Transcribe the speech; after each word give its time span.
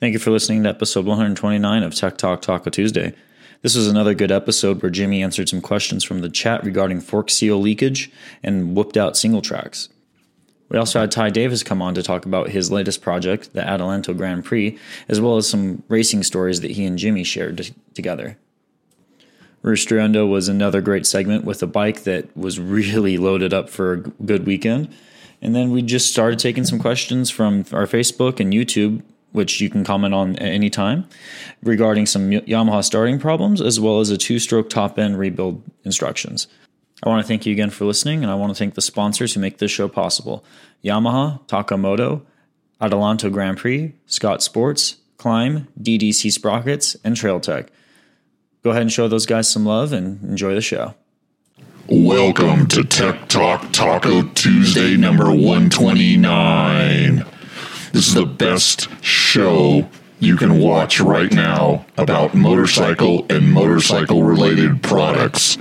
Thank 0.00 0.14
you 0.14 0.18
for 0.18 0.30
listening 0.30 0.62
to 0.62 0.70
episode 0.70 1.04
129 1.04 1.82
of 1.82 1.94
Tech 1.94 2.16
Talk 2.16 2.40
Taco 2.40 2.70
Tuesday. 2.70 3.12
This 3.60 3.76
was 3.76 3.86
another 3.86 4.14
good 4.14 4.32
episode 4.32 4.80
where 4.80 4.88
Jimmy 4.88 5.22
answered 5.22 5.50
some 5.50 5.60
questions 5.60 6.04
from 6.04 6.20
the 6.20 6.30
chat 6.30 6.64
regarding 6.64 7.02
fork 7.02 7.28
seal 7.28 7.60
leakage 7.60 8.10
and 8.42 8.74
whooped 8.74 8.96
out 8.96 9.14
single 9.14 9.42
tracks. 9.42 9.90
We 10.70 10.78
also 10.78 11.00
had 11.00 11.10
Ty 11.10 11.28
Davis 11.28 11.62
come 11.62 11.82
on 11.82 11.92
to 11.96 12.02
talk 12.02 12.24
about 12.24 12.48
his 12.48 12.72
latest 12.72 13.02
project, 13.02 13.52
the 13.52 13.60
Adelanto 13.60 14.16
Grand 14.16 14.42
Prix, 14.42 14.78
as 15.06 15.20
well 15.20 15.36
as 15.36 15.46
some 15.46 15.82
racing 15.88 16.22
stories 16.22 16.62
that 16.62 16.70
he 16.70 16.86
and 16.86 16.96
Jimmy 16.96 17.22
shared 17.22 17.58
t- 17.58 17.74
together. 17.92 18.38
Roosterendo 19.62 20.26
was 20.26 20.48
another 20.48 20.80
great 20.80 21.04
segment 21.04 21.44
with 21.44 21.62
a 21.62 21.66
bike 21.66 22.04
that 22.04 22.34
was 22.34 22.58
really 22.58 23.18
loaded 23.18 23.52
up 23.52 23.68
for 23.68 23.92
a 23.92 23.98
good 23.98 24.46
weekend. 24.46 24.88
And 25.42 25.54
then 25.54 25.70
we 25.70 25.82
just 25.82 26.10
started 26.10 26.38
taking 26.38 26.64
some 26.64 26.78
questions 26.78 27.28
from 27.28 27.66
our 27.70 27.86
Facebook 27.86 28.40
and 28.40 28.54
YouTube 28.54 29.02
which 29.32 29.60
you 29.60 29.70
can 29.70 29.84
comment 29.84 30.14
on 30.14 30.36
at 30.36 30.42
any 30.48 30.70
time, 30.70 31.06
regarding 31.62 32.06
some 32.06 32.30
Yamaha 32.30 32.84
starting 32.84 33.18
problems, 33.18 33.60
as 33.60 33.78
well 33.78 34.00
as 34.00 34.10
a 34.10 34.16
two 34.18 34.38
stroke 34.38 34.68
top 34.70 34.98
end 34.98 35.18
rebuild 35.18 35.62
instructions. 35.84 36.46
I 37.02 37.08
want 37.08 37.22
to 37.24 37.28
thank 37.28 37.46
you 37.46 37.52
again 37.52 37.70
for 37.70 37.86
listening, 37.86 38.22
and 38.22 38.30
I 38.30 38.34
want 38.34 38.50
to 38.54 38.58
thank 38.58 38.74
the 38.74 38.82
sponsors 38.82 39.32
who 39.34 39.40
make 39.40 39.58
this 39.58 39.70
show 39.70 39.88
possible 39.88 40.44
Yamaha, 40.84 41.40
Takamoto, 41.46 42.22
Adelanto 42.80 43.32
Grand 43.32 43.56
Prix, 43.56 43.94
Scott 44.06 44.42
Sports, 44.42 44.96
Klim, 45.16 45.68
DDC 45.80 46.32
Sprockets, 46.32 46.96
and 47.04 47.16
Trail 47.16 47.40
Tech. 47.40 47.68
Go 48.62 48.70
ahead 48.70 48.82
and 48.82 48.92
show 48.92 49.08
those 49.08 49.26
guys 49.26 49.50
some 49.50 49.64
love 49.64 49.92
and 49.92 50.22
enjoy 50.22 50.54
the 50.54 50.60
show. 50.60 50.94
Welcome 51.88 52.66
to 52.68 52.84
Tech 52.84 53.28
Talk 53.28 53.72
Taco 53.72 54.22
Tuesday 54.28 54.96
number 54.96 55.30
129. 55.30 57.24
This 57.92 58.06
is 58.06 58.14
the 58.14 58.26
best 58.26 58.88
show 59.02 59.88
you 60.20 60.36
can 60.36 60.60
watch 60.60 61.00
right 61.00 61.32
now 61.32 61.84
about 61.96 62.34
motorcycle 62.34 63.26
and 63.28 63.50
motorcycle 63.52 64.22
related 64.22 64.80
products. 64.80 65.58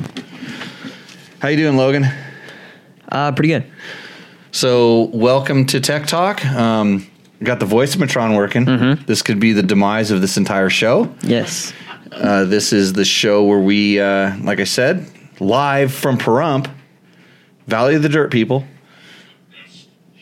How 1.40 1.48
you 1.48 1.58
doing, 1.58 1.76
Logan? 1.76 2.06
Uh, 3.12 3.31
pretty 3.31 3.50
good. 3.50 3.66
So, 4.52 5.09
welcome 5.12 5.66
to 5.68 5.80
Tech 5.80 6.06
Talk. 6.06 6.45
Um, 6.45 7.08
got 7.42 7.59
the 7.59 7.66
voice 7.66 7.95
of 7.95 8.00
Matron 8.00 8.36
working. 8.36 8.66
Mm-hmm. 8.66 9.06
This 9.06 9.23
could 9.23 9.40
be 9.40 9.53
the 9.53 9.64
demise 9.64 10.12
of 10.12 10.22
this 10.22 10.38
entire 10.38 10.70
show. 10.70 11.12
Yes. 11.23 11.73
Uh, 12.12 12.46
this 12.46 12.72
is 12.72 12.94
the 12.94 13.06
show 13.06 13.44
where 13.46 13.59
we, 13.59 14.00
uh, 14.00 14.38
like 14.42 14.59
I 14.59 14.66
said, 14.66 15.09
live 15.40 15.92
from 15.92 16.20
Pahrump, 16.20 16.70
Valley 17.66 17.96
of 17.96 18.03
the 18.03 18.09
Dirt 18.09 18.31
People, 18.31 18.66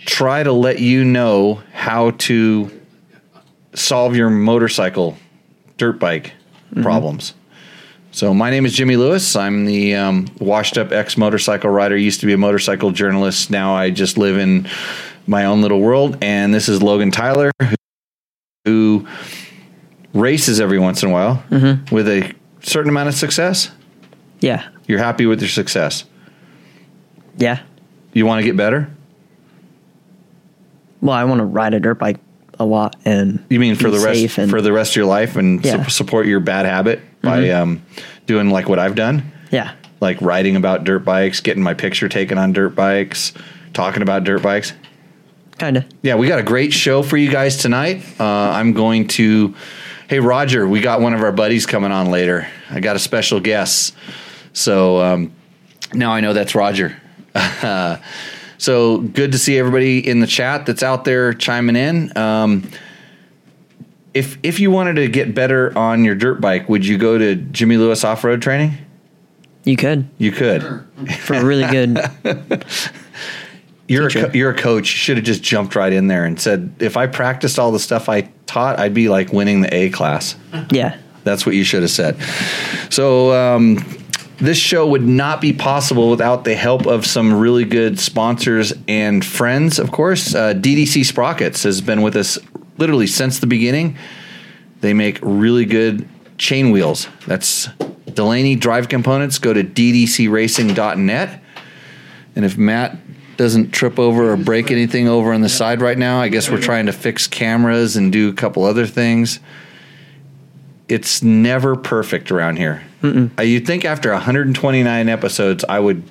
try 0.06 0.42
to 0.42 0.54
let 0.54 0.80
you 0.80 1.04
know 1.04 1.62
how 1.88 2.12
to 2.12 2.70
solve 3.74 4.14
your 4.16 4.30
motorcycle, 4.30 5.18
dirt 5.78 6.00
bike 6.00 6.34
Mm-hmm. 6.70 6.84
problems. 6.84 7.34
So 8.12 8.34
my 8.34 8.50
name 8.50 8.66
is 8.66 8.74
Jimmy 8.74 8.98
Lewis. 8.98 9.38
I'm 9.38 9.64
the 9.64 9.96
um, 9.96 10.28
washed 10.38 10.78
up 10.78 10.92
ex 10.92 11.18
motorcycle 11.18 11.70
rider. 11.70 11.96
Used 11.96 12.20
to 12.20 12.26
be 12.26 12.34
a 12.34 12.38
motorcycle 12.38 12.92
journalist. 12.92 13.50
Now 13.50 13.74
I 13.74 13.90
just 13.90 14.18
live 14.18 14.38
in 14.38 14.68
my 15.28 15.46
own 15.46 15.62
little 15.62 15.80
world. 15.80 16.18
And 16.22 16.54
this 16.54 16.68
is 16.68 16.84
Logan 16.84 17.10
Tyler, 17.12 17.52
who, 18.66 19.08
races 20.14 20.60
every 20.60 20.78
once 20.78 21.04
in 21.04 21.10
a 21.10 21.14
while 21.14 21.42
Mm-hmm. 21.50 21.96
with 21.96 22.10
a 22.10 22.34
certain 22.64 22.90
amount 22.90 23.08
of 23.08 23.16
success. 23.16 23.72
Yeah. 24.42 24.68
You're 24.88 25.00
happy 25.00 25.26
with 25.26 25.40
your 25.40 25.50
success. 25.50 26.04
Yeah. 27.38 27.62
You 28.12 28.26
want 28.26 28.42
to 28.42 28.46
get 28.46 28.58
better. 28.58 28.94
Well, 31.02 31.16
I 31.16 31.24
want 31.26 31.40
to 31.40 31.46
ride 31.46 31.74
a 31.74 31.80
dirt 31.80 31.96
bike 32.00 32.18
a 32.60 32.66
lot 32.66 32.96
and 33.06 33.44
You 33.50 33.60
mean 33.60 33.76
for 33.76 33.92
the 33.92 34.00
rest 34.00 34.38
and 34.38 34.50
for 34.50 34.62
the 34.62 34.72
rest 34.72 34.92
of 34.92 34.96
your 34.98 35.06
life 35.06 35.36
and 35.36 35.64
Yeah. 35.64 35.78
Mm-hmm. 35.78 35.90
support 35.90 36.26
your 36.26 36.40
bad 36.40 36.66
habit 36.66 37.02
by 37.22 37.50
um, 37.52 37.84
doing 38.26 38.50
like 38.50 38.70
what 38.70 38.80
I've 38.80 38.96
done, 38.96 39.32
yeah. 39.52 39.74
like 40.00 40.22
writing 40.22 40.56
about 40.56 40.84
dirt 40.84 41.00
bikes, 41.00 41.42
getting 41.42 41.62
my 41.62 41.74
picture 41.74 42.08
taken 42.10 42.38
on 42.38 42.54
dirt 42.54 42.70
bikes, 42.70 43.34
talking 43.74 44.02
about 44.02 44.24
dirt 44.24 44.42
bikes. 44.42 44.74
Kind 45.58 45.78
of. 45.78 45.86
Yeah, 46.04 46.16
we 46.16 46.28
got 46.28 46.40
a 46.40 46.44
great 46.44 46.72
show 46.72 47.02
for 47.04 47.18
you 47.18 47.32
guys 47.32 47.58
tonight. 47.58 48.04
Uh, 48.20 48.24
I'm 48.24 48.74
going 48.74 49.08
to. 49.10 49.56
Hey, 50.08 50.20
Roger, 50.20 50.68
we 50.68 50.80
got 50.80 51.02
one 51.02 51.14
of 51.14 51.22
our 51.22 51.32
buddies 51.32 51.66
coming 51.66 51.92
on 51.92 52.12
later. 52.12 52.48
I 52.70 52.80
got 52.80 52.96
a 52.96 53.00
special 53.00 53.40
guest. 53.40 53.94
So 54.54 55.02
um, 55.02 55.34
now 55.94 56.12
I 56.12 56.22
know 56.22 56.34
that's 56.34 56.56
Roger. 56.56 56.96
so 58.58 59.00
good 59.00 59.32
to 59.34 59.38
see 59.38 59.58
everybody 59.58 60.06
in 60.08 60.20
the 60.20 60.28
chat 60.28 60.66
that's 60.66 60.84
out 60.84 61.06
there 61.06 61.34
chiming 61.34 61.76
in. 61.76 62.16
Um, 62.18 62.70
if 64.14 64.38
if 64.44 64.60
you 64.60 64.72
wanted 64.72 64.96
to 64.96 65.08
get 65.08 65.36
better 65.36 65.78
on 65.78 66.04
your 66.04 66.16
dirt 66.16 66.42
bike, 66.42 66.68
would 66.70 66.86
you 66.86 66.98
go 66.98 67.18
to 67.18 67.36
Jimmy 67.36 67.78
Lewis 67.78 68.04
Off 68.04 68.24
Road 68.24 68.42
Training? 68.42 68.74
You 69.64 69.76
could 69.78 70.10
You 70.18 70.32
could. 70.32 70.64
for 71.20 71.34
a 71.36 71.44
really 71.46 71.68
good. 71.68 72.00
You're 73.90 74.08
a 74.08 74.12
co- 74.12 74.32
you're 74.34 74.50
a 74.52 74.56
coach. 74.58 74.92
You 74.92 74.98
should 74.98 75.18
have 75.18 75.26
just 75.26 75.44
jumped 75.44 75.76
right 75.76 75.94
in 75.94 76.08
there 76.08 76.26
and 76.26 76.40
said, 76.40 76.74
if 76.80 76.98
I 76.98 77.08
practiced 77.08 77.58
all 77.58 77.72
the 77.72 77.80
stuff 77.80 78.10
I 78.10 78.30
taught, 78.46 78.80
I'd 78.80 78.94
be 78.94 79.08
like 79.08 79.32
winning 79.32 79.62
the 79.62 79.74
A 79.74 79.90
class. 79.90 80.36
yeah. 80.72 80.98
That's 81.24 81.46
what 81.46 81.56
you 81.56 81.64
should 81.66 81.82
have 81.82 81.92
said. 81.92 82.18
So 82.90 83.34
um, 83.34 83.78
this 84.38 84.58
show 84.58 84.88
would 84.88 85.06
not 85.06 85.42
be 85.42 85.52
possible 85.52 86.10
without 86.10 86.44
the 86.44 86.56
help 86.56 86.86
of 86.86 87.06
some 87.06 87.34
really 87.34 87.66
good 87.66 88.00
sponsors 88.00 88.74
and 88.88 89.26
friends. 89.26 89.80
Of 89.80 89.92
course, 89.92 90.36
uh, 90.36 90.54
DDC 90.54 91.06
Sprockets 91.06 91.64
has 91.64 91.82
been 91.82 92.02
with 92.02 92.16
us 92.16 92.38
literally 92.78 93.08
since 93.08 93.40
the 93.40 93.48
beginning. 93.48 93.98
They 94.82 94.94
make 94.94 95.20
really 95.24 95.66
good 95.66 96.08
chain 96.38 96.72
wheels. 96.72 97.08
That's 97.26 97.68
Delaney 98.14 98.56
Drive 98.56 98.90
Components. 98.90 99.40
Go 99.40 99.54
to 99.54 99.64
ddcracing.net. 99.64 101.44
And 102.36 102.46
if 102.46 102.58
Matt 102.58 102.98
doesn't 103.38 103.72
trip 103.72 103.98
over 103.98 104.32
or 104.32 104.38
break 104.38 104.70
anything 104.70 105.08
over 105.08 105.34
on 105.34 105.42
the 105.42 105.50
side 105.50 105.82
right 105.82 105.98
now, 105.98 106.20
I 106.20 106.28
guess 106.28 106.50
we're 106.50 106.62
trying 106.62 106.86
to 106.86 106.94
fix 106.94 107.28
cameras 107.28 107.96
and 107.96 108.12
do 108.12 108.30
a 108.30 108.34
couple 108.34 108.64
other 108.66 108.86
things. 108.86 109.40
It's 110.88 111.24
never 111.24 111.76
perfect 111.76 112.32
around 112.32 112.58
here. 112.58 112.87
Uh, 113.04 113.42
you'd 113.44 113.66
think 113.68 113.86
after 113.86 114.12
129 114.12 115.08
episodes, 115.10 115.64
I 115.70 115.80
would, 115.80 116.04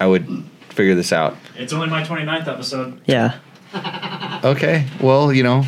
I 0.00 0.06
would 0.06 0.26
figure 0.70 0.94
this 0.94 1.12
out. 1.12 1.36
It's 1.56 1.72
only 1.72 1.88
my 1.88 2.02
29th 2.02 2.48
episode. 2.48 3.00
Yeah. 3.06 3.38
Okay, 4.44 4.86
well, 5.00 5.32
you 5.32 5.42
know, 5.42 5.64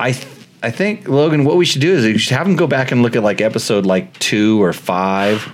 I, 0.00 0.12
th- 0.12 0.26
I 0.62 0.70
think 0.70 1.06
Logan, 1.08 1.44
what 1.44 1.56
we 1.56 1.66
should 1.66 1.82
do 1.82 1.92
is 1.92 2.04
we 2.06 2.16
should 2.16 2.34
have 2.36 2.46
him 2.46 2.56
go 2.56 2.66
back 2.66 2.90
and 2.90 3.02
look 3.02 3.16
at 3.16 3.22
like 3.22 3.42
episode 3.42 3.84
like 3.84 4.18
two 4.18 4.62
or 4.62 4.72
five. 4.72 5.52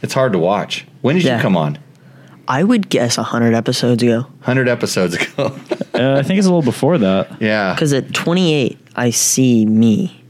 It's 0.00 0.14
hard 0.14 0.32
to 0.32 0.38
watch. 0.38 0.86
When 1.02 1.16
did 1.16 1.24
Yeah. 1.24 1.36
you 1.36 1.42
come 1.42 1.54
on? 1.56 1.78
I 2.48 2.64
would 2.64 2.88
guess 2.88 3.18
100 3.18 3.52
episodes 3.54 4.02
ago. 4.02 4.20
100 4.22 4.68
episodes 4.68 5.14
ago. 5.14 5.58
Uh, 5.96 6.18
I 6.18 6.22
think 6.22 6.36
it's 6.38 6.46
a 6.46 6.50
little 6.50 6.60
before 6.60 6.98
that. 6.98 7.40
yeah. 7.40 7.72
Because 7.72 7.94
at 7.94 8.12
28, 8.12 8.78
I 8.96 9.08
see 9.08 9.64
me. 9.64 10.22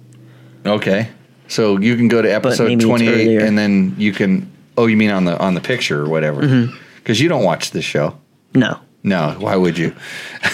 Okay. 0.65 1.09
So 1.49 1.79
you 1.79 1.97
can 1.97 2.09
go 2.09 2.23
to 2.23 2.29
episode 2.29 2.69
maybe 2.69 2.85
28 2.85 3.43
and 3.43 3.57
then 3.57 3.95
you 3.99 4.13
can 4.13 4.51
oh 4.77 4.87
you 4.87 4.97
mean 4.97 5.11
on 5.11 5.25
the 5.25 5.39
on 5.39 5.55
the 5.55 5.61
picture 5.61 6.03
or 6.03 6.09
whatever. 6.09 6.43
Mm-hmm. 6.43 6.77
Cuz 7.05 7.21
you 7.21 7.29
don't 7.29 7.45
watch 7.45 7.71
this 7.71 7.85
show. 7.85 8.19
No. 8.55 8.81
No, 9.03 9.37
why 9.39 9.55
would 9.55 9.79
you? 9.79 9.95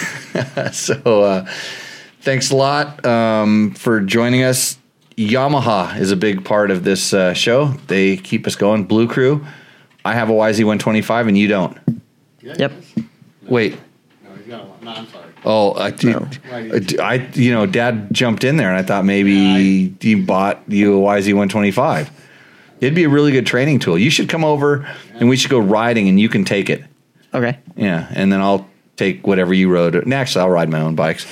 so 0.72 0.94
uh 1.22 1.46
thanks 2.20 2.50
a 2.50 2.56
lot 2.56 3.04
um 3.06 3.72
for 3.74 4.00
joining 4.00 4.42
us. 4.42 4.76
Yamaha 5.16 5.98
is 5.98 6.10
a 6.10 6.16
big 6.16 6.44
part 6.44 6.70
of 6.70 6.84
this 6.84 7.12
uh, 7.12 7.34
show. 7.34 7.74
They 7.88 8.16
keep 8.16 8.46
us 8.46 8.56
going. 8.56 8.84
Blue 8.84 9.06
Crew. 9.06 9.44
I 10.04 10.14
have 10.14 10.30
a 10.30 10.32
YZ125 10.32 11.28
and 11.28 11.38
you 11.38 11.48
don't. 11.48 11.78
Yep. 12.40 12.72
Wait. 13.42 13.78
No, 14.24 14.34
he's 14.36 14.46
got 14.46 14.66
one. 14.66 14.78
No, 14.82 14.90
I'm 14.90 15.06
sorry. 15.08 15.31
Oh, 15.44 15.74
I, 15.74 15.92
No. 16.02 16.28
I, 17.02 17.28
you 17.34 17.52
know, 17.52 17.66
Dad 17.66 18.08
jumped 18.12 18.44
in 18.44 18.56
there, 18.56 18.68
and 18.68 18.76
I 18.78 18.82
thought 18.82 19.04
maybe 19.04 19.94
he 20.00 20.14
bought 20.14 20.62
you 20.68 20.98
a 20.98 21.00
YZ125. 21.20 22.08
It'd 22.80 22.94
be 22.94 23.04
a 23.04 23.08
really 23.08 23.32
good 23.32 23.46
training 23.46 23.78
tool. 23.80 23.98
You 23.98 24.10
should 24.10 24.28
come 24.28 24.44
over, 24.44 24.86
and 25.14 25.28
we 25.28 25.36
should 25.36 25.50
go 25.50 25.58
riding, 25.58 26.08
and 26.08 26.18
you 26.18 26.28
can 26.28 26.44
take 26.44 26.70
it. 26.70 26.84
Okay. 27.34 27.58
Yeah, 27.76 28.06
and 28.14 28.32
then 28.32 28.40
I'll 28.40 28.68
take 28.96 29.26
whatever 29.26 29.52
you 29.54 29.68
rode. 29.70 29.94
And 29.96 30.12
actually, 30.14 30.42
I'll 30.42 30.50
ride 30.50 30.68
my 30.68 30.80
own 30.80 30.94
bikes. 30.94 31.26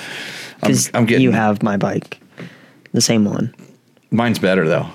I'm, 0.62 0.70
Because 0.70 0.90
I'm 0.94 1.06
getting 1.06 1.22
you 1.22 1.30
have 1.32 1.62
my 1.62 1.76
bike, 1.76 2.20
the 2.92 3.00
same 3.00 3.24
one. 3.24 3.54
mine's 4.10 4.38
better 4.38 4.66
though. 4.68 4.86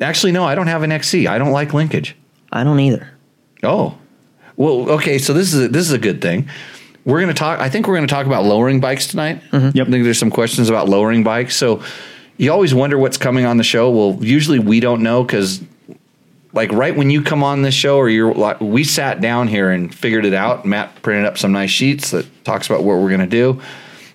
Actually, 0.00 0.32
no, 0.32 0.44
I 0.44 0.54
don't 0.54 0.66
have 0.66 0.82
an 0.82 0.90
XC. 0.92 1.26
I 1.26 1.38
don't 1.38 1.52
like 1.52 1.72
linkage. 1.72 2.16
I 2.52 2.64
don't 2.64 2.80
either. 2.80 3.08
Oh, 3.62 3.96
well, 4.56 4.90
okay. 4.90 5.18
So 5.18 5.32
this 5.32 5.52
is 5.54 5.64
a, 5.66 5.68
this 5.68 5.86
is 5.86 5.92
a 5.92 5.98
good 5.98 6.20
thing. 6.20 6.48
We're 7.04 7.20
going 7.20 7.32
to 7.32 7.38
talk. 7.38 7.60
I 7.60 7.68
think 7.68 7.86
we're 7.86 7.96
going 7.96 8.06
to 8.08 8.14
talk 8.14 8.26
about 8.26 8.44
lowering 8.44 8.80
bikes 8.80 9.06
tonight. 9.06 9.42
Mm-hmm. 9.50 9.76
Yep. 9.76 9.86
I 9.86 9.90
think 9.90 10.04
there's 10.04 10.18
some 10.18 10.30
questions 10.30 10.70
about 10.70 10.88
lowering 10.88 11.22
bikes. 11.22 11.54
So 11.56 11.82
you 12.38 12.50
always 12.50 12.74
wonder 12.74 12.96
what's 12.98 13.18
coming 13.18 13.44
on 13.44 13.58
the 13.58 13.64
show. 13.64 13.90
Well, 13.90 14.24
usually 14.24 14.58
we 14.58 14.80
don't 14.80 15.02
know 15.02 15.22
because, 15.22 15.62
like, 16.52 16.72
right 16.72 16.96
when 16.96 17.10
you 17.10 17.22
come 17.22 17.44
on 17.44 17.62
this 17.62 17.74
show, 17.74 17.98
or 17.98 18.08
you're 18.08 18.32
like, 18.32 18.60
we 18.60 18.84
sat 18.84 19.20
down 19.20 19.48
here 19.48 19.70
and 19.70 19.94
figured 19.94 20.24
it 20.24 20.34
out. 20.34 20.64
Matt 20.64 21.02
printed 21.02 21.26
up 21.26 21.36
some 21.36 21.52
nice 21.52 21.70
sheets 21.70 22.10
that 22.12 22.26
talks 22.44 22.66
about 22.68 22.84
what 22.84 22.98
we're 22.98 23.10
going 23.10 23.20
to 23.20 23.26
do. 23.26 23.60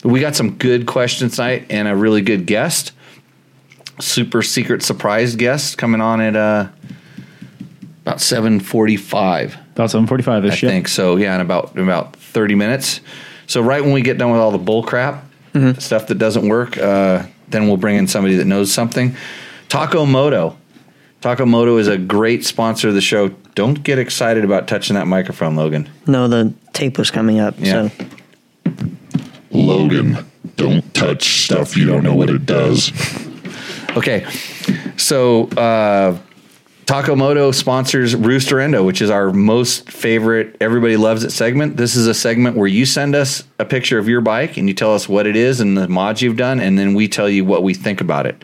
we 0.03 0.19
got 0.19 0.35
some 0.35 0.55
good 0.55 0.85
questions 0.85 1.35
tonight 1.35 1.67
and 1.69 1.87
a 1.87 1.95
really 1.95 2.21
good 2.21 2.45
guest. 2.45 2.93
Super 3.99 4.41
secret 4.41 4.81
surprise 4.81 5.35
guest 5.35 5.77
coming 5.77 5.99
on 6.01 6.21
at 6.21 6.35
uh, 6.35 6.69
about 8.03 8.21
seven 8.21 8.61
forty-five. 8.61 9.57
About 9.79 9.91
seven 9.91 10.07
forty-five 10.07 10.43
I 10.43 10.49
ish. 10.49 10.59
think 10.59 10.89
so. 10.89 11.15
Yeah, 11.15 11.35
in 11.35 11.39
about 11.39 11.73
in 11.73 11.81
about 11.81 12.13
thirty 12.17 12.53
minutes. 12.53 12.99
So 13.47 13.61
right 13.61 13.81
when 13.81 13.93
we 13.93 14.01
get 14.01 14.17
done 14.17 14.29
with 14.29 14.41
all 14.41 14.51
the 14.51 14.57
bull 14.57 14.83
crap 14.83 15.23
stuff 15.77 16.07
that 16.07 16.17
doesn't 16.17 16.49
work, 16.49 16.77
uh, 16.77 17.25
then 17.47 17.65
we'll 17.67 17.77
bring 17.77 17.95
in 17.95 18.05
somebody 18.05 18.35
that 18.35 18.45
knows 18.45 18.73
something. 18.73 19.15
Taco 19.69 20.05
Moto. 20.05 20.57
Taco 21.21 21.45
Moto 21.45 21.77
is 21.77 21.87
a 21.87 21.97
great 21.97 22.45
sponsor 22.45 22.89
of 22.89 22.93
the 22.93 22.99
show. 22.99 23.29
Don't 23.55 23.81
get 23.81 23.99
excited 23.99 24.43
about 24.43 24.67
touching 24.67 24.95
that 24.95 25.07
microphone, 25.07 25.55
Logan. 25.55 25.89
No, 26.05 26.27
the 26.27 26.53
tape 26.73 26.97
was 26.97 27.09
coming 27.09 27.39
up. 27.39 27.55
Yeah. 27.57 27.87
So 27.87 28.75
Logan, 29.51 30.25
don't 30.57 30.93
touch 30.93 31.45
stuff 31.45 31.77
you 31.77 31.85
don't 31.85 32.03
know 32.03 32.15
what 32.15 32.29
it 32.29 32.45
does. 32.45 32.91
Okay, 33.95 34.25
so 34.97 35.47
uh, 35.51 36.17
Takamoto 36.89 37.53
sponsors 37.53 38.15
Rooster 38.15 38.59
Endo, 38.59 38.83
which 38.83 38.99
is 38.99 39.11
our 39.11 39.31
most 39.31 39.91
favorite, 39.91 40.57
everybody 40.59 40.97
loves 40.97 41.23
it 41.23 41.29
segment. 41.29 41.77
This 41.77 41.95
is 41.95 42.07
a 42.07 42.15
segment 42.15 42.57
where 42.57 42.65
you 42.65 42.83
send 42.83 43.13
us 43.13 43.43
a 43.59 43.65
picture 43.65 43.99
of 43.99 44.09
your 44.09 44.21
bike 44.21 44.57
and 44.57 44.67
you 44.67 44.73
tell 44.73 44.95
us 44.95 45.07
what 45.07 45.27
it 45.27 45.35
is 45.35 45.59
and 45.59 45.77
the 45.77 45.87
mods 45.87 46.23
you've 46.23 46.35
done, 46.35 46.59
and 46.59 46.79
then 46.79 46.95
we 46.95 47.07
tell 47.07 47.29
you 47.29 47.45
what 47.45 47.61
we 47.61 47.75
think 47.75 48.01
about 48.01 48.25
it. 48.25 48.43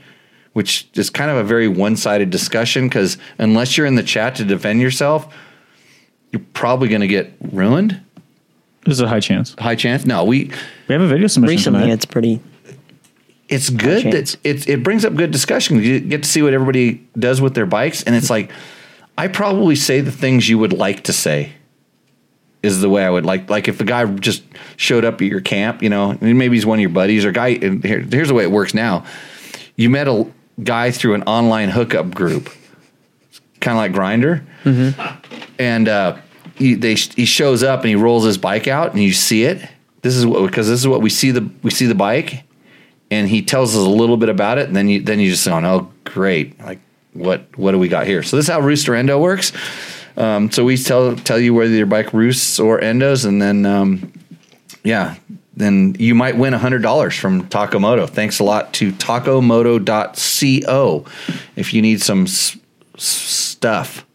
Which 0.53 0.87
is 0.93 1.09
kind 1.09 1.31
of 1.31 1.37
a 1.37 1.43
very 1.43 1.67
one-sided 1.67 2.29
discussion 2.29 2.87
because 2.87 3.17
unless 3.39 3.77
you're 3.77 3.87
in 3.87 3.95
the 3.95 4.03
chat 4.03 4.35
to 4.35 4.45
defend 4.45 4.79
yourself, 4.79 5.33
you're 6.31 6.45
probably 6.53 6.87
going 6.87 7.01
to 7.01 7.07
get 7.07 7.33
ruined. 7.51 7.99
There's 8.83 8.99
a 8.99 9.07
high 9.07 9.21
chance. 9.21 9.55
High 9.57 9.73
chance. 9.73 10.05
No, 10.05 10.23
we 10.23 10.51
We 10.87 10.93
have 10.93 11.01
a 11.01 11.07
video 11.07 11.25
submission 11.25 11.57
recently, 11.57 11.79
tonight. 11.79 11.93
it's 11.93 12.05
pretty. 12.05 12.41
It's 13.47 13.69
good 13.69 14.11
that 14.11 14.35
it, 14.43 14.67
it 14.67 14.83
brings 14.83 15.05
up 15.05 15.15
good 15.15 15.31
discussion. 15.31 15.81
You 15.81 15.99
get 15.99 16.23
to 16.23 16.29
see 16.29 16.41
what 16.41 16.53
everybody 16.53 17.07
does 17.17 17.41
with 17.41 17.53
their 17.53 17.67
bikes, 17.67 18.03
and 18.03 18.15
it's 18.15 18.29
like 18.29 18.51
I 19.17 19.27
probably 19.27 19.75
say 19.75 20.01
the 20.01 20.11
things 20.11 20.49
you 20.49 20.57
would 20.57 20.73
like 20.73 21.03
to 21.05 21.13
say. 21.13 21.53
Is 22.63 22.81
the 22.81 22.89
way 22.89 23.05
I 23.05 23.11
would 23.11 23.27
like 23.27 23.47
like 23.47 23.67
if 23.67 23.79
a 23.79 23.83
guy 23.83 24.05
just 24.05 24.43
showed 24.75 25.05
up 25.05 25.21
at 25.21 25.27
your 25.27 25.41
camp, 25.41 25.83
you 25.83 25.89
know, 25.89 26.09
and 26.09 26.39
maybe 26.39 26.55
he's 26.55 26.65
one 26.65 26.79
of 26.79 26.81
your 26.81 26.89
buddies 26.89 27.23
or 27.23 27.31
guy. 27.31 27.49
And 27.49 27.83
here, 27.83 27.99
here's 27.99 28.27
the 28.27 28.33
way 28.33 28.43
it 28.43 28.49
works 28.49 28.73
now: 28.73 29.05
you 29.75 29.87
met 29.91 30.07
a 30.07 30.25
guy 30.63 30.89
through 30.89 31.13
an 31.13 31.21
online 31.23 31.69
hookup 31.69 32.15
group, 32.15 32.49
kind 33.59 33.77
of 33.77 33.83
like 33.83 33.91
Grindr, 33.91 34.43
and 35.59 35.87
uh, 35.87 36.17
he 36.55 36.73
they 36.73 36.95
he 36.95 37.25
shows 37.25 37.61
up 37.61 37.81
and 37.81 37.89
he 37.89 37.95
rolls 37.95 38.23
his 38.23 38.39
bike 38.39 38.67
out, 38.67 38.93
and 38.93 39.03
you 39.03 39.13
see 39.13 39.43
it. 39.43 39.61
This 40.01 40.15
is 40.15 40.25
what 40.25 40.43
because 40.47 40.67
this 40.67 40.79
is 40.79 40.87
what 40.87 41.01
we 41.03 41.11
see 41.11 41.29
the 41.29 41.47
we 41.61 41.69
see 41.69 41.85
the 41.85 41.93
bike, 41.93 42.44
and 43.15 43.29
he 43.29 43.41
tells 43.41 43.75
us 43.75 43.83
a 43.83 43.89
little 43.89 44.17
bit 44.17 44.29
about 44.29 44.57
it, 44.57 44.67
and 44.67 44.75
then 44.75 44.89
you 44.89 45.01
then 45.01 45.19
you 45.19 45.31
just 45.31 45.45
go, 45.45 45.55
oh 45.55 45.91
great, 46.03 46.59
like 46.59 46.79
what 47.13 47.45
what 47.57 47.71
do 47.71 47.79
we 47.79 47.87
got 47.87 48.07
here? 48.07 48.23
So 48.23 48.35
this 48.35 48.45
is 48.45 48.51
how 48.51 48.59
Rooster 48.59 48.93
Endo 48.93 49.19
works. 49.19 49.51
Um, 50.17 50.51
so 50.51 50.63
we 50.63 50.77
tell 50.77 51.15
tell 51.15 51.39
you 51.39 51.53
whether 51.53 51.73
your 51.73 51.85
bike 51.85 52.13
roosts 52.13 52.59
or 52.59 52.79
endos, 52.79 53.25
and 53.25 53.41
then 53.41 53.65
um, 53.65 54.11
yeah, 54.83 55.15
then 55.55 55.95
you 55.97 56.15
might 56.15 56.37
win 56.37 56.53
hundred 56.53 56.81
dollars 56.81 57.15
from 57.15 57.47
Takamoto. 57.47 58.09
Thanks 58.09 58.39
a 58.39 58.43
lot 58.43 58.73
to 58.75 58.91
Takamoto.co 58.93 61.05
if 61.55 61.73
you 61.73 61.81
need 61.81 62.01
some 62.01 62.23
s- 62.23 62.57
stuff 62.97 64.05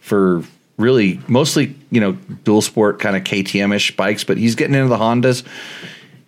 for 0.00 0.42
really 0.76 1.20
mostly 1.28 1.74
you 1.90 2.00
know 2.00 2.12
dual 2.44 2.62
sport 2.62 3.00
kind 3.00 3.16
of 3.16 3.24
KTM 3.24 3.74
ish 3.74 3.96
bikes, 3.96 4.24
but 4.24 4.38
he's 4.38 4.54
getting 4.54 4.74
into 4.74 4.88
the 4.88 4.98
Hondas. 4.98 5.44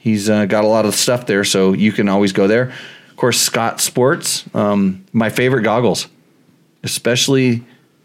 He's 0.06 0.30
uh, 0.30 0.46
got 0.46 0.62
a 0.62 0.68
lot 0.68 0.86
of 0.86 0.94
stuff 0.94 1.26
there, 1.26 1.42
so 1.42 1.72
you 1.72 1.90
can 1.90 2.08
always 2.08 2.32
go 2.32 2.46
there. 2.46 2.72
Of 3.10 3.16
course, 3.16 3.40
Scott 3.40 3.80
Sports, 3.80 4.44
um, 4.54 5.04
my 5.12 5.30
favorite 5.30 5.62
goggles, 5.62 6.06
especially 6.84 7.64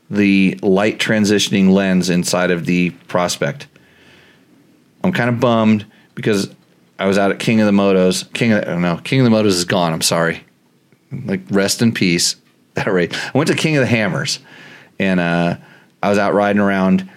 the 0.10 0.58
light 0.64 0.98
transitioning 0.98 1.70
lens 1.70 2.10
inside 2.10 2.50
of 2.50 2.66
the 2.66 2.90
Prospect. 3.08 3.68
I'm 5.04 5.12
kind 5.12 5.30
of 5.30 5.40
bummed 5.40 5.86
because 6.16 6.52
I 6.98 7.06
was 7.06 7.20
out 7.20 7.30
at 7.30 7.40
King 7.40 7.62
of 7.62 7.68
the 7.68 7.72
Motos. 7.72 8.34
King 8.34 8.54
of 8.54 8.62
the, 8.62 8.72
oh 8.72 8.80
no, 8.80 8.98
King 8.98 9.20
of 9.20 9.26
the 9.26 9.38
Motos 9.38 9.50
is 9.50 9.66
gone. 9.66 9.94
I'm 9.94 10.02
sorry. 10.02 10.44
Like 11.12 11.42
rest 11.52 11.84
in 11.84 11.94
peace. 11.94 12.36
That 12.74 12.88
right. 12.88 13.14
I 13.14 13.38
went 13.38 13.50
to 13.50 13.56
King 13.56 13.76
of 13.76 13.82
the 13.82 13.88
Hammers, 13.88 14.40
and 14.98 15.20
uh, 15.20 15.58
I 16.02 16.10
was 16.10 16.18
out 16.18 16.34
riding 16.34 16.62
around, 16.62 17.08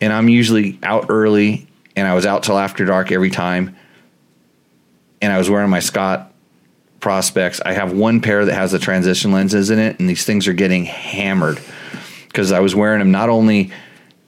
and 0.00 0.14
I'm 0.14 0.30
usually 0.30 0.78
out 0.82 1.06
early, 1.10 1.66
and 1.94 2.08
I 2.08 2.14
was 2.14 2.24
out 2.24 2.44
till 2.44 2.56
after 2.56 2.86
dark 2.86 3.10
every 3.12 3.28
time, 3.28 3.76
and 5.20 5.32
I 5.32 5.38
was 5.38 5.50
wearing 5.50 5.70
my 5.70 5.80
Scott 5.80 6.32
prospects. 7.00 7.60
I 7.64 7.72
have 7.72 7.92
one 7.92 8.20
pair 8.20 8.44
that 8.44 8.54
has 8.54 8.72
the 8.72 8.78
transition 8.78 9.32
lenses 9.32 9.70
in 9.70 9.78
it, 9.78 9.98
and 9.98 10.08
these 10.08 10.24
things 10.24 10.46
are 10.48 10.52
getting 10.52 10.84
hammered 10.84 11.60
because 12.28 12.52
I 12.52 12.60
was 12.60 12.74
wearing 12.74 13.00
them 13.00 13.10
not 13.10 13.28
only 13.28 13.72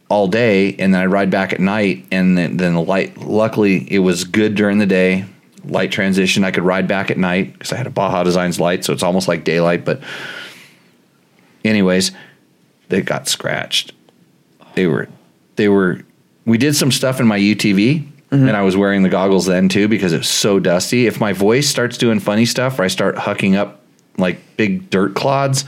all 0.09 0.29
day, 0.29 0.75
and 0.79 0.93
then 0.93 1.01
I'd 1.01 1.07
ride 1.07 1.31
back 1.31 1.53
at 1.53 1.61
night, 1.61 2.07
and 2.11 2.37
then, 2.37 2.57
then 2.57 2.75
the 2.75 2.83
light. 2.83 3.17
Luckily, 3.17 3.91
it 3.91 4.01
was 4.01 4.25
good 4.25 4.55
during 4.55 4.79
the 4.79 4.87
day, 4.87 5.25
light 5.65 5.91
transition. 5.91 6.45
I 6.45 6.51
could 6.51 6.65
ride 6.65 6.87
back 6.87 7.11
at 7.11 7.17
night 7.17 7.55
because 7.55 7.73
I 7.73 7.77
had 7.77 7.87
a 7.87 7.91
Baja 7.91 8.23
Designs 8.23 8.61
light, 8.61 8.85
so 8.85 8.93
it's 8.93 9.03
almost 9.03 9.29
like 9.29 9.45
daylight. 9.45 9.85
But, 9.85 10.03
anyways, 11.65 12.13
they 12.89 13.01
got 13.01 13.29
scratched. 13.29 13.93
They 14.75 14.87
were, 14.87 15.09
they 15.57 15.69
were. 15.69 16.03
We 16.45 16.59
did 16.59 16.75
some 16.75 16.91
stuff 16.91 17.21
in 17.21 17.27
my 17.27 17.39
UTV, 17.39 18.07
Mm-hmm. 18.33 18.49
and 18.49 18.57
I 18.57 18.63
was 18.63 18.79
wearing 18.79 19.03
the 19.03 19.11
goggles 19.11 19.45
then 19.45 19.69
too 19.69 19.89
because 19.89 20.15
it 20.15 20.19
was 20.19 20.29
so 20.29 20.59
dusty. 20.59 21.07
If 21.07 21.21
my 21.21 21.35
voice 21.35 21.69
starts 21.69 21.99
doing 21.99 22.19
funny 22.19 22.47
stuff, 22.47 22.79
or 22.79 22.83
I 22.83 22.89
start 22.89 23.17
hucking 23.17 23.57
up 23.57 23.83
like 24.17 24.39
big 24.57 24.89
dirt 24.89 25.15
clods 25.15 25.67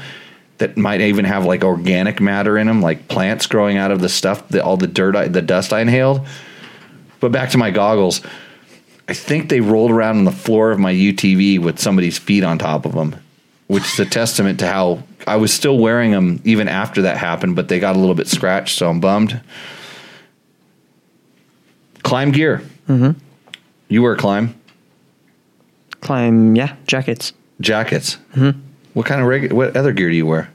that 0.57 0.79
might 0.79 1.03
even 1.03 1.27
have 1.27 1.45
like 1.45 1.63
organic 1.63 2.23
matter 2.23 2.57
in 2.57 2.67
them, 2.67 2.81
like 2.81 3.07
plants 3.09 3.47
growing 3.47 3.77
out 3.77 3.91
of 3.91 4.01
the 4.01 4.09
stuff 4.09 4.49
that 4.49 4.65
all 4.65 4.79
the 4.79 4.87
dirt, 4.87 5.15
I, 5.15 5.29
the 5.29 5.43
dust 5.43 5.75
I 5.75 5.81
inhaled. 5.81 6.27
But 7.21 7.33
back 7.33 7.51
to 7.51 7.59
my 7.59 7.71
goggles, 7.71 8.23
I 9.09 9.13
think 9.13 9.51
they 9.51 9.61
rolled 9.61 9.91
around 9.91 10.17
on 10.17 10.25
the 10.25 10.33
floor 10.33 10.71
of 10.71 10.79
my 10.79 10.95
UTV 10.95 11.59
with 11.59 11.79
somebody's 11.79 12.17
feet 12.17 12.45
on 12.45 12.59
top 12.59 12.87
of 12.87 12.93
them, 12.93 13.15
which 13.67 13.85
is 13.85 14.01
a 14.01 14.07
testament 14.07 14.61
to 14.61 14.69
how 14.69 15.03
I 15.27 15.37
was 15.37 15.53
still 15.53 15.79
wearing 15.79 16.13
them 16.13 16.41
even 16.45 16.69
after 16.69 17.03
that 17.03 17.19
happened, 17.19 17.57
but 17.57 17.69
they 17.69 17.79
got 17.79 17.95
a 17.95 17.99
little 17.99 18.15
bit 18.15 18.29
scratched, 18.29 18.79
so 18.79 18.89
I'm 18.89 19.01
bummed. 19.01 19.39
Klim 22.05 22.31
gear. 22.31 22.63
Mm-hmm. 22.89 23.19
You 23.89 24.03
wear 24.03 24.15
Klim 24.17 24.55
Klim, 26.01 26.55
yeah, 26.55 26.77
jackets. 26.87 27.33
jackets. 27.61 28.19
Mm-hmm. 28.35 28.61
What 28.93 29.07
kind 29.07 29.21
of 29.21 29.27
reg- 29.27 29.53
what 29.53 29.77
other 29.77 29.93
gear 29.93 30.11
do 30.11 30.15
you 30.17 30.27
wear? 30.27 30.51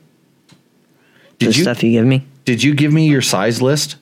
The 1.40 1.48
Did 1.48 1.58
you 1.58 1.64
stuff 1.64 1.84
you 1.84 1.92
give 1.92 2.06
me. 2.06 2.26
did 2.46 2.64
you 2.64 2.74
give 2.76 2.94
me 2.94 3.08
your 3.10 3.22
size 3.22 3.62
list 3.62 3.96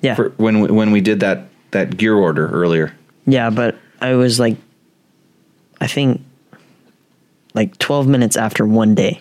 Yeah. 0.00 0.14
for 0.14 0.30
when 0.36 0.60
we- 0.60 0.68
when 0.70 0.90
we 0.90 1.00
did 1.00 1.20
that 1.20 1.48
that 1.72 1.96
gear 1.96 2.14
order 2.14 2.48
earlier? 2.48 2.92
yeah, 3.26 3.50
but 3.50 3.76
I 4.00 4.14
was 4.14 4.40
like, 4.40 4.56
I 5.80 5.86
think, 5.86 6.22
like 7.54 7.76
12 7.78 8.06
minutes 8.08 8.36
after 8.36 8.64
one 8.66 8.94
day. 8.94 9.20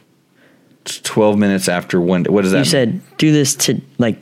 It's 0.86 1.00
Twelve 1.02 1.38
minutes 1.38 1.68
after 1.68 2.00
one. 2.00 2.24
What 2.26 2.44
does 2.44 2.52
that? 2.54 2.60
You 2.60 2.62
mean? 2.62 3.02
said, 3.02 3.18
do 3.18 3.34
this 3.34 3.56
to, 3.56 3.82
like, 3.98 4.20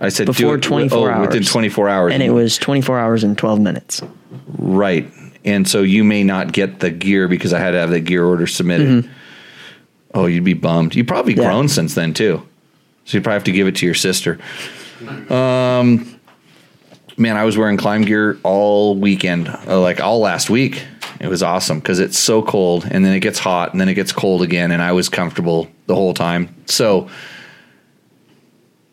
I 0.00 0.08
said 0.10 0.26
before 0.26 0.56
it- 0.56 0.62
24 0.62 1.12
oh, 1.12 1.20
within 1.22 1.42
twenty 1.44 1.68
four 1.68 1.88
hours, 1.88 2.12
and 2.12 2.22
it 2.22 2.30
was 2.30 2.56
24 2.58 2.98
hours 2.98 3.24
and 3.24 3.36
12 3.36 3.60
minutes. 3.60 4.02
right. 4.58 5.10
And 5.44 5.66
so 5.66 5.82
you 5.82 6.04
may 6.04 6.24
not 6.24 6.52
get 6.52 6.80
the 6.80 6.90
gear 6.90 7.26
because 7.28 7.52
I 7.54 7.58
had 7.60 7.70
to 7.70 7.78
have 7.78 7.90
the 7.90 8.00
gear 8.00 8.24
order 8.24 8.46
submitted. 8.46 9.08
Oh, 10.12 10.26
you'd 10.26 10.44
be 10.44 10.52
bummed. 10.54 10.94
You've 10.94 11.06
probably 11.06 11.32
Mm-hmm. 11.32 11.42
Yeah. 11.42 11.48
grown 11.48 11.68
since 11.68 11.94
then 11.94 12.12
too, 12.12 12.42
so 13.04 13.16
you 13.16 13.22
probably 13.22 13.34
have 13.36 13.44
to 13.44 13.52
give 13.52 13.66
it 13.66 13.76
to 13.76 13.86
your 13.86 13.94
sister. 13.94 14.38
Um, 15.30 16.18
man, 17.16 17.36
I 17.36 17.44
was 17.44 17.56
wearing 17.56 17.76
Klim 17.76 18.02
gear 18.02 18.38
all 18.42 18.94
weekend, 18.96 19.48
uh, 19.48 19.80
like 19.80 20.00
all 20.00 20.20
last 20.20 20.50
week. 20.50 20.82
It 21.20 21.28
was 21.28 21.42
awesome 21.42 21.78
because 21.78 21.98
it's 21.98 22.18
so 22.18 22.42
cold, 22.42 22.86
and 22.90 23.04
then 23.04 23.12
it 23.14 23.20
gets 23.20 23.38
hot, 23.38 23.72
and 23.72 23.80
then 23.80 23.88
it 23.88 23.94
gets 23.94 24.12
cold 24.12 24.42
again, 24.42 24.70
and 24.70 24.80
I 24.82 24.92
was 24.92 25.08
comfortable 25.08 25.68
the 25.86 25.94
whole 25.94 26.14
time. 26.14 26.54
So, 26.66 27.08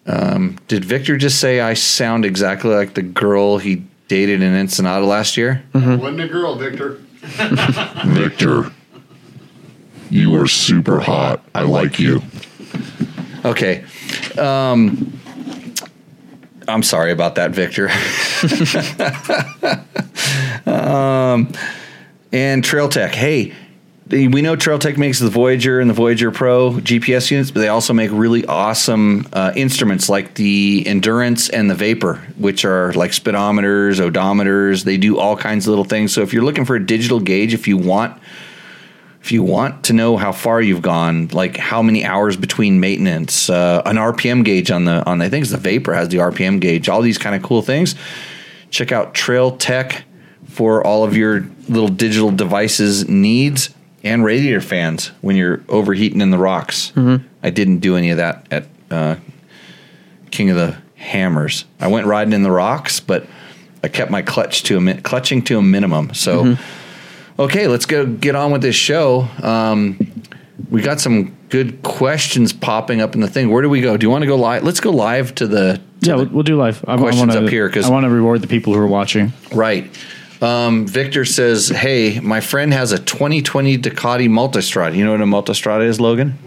um, 0.06 0.58
did 0.68 0.86
Victor 0.86 1.18
just 1.18 1.40
say 1.40 1.60
I 1.62 1.74
sound 1.74 2.26
exactly 2.26 2.72
like 2.74 2.94
the 2.94 3.02
girl 3.02 3.58
he 3.58 3.84
dated 4.08 4.42
in 4.42 4.54
Ensenada 4.56 5.06
last 5.06 5.36
year? 5.38 5.64
Wasn't 5.74 6.20
a 6.22 6.28
girl, 6.28 6.56
Victor. 6.56 7.00
Victor, 8.06 8.72
you 10.12 10.36
are 10.40 10.48
super 10.48 11.00
hot. 11.00 11.44
I 11.56 11.64
like 11.64 12.00
you. 12.00 12.22
Okay. 13.44 13.84
Um, 14.38 15.12
I'm 16.68 16.84
sorry 16.84 17.12
about 17.12 17.36
that, 17.36 17.52
Victor. 17.52 17.90
um, 20.70 21.52
and 22.32 22.64
Trail 22.64 22.90
Tech. 22.90 23.14
Hey, 23.14 23.46
they- 23.50 23.65
we 24.08 24.42
know 24.42 24.56
Trail 24.56 24.78
Tech 24.78 24.98
makes 25.00 25.20
the 25.20 25.30
Voyager 25.30 25.80
and 25.80 25.90
the 25.90 25.94
Voyager 25.94 26.30
Pro 26.30 26.74
GPS 26.74 27.32
units, 27.32 27.50
but 27.50 27.62
they 27.62 27.70
also 27.70 27.92
make 27.92 28.12
really 28.12 28.46
awesome 28.46 29.28
uh, 29.34 29.52
instruments 29.56 30.10
like 30.10 30.36
the 30.36 30.84
Endurance 30.86 31.50
and 31.50 31.70
the 31.72 31.76
Vapor, 31.76 32.16
which 32.38 32.66
are 32.66 32.94
like 32.94 33.12
speedometers, 33.12 34.00
odometers. 34.00 34.84
They 34.84 34.98
do 34.98 35.18
all 35.18 35.36
kinds 35.36 35.66
of 35.66 35.70
little 35.70 35.86
things. 35.86 36.14
So 36.14 36.22
if 36.22 36.34
you're 36.34 36.44
looking 36.44 36.66
for 36.66 36.76
a 36.76 36.86
digital 36.86 37.20
gauge, 37.20 37.54
if 37.54 37.68
you 37.68 37.78
want 37.78 38.22
if 39.22 39.32
you 39.32 39.42
want 39.42 39.86
to 39.86 39.94
know 39.94 40.18
how 40.18 40.32
far 40.32 40.62
you've 40.62 40.84
gone, 40.84 41.30
like 41.30 41.58
how 41.58 41.82
many 41.82 42.06
hours 42.06 42.38
between 42.38 42.80
maintenance, 42.80 43.50
uh, 43.50 43.82
an 43.84 43.96
RPM 43.96 44.46
gauge 44.46 44.70
on 44.70 44.86
the 44.86 45.04
on 45.08 45.20
I 45.20 45.30
think 45.30 45.42
it's 45.42 45.52
the 45.52 45.58
Vapor 45.58 45.96
has 45.96 46.10
the 46.10 46.18
RPM 46.18 46.60
gauge, 46.60 46.90
all 46.90 47.02
these 47.02 47.18
kind 47.18 47.36
of 47.36 47.42
cool 47.42 47.64
things. 47.64 47.96
Check 48.70 48.92
out 48.92 49.16
Trail 49.16 49.58
Tech 49.58 50.04
for 50.48 50.86
all 50.86 51.04
of 51.04 51.18
your 51.18 51.48
little 51.68 51.88
digital 51.88 52.30
devices 52.30 53.10
needs 53.10 53.74
and 54.06 54.24
radiator 54.24 54.62
fans 54.62 55.08
when 55.22 55.36
you're 55.36 55.62
overheating 55.68 56.22
in 56.22 56.30
the 56.30 56.38
rocks. 56.38 56.94
I 56.96 57.50
didn't 57.50 57.80
do 57.80 57.98
any 57.98 58.12
of 58.12 58.18
that 58.18 58.46
at 58.52 58.68
uh, 58.90 59.16
King 60.32 60.52
of 60.52 60.56
the 60.56 60.78
Hammers. 60.96 61.66
I 61.80 61.88
went 61.88 62.06
riding 62.08 62.34
in 62.34 62.44
the 62.44 62.52
rocks, 62.52 63.00
but 63.00 63.26
I 63.84 63.88
kept 63.88 64.12
my 64.12 64.22
clutch 64.22 64.64
to 64.64 64.78
a 64.78 64.82
min- 64.82 65.02
clutching 65.02 65.42
to 65.46 65.58
a 65.58 65.62
minimum. 65.62 66.14
So, 66.14 66.56
okay, 67.38 67.68
let's 67.68 67.86
go 67.86 68.06
get 68.06 68.36
on 68.36 68.52
with 68.52 68.62
this 68.62 68.76
show. 68.76 69.28
Um, 69.44 69.98
we 70.70 70.82
got 70.82 71.00
some 71.00 71.36
good 71.50 71.84
questions 71.84 72.54
popping 72.54 73.02
up 73.02 73.14
in 73.16 73.22
the 73.22 73.28
thing. 73.28 73.50
Where 73.50 73.62
do 73.62 73.70
we 73.70 73.82
go? 73.82 73.98
Do 73.98 74.06
you 74.06 74.10
want 74.10 74.22
to 74.22 74.28
go 74.28 74.36
live? 74.38 74.64
Let's 74.64 74.80
go 74.80 74.92
live 74.92 75.36
to 75.36 75.48
the 75.48 75.82
to 76.02 76.10
Yeah, 76.10 76.16
the- 76.18 76.26
we'll, 76.26 76.44
do 76.44 76.58
live. 76.58 76.82
Questions 76.82 77.16
I 77.16 77.20
wanna, 77.36 77.46
up 77.46 77.50
here, 77.50 77.70
'cause- 77.70 77.86
I 77.86 77.90
want 77.90 78.06
to 78.06 78.10
reward 78.10 78.42
the 78.42 78.48
people 78.48 78.74
who 78.74 78.80
are 78.80 78.88
watching. 78.88 79.34
Right. 79.54 79.90
Um, 80.46 80.86
Victor 80.88 81.26
says, 81.26 81.70
"Hey, 81.70 82.20
my 82.20 82.40
friend 82.40 82.72
has 82.74 82.92
a 82.92 83.00
2020 83.00 83.78
Ducati 83.78 84.30
Multistrada. 84.30 84.96
You 84.96 85.06
know 85.06 85.12
what 85.12 85.22
a 85.22 85.26
Multistrada 85.26 85.86
is, 85.86 86.00
Logan? 86.00 86.38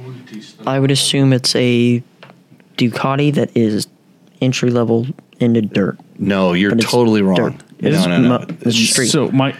I 0.67 0.79
would 0.79 0.91
assume 0.91 1.33
it's 1.33 1.55
a 1.57 2.03
Ducati 2.77 3.35
that 3.35 3.51
is 3.57 3.89
entry 4.41 4.71
level 4.71 5.07
into 5.41 5.63
dirt. 5.63 5.99
No, 6.19 6.53
you're 6.53 6.77
totally 6.77 7.23
wrong. 7.23 7.37
dirt. 7.37 7.55
No, 7.81 7.89
It's 7.89 8.07
no, 8.07 8.21
no. 8.21 8.39
mu- 8.41 8.45
it's 8.63 8.77
street. 8.77 9.07
So 9.09 9.31
my 9.31 9.55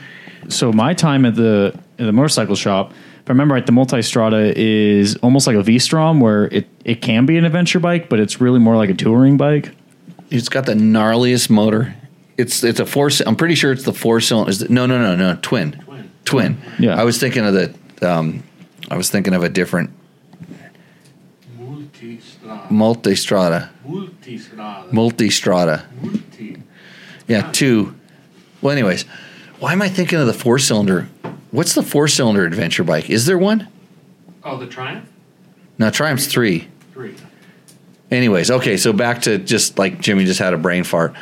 so 0.49 0.73
my 0.73 0.95
time 0.95 1.25
at 1.25 1.35
the 1.35 1.73
at 1.99 2.07
the 2.07 2.13
motorcycle 2.13 2.55
shop, 2.55 2.93
if 2.93 3.29
I 3.29 3.33
remember 3.33 3.55
right, 3.55 3.67
the 3.67 3.73
Multistrada 3.73 4.53
is 4.55 5.17
almost 5.17 5.47
like 5.49 5.57
a 5.57 5.63
V-Strom 5.63 6.21
where 6.21 6.45
it, 6.47 6.69
it 6.85 7.03
can 7.03 7.27
be 7.27 7.37
an 7.39 7.45
adventure 7.45 7.81
bike, 7.81 8.09
but 8.09 8.21
it's 8.21 8.41
really 8.41 8.61
more 8.61 8.77
like 8.77 8.89
a 8.91 8.95
touring 8.95 9.37
bike. 9.37 9.73
It's 10.31 10.49
got 10.49 10.67
the 10.67 10.75
gnarliest 10.75 11.51
motor. 11.51 11.95
It's 12.39 12.63
it's 12.63 12.81
a 12.81 12.87
four. 12.87 13.11
I'm 13.27 13.37
pretty 13.37 13.57
sure 13.57 13.73
it's 13.73 13.83
the 13.83 13.93
four 13.93 14.21
cylinder. 14.21 14.51
Is 14.51 14.63
it, 14.63 14.71
no, 14.71 14.87
no, 14.87 14.99
no, 14.99 15.17
no. 15.17 15.39
Twin. 15.43 15.73
Twin. 15.85 16.11
Twin. 16.25 16.63
Yeah. 16.79 16.99
I 16.99 17.05
was 17.05 17.19
thinking 17.19 17.45
of 17.45 17.53
the. 17.53 17.75
Um, 18.01 18.45
I 18.91 18.97
was 18.97 19.11
thinking 19.11 19.35
of 19.35 19.43
a 19.43 19.49
different 19.49 19.91
Multistrada. 21.59 22.69
Multistrada. 22.71 23.71
Multistrada. 23.87 24.91
Multistrada. 24.91 26.03
Multi. 26.03 26.63
Yeah, 27.27 27.51
two. 27.53 27.95
Well, 28.63 28.73
anyways, 28.73 29.05
why 29.59 29.73
am 29.73 29.83
I 29.83 29.89
thinking 29.89 30.19
of 30.19 30.27
the 30.27 30.33
four 30.33 30.59
cylinder? 30.59 31.09
What's 31.51 31.75
the 31.75 31.83
four 31.83 32.09
cylinder 32.09 32.45
adventure 32.45 32.85
bike? 32.85 33.11
Is 33.11 33.27
there 33.27 33.39
one? 33.39 33.69
Oh, 34.45 34.57
the 34.57 34.67
Triumph? 34.67 35.09
No, 35.79 35.91
Triumph's 35.91 36.27
three. 36.27 36.69
Three. 36.93 37.15
Anyways, 38.11 38.51
okay, 38.51 38.77
so 38.77 38.93
back 38.93 39.23
to 39.23 39.39
just 39.39 39.79
like 39.79 40.01
Jimmy 40.01 40.25
just 40.25 40.41
had 40.41 40.55
a 40.55 40.59
brain 40.59 40.85
fart 40.85 41.15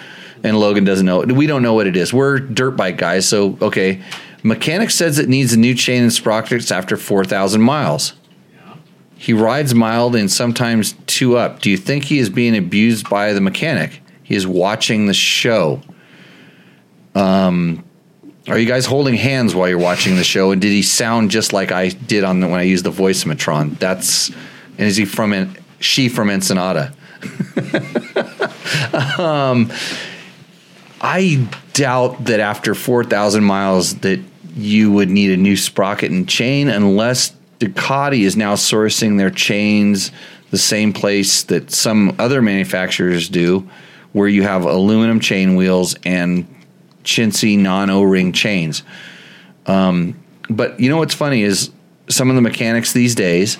and 0.46 0.58
Logan 0.58 0.84
doesn't 0.84 1.04
know. 1.04 1.20
We 1.20 1.46
don't 1.46 1.62
know 1.62 1.74
what 1.74 1.86
it 1.86 1.96
is. 1.96 2.12
We're 2.12 2.38
dirt 2.38 2.72
bike 2.72 2.96
guys, 2.96 3.28
so 3.28 3.58
okay. 3.60 4.02
Mechanic 4.42 4.90
says 4.90 5.18
it 5.18 5.28
needs 5.28 5.52
a 5.52 5.58
new 5.58 5.74
chain 5.74 6.02
and 6.02 6.12
sprockets 6.12 6.70
after 6.70 6.96
4,000 6.96 7.60
miles. 7.60 8.12
Yeah. 8.54 8.76
He 9.16 9.32
rides 9.32 9.74
mild 9.74 10.14
and 10.14 10.30
sometimes 10.30 10.94
two 11.06 11.36
up. 11.36 11.60
Do 11.60 11.70
you 11.70 11.76
think 11.76 12.04
he 12.04 12.18
is 12.18 12.30
being 12.30 12.56
abused 12.56 13.10
by 13.10 13.32
the 13.32 13.40
mechanic? 13.40 14.02
He 14.22 14.36
is 14.36 14.46
watching 14.46 15.06
the 15.06 15.14
show. 15.14 15.80
Um, 17.16 17.84
are 18.46 18.56
you 18.58 18.66
guys 18.66 18.86
holding 18.86 19.14
hands 19.14 19.54
while 19.54 19.68
you're 19.68 19.78
watching 19.78 20.14
the 20.14 20.24
show? 20.24 20.52
And 20.52 20.62
did 20.62 20.70
he 20.70 20.82
sound 20.82 21.32
just 21.32 21.52
like 21.52 21.72
I 21.72 21.88
did 21.88 22.22
on 22.22 22.38
the, 22.38 22.46
when 22.46 22.60
I 22.60 22.64
used 22.64 22.84
the 22.84 22.90
voice 22.90 23.26
matron? 23.26 23.76
That's 23.80 24.30
and 24.78 24.86
is 24.86 24.96
he 24.96 25.04
from 25.06 25.56
she 25.80 26.08
from 26.08 26.30
Ensenada? 26.30 26.92
um, 29.18 29.72
I 31.00 31.48
doubt 31.72 32.24
that 32.24 32.40
after 32.40 32.74
four 32.74 33.04
thousand 33.04 33.44
miles 33.44 33.96
that 33.96 34.20
you 34.56 34.90
would 34.92 35.10
need 35.10 35.30
a 35.30 35.36
new 35.36 35.56
sprocket 35.56 36.10
and 36.10 36.28
chain 36.28 36.68
unless 36.68 37.34
Ducati 37.58 38.20
is 38.20 38.36
now 38.36 38.54
sourcing 38.54 39.18
their 39.18 39.30
chains 39.30 40.10
the 40.50 40.58
same 40.58 40.92
place 40.92 41.42
that 41.44 41.70
some 41.70 42.14
other 42.18 42.40
manufacturers 42.40 43.28
do, 43.28 43.68
where 44.12 44.28
you 44.28 44.42
have 44.42 44.64
aluminum 44.64 45.20
chain 45.20 45.56
wheels 45.56 45.96
and 46.04 46.46
chintzy 47.04 47.58
non 47.58 47.90
O 47.90 48.02
ring 48.02 48.32
chains. 48.32 48.82
Um, 49.66 50.22
but 50.48 50.78
you 50.78 50.88
know 50.88 50.98
what's 50.98 51.14
funny 51.14 51.42
is 51.42 51.70
some 52.08 52.30
of 52.30 52.36
the 52.36 52.42
mechanics 52.42 52.92
these 52.92 53.14
days 53.14 53.58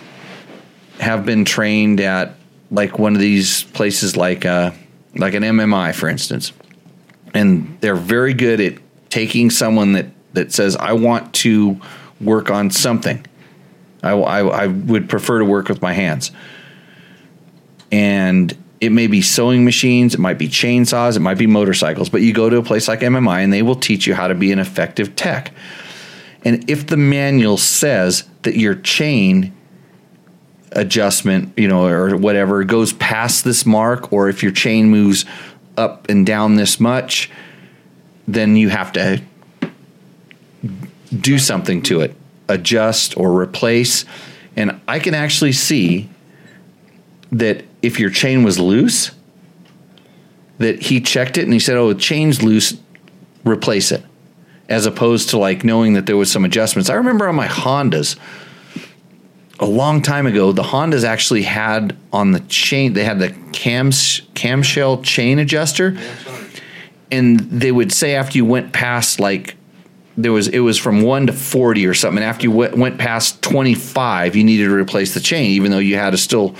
have 1.00 1.26
been 1.26 1.44
trained 1.44 2.00
at 2.00 2.34
like 2.70 2.98
one 2.98 3.14
of 3.14 3.20
these 3.20 3.64
places 3.64 4.16
like 4.16 4.44
uh, 4.44 4.70
like 5.16 5.34
an 5.34 5.42
MMI, 5.42 5.94
for 5.94 6.08
instance, 6.08 6.52
and 7.36 7.78
they're 7.80 7.94
very 7.94 8.34
good 8.34 8.60
at 8.60 8.78
taking 9.10 9.50
someone 9.50 9.92
that 9.92 10.06
that 10.32 10.52
says 10.52 10.76
I 10.76 10.94
want 10.94 11.34
to 11.34 11.80
work 12.20 12.50
on 12.50 12.70
something. 12.70 13.24
I, 14.02 14.10
I, 14.10 14.64
I 14.64 14.66
would 14.66 15.08
prefer 15.08 15.38
to 15.38 15.44
work 15.44 15.68
with 15.68 15.82
my 15.82 15.92
hands, 15.92 16.30
and 17.90 18.56
it 18.80 18.90
may 18.90 19.06
be 19.06 19.22
sewing 19.22 19.64
machines, 19.64 20.14
it 20.14 20.20
might 20.20 20.38
be 20.38 20.48
chainsaws, 20.48 21.16
it 21.16 21.20
might 21.20 21.38
be 21.38 21.46
motorcycles. 21.46 22.08
But 22.08 22.22
you 22.22 22.32
go 22.32 22.50
to 22.50 22.58
a 22.58 22.62
place 22.62 22.88
like 22.88 23.00
MMI, 23.00 23.42
and 23.42 23.52
they 23.52 23.62
will 23.62 23.76
teach 23.76 24.06
you 24.06 24.14
how 24.14 24.28
to 24.28 24.34
be 24.34 24.52
an 24.52 24.58
effective 24.58 25.16
tech. 25.16 25.52
And 26.44 26.68
if 26.70 26.86
the 26.86 26.96
manual 26.96 27.56
says 27.56 28.28
that 28.42 28.56
your 28.56 28.74
chain 28.74 29.52
adjustment, 30.72 31.52
you 31.56 31.68
know, 31.68 31.86
or 31.86 32.16
whatever 32.16 32.62
goes 32.64 32.92
past 32.92 33.44
this 33.44 33.64
mark, 33.64 34.12
or 34.12 34.28
if 34.28 34.42
your 34.42 34.52
chain 34.52 34.90
moves 34.90 35.24
up 35.76 36.08
and 36.08 36.26
down 36.26 36.56
this 36.56 36.80
much, 36.80 37.30
then 38.26 38.56
you 38.56 38.68
have 38.68 38.92
to 38.92 39.22
do 41.20 41.38
something 41.38 41.82
to 41.82 42.00
it, 42.00 42.14
adjust 42.48 43.16
or 43.16 43.38
replace. 43.38 44.04
And 44.56 44.80
I 44.88 44.98
can 44.98 45.14
actually 45.14 45.52
see 45.52 46.08
that 47.30 47.64
if 47.82 48.00
your 48.00 48.10
chain 48.10 48.42
was 48.42 48.58
loose, 48.58 49.10
that 50.58 50.82
he 50.82 51.00
checked 51.00 51.36
it 51.36 51.44
and 51.44 51.52
he 51.52 51.58
said, 51.58 51.76
"Oh, 51.76 51.92
the 51.92 52.00
chain's 52.00 52.42
loose, 52.42 52.76
replace 53.44 53.92
it." 53.92 54.02
As 54.68 54.86
opposed 54.86 55.28
to 55.30 55.38
like 55.38 55.64
knowing 55.64 55.92
that 55.92 56.06
there 56.06 56.16
was 56.16 56.32
some 56.32 56.44
adjustments. 56.44 56.90
I 56.90 56.94
remember 56.94 57.28
on 57.28 57.34
my 57.34 57.46
Hondas 57.46 58.16
a 59.58 59.66
long 59.66 60.02
time 60.02 60.26
ago, 60.26 60.52
the 60.52 60.62
Hondas 60.62 61.04
actually 61.04 61.42
had 61.42 61.96
on 62.12 62.32
the 62.32 62.40
chain, 62.40 62.92
they 62.92 63.04
had 63.04 63.18
the 63.18 63.30
cams, 63.52 64.22
camshell 64.34 65.02
chain 65.02 65.38
adjuster. 65.38 65.96
And 67.10 67.40
they 67.40 67.72
would 67.72 67.92
say 67.92 68.16
after 68.16 68.36
you 68.36 68.44
went 68.44 68.72
past 68.72 69.20
like, 69.20 69.56
there 70.18 70.32
was, 70.32 70.48
it 70.48 70.60
was 70.60 70.78
from 70.78 71.02
one 71.02 71.26
to 71.26 71.32
40 71.32 71.86
or 71.86 71.94
something. 71.94 72.22
And 72.22 72.28
after 72.28 72.44
you 72.44 72.50
went, 72.50 72.98
past 72.98 73.42
25, 73.42 74.34
you 74.34 74.44
needed 74.44 74.64
to 74.68 74.74
replace 74.74 75.14
the 75.14 75.20
chain, 75.20 75.50
even 75.50 75.70
though 75.70 75.78
you 75.78 75.96
had 75.96 76.10
to 76.10 76.18
still, 76.18 76.54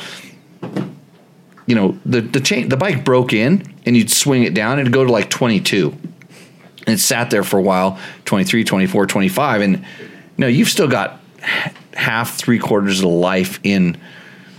you 1.67 1.75
know, 1.75 1.99
the, 2.05 2.21
the 2.21 2.41
chain, 2.41 2.69
the 2.69 2.77
bike 2.77 3.05
broke 3.05 3.33
in 3.33 3.75
and 3.85 3.97
you'd 3.97 4.11
swing 4.11 4.45
it 4.45 4.55
down 4.55 4.79
it'd 4.79 4.93
go 4.93 5.05
to 5.05 5.13
like 5.13 5.31
22. 5.31 5.95
And 6.87 6.95
it 6.95 6.99
sat 6.99 7.31
there 7.31 7.43
for 7.43 7.59
a 7.59 7.63
while 7.63 7.99
23, 8.27 8.63
24, 8.63 9.07
25. 9.07 9.61
And 9.61 9.85
no, 10.39 10.47
you've 10.47 10.69
still 10.69 10.89
got 10.89 11.21
half, 11.95 12.37
three 12.37 12.59
quarters 12.59 13.01
of 13.01 13.07
life 13.07 13.61
in 13.63 13.97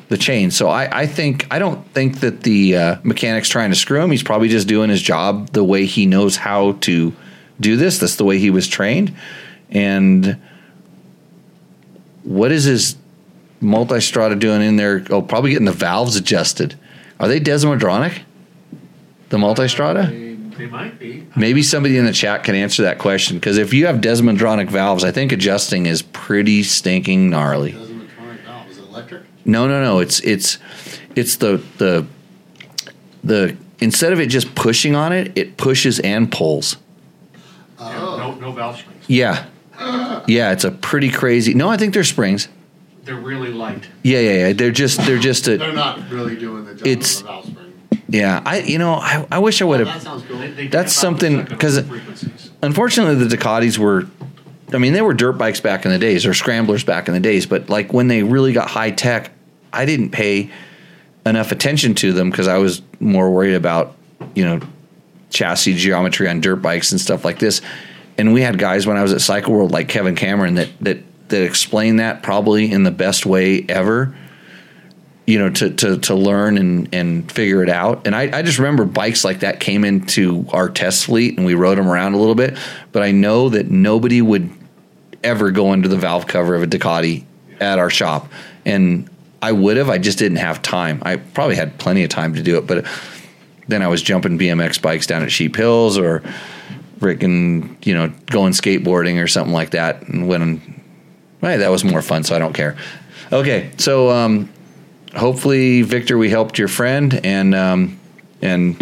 the 0.09 0.17
chain. 0.17 0.51
So 0.51 0.69
I, 0.69 1.01
I 1.01 1.05
think 1.05 1.47
I 1.51 1.59
don't 1.59 1.85
think 1.93 2.21
that 2.21 2.43
the 2.43 2.77
uh, 2.77 2.95
mechanic's 3.03 3.49
trying 3.49 3.71
to 3.71 3.75
screw 3.75 4.01
him. 4.01 4.11
He's 4.11 4.23
probably 4.23 4.47
just 4.47 4.67
doing 4.67 4.89
his 4.89 5.01
job 5.01 5.49
the 5.51 5.63
way 5.63 5.85
he 5.85 6.05
knows 6.05 6.37
how 6.37 6.73
to 6.73 7.13
do 7.59 7.75
this. 7.75 7.99
That's 7.99 8.15
the 8.15 8.25
way 8.25 8.39
he 8.39 8.49
was 8.49 8.67
trained. 8.67 9.13
And 9.69 10.39
what 12.23 12.51
is 12.51 12.63
his 12.63 12.95
multistrada 13.61 14.39
doing 14.39 14.61
in 14.61 14.77
there? 14.77 15.03
Oh, 15.09 15.21
probably 15.21 15.51
getting 15.51 15.65
the 15.65 15.71
valves 15.71 16.15
adjusted. 16.15 16.77
Are 17.19 17.27
they 17.27 17.39
Desmodromic? 17.39 18.19
The 19.29 19.37
multistrada? 19.37 20.26
They, 20.57 20.65
they 20.65 20.71
might 20.71 20.99
be. 20.99 21.27
Maybe 21.35 21.63
somebody 21.63 21.97
in 21.97 22.05
the 22.05 22.13
chat 22.13 22.43
can 22.43 22.55
answer 22.55 22.83
that 22.83 22.97
question 22.99 23.37
because 23.37 23.57
if 23.57 23.73
you 23.73 23.85
have 23.85 23.97
Desmodromic 23.97 24.69
valves, 24.69 25.03
I 25.03 25.11
think 25.11 25.31
adjusting 25.31 25.85
is 25.85 26.01
pretty 26.01 26.63
stinking 26.63 27.29
gnarly. 27.29 27.71
Doesn't 27.73 27.95
electronic 28.01 28.41
valve. 28.41 28.69
Is 28.69 28.77
it 28.77 28.83
electric? 28.85 29.23
No, 29.45 29.67
no, 29.67 29.83
no. 29.83 29.99
It's 29.99 30.19
it's 30.21 30.57
it's 31.15 31.37
the 31.37 31.61
the 31.77 32.05
the 33.23 33.55
instead 33.79 34.13
of 34.13 34.19
it 34.19 34.27
just 34.27 34.53
pushing 34.55 34.95
on 34.95 35.11
it, 35.13 35.37
it 35.37 35.57
pushes 35.57 35.99
and 35.99 36.31
pulls. 36.31 36.77
Yeah, 37.79 37.91
no, 37.91 38.35
no 38.35 38.51
valve 38.51 38.77
strings. 38.77 39.05
Yeah. 39.07 39.45
Yeah, 40.27 40.51
it's 40.51 40.63
a 40.63 40.71
pretty 40.71 41.09
crazy. 41.11 41.53
No, 41.53 41.69
I 41.69 41.77
think 41.77 41.93
they're 41.93 42.03
springs. 42.03 42.47
They're 43.03 43.15
really 43.15 43.49
light. 43.51 43.87
Yeah, 44.03 44.19
yeah, 44.19 44.47
yeah. 44.47 44.53
They're 44.53 44.71
just 44.71 44.99
they're 45.05 45.19
just 45.19 45.47
a 45.47 45.57
They're 45.57 45.71
not 45.71 46.09
really 46.09 46.35
doing 46.35 46.65
the 46.65 46.73
job 46.75 46.87
It's- 46.87 47.21
of 47.21 47.25
a 47.25 47.27
valve 47.29 47.45
spring. 47.45 47.56
Yeah. 48.09 48.41
I 48.45 48.59
you 48.59 48.77
know 48.77 48.93
I, 48.93 49.25
I 49.31 49.39
wish 49.39 49.61
I 49.61 49.65
oh, 49.65 49.69
would 49.69 49.79
That 49.81 49.87
have. 49.87 50.01
sounds 50.01 50.23
cool. 50.23 50.37
They, 50.37 50.51
they 50.51 50.67
That's 50.67 50.93
something- 50.93 51.37
the 51.37 51.41
second 51.43 51.59
'cause 51.59 51.77
it- 51.77 51.85
frequencies. 51.85 52.51
Unfortunately, 52.61 53.15
the 53.23 53.35
Ducatis 53.35 53.77
were. 53.77 54.07
I 54.73 54.79
mean, 54.79 54.91
they 54.93 55.01
were 55.01 55.13
dirt 55.13 55.33
bikes 55.33 55.61
back 55.61 55.85
in 55.85 55.91
the 55.91 55.97
days, 55.99 56.25
or 56.25 56.33
scramblers 56.33 56.83
back 56.83 57.07
in 57.07 57.13
the 57.13 57.19
days. 57.21 57.45
But 57.45 57.69
like 57.69 57.93
when 57.93 58.07
they 58.09 58.23
really 58.23 58.51
got 58.51 58.69
high 58.69 58.91
tech, 58.91 59.31
I 59.71 59.85
didn't 59.85 60.09
pay 60.09 60.49
enough 61.25 61.51
attention 61.51 61.93
to 61.95 62.11
them 62.13 62.29
because 62.29 62.47
I 62.47 62.57
was 62.57 62.81
more 62.99 63.29
worried 63.31 63.53
about 63.55 63.95
you 64.35 64.43
know 64.43 64.59
chassis 65.29 65.75
geometry 65.75 66.27
on 66.27 66.41
dirt 66.41 66.57
bikes 66.57 66.91
and 66.91 66.99
stuff 66.99 67.23
like 67.23 67.39
this. 67.39 67.61
And 68.17 68.33
we 68.33 68.41
had 68.41 68.57
guys 68.57 68.87
when 68.87 68.97
I 68.97 69.03
was 69.03 69.13
at 69.13 69.21
Cycle 69.21 69.53
World 69.53 69.71
like 69.71 69.87
Kevin 69.87 70.15
Cameron 70.15 70.55
that 70.55 70.69
that 70.81 70.97
that 71.29 71.43
explained 71.43 71.99
that 71.99 72.23
probably 72.23 72.71
in 72.71 72.83
the 72.83 72.91
best 72.91 73.25
way 73.25 73.65
ever. 73.69 74.15
You 75.27 75.37
know, 75.37 75.49
to 75.51 75.69
to 75.69 75.97
to 75.99 76.15
learn 76.15 76.57
and 76.57 76.89
and 76.95 77.31
figure 77.31 77.61
it 77.61 77.69
out. 77.69 78.07
And 78.07 78.15
I, 78.15 78.39
I 78.39 78.41
just 78.41 78.57
remember 78.57 78.85
bikes 78.85 79.23
like 79.23 79.41
that 79.41 79.59
came 79.59 79.83
into 79.83 80.45
our 80.51 80.69
test 80.69 81.05
fleet 81.05 81.37
and 81.37 81.45
we 81.45 81.53
rode 81.53 81.77
them 81.77 81.87
around 81.87 82.13
a 82.13 82.17
little 82.17 82.33
bit. 82.33 82.57
But 82.91 83.03
I 83.03 83.11
know 83.11 83.49
that 83.49 83.69
nobody 83.69 84.21
would 84.21 84.49
ever 85.23 85.51
go 85.51 85.71
under 85.71 85.87
the 85.87 85.97
valve 85.97 86.27
cover 86.27 86.55
of 86.55 86.63
a 86.63 86.67
Ducati 86.67 87.25
at 87.59 87.79
our 87.79 87.89
shop. 87.89 88.31
And 88.65 89.09
I 89.41 89.51
would 89.51 89.77
have, 89.77 89.89
I 89.89 89.97
just 89.97 90.17
didn't 90.17 90.37
have 90.37 90.61
time. 90.61 91.01
I 91.03 91.17
probably 91.17 91.55
had 91.55 91.77
plenty 91.77 92.03
of 92.03 92.09
time 92.09 92.33
to 92.35 92.43
do 92.43 92.57
it, 92.57 92.67
but 92.67 92.85
then 93.67 93.81
I 93.81 93.87
was 93.87 94.01
jumping 94.01 94.39
BMX 94.39 94.81
bikes 94.81 95.07
down 95.07 95.23
at 95.23 95.31
Sheep 95.31 95.55
Hills 95.55 95.97
or 95.97 96.23
freaking, 96.99 97.85
you 97.85 97.93
know, 97.93 98.11
going 98.27 98.53
skateboarding 98.53 99.21
or 99.21 99.27
something 99.27 99.53
like 99.53 99.71
that. 99.71 100.01
And 100.07 100.27
when, 100.27 100.81
hey, 101.41 101.57
that 101.57 101.69
was 101.69 101.83
more 101.83 102.01
fun, 102.01 102.23
so 102.23 102.35
I 102.35 102.39
don't 102.39 102.53
care. 102.53 102.77
Okay, 103.31 103.71
so 103.77 104.09
um, 104.09 104.49
hopefully, 105.15 105.81
Victor, 105.81 106.17
we 106.17 106.29
helped 106.29 106.57
your 106.57 106.67
friend, 106.67 107.19
and 107.25 107.55
um, 107.55 107.99
and 108.41 108.77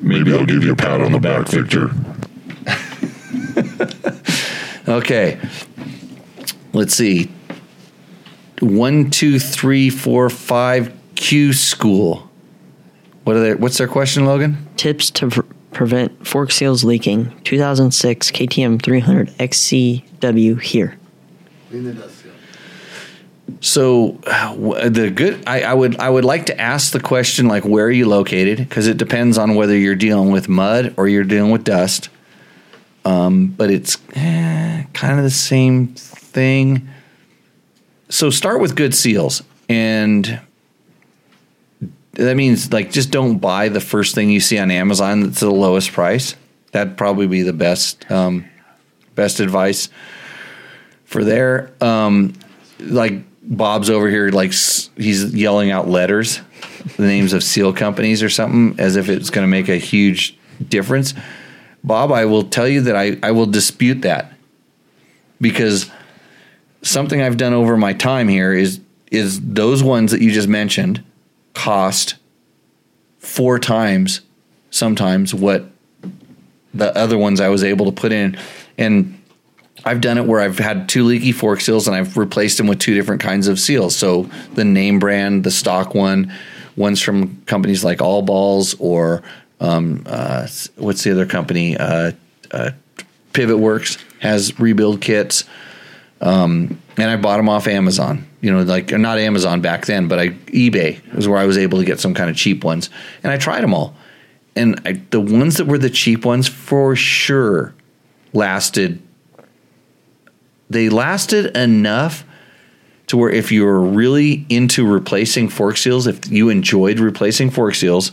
Maybe 0.00 0.32
I'll 0.32 0.46
give 0.46 0.62
you 0.62 0.72
a 0.72 0.76
pat 0.76 1.00
on 1.00 1.10
the 1.10 1.18
back, 1.18 1.48
Victor. 1.48 1.90
okay, 4.88 5.40
let's 6.72 6.94
see, 6.94 7.30
one, 8.60 9.10
two, 9.10 9.38
three, 9.38 9.90
four, 9.90 10.30
five. 10.30 10.92
Q 11.16 11.52
school. 11.52 12.30
What 13.24 13.36
are 13.36 13.40
they? 13.40 13.54
What's 13.54 13.78
their 13.78 13.88
question, 13.88 14.26
Logan? 14.26 14.68
Tips 14.76 15.10
to 15.12 15.28
pr- 15.28 15.40
prevent 15.72 16.26
fork 16.26 16.52
seals 16.52 16.84
leaking. 16.84 17.36
2006 17.42 18.30
KTM 18.30 18.80
300 18.80 19.30
XCW 19.30 20.60
here. 20.60 20.96
Clean 21.70 21.84
the 21.84 21.94
dust 21.94 22.15
seal. 22.15 22.15
So 23.60 24.18
the 24.22 25.12
good, 25.14 25.44
I, 25.46 25.62
I 25.62 25.74
would 25.74 25.98
I 25.98 26.10
would 26.10 26.24
like 26.24 26.46
to 26.46 26.60
ask 26.60 26.92
the 26.92 27.00
question 27.00 27.46
like 27.46 27.64
where 27.64 27.86
are 27.86 27.90
you 27.90 28.08
located 28.08 28.58
because 28.58 28.88
it 28.88 28.96
depends 28.96 29.38
on 29.38 29.54
whether 29.54 29.76
you're 29.76 29.94
dealing 29.94 30.32
with 30.32 30.48
mud 30.48 30.94
or 30.96 31.06
you're 31.08 31.24
dealing 31.24 31.52
with 31.52 31.64
dust. 31.64 32.08
Um, 33.04 33.48
but 33.48 33.70
it's 33.70 33.98
eh, 34.14 34.84
kind 34.92 35.18
of 35.18 35.24
the 35.24 35.30
same 35.30 35.94
thing. 35.94 36.88
So 38.08 38.30
start 38.30 38.60
with 38.60 38.74
good 38.74 38.94
seals, 38.94 39.44
and 39.68 40.40
that 42.12 42.36
means 42.36 42.72
like 42.72 42.90
just 42.90 43.10
don't 43.10 43.38
buy 43.38 43.68
the 43.68 43.80
first 43.80 44.14
thing 44.14 44.30
you 44.30 44.40
see 44.40 44.58
on 44.58 44.70
Amazon 44.72 45.20
that's 45.20 45.40
the 45.40 45.50
lowest 45.50 45.92
price. 45.92 46.34
That'd 46.72 46.96
probably 46.96 47.28
be 47.28 47.42
the 47.42 47.52
best 47.52 48.10
um, 48.10 48.44
best 49.14 49.38
advice 49.38 49.88
for 51.04 51.22
there. 51.22 51.72
Um, 51.80 52.34
like 52.80 53.22
Bob's 53.48 53.88
over 53.88 54.08
here, 54.08 54.28
like 54.30 54.50
he's 54.50 55.34
yelling 55.34 55.70
out 55.70 55.88
letters, 55.88 56.40
the 56.96 57.06
names 57.06 57.32
of 57.32 57.44
seal 57.44 57.72
companies 57.72 58.22
or 58.22 58.28
something, 58.28 58.78
as 58.78 58.96
if 58.96 59.08
it's 59.08 59.30
going 59.30 59.44
to 59.44 59.50
make 59.50 59.68
a 59.68 59.76
huge 59.76 60.36
difference. 60.68 61.14
Bob, 61.84 62.10
I 62.10 62.24
will 62.24 62.42
tell 62.42 62.66
you 62.66 62.80
that 62.82 62.96
I, 62.96 63.18
I 63.22 63.30
will 63.30 63.46
dispute 63.46 64.02
that 64.02 64.32
because 65.40 65.90
something 66.82 67.22
I've 67.22 67.36
done 67.36 67.52
over 67.52 67.76
my 67.76 67.92
time 67.92 68.28
here 68.28 68.52
is 68.52 68.80
is 69.12 69.40
those 69.40 69.84
ones 69.84 70.10
that 70.10 70.20
you 70.20 70.32
just 70.32 70.48
mentioned 70.48 71.02
cost 71.54 72.16
four 73.18 73.58
times 73.58 74.20
sometimes 74.70 75.32
what 75.32 75.70
the 76.74 76.96
other 76.96 77.16
ones 77.16 77.40
I 77.40 77.48
was 77.48 77.62
able 77.62 77.86
to 77.86 77.92
put 77.92 78.12
in 78.12 78.36
and 78.76 79.15
I've 79.86 80.00
done 80.00 80.18
it 80.18 80.26
where 80.26 80.40
I've 80.40 80.58
had 80.58 80.88
two 80.88 81.04
leaky 81.04 81.30
fork 81.30 81.60
seals 81.60 81.86
and 81.86 81.96
I've 81.96 82.16
replaced 82.16 82.58
them 82.58 82.66
with 82.66 82.80
two 82.80 82.92
different 82.94 83.22
kinds 83.22 83.46
of 83.46 83.60
seals. 83.60 83.94
So 83.94 84.24
the 84.54 84.64
name 84.64 84.98
brand, 84.98 85.44
the 85.44 85.52
stock 85.52 85.94
one, 85.94 86.32
one's 86.74 87.00
from 87.00 87.40
companies 87.42 87.84
like 87.84 88.02
All 88.02 88.20
Balls 88.20 88.74
or 88.80 89.22
um, 89.60 90.02
uh, 90.04 90.48
what's 90.74 91.04
the 91.04 91.12
other 91.12 91.24
company? 91.24 91.76
Uh, 91.76 92.12
uh, 92.50 92.72
Pivot 93.32 93.58
Works 93.58 94.04
has 94.18 94.58
rebuild 94.58 95.00
kits. 95.00 95.44
Um, 96.20 96.80
and 96.96 97.08
I 97.08 97.16
bought 97.16 97.36
them 97.36 97.48
off 97.48 97.68
Amazon. 97.68 98.26
You 98.40 98.52
know, 98.52 98.62
like 98.62 98.90
not 98.90 99.18
Amazon 99.18 99.60
back 99.60 99.86
then, 99.86 100.08
but 100.08 100.18
I 100.18 100.30
eBay 100.30 101.14
was 101.14 101.28
where 101.28 101.38
I 101.38 101.46
was 101.46 101.58
able 101.58 101.78
to 101.78 101.84
get 101.84 102.00
some 102.00 102.12
kind 102.12 102.28
of 102.28 102.36
cheap 102.36 102.64
ones. 102.64 102.90
And 103.22 103.32
I 103.32 103.36
tried 103.36 103.60
them 103.60 103.72
all. 103.72 103.94
And 104.56 104.80
I, 104.84 105.00
the 105.10 105.20
ones 105.20 105.58
that 105.58 105.66
were 105.66 105.78
the 105.78 105.90
cheap 105.90 106.24
ones 106.24 106.48
for 106.48 106.96
sure 106.96 107.72
lasted 108.32 109.00
they 110.68 110.88
lasted 110.88 111.56
enough 111.56 112.24
to 113.06 113.16
where 113.16 113.30
if 113.30 113.52
you 113.52 113.64
were 113.64 113.80
really 113.80 114.44
into 114.48 114.86
replacing 114.86 115.48
fork 115.48 115.76
seals, 115.76 116.06
if 116.06 116.28
you 116.30 116.48
enjoyed 116.48 116.98
replacing 116.98 117.50
fork 117.50 117.74
seals, 117.74 118.12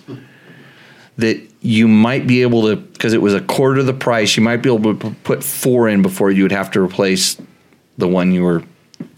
that 1.18 1.42
you 1.62 1.88
might 1.88 2.28
be 2.28 2.42
able 2.42 2.63
to 2.63 2.76
because 2.76 3.13
it 3.13 3.22
was 3.22 3.34
a 3.34 3.42
quarter 3.42 3.80
of 3.80 3.86
the 3.86 3.94
price, 3.94 4.36
you 4.36 4.44
might 4.44 4.58
be 4.58 4.74
able 4.74 4.96
to 4.96 5.16
put 5.24 5.44
four 5.44 5.88
in 5.88 6.02
before 6.02 6.30
you 6.30 6.44
would 6.44 6.52
have 6.52 6.70
to 6.72 6.82
replace 6.82 7.38
the 7.98 8.08
one 8.08 8.32
you 8.32 8.44
were, 8.44 8.63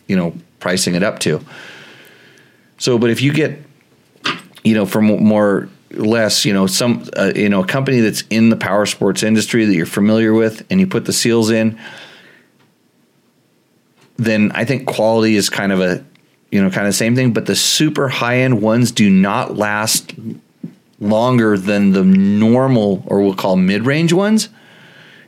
you 0.07 0.15
know, 0.15 0.33
pricing 0.59 0.95
it 0.95 1.03
up 1.03 1.19
to. 1.19 1.43
So, 2.77 2.97
but 2.97 3.09
if 3.09 3.21
you 3.21 3.33
get, 3.33 3.59
you 4.63 4.73
know, 4.73 4.85
from 4.85 5.05
more 5.05 5.69
less, 5.91 6.45
you 6.45 6.53
know, 6.53 6.67
some, 6.67 7.07
uh, 7.15 7.31
you 7.35 7.49
know, 7.49 7.63
a 7.63 7.67
company 7.67 8.01
that's 8.01 8.23
in 8.29 8.49
the 8.49 8.57
power 8.57 8.85
sports 8.85 9.23
industry 9.23 9.65
that 9.65 9.73
you're 9.73 9.85
familiar 9.85 10.33
with, 10.33 10.65
and 10.69 10.79
you 10.79 10.87
put 10.87 11.05
the 11.05 11.13
seals 11.13 11.49
in, 11.49 11.79
then 14.17 14.51
I 14.53 14.65
think 14.65 14.87
quality 14.87 15.35
is 15.35 15.49
kind 15.49 15.71
of 15.71 15.81
a, 15.81 16.03
you 16.51 16.61
know, 16.61 16.69
kind 16.69 16.87
of 16.87 16.93
the 16.93 16.97
same 16.97 17.15
thing. 17.15 17.33
But 17.33 17.45
the 17.45 17.55
super 17.55 18.07
high 18.07 18.39
end 18.39 18.61
ones 18.61 18.91
do 18.91 19.09
not 19.09 19.57
last 19.57 20.13
longer 20.99 21.57
than 21.57 21.91
the 21.91 22.03
normal 22.03 23.03
or 23.07 23.21
we'll 23.21 23.35
call 23.35 23.55
mid 23.55 23.85
range 23.85 24.13
ones. 24.13 24.49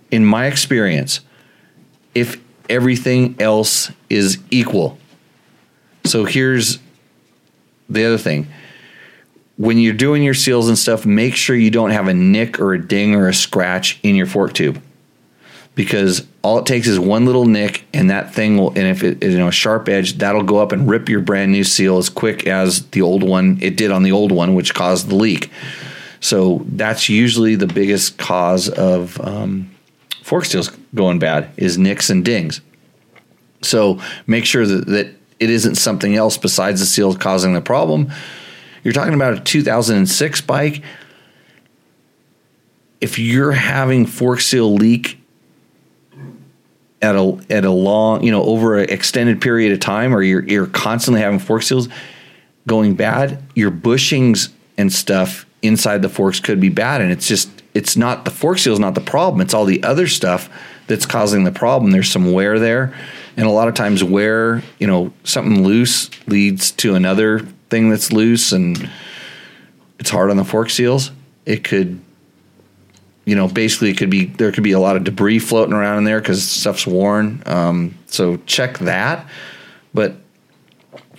In 0.10 0.24
my 0.24 0.46
experience, 0.46 1.20
if 2.16 2.42
everything 2.70 3.36
else 3.40 3.92
is 4.10 4.38
equal. 4.50 4.98
So 6.06 6.24
here's 6.24 6.80
the 7.90 8.06
other 8.06 8.18
thing. 8.18 8.48
When 9.58 9.78
you're 9.80 9.94
doing 9.94 10.24
your 10.24 10.34
seals 10.34 10.70
and 10.70 10.78
stuff, 10.78 11.06
make 11.06 11.36
sure 11.36 11.56
you 11.56 11.72
don't 11.72 11.90
have 11.90 12.08
a 12.08 12.14
nick 12.14 12.60
or 12.60 12.74
a 12.74 12.88
ding 12.88 13.16
or 13.16 13.28
a 13.28 13.34
scratch 13.34 14.00
in 14.04 14.16
your 14.16 14.28
fork 14.28 14.54
tube 14.54 14.82
because 15.76 16.26
all 16.48 16.60
it 16.60 16.66
takes 16.66 16.88
is 16.88 16.98
one 16.98 17.26
little 17.26 17.44
nick 17.44 17.86
and 17.94 18.10
that 18.10 18.34
thing 18.34 18.58
will 18.58 18.70
and 18.70 18.88
if 18.88 19.04
it 19.04 19.22
is 19.22 19.34
you 19.34 19.38
know 19.38 19.50
a 19.50 19.52
sharp 19.52 19.90
edge 19.90 20.18
that'll 20.20 20.44
go 20.44 20.60
up 20.60 20.72
and 20.72 20.90
rip 20.90 21.10
your 21.10 21.20
brand 21.20 21.52
new 21.52 21.66
seal 21.66 21.98
as 21.98 22.08
quick 22.08 22.48
as 22.48 22.88
the 22.92 23.02
old 23.02 23.22
one 23.22 23.58
it 23.62 23.76
did 23.76 23.92
on 23.92 24.02
the 24.02 24.14
old 24.14 24.32
one 24.32 24.56
which 24.56 24.74
caused 24.74 25.10
the 25.10 25.16
leak. 25.16 25.52
So 26.22 26.62
that's 26.66 27.10
usually 27.10 27.56
the 27.56 27.68
biggest 27.68 28.18
cause 28.18 28.70
of 28.70 29.20
um, 29.20 29.70
fork 30.24 30.46
seals 30.46 30.70
going 30.96 31.20
bad 31.20 31.50
is 31.58 31.78
nicks 31.78 32.10
and 32.10 32.24
dings. 32.24 32.62
So 33.62 34.02
make 34.26 34.46
sure 34.46 34.66
that, 34.66 34.88
that 34.88 35.08
it 35.42 35.50
isn't 35.50 35.76
something 35.76 36.16
else 36.16 36.38
besides 36.38 36.80
the 36.80 36.86
seal 36.86 37.14
causing 37.14 37.56
the 37.56 37.62
problem. 37.62 38.10
You're 38.86 38.94
talking 38.94 39.16
about 39.16 39.34
a 39.34 39.42
2006 39.42 40.42
bike. 40.42 40.82
If 43.02 43.20
you're 43.20 43.52
having 43.52 44.06
fork 44.06 44.40
seal 44.40 44.74
leak 44.74 45.20
at 47.02 47.16
a 47.16 47.40
at 47.50 47.66
a 47.66 47.72
long, 47.72 48.24
you 48.24 48.32
know, 48.32 48.44
over 48.44 48.78
an 48.78 48.90
extended 48.90 49.42
period 49.42 49.72
of 49.72 49.80
time, 49.80 50.14
or 50.14 50.22
you're 50.22 50.44
you're 50.44 50.68
constantly 50.68 51.22
having 51.22 51.40
fork 51.40 51.64
seals 51.64 51.88
going 52.66 52.96
bad, 52.96 53.42
your 53.56 53.72
bushings 53.72 54.50
and 54.78 54.92
stuff 54.92 55.46
inside 55.62 56.02
the 56.02 56.10
forks 56.10 56.40
could 56.40 56.60
be 56.60 56.70
bad, 56.70 57.02
and 57.02 57.12
it's 57.12 57.28
just 57.28 57.50
it's 57.74 57.96
not 57.96 58.26
the 58.26 58.32
fork 58.32 58.58
seal 58.58 58.74
is 58.74 58.80
not 58.80 58.96
the 58.96 59.02
problem; 59.02 59.42
it's 59.42 59.54
all 59.54 59.66
the 59.66 59.84
other 59.84 60.08
stuff 60.08 60.50
that's 60.88 61.06
causing 61.06 61.44
the 61.44 61.52
problem. 61.52 61.92
There's 61.92 62.10
some 62.10 62.32
wear 62.32 62.60
there, 62.60 62.94
and 63.36 63.46
a 63.46 63.52
lot 63.52 63.68
of 63.68 63.74
times 63.74 64.04
wear, 64.04 64.64
you 64.80 64.88
know, 64.88 65.14
something 65.24 65.64
loose 65.64 66.10
leads 66.28 66.72
to 66.72 66.96
another 66.96 67.40
thing 67.70 67.90
that's 67.90 68.12
loose, 68.12 68.52
and 68.52 68.90
it's 70.00 70.10
hard 70.10 70.30
on 70.30 70.38
the 70.38 70.46
fork 70.46 70.70
seals. 70.70 71.12
It 71.46 71.64
could 71.64 72.00
you 73.28 73.36
know, 73.36 73.50
basically, 73.50 73.90
it 73.90 73.98
could 73.98 74.10
be 74.10 74.28
there 74.28 74.54
could 74.54 74.64
be 74.64 74.72
a 74.72 74.80
lot 74.80 74.96
of 74.96 75.04
debris 75.04 75.40
floating 75.40 75.74
around 75.74 75.98
in 75.98 76.04
there 76.06 76.22
because 76.22 76.48
stuff's 76.48 76.88
worn. 76.88 77.44
Um, 77.46 77.98
so 78.06 78.38
check 78.46 78.78
that. 78.80 79.28
But 79.94 80.16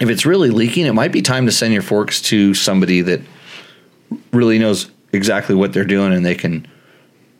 if 0.00 0.08
it's 0.08 0.24
really 0.24 0.48
leaking, 0.48 0.86
it 0.86 0.94
might 0.94 1.12
be 1.12 1.20
time 1.20 1.44
to 1.44 1.52
send 1.52 1.74
your 1.74 1.82
forks 1.82 2.22
to 2.22 2.54
somebody 2.54 3.02
that 3.02 3.20
really 4.32 4.58
knows 4.58 4.90
exactly 5.12 5.54
what 5.54 5.74
they're 5.74 5.84
doing 5.84 6.14
and 6.14 6.24
they 6.24 6.34
can 6.34 6.66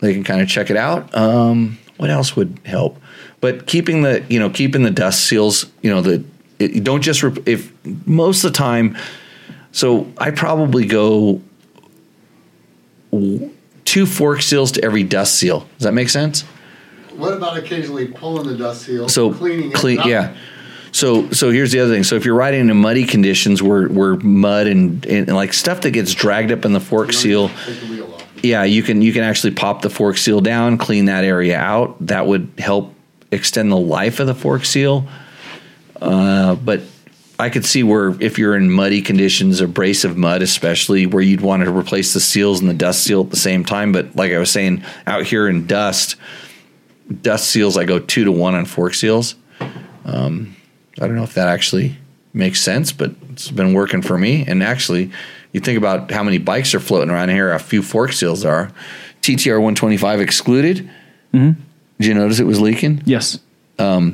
they 0.01 0.13
can 0.13 0.23
kind 0.23 0.43
of 0.43 0.49
check 0.49 0.69
it 0.69 0.77
out. 0.77 1.15
Um, 1.17 1.79
what 1.97 2.11
else 2.11 2.37
would 2.37 2.61
help? 2.67 3.01
But 3.41 3.67
keeping 3.67 4.03
the 4.03 4.23
you 4.29 4.39
know 4.39 4.51
keeping 4.51 4.83
the 4.83 4.91
dust 4.91 5.25
seals, 5.25 5.65
you 5.81 5.91
know 5.91 6.03
the 6.03 6.23
it, 6.59 6.85
don't 6.85 7.01
just 7.01 7.23
rep- 7.23 7.49
if 7.49 7.73
most 8.07 8.45
of 8.45 8.53
the 8.53 8.59
time. 8.59 8.99
So 9.73 10.13
I 10.19 10.31
probably 10.31 10.85
go 10.85 11.41
two 13.89 14.07
fork 14.07 14.43
seals 14.43 14.73
to 14.73 14.85
every 14.85 15.03
dust 15.03 15.35
seal. 15.37 15.61
Does 15.79 15.85
that 15.85 15.93
make 15.95 16.09
sense? 16.11 16.43
What 17.17 17.33
about 17.35 17.57
occasionally 17.57 18.07
pulling 18.09 18.47
the 18.47 18.57
dust 18.57 18.83
seal, 18.83 19.09
So 19.09 19.33
cleaning 19.33 19.73
clean, 19.73 19.99
it? 19.99 20.01
up? 20.03 20.07
yeah. 20.07 20.37
So 20.93 21.31
so 21.33 21.51
here's 21.51 21.73
the 21.73 21.81
other 21.81 21.93
thing. 21.93 22.05
So 22.05 22.15
if 22.17 22.25
you're 22.25 22.35
riding 22.35 22.69
in 22.71 22.77
muddy 22.77 23.05
conditions 23.05 23.63
where 23.63 23.89
where 23.89 24.17
mud 24.17 24.67
and, 24.67 25.05
and 25.07 25.29
like 25.29 25.53
stuff 25.53 25.81
that 25.83 25.91
gets 25.91 26.15
dragged 26.15 26.51
up 26.53 26.65
in 26.65 26.73
the 26.73 26.81
fork 26.81 27.13
seal, 27.13 27.49
Take 27.49 27.81
the 27.81 27.87
wheel 27.89 28.15
off. 28.15 28.25
yeah, 28.45 28.65
you 28.65 28.83
can 28.83 29.03
you 29.03 29.13
can 29.13 29.23
actually 29.25 29.53
pop 29.55 29.83
the 29.83 29.91
fork 29.91 30.17
seal 30.17 30.41
down, 30.41 30.79
clean 30.79 31.07
that 31.07 31.25
area 31.25 31.59
out. 31.59 31.97
That 32.07 32.27
would 32.27 32.51
help 32.59 32.95
extend 33.33 33.71
the 33.71 33.77
life 33.77 34.21
of 34.21 34.27
the 34.27 34.35
fork 34.35 34.65
seal. 34.65 35.07
Uh, 36.01 36.55
but 36.55 36.81
I 37.39 37.51
could 37.51 37.65
see 37.65 37.83
where 37.85 38.21
if 38.21 38.37
you're 38.39 38.57
in 38.57 38.71
muddy 38.71 39.01
conditions, 39.01 39.61
abrasive 39.61 40.17
mud 40.17 40.43
especially, 40.43 41.07
where 41.07 41.23
you'd 41.23 41.41
want 41.41 41.63
to 41.65 41.71
replace 41.71 42.13
the 42.13 42.21
seals 42.21 42.61
and 42.61 42.69
the 42.69 42.75
dust 42.75 43.05
seal 43.05 43.23
at 43.23 43.31
the 43.31 43.37
same 43.37 43.65
time. 43.65 43.93
But 43.93 44.17
like 44.17 44.33
I 44.33 44.39
was 44.39 44.51
saying, 44.51 44.83
out 45.07 45.25
here 45.25 45.49
in 45.49 45.67
dust, 45.67 46.17
dust 47.23 47.49
seals, 47.49 47.77
I 47.77 47.85
go 47.85 48.01
two 48.01 48.25
to 48.25 48.33
one 48.33 48.55
on 48.55 48.65
fork 48.65 48.95
seals. 48.95 49.37
Um, 50.05 50.57
I 51.01 51.07
don't 51.07 51.15
know 51.15 51.23
if 51.23 51.35
that 51.35 51.49
actually 51.49 51.97
makes 52.33 52.61
sense, 52.61 52.91
but 52.91 53.13
it's 53.31 53.51
been 53.51 53.73
working 53.73 54.03
for 54.03 54.19
me. 54.19 54.45
And 54.47 54.63
actually, 54.63 55.13
you 55.53 55.61
think 55.61 55.79
about 55.79 56.11
how 56.11 56.25
many 56.25 56.39
bikes 56.39 56.75
are 56.75 56.81
floating 56.81 57.11
around 57.11 57.29
here, 57.29 57.53
a 57.53 57.61
few 57.61 57.83
fork 57.83 58.13
seals 58.13 58.45
are. 58.45 58.73
TTR 59.23 59.55
125 59.55 60.21
excluded. 60.21 60.91
Did 61.99 62.07
you 62.07 62.15
notice 62.15 62.41
it 62.41 62.45
was 62.45 62.61
leaking? 62.61 63.03
Yes. 63.05 63.39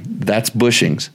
That's 0.04 0.50
bushings. 0.50 1.08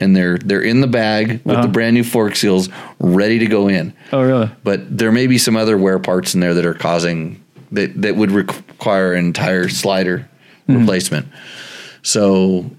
And 0.00 0.16
they're 0.16 0.38
they're 0.38 0.62
in 0.62 0.80
the 0.80 0.86
bag 0.86 1.42
with 1.44 1.56
Uh-huh. 1.56 1.62
the 1.66 1.68
brand 1.68 1.94
new 1.94 2.04
fork 2.04 2.34
seals 2.34 2.68
ready 2.98 3.38
to 3.40 3.46
go 3.46 3.68
in. 3.68 3.92
Oh, 4.12 4.22
really? 4.22 4.50
But 4.64 4.96
there 4.96 5.12
may 5.12 5.26
be 5.26 5.36
some 5.38 5.56
other 5.56 5.76
wear 5.76 5.98
parts 5.98 6.34
in 6.34 6.40
there 6.40 6.54
that 6.54 6.64
are 6.64 6.74
causing 6.74 7.42
that 7.72 8.00
that 8.02 8.16
would 8.16 8.30
require 8.30 9.12
an 9.12 9.26
entire 9.26 9.68
slider 9.68 10.28
replacement. 10.66 11.26
So 12.02 12.70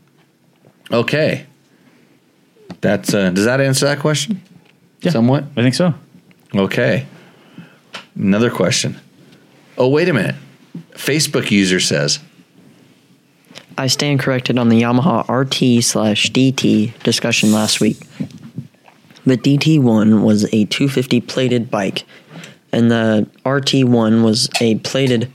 okay. 0.91 1.45
That's 2.81 3.13
uh, 3.13 3.29
does 3.29 3.45
that 3.45 3.61
answer 3.61 3.85
that 3.85 3.99
question? 3.99 4.41
Yeah. 5.01 5.11
Somewhat? 5.11 5.43
I 5.55 5.61
think 5.61 5.75
so. 5.75 5.93
Okay. 6.55 7.05
Another 8.15 8.49
question. 8.49 8.99
Oh, 9.77 9.87
wait 9.89 10.09
a 10.09 10.13
minute. 10.13 10.35
Facebook 10.93 11.51
user 11.51 11.79
says, 11.79 12.19
I 13.77 13.87
stand 13.87 14.19
corrected 14.19 14.57
on 14.57 14.69
the 14.69 14.81
Yamaha 14.81 15.27
RT 15.29 15.83
slash 15.83 16.31
DT 16.31 17.01
discussion 17.03 17.51
last 17.51 17.79
week. 17.81 17.97
The 19.25 19.37
DT1 19.37 20.23
was 20.23 20.45
a 20.45 20.65
250 20.65 21.21
plated 21.21 21.69
bike, 21.71 22.03
and 22.71 22.89
the 22.91 23.27
RT1 23.45 24.23
was 24.23 24.49
a 24.59 24.75
plated 24.79 25.31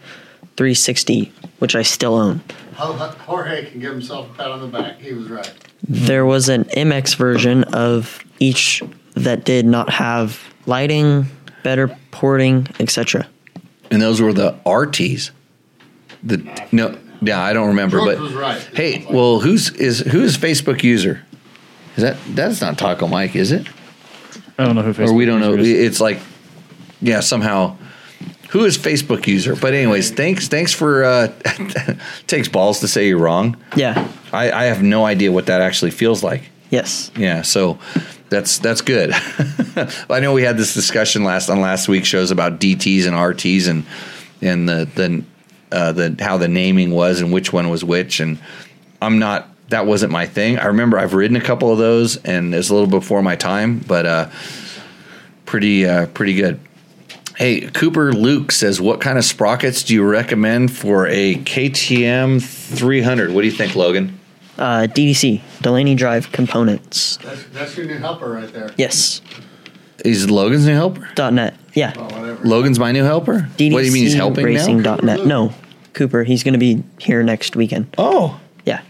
360, 0.56 1.32
which 1.60 1.76
I 1.76 1.82
still 1.82 2.14
own. 2.14 2.40
Ho- 2.74 2.92
Ho- 2.92 3.14
Jorge 3.20 3.70
can 3.70 3.80
give 3.80 3.92
himself 3.92 4.30
a 4.30 4.34
pat 4.34 4.50
on 4.50 4.60
the 4.60 4.66
back. 4.66 4.98
He 4.98 5.12
was 5.12 5.28
right. 5.28 5.52
There 5.88 6.26
was 6.26 6.48
an 6.48 6.64
MX 6.64 7.16
version 7.16 7.64
of 7.64 8.22
each 8.40 8.82
that 9.14 9.44
did 9.44 9.66
not 9.66 9.88
have 9.90 10.42
lighting, 10.66 11.26
better 11.62 11.96
porting, 12.10 12.66
etc. 12.80 13.26
and 13.90 14.02
those 14.02 14.20
were 14.20 14.32
the 14.32 14.52
RTs. 14.66 15.30
The 16.22 16.38
no, 16.72 16.98
yeah, 17.20 17.42
I 17.42 17.52
don't 17.52 17.68
remember, 17.68 17.98
George 17.98 18.16
but 18.16 18.20
was 18.20 18.34
right. 18.34 18.60
hey, 18.74 19.06
well, 19.10 19.40
who's 19.40 19.70
is 19.70 20.00
who's 20.00 20.36
Facebook 20.36 20.82
user? 20.82 21.22
Is 21.96 22.02
that 22.02 22.16
that's 22.28 22.60
not 22.60 22.78
Taco 22.78 23.06
Mike, 23.06 23.36
is 23.36 23.52
it? 23.52 23.66
I 24.58 24.64
don't 24.64 24.74
know 24.74 24.82
who 24.82 24.92
Facebook 24.92 25.08
or 25.08 25.12
we 25.14 25.24
don't 25.26 25.40
know. 25.40 25.54
is. 25.54 25.68
It's 25.68 26.00
like, 26.00 26.18
yeah, 27.00 27.20
somehow. 27.20 27.76
Who 28.50 28.64
is 28.64 28.78
Facebook 28.78 29.26
user? 29.26 29.56
But 29.56 29.74
anyways, 29.74 30.12
thanks 30.12 30.48
thanks 30.48 30.72
for 30.72 31.04
uh, 31.04 31.32
takes 32.26 32.48
balls 32.48 32.80
to 32.80 32.88
say 32.88 33.08
you're 33.08 33.18
wrong. 33.18 33.56
Yeah. 33.74 34.08
I, 34.32 34.50
I 34.52 34.64
have 34.64 34.82
no 34.82 35.04
idea 35.04 35.32
what 35.32 35.46
that 35.46 35.60
actually 35.60 35.90
feels 35.90 36.22
like. 36.22 36.42
Yes. 36.70 37.10
Yeah, 37.16 37.42
so 37.42 37.78
that's 38.28 38.58
that's 38.58 38.80
good. 38.80 39.10
I 40.10 40.20
know 40.20 40.32
we 40.32 40.42
had 40.42 40.56
this 40.56 40.74
discussion 40.74 41.24
last 41.24 41.48
on 41.48 41.60
last 41.60 41.88
week's 41.88 42.08
shows 42.08 42.30
about 42.30 42.60
DTS 42.60 43.06
and 43.06 43.14
RTs 43.14 43.68
and 43.68 43.84
and 44.40 44.68
the 44.68 44.88
the 44.94 45.24
uh, 45.76 45.92
the 45.92 46.16
how 46.18 46.38
the 46.38 46.48
naming 46.48 46.90
was 46.90 47.20
and 47.20 47.32
which 47.32 47.52
one 47.52 47.68
was 47.68 47.84
which 47.84 48.20
and 48.20 48.38
I'm 49.02 49.18
not 49.18 49.48
that 49.68 49.86
wasn't 49.86 50.12
my 50.12 50.26
thing. 50.26 50.58
I 50.58 50.66
remember 50.66 50.98
I've 50.98 51.12
ridden 51.12 51.36
a 51.36 51.40
couple 51.40 51.72
of 51.72 51.78
those 51.78 52.16
and 52.16 52.54
it's 52.54 52.70
a 52.70 52.74
little 52.74 52.88
before 52.88 53.22
my 53.22 53.36
time, 53.36 53.78
but 53.80 54.06
uh, 54.06 54.30
pretty 55.44 55.86
uh, 55.86 56.06
pretty 56.06 56.34
good. 56.34 56.60
Hey, 57.36 57.60
Cooper 57.60 58.12
Luke 58.14 58.52
says, 58.52 58.80
"What 58.80 59.00
kind 59.00 59.18
of 59.18 59.24
sprockets 59.24 59.84
do 59.84 59.92
you 59.92 60.02
recommend 60.02 60.74
for 60.74 61.06
a 61.08 61.34
KTM 61.34 62.42
300?" 62.42 63.32
What 63.32 63.42
do 63.42 63.46
you 63.46 63.52
think, 63.52 63.74
Logan? 63.76 64.18
Uh, 64.56 64.86
DDC, 64.88 65.42
Delaney 65.60 65.94
Drive 65.94 66.32
Components. 66.32 67.18
That's, 67.18 67.44
that's 67.52 67.76
your 67.76 67.84
new 67.84 67.98
helper 67.98 68.30
right 68.30 68.50
there. 68.50 68.72
Yes. 68.78 69.20
Is 70.02 70.30
Logan's 70.30 70.66
new 70.66 70.74
helper? 70.74 71.06
.net. 71.30 71.54
Yeah. 71.74 71.92
Oh. 71.96 72.38
Logan's 72.42 72.78
my 72.78 72.92
new 72.92 73.04
helper. 73.04 73.50
DDC 73.58 73.72
what 73.72 73.80
do 73.80 73.86
you 73.86 73.92
mean 73.92 74.04
he's 74.04 74.14
helping 74.14 74.46
Racing 74.46 74.80
now? 74.80 74.96
net. 74.96 75.26
No, 75.26 75.52
Cooper. 75.96 76.22
He's 76.24 76.44
going 76.44 76.52
to 76.52 76.58
be 76.60 76.84
here 76.98 77.22
next 77.24 77.56
weekend. 77.56 77.92
Oh, 77.98 78.38
Yeah. 78.64 78.82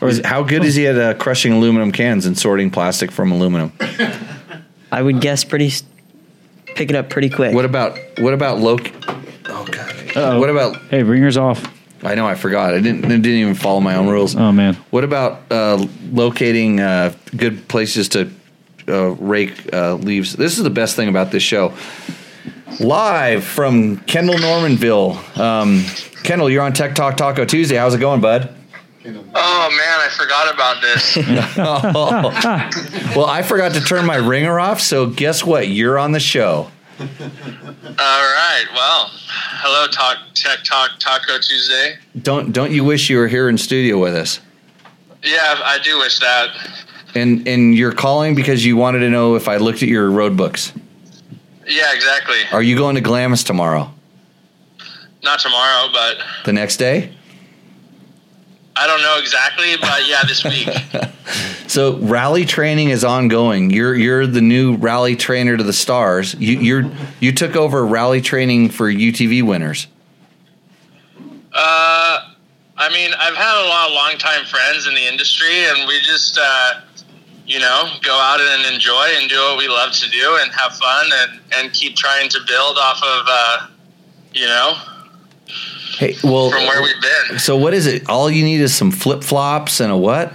or 0.00 0.08
is, 0.08 0.22
how 0.24 0.42
good 0.44 0.64
is 0.64 0.76
he 0.76 0.86
at 0.86 0.96
uh, 0.96 1.14
crushing 1.14 1.52
aluminum 1.52 1.92
cans 1.92 2.24
and 2.24 2.38
sorting 2.38 2.70
plastic 2.70 3.10
from 3.10 3.32
aluminum? 3.32 3.72
I 4.92 5.02
would 5.02 5.20
guess 5.20 5.44
pretty. 5.44 5.70
Pick 6.66 6.90
it 6.90 6.96
up 6.96 7.10
pretty 7.10 7.28
quick. 7.28 7.54
What 7.54 7.64
about 7.64 7.98
what 8.18 8.32
about 8.32 8.58
loc? 8.60 8.80
Oh 9.46 9.66
god. 9.70 10.16
Uh-oh. 10.16 10.38
What 10.38 10.48
about? 10.48 10.76
Hey, 10.88 11.02
ringers 11.02 11.36
off. 11.36 11.66
I 12.04 12.14
know 12.14 12.24
I 12.26 12.36
forgot. 12.36 12.72
I 12.74 12.80
didn't 12.80 13.04
I 13.04 13.08
didn't 13.08 13.26
even 13.26 13.54
follow 13.56 13.80
my 13.80 13.96
own 13.96 14.08
rules. 14.08 14.36
Oh 14.36 14.52
man. 14.52 14.74
What 14.90 15.02
about 15.02 15.42
uh, 15.50 15.84
locating 16.12 16.78
uh, 16.80 17.12
good 17.36 17.66
places 17.66 18.08
to 18.10 18.30
uh, 18.86 19.08
rake 19.16 19.74
uh, 19.74 19.94
leaves? 19.94 20.34
This 20.34 20.56
is 20.56 20.62
the 20.62 20.70
best 20.70 20.94
thing 20.94 21.08
about 21.08 21.32
this 21.32 21.42
show. 21.42 21.74
Live 22.80 23.44
from 23.44 23.98
Kendall 24.00 24.38
Normanville. 24.38 25.38
Um, 25.38 25.84
Kendall, 26.22 26.50
you're 26.50 26.62
on 26.62 26.72
Tech 26.72 26.94
Talk 26.94 27.16
Taco 27.16 27.44
Tuesday. 27.44 27.76
How's 27.76 27.94
it 27.94 27.98
going, 27.98 28.20
bud? 28.20 28.54
Oh 29.04 29.10
man, 29.10 29.30
I 29.34 30.08
forgot 30.16 30.54
about 30.54 30.82
this. 30.82 31.16
Well, 33.16 33.26
I 33.26 33.42
forgot 33.42 33.72
to 33.74 33.80
turn 33.80 34.04
my 34.04 34.16
ringer 34.16 34.60
off, 34.60 34.80
so 34.80 35.06
guess 35.06 35.44
what? 35.44 35.68
You're 35.68 35.98
on 35.98 36.12
the 36.12 36.20
show. 36.20 36.70
All 37.00 37.06
right. 37.98 38.64
Well, 38.74 39.10
hello, 39.12 39.86
Talk 39.88 40.18
Tech 40.34 40.58
Talk 40.64 40.90
Taco 40.98 41.38
Tuesday. 41.38 41.96
Don't 42.20 42.52
don't 42.52 42.70
you 42.70 42.84
wish 42.84 43.08
you 43.08 43.16
were 43.18 43.28
here 43.28 43.48
in 43.48 43.56
studio 43.56 43.98
with 43.98 44.14
us? 44.14 44.40
Yeah, 45.22 45.60
I 45.64 45.78
do 45.82 45.98
wish 45.98 46.18
that. 46.20 46.48
And 47.14 47.46
and 47.48 47.74
you're 47.74 47.92
calling 47.92 48.34
because 48.34 48.64
you 48.64 48.76
wanted 48.76 49.00
to 49.00 49.10
know 49.10 49.36
if 49.36 49.48
I 49.48 49.56
looked 49.56 49.82
at 49.82 49.88
your 49.88 50.10
road 50.10 50.36
books. 50.36 50.72
Yeah, 51.68 51.94
exactly. 51.94 52.38
Are 52.50 52.62
you 52.62 52.76
going 52.76 52.94
to 52.96 53.00
Glamis 53.00 53.44
tomorrow? 53.44 53.92
Not 55.22 55.40
tomorrow, 55.40 55.88
but 55.92 56.18
The 56.44 56.52
next 56.52 56.78
day? 56.78 57.12
I 58.74 58.86
don't 58.86 59.02
know 59.02 59.18
exactly. 59.20 59.76
But 59.80 60.06
yeah, 60.08 60.22
this 60.26 60.44
week. 60.44 60.68
So 61.68 61.98
rally 61.98 62.46
training 62.46 62.88
is 62.88 63.04
ongoing. 63.04 63.68
You're 63.68 63.94
you're 63.94 64.26
the 64.26 64.40
new 64.40 64.76
rally 64.76 65.16
trainer 65.16 65.54
to 65.54 65.62
the 65.62 65.74
stars. 65.74 66.34
You 66.34 66.58
you're 66.58 66.90
you 67.20 67.30
took 67.30 67.56
over 67.56 67.84
rally 67.84 68.22
training 68.22 68.70
for 68.70 68.90
UTV 68.90 69.42
winners. 69.46 69.86
Uh, 71.52 72.32
I 72.78 72.88
mean, 72.90 73.10
I've 73.18 73.36
had 73.36 73.62
a 73.62 73.68
lot 73.68 73.88
of 73.88 73.94
longtime 73.94 74.46
friends 74.46 74.86
in 74.86 74.94
the 74.94 75.06
industry, 75.06 75.64
and 75.66 75.86
we 75.86 76.00
just, 76.00 76.38
uh, 76.40 76.80
you 77.48 77.58
know, 77.58 77.82
go 78.02 78.12
out 78.14 78.40
and 78.40 78.72
enjoy 78.74 79.06
and 79.18 79.28
do 79.28 79.36
what 79.36 79.58
we 79.58 79.66
love 79.68 79.92
to 79.92 80.08
do 80.10 80.38
and 80.42 80.52
have 80.52 80.72
fun 80.74 81.06
and, 81.12 81.40
and 81.56 81.72
keep 81.72 81.96
trying 81.96 82.28
to 82.28 82.38
build 82.46 82.76
off 82.78 83.02
of, 83.02 83.26
uh, 83.28 83.66
you 84.32 84.46
know, 84.46 84.76
Hey, 85.98 86.14
well, 86.22 86.50
from 86.50 86.62
where 86.66 86.80
we've 86.80 87.00
been. 87.28 87.38
so 87.40 87.56
what 87.56 87.74
is 87.74 87.86
it? 87.86 88.08
All 88.08 88.30
you 88.30 88.44
need 88.44 88.60
is 88.60 88.72
some 88.72 88.92
flip 88.92 89.24
flops 89.24 89.80
and 89.80 89.90
a 89.90 89.96
what? 89.96 90.32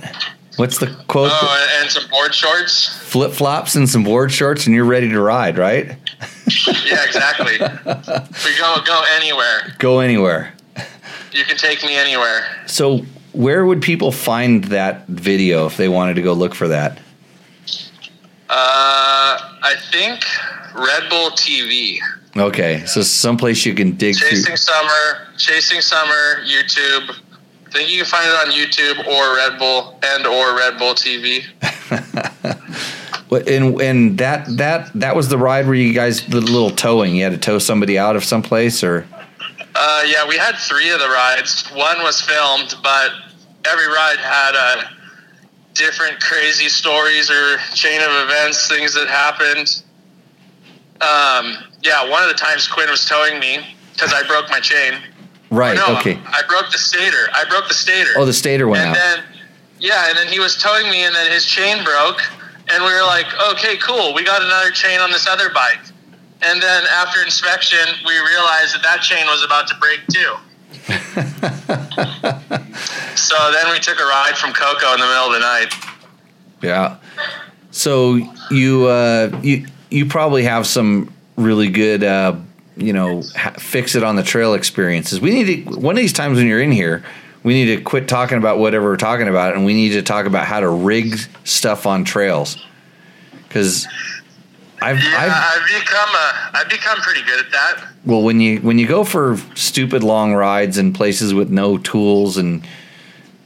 What's 0.57 0.77
the 0.77 0.87
quote? 1.07 1.31
Oh, 1.33 1.67
and, 1.77 1.83
and 1.83 1.91
some 1.91 2.09
board 2.09 2.33
shorts. 2.35 2.89
Flip 3.09 3.31
flops 3.31 3.75
and 3.75 3.87
some 3.89 4.03
board 4.03 4.31
shorts, 4.31 4.65
and 4.65 4.75
you're 4.75 4.83
ready 4.85 5.07
to 5.09 5.21
ride, 5.21 5.57
right? 5.57 5.95
Yeah, 6.85 7.05
exactly. 7.05 7.53
we 7.53 8.57
go 8.57 8.75
go 8.85 9.03
anywhere. 9.15 9.73
Go 9.79 9.99
anywhere. 10.01 10.53
You 11.31 11.45
can 11.45 11.55
take 11.55 11.81
me 11.83 11.95
anywhere. 11.95 12.45
So, 12.65 13.05
where 13.31 13.65
would 13.65 13.81
people 13.81 14.11
find 14.11 14.65
that 14.65 15.07
video 15.07 15.65
if 15.65 15.77
they 15.77 15.87
wanted 15.87 16.15
to 16.15 16.21
go 16.21 16.33
look 16.33 16.53
for 16.53 16.67
that? 16.67 16.99
Uh, 18.55 19.57
I 19.63 19.73
think 19.91 20.23
Red 20.75 21.09
Bull 21.09 21.31
TV. 21.31 21.97
Okay, 22.37 22.85
so 22.85 23.01
someplace 23.01 23.65
you 23.65 23.73
can 23.73 23.93
dig 23.95 24.15
through. 24.15 24.29
Chasing 24.29 24.55
Summer, 24.57 25.27
Chasing 25.37 25.81
Summer, 25.81 26.43
YouTube. 26.45 27.15
I 27.67 27.71
think 27.71 27.89
you 27.89 27.97
can 27.97 28.05
find 28.05 28.27
it 28.27 28.35
on 28.35 28.51
YouTube 28.53 29.07
or 29.07 29.35
Red 29.37 29.57
Bull 29.57 29.99
and 30.03 30.27
or 30.27 30.55
Red 30.55 30.77
Bull 30.77 30.93
TV. 30.93 31.43
What- 33.29 33.47
And 33.49 33.81
and 33.81 34.17
that 34.19 34.45
that 34.57 34.91
that 34.93 35.15
was 35.15 35.29
the 35.29 35.37
ride 35.39 35.65
where 35.65 35.73
you 35.73 35.91
guys 35.93 36.23
the 36.27 36.39
little 36.41 36.69
towing. 36.69 37.15
You 37.15 37.23
had 37.23 37.31
to 37.33 37.39
tow 37.39 37.57
somebody 37.57 37.97
out 37.97 38.15
of 38.15 38.23
someplace, 38.23 38.83
or 38.83 39.07
Uh, 39.73 40.03
yeah, 40.05 40.27
we 40.27 40.37
had 40.37 40.55
three 40.57 40.91
of 40.91 40.99
the 40.99 41.07
rides. 41.09 41.65
One 41.73 42.03
was 42.03 42.21
filmed, 42.21 42.75
but 42.83 43.09
every 43.65 43.87
ride 43.87 44.19
had 44.19 44.53
uh, 44.55 44.83
different 45.73 46.19
crazy 46.19 46.69
stories 46.69 47.29
or 47.29 47.57
chain 47.73 48.01
of 48.01 48.09
events, 48.29 48.67
things 48.67 48.93
that 48.93 49.07
happened. 49.07 49.83
Um, 51.01 51.69
yeah, 51.81 52.07
one 52.09 52.23
of 52.23 52.29
the 52.29 52.35
times 52.35 52.67
Quinn 52.67 52.89
was 52.89 53.05
towing 53.05 53.39
me 53.39 53.75
because 53.93 54.13
I 54.13 54.25
broke 54.27 54.49
my 54.49 54.59
chain. 54.59 54.93
right? 55.49 55.75
No, 55.75 55.97
okay. 55.97 56.19
I 56.25 56.41
broke 56.47 56.71
the 56.71 56.77
stator. 56.77 57.29
I 57.33 57.45
broke 57.49 57.67
the 57.67 57.73
stator. 57.73 58.11
Oh, 58.17 58.25
the 58.25 58.33
stator 58.33 58.67
went 58.67 58.83
and 58.83 58.91
out. 58.91 58.95
then 58.95 59.23
yeah, 59.83 60.07
and 60.07 60.17
then 60.17 60.27
he 60.27 60.39
was 60.39 60.55
towing 60.55 60.89
me, 60.89 61.03
and 61.03 61.13
then 61.13 61.29
his 61.29 61.45
chain 61.45 61.83
broke, 61.83 62.21
and 62.71 62.83
we 62.83 62.93
were 62.93 63.03
like, 63.03 63.25
okay, 63.51 63.75
cool, 63.77 64.13
we 64.13 64.23
got 64.23 64.41
another 64.41 64.71
chain 64.71 65.01
on 65.01 65.11
this 65.11 65.27
other 65.27 65.49
bike. 65.49 65.81
And 66.41 66.61
then 66.61 66.83
after 66.89 67.21
inspection, 67.21 67.79
we 68.05 68.13
realized 68.13 68.75
that 68.75 68.83
that 68.83 69.01
chain 69.01 69.25
was 69.27 69.43
about 69.43 69.67
to 69.67 69.75
break 69.75 69.99
too. 70.07 70.35
so 73.15 73.51
then 73.51 73.71
we 73.71 73.79
took 73.79 73.99
a 73.99 74.05
ride 74.05 74.33
from 74.35 74.53
Coco 74.53 74.93
in 74.93 74.99
the 74.99 75.05
middle 75.05 75.27
of 75.27 75.33
the 75.33 75.39
night. 75.39 75.73
Yeah. 76.61 76.97
So 77.71 78.19
you 78.51 78.87
uh, 78.87 79.39
you 79.41 79.65
you 79.89 80.05
probably 80.05 80.43
have 80.43 80.67
some 80.67 81.11
really 81.35 81.69
good 81.69 82.03
uh, 82.03 82.35
you 82.77 82.93
know 82.93 83.23
ha- 83.35 83.55
fix 83.57 83.95
it 83.95 84.03
on 84.03 84.15
the 84.15 84.23
trail 84.23 84.53
experiences. 84.53 85.19
We 85.19 85.31
need 85.31 85.65
to 85.65 85.79
one 85.79 85.95
of 85.95 86.01
these 86.01 86.13
times 86.13 86.37
when 86.37 86.47
you're 86.47 86.61
in 86.61 86.71
here, 86.71 87.03
we 87.43 87.53
need 87.53 87.75
to 87.75 87.81
quit 87.81 88.07
talking 88.07 88.37
about 88.37 88.59
whatever 88.59 88.85
we're 88.85 88.97
talking 88.97 89.27
about, 89.27 89.55
and 89.55 89.65
we 89.65 89.73
need 89.73 89.89
to 89.89 90.01
talk 90.01 90.25
about 90.25 90.45
how 90.45 90.59
to 90.59 90.69
rig 90.69 91.17
stuff 91.43 91.85
on 91.85 92.03
trails. 92.03 92.63
Because 93.47 93.87
I've, 94.83 94.97
Yeah, 95.03 95.17
I've 95.17 95.61
I've 95.61 95.67
become 95.79 96.09
a, 96.09 96.57
I've 96.57 96.69
become 96.69 96.99
pretty 96.99 97.21
good 97.23 97.39
at 97.45 97.51
that. 97.51 97.87
well 98.05 98.21
when 98.21 98.39
you 98.41 98.59
when 98.59 98.77
you 98.79 98.87
go 98.87 99.03
for 99.03 99.37
stupid 99.55 100.03
long 100.03 100.33
rides 100.33 100.77
in 100.77 100.93
places 100.93 101.33
with 101.33 101.49
no 101.49 101.77
tools 101.77 102.37
and 102.37 102.67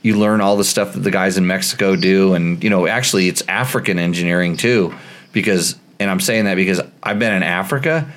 you 0.02 0.18
learn 0.18 0.42
all 0.42 0.58
the 0.58 0.64
stuff 0.64 0.94
that 0.94 1.02
the 1.02 1.12
guys 1.12 1.38
in 1.38 1.46
Mexico 1.48 1.96
do 1.96 2.34
and 2.34 2.64
you 2.64 2.70
know 2.70 2.88
actually 2.88 3.28
it's 3.28 3.44
African 3.48 4.00
engineering 4.00 4.58
too 4.58 4.94
because 5.34 5.76
and 6.00 6.10
I'm 6.10 6.20
saying 6.20 6.46
that 6.46 6.56
because 6.56 6.82
I've 7.04 7.20
been 7.20 7.34
in 7.34 7.44
Africa 7.44 8.12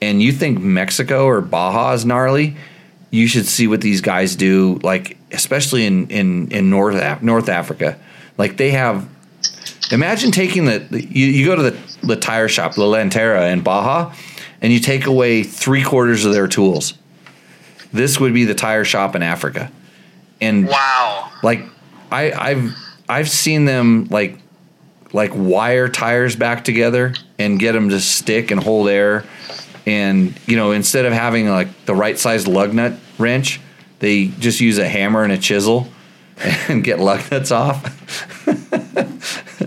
and 0.00 0.22
you 0.22 0.32
think 0.32 0.60
Mexico 0.60 1.26
or 1.26 1.40
Baja 1.40 1.92
is 1.92 2.04
gnarly 2.04 2.56
you 3.10 3.26
should 3.28 3.46
see 3.46 3.66
what 3.68 3.80
these 3.80 4.00
guys 4.00 4.36
do 4.36 4.80
like 4.82 5.16
especially 5.32 5.86
in 5.86 6.08
in 6.08 6.50
in 6.50 6.70
North 6.70 7.22
North 7.22 7.48
Africa 7.48 7.98
like 8.38 8.56
they 8.56 8.70
have 8.70 9.08
imagine 9.90 10.30
taking 10.30 10.64
the, 10.66 10.86
you, 10.90 11.26
you 11.26 11.46
go 11.46 11.56
to 11.56 11.62
the, 11.62 11.78
the 12.02 12.16
tire 12.16 12.48
shop 12.48 12.76
La 12.78 12.86
Lantera 12.86 13.52
in 13.52 13.60
Baja 13.60 14.14
and 14.60 14.72
you 14.72 14.80
take 14.80 15.06
away 15.06 15.42
three 15.42 15.82
quarters 15.82 16.24
of 16.24 16.32
their 16.32 16.48
tools 16.48 16.94
this 17.92 18.18
would 18.18 18.34
be 18.34 18.44
the 18.44 18.54
tire 18.54 18.84
shop 18.84 19.14
in 19.14 19.22
Africa 19.22 19.70
and 20.40 20.66
Wow. 20.68 21.30
like 21.42 21.64
I, 22.10 22.32
I've 22.32 22.74
I've 23.08 23.28
seen 23.28 23.64
them 23.64 24.06
like 24.10 24.38
like 25.12 25.30
wire 25.34 25.88
tires 25.88 26.36
back 26.36 26.64
together 26.64 27.14
and 27.38 27.58
get 27.58 27.72
them 27.72 27.90
to 27.90 28.00
stick 28.00 28.50
and 28.50 28.62
hold 28.62 28.88
air, 28.88 29.24
and 29.86 30.38
you 30.46 30.56
know 30.56 30.72
instead 30.72 31.04
of 31.04 31.12
having 31.12 31.48
like 31.48 31.86
the 31.86 31.94
right 31.94 32.18
size 32.18 32.46
lug 32.46 32.74
nut 32.74 32.94
wrench, 33.18 33.60
they 34.00 34.26
just 34.26 34.60
use 34.60 34.78
a 34.78 34.88
hammer 34.88 35.22
and 35.22 35.32
a 35.32 35.38
chisel 35.38 35.88
and 36.68 36.82
get 36.84 36.98
lug 36.98 37.20
nuts 37.30 37.50
off. 37.50 38.40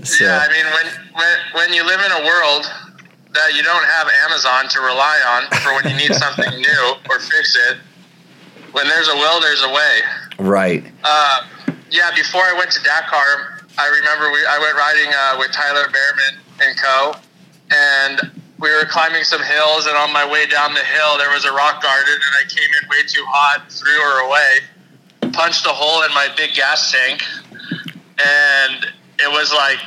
so 0.08 0.24
Yeah, 0.26 0.40
I 0.40 0.48
mean, 0.52 0.66
when, 0.66 0.88
when 1.14 1.38
when 1.54 1.74
you 1.74 1.86
live 1.86 2.00
in 2.00 2.12
a 2.24 2.26
world 2.26 2.66
that 3.34 3.54
you 3.56 3.64
don't 3.64 3.86
have 3.86 4.08
Amazon 4.26 4.68
to 4.70 4.80
rely 4.80 5.20
on 5.36 5.60
for 5.60 5.76
when 5.76 5.86
you 5.92 5.96
need 5.98 6.16
something 6.24 6.50
new 6.50 6.96
or 7.10 7.20
fix 7.20 7.56
it, 7.70 7.78
when 8.72 8.88
there's 8.88 9.08
a 9.10 9.16
will, 9.16 9.40
there's 9.42 9.64
a 9.64 9.70
way. 9.70 10.00
right, 10.40 10.84
Uh, 11.04 11.46
yeah, 11.92 12.12
before 12.16 12.42
I 12.42 12.54
went 12.58 12.72
to 12.72 12.84
Dakar, 12.84 13.62
I 13.78 13.88
remember 13.90 14.32
we, 14.32 14.40
I 14.46 14.58
went 14.60 14.76
riding 14.76 15.14
uh, 15.14 15.36
with 15.40 15.52
Tyler 15.52 15.88
Behrman 15.92 16.42
and 16.62 16.78
co, 16.80 17.14
and 17.72 18.32
we 18.60 18.72
were 18.72 18.86
climbing 18.86 19.24
some 19.24 19.42
hills, 19.44 19.86
and 19.86 19.96
on 19.96 20.12
my 20.12 20.26
way 20.30 20.48
down 20.48 20.74
the 20.74 20.84
hill, 20.84 21.18
there 21.18 21.30
was 21.30 21.46
a 21.46 21.52
rock 21.52 21.82
garden, 21.84 22.14
and 22.14 22.34
I 22.40 22.50
came 22.50 22.70
in 22.82 22.90
way 22.90 23.04
too 23.08 23.24
hot, 23.28 23.72
threw 23.72 23.92
her 23.92 24.28
away, 24.28 25.32
punched 25.34 25.66
a 25.66 25.70
hole 25.70 26.04
in 26.04 26.14
my 26.14 26.28
big 26.36 26.54
gas 26.56 26.92
tank, 26.92 27.22
and 28.18 28.88
it 29.20 29.32
was 29.32 29.54
like, 29.54 29.78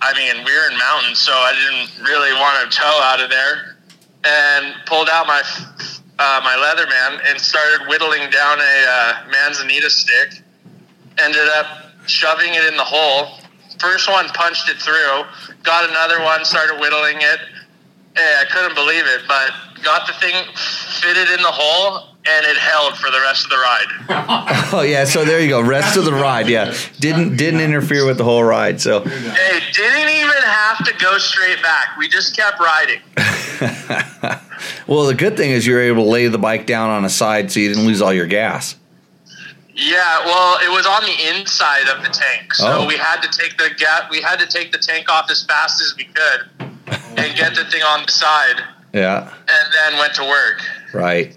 I 0.00 0.14
mean, 0.14 0.44
we 0.44 0.52
were 0.52 0.70
in 0.70 0.78
mountains, 0.78 1.18
so 1.18 1.32
I 1.32 1.52
didn't 1.54 2.06
really 2.06 2.32
want 2.32 2.70
to 2.70 2.76
tow 2.76 3.00
out 3.02 3.20
of 3.20 3.30
there, 3.30 3.76
and 4.24 4.74
pulled 4.86 5.08
out 5.08 5.26
my 5.26 5.42
uh, 6.18 6.40
my 6.42 6.54
Leatherman 6.54 7.20
and 7.30 7.40
started 7.40 7.86
whittling 7.88 8.30
down 8.30 8.58
a 8.58 8.84
uh, 8.88 9.30
Manzanita 9.30 9.90
stick. 9.90 10.42
Ended 11.18 11.48
up 11.56 11.66
shoving 12.06 12.54
it 12.54 12.64
in 12.64 12.76
the 12.76 12.84
hole. 12.84 13.38
First 13.80 14.08
one 14.08 14.28
punched 14.30 14.68
it 14.68 14.78
through. 14.78 15.22
Got 15.62 15.88
another 15.88 16.22
one, 16.22 16.44
started 16.44 16.80
whittling 16.80 17.18
it. 17.18 17.40
Hey, 18.16 18.34
I 18.40 18.44
couldn't 18.50 18.74
believe 18.74 19.04
it, 19.06 19.22
but 19.28 19.52
got 19.82 20.06
the 20.06 20.12
thing 20.14 20.34
fitted 21.00 21.28
in 21.30 21.42
the 21.42 21.52
hole 21.52 22.07
and 22.26 22.46
it 22.46 22.56
held 22.58 22.96
for 22.98 23.10
the 23.10 23.20
rest 23.20 23.44
of 23.44 23.50
the 23.50 23.56
ride. 23.56 24.70
oh 24.72 24.82
yeah. 24.82 25.04
So 25.04 25.24
there 25.24 25.40
you 25.40 25.48
go. 25.48 25.60
Rest 25.62 25.96
of 25.96 26.04
the 26.04 26.12
ride, 26.12 26.48
yeah, 26.48 26.74
didn't 27.00 27.36
didn't 27.36 27.60
interfere 27.60 28.04
with 28.06 28.18
the 28.18 28.24
whole 28.24 28.42
ride. 28.44 28.80
So 28.80 29.00
Hey, 29.00 29.60
didn't 29.72 30.08
even 30.10 30.42
have 30.42 30.84
to 30.84 30.94
go 30.98 31.16
straight 31.18 31.62
back. 31.62 31.96
We 31.98 32.08
just 32.08 32.36
kept 32.36 32.58
riding. 32.60 33.00
well, 34.86 35.06
the 35.06 35.14
good 35.16 35.36
thing 35.36 35.50
is 35.50 35.66
you're 35.66 35.80
able 35.82 36.04
to 36.04 36.10
lay 36.10 36.26
the 36.28 36.38
bike 36.38 36.66
down 36.66 36.90
on 36.90 37.04
a 37.04 37.10
side 37.10 37.50
so 37.50 37.60
you 37.60 37.68
didn't 37.68 37.86
lose 37.86 38.02
all 38.02 38.12
your 38.12 38.26
gas. 38.26 38.76
Yeah, 39.74 40.24
well, 40.24 40.58
it 40.60 40.70
was 40.70 40.86
on 40.86 41.02
the 41.02 41.38
inside 41.38 41.88
of 41.88 42.02
the 42.02 42.08
tank, 42.10 42.52
so 42.52 42.80
Oh. 42.80 42.86
we 42.86 42.96
had 42.96 43.20
to 43.22 43.28
take 43.38 43.56
the 43.58 43.70
gap. 43.78 44.10
We 44.10 44.20
had 44.20 44.40
to 44.40 44.46
take 44.46 44.72
the 44.72 44.78
tank 44.78 45.08
off 45.08 45.30
as 45.30 45.44
fast 45.44 45.80
as 45.80 45.94
we 45.96 46.04
could 46.04 46.68
and 47.16 47.36
get 47.36 47.54
the 47.54 47.64
thing 47.70 47.82
on 47.84 48.04
the 48.04 48.10
side, 48.10 48.60
Yeah. 48.92 49.30
and 49.48 49.72
then 49.72 49.98
went 50.00 50.14
to 50.14 50.24
work. 50.24 50.62
Right. 50.92 51.36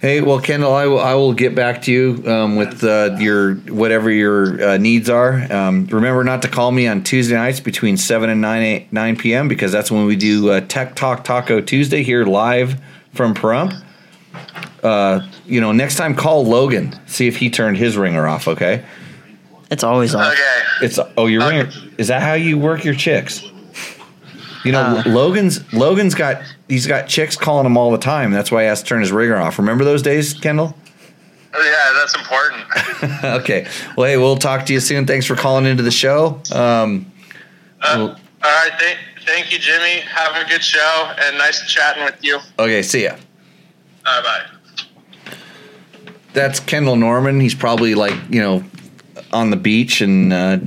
Hey, 0.00 0.20
well, 0.20 0.38
Kendall, 0.40 0.72
I 0.72 0.86
will, 0.86 1.00
I 1.00 1.14
will 1.14 1.32
get 1.32 1.56
back 1.56 1.82
to 1.82 1.92
you 1.92 2.22
um, 2.30 2.54
with 2.54 2.84
uh, 2.84 3.16
your 3.18 3.54
whatever 3.54 4.12
your 4.12 4.62
uh, 4.62 4.76
needs 4.76 5.10
are. 5.10 5.52
Um, 5.52 5.86
remember 5.86 6.22
not 6.22 6.42
to 6.42 6.48
call 6.48 6.70
me 6.70 6.86
on 6.86 7.02
Tuesday 7.02 7.34
nights 7.34 7.58
between 7.58 7.96
seven 7.96 8.30
and 8.30 8.40
nine 8.40 8.62
eight, 8.62 8.92
nine 8.92 9.16
p.m. 9.16 9.48
because 9.48 9.72
that's 9.72 9.90
when 9.90 10.04
we 10.06 10.14
do 10.14 10.50
uh, 10.50 10.60
Tech 10.60 10.94
Talk 10.94 11.24
Taco 11.24 11.60
Tuesday 11.60 12.04
here 12.04 12.24
live 12.24 12.80
from 13.12 13.34
Pahrump. 13.34 13.84
Uh, 14.84 15.26
you 15.46 15.60
know, 15.60 15.72
next 15.72 15.96
time 15.96 16.14
call 16.14 16.44
Logan, 16.44 16.96
see 17.06 17.26
if 17.26 17.38
he 17.38 17.50
turned 17.50 17.76
his 17.76 17.96
ringer 17.96 18.28
off. 18.28 18.46
Okay. 18.46 18.84
It's 19.68 19.82
always 19.82 20.14
off. 20.14 20.32
Okay. 20.32 20.62
It's 20.82 21.00
oh 21.16 21.26
your 21.26 21.40
ringer. 21.40 21.72
Is 21.98 22.06
that 22.06 22.22
how 22.22 22.34
you 22.34 22.56
work 22.56 22.84
your 22.84 22.94
chicks? 22.94 23.47
You 24.64 24.72
know, 24.72 25.02
Logan's 25.06 25.72
Logan's 25.72 26.14
got 26.14 26.42
he's 26.68 26.86
got 26.86 27.08
chicks 27.08 27.36
calling 27.36 27.66
him 27.66 27.76
all 27.76 27.90
the 27.90 27.98
time. 27.98 28.30
That's 28.30 28.50
why 28.50 28.62
he 28.62 28.68
has 28.68 28.82
to 28.82 28.88
turn 28.88 29.00
his 29.00 29.12
ringer 29.12 29.36
off. 29.36 29.58
Remember 29.58 29.84
those 29.84 30.02
days, 30.02 30.34
Kendall? 30.34 30.74
Yeah, 31.54 31.92
that's 31.94 32.14
important. 32.14 33.24
okay. 33.42 33.66
Well, 33.96 34.06
hey, 34.06 34.16
we'll 34.16 34.36
talk 34.36 34.66
to 34.66 34.72
you 34.72 34.80
soon. 34.80 35.06
Thanks 35.06 35.26
for 35.26 35.34
calling 35.34 35.64
into 35.64 35.82
the 35.82 35.90
show. 35.90 36.40
Um, 36.52 37.10
All 37.82 38.16
right, 38.42 38.70
thank, 38.78 38.98
thank 39.24 39.52
you, 39.52 39.58
Jimmy. 39.58 40.00
Have 40.00 40.36
a 40.36 40.48
good 40.48 40.62
show, 40.62 41.12
and 41.18 41.38
nice 41.38 41.66
chatting 41.66 42.04
with 42.04 42.22
you. 42.22 42.38
okay, 42.58 42.82
see 42.82 43.04
ya. 43.04 43.16
Bye 44.04 44.22
bye. 44.22 45.34
That's 46.32 46.60
Kendall 46.60 46.96
Norman. 46.96 47.40
He's 47.40 47.54
probably 47.54 47.94
like 47.94 48.14
you 48.28 48.40
know 48.40 48.64
on 49.32 49.50
the 49.50 49.56
beach 49.56 50.00
and 50.00 50.32
uh, 50.32 50.58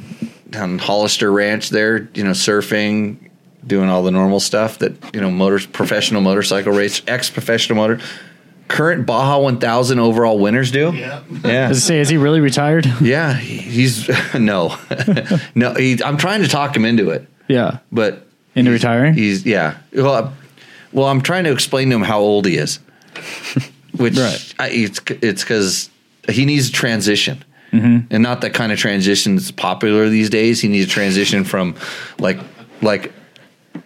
on 0.56 0.78
Hollister 0.80 1.32
Ranch 1.32 1.70
there, 1.70 2.10
you 2.14 2.24
know, 2.24 2.32
surfing, 2.32 3.21
doing 3.66 3.90
all 3.90 4.04
the 4.04 4.12
normal 4.12 4.40
stuff 4.40 4.80
that 4.80 4.94
you 5.14 5.22
know, 5.22 5.32
motors, 5.32 5.66
professional 5.66 6.22
motorcycle 6.22 6.74
race, 6.74 7.02
ex 7.08 7.30
professional 7.30 7.76
motor. 7.78 8.00
current 8.68 9.06
Baja 9.06 9.38
1000 9.40 10.00
overall 10.00 10.40
winners 10.40 10.72
do. 10.72 10.92
Yeah. 10.94 11.22
Yeah. 11.44 11.68
Does 11.68 11.78
it 11.78 11.82
say, 11.82 12.00
is 12.00 12.10
he 12.10 12.18
really 12.18 12.40
retired? 12.40 12.86
Yeah, 13.02 13.34
he's 13.34 14.10
no, 14.34 14.78
no. 15.56 15.74
He, 15.74 16.02
I'm 16.04 16.18
trying 16.18 16.42
to 16.42 16.48
talk 16.48 16.76
him 16.76 16.86
into 16.86 17.10
it, 17.12 17.28
yeah. 17.48 17.80
but 17.92 18.26
Into 18.56 18.72
retiring? 18.72 19.14
he's 19.14 19.46
yeah. 19.46 19.78
Well, 19.94 20.14
I- 20.26 20.32
well, 20.94 21.08
I'm 21.08 21.22
trying 21.22 21.46
to 21.46 21.52
explain 21.54 21.90
to 21.90 21.96
him 21.96 22.02
how 22.02 22.20
old 22.20 22.46
he 22.46 22.58
is, 22.58 22.80
which 23.96 24.18
Right. 24.18 24.54
I, 24.60 24.70
it's 24.70 25.00
it's 25.22 25.42
because 25.44 25.90
he 26.30 26.46
needs 26.46 26.70
a 26.70 26.72
transition, 26.72 27.44
Mm-hmm. 27.72 28.14
and 28.14 28.22
not 28.22 28.42
that 28.42 28.54
kind 28.54 28.74
of 28.74 28.78
transition 28.80 29.38
that's 29.38 29.52
popular 29.52 30.10
these 30.10 30.30
days. 30.30 30.60
He 30.60 30.68
needs 30.68 30.88
a 30.88 30.90
transition 30.90 31.46
from 31.46 31.76
like 32.20 32.38
like 32.82 33.14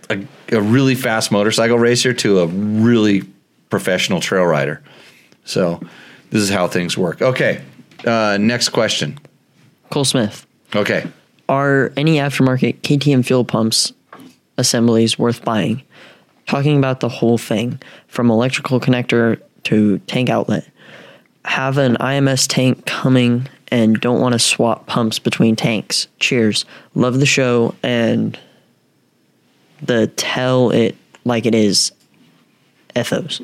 a, 0.10 0.26
a 0.52 0.62
really 0.62 0.96
fast 0.96 1.32
motorcycle 1.32 1.80
racer 1.80 2.13
to 2.13 2.39
a 2.39 2.48
really 2.48 3.24
professional 3.70 4.20
trail 4.20 4.46
rider. 4.46 4.82
So 5.46 5.82
this 6.30 6.41
is 6.41 6.50
how 6.50 6.68
things 6.68 6.98
work. 6.98 7.22
Okay, 7.22 7.62
uh, 8.06 8.38
next 8.39 8.70
question. 8.70 9.20
Cole 9.89 10.06
Smith. 10.06 10.46
Okay. 10.76 11.08
Are 11.48 11.94
any 11.96 12.15
aftermarket 12.15 12.82
KTM 12.82 13.26
fuel 13.26 13.46
pumps 13.46 13.94
assemblies 14.58 15.20
worth 15.20 15.44
buying? 15.46 15.84
Talking 16.48 16.78
about 16.78 17.00
the 17.00 17.10
whole 17.10 17.38
thing 17.38 17.80
from 18.08 18.32
electrical 18.32 18.80
connector 18.80 19.39
to 19.65 20.00
tank 20.00 20.30
outlet. 20.30 20.68
Have 21.46 21.78
an 21.78 21.96
IMS 21.98 22.48
tank 22.48 22.86
coming 22.86 23.48
and 23.70 24.00
don't 24.00 24.22
want 24.22 24.34
to 24.34 24.39
swap 24.39 24.88
pumps 24.88 25.20
between 25.20 25.56
tanks. 25.56 26.08
Cheers. 26.20 26.65
Love 26.94 27.20
the 27.20 27.26
show 27.26 27.76
and 27.84 28.39
the 29.81 30.07
tell 30.07 30.71
it 30.71 30.95
like 31.23 31.45
it 31.45 31.55
is 31.55 31.91
ethos. 32.95 33.41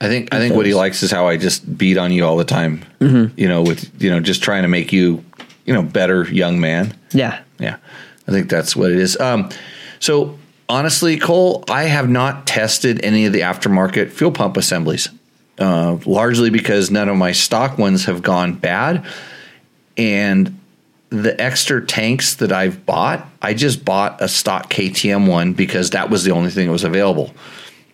I 0.00 0.06
think 0.06 0.32
I 0.32 0.38
think 0.38 0.54
what 0.54 0.66
he 0.66 0.74
likes 0.74 1.02
is 1.02 1.10
how 1.10 1.26
I 1.26 1.36
just 1.36 1.76
beat 1.76 1.98
on 1.98 2.12
you 2.12 2.24
all 2.24 2.36
the 2.36 2.44
time. 2.44 2.84
Mm-hmm. 3.00 3.38
You 3.38 3.48
know, 3.48 3.62
with 3.62 4.02
you 4.02 4.10
know, 4.10 4.20
just 4.20 4.42
trying 4.42 4.62
to 4.62 4.68
make 4.68 4.92
you, 4.92 5.24
you 5.64 5.74
know, 5.74 5.82
better 5.82 6.22
young 6.32 6.60
man. 6.60 6.96
Yeah. 7.12 7.42
Yeah, 7.58 7.76
I 8.26 8.30
think 8.30 8.48
that's 8.48 8.76
what 8.76 8.90
it 8.90 8.98
is. 8.98 9.18
Um, 9.18 9.50
so 9.98 10.38
honestly, 10.68 11.18
Cole, 11.18 11.64
I 11.68 11.84
have 11.84 12.08
not 12.08 12.46
tested 12.46 13.04
any 13.04 13.26
of 13.26 13.32
the 13.32 13.40
aftermarket 13.40 14.10
fuel 14.10 14.30
pump 14.30 14.56
assemblies, 14.56 15.08
uh, 15.58 15.98
largely 16.06 16.50
because 16.50 16.90
none 16.90 17.08
of 17.08 17.16
my 17.16 17.32
stock 17.32 17.78
ones 17.78 18.04
have 18.04 18.22
gone 18.22 18.54
bad, 18.54 19.04
and 19.96 20.57
the 21.10 21.40
extra 21.40 21.84
tanks 21.84 22.34
that 22.36 22.52
I've 22.52 22.84
bought, 22.84 23.26
I 23.40 23.54
just 23.54 23.84
bought 23.84 24.20
a 24.20 24.28
stock 24.28 24.70
KTM 24.70 25.28
one 25.28 25.54
because 25.54 25.90
that 25.90 26.10
was 26.10 26.24
the 26.24 26.32
only 26.32 26.50
thing 26.50 26.66
that 26.66 26.72
was 26.72 26.84
available, 26.84 27.32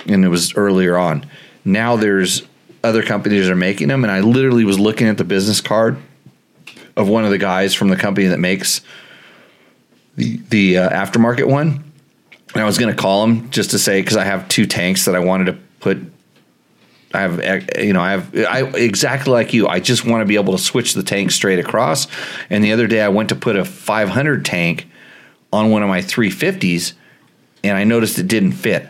and 0.06 0.24
it 0.24 0.28
was 0.28 0.54
earlier 0.56 0.96
on. 0.96 1.26
Now 1.64 1.96
there's 1.96 2.42
other 2.82 3.02
companies 3.02 3.46
that 3.46 3.52
are 3.52 3.56
making 3.56 3.88
them, 3.88 4.04
and 4.04 4.10
I 4.10 4.20
literally 4.20 4.64
was 4.64 4.78
looking 4.78 5.06
at 5.08 5.16
the 5.16 5.24
business 5.24 5.60
card 5.60 5.96
of 6.96 7.08
one 7.08 7.24
of 7.24 7.30
the 7.30 7.38
guys 7.38 7.74
from 7.74 7.88
the 7.88 7.96
company 7.96 8.28
that 8.28 8.38
makes 8.38 8.80
the 10.16 10.40
the 10.50 10.78
uh, 10.78 10.90
aftermarket 10.90 11.48
one, 11.48 11.84
and 12.52 12.62
I 12.62 12.64
was 12.64 12.78
going 12.78 12.94
to 12.94 13.00
call 13.00 13.24
him 13.24 13.50
just 13.50 13.70
to 13.70 13.78
say 13.78 14.00
because 14.00 14.16
I 14.16 14.24
have 14.24 14.48
two 14.48 14.66
tanks 14.66 15.04
that 15.04 15.14
I 15.14 15.20
wanted 15.20 15.46
to 15.46 15.58
put. 15.80 15.98
I 17.14 17.20
have 17.20 17.40
eh, 17.40 17.82
you 17.82 17.92
know 17.92 18.00
I 18.00 18.12
have 18.12 18.36
I 18.36 18.62
exactly 18.76 19.32
like 19.32 19.52
you. 19.52 19.68
I 19.68 19.80
just 19.80 20.04
want 20.04 20.22
to 20.22 20.26
be 20.26 20.34
able 20.34 20.52
to 20.52 20.62
switch 20.62 20.94
the 20.94 21.02
tank 21.02 21.30
straight 21.30 21.58
across. 21.58 22.06
And 22.50 22.62
the 22.62 22.72
other 22.72 22.86
day 22.86 23.00
I 23.00 23.08
went 23.08 23.28
to 23.30 23.36
put 23.36 23.56
a 23.56 23.64
500 23.64 24.44
tank 24.44 24.88
on 25.52 25.70
one 25.70 25.82
of 25.82 25.88
my 25.88 26.00
350s, 26.00 26.94
and 27.62 27.76
I 27.76 27.84
noticed 27.84 28.18
it 28.18 28.26
didn't 28.26 28.52
fit 28.52 28.88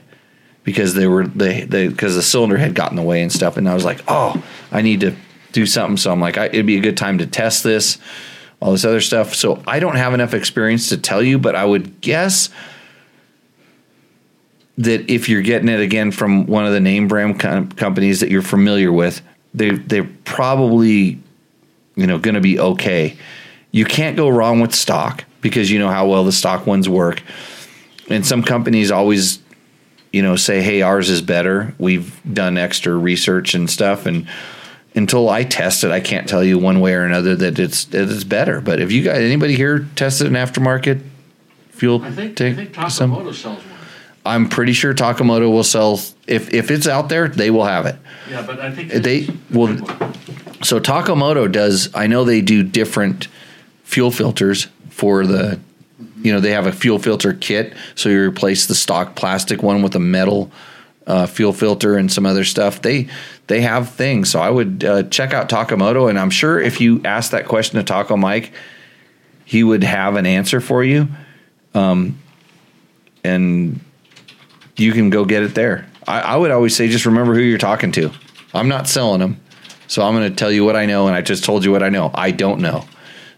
because 0.65 0.95
they 0.95 1.07
were 1.07 1.27
they 1.27 1.67
because 1.67 2.15
the 2.15 2.23
cylinder 2.23 2.57
had 2.57 2.75
gotten 2.75 2.99
away 2.99 3.23
and 3.23 3.31
stuff. 3.31 3.57
And 3.57 3.69
I 3.69 3.75
was 3.75 3.85
like, 3.85 4.03
oh, 4.09 4.43
I 4.73 4.83
need 4.83 5.01
to 5.01 5.15
do 5.53 5.67
something. 5.67 5.97
So 5.97 6.11
I'm 6.11 6.21
like, 6.21 6.37
I, 6.37 6.47
it'd 6.47 6.67
be 6.67 6.79
a 6.79 6.83
good 6.83 6.97
time 6.97 7.19
to 7.19 7.27
test 7.27 7.63
this, 7.63 7.99
all 8.61 8.73
this 8.73 8.85
other 8.85 9.01
stuff. 9.01 9.35
So 9.35 9.63
I 9.67 9.79
don't 9.79 9.97
have 9.97 10.15
enough 10.15 10.35
experience 10.35 10.89
to 10.89 10.97
tell 10.97 11.23
you, 11.23 11.39
but 11.39 11.55
I 11.55 11.65
would 11.65 12.01
guess 12.01 12.49
that 14.79 15.11
if 15.11 15.29
you're 15.29 15.43
getting 15.43 15.69
it 15.69 15.81
again 15.81 16.11
from 16.11 16.47
one 16.47 16.67
of 16.67 16.73
the 16.73 16.81
name 16.81 17.09
brand 17.09 17.39
com- 17.39 17.71
companies 17.71 18.21
that 18.21 18.31
you're 18.31 18.43
familiar 18.43 18.93
with, 18.93 19.23
they 19.53 19.71
they're 19.71 20.09
probably 20.25 21.21
you 21.97 22.07
know 22.07 22.19
going 22.19 22.35
to 22.35 22.41
be 22.41 22.59
okay. 22.59 23.17
You 23.71 23.85
can't 23.85 24.17
go 24.17 24.29
wrong 24.29 24.61
with 24.61 24.75
stock 24.75 25.25
because 25.41 25.71
you 25.71 25.79
know 25.79 25.89
how 25.89 26.07
well 26.09 26.25
the 26.25 26.33
stock 26.33 26.67
ones 26.67 26.89
work. 26.89 27.23
And 28.09 28.27
some 28.27 28.43
companies 28.43 28.91
always 28.91 29.39
you 30.13 30.23
know 30.23 30.37
say 30.37 30.63
hey 30.63 30.83
ours 30.83 31.09
is 31.11 31.23
better. 31.23 31.75
We've 31.79 32.21
done 32.33 32.59
extra 32.59 32.95
research 32.95 33.55
and 33.55 33.71
stuff 33.71 34.07
and 34.07 34.27
until 34.97 35.29
I 35.29 35.43
test 35.43 35.83
it, 35.83 35.91
I 35.91 36.01
can't 36.01 36.29
tell 36.29 36.45
you 36.45 36.59
one 36.59 36.79
way 36.81 36.95
or 36.95 37.03
another 37.05 37.35
that 37.37 37.59
it's 37.59 37.87
that 37.87 38.09
it's 38.09 38.25
better. 38.25 38.61
But 38.61 38.81
if 38.81 38.93
you 38.93 39.03
got 39.03 39.17
anybody 39.17 39.57
here 39.57 39.89
tested 39.97 40.29
an 40.29 40.35
aftermarket 40.35 41.03
fuel 41.71 42.03
I 42.03 42.11
think, 42.13 42.41
I 42.41 42.53
tank, 42.53 42.75
think 42.75 42.91
some- 42.91 43.11
Takamoto 43.11 43.35
sells 43.35 43.59
one. 43.59 43.74
I'm 44.27 44.49
pretty 44.49 44.73
sure 44.73 44.95
Takamoto 44.95 45.51
will 45.51 45.65
sell 45.65 46.01
if 46.27 46.53
if 46.53 46.71
it's 46.71 46.87
out 46.89 47.09
there, 47.09 47.29
they 47.29 47.51
will 47.51 47.65
have 47.67 47.87
it. 47.87 47.97
Yeah, 48.31 48.43
but 48.43 48.59
I 48.61 48.71
think 48.71 48.91
They- 48.91 49.21
this 49.21 49.29
is 49.29 49.35
well, 49.51 49.71
a 49.71 49.75
good 49.77 49.89
one. 50.01 50.15
So 50.63 50.81
Takamoto 50.81 51.51
does. 51.51 51.91
I 51.95 52.07
know 52.07 52.25
they 52.25 52.41
do 52.41 52.63
different 52.63 53.29
fuel 53.85 54.11
filters 54.11 54.69
for 54.91 55.27
the. 55.27 55.59
You 56.23 56.33
know 56.33 56.41
they 56.41 56.53
have 56.53 56.67
a 56.67 56.73
fuel 56.73 56.99
filter 56.99 57.35
kit, 57.35 57.75
so 57.95 58.09
you 58.09 58.19
replace 58.19 58.65
the 58.67 58.75
stock 58.75 59.15
plastic 59.15 59.63
one 59.63 59.83
with 59.83 59.95
a 59.95 59.99
metal 60.01 60.51
uh, 61.07 61.27
fuel 61.27 61.53
filter 61.53 61.99
and 61.99 62.11
some 62.11 62.25
other 62.25 62.45
stuff. 62.45 62.81
They 62.81 63.09
they 63.47 63.61
have 63.61 63.91
things, 63.91 64.31
so 64.31 64.41
I 64.41 64.49
would 64.49 64.85
uh, 64.85 65.03
check 65.05 65.35
out 65.35 65.51
Takamoto, 65.51 66.09
and 66.09 66.19
I'm 66.19 66.31
sure 66.31 66.59
if 66.59 66.81
you 66.81 67.03
ask 67.05 67.31
that 67.33 67.47
question 67.47 67.77
to 67.77 67.85
Taco 67.85 68.17
Mike, 68.17 68.53
he 69.45 69.63
would 69.63 69.85
have 69.85 70.17
an 70.17 70.25
answer 70.25 70.63
for 70.63 70.83
you, 70.83 71.09
um, 71.75 72.19
and 73.23 73.81
you 74.77 74.93
can 74.93 75.11
go 75.11 75.25
get 75.25 75.43
it 75.43 75.55
there. 75.55 75.87
I, 76.07 76.21
I 76.21 76.37
would 76.37 76.51
always 76.51 76.75
say 76.75 76.89
just 76.89 77.07
remember 77.07 77.35
who 77.35 77.41
you're 77.41 77.59
talking 77.59 77.93
to. 77.93 78.11
I'm 78.53 78.69
not 78.69 78.89
selling 78.89 79.21
them. 79.21 79.41
So 79.87 80.03
I'm 80.03 80.15
going 80.15 80.29
to 80.29 80.35
tell 80.35 80.51
you 80.51 80.65
what 80.65 80.77
I 80.77 80.87
know, 80.87 81.07
and 81.07 81.15
I 81.15 81.21
just 81.21 81.45
told 81.45 81.65
you 81.65 81.71
what 81.71 81.83
I 81.83 81.89
know. 81.89 82.11
I 82.15 82.31
don't 82.31 82.61
know. 82.61 82.85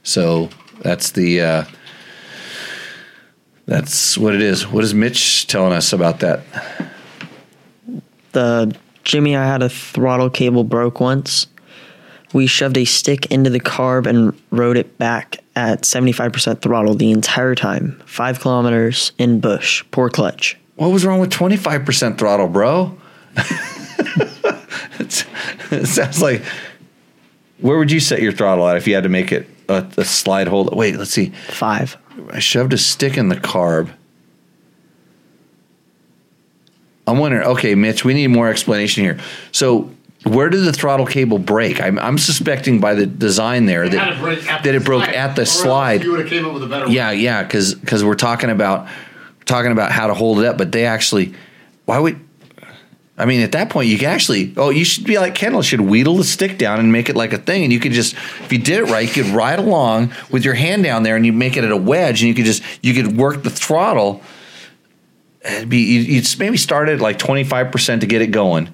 So 0.03 0.49
that's 0.81 1.11
the 1.11 1.41
uh, 1.41 1.65
that's 3.67 4.17
what 4.17 4.35
it 4.35 4.41
is. 4.41 4.67
What 4.67 4.85
is 4.85 4.95
Mitch 4.95 5.47
telling 5.49 5.73
us 5.73 5.93
about 5.93 6.21
that? 6.21 6.43
the 8.37 8.77
Jimmy, 9.03 9.35
I 9.35 9.47
had 9.47 9.63
a 9.63 9.69
throttle 9.69 10.31
cable 10.31 10.63
broke 10.63 11.01
once. 11.01 11.47
We 12.33 12.47
shoved 12.47 12.77
a 12.77 12.85
stick 12.85 13.27
into 13.27 13.51
the 13.51 13.61
carb 13.61 14.07
and 14.07 14.39
rode 14.51 14.77
it 14.77 14.99
back 14.99 15.39
at 15.55 15.83
75% 15.83 16.61
throttle 16.61 16.95
the 16.95 17.11
entire 17.11 17.55
time. 17.55 18.03
Five 18.05 18.41
kilometers 18.41 19.13
in 19.17 19.41
bush. 19.41 19.85
Poor 19.91 20.11
clutch. 20.11 20.59
What 20.77 20.89
was 20.89 21.05
wrong 21.05 21.19
with 21.21 21.31
25% 21.31 22.19
throttle, 22.19 22.49
bro? 22.49 22.97
It 25.71 25.87
sounds 25.87 26.23
like. 26.23 26.43
Where 27.59 27.79
would 27.79 27.91
you 27.91 28.01
set 28.01 28.21
your 28.21 28.33
throttle 28.33 28.69
at 28.69 28.77
if 28.77 28.87
you 28.87 28.95
had 28.95 29.05
to 29.05 29.09
make 29.09 29.33
it 29.33 29.49
a, 29.69 29.87
a 29.97 30.05
slide 30.05 30.47
hold? 30.47 30.75
Wait, 30.75 30.97
let's 30.97 31.11
see. 31.11 31.31
Five. 31.49 31.97
I 32.31 32.39
shoved 32.39 32.73
a 32.73 32.79
stick 32.79 33.17
in 33.17 33.29
the 33.29 33.37
carb. 33.37 33.91
I'm 37.07 37.19
wondering. 37.19 37.47
Okay, 37.47 37.75
Mitch, 37.75 38.05
we 38.05 38.15
need 38.15 38.29
more 38.29 38.49
explanation 38.49 39.05
here. 39.05 39.19
So, 39.53 39.91
where 40.25 40.51
did 40.51 40.65
the 40.65 40.73
throttle 40.73 41.07
cable 41.07 41.39
break? 41.39 41.81
I'm, 41.81 41.99
I'm 41.99 42.19
suspecting 42.19 42.81
by 42.81 42.95
the 42.95 43.07
design 43.07 43.67
there 43.67 43.89
that 43.89 43.99
had 43.99 44.15
to 44.15 44.21
break 44.21 44.39
at 44.51 44.65
that 44.65 44.71
the 44.73 44.77
it 44.77 44.85
broke 44.85 45.05
slide, 45.05 45.15
at 45.15 45.37
the 45.37 45.43
or 45.43 45.47
slide. 45.47 46.05
You 46.05 46.11
would 46.11 46.21
have 46.21 46.29
came 46.29 46.45
up 46.45 46.53
with 46.53 46.65
a 46.65 46.67
better 46.67 46.89
Yeah, 46.91 47.11
yeah, 47.13 47.43
because 47.43 48.05
we're 48.05 48.15
talking 48.17 48.51
about 48.51 48.89
talking 49.47 49.73
about 49.73 49.93
how 49.93 50.07
to 50.09 50.15
hold 50.15 50.41
it 50.41 50.45
up, 50.45 50.59
but 50.59 50.73
they 50.73 50.85
actually, 50.85 51.35
why 51.87 51.99
would? 51.99 52.21
I 53.19 53.25
mean, 53.25 53.41
at 53.41 53.53
that 53.53 53.71
point, 53.71 53.89
you 53.89 53.97
can 53.97 54.11
actually. 54.11 54.53
Oh, 54.59 54.69
you 54.69 54.85
should 54.85 55.05
be 55.05 55.19
like 55.19 55.35
Kendall. 55.35 55.63
Should 55.63 55.81
wheedle 55.81 56.19
the 56.19 56.25
stick 56.25 56.59
down 56.59 56.79
and 56.79 56.93
make 56.93 57.09
it 57.09 57.17
like 57.17 57.33
a 57.33 57.39
thing, 57.39 57.65
and 57.65 57.73
you 57.73 57.81
could 57.81 57.93
just, 57.93 58.13
if 58.15 58.53
you 58.53 58.59
did 58.59 58.81
it 58.81 58.91
right, 58.93 59.09
you 59.09 59.23
could 59.25 59.33
ride 59.33 59.59
along 59.59 60.13
with 60.31 60.45
your 60.45 60.53
hand 60.53 60.85
down 60.85 61.03
there, 61.03 61.17
and 61.17 61.25
you 61.25 61.33
make 61.33 61.57
it 61.57 61.65
at 61.65 61.73
a 61.73 61.77
wedge, 61.77 62.21
and 62.21 62.29
you 62.29 62.35
could 62.35 62.45
just, 62.45 62.63
you 62.83 62.93
could 62.93 63.17
work 63.17 63.43
the 63.43 63.49
throttle. 63.51 64.21
It'd 65.45 65.71
be 65.71 65.79
you- 65.79 66.01
you'd 66.01 66.39
maybe 66.39 66.59
start 66.59 66.89
at 66.91 67.01
like 67.01 67.19
twenty 67.19 67.45
five 67.45 67.73
percent 67.73 68.03
to 68.03 68.07
get 68.07 68.21
it 68.21 68.33
going, 68.33 68.67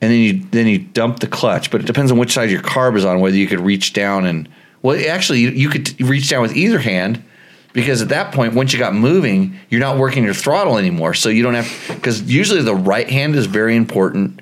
and 0.00 0.10
then 0.10 0.18
you 0.18 0.42
then 0.50 0.66
you 0.66 0.78
dump 0.78 1.20
the 1.20 1.28
clutch. 1.28 1.70
But 1.70 1.82
it 1.82 1.86
depends 1.86 2.10
on 2.10 2.18
which 2.18 2.32
side 2.32 2.50
your 2.50 2.62
carb 2.62 2.96
is 2.96 3.04
on, 3.04 3.20
whether 3.20 3.36
you 3.36 3.46
could 3.46 3.60
reach 3.60 3.92
down 3.92 4.24
and 4.24 4.48
well, 4.82 4.98
actually, 5.08 5.40
you, 5.40 5.50
you 5.50 5.68
could 5.68 6.00
reach 6.00 6.28
down 6.28 6.42
with 6.42 6.56
either 6.56 6.78
hand 6.78 7.22
because 7.76 8.00
at 8.02 8.08
that 8.08 8.32
point, 8.34 8.54
once 8.54 8.72
you 8.72 8.78
got 8.78 8.94
moving, 8.94 9.54
you're 9.68 9.80
not 9.80 9.98
working 9.98 10.24
your 10.24 10.34
throttle 10.34 10.78
anymore. 10.78 11.12
So 11.14 11.28
you 11.28 11.42
don't 11.42 11.54
have 11.54 11.94
because 11.94 12.22
usually 12.22 12.62
the 12.62 12.74
right 12.74 13.08
hand 13.08 13.36
is 13.36 13.44
very 13.46 13.76
important 13.76 14.40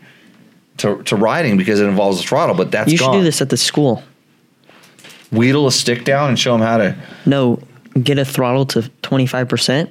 to, 0.79 1.03
to 1.03 1.17
riding 1.17 1.57
because 1.59 1.81
it 1.81 1.87
involves 1.87 2.19
the 2.23 2.27
throttle. 2.29 2.55
But 2.55 2.71
that's 2.71 2.91
you 2.91 2.97
should 2.97 3.05
gone. 3.07 3.19
do 3.19 3.25
this 3.25 3.43
at 3.43 3.51
the 3.51 3.57
school. 3.57 4.03
Wheedle 5.33 5.67
a 5.67 5.73
stick 5.73 6.05
down 6.05 6.29
and 6.29 6.39
show 6.39 6.53
them 6.53 6.61
how 6.61 6.77
to 6.79 6.97
No, 7.27 7.59
get 8.01 8.19
a 8.19 8.25
throttle 8.25 8.67
to 8.67 8.83
25%. 9.03 9.91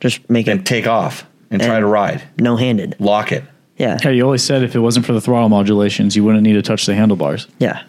Just 0.00 0.28
make 0.28 0.46
and 0.46 0.60
it 0.60 0.66
take 0.66 0.86
off 0.86 1.26
and 1.50 1.62
try 1.62 1.80
to 1.80 1.86
ride. 1.86 2.22
no 2.38 2.56
handed. 2.56 2.96
Lock 3.00 3.32
it. 3.32 3.44
Yeah. 3.78 3.96
Yeah, 4.04 4.10
you 4.10 4.22
always 4.24 4.44
said 4.44 4.62
if 4.62 4.76
it 4.76 4.80
wasn't 4.80 5.06
for 5.06 5.14
the 5.14 5.22
throttle 5.22 5.48
modulations, 5.48 6.14
you 6.14 6.22
wouldn't 6.22 6.42
need 6.42 6.52
to 6.52 6.62
touch 6.62 6.84
the 6.84 6.94
handlebars. 6.94 7.46
Yeah. 7.58 7.82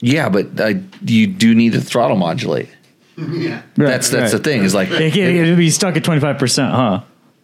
Yeah, 0.00 0.28
but 0.28 0.60
uh, 0.60 0.74
you 1.04 1.28
do 1.28 1.54
need 1.54 1.72
to 1.74 1.80
throttle 1.80 2.16
modulate. 2.16 2.68
Yeah. 3.32 3.62
That's 3.76 4.08
that's 4.10 4.32
the 4.32 4.38
thing. 4.38 4.62
Is 4.64 4.74
like, 4.74 4.90
It 4.90 5.12
can't 5.12 5.36
it'd 5.36 5.56
be 5.56 5.70
stuck 5.70 5.96
at 5.96 6.04
twenty 6.04 6.20
five 6.20 6.38
percent, 6.38 6.72
huh? 6.72 7.02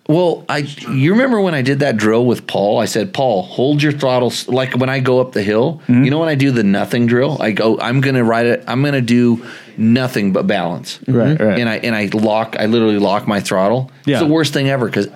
well, 0.09 0.47
I 0.49 0.59
you 0.91 1.13
remember 1.13 1.39
when 1.43 1.55
I 1.55 1.61
did 1.61 1.81
that 1.81 1.99
drill 1.99 2.25
with 2.25 2.47
Paul? 2.47 2.79
I 2.79 2.87
said, 2.87 3.13
Paul, 3.13 3.43
hold 3.43 3.83
your 3.83 3.93
throttle. 3.93 4.31
s- 4.31 4.49
Like 4.49 4.75
when 4.75 4.89
I 4.89 5.01
go 5.01 5.21
up 5.21 5.33
the 5.33 5.43
hill, 5.43 5.83
hmm? 5.87 6.03
you 6.05 6.11
know 6.11 6.19
when 6.19 6.31
I 6.31 6.35
do 6.35 6.51
the 6.51 6.63
nothing 6.63 7.07
drill, 7.07 7.37
I 7.43 7.51
go, 7.53 7.79
I'm 7.79 8.01
gonna 8.01 8.25
ride 8.25 8.47
it. 8.47 8.65
I'm 8.67 8.83
gonna 8.83 9.03
do 9.03 9.45
nothing 9.77 10.33
but 10.33 10.47
balance. 10.47 10.99
Right, 11.07 11.37
mm-hmm. 11.37 11.43
right. 11.45 11.59
And 11.59 11.69
I 11.69 11.77
and 11.79 11.95
I 11.95 12.07
lock. 12.15 12.57
I 12.59 12.65
literally 12.67 12.99
lock 12.99 13.29
my 13.29 13.41
throttle. 13.41 13.91
Yeah. 14.07 14.17
It's 14.17 14.27
the 14.27 14.33
worst 14.33 14.55
thing 14.55 14.71
ever 14.71 14.87
because 14.87 15.09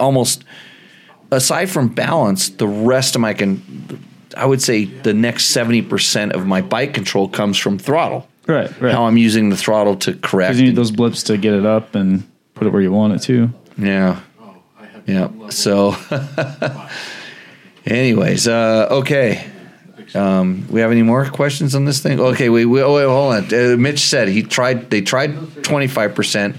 almost 0.00 0.42
aside 1.30 1.70
from 1.70 1.88
balance, 1.88 2.48
the 2.48 2.66
rest 2.68 3.14
of 3.14 3.20
my 3.20 3.34
can. 3.34 3.62
I 4.36 4.46
would 4.46 4.62
say 4.62 4.84
the 4.84 5.14
next 5.14 5.46
seventy 5.46 5.82
percent 5.82 6.32
of 6.32 6.46
my 6.46 6.60
bike 6.60 6.94
control 6.94 7.28
comes 7.28 7.56
from 7.56 7.78
throttle. 7.78 8.26
Right, 8.50 8.80
right. 8.80 8.92
How 8.94 9.06
I'm 9.06 9.16
using 9.16 9.48
the 9.50 9.56
throttle 9.56 9.96
to 9.96 10.14
correct. 10.14 10.56
You 10.56 10.64
need 10.64 10.76
those 10.76 10.90
blips 10.90 11.22
to 11.24 11.36
get 11.36 11.54
it 11.54 11.66
up 11.66 11.94
and 11.94 12.28
put 12.54 12.66
it 12.66 12.72
where 12.72 12.82
you 12.82 12.92
want 12.92 13.14
it 13.14 13.22
to. 13.22 13.52
Yeah. 13.78 14.20
Oh, 14.40 14.62
I 14.78 14.86
have 14.86 15.08
Yeah. 15.08 15.48
So, 15.50 15.96
anyways, 17.86 18.48
uh, 18.48 18.88
okay. 18.90 19.50
Um, 20.14 20.66
we 20.70 20.80
have 20.80 20.90
any 20.90 21.02
more 21.02 21.24
questions 21.26 21.74
on 21.74 21.84
this 21.84 22.00
thing? 22.00 22.18
Okay, 22.18 22.48
wait, 22.48 22.64
wait, 22.64 22.82
wait 22.82 23.04
hold 23.04 23.34
on. 23.34 23.44
Uh, 23.44 23.76
Mitch 23.76 24.00
said 24.00 24.28
he 24.28 24.42
tried. 24.42 24.90
They 24.90 25.02
tried 25.02 25.62
twenty 25.62 25.86
five 25.86 26.14
percent, 26.14 26.56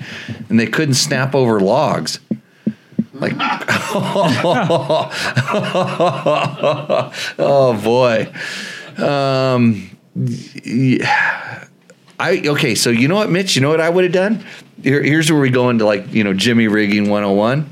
and 0.49 0.57
they 0.59 0.67
couldn't 0.67 0.93
snap 0.93 1.35
over 1.35 1.59
logs. 1.59 2.19
Like, 3.13 3.33
oh 7.37 7.79
boy. 7.83 8.31
Um, 9.03 9.89
yeah. 10.63 11.65
I 12.21 12.41
okay. 12.49 12.75
So 12.75 12.91
you 12.91 13.07
know 13.07 13.15
what, 13.15 13.31
Mitch? 13.31 13.55
You 13.55 13.63
know 13.63 13.69
what 13.69 13.81
I 13.81 13.89
would 13.89 14.03
have 14.03 14.13
done? 14.13 14.45
Here, 14.83 15.01
here's 15.01 15.31
where 15.31 15.41
we 15.41 15.49
go 15.49 15.69
into 15.71 15.85
like 15.85 16.13
you 16.13 16.23
know 16.23 16.33
Jimmy 16.33 16.67
rigging 16.67 17.09
one 17.09 17.23
hundred 17.23 17.31
and 17.31 17.37
one. 17.39 17.69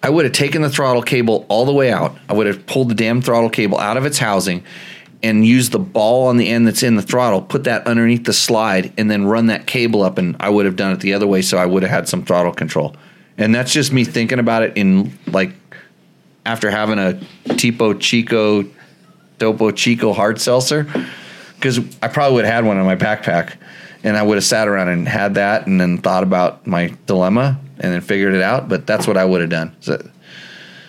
I 0.00 0.10
would 0.10 0.24
have 0.26 0.32
taken 0.32 0.62
the 0.62 0.70
throttle 0.70 1.02
cable 1.02 1.44
all 1.48 1.64
the 1.64 1.72
way 1.72 1.90
out. 1.90 2.16
I 2.28 2.34
would 2.34 2.46
have 2.46 2.64
pulled 2.64 2.88
the 2.88 2.94
damn 2.94 3.20
throttle 3.20 3.50
cable 3.50 3.80
out 3.80 3.96
of 3.96 4.06
its 4.06 4.18
housing 4.18 4.62
and 5.24 5.44
used 5.44 5.72
the 5.72 5.80
ball 5.80 6.28
on 6.28 6.36
the 6.36 6.46
end 6.48 6.68
that's 6.68 6.84
in 6.84 6.94
the 6.94 7.02
throttle, 7.02 7.42
put 7.42 7.64
that 7.64 7.84
underneath 7.88 8.24
the 8.24 8.32
slide, 8.32 8.92
and 8.96 9.10
then 9.10 9.24
run 9.24 9.46
that 9.46 9.66
cable 9.66 10.04
up. 10.04 10.16
And 10.16 10.36
I 10.38 10.48
would 10.48 10.66
have 10.66 10.76
done 10.76 10.92
it 10.92 11.00
the 11.00 11.14
other 11.14 11.26
way, 11.26 11.42
so 11.42 11.58
I 11.58 11.66
would 11.66 11.82
have 11.82 11.90
had 11.90 12.08
some 12.08 12.24
throttle 12.24 12.52
control. 12.52 12.94
And 13.36 13.52
that's 13.52 13.72
just 13.72 13.92
me 13.92 14.04
thinking 14.04 14.38
about 14.38 14.62
it 14.62 14.76
in 14.76 15.18
like 15.26 15.50
after 16.44 16.70
having 16.70 17.00
a 17.00 17.20
Tipo 17.56 18.00
Chico, 18.00 18.64
Topo 19.40 19.72
Chico 19.72 20.12
hard 20.12 20.40
seltzer, 20.40 20.86
because 21.56 21.78
I 22.02 22.08
probably 22.08 22.36
would 22.36 22.44
have 22.44 22.54
had 22.54 22.64
one 22.64 22.78
in 22.78 22.84
my 22.84 22.96
backpack, 22.96 23.54
and 24.04 24.16
I 24.16 24.22
would 24.22 24.36
have 24.36 24.44
sat 24.44 24.68
around 24.68 24.88
and 24.88 25.08
had 25.08 25.34
that, 25.34 25.66
and 25.66 25.80
then 25.80 25.98
thought 25.98 26.22
about 26.22 26.66
my 26.66 26.94
dilemma, 27.06 27.58
and 27.78 27.92
then 27.92 28.00
figured 28.00 28.34
it 28.34 28.42
out. 28.42 28.68
But 28.68 28.86
that's 28.86 29.06
what 29.06 29.16
I 29.16 29.24
would 29.24 29.40
have 29.40 29.50
done. 29.50 29.74
So, 29.80 30.08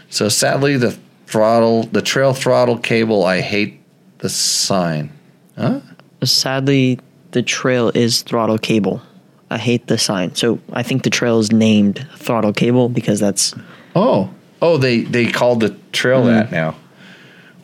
so 0.10 0.30
sadly, 0.30 0.78
the 0.78 0.98
throttle, 1.26 1.84
the 1.84 2.02
trail 2.02 2.34
throttle 2.34 2.78
cable, 2.78 3.26
I 3.26 3.42
hate 3.42 3.82
the 4.20 4.30
sign. 4.30 5.12
Huh? 5.58 5.82
Sadly, 6.24 7.00
the 7.32 7.44
trail 7.44 7.92
is 7.94 8.22
throttle 8.22 8.58
cable. 8.58 9.02
I 9.50 9.58
hate 9.58 9.88
the 9.88 9.98
sign. 9.98 10.36
So 10.36 10.60
I 10.74 10.84
think 10.84 11.04
the 11.04 11.10
trail 11.10 11.40
is 11.40 11.52
named 11.52 12.06
throttle 12.16 12.54
cable 12.54 12.90
because 12.90 13.20
that's 13.20 13.54
Oh, 13.96 14.30
oh, 14.62 14.78
they 14.78 15.02
they 15.02 15.32
called 15.32 15.62
the 15.62 15.76
trail 15.92 16.22
hmm. 16.22 16.28
that 16.28 16.52
now, 16.52 16.76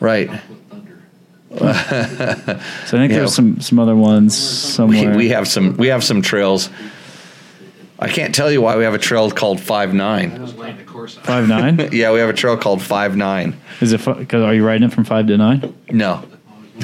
right? 0.00 0.30
With 1.60 1.76
thunder. 1.86 2.60
So 2.86 2.96
I 2.98 3.00
think 3.00 3.12
Yeah. 3.12 3.18
there's 3.18 3.34
some 3.34 3.60
some 3.60 3.78
other 3.78 3.96
ones 3.96 4.34
We, 4.34 4.72
somewhere. 4.98 5.16
we 5.16 5.28
have 5.30 5.46
some 5.48 5.76
we 5.76 5.88
have 5.88 6.02
some 6.04 6.22
trails. 6.22 6.70
I 7.98 8.08
can't 8.08 8.34
tell 8.34 8.50
you 8.50 8.60
why 8.60 8.76
we 8.76 8.84
have 8.84 8.94
a 8.94 8.98
trail 8.98 9.30
called 9.30 9.60
Five 9.60 9.94
Nine. 9.94 10.36
Just 10.36 10.58
laying 10.58 10.76
the 10.76 10.82
course 10.84 11.16
out. 11.16 11.24
five 11.26 11.48
nine. 11.48 11.78
Yeah, 11.92 12.12
we 12.12 12.18
have 12.20 12.28
a 12.28 12.32
trail 12.34 12.56
called 12.56 12.82
Five 12.82 13.16
Nine. 13.16 13.56
Is 13.80 13.92
it 13.92 14.04
because 14.04 14.42
are 14.42 14.52
you 14.54 14.66
riding 14.66 14.88
it 14.88 14.92
from 14.92 15.04
five 15.04 15.26
to 15.28 15.36
nine? 15.36 15.74
No. 15.90 16.22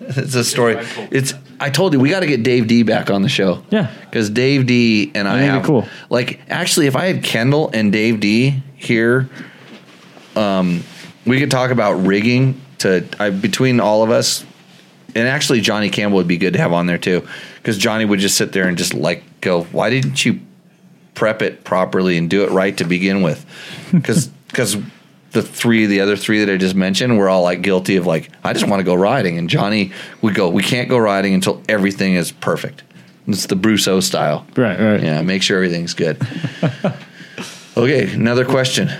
it's 0.00 0.34
a 0.34 0.44
story. 0.44 0.76
It's 1.10 1.34
I 1.60 1.70
told 1.70 1.92
you 1.92 2.00
we 2.00 2.08
got 2.10 2.20
to 2.20 2.26
get 2.26 2.42
Dave 2.42 2.66
D 2.66 2.82
back 2.82 3.10
on 3.10 3.22
the 3.22 3.28
show. 3.28 3.64
Yeah. 3.70 3.90
Because 4.04 4.30
Dave 4.30 4.66
D 4.66 5.10
and 5.14 5.26
I 5.28 5.32
That'd 5.38 5.48
be 5.48 5.52
have 5.54 5.62
cool. 5.64 5.88
like 6.10 6.40
actually 6.48 6.86
if 6.86 6.96
I 6.96 7.06
had 7.06 7.22
Kendall 7.24 7.70
and 7.72 7.92
Dave 7.92 8.20
D 8.20 8.62
here, 8.76 9.28
um, 10.36 10.82
we 11.26 11.38
could 11.40 11.50
talk 11.50 11.70
about 11.70 11.94
rigging 12.06 12.60
to 12.84 13.06
I, 13.18 13.30
between 13.30 13.80
all 13.80 14.02
of 14.02 14.10
us, 14.10 14.44
and 15.14 15.28
actually 15.28 15.60
Johnny 15.60 15.90
Campbell 15.90 16.16
would 16.18 16.28
be 16.28 16.38
good 16.38 16.52
to 16.52 16.58
have 16.58 16.72
on 16.72 16.86
there 16.86 16.98
too, 16.98 17.26
because 17.56 17.76
Johnny 17.78 18.04
would 18.04 18.20
just 18.20 18.36
sit 18.36 18.52
there 18.52 18.68
and 18.68 18.78
just 18.78 18.94
like 18.94 19.22
go, 19.40 19.64
why 19.64 19.90
didn't 19.90 20.24
you 20.24 20.40
prep 21.14 21.42
it 21.42 21.64
properly 21.64 22.16
and 22.16 22.30
do 22.30 22.44
it 22.44 22.50
right 22.50 22.76
to 22.78 22.84
begin 22.84 23.22
with? 23.22 23.44
Because 23.94 24.26
because 24.48 24.76
the 25.30 25.42
three 25.42 25.86
the 25.86 26.00
other 26.00 26.16
three 26.16 26.44
that 26.44 26.52
I 26.52 26.56
just 26.56 26.74
mentioned 26.74 27.16
were 27.16 27.28
all 27.28 27.42
like 27.42 27.62
guilty 27.62 27.94
of 27.94 28.06
like 28.06 28.30
I 28.42 28.52
just 28.52 28.66
want 28.66 28.80
to 28.80 28.84
go 28.84 28.94
riding, 28.94 29.38
and 29.38 29.48
Johnny 29.48 29.92
would 30.20 30.34
go, 30.34 30.48
we 30.48 30.62
can't 30.62 30.88
go 30.88 30.98
riding 30.98 31.34
until 31.34 31.62
everything 31.68 32.14
is 32.14 32.32
perfect. 32.32 32.82
It's 33.26 33.46
the 33.46 33.56
Bruce 33.56 33.86
O 33.88 34.00
style. 34.00 34.46
Right, 34.56 34.78
right. 34.78 35.02
Yeah, 35.02 35.22
make 35.22 35.42
sure 35.42 35.56
everything's 35.56 35.94
good. 35.94 36.20
okay, 37.76 38.12
another 38.12 38.44
question. 38.44 38.90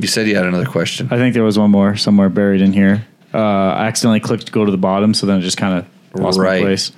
You 0.00 0.06
said 0.06 0.28
you 0.28 0.36
had 0.36 0.46
another 0.46 0.66
question. 0.66 1.08
I 1.10 1.16
think 1.16 1.34
there 1.34 1.42
was 1.44 1.58
one 1.58 1.70
more 1.70 1.96
somewhere 1.96 2.28
buried 2.28 2.60
in 2.60 2.72
here. 2.72 3.04
Uh, 3.34 3.38
I 3.38 3.86
accidentally 3.86 4.20
clicked 4.20 4.52
go 4.52 4.64
to 4.64 4.70
the 4.70 4.78
bottom, 4.78 5.12
so 5.14 5.26
then 5.26 5.38
it 5.38 5.42
just 5.42 5.56
kind 5.58 5.78
of 6.14 6.20
lost 6.20 6.38
Right. 6.38 6.60
my 6.62 6.66
place. 6.68 6.92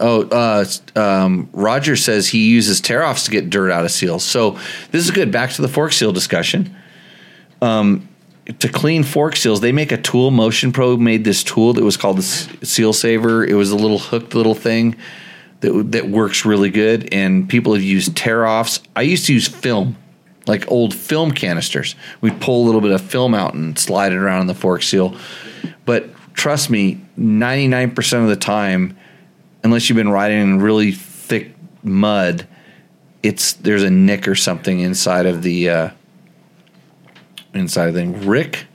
Oh, 0.00 0.22
uh, 0.28 0.64
um, 0.98 1.48
Roger 1.52 1.96
says 1.96 2.28
he 2.28 2.48
uses 2.48 2.80
tear 2.80 3.04
offs 3.04 3.24
to 3.24 3.30
get 3.30 3.50
dirt 3.50 3.70
out 3.72 3.84
of 3.84 3.90
seals. 3.90 4.22
So 4.24 4.58
this 4.92 5.04
is 5.04 5.10
good. 5.10 5.32
Back 5.32 5.50
to 5.52 5.62
the 5.62 5.68
fork 5.68 5.92
seal 5.92 6.12
discussion. 6.12 6.74
Um, 7.60 8.08
to 8.60 8.68
clean 8.68 9.02
fork 9.02 9.34
seals, 9.36 9.60
they 9.60 9.72
make 9.72 9.90
a 9.92 9.96
tool. 9.96 10.30
Motion 10.30 10.72
Pro 10.72 10.96
made 10.96 11.24
this 11.24 11.42
tool 11.42 11.72
that 11.74 11.82
was 11.84 11.96
called 11.96 12.16
the 12.18 12.22
S- 12.22 12.48
Seal 12.62 12.92
Saver. 12.92 13.44
It 13.44 13.54
was 13.54 13.70
a 13.72 13.76
little 13.76 13.98
hooked 13.98 14.34
little 14.34 14.54
thing 14.54 14.94
that 15.60 15.92
that 15.92 16.08
works 16.08 16.44
really 16.44 16.70
good. 16.70 17.12
And 17.12 17.48
people 17.48 17.74
have 17.74 17.82
used 17.82 18.16
tear 18.16 18.46
offs. 18.46 18.80
I 18.94 19.02
used 19.02 19.26
to 19.26 19.34
use 19.34 19.48
film, 19.48 19.96
like 20.48 20.70
old 20.70 20.94
film 20.94 21.32
canisters. 21.32 21.94
We'd 22.20 22.40
pull 22.40 22.64
a 22.64 22.66
little 22.66 22.80
bit 22.80 22.90
of 22.90 23.00
film 23.00 23.34
out 23.34 23.54
and 23.54 23.78
slide 23.78 24.12
it 24.12 24.18
around 24.18 24.42
in 24.42 24.46
the 24.46 24.54
fork 24.54 24.82
seal. 24.82 25.16
But 25.84 26.10
trust 26.34 26.70
me, 26.70 27.00
ninety 27.16 27.68
nine 27.68 27.90
percent 27.92 28.22
of 28.22 28.28
the 28.28 28.36
time 28.36 28.96
unless 29.62 29.88
you've 29.88 29.96
been 29.96 30.10
riding 30.10 30.40
in 30.40 30.60
really 30.60 30.92
thick 30.92 31.54
mud, 31.82 32.46
it's 33.22 33.54
there's 33.54 33.82
a 33.82 33.90
nick 33.90 34.28
or 34.28 34.34
something 34.34 34.80
inside 34.80 35.26
of 35.26 35.42
the 35.42 35.68
uh, 35.68 35.90
inside 37.54 37.88
of 37.88 37.94
the 37.94 38.00
thing. 38.00 38.26
Rick 38.26 38.66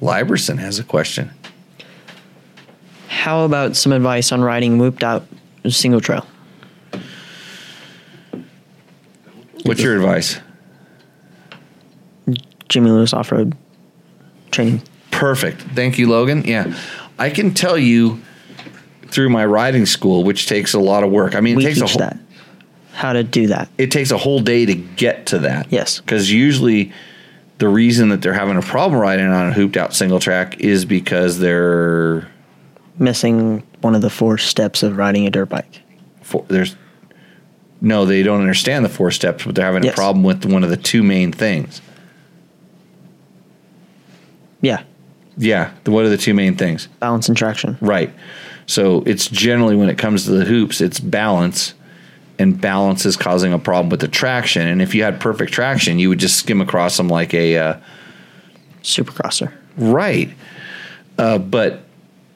Liberson 0.00 0.58
has 0.58 0.78
a 0.78 0.84
question. 0.84 1.30
How 3.08 3.44
about 3.44 3.76
some 3.76 3.92
advice 3.92 4.32
on 4.32 4.40
riding 4.40 4.78
whooped 4.78 5.02
out 5.02 5.26
single 5.68 6.00
trail? 6.00 6.26
What's 9.64 9.82
your 9.82 9.94
advice? 9.96 10.40
Jimmy 12.70 12.90
Lewis 12.90 13.12
off 13.12 13.30
road 13.30 13.54
training. 14.50 14.80
Perfect. 15.10 15.60
Thank 15.60 15.98
you, 15.98 16.08
Logan. 16.08 16.44
Yeah, 16.44 16.74
I 17.18 17.28
can 17.28 17.52
tell 17.52 17.76
you 17.76 18.20
through 19.08 19.28
my 19.28 19.44
riding 19.44 19.84
school, 19.84 20.24
which 20.24 20.46
takes 20.46 20.72
a 20.72 20.78
lot 20.78 21.04
of 21.04 21.10
work. 21.10 21.34
I 21.34 21.40
mean, 21.40 21.54
it 21.54 21.56
We 21.58 21.64
takes 21.64 21.80
a 21.80 21.86
whole, 21.86 21.98
that. 21.98 22.16
How 22.92 23.12
to 23.12 23.22
do 23.24 23.48
that. 23.48 23.68
it 23.76 23.90
takes 23.90 24.10
a 24.10 24.16
whole 24.16 24.40
day 24.40 24.64
to 24.64 24.74
get 24.74 25.26
to 25.26 25.40
that. 25.40 25.66
Yes. 25.70 26.00
Because 26.00 26.30
usually 26.32 26.92
the 27.58 27.68
reason 27.68 28.08
that 28.10 28.22
they're 28.22 28.32
having 28.32 28.56
a 28.56 28.62
problem 28.62 29.00
riding 29.00 29.26
on 29.26 29.48
a 29.48 29.52
hooped 29.52 29.76
out 29.76 29.92
single 29.94 30.20
track 30.20 30.60
is 30.60 30.84
because 30.84 31.38
they're 31.38 32.28
Missing 32.98 33.62
one 33.80 33.94
of 33.94 34.02
the 34.02 34.10
four 34.10 34.38
steps 34.38 34.82
of 34.82 34.96
riding 34.96 35.26
a 35.26 35.30
dirt 35.30 35.48
bike. 35.48 35.80
for, 36.22 36.44
there's 36.48 36.76
no, 37.80 38.04
they 38.04 38.22
don't 38.22 38.40
understand 38.42 38.84
the 38.84 38.90
four 38.90 39.10
steps, 39.10 39.44
but 39.44 39.54
they're 39.54 39.64
having 39.64 39.88
a 39.88 39.92
problem 39.92 40.22
with 40.22 40.44
one 40.44 40.62
of 40.62 40.70
the 40.70 40.76
two 40.76 41.02
main 41.02 41.32
things. 41.32 41.80
Yeah. 44.60 44.82
Yeah, 45.36 45.72
the, 45.84 45.90
what 45.90 46.04
are 46.04 46.08
the 46.08 46.18
two 46.18 46.34
main 46.34 46.56
things? 46.56 46.88
Balance 46.98 47.28
and 47.28 47.36
traction. 47.36 47.78
Right. 47.80 48.12
So 48.66 49.02
it's 49.06 49.26
generally 49.28 49.74
when 49.74 49.88
it 49.88 49.96
comes 49.98 50.24
to 50.24 50.32
the 50.32 50.44
hoops, 50.44 50.80
it's 50.80 51.00
balance, 51.00 51.74
and 52.38 52.60
balance 52.60 53.06
is 53.06 53.16
causing 53.16 53.52
a 53.52 53.58
problem 53.58 53.88
with 53.90 54.00
the 54.00 54.08
traction. 54.08 54.66
And 54.66 54.82
if 54.82 54.94
you 54.94 55.02
had 55.02 55.20
perfect 55.20 55.52
traction, 55.52 55.98
you 55.98 56.08
would 56.08 56.18
just 56.18 56.36
skim 56.36 56.60
across 56.60 56.96
them 56.96 57.08
like 57.08 57.34
a 57.34 57.56
uh, 57.56 57.80
Supercrosser. 58.82 59.52
right. 59.76 60.30
Uh, 61.18 61.36
but 61.38 61.82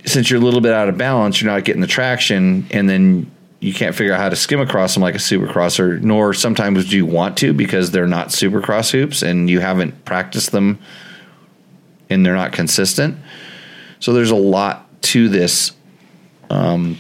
since 0.05 0.29
you're 0.29 0.41
a 0.41 0.45
little 0.45 0.61
bit 0.61 0.73
out 0.73 0.91
of 0.91 0.99
balance, 0.99 1.41
you're 1.41 1.51
not 1.51 1.65
getting 1.65 1.81
the 1.81 1.87
traction, 1.87 2.67
and 2.71 2.89
then 2.89 3.31
you 3.61 3.73
can't 3.73 3.95
figure 3.95 4.13
out 4.13 4.21
how 4.21 4.29
to 4.29 4.37
skim 4.37 4.61
across 4.61 4.93
them 4.93 5.03
like 5.03 5.15
a 5.15 5.19
supercrosser, 5.19 6.03
nor 6.03 6.35
sometimes 6.35 6.91
do 6.91 6.97
you 6.97 7.07
want 7.07 7.39
to 7.39 7.55
because 7.55 7.93
they're 7.93 8.07
not 8.07 8.29
supercross 8.29 8.91
hoops 8.91 9.23
and 9.23 9.49
you 9.49 9.61
haven't 9.61 10.05
practiced 10.05 10.53
them 10.53 10.79
and 12.15 12.25
they're 12.25 12.35
not 12.35 12.53
consistent. 12.53 13.17
So 14.01 14.13
there's 14.13 14.31
a 14.31 14.35
lot 14.37 14.87
to 15.03 15.29
this, 15.29 15.73
um, 16.51 16.97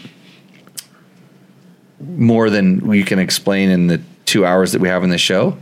more 2.00 2.50
than 2.50 2.80
we 2.86 3.02
can 3.02 3.18
explain 3.18 3.70
in 3.70 3.86
the 3.86 4.00
two 4.26 4.44
hours 4.44 4.72
that 4.72 4.80
we 4.80 4.88
have 4.88 5.04
in 5.04 5.10
the 5.10 5.18
show. 5.18 5.56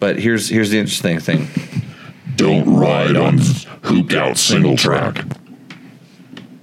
But 0.00 0.18
here's 0.18 0.48
here's 0.48 0.70
the 0.70 0.78
interesting 0.78 1.18
thing. 1.20 1.48
Don't 2.36 2.76
ride 2.76 3.16
on 3.16 3.38
hooped 3.82 4.14
out 4.14 4.38
single 4.38 4.76
track. 4.76 5.24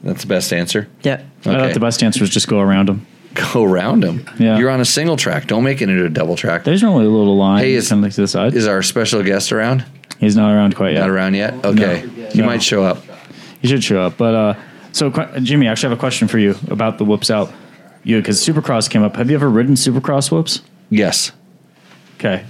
That's 0.03 0.21
the 0.21 0.27
best 0.27 0.53
answer. 0.53 0.87
Yeah. 1.03 1.15
I 1.15 1.43
thought 1.43 1.55
Okay. 1.61 1.73
the 1.73 1.79
best 1.79 2.03
answer 2.03 2.21
was 2.21 2.29
just 2.29 2.47
go 2.47 2.59
around 2.59 2.87
them. 2.89 3.05
Go 3.53 3.63
around 3.63 4.01
them. 4.03 4.25
Yeah. 4.39 4.57
You're 4.57 4.69
on 4.69 4.79
a 4.79 4.85
single 4.85 5.17
track. 5.17 5.47
Don't 5.47 5.63
make 5.63 5.81
it 5.81 5.89
into 5.89 6.05
a 6.05 6.09
double 6.09 6.35
track. 6.37 6.63
There's 6.63 6.83
only 6.83 7.05
a 7.05 7.09
little 7.09 7.35
line 7.35 7.59
Hey, 7.63 7.71
hey, 7.71 7.75
is- 7.75 7.87
something 7.87 8.09
to 8.11 8.21
the 8.21 8.27
side. 8.27 8.53
Is 8.53 8.67
our 8.67 8.81
special 8.81 9.21
guest 9.23 9.51
around? 9.51 9.83
He's 10.19 10.37
not 10.37 10.53
around 10.53 10.75
quite 10.75 10.93
yet. 10.93 11.01
Not 11.01 11.09
around 11.09 11.33
yet? 11.33 11.53
Okay. 11.65 12.05
You 12.35 12.41
No. 12.43 12.47
might 12.47 12.63
show 12.63 12.83
up. 12.83 13.03
He 13.61 13.67
should 13.67 13.83
show 13.83 14.01
up. 14.01 14.17
But 14.17 14.35
uh, 14.35 14.53
so 14.91 15.09
qu- 15.11 15.39
Jimmy, 15.41 15.67
I 15.67 15.71
actually 15.71 15.89
have 15.89 15.97
a 15.97 15.99
question 15.99 16.27
for 16.27 16.37
you 16.37 16.55
about 16.69 16.97
the 16.97 17.05
whoops 17.05 17.29
out. 17.31 17.51
You 18.03 18.17
because 18.21 18.39
Supercross 18.45 18.89
came 18.89 19.01
up. 19.03 19.15
Have 19.15 19.29
you 19.29 19.35
ever 19.35 19.49
ridden 19.49 19.75
Supercross 19.75 20.31
whoops? 20.31 20.61
Yes. 20.89 21.31
Okay. 22.17 22.45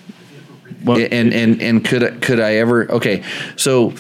What, 0.84 1.00
and 1.14 1.34
and 1.34 1.62
and 1.62 1.84
could 1.86 2.22
could 2.22 2.40
I 2.40 2.56
ever? 2.56 2.92
Okay, 2.92 3.24
so 3.56 3.94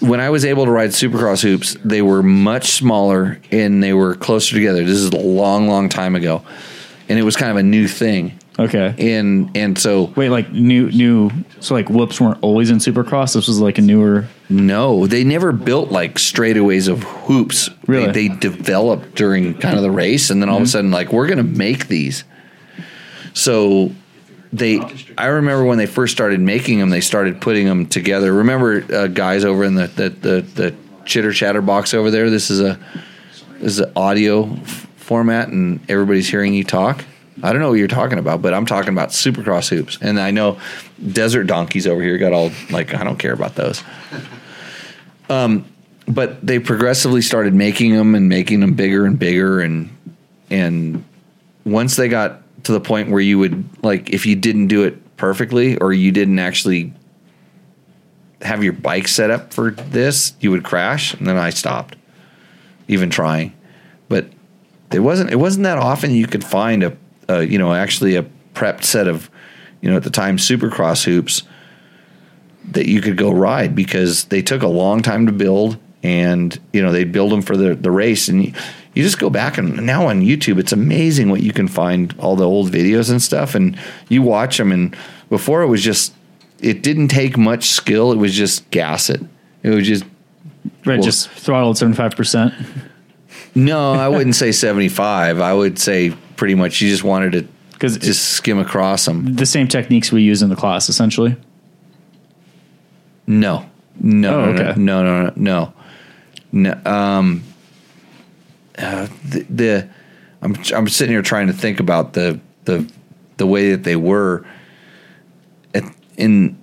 when 0.00 0.20
I 0.20 0.30
was 0.30 0.44
able 0.44 0.64
to 0.66 0.70
ride 0.70 0.90
Supercross 0.90 1.42
hoops, 1.42 1.76
they 1.84 2.00
were 2.02 2.22
much 2.22 2.72
smaller 2.72 3.40
and 3.50 3.82
they 3.82 3.92
were 3.92 4.14
closer 4.14 4.54
together. 4.54 4.84
This 4.84 4.98
is 4.98 5.10
a 5.10 5.16
long, 5.16 5.66
long 5.68 5.88
time 5.88 6.14
ago, 6.14 6.42
and 7.08 7.18
it 7.18 7.22
was 7.22 7.36
kind 7.36 7.50
of 7.50 7.56
a 7.56 7.62
new 7.62 7.88
thing. 7.88 8.38
Okay. 8.58 8.94
And 8.98 9.56
and 9.56 9.78
so 9.78 10.12
Wait, 10.16 10.28
like 10.30 10.52
new 10.52 10.90
new. 10.90 11.30
So 11.60 11.74
like 11.74 11.88
whoops 11.88 12.20
weren't 12.20 12.38
always 12.42 12.70
in 12.70 12.78
Supercross. 12.78 13.34
This 13.34 13.48
was 13.48 13.60
like 13.60 13.78
a 13.78 13.82
newer. 13.82 14.26
no, 14.48 15.06
they 15.06 15.24
never 15.24 15.52
built 15.52 15.90
like 15.90 16.16
straightaways 16.16 16.88
of 16.88 17.02
hoops. 17.02 17.70
Really? 17.86 18.06
they, 18.12 18.28
they 18.28 18.36
developed 18.36 19.14
during 19.14 19.54
kind 19.54 19.76
of 19.76 19.82
the 19.82 19.90
race, 19.90 20.30
and 20.30 20.40
then 20.42 20.48
all 20.48 20.58
of 20.58 20.62
a 20.62 20.66
sudden, 20.66 20.90
like 20.90 21.12
we're 21.12 21.26
gonna 21.26 21.42
make 21.42 21.88
these. 21.88 22.24
So 23.32 23.90
they 24.52 24.80
I 25.18 25.26
remember 25.26 25.64
when 25.64 25.78
they 25.78 25.86
first 25.86 26.12
started 26.12 26.40
making 26.40 26.78
them, 26.78 26.90
they 26.90 27.00
started 27.00 27.40
putting 27.40 27.66
them 27.66 27.86
together. 27.86 28.32
Remember 28.32 28.84
uh, 28.94 29.06
guys 29.08 29.44
over 29.44 29.64
in 29.64 29.74
the 29.74 29.86
the, 29.88 30.08
the 30.10 30.40
the 30.42 30.74
chitter 31.04 31.32
chatter 31.32 31.60
box 31.62 31.94
over 31.94 32.10
there? 32.10 32.30
This 32.30 32.50
is 32.50 32.60
a 32.60 32.78
this 33.60 33.72
is 33.72 33.78
an 33.80 33.92
audio 33.96 34.52
f- 34.52 34.86
format, 34.96 35.48
and 35.48 35.80
everybody's 35.90 36.28
hearing 36.28 36.54
you 36.54 36.62
talk. 36.64 37.04
I 37.44 37.52
don't 37.52 37.60
know 37.60 37.68
what 37.68 37.78
you're 37.78 37.88
talking 37.88 38.18
about, 38.18 38.40
but 38.40 38.54
I'm 38.54 38.64
talking 38.64 38.88
about 38.88 39.10
Supercross 39.10 39.68
hoops, 39.68 39.98
and 40.00 40.18
I 40.18 40.30
know 40.30 40.58
Desert 41.12 41.44
Donkeys 41.44 41.86
over 41.86 42.02
here 42.02 42.16
got 42.16 42.32
all 42.32 42.50
like 42.70 42.94
I 42.94 43.04
don't 43.04 43.18
care 43.18 43.34
about 43.34 43.54
those. 43.54 43.84
Um, 45.28 45.66
but 46.08 46.44
they 46.46 46.58
progressively 46.58 47.20
started 47.20 47.54
making 47.54 47.94
them 47.94 48.14
and 48.14 48.28
making 48.28 48.60
them 48.60 48.74
bigger 48.74 49.04
and 49.04 49.18
bigger, 49.18 49.60
and 49.60 49.94
and 50.48 51.04
once 51.64 51.96
they 51.96 52.08
got 52.08 52.40
to 52.64 52.72
the 52.72 52.80
point 52.80 53.10
where 53.10 53.20
you 53.20 53.38
would 53.38 53.84
like 53.84 54.10
if 54.10 54.24
you 54.24 54.36
didn't 54.36 54.68
do 54.68 54.84
it 54.84 55.16
perfectly 55.18 55.76
or 55.76 55.92
you 55.92 56.12
didn't 56.12 56.38
actually 56.38 56.94
have 58.40 58.64
your 58.64 58.72
bike 58.72 59.06
set 59.06 59.30
up 59.30 59.52
for 59.52 59.70
this, 59.70 60.34
you 60.40 60.50
would 60.50 60.64
crash, 60.64 61.12
and 61.12 61.26
then 61.26 61.36
I 61.36 61.50
stopped 61.50 61.96
even 62.88 63.10
trying. 63.10 63.52
But 64.08 64.28
it 64.92 65.00
wasn't 65.00 65.30
it 65.30 65.36
wasn't 65.36 65.64
that 65.64 65.76
often 65.76 66.10
you 66.10 66.26
could 66.26 66.44
find 66.44 66.82
a, 66.82 66.96
a 67.28 67.42
you 67.44 67.58
know 67.58 67.72
actually 67.74 68.16
a 68.16 68.24
prepped 68.54 68.84
set 68.84 69.08
of 69.08 69.30
you 69.80 69.90
know 69.90 69.96
at 69.96 70.02
the 70.02 70.10
time 70.10 70.36
Supercross 70.36 71.04
hoops 71.04 71.42
that 72.72 72.86
you 72.86 73.00
could 73.00 73.16
go 73.16 73.30
ride 73.30 73.74
because 73.74 74.24
they 74.26 74.40
took 74.42 74.62
a 74.62 74.68
long 74.68 75.02
time 75.02 75.26
to 75.26 75.32
build 75.32 75.76
and 76.02 76.58
you 76.72 76.82
know 76.82 76.92
they 76.92 77.04
build 77.04 77.30
them 77.32 77.42
for 77.42 77.56
the 77.56 77.74
the 77.74 77.90
race. 77.90 78.28
And 78.28 78.44
you, 78.46 78.52
you 78.94 79.02
just 79.02 79.18
go 79.18 79.28
back 79.28 79.58
and 79.58 79.84
now 79.84 80.06
on 80.06 80.20
YouTube 80.22 80.58
it's 80.58 80.72
amazing 80.72 81.28
what 81.30 81.42
you 81.42 81.52
can 81.52 81.68
find 81.68 82.14
all 82.18 82.36
the 82.36 82.46
old 82.48 82.70
videos 82.70 83.10
and 83.10 83.20
stuff. 83.20 83.54
And 83.54 83.76
you 84.08 84.22
watch 84.22 84.56
them 84.58 84.72
and 84.72 84.96
before 85.30 85.62
it 85.62 85.66
was 85.68 85.82
just 85.82 86.14
it 86.60 86.82
didn't 86.82 87.08
take 87.08 87.36
much 87.36 87.68
skill. 87.68 88.12
It 88.12 88.16
was 88.16 88.32
just 88.34 88.70
gas 88.70 89.10
it. 89.10 89.20
It 89.62 89.70
was 89.70 89.86
just 89.86 90.04
Right, 90.86 90.96
Well- 90.98 91.02
just 91.04 91.28
throttled 91.28 91.76
seventy 91.76 91.96
five 91.96 92.12
percent. 92.16 92.54
no 93.54 93.92
I 93.92 94.08
wouldn't 94.08 94.34
say 94.34 94.50
75 94.52 95.40
I 95.40 95.52
would 95.52 95.78
say 95.78 96.14
pretty 96.36 96.54
much 96.54 96.80
you 96.80 96.88
just 96.88 97.04
wanted 97.04 97.32
to 97.32 97.48
Because 97.72 97.98
just 97.98 98.30
skim 98.30 98.58
across 98.58 99.04
them 99.04 99.34
the 99.36 99.46
same 99.46 99.68
techniques 99.68 100.10
we 100.12 100.22
use 100.22 100.42
in 100.42 100.48
the 100.48 100.56
class 100.56 100.88
essentially. 100.88 101.36
No, 103.26 103.68
no, 104.00 104.40
Oh, 104.40 104.52
no, 104.52 104.62
okay. 104.62 104.80
no, 104.80 105.02
no, 105.02 105.22
no, 105.36 105.72
no, 106.52 106.72
no. 106.84 106.90
Um, 106.90 107.42
uh, 108.76 109.08
the, 109.24 109.46
the 109.48 109.88
I'm 110.42 110.54
I'm 110.74 110.88
sitting 110.88 111.12
here 111.14 111.22
trying 111.22 111.46
to 111.46 111.52
think 111.52 111.80
about 111.80 112.12
the 112.12 112.38
the 112.64 112.90
the 113.38 113.46
way 113.46 113.70
that 113.70 113.84
they 113.84 113.96
were 113.96 114.44
at, 115.74 115.84
in 116.16 116.58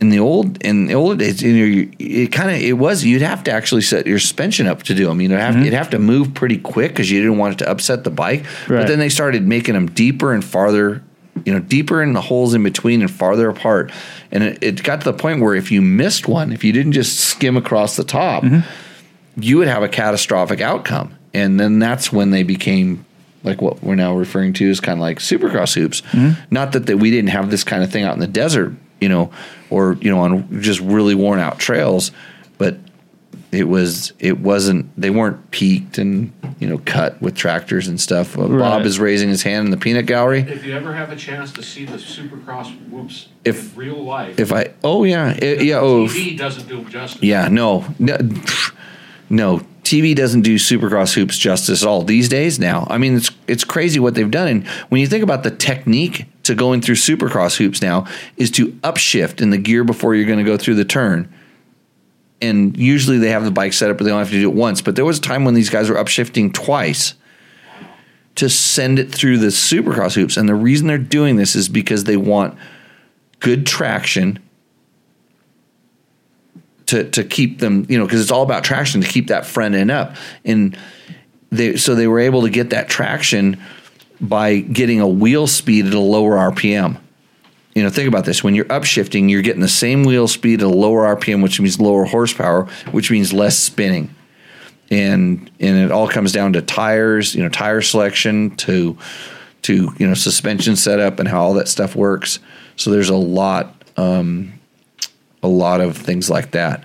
in 0.00 0.08
the 0.08 0.18
old 0.18 0.62
in 0.62 0.86
the 0.86 0.94
old 0.94 1.18
days. 1.18 1.42
You 1.42 1.52
know, 1.52 1.92
it 1.98 2.32
kind 2.32 2.50
of 2.50 2.56
it 2.56 2.72
was 2.74 3.04
you'd 3.04 3.22
have 3.22 3.44
to 3.44 3.52
actually 3.52 3.82
set 3.82 4.06
your 4.06 4.18
suspension 4.18 4.66
up 4.66 4.82
to 4.84 4.94
do 4.94 5.06
them. 5.06 5.20
You 5.20 5.28
know, 5.28 5.36
have 5.36 5.54
mm-hmm. 5.54 5.64
you'd 5.64 5.74
have 5.74 5.90
to 5.90 5.98
move 5.98 6.34
pretty 6.34 6.58
quick 6.58 6.92
because 6.92 7.10
you 7.10 7.20
didn't 7.20 7.38
want 7.38 7.54
it 7.54 7.64
to 7.64 7.70
upset 7.70 8.04
the 8.04 8.10
bike. 8.10 8.44
But 8.80 8.88
then 8.88 8.98
they 8.98 9.08
started 9.08 9.46
making 9.46 9.74
them 9.74 9.86
deeper 9.86 10.32
and 10.32 10.44
farther. 10.44 11.02
You 11.46 11.54
know, 11.54 11.60
deeper 11.60 12.02
in 12.02 12.12
the 12.12 12.20
holes 12.20 12.52
in 12.54 12.62
between 12.62 13.00
and 13.00 13.10
farther 13.10 13.48
apart, 13.48 13.92
and 14.30 14.42
it, 14.42 14.62
it 14.62 14.82
got 14.82 15.00
to 15.00 15.10
the 15.10 15.16
point 15.16 15.40
where 15.40 15.54
if 15.54 15.70
you 15.70 15.80
missed 15.80 16.28
one, 16.28 16.52
if 16.52 16.64
you 16.64 16.72
didn't 16.72 16.92
just 16.92 17.18
skim 17.18 17.56
across 17.56 17.96
the 17.96 18.04
top, 18.04 18.42
mm-hmm. 18.42 18.68
you 19.40 19.56
would 19.56 19.68
have 19.68 19.82
a 19.82 19.88
catastrophic 19.88 20.60
outcome. 20.60 21.16
And 21.32 21.58
then 21.58 21.78
that's 21.78 22.12
when 22.12 22.30
they 22.30 22.42
became 22.42 23.06
like 23.42 23.62
what 23.62 23.82
we're 23.82 23.94
now 23.94 24.14
referring 24.16 24.52
to 24.54 24.68
as 24.68 24.80
kind 24.80 24.98
of 24.98 25.00
like 25.00 25.18
supercross 25.18 25.74
hoops. 25.74 26.02
Mm-hmm. 26.02 26.42
Not 26.50 26.72
that, 26.72 26.86
that 26.86 26.98
we 26.98 27.10
didn't 27.10 27.30
have 27.30 27.50
this 27.50 27.64
kind 27.64 27.82
of 27.82 27.90
thing 27.90 28.04
out 28.04 28.14
in 28.14 28.20
the 28.20 28.26
desert, 28.26 28.74
you 29.00 29.08
know, 29.08 29.32
or 29.70 29.94
you 30.00 30.10
know 30.10 30.20
on 30.20 30.60
just 30.62 30.80
really 30.80 31.14
worn 31.14 31.38
out 31.40 31.58
trails, 31.58 32.12
but 32.58 32.76
it 33.52 33.64
was 33.68 34.12
it 34.18 34.38
wasn't 34.38 34.88
they 35.00 35.10
weren't 35.10 35.50
peaked 35.50 35.98
and 35.98 36.32
you 36.60 36.68
know 36.68 36.78
cut 36.84 37.20
with 37.22 37.34
tractors 37.34 37.88
and 37.88 38.00
stuff. 38.00 38.38
Uh, 38.38 38.46
Bob 38.46 38.82
is 38.82 39.00
raising 39.00 39.28
his 39.28 39.42
hand 39.42 39.64
in 39.66 39.70
the 39.70 39.76
peanut 39.76 40.06
gallery. 40.06 40.40
If 40.40 40.64
you 40.64 40.74
ever 40.74 40.92
have 40.92 41.10
a 41.10 41.16
chance 41.16 41.50
to 41.52 41.62
see 41.62 41.84
the 41.84 41.96
Supercross 41.96 42.70
whoops 42.90 43.28
If- 43.44 43.72
in 43.72 43.78
real 43.78 44.04
life, 44.04 44.38
If 44.38 44.52
I 44.52 44.72
oh 44.84 45.04
yeah 45.04 45.30
it- 45.32 45.62
yeah 45.64 45.80
oh 45.80 46.04
if- 46.04 46.12
TV 46.12 46.36
doesn't 46.38 46.68
do 46.68 46.80
it 46.80 46.88
justice. 46.88 47.22
Yeah, 47.22 47.48
no, 47.48 47.86
no, 47.98 48.16
no. 49.28 49.62
TV 49.82 50.14
doesn't 50.14 50.42
do 50.42 50.54
Supercross 50.56 51.14
hoops 51.14 51.36
justice 51.36 51.82
at 51.82 51.88
all 51.88 52.02
these 52.04 52.28
days. 52.28 52.60
Now, 52.60 52.86
I 52.88 52.98
mean, 52.98 53.16
it's 53.16 53.30
it's 53.48 53.64
crazy 53.64 53.98
what 53.98 54.14
they've 54.14 54.30
done. 54.30 54.46
And 54.46 54.66
when 54.90 55.00
you 55.00 55.08
think 55.08 55.24
about 55.24 55.42
the 55.42 55.50
technique 55.50 56.26
to 56.44 56.54
going 56.54 56.80
through 56.80 56.94
Supercross 56.94 57.56
hoops 57.56 57.82
now, 57.82 58.06
is 58.36 58.50
to 58.52 58.68
upshift 58.82 59.40
in 59.40 59.50
the 59.50 59.58
gear 59.58 59.84
before 59.84 60.14
you're 60.14 60.26
going 60.26 60.38
to 60.38 60.44
go 60.44 60.56
through 60.56 60.76
the 60.76 60.84
turn. 60.84 61.32
And 62.42 62.76
usually 62.76 63.18
they 63.18 63.30
have 63.30 63.44
the 63.44 63.50
bike 63.50 63.72
set 63.72 63.90
up, 63.90 63.98
but 63.98 64.04
they 64.04 64.10
only 64.10 64.24
have 64.24 64.32
to 64.32 64.40
do 64.40 64.48
it 64.48 64.54
once. 64.54 64.80
But 64.80 64.96
there 64.96 65.04
was 65.04 65.18
a 65.18 65.22
time 65.22 65.44
when 65.44 65.54
these 65.54 65.68
guys 65.68 65.90
were 65.90 65.96
upshifting 65.96 66.52
twice 66.52 67.14
to 68.36 68.48
send 68.48 68.98
it 68.98 69.12
through 69.12 69.38
the 69.38 69.48
Supercross 69.48 70.14
hoops. 70.14 70.36
And 70.36 70.48
the 70.48 70.54
reason 70.54 70.86
they're 70.86 70.96
doing 70.96 71.36
this 71.36 71.54
is 71.54 71.68
because 71.68 72.04
they 72.04 72.16
want 72.16 72.56
good 73.40 73.66
traction 73.66 74.38
to 76.86 77.08
to 77.10 77.24
keep 77.24 77.58
them, 77.58 77.86
you 77.88 77.98
know, 77.98 78.04
because 78.04 78.20
it's 78.20 78.30
all 78.30 78.42
about 78.42 78.64
traction 78.64 79.00
to 79.00 79.06
keep 79.06 79.28
that 79.28 79.46
front 79.46 79.74
end 79.74 79.90
up. 79.90 80.16
And 80.44 80.76
they 81.50 81.76
so 81.76 81.94
they 81.94 82.06
were 82.06 82.20
able 82.20 82.42
to 82.42 82.50
get 82.50 82.70
that 82.70 82.88
traction 82.88 83.60
by 84.20 84.58
getting 84.58 85.00
a 85.00 85.08
wheel 85.08 85.46
speed 85.46 85.86
at 85.86 85.94
a 85.94 86.00
lower 86.00 86.36
RPM. 86.36 87.00
You 87.74 87.84
know, 87.84 87.90
think 87.90 88.08
about 88.08 88.24
this. 88.24 88.42
When 88.42 88.54
you're 88.54 88.66
upshifting, 88.66 89.30
you're 89.30 89.42
getting 89.42 89.62
the 89.62 89.68
same 89.68 90.04
wheel 90.04 90.28
speed 90.28 90.60
at 90.60 90.66
a 90.66 90.68
lower 90.68 91.14
RPM, 91.16 91.42
which 91.42 91.60
means 91.60 91.80
lower 91.80 92.04
horsepower, 92.04 92.64
which 92.90 93.10
means 93.10 93.32
less 93.32 93.58
spinning. 93.58 94.14
And 94.90 95.50
and 95.60 95.78
it 95.78 95.92
all 95.92 96.08
comes 96.08 96.32
down 96.32 96.54
to 96.54 96.62
tires, 96.62 97.34
you 97.34 97.42
know, 97.42 97.48
tire 97.48 97.80
selection 97.80 98.56
to 98.56 98.98
to 99.62 99.94
you 99.98 100.06
know 100.06 100.14
suspension 100.14 100.74
setup 100.74 101.20
and 101.20 101.28
how 101.28 101.42
all 101.42 101.54
that 101.54 101.68
stuff 101.68 101.94
works. 101.94 102.40
So 102.76 102.90
there's 102.90 103.08
a 103.08 103.16
lot 103.16 103.84
um, 103.96 104.52
a 105.42 105.48
lot 105.48 105.80
of 105.80 105.96
things 105.96 106.28
like 106.28 106.50
that. 106.52 106.84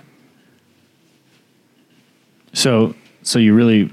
So 2.52 2.94
so 3.22 3.38
you 3.40 3.54
really 3.54 3.92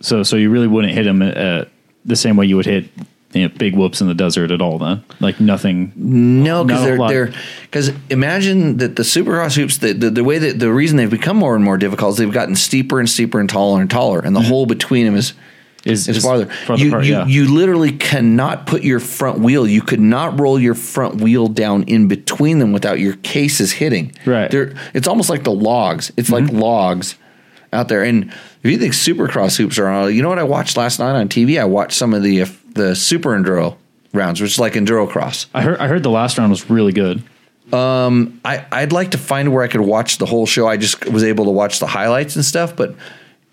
so 0.00 0.22
so 0.22 0.36
you 0.36 0.50
really 0.50 0.68
wouldn't 0.68 0.92
hit 0.92 1.06
him 1.06 1.22
uh, 1.22 1.64
the 2.04 2.16
same 2.16 2.36
way 2.36 2.46
you 2.46 2.56
would 2.56 2.66
hit 2.66 2.88
you 3.34 3.48
know, 3.48 3.54
big 3.56 3.74
whoops 3.76 4.00
in 4.00 4.06
the 4.06 4.14
desert 4.14 4.50
at 4.50 4.60
all 4.60 4.78
then 4.78 5.02
like 5.20 5.40
nothing 5.40 5.92
No, 5.96 6.64
because 6.64 6.84
they're 6.84 7.08
they're 7.08 7.34
because 7.62 7.92
imagine 8.08 8.76
that 8.78 8.96
the 8.96 9.02
supercross 9.02 9.56
hoops 9.56 9.78
the, 9.78 9.92
the 9.92 10.10
the 10.10 10.24
way 10.24 10.38
that 10.38 10.60
the 10.60 10.72
reason 10.72 10.96
they've 10.96 11.10
become 11.10 11.36
more 11.36 11.54
and 11.54 11.64
more 11.64 11.76
difficult 11.76 12.12
is 12.12 12.18
they've 12.18 12.32
gotten 12.32 12.54
steeper 12.54 13.00
and 13.00 13.10
steeper 13.10 13.40
and 13.40 13.48
taller 13.48 13.80
and 13.80 13.90
taller, 13.90 14.20
and 14.20 14.36
the 14.36 14.40
mm-hmm. 14.40 14.48
hole 14.48 14.66
between 14.66 15.04
them 15.06 15.16
is 15.16 15.34
Is 15.84 16.08
is 16.08 16.24
farther. 16.24 16.46
farther 16.46 16.82
you, 16.82 17.00
you, 17.00 17.12
yeah. 17.12 17.26
you 17.26 17.52
literally 17.52 17.92
cannot 17.92 18.66
put 18.66 18.82
your 18.82 19.00
front 19.00 19.40
wheel. 19.40 19.66
You 19.66 19.82
could 19.82 20.00
not 20.00 20.40
roll 20.40 20.58
your 20.58 20.74
front 20.74 21.20
wheel 21.20 21.48
down 21.48 21.82
in 21.84 22.08
between 22.08 22.58
them 22.58 22.72
without 22.72 23.00
your 23.00 23.16
cases 23.16 23.72
hitting. 23.72 24.12
Right. 24.24 24.50
They're, 24.50 24.74
it's 24.94 25.06
almost 25.06 25.28
like 25.28 25.44
the 25.44 25.52
logs. 25.52 26.10
It's 26.16 26.30
like 26.30 26.44
mm-hmm. 26.44 26.58
logs 26.58 27.16
out 27.74 27.88
there. 27.88 28.02
And 28.02 28.24
if 28.62 28.70
you 28.70 28.78
think 28.78 28.94
Supercross 28.94 29.56
hoops 29.56 29.78
are 29.78 29.88
on, 29.88 30.14
you 30.14 30.22
know 30.22 30.28
what 30.28 30.38
I 30.38 30.44
watched 30.44 30.76
last 30.76 30.98
night 30.98 31.18
on 31.18 31.28
TV? 31.28 31.60
I 31.60 31.64
watched 31.64 31.96
some 31.96 32.14
of 32.14 32.22
the 32.22 32.44
the 32.72 32.94
Super 32.94 33.30
Enduro 33.30 33.76
rounds, 34.12 34.40
which 34.40 34.52
is 34.52 34.58
like 34.58 34.74
Enduro 34.74 35.08
Cross. 35.08 35.46
I 35.52 35.62
heard 35.62 35.78
I 35.78 35.88
heard 35.88 36.02
the 36.02 36.10
last 36.10 36.38
round 36.38 36.50
was 36.50 36.70
really 36.70 36.92
good. 36.92 37.22
Um, 37.72 38.40
I, 38.44 38.66
I'd 38.70 38.92
like 38.92 39.12
to 39.12 39.18
find 39.18 39.52
where 39.52 39.64
I 39.64 39.68
could 39.68 39.80
watch 39.80 40.18
the 40.18 40.26
whole 40.26 40.46
show. 40.46 40.66
I 40.66 40.76
just 40.76 41.06
was 41.06 41.24
able 41.24 41.46
to 41.46 41.50
watch 41.50 41.80
the 41.80 41.86
highlights 41.86 42.36
and 42.36 42.44
stuff, 42.44 42.76
but 42.76 42.94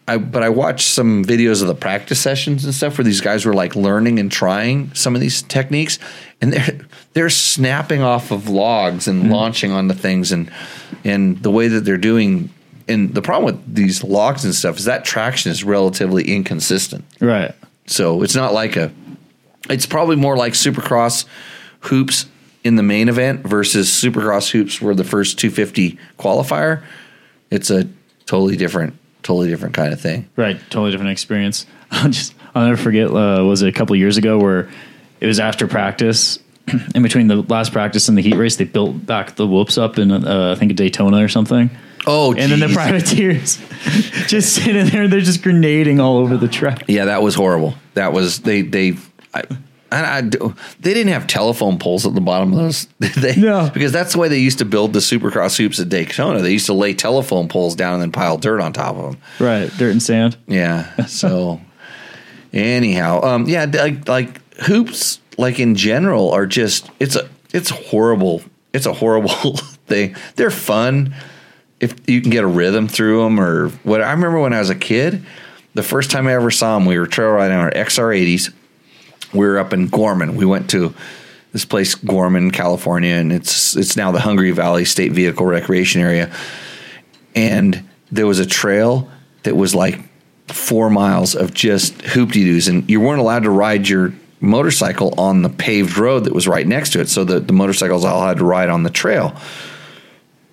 I 0.07 0.17
but 0.17 0.43
I 0.43 0.49
watched 0.49 0.87
some 0.87 1.23
videos 1.23 1.61
of 1.61 1.67
the 1.67 1.75
practice 1.75 2.19
sessions 2.19 2.65
and 2.65 2.73
stuff 2.73 2.97
where 2.97 3.05
these 3.05 3.21
guys 3.21 3.45
were 3.45 3.53
like 3.53 3.75
learning 3.75 4.19
and 4.19 4.31
trying 4.31 4.93
some 4.93 5.15
of 5.15 5.21
these 5.21 5.41
techniques, 5.43 5.99
and 6.41 6.53
they're 6.53 6.79
they're 7.13 7.29
snapping 7.29 8.01
off 8.01 8.31
of 8.31 8.49
logs 8.49 9.07
and 9.07 9.29
launching 9.31 9.71
onto 9.71 9.93
things, 9.93 10.31
and 10.31 10.51
and 11.03 11.41
the 11.43 11.51
way 11.51 11.67
that 11.67 11.81
they're 11.81 11.97
doing. 11.97 12.49
And 12.91 13.13
the 13.13 13.21
problem 13.21 13.45
with 13.45 13.75
these 13.75 14.03
logs 14.03 14.45
and 14.45 14.53
stuff 14.53 14.77
is 14.77 14.85
that 14.85 15.05
traction 15.05 15.51
is 15.51 15.63
relatively 15.63 16.23
inconsistent. 16.33 17.05
Right. 17.19 17.53
So 17.87 18.21
it's 18.23 18.35
not 18.35 18.53
like 18.53 18.75
a. 18.75 18.91
It's 19.69 19.85
probably 19.85 20.15
more 20.15 20.35
like 20.35 20.53
Supercross 20.53 21.25
hoops 21.81 22.25
in 22.63 22.75
the 22.75 22.83
main 22.83 23.09
event 23.09 23.41
versus 23.41 23.89
Supercross 23.89 24.51
hoops 24.51 24.81
were 24.81 24.95
the 24.95 25.03
first 25.03 25.39
250 25.39 25.97
qualifier. 26.17 26.83
It's 27.49 27.69
a 27.69 27.87
totally 28.25 28.55
different, 28.55 28.95
totally 29.23 29.49
different 29.49 29.75
kind 29.75 29.93
of 29.93 30.01
thing. 30.01 30.29
Right, 30.35 30.59
totally 30.69 30.91
different 30.91 31.11
experience. 31.11 31.65
I'll 31.91 32.09
just 32.09 32.33
I'll 32.53 32.65
never 32.65 32.81
forget. 32.81 33.09
Uh, 33.09 33.43
was 33.45 33.61
it 33.61 33.69
a 33.69 33.71
couple 33.71 33.95
years 33.95 34.17
ago 34.17 34.37
where 34.37 34.69
it 35.19 35.27
was 35.27 35.39
after 35.39 35.67
practice, 35.67 36.39
in 36.95 37.03
between 37.03 37.27
the 37.27 37.37
last 37.37 37.71
practice 37.71 38.09
and 38.09 38.17
the 38.17 38.21
heat 38.21 38.35
race, 38.35 38.55
they 38.55 38.65
built 38.65 39.05
back 39.05 39.35
the 39.35 39.47
whoops 39.47 39.77
up 39.77 39.97
in 39.97 40.11
uh, 40.11 40.53
I 40.55 40.59
think 40.59 40.71
a 40.71 40.75
Daytona 40.75 41.23
or 41.23 41.27
something. 41.27 41.69
Oh, 42.07 42.33
and 42.33 42.51
then 42.51 42.59
the 42.59 42.67
geez. 42.67 42.75
privateers 42.75 43.57
just 44.27 44.55
sitting 44.55 44.87
there, 44.87 45.07
they're 45.07 45.19
just 45.21 45.43
grenading 45.43 45.99
all 45.99 46.17
over 46.17 46.35
the 46.37 46.47
track. 46.47 46.83
Yeah, 46.87 47.05
that 47.05 47.21
was 47.21 47.35
horrible. 47.35 47.75
That 47.93 48.11
was 48.13 48.39
they 48.39 48.61
they. 48.63 48.95
I, 49.33 49.43
I, 49.93 50.21
do- 50.21 50.55
they 50.79 50.93
didn't 50.93 51.11
have 51.11 51.27
telephone 51.27 51.77
poles 51.77 52.05
at 52.05 52.13
the 52.15 52.21
bottom 52.21 52.53
of 52.53 52.59
those. 52.59 52.87
They, 53.17 53.35
No. 53.35 53.69
because 53.73 53.91
that's 53.91 54.13
the 54.13 54.19
way 54.19 54.29
they 54.29 54.39
used 54.39 54.59
to 54.59 54.65
build 54.65 54.93
the 54.93 54.99
Supercross 54.99 55.57
hoops 55.57 55.81
at 55.81 55.89
Daytona. 55.89 56.41
They 56.41 56.53
used 56.53 56.67
to 56.67 56.73
lay 56.73 56.93
telephone 56.93 57.49
poles 57.49 57.75
down 57.75 57.95
and 57.95 58.01
then 58.03 58.11
pile 58.13 58.37
dirt 58.37 58.61
on 58.61 58.71
top 58.71 58.95
of 58.95 59.11
them. 59.11 59.21
Right, 59.39 59.69
dirt 59.77 59.91
and 59.91 60.01
sand. 60.01 60.37
Yeah. 60.47 60.89
So 61.07 61.59
anyhow, 62.53 63.21
um, 63.23 63.47
yeah, 63.47 63.65
like 63.65 64.07
like 64.07 64.41
hoops, 64.61 65.19
like 65.37 65.59
in 65.59 65.75
general, 65.75 66.31
are 66.31 66.45
just 66.45 66.89
it's 66.99 67.15
a 67.15 67.29
it's 67.53 67.69
horrible. 67.69 68.41
It's 68.73 68.85
a 68.85 68.93
horrible 68.93 69.57
thing. 69.87 70.15
They're 70.35 70.51
fun 70.51 71.13
if 71.81 72.09
you 72.09 72.21
can 72.21 72.31
get 72.31 72.43
a 72.43 72.47
rhythm 72.47 72.87
through 72.87 73.23
them 73.23 73.39
or 73.39 73.69
what. 73.83 74.01
I 74.01 74.11
remember 74.11 74.39
when 74.39 74.53
I 74.53 74.59
was 74.59 74.69
a 74.69 74.75
kid, 74.75 75.25
the 75.73 75.83
first 75.83 76.11
time 76.11 76.27
I 76.27 76.33
ever 76.33 76.51
saw 76.51 76.77
them, 76.77 76.85
we 76.85 76.97
were 76.97 77.07
trail 77.07 77.31
riding 77.31 77.57
our 77.57 77.71
XR80s. 77.71 78.53
We 79.33 79.45
were 79.45 79.59
up 79.59 79.73
in 79.73 79.87
Gorman. 79.87 80.35
We 80.35 80.45
went 80.45 80.69
to 80.71 80.93
this 81.51 81.65
place, 81.65 81.95
Gorman, 81.95 82.51
California, 82.51 83.15
and 83.15 83.33
it's 83.33 83.75
it's 83.75 83.97
now 83.97 84.11
the 84.11 84.21
Hungry 84.21 84.51
Valley 84.51 84.85
State 84.85 85.11
Vehicle 85.11 85.45
Recreation 85.45 86.01
Area 86.01 86.31
and 87.35 87.87
there 88.11 88.27
was 88.27 88.39
a 88.39 88.45
trail 88.45 89.09
that 89.43 89.55
was 89.55 89.73
like 89.73 89.99
four 90.47 90.89
miles 90.89 91.35
of 91.35 91.53
just 91.53 92.01
hoop-de-doos 92.01 92.67
and 92.67 92.89
you 92.89 92.99
weren't 92.99 93.21
allowed 93.21 93.43
to 93.43 93.49
ride 93.49 93.87
your 93.87 94.13
motorcycle 94.41 95.13
on 95.19 95.43
the 95.43 95.49
paved 95.49 95.97
road 95.97 96.25
that 96.25 96.33
was 96.33 96.47
right 96.47 96.67
next 96.67 96.91
to 96.91 96.99
it 96.99 97.07
so 97.07 97.23
the, 97.23 97.39
the 97.39 97.53
motorcycles 97.53 98.03
all 98.03 98.25
had 98.25 98.37
to 98.37 98.43
ride 98.43 98.69
on 98.69 98.83
the 98.83 98.89
trail 98.89 99.35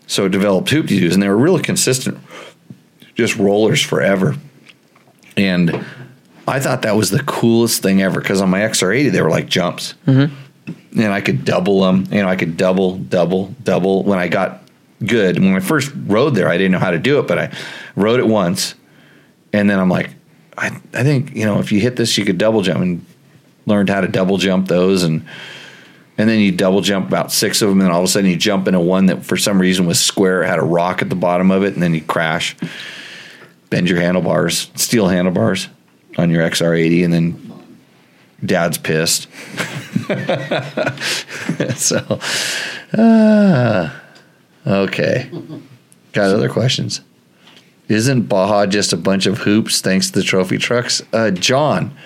so 0.09 0.27
developed 0.27 0.69
hoop-de-doos 0.71 1.15
and 1.15 1.23
they 1.23 1.29
were 1.29 1.37
really 1.37 1.63
consistent 1.63 2.19
just 3.15 3.37
rollers 3.37 3.81
forever 3.81 4.35
and 5.37 5.85
i 6.49 6.59
thought 6.59 6.83
that 6.83 6.97
was 6.97 7.11
the 7.11 7.23
coolest 7.23 7.83
thing 7.83 8.03
ever 8.03 8.21
because 8.21 8.41
on 8.41 8.51
my 8.51 8.61
xr80 8.61 9.13
they 9.13 9.23
were 9.23 9.31
like 9.31 9.47
jumps 9.47 9.95
mm-hmm. 10.07 10.35
and 11.01 11.13
I 11.13 11.21
could 11.21 11.45
double 11.45 11.81
them. 11.83 12.07
You 12.11 12.23
know, 12.23 12.29
I 12.29 12.37
could 12.37 12.57
double, 12.57 12.97
double, 12.97 13.55
double. 13.63 14.03
When 14.03 14.19
I 14.19 14.29
got 14.29 14.63
good, 15.05 15.39
when 15.39 15.55
I 15.55 15.61
first 15.61 15.93
rode 16.07 16.35
there, 16.35 16.49
I 16.49 16.57
didn't 16.57 16.73
know 16.73 16.79
how 16.79 16.91
to 16.91 16.99
do 16.99 17.19
it, 17.19 17.29
but 17.29 17.39
I 17.39 17.53
rode 17.97 18.21
it 18.21 18.27
once, 18.27 18.75
and 19.53 19.69
then 19.69 19.79
I'm 19.79 19.89
like, 19.89 20.11
I, 20.57 20.69
I 20.93 21.03
think 21.03 21.35
you 21.35 21.45
know, 21.45 21.61
if 21.61 21.73
you 21.73 21.81
hit 21.81 21.97
this, 21.97 22.19
you 22.19 22.25
could 22.25 22.39
double 22.39 22.63
jump, 22.63 22.81
and 22.81 23.05
learned 23.67 23.91
how 23.91 24.01
to 24.01 24.09
double 24.09 24.39
jump 24.39 24.69
those, 24.69 25.03
and 25.05 25.27
and 26.19 26.29
then 26.29 26.41
you 26.41 26.51
double 26.53 26.81
jump 26.81 27.07
about 27.07 27.31
six 27.33 27.62
of 27.62 27.69
them, 27.69 27.81
and 27.81 27.91
all 27.91 28.01
of 28.01 28.05
a 28.05 28.09
sudden 28.09 28.29
you 28.29 28.37
jump 28.37 28.66
into 28.66 28.81
one 28.81 29.07
that 29.07 29.25
for 29.25 29.37
some 29.37 29.61
reason 29.61 29.87
was 29.87 30.01
square, 30.01 30.43
had 30.43 30.59
a 30.59 30.64
rock 30.64 31.01
at 31.01 31.09
the 31.09 31.16
bottom 31.16 31.53
of 31.53 31.62
it, 31.62 31.75
and 31.75 31.83
then 31.83 31.95
you 31.95 32.03
crash, 32.03 32.57
bend 33.71 33.89
your 33.89 34.01
handlebars, 34.01 34.71
steel 34.75 35.07
handlebars 35.07 35.69
on 36.19 36.31
your 36.31 36.43
XR80, 36.43 37.05
and 37.05 37.14
then 37.14 37.79
dad's 38.45 38.79
pissed. 38.79 39.29
so, 41.77 42.19
uh, 43.01 43.91
okay. 44.66 45.31
Got 46.12 46.35
other 46.35 46.49
questions? 46.49 47.01
Isn't 47.89 48.23
Baja 48.23 48.66
just 48.66 48.93
a 48.93 48.97
bunch 48.97 49.27
of 49.27 49.39
hoops 49.39 49.81
thanks 49.81 50.11
to 50.11 50.19
the 50.19 50.25
trophy 50.25 50.59
trucks? 50.59 51.01
Uh, 51.12 51.31
John, 51.31 51.97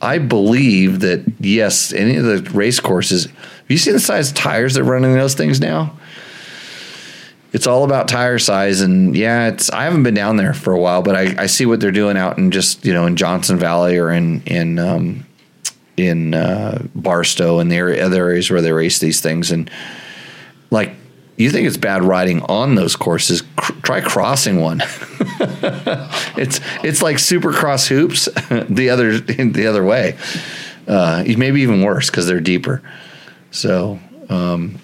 I 0.00 0.18
believe 0.18 1.00
that, 1.00 1.24
yes, 1.40 1.92
any 1.92 2.16
of 2.16 2.24
the 2.24 2.50
race 2.52 2.80
courses, 2.80 3.26
have 3.26 3.66
you 3.68 3.78
seen 3.78 3.94
the 3.94 4.00
size 4.00 4.32
tires 4.32 4.74
that 4.74 4.84
run 4.84 5.04
in 5.04 5.14
those 5.14 5.34
things 5.34 5.60
now? 5.60 5.96
It's 7.52 7.66
all 7.66 7.84
about 7.84 8.08
tire 8.08 8.38
size, 8.38 8.82
and 8.82 9.16
yeah, 9.16 9.48
it's. 9.48 9.70
I 9.70 9.84
haven't 9.84 10.02
been 10.02 10.12
down 10.12 10.36
there 10.36 10.52
for 10.52 10.74
a 10.74 10.78
while, 10.78 11.00
but 11.00 11.16
I, 11.16 11.44
I 11.44 11.46
see 11.46 11.64
what 11.64 11.80
they're 11.80 11.90
doing 11.90 12.18
out 12.18 12.36
in 12.36 12.50
just 12.50 12.84
you 12.84 12.92
know 12.92 13.06
in 13.06 13.16
Johnson 13.16 13.56
Valley 13.56 13.96
or 13.96 14.10
in 14.10 14.42
in 14.42 14.78
um, 14.78 15.24
in 15.96 16.34
uh, 16.34 16.82
Barstow 16.94 17.58
and 17.58 17.70
the 17.70 18.00
other 18.00 18.26
areas 18.26 18.50
where 18.50 18.60
they 18.60 18.72
race 18.72 18.98
these 18.98 19.20
things. 19.20 19.50
And 19.50 19.70
like, 20.70 20.94
you 21.36 21.50
think 21.50 21.66
it's 21.66 21.76
bad 21.76 22.02
riding 22.02 22.42
on 22.42 22.74
those 22.76 22.96
courses? 22.96 23.42
Cr- 23.56 23.72
try 23.82 24.00
crossing 24.00 24.60
one. 24.60 24.80
it's 26.36 26.60
it's 26.82 27.02
like 27.02 27.16
Supercross 27.16 27.88
hoops 27.88 28.24
the 28.68 28.90
other 28.90 29.18
the 29.18 29.66
other 29.66 29.84
way. 29.84 30.16
Uh, 30.88 31.24
maybe 31.36 31.62
even 31.62 31.82
worse 31.82 32.10
because 32.10 32.26
they're 32.26 32.40
deeper. 32.40 32.82
So. 33.50 33.98
Um, 34.28 34.78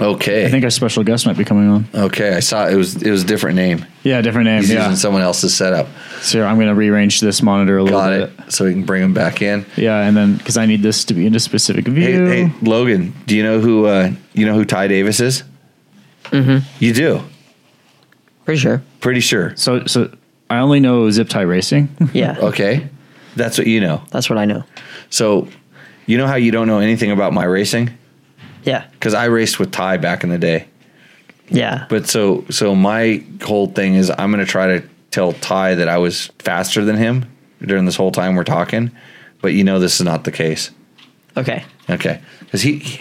Okay. 0.00 0.46
I 0.46 0.48
think 0.48 0.62
our 0.62 0.70
special 0.70 1.02
guest 1.02 1.26
might 1.26 1.36
be 1.36 1.44
coming 1.44 1.68
on. 1.68 1.88
okay. 1.92 2.32
I 2.36 2.38
saw 2.38 2.68
it 2.68 2.76
was 2.76 3.02
it 3.02 3.10
was 3.10 3.24
a 3.24 3.26
different 3.26 3.56
name. 3.56 3.84
Yeah, 4.04 4.20
different 4.20 4.44
name. 4.44 4.60
He's 4.60 4.70
yeah. 4.70 4.82
using 4.84 4.94
someone 4.94 5.22
else's 5.22 5.56
setup. 5.56 5.88
So 6.20 6.44
I'm 6.44 6.54
going 6.54 6.68
to 6.68 6.74
rearrange 6.76 7.20
this 7.20 7.42
monitor 7.42 7.78
a 7.78 7.82
little 7.82 7.98
Got 7.98 8.10
bit. 8.10 8.46
it. 8.46 8.52
So 8.52 8.64
we 8.66 8.74
can 8.74 8.84
bring 8.84 9.02
him 9.02 9.12
back 9.12 9.42
in. 9.42 9.66
Yeah, 9.76 9.98
and 10.06 10.16
then 10.16 10.36
because 10.36 10.56
I 10.56 10.66
need 10.66 10.82
this 10.82 11.04
to 11.06 11.14
be 11.14 11.26
in 11.26 11.34
a 11.34 11.40
specific 11.40 11.84
Hey, 11.88 11.92
view. 11.92 12.26
hey, 12.26 12.52
Logan, 12.62 13.12
do 13.26 13.36
you 13.36 13.42
know 13.42 13.58
who 13.58 13.86
uh, 13.86 14.12
you 14.34 14.46
know 14.46 14.54
who 14.54 14.64
Ty 14.64 14.86
Davis 14.86 15.18
is? 15.18 15.42
Mm-hmm. 16.30 16.66
You 16.78 16.92
do. 16.92 17.22
Pretty 18.44 18.60
sure. 18.60 18.82
Pretty 19.00 19.20
sure. 19.20 19.54
So, 19.56 19.86
so 19.86 20.10
I 20.48 20.58
only 20.58 20.80
know 20.80 21.10
Zip-Ty 21.10 21.42
racing. 21.42 21.88
Yeah. 22.12 22.36
Okay. 22.48 22.88
That's 23.36 23.56
what 23.56 23.68
you 23.68 23.80
know. 23.80 24.02
That's 24.10 24.28
what 24.28 24.36
I 24.38 24.46
know. 24.46 24.64
So, 25.10 25.46
you 26.06 26.18
know 26.18 26.26
how 26.26 26.34
you 26.34 26.50
don't 26.50 26.66
know 26.66 26.80
anything 26.80 27.12
about 27.12 27.32
my 27.32 27.44
racing? 27.44 27.90
Yeah. 28.64 28.84
Because 28.92 29.14
I 29.14 29.26
raced 29.26 29.60
with 29.60 29.70
Ty 29.70 29.98
back 29.98 30.24
in 30.24 30.30
the 30.30 30.38
day. 30.38 30.66
Yeah. 31.48 31.86
But 31.88 32.08
so 32.08 32.44
so 32.50 32.74
my 32.74 33.22
whole 33.42 33.68
thing 33.68 33.94
is 33.94 34.10
I'm 34.10 34.32
going 34.32 34.44
to 34.44 34.50
try 34.50 34.78
to 34.78 34.88
tell 35.10 35.32
Ty 35.34 35.76
that 35.76 35.88
I 35.88 35.98
was 35.98 36.26
faster 36.38 36.84
than 36.84 36.96
him 36.96 37.26
during 37.60 37.84
this 37.84 37.96
whole 37.96 38.10
time 38.10 38.34
we're 38.34 38.44
talking. 38.44 38.90
But 39.40 39.52
you 39.52 39.62
know 39.62 39.78
this 39.78 40.00
is 40.00 40.04
not 40.04 40.24
the 40.24 40.32
case. 40.32 40.70
Okay. 41.36 41.64
Okay. 41.88 42.20
Is 42.52 42.62
he, 42.62 42.78
he 42.78 43.00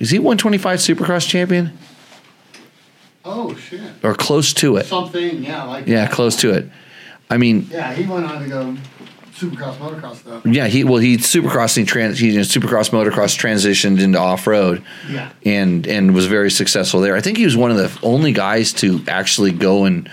is 0.00 0.10
he 0.10 0.18
125 0.18 0.78
Supercross 0.78 1.28
champion 1.28 1.78
Oh 3.24 3.54
shit. 3.54 3.80
or 4.02 4.14
close 4.14 4.52
to 4.54 4.76
it? 4.76 4.86
Something, 4.86 5.42
yeah, 5.44 5.64
like 5.64 5.86
Yeah, 5.86 6.04
that. 6.06 6.12
close 6.12 6.36
to 6.36 6.50
it. 6.52 6.70
I 7.28 7.36
mean, 7.36 7.66
Yeah, 7.70 7.92
he 7.92 8.06
went 8.06 8.24
on 8.26 8.42
to 8.42 8.48
go 8.48 8.76
supercross, 9.34 9.74
motocross 9.76 10.16
stuff. 10.16 10.44
yeah, 10.46 10.66
he 10.66 10.84
well 10.84 10.98
he 10.98 11.16
supercross 11.16 11.76
he 11.76 11.84
trans 11.84 12.18
he 12.18 12.30
supercross 12.38 12.90
motocross 12.90 13.38
transitioned 13.38 14.00
into 14.00 14.18
off 14.18 14.46
road. 14.46 14.82
Yeah. 15.08 15.30
and 15.44 15.86
and 15.86 16.14
was 16.14 16.26
very 16.26 16.50
successful 16.50 17.00
there. 17.00 17.14
I 17.16 17.20
think 17.20 17.36
he 17.38 17.44
was 17.44 17.56
one 17.56 17.70
of 17.70 17.76
the 17.76 17.90
only 18.02 18.32
guys 18.32 18.72
to 18.74 19.02
actually 19.08 19.52
go 19.52 19.84
and 19.84 20.10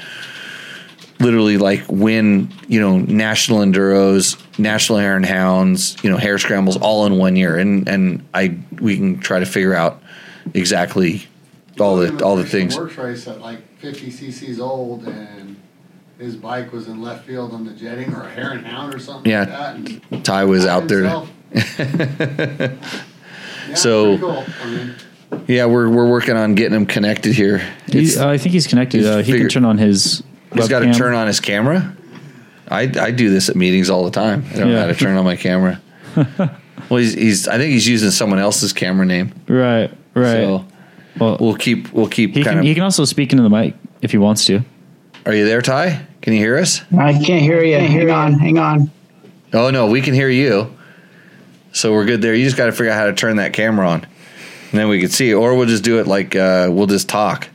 literally 1.19 1.57
like 1.57 1.83
win, 1.89 2.49
you 2.67 2.79
know, 2.79 2.99
national 2.99 3.59
enduros, 3.59 4.37
national 4.59 4.99
hare 4.99 5.15
and 5.15 5.25
hounds, 5.25 5.97
you 6.03 6.09
know, 6.11 6.17
hare 6.17 6.37
scrambles 6.37 6.77
all 6.77 7.05
in 7.05 7.17
one 7.17 7.35
year. 7.35 7.57
And 7.57 7.87
and 7.87 8.27
I 8.33 8.57
we 8.79 8.95
can 8.97 9.19
try 9.19 9.39
to 9.39 9.45
figure 9.45 9.73
out 9.73 10.01
exactly 10.53 11.25
all 11.80 11.97
the 11.97 12.23
all 12.23 12.36
the 12.36 12.45
things. 12.45 12.75
Works 12.78 12.97
race 12.97 13.28
at 13.28 13.39
like 13.41 13.59
50 13.80 14.07
cc's 14.11 14.59
old, 14.59 15.05
and 15.07 15.55
his 16.17 16.36
bike 16.36 16.71
was 16.71 16.88
in 16.88 17.01
left 17.01 17.25
field 17.25 17.53
on 17.53 17.65
the 17.65 17.71
jetting 17.73 18.13
or 18.13 18.23
a 18.23 18.30
hare 18.30 18.51
and 18.51 18.65
hound 18.65 18.93
or 18.93 18.99
something 18.99 19.32
Yeah. 19.32 19.73
like 19.75 20.09
that. 20.09 20.23
Ty 20.23 20.45
was 20.45 20.65
by 20.65 20.71
out 20.71 20.88
there. 20.88 21.23
Yeah, 23.69 23.75
So- 23.75 24.17
cool. 24.17 24.45
I 24.63 24.65
mean, 24.69 24.93
Yeah, 25.47 25.65
we're 25.65 25.89
we're 25.89 26.09
working 26.09 26.38
on 26.38 26.55
getting 26.55 26.73
him 26.75 26.86
connected 26.86 27.34
here. 27.34 27.61
He, 27.88 28.15
uh, 28.17 28.30
I 28.30 28.38
think 28.38 28.53
he's 28.53 28.65
connected. 28.65 28.99
he's 28.99 29.07
Uh, 29.07 29.17
he 29.17 29.23
figure- 29.34 29.39
can 29.39 29.49
turn 29.49 29.65
on 29.65 29.78
his. 29.78 30.23
he's 30.53 30.69
got 30.69 30.80
to 30.80 30.93
turn 30.93 31.13
on 31.13 31.28
his 31.28 31.39
camera. 31.41 31.93
I 32.69 32.82
I 32.99 33.11
do 33.11 33.30
this 33.30 33.49
at 33.49 33.55
meetings 33.57 33.89
all 33.89 34.05
the 34.05 34.11
time. 34.11 34.45
I 34.53 34.57
don't 34.57 34.71
know 34.71 34.80
how 34.80 34.88
to 34.88 34.95
turn 34.95 35.17
on 35.17 35.25
my 35.25 35.36
camera. 35.36 35.82
well, 36.15 36.99
he's, 36.99 37.13
he's 37.13 37.47
I 37.49 37.57
think 37.57 37.71
he's 37.73 37.88
using 37.88 38.09
someone 38.11 38.39
else's 38.39 38.71
camera 38.73 39.05
name. 39.05 39.34
Right, 39.49 39.91
right. 40.13 40.32
So 40.43 40.65
well, 41.20 41.38
we'll 41.39 41.55
keep 41.55 41.91
we'll 41.93 42.07
keep 42.07 42.32
he 42.36 42.43
kind 42.43 42.55
can 42.55 42.59
of. 42.59 42.63
he 42.65 42.74
can 42.74 42.84
also 42.84 43.05
speak 43.05 43.32
into 43.32 43.43
the 43.43 43.49
mic 43.49 43.76
if 44.01 44.11
he 44.11 44.18
wants 44.18 44.45
to. 44.45 44.61
Are 45.26 45.34
you 45.34 45.45
there, 45.45 45.61
Ty? 45.61 46.05
Can 46.22 46.34
you 46.34 46.39
hear 46.39 46.57
us? 46.57 46.82
I 46.97 47.13
can't 47.13 47.41
hear 47.41 47.63
you. 47.63 47.78
Hang 47.78 48.09
on, 48.11 48.34
hang 48.34 48.57
on. 48.57 48.91
Oh 49.53 49.70
no, 49.70 49.88
we 49.88 50.01
can 50.01 50.13
hear 50.13 50.30
you. 50.30 50.74
So 51.74 51.93
we're 51.93 52.05
good 52.05 52.22
there. 52.22 52.34
You 52.34 52.43
just 52.43 52.57
got 52.57 52.65
to 52.68 52.72
figure 52.72 52.91
out 52.91 52.95
how 52.97 53.05
to 53.05 53.13
turn 53.13 53.36
that 53.38 53.53
camera 53.53 53.88
on, 53.88 54.01
and 54.03 54.80
then 54.80 54.88
we 54.89 54.99
can 54.99 55.09
see. 55.09 55.34
Or 55.34 55.55
we'll 55.55 55.68
just 55.68 55.84
do 55.84 55.99
it 55.99 56.07
like 56.07 56.36
uh, 56.36 56.68
we'll 56.72 56.88
just 56.88 57.07
talk. 57.09 57.49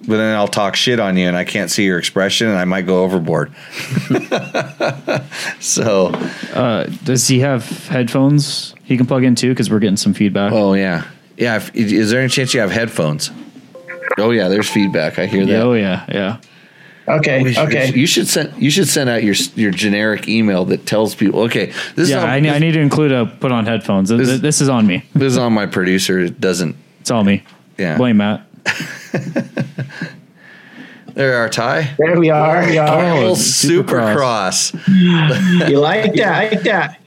But 0.00 0.16
then 0.16 0.34
I'll 0.36 0.48
talk 0.48 0.74
shit 0.76 1.00
on 1.00 1.16
you, 1.16 1.26
and 1.26 1.36
I 1.36 1.44
can't 1.44 1.70
see 1.70 1.84
your 1.84 1.98
expression, 1.98 2.48
and 2.48 2.56
I 2.56 2.64
might 2.64 2.86
go 2.86 3.02
overboard. 3.02 3.52
so, 5.60 6.06
Uh, 6.54 6.84
does 7.04 7.28
he 7.28 7.40
have 7.40 7.68
headphones 7.88 8.74
he 8.84 8.96
can 8.96 9.06
plug 9.06 9.24
in 9.24 9.34
too? 9.34 9.50
Because 9.50 9.70
we're 9.70 9.80
getting 9.80 9.96
some 9.96 10.14
feedback. 10.14 10.52
oh 10.52 10.74
yeah, 10.74 11.04
yeah. 11.38 11.56
If, 11.56 11.74
is 11.74 12.10
there 12.10 12.20
any 12.20 12.28
chance 12.28 12.52
you 12.54 12.60
have 12.60 12.70
headphones? 12.70 13.30
Oh 14.18 14.30
yeah, 14.30 14.48
there's 14.48 14.68
feedback. 14.68 15.18
I 15.18 15.26
hear 15.26 15.46
that. 15.46 15.62
oh 15.62 15.74
yeah, 15.74 16.04
yeah. 16.08 16.40
Okay, 17.08 17.40
oh, 17.40 17.42
We 17.44 17.54
should- 17.54 17.68
okay. 17.68 17.92
You 17.94 18.06
should 18.06 18.28
send. 18.28 18.62
You 18.62 18.70
should 18.70 18.88
send 18.88 19.08
out 19.08 19.22
your 19.24 19.34
your 19.54 19.70
generic 19.70 20.28
email 20.28 20.64
that 20.66 20.84
tells 20.86 21.14
people. 21.14 21.40
Okay, 21.42 21.72
this 21.94 22.10
Yeah, 22.10 22.18
is 22.18 22.24
on, 22.24 22.28
I, 22.30 22.40
need- 22.40 22.50
I 22.50 22.58
need 22.58 22.72
to 22.72 22.80
include 22.80 23.12
a 23.12 23.24
put 23.26 23.50
on 23.52 23.64
headphones. 23.64 24.10
This, 24.10 24.28
This- 24.28 24.40
this 24.40 24.60
is 24.60 24.68
on 24.68 24.86
me. 24.86 25.04
this 25.14 25.32
is 25.32 25.38
on 25.38 25.52
my 25.54 25.64
producer. 25.66 26.18
It 26.18 26.38
doesn't. 26.40 26.76
It's 27.00 27.10
all 27.10 27.24
me. 27.24 27.44
Yeah. 27.78 27.96
Blame 27.96 28.18
Matt. 28.18 28.44
There 31.14 31.36
are 31.38 31.48
Ty. 31.48 31.94
There 31.98 32.16
we 32.20 32.30
are. 32.30 32.64
We 32.64 32.78
are. 32.78 32.86
Oh, 33.24 33.32
Supercross. 33.32 34.72
Supercross. 34.72 35.68
You 35.68 35.80
like 35.80 36.14
that? 36.14 36.52
Like 36.52 36.62
that? 36.62 37.00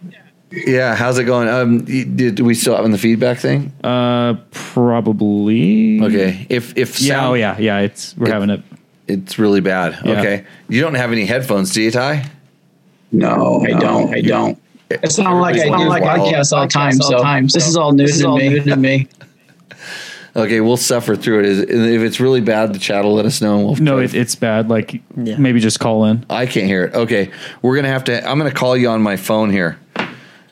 Yeah, 0.51 0.95
how's 0.95 1.17
it 1.17 1.23
going? 1.23 1.47
Um, 1.47 1.85
y- 1.87 2.05
did 2.13 2.35
do 2.35 2.43
we 2.43 2.53
still 2.53 2.75
having 2.75 2.91
the 2.91 2.97
feedback 2.97 3.37
thing? 3.39 3.71
Uh, 3.83 4.35
probably. 4.51 6.01
Okay, 6.01 6.45
if 6.49 6.77
if 6.77 6.99
Yeah. 7.01 7.27
Oh 7.29 7.33
yeah. 7.35 7.57
Yeah. 7.57 7.79
It's 7.79 8.15
we're 8.17 8.27
It- 8.27 8.33
having 8.33 8.49
it. 8.49 8.61
it's 9.07 9.39
really 9.39 9.61
bad. 9.61 9.97
Yeah. 10.03 10.19
Okay, 10.19 10.43
you 10.67 10.81
don't 10.81 10.95
have 10.95 11.11
any 11.11 11.25
headphones, 11.25 11.71
do 11.73 11.81
you, 11.81 11.91
Ty? 11.91 12.25
No, 13.13 13.61
I 13.65 13.79
don't. 13.79 14.13
I 14.13 14.21
don't. 14.21 14.57
It's 14.89 15.17
not 15.17 15.39
like 15.39 15.55
I 15.57 15.63
do 15.65 15.87
like 15.87 16.03
podcasts 16.03 16.51
all 16.51 16.63
the 16.63 16.67
time. 17.23 17.47
So 17.47 17.55
this 17.55 17.67
is 17.67 17.77
all 17.77 17.93
new 17.93 18.07
to 18.07 18.35
me. 18.35 18.59
to 18.61 18.75
me. 18.75 19.07
Okay, 20.33 20.61
we'll 20.61 20.77
suffer 20.77 21.15
through 21.17 21.39
it. 21.39 21.45
Is- 21.45 21.59
If 21.61 22.01
it's 22.01 22.19
really 22.21 22.39
bad, 22.41 22.73
the 22.73 22.79
chat 22.79 23.03
will 23.03 23.15
let 23.15 23.25
us 23.25 23.41
know. 23.41 23.57
And 23.57 23.65
we'll 23.65 23.75
No, 23.77 23.95
try 23.95 24.03
it, 24.05 24.13
it's 24.15 24.35
bad. 24.35 24.69
Like 24.69 25.01
Yeah. 25.21 25.35
maybe 25.37 25.59
just 25.59 25.79
call 25.79 26.05
in. 26.05 26.25
I 26.29 26.45
can't 26.45 26.67
hear 26.67 26.85
it. 26.85 26.93
Okay, 26.93 27.31
we're 27.61 27.75
gonna 27.75 27.89
have 27.89 28.03
to. 28.05 28.29
I'm 28.29 28.37
gonna 28.37 28.51
call 28.51 28.75
you 28.77 28.89
on 28.89 29.01
my 29.01 29.15
phone 29.17 29.49
here 29.51 29.77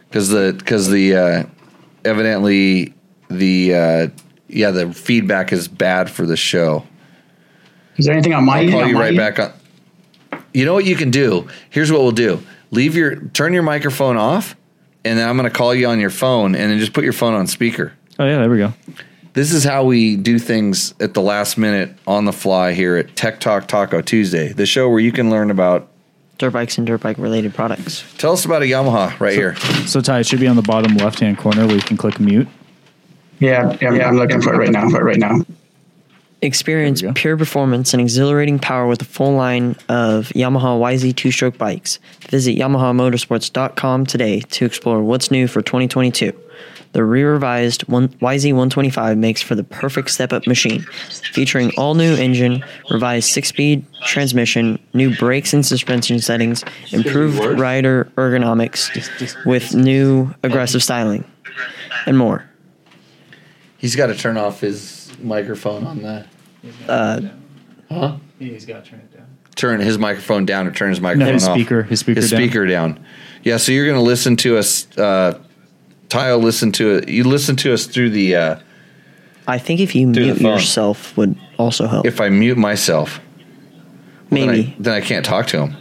because 0.09 0.29
the 0.29 0.55
because 0.57 0.89
the 0.89 1.15
uh, 1.15 1.43
evidently 2.03 2.93
the 3.29 3.75
uh, 3.75 4.07
yeah 4.47 4.71
the 4.71 4.93
feedback 4.93 5.51
is 5.53 5.67
bad 5.67 6.09
for 6.09 6.25
the 6.25 6.37
show. 6.37 6.85
Is 7.97 8.05
there 8.05 8.13
anything 8.13 8.33
on 8.33 8.45
my 8.45 8.59
I'll 8.61 8.69
call 8.71 8.81
On 8.83 8.89
you 8.89 8.97
right 8.99 9.09
end? 9.09 9.17
back 9.17 9.39
on. 9.39 9.53
You 10.53 10.65
know 10.65 10.73
what 10.73 10.85
you 10.85 10.95
can 10.95 11.11
do? 11.11 11.47
Here's 11.69 11.91
what 11.91 12.01
we'll 12.01 12.11
do. 12.11 12.41
Leave 12.71 12.95
your 12.95 13.17
turn 13.27 13.53
your 13.53 13.63
microphone 13.63 14.17
off, 14.17 14.55
and 15.05 15.17
then 15.17 15.27
I'm 15.27 15.37
going 15.37 15.49
to 15.49 15.55
call 15.55 15.75
you 15.75 15.87
on 15.87 15.99
your 15.99 16.09
phone, 16.09 16.55
and 16.55 16.71
then 16.71 16.79
just 16.79 16.93
put 16.93 17.03
your 17.03 17.13
phone 17.13 17.33
on 17.33 17.47
speaker. 17.47 17.93
Oh 18.17 18.25
yeah, 18.25 18.37
there 18.37 18.49
we 18.49 18.57
go. 18.57 18.73
This 19.33 19.53
is 19.53 19.63
how 19.63 19.83
we 19.83 20.15
do 20.15 20.39
things 20.39 20.95
at 20.99 21.13
the 21.13 21.21
last 21.21 21.57
minute 21.57 21.95
on 22.07 22.25
the 22.25 22.33
fly 22.33 22.73
here 22.73 22.95
at 22.95 23.15
Tech 23.15 23.39
Talk 23.39 23.67
Taco 23.67 24.01
Tuesday, 24.01 24.51
the 24.53 24.65
show 24.65 24.89
where 24.89 24.99
you 24.99 25.11
can 25.11 25.29
learn 25.29 25.51
about. 25.51 25.88
Dirt 26.39 26.51
bikes 26.51 26.77
and 26.77 26.87
dirt 26.87 27.01
bike 27.01 27.17
related 27.17 27.53
products. 27.53 28.03
Tell 28.17 28.31
us 28.31 28.45
about 28.45 28.61
a 28.61 28.65
Yamaha 28.65 29.19
right 29.19 29.33
here. 29.33 29.55
So 29.85 29.99
Ty, 29.99 30.19
it 30.19 30.25
should 30.25 30.39
be 30.39 30.47
on 30.47 30.55
the 30.55 30.61
bottom 30.61 30.95
left 30.95 31.19
hand 31.19 31.37
corner 31.37 31.67
where 31.67 31.75
you 31.75 31.81
can 31.81 31.97
click 31.97 32.17
mute. 32.19 32.47
Yeah, 33.39 33.77
yeah, 33.81 34.07
I'm 34.07 34.15
looking 34.15 34.41
for 34.41 34.53
it 34.53 34.57
right 34.57 34.71
now. 34.71 34.89
For 34.89 35.01
it 35.01 35.03
right 35.03 35.17
now. 35.19 35.41
Experience 36.41 37.01
There 37.01 37.09
we 37.09 37.13
go. 37.13 37.19
pure 37.19 37.35
performance 37.37 37.93
and 37.93 37.99
exhilarating 38.01 38.57
power 38.57 38.87
with 38.87 39.01
a 39.01 39.05
full 39.05 39.33
line 39.33 39.75
of 39.89 40.29
Yamaha 40.29 40.79
YZ 40.79 41.13
two 41.17 41.31
stroke 41.31 41.57
bikes. 41.57 41.99
Visit 42.29 42.57
YamahaMotorsports.com 42.57 44.05
today 44.05 44.39
to 44.39 44.65
explore 44.65 45.03
what's 45.03 45.31
new 45.31 45.47
for 45.47 45.61
2022. 45.61 46.31
The 46.91 47.03
re 47.03 47.23
revised 47.23 47.85
YZ 47.87 48.19
125 48.19 49.17
makes 49.17 49.41
for 49.43 49.53
the 49.53 49.63
perfect 49.63 50.09
step 50.09 50.33
up 50.33 50.47
machine, 50.47 50.81
featuring 51.33 51.71
all 51.77 51.93
new 51.93 52.15
engine, 52.15 52.63
revised 52.89 53.29
six 53.29 53.47
speed 53.49 53.85
transmission, 54.07 54.79
new 54.93 55.15
brakes 55.17 55.53
and 55.53 55.63
suspension 55.63 56.19
settings, 56.19 56.63
improved 56.91 57.37
rider 57.59 58.11
ergonomics 58.15 59.45
with 59.45 59.75
new 59.75 60.33
aggressive 60.41 60.81
styling, 60.81 61.23
and 62.07 62.17
more. 62.17 62.43
He's 63.77 63.95
got 63.95 64.07
to 64.07 64.15
turn 64.15 64.37
off 64.37 64.59
his 64.59 65.11
microphone 65.21 65.85
on 65.85 66.01
the. 66.01 66.25
Uh, 66.87 67.21
Huh? 67.91 68.17
He's 68.37 68.65
got 68.65 68.83
to 68.85 68.89
turn 68.91 68.99
it 68.99 69.15
down. 69.17 69.25
Turn 69.55 69.79
his 69.79 69.97
microphone 69.97 70.45
down 70.45 70.67
or 70.67 70.71
turn 70.71 70.89
his 70.89 70.99
No, 70.99 71.07
microphone 71.07 71.33
his 71.33 71.47
off. 71.47 71.55
speaker. 71.55 71.81
His 71.83 71.99
speaker. 72.01 72.21
his 72.21 72.29
down. 72.29 72.39
speaker 72.39 72.65
down. 72.67 72.99
Yeah, 73.43 73.57
so 73.57 73.71
you're 73.71 73.85
going 73.87 73.97
to 73.97 74.03
listen 74.03 74.35
to 74.37 74.57
us. 74.57 74.87
Uh, 74.97 75.39
Ty 76.09 76.33
will 76.33 76.39
listen 76.41 76.71
to 76.73 76.95
it. 76.97 77.09
You 77.09 77.23
listen 77.23 77.55
to 77.57 77.73
us 77.73 77.85
through 77.85 78.09
the. 78.11 78.35
Uh, 78.35 78.59
I 79.47 79.57
think 79.57 79.79
if 79.79 79.95
you 79.95 80.11
Through 80.13 80.25
the 80.25 80.33
mute 80.33 80.41
phone. 80.41 80.57
yourself 80.57 81.15
would 81.17 81.35
also 81.57 81.87
help. 81.87 82.05
if 82.05 82.19
I 82.21 82.29
mute 82.29 82.57
myself, 82.57 83.19
then 84.29 84.47
Maybe. 84.47 84.67
I, 84.67 84.75
then 84.79 84.93
I 84.93 85.01
can't 85.01 85.25
talk 85.25 85.47
to 85.47 85.65
him. 85.65 85.75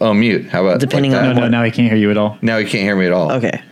Oh, 0.00 0.12
mute. 0.12 0.46
How 0.48 0.64
about 0.66 0.80
Depending 0.80 1.12
like 1.12 1.20
on 1.22 1.28
that? 1.28 1.34
No, 1.36 1.40
no, 1.42 1.48
now 1.48 1.62
he 1.62 1.70
can't 1.70 1.88
hear 1.88 1.96
you 1.96 2.10
at 2.10 2.16
all. 2.16 2.36
Now 2.42 2.58
he 2.58 2.64
can't 2.64 2.82
hear 2.82 2.96
me 2.96 3.06
at 3.06 3.12
all. 3.12 3.30
Okay, 3.32 3.62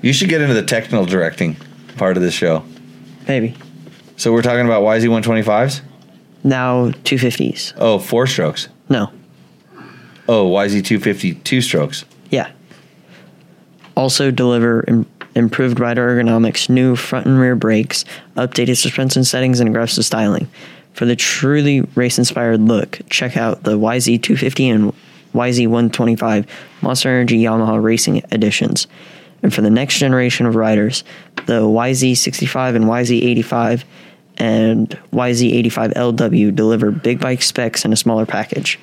You 0.00 0.12
should 0.12 0.28
get 0.28 0.40
into 0.40 0.54
the 0.54 0.64
technical 0.64 1.04
directing 1.06 1.56
part 1.96 2.16
of 2.16 2.22
this 2.22 2.34
show. 2.34 2.64
maybe. 3.28 3.54
So 4.16 4.32
we're 4.32 4.42
talking 4.42 4.66
about 4.66 4.82
YZ 4.82 5.04
125s. 5.22 5.80
Now 6.44 6.90
250s. 6.90 7.72
Oh, 7.76 7.98
four 8.00 8.26
strokes. 8.26 8.68
No. 8.88 9.12
Oh, 10.28 10.50
YZ 10.50 10.84
250 10.84 11.34
two 11.34 11.60
strokes. 11.60 12.04
Yeah. 12.30 12.50
Also 13.96 14.30
deliver 14.30 14.84
Im- 14.88 15.06
improved 15.34 15.80
rider 15.80 16.06
ergonomics, 16.08 16.68
new 16.68 16.96
front 16.96 17.26
and 17.26 17.38
rear 17.38 17.56
brakes, 17.56 18.04
updated 18.36 18.76
suspension 18.76 19.24
settings, 19.24 19.60
and 19.60 19.68
aggressive 19.68 20.04
styling. 20.04 20.48
For 20.92 21.06
the 21.06 21.16
truly 21.16 21.80
race 21.94 22.18
inspired 22.18 22.60
look, 22.60 23.00
check 23.08 23.36
out 23.36 23.62
the 23.62 23.78
YZ250 23.78 24.74
and 24.74 24.92
YZ125 25.34 26.46
Monster 26.82 27.08
Energy 27.08 27.42
Yamaha 27.42 27.82
Racing 27.82 28.22
editions. 28.30 28.86
And 29.42 29.52
for 29.52 29.62
the 29.62 29.70
next 29.70 29.98
generation 29.98 30.46
of 30.46 30.54
riders, 30.54 31.02
the 31.46 31.62
YZ65 31.62 32.76
and 32.76 32.84
YZ85 32.84 33.84
and 34.38 34.90
YZ85LW 35.12 36.54
deliver 36.54 36.90
big 36.90 37.20
bike 37.20 37.42
specs 37.42 37.84
in 37.84 37.92
a 37.92 37.96
smaller 37.96 38.26
package. 38.26 38.78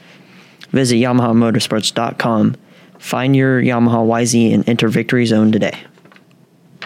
Visit 0.72 0.95
YamahaMotorsports.com. 0.95 2.55
Find 3.00 3.36
your 3.36 3.62
Yamaha 3.62 4.06
YZ 4.06 4.54
and 4.54 4.70
enter 4.70 4.88
Victory 4.89 5.26
Zone 5.26 5.52
today. 5.52 5.78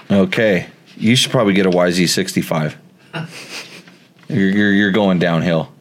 Okay, 0.09 0.67
you 0.95 1.15
should 1.15 1.31
probably 1.31 1.53
get 1.53 1.65
a 1.65 1.69
YZ 1.69 2.07
65. 2.07 2.77
You're, 4.29 4.49
you're 4.49 4.71
you're 4.71 4.91
going 4.91 5.19
downhill. 5.19 5.71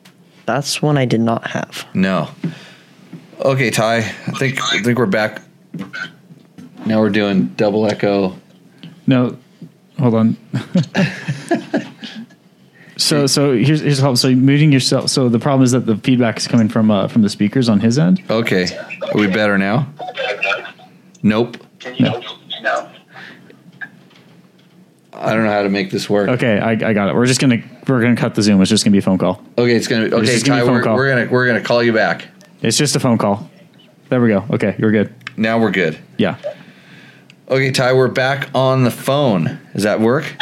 That's 0.44 0.82
one 0.82 0.98
I 0.98 1.06
did 1.06 1.20
not 1.22 1.46
have. 1.46 1.86
No. 1.94 2.28
Okay, 3.40 3.70
Ty. 3.70 3.98
I 3.98 4.02
think 4.02 4.60
I 4.60 4.82
think 4.82 4.98
we're 4.98 5.06
back. 5.06 5.40
Now 6.84 7.00
we're 7.00 7.08
doing 7.08 7.46
double 7.56 7.86
echo. 7.86 8.36
No, 9.06 9.38
hold 9.98 10.14
on. 10.14 10.36
so 13.02 13.26
so 13.26 13.56
here's 13.56 13.80
here's 13.80 13.98
how 13.98 14.14
so 14.14 14.34
muting 14.34 14.72
yourself. 14.72 15.10
So 15.10 15.28
the 15.28 15.38
problem 15.38 15.64
is 15.64 15.72
that 15.72 15.86
the 15.86 15.96
feedback 15.96 16.38
is 16.38 16.48
coming 16.48 16.68
from 16.68 16.90
uh, 16.90 17.08
from 17.08 17.22
the 17.22 17.28
speakers 17.28 17.68
on 17.68 17.80
his 17.80 17.98
end. 17.98 18.22
Okay, 18.30 18.66
are 19.02 19.18
we 19.18 19.26
better 19.26 19.58
now? 19.58 19.92
Nope. 21.22 21.56
Can 21.78 21.94
you 21.96 22.04
no. 22.62 22.88
I 25.14 25.34
don't 25.34 25.44
know 25.44 25.52
how 25.52 25.62
to 25.62 25.68
make 25.68 25.90
this 25.90 26.08
work. 26.10 26.28
Okay, 26.28 26.58
I, 26.58 26.70
I 26.72 26.92
got 26.92 27.08
it. 27.08 27.14
We're 27.14 27.26
just 27.26 27.40
gonna 27.40 27.62
we're 27.86 28.00
gonna 28.00 28.16
cut 28.16 28.34
the 28.34 28.42
Zoom. 28.42 28.60
It's 28.60 28.70
just 28.70 28.84
gonna 28.84 28.92
be 28.92 28.98
a 28.98 29.02
phone 29.02 29.18
call. 29.18 29.42
Okay, 29.58 29.74
it's 29.76 29.86
gonna. 29.86 30.08
be 30.08 30.14
Okay, 30.14 30.26
just 30.26 30.46
gonna 30.46 30.60
be 30.60 30.60
Ty, 30.60 30.64
a 30.64 30.66
phone 30.66 30.74
we're, 30.76 30.82
call. 30.82 30.96
we're 30.96 31.08
gonna 31.08 31.30
we're 31.30 31.46
gonna 31.46 31.60
call 31.60 31.82
you 31.82 31.92
back. 31.92 32.28
It's 32.62 32.76
just 32.76 32.96
a 32.96 33.00
phone 33.00 33.18
call. 33.18 33.48
There 34.08 34.20
we 34.20 34.28
go. 34.28 34.44
Okay, 34.50 34.74
you're 34.78 34.90
good. 34.90 35.14
Now 35.36 35.58
we're 35.60 35.70
good. 35.70 35.98
Yeah. 36.18 36.36
Okay, 37.48 37.70
Ty, 37.70 37.92
we're 37.92 38.08
back 38.08 38.48
on 38.54 38.84
the 38.84 38.90
phone. 38.90 39.60
Does 39.74 39.82
that 39.82 40.00
work? 40.00 40.34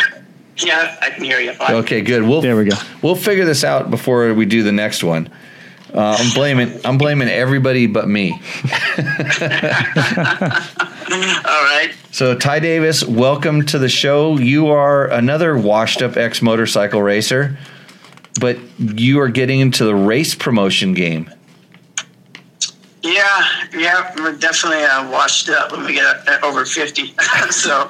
Yeah, 0.63 0.97
I 1.01 1.11
can 1.11 1.25
hear 1.25 1.41
you 1.41 1.53
fine. 1.55 1.77
Okay, 1.77 2.01
good. 2.03 2.23
We'll 2.23 2.41
There 2.41 2.57
we 2.57 2.65
go. 2.65 2.77
We'll 3.03 3.17
figure 3.17 3.45
this 3.45 3.65
out 3.65 3.91
before 3.91 4.33
we 4.35 4.47
do 4.47 4.63
the 4.63 4.73
next 4.73 5.03
one. 5.03 5.29
Uh, 5.93 6.17
I'm 6.21 6.33
blaming 6.35 6.81
I'm 6.85 6.99
blaming 6.99 7.29
everybody 7.29 7.87
but 7.87 8.09
me. 8.09 8.31
All 8.33 8.39
right. 11.11 11.91
So 12.13 12.37
Ty 12.37 12.61
Davis, 12.61 13.05
welcome 13.05 13.67
to 13.67 13.79
the 13.79 13.89
show. 13.89 14.39
You 14.39 14.69
are 14.69 15.09
another 15.09 15.59
washed 15.59 16.01
up 16.03 16.17
ex 16.17 16.43
motorcycle 16.43 17.03
racer, 17.03 17.59
but 18.41 18.59
you 18.79 19.19
are 19.21 19.29
getting 19.29 19.59
into 19.59 19.85
the 19.85 19.95
race 19.95 20.35
promotion 20.35 20.95
game. 20.95 21.29
Yeah, 23.03 23.47
yeah, 23.73 24.15
we're 24.19 24.37
definitely 24.37 24.85
uh, 24.85 25.11
washed 25.11 25.49
up 25.49 25.73
when 25.73 25.87
we 25.87 25.95
get 25.95 26.05
uh, 26.29 26.39
over 26.43 26.67
fifty. 26.67 27.15
so, 27.51 27.89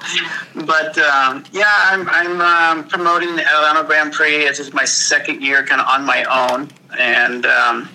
but 0.54 0.96
um, 0.98 1.44
yeah, 1.52 1.64
I'm 1.66 2.08
I'm 2.08 2.40
um, 2.40 2.88
promoting 2.88 3.34
the 3.34 3.42
Adelanto 3.42 3.86
Grand 3.86 4.12
Prix. 4.12 4.38
This 4.38 4.60
is 4.60 4.72
my 4.72 4.84
second 4.84 5.42
year, 5.42 5.66
kind 5.66 5.80
of 5.80 5.88
on 5.88 6.04
my 6.04 6.24
own, 6.24 6.68
and 6.96 7.44
um, 7.44 7.88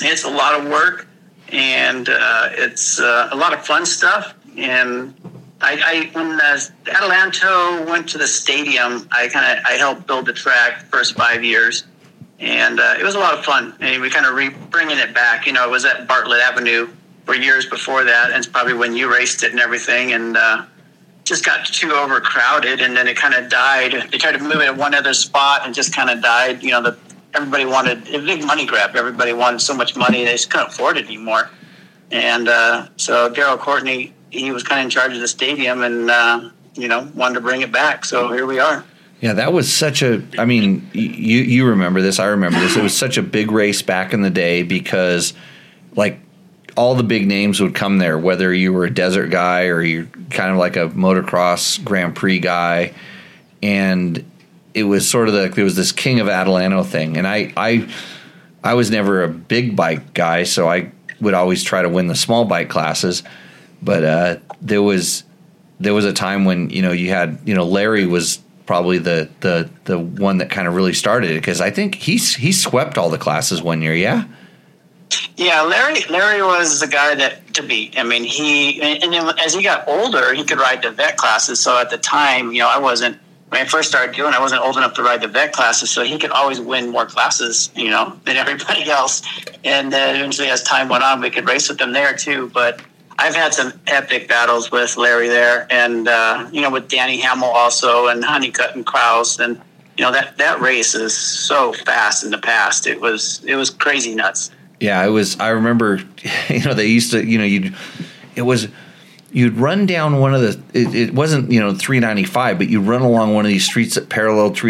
it's 0.00 0.24
a 0.24 0.30
lot 0.30 0.58
of 0.58 0.70
work, 0.70 1.06
and 1.50 2.08
uh, 2.08 2.48
it's 2.52 3.00
uh, 3.00 3.28
a 3.32 3.36
lot 3.36 3.52
of 3.52 3.66
fun 3.66 3.84
stuff. 3.84 4.32
And 4.56 5.14
I, 5.60 6.08
I 6.14 6.18
when 6.18 6.38
Adelanto 6.38 7.86
went 7.86 8.08
to 8.10 8.18
the 8.18 8.26
stadium, 8.26 9.06
I 9.12 9.28
kind 9.28 9.58
of 9.58 9.64
I 9.66 9.72
helped 9.72 10.06
build 10.06 10.24
the 10.24 10.32
track 10.32 10.86
first 10.86 11.16
five 11.16 11.44
years 11.44 11.84
and 12.38 12.78
uh, 12.80 12.94
it 12.98 13.04
was 13.04 13.14
a 13.14 13.18
lot 13.18 13.34
of 13.34 13.44
fun. 13.44 13.74
And 13.80 14.02
we 14.02 14.10
kind 14.10 14.26
of 14.26 14.34
re- 14.34 14.54
bringing 14.70 14.98
it 14.98 15.14
back. 15.14 15.46
You 15.46 15.52
know, 15.52 15.66
it 15.66 15.70
was 15.70 15.84
at 15.84 16.06
Bartlett 16.06 16.40
Avenue 16.40 16.88
for 17.24 17.34
years 17.34 17.66
before 17.66 18.04
that, 18.04 18.30
and 18.30 18.36
it's 18.36 18.46
probably 18.46 18.74
when 18.74 18.94
you 18.94 19.12
raced 19.12 19.42
it 19.42 19.50
and 19.50 19.60
everything, 19.60 20.12
and 20.12 20.36
uh, 20.36 20.64
just 21.24 21.44
got 21.44 21.66
too 21.66 21.92
overcrowded, 21.92 22.80
and 22.80 22.96
then 22.96 23.08
it 23.08 23.16
kind 23.16 23.34
of 23.34 23.50
died. 23.50 23.92
They 24.12 24.18
tried 24.18 24.32
to 24.32 24.38
move 24.38 24.56
it 24.56 24.68
at 24.68 24.76
one 24.76 24.94
other 24.94 25.14
spot, 25.14 25.62
and 25.64 25.74
just 25.74 25.94
kind 25.94 26.10
of 26.10 26.22
died. 26.22 26.62
You 26.62 26.70
know, 26.70 26.82
the 26.82 26.98
everybody 27.34 27.64
wanted 27.64 28.08
a 28.14 28.18
big 28.18 28.44
money 28.44 28.64
grab. 28.64 28.96
Everybody 28.96 29.32
wanted 29.32 29.60
so 29.60 29.74
much 29.74 29.96
money 29.96 30.24
they 30.24 30.32
just 30.32 30.50
couldn't 30.50 30.68
afford 30.68 30.96
it 30.96 31.06
anymore. 31.06 31.50
And 32.10 32.48
uh, 32.48 32.88
so 32.96 33.30
Daryl 33.32 33.58
Courtney, 33.58 34.14
he 34.30 34.52
was 34.52 34.62
kind 34.62 34.80
of 34.80 34.84
in 34.84 34.90
charge 34.90 35.12
of 35.12 35.20
the 35.20 35.28
stadium, 35.28 35.82
and 35.82 36.10
uh, 36.10 36.50
you 36.74 36.88
know, 36.88 37.10
wanted 37.14 37.34
to 37.34 37.40
bring 37.40 37.62
it 37.62 37.72
back. 37.72 38.04
So 38.04 38.32
here 38.32 38.46
we 38.46 38.58
are. 38.58 38.84
Yeah, 39.20 39.34
that 39.34 39.52
was 39.52 39.72
such 39.72 40.02
a. 40.02 40.22
I 40.38 40.44
mean, 40.44 40.88
you 40.92 41.38
you 41.40 41.66
remember 41.66 42.02
this? 42.02 42.18
I 42.18 42.26
remember 42.26 42.58
this. 42.60 42.76
It 42.76 42.82
was 42.82 42.96
such 42.96 43.16
a 43.16 43.22
big 43.22 43.50
race 43.50 43.80
back 43.80 44.12
in 44.12 44.20
the 44.20 44.30
day 44.30 44.62
because, 44.62 45.32
like, 45.94 46.20
all 46.76 46.94
the 46.94 47.02
big 47.02 47.26
names 47.26 47.60
would 47.60 47.74
come 47.74 47.96
there. 47.98 48.18
Whether 48.18 48.52
you 48.52 48.72
were 48.72 48.84
a 48.84 48.90
desert 48.90 49.30
guy 49.30 49.66
or 49.66 49.82
you're 49.82 50.08
kind 50.30 50.50
of 50.50 50.58
like 50.58 50.76
a 50.76 50.88
motocross 50.88 51.82
Grand 51.82 52.14
Prix 52.14 52.40
guy, 52.40 52.92
and 53.62 54.22
it 54.74 54.82
was 54.82 55.08
sort 55.08 55.28
of 55.28 55.34
the 55.34 55.48
there 55.48 55.64
was 55.64 55.76
this 55.76 55.92
King 55.92 56.20
of 56.20 56.26
Adelanto 56.26 56.84
thing. 56.84 57.16
And 57.16 57.26
I 57.26 57.52
I 57.56 57.88
I 58.62 58.74
was 58.74 58.90
never 58.90 59.22
a 59.22 59.28
big 59.28 59.74
bike 59.74 60.12
guy, 60.12 60.42
so 60.42 60.68
I 60.68 60.92
would 61.22 61.32
always 61.32 61.62
try 61.62 61.80
to 61.80 61.88
win 61.88 62.08
the 62.08 62.14
small 62.14 62.44
bike 62.44 62.68
classes. 62.68 63.22
But 63.82 64.04
uh, 64.04 64.36
there 64.60 64.82
was 64.82 65.24
there 65.80 65.94
was 65.94 66.04
a 66.04 66.12
time 66.12 66.44
when 66.44 66.68
you 66.68 66.82
know 66.82 66.92
you 66.92 67.08
had 67.08 67.38
you 67.46 67.54
know 67.54 67.64
Larry 67.64 68.06
was 68.06 68.40
probably 68.66 68.98
the 68.98 69.28
the 69.40 69.70
the 69.84 69.98
one 69.98 70.38
that 70.38 70.50
kind 70.50 70.68
of 70.68 70.74
really 70.74 70.92
started 70.92 71.30
it 71.30 71.34
because 71.34 71.60
I 71.60 71.70
think 71.70 71.94
he's 71.94 72.34
he 72.34 72.52
swept 72.52 72.98
all 72.98 73.08
the 73.08 73.18
classes 73.18 73.62
one 73.62 73.80
year. 73.80 73.94
Yeah. 73.94 74.24
Yeah, 75.36 75.62
Larry. 75.62 76.00
Larry 76.10 76.42
was 76.42 76.80
the 76.80 76.88
guy 76.88 77.14
that 77.14 77.54
to 77.54 77.62
beat. 77.62 77.98
I 77.98 78.02
mean, 78.02 78.24
he 78.24 78.80
and 78.82 79.12
then 79.12 79.38
as 79.38 79.54
he 79.54 79.62
got 79.62 79.86
older, 79.88 80.34
he 80.34 80.44
could 80.44 80.58
ride 80.58 80.82
the 80.82 80.90
vet 80.90 81.16
classes. 81.16 81.60
So 81.60 81.78
at 81.78 81.90
the 81.90 81.98
time, 81.98 82.52
you 82.52 82.58
know, 82.58 82.68
I 82.68 82.78
wasn't 82.78 83.18
when 83.48 83.60
I 83.60 83.64
first 83.64 83.88
started 83.88 84.16
doing. 84.16 84.34
I 84.34 84.40
wasn't 84.40 84.62
old 84.62 84.76
enough 84.76 84.94
to 84.94 85.02
ride 85.02 85.20
the 85.20 85.28
vet 85.28 85.52
classes, 85.52 85.90
so 85.90 86.02
he 86.02 86.18
could 86.18 86.30
always 86.30 86.60
win 86.60 86.90
more 86.90 87.06
classes, 87.06 87.70
you 87.76 87.90
know, 87.90 88.18
than 88.24 88.36
everybody 88.36 88.90
else. 88.90 89.22
And 89.64 89.92
then 89.92 90.16
eventually, 90.16 90.48
as 90.48 90.62
time 90.62 90.88
went 90.88 91.04
on, 91.04 91.20
we 91.20 91.30
could 91.30 91.48
race 91.48 91.68
with 91.68 91.78
them 91.78 91.92
there 91.92 92.16
too. 92.16 92.50
But 92.52 92.82
I've 93.18 93.34
had 93.34 93.54
some 93.54 93.72
epic 93.86 94.28
battles 94.28 94.70
with 94.70 94.96
Larry 94.96 95.28
there, 95.28 95.66
and 95.70 96.06
uh, 96.06 96.48
you 96.52 96.60
know, 96.60 96.70
with 96.70 96.88
Danny 96.88 97.18
Hamel 97.18 97.48
also, 97.48 98.08
and 98.08 98.22
Honeycutt 98.22 98.76
and 98.76 98.84
Kraus, 98.84 99.38
and 99.38 99.60
you 99.96 100.04
know 100.04 100.12
that 100.12 100.36
that 100.38 100.60
race 100.60 100.94
is 100.94 101.16
so 101.16 101.72
fast 101.72 102.24
in 102.24 102.30
the 102.30 102.38
past. 102.38 102.86
It 102.86 103.00
was 103.00 103.42
it 103.44 103.54
was 103.56 103.70
crazy 103.70 104.14
nuts. 104.14 104.50
Yeah, 104.80 105.04
it 105.04 105.08
was. 105.08 105.38
I 105.40 105.48
remember, 105.48 106.02
you 106.48 106.62
know, 106.64 106.74
they 106.74 106.86
used 106.86 107.12
to, 107.12 107.24
you 107.24 107.38
know, 107.38 107.44
you, 107.44 107.72
it 108.34 108.42
was, 108.42 108.68
you'd 109.32 109.56
run 109.56 109.86
down 109.86 110.20
one 110.20 110.34
of 110.34 110.42
the. 110.42 110.60
It, 110.74 110.94
it 110.94 111.14
wasn't, 111.14 111.50
you 111.50 111.60
know, 111.60 111.74
three 111.74 112.00
ninety 112.00 112.24
five, 112.24 112.58
but 112.58 112.68
you'd 112.68 112.82
run 112.82 113.00
along 113.00 113.34
one 113.34 113.46
of 113.46 113.48
these 113.48 113.64
streets 113.64 113.94
that 113.94 114.10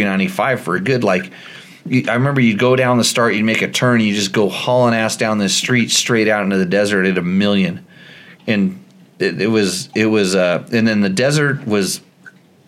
ninety 0.05 0.29
five 0.29 0.61
for 0.61 0.77
a 0.77 0.81
good 0.81 1.03
like. 1.03 1.33
I 1.89 2.15
remember 2.15 2.41
you'd 2.41 2.59
go 2.59 2.75
down 2.75 2.99
the 2.99 3.05
start, 3.05 3.37
you'd 3.37 3.45
make 3.45 3.63
a 3.63 3.71
turn, 3.71 4.01
you 4.01 4.13
just 4.13 4.33
go 4.33 4.49
hauling 4.49 4.93
ass 4.93 5.17
down 5.17 5.39
this 5.39 5.55
street 5.55 5.93
straight 5.93 6.27
out 6.27 6.43
into 6.43 6.57
the 6.57 6.67
desert 6.67 7.07
at 7.07 7.17
a 7.17 7.23
million 7.23 7.87
and 8.47 8.83
it, 9.19 9.41
it 9.41 9.49
was 9.49 9.89
it 9.95 10.07
was 10.07 10.35
uh, 10.35 10.67
and 10.73 10.87
then 10.87 11.01
the 11.01 11.09
desert 11.09 11.67
was 11.67 12.01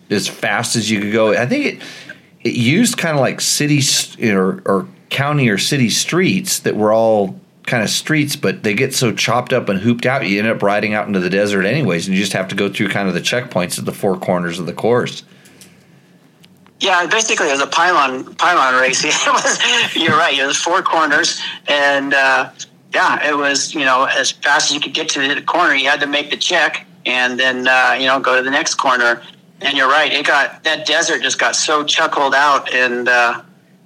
as 0.09 0.27
fast 0.27 0.75
as 0.75 0.89
you 0.89 1.01
could 1.01 1.13
go. 1.13 1.33
I 1.33 1.45
think 1.45 1.65
it 1.65 1.81
it 2.43 2.53
used 2.53 2.97
kind 2.97 3.15
of 3.15 3.21
like 3.21 3.41
city 3.41 3.81
know, 4.19 4.37
or, 4.37 4.61
or 4.65 4.87
county 5.09 5.49
or 5.49 5.57
city 5.57 5.89
streets 5.89 6.59
that 6.59 6.75
were 6.75 6.93
all 6.93 7.39
kind 7.65 7.83
of 7.83 7.89
streets, 7.89 8.35
but 8.35 8.63
they 8.63 8.73
get 8.73 8.93
so 8.93 9.13
chopped 9.13 9.53
up 9.53 9.69
and 9.69 9.79
hooped 9.79 10.05
out, 10.05 10.27
you 10.27 10.39
end 10.39 10.47
up 10.47 10.63
riding 10.63 10.93
out 10.93 11.07
into 11.07 11.19
the 11.19 11.29
desert 11.29 11.65
anyways, 11.65 12.07
and 12.07 12.15
you 12.15 12.21
just 12.21 12.33
have 12.33 12.47
to 12.47 12.55
go 12.55 12.67
through 12.67 12.89
kind 12.89 13.07
of 13.07 13.13
the 13.13 13.21
checkpoints 13.21 13.77
at 13.77 13.85
the 13.85 13.91
four 13.91 14.17
corners 14.17 14.59
of 14.59 14.65
the 14.65 14.73
course. 14.73 15.23
Yeah, 16.79 17.05
basically 17.07 17.49
it 17.49 17.51
was 17.51 17.61
a 17.61 17.67
pylon 17.67 18.35
pylon 18.35 18.81
race. 18.81 19.03
It 19.05 19.31
was, 19.31 19.95
you're 19.95 20.17
right. 20.17 20.37
It 20.37 20.45
was 20.45 20.57
four 20.57 20.81
corners, 20.81 21.41
and 21.67 22.13
uh, 22.13 22.51
yeah, 22.93 23.29
it 23.29 23.37
was 23.37 23.73
you 23.73 23.85
know 23.85 24.05
as 24.05 24.31
fast 24.31 24.69
as 24.69 24.75
you 24.75 24.81
could 24.81 24.93
get 24.93 25.09
to 25.09 25.35
the 25.35 25.41
corner, 25.41 25.75
you 25.75 25.89
had 25.89 25.99
to 26.01 26.07
make 26.07 26.29
the 26.29 26.37
check, 26.37 26.85
and 27.05 27.39
then 27.39 27.67
uh, 27.67 27.95
you 27.99 28.07
know 28.07 28.19
go 28.19 28.35
to 28.37 28.43
the 28.43 28.51
next 28.51 28.75
corner. 28.75 29.21
And 29.61 29.77
you're 29.77 29.89
right, 29.89 30.11
it 30.11 30.25
got 30.25 30.63
that 30.63 30.85
desert 30.85 31.21
just 31.21 31.37
got 31.37 31.55
so 31.55 31.83
chuckled 31.83 32.33
out, 32.33 32.73
and 32.73 33.09
uh, 33.09 33.41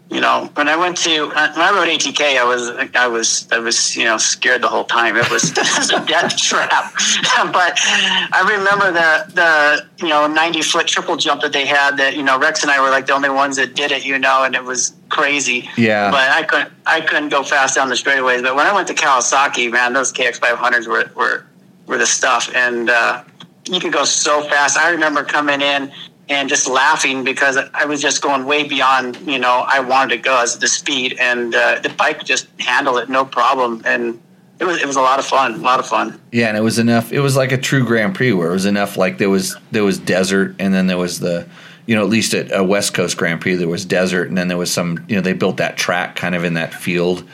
you 0.09 0.19
know 0.19 0.49
when 0.55 0.67
I 0.67 0.75
went 0.75 0.97
to 0.97 1.27
when 1.27 1.37
I 1.37 1.71
rode 1.73 1.87
ATK, 1.87 2.37
I 2.37 2.43
was 2.43 2.69
I 2.95 3.07
was 3.07 3.47
I 3.51 3.59
was 3.59 3.95
you 3.95 4.03
know 4.03 4.17
scared 4.17 4.61
the 4.61 4.67
whole 4.67 4.83
time. 4.83 5.15
It 5.15 5.29
was, 5.31 5.51
it 5.57 5.57
was 5.57 5.91
a 5.91 6.05
death 6.05 6.37
trap. 6.37 6.93
but 7.51 7.79
I 7.81 8.43
remember 8.47 8.91
the 8.91 9.33
the 9.33 10.03
you 10.03 10.09
know 10.09 10.27
90 10.27 10.61
foot 10.61 10.87
triple 10.87 11.15
jump 11.15 11.41
that 11.41 11.53
they 11.53 11.65
had. 11.65 11.97
That 11.97 12.15
you 12.15 12.23
know 12.23 12.37
Rex 12.37 12.61
and 12.61 12.71
I 12.71 12.81
were 12.81 12.89
like 12.89 13.07
the 13.07 13.13
only 13.13 13.29
ones 13.29 13.55
that 13.55 13.75
did 13.75 13.91
it. 13.91 14.05
You 14.05 14.19
know, 14.19 14.43
and 14.43 14.55
it 14.55 14.63
was 14.63 14.93
crazy. 15.09 15.69
Yeah. 15.77 16.11
But 16.11 16.29
I 16.29 16.43
couldn't 16.43 16.73
I 16.85 17.01
couldn't 17.01 17.29
go 17.29 17.43
fast 17.43 17.75
down 17.75 17.89
the 17.89 17.95
straightaways. 17.95 18.43
But 18.43 18.55
when 18.55 18.65
I 18.65 18.73
went 18.73 18.87
to 18.89 18.93
Kawasaki, 18.93 19.71
man, 19.71 19.93
those 19.93 20.11
KX 20.11 20.39
500s 20.39 20.87
were 20.87 21.09
were 21.15 21.45
were 21.87 21.97
the 21.97 22.05
stuff, 22.05 22.53
and 22.53 22.89
uh, 22.89 23.23
you 23.67 23.79
could 23.79 23.93
go 23.93 24.03
so 24.03 24.43
fast. 24.43 24.77
I 24.77 24.91
remember 24.91 25.23
coming 25.23 25.61
in 25.61 25.91
and 26.33 26.49
just 26.49 26.67
laughing 26.67 27.23
because 27.23 27.57
I 27.73 27.85
was 27.85 28.01
just 28.01 28.21
going 28.21 28.45
way 28.45 28.67
beyond 28.67 29.17
you 29.27 29.39
know 29.39 29.63
I 29.67 29.79
wanted 29.79 30.15
to 30.15 30.21
go 30.21 30.41
as 30.41 30.59
the 30.59 30.67
speed, 30.67 31.17
and 31.19 31.53
uh, 31.53 31.79
the 31.79 31.89
bike 31.89 32.23
just 32.23 32.47
handled 32.59 32.97
it 32.99 33.09
no 33.09 33.25
problem, 33.25 33.81
and 33.85 34.21
it 34.59 34.65
was 34.65 34.81
it 34.81 34.87
was 34.87 34.95
a 34.95 35.01
lot 35.01 35.19
of 35.19 35.25
fun, 35.25 35.55
a 35.55 35.57
lot 35.57 35.79
of 35.79 35.87
fun. 35.87 36.19
Yeah, 36.31 36.47
and 36.47 36.57
it 36.57 36.61
was 36.61 36.79
enough. 36.79 37.11
It 37.11 37.19
was 37.19 37.35
like 37.35 37.51
a 37.51 37.57
true 37.57 37.85
Grand 37.85 38.15
Prix 38.15 38.33
where 38.33 38.49
it 38.49 38.53
was 38.53 38.65
enough. 38.65 38.97
Like 38.97 39.17
there 39.17 39.29
was 39.29 39.55
there 39.71 39.83
was 39.83 39.99
desert, 39.99 40.55
and 40.59 40.73
then 40.73 40.87
there 40.87 40.97
was 40.97 41.19
the 41.19 41.47
you 41.85 41.95
know, 41.95 42.03
at 42.03 42.09
least 42.09 42.33
at 42.33 42.51
a 42.57 42.63
West 42.63 42.93
Coast 42.93 43.17
Grand 43.17 43.41
Prix, 43.41 43.55
there 43.55 43.67
was 43.67 43.85
desert, 43.85 44.29
and 44.29 44.37
then 44.37 44.47
there 44.47 44.57
was 44.57 44.71
some, 44.71 45.03
you 45.07 45.15
know, 45.15 45.21
they 45.21 45.33
built 45.33 45.57
that 45.57 45.75
track 45.75 46.15
kind 46.15 46.33
of 46.35 46.43
in 46.43 46.53
that 46.53 46.73
field 46.73 47.27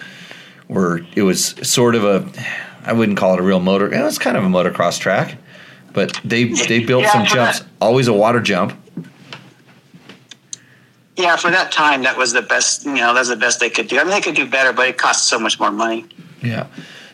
where 0.67 1.01
it 1.15 1.23
was 1.23 1.55
sort 1.67 1.95
of 1.95 2.03
a, 2.03 2.27
I 2.83 2.93
wouldn't 2.93 3.17
call 3.17 3.33
it 3.33 3.39
a 3.39 3.43
real 3.43 3.59
motor, 3.59 3.91
it 3.93 4.01
was 4.03 4.17
kind 4.17 4.37
of 4.37 4.43
a 4.43 4.47
motocross 4.47 4.99
track, 4.99 5.37
but 5.93 6.19
they 6.23 6.45
they 6.45 6.83
built 6.83 7.03
Yeah, 7.03 7.11
some 7.11 7.25
jumps, 7.25 7.63
always 7.81 8.07
a 8.07 8.13
water 8.13 8.39
jump. 8.39 8.77
Yeah, 11.19 11.35
for 11.35 11.51
that 11.51 11.73
time, 11.73 12.03
that 12.03 12.17
was 12.17 12.31
the 12.31 12.41
best. 12.41 12.85
You 12.85 12.93
know, 12.93 13.13
that's 13.13 13.27
the 13.27 13.35
best 13.35 13.59
they 13.59 13.69
could 13.69 13.89
do. 13.89 13.99
I 13.99 14.05
mean, 14.05 14.11
they 14.11 14.21
could 14.21 14.35
do 14.35 14.49
better, 14.49 14.71
but 14.71 14.87
it 14.87 14.97
costs 14.97 15.29
so 15.29 15.37
much 15.37 15.59
more 15.59 15.69
money. 15.69 16.05
Yeah. 16.41 16.67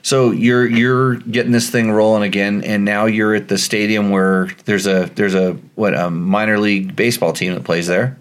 So 0.04 0.30
you're 0.30 0.68
you're 0.68 1.16
getting 1.16 1.52
this 1.52 1.72
thing 1.72 1.92
rolling 1.92 2.22
again, 2.22 2.64
and 2.64 2.86
now 2.86 3.06
you're 3.06 3.34
at 3.34 3.48
the 3.48 3.58
stadium 3.58 4.12
where 4.12 4.52
there's 4.66 4.86
a 4.86 5.10
there's 5.16 5.34
a 5.34 5.54
what 5.74 5.96
a 5.96 6.12
minor 6.12 6.60
league 6.60 6.96
baseball 6.96 7.34
team 7.34 7.56
that 7.56 7.64
plays 7.64 7.88
there. 7.88 8.16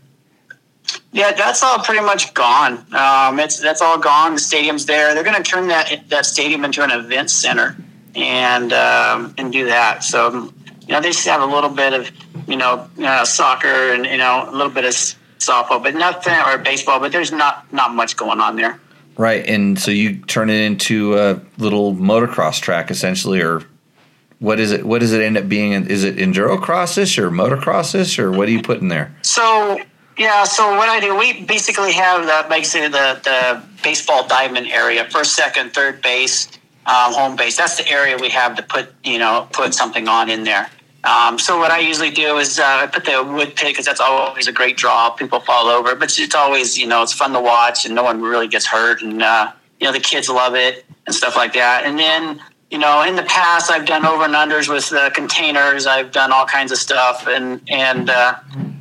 Yeah, 1.12 1.32
that's 1.32 1.62
all 1.62 1.78
pretty 1.80 2.00
much 2.00 2.32
gone. 2.32 2.86
Um, 2.94 3.38
it's 3.38 3.60
that's 3.60 3.82
all 3.82 3.98
gone. 3.98 4.32
The 4.32 4.40
stadium's 4.40 4.86
there. 4.86 5.12
They're 5.12 5.22
going 5.22 5.36
to 5.36 5.42
turn 5.42 5.68
that 5.68 6.08
that 6.08 6.24
stadium 6.24 6.64
into 6.64 6.82
an 6.82 6.92
event 6.92 7.28
center 7.28 7.76
and 8.14 8.72
um, 8.72 9.34
and 9.36 9.52
do 9.52 9.66
that. 9.66 10.02
So 10.02 10.50
you 10.86 10.94
know, 10.94 11.02
they 11.02 11.10
just 11.10 11.26
have 11.26 11.42
a 11.42 11.46
little 11.46 11.68
bit 11.68 11.92
of 11.92 12.10
you 12.48 12.56
know 12.56 12.88
uh, 13.02 13.26
soccer 13.26 13.92
and 13.92 14.06
you 14.06 14.16
know 14.16 14.48
a 14.48 14.52
little 14.52 14.72
bit 14.72 14.86
of 14.86 14.94
softball, 15.38 15.82
but 15.82 15.94
nothing 15.94 16.34
or 16.46 16.58
baseball. 16.58 17.00
But 17.00 17.12
there's 17.12 17.32
not 17.32 17.72
not 17.72 17.94
much 17.94 18.16
going 18.16 18.40
on 18.40 18.56
there. 18.56 18.80
Right, 19.16 19.46
and 19.46 19.78
so 19.78 19.92
you 19.92 20.16
turn 20.22 20.50
it 20.50 20.60
into 20.60 21.16
a 21.16 21.40
little 21.58 21.94
motocross 21.94 22.60
track 22.60 22.90
essentially, 22.90 23.40
or 23.40 23.62
what 24.40 24.58
is 24.58 24.72
it? 24.72 24.84
What 24.84 25.00
does 25.00 25.12
it 25.12 25.22
end 25.22 25.36
up 25.36 25.48
being? 25.48 25.72
Is 25.72 26.04
it 26.04 26.16
enduro 26.16 26.60
crosses 26.60 27.16
or 27.16 27.30
motocrosses, 27.30 28.18
or 28.18 28.32
what 28.32 28.46
do 28.46 28.52
you 28.52 28.62
put 28.62 28.80
in 28.80 28.88
there? 28.88 29.14
So 29.22 29.80
Yeah, 30.16 30.44
so 30.44 30.76
what 30.76 30.88
I 30.88 31.00
do, 31.00 31.16
we 31.16 31.44
basically 31.44 31.92
have 31.92 32.24
the 32.24 32.48
basically 32.48 32.88
the, 32.88 33.20
the 33.24 33.62
baseball 33.82 34.26
diamond 34.26 34.68
area, 34.68 35.08
first, 35.10 35.34
second, 35.34 35.74
third 35.74 36.02
base, 36.02 36.48
um, 36.86 37.12
home 37.12 37.36
base. 37.36 37.56
That's 37.56 37.76
the 37.76 37.88
area 37.88 38.16
we 38.16 38.28
have 38.30 38.56
to 38.56 38.62
put 38.62 38.92
you 39.02 39.18
know 39.18 39.48
put 39.52 39.74
something 39.74 40.06
on 40.06 40.30
in 40.30 40.44
there. 40.44 40.70
Um, 41.04 41.38
so 41.38 41.58
what 41.58 41.70
I 41.70 41.80
usually 41.80 42.10
do 42.10 42.38
is 42.38 42.58
uh, 42.58 42.64
I 42.64 42.86
put 42.86 43.04
the 43.04 43.22
wood 43.22 43.54
pit 43.56 43.68
because 43.68 43.84
that's 43.84 44.00
always 44.00 44.48
a 44.48 44.52
great 44.52 44.78
draw. 44.78 45.10
People 45.10 45.38
fall 45.40 45.66
over, 45.66 45.94
but 45.94 46.18
it's 46.18 46.34
always 46.34 46.78
you 46.78 46.86
know 46.86 47.02
it's 47.02 47.12
fun 47.12 47.32
to 47.32 47.40
watch 47.40 47.84
and 47.84 47.94
no 47.94 48.02
one 48.02 48.22
really 48.22 48.48
gets 48.48 48.66
hurt 48.66 49.02
and 49.02 49.22
uh, 49.22 49.52
you 49.80 49.86
know 49.86 49.92
the 49.92 50.00
kids 50.00 50.28
love 50.28 50.54
it 50.54 50.86
and 51.06 51.14
stuff 51.14 51.36
like 51.36 51.52
that. 51.52 51.84
And 51.84 51.98
then 51.98 52.40
you 52.70 52.78
know 52.78 53.02
in 53.02 53.16
the 53.16 53.22
past 53.24 53.70
I've 53.70 53.84
done 53.86 54.06
over 54.06 54.24
and 54.24 54.34
unders 54.34 54.68
with 54.68 54.92
uh, 54.92 55.10
containers. 55.10 55.86
I've 55.86 56.10
done 56.10 56.32
all 56.32 56.46
kinds 56.46 56.72
of 56.72 56.78
stuff 56.78 57.26
and 57.28 57.60
and 57.68 58.08
uh, 58.08 58.36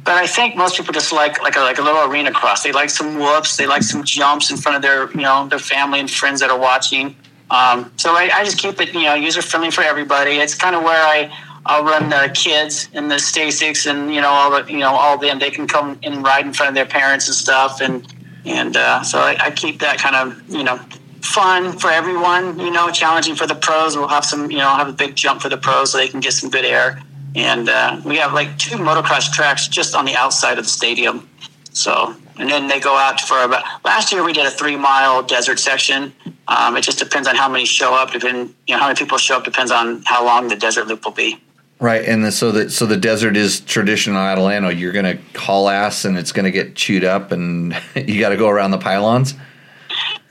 but 0.05 0.15
I 0.15 0.25
think 0.25 0.55
most 0.55 0.77
people 0.77 0.93
just 0.93 1.11
like 1.11 1.41
like 1.41 1.57
a, 1.57 1.59
like 1.59 1.77
a 1.77 1.81
little 1.81 2.09
arena 2.09 2.31
cross. 2.31 2.63
They 2.63 2.71
like 2.71 2.89
some 2.89 3.19
whoops. 3.19 3.57
They 3.57 3.67
like 3.67 3.83
some 3.83 4.03
jumps 4.05 4.49
in 4.49 4.55
front 4.55 4.77
of 4.77 4.81
their 4.81 5.11
you 5.11 5.21
know 5.23 5.47
their 5.49 5.59
family 5.59 5.99
and 5.99 6.09
friends 6.09 6.39
that 6.39 6.49
are 6.49 6.59
watching. 6.59 7.17
Um, 7.49 7.91
so 7.97 8.13
I, 8.15 8.31
I 8.33 8.43
just 8.45 8.57
keep 8.57 8.79
it 8.79 8.93
you 8.93 9.03
know 9.03 9.13
user 9.13 9.41
friendly 9.41 9.71
for 9.71 9.81
everybody. 9.81 10.37
It's 10.37 10.55
kind 10.55 10.73
of 10.73 10.83
where 10.83 11.03
I 11.03 11.29
I'll 11.65 11.83
run 11.83 12.09
the 12.09 12.31
kids 12.33 12.89
and 12.93 13.09
the 13.09 13.15
Stacycs 13.15 13.89
and 13.89 14.13
you 14.13 14.21
know 14.21 14.29
all 14.29 14.51
the 14.51 14.71
you 14.71 14.79
know 14.79 14.93
all 14.93 15.17
them. 15.17 15.39
They 15.39 15.51
can 15.51 15.67
come 15.67 15.99
and 16.03 16.23
ride 16.23 16.45
in 16.45 16.53
front 16.53 16.69
of 16.69 16.75
their 16.75 16.85
parents 16.85 17.27
and 17.27 17.35
stuff, 17.35 17.79
and 17.81 18.05
and 18.45 18.75
uh, 18.75 19.03
so 19.03 19.19
I, 19.19 19.37
I 19.39 19.51
keep 19.51 19.79
that 19.79 19.97
kind 19.97 20.15
of 20.15 20.49
you 20.49 20.63
know 20.63 20.77
fun 21.21 21.77
for 21.77 21.89
everyone. 21.89 22.59
You 22.59 22.71
know, 22.71 22.91
challenging 22.91 23.35
for 23.35 23.47
the 23.47 23.55
pros. 23.55 23.95
We'll 23.95 24.09
have 24.09 24.25
some 24.25 24.51
you 24.51 24.57
know 24.57 24.69
have 24.69 24.89
a 24.89 24.93
big 24.93 25.15
jump 25.15 25.41
for 25.41 25.49
the 25.49 25.57
pros 25.57 25.91
so 25.91 25.97
they 25.97 26.07
can 26.07 26.19
get 26.19 26.33
some 26.33 26.49
good 26.49 26.65
air. 26.65 27.01
And 27.35 27.67
uh, 27.67 27.99
we 28.05 28.17
have 28.17 28.33
like 28.33 28.57
two 28.57 28.77
motocross 28.77 29.31
tracks 29.31 29.67
just 29.67 29.95
on 29.95 30.05
the 30.05 30.15
outside 30.15 30.59
of 30.59 30.65
the 30.65 30.69
stadium. 30.69 31.29
So 31.71 32.15
and 32.37 32.49
then 32.49 32.67
they 32.67 32.79
go 32.79 32.95
out 32.95 33.21
for 33.21 33.41
about 33.41 33.63
last 33.85 34.11
year 34.11 34.23
we 34.23 34.33
did 34.33 34.45
a 34.45 34.51
three 34.51 34.75
mile 34.75 35.23
desert 35.23 35.59
section. 35.59 36.13
Um, 36.47 36.75
it 36.75 36.81
just 36.81 36.99
depends 36.99 37.27
on 37.27 37.35
how 37.35 37.47
many 37.47 37.65
show 37.65 37.93
up. 37.95 38.11
Depend 38.11 38.53
you 38.67 38.75
know 38.75 38.81
how 38.81 38.87
many 38.87 38.97
people 38.97 39.17
show 39.17 39.37
up 39.37 39.45
depends 39.45 39.71
on 39.71 40.03
how 40.05 40.25
long 40.25 40.49
the 40.49 40.57
desert 40.57 40.87
loop 40.87 41.05
will 41.05 41.11
be. 41.11 41.39
Right, 41.83 42.05
and 42.05 42.23
the, 42.23 42.31
so 42.31 42.53
the 42.53 42.69
so 42.69 42.85
the 42.85 42.95
desert 42.95 43.35
is 43.35 43.59
traditional 43.59 44.15
Adelanto. 44.15 44.73
You're 44.73 44.93
going 44.93 45.17
to 45.17 45.37
haul 45.37 45.67
ass, 45.67 46.05
and 46.05 46.17
it's 46.17 46.31
going 46.31 46.45
to 46.45 46.51
get 46.51 46.75
chewed 46.75 47.03
up, 47.03 47.33
and 47.33 47.75
you 47.95 48.21
got 48.21 48.29
to 48.29 48.37
go 48.37 48.47
around 48.47 48.71
the 48.71 48.77
pylons. 48.77 49.33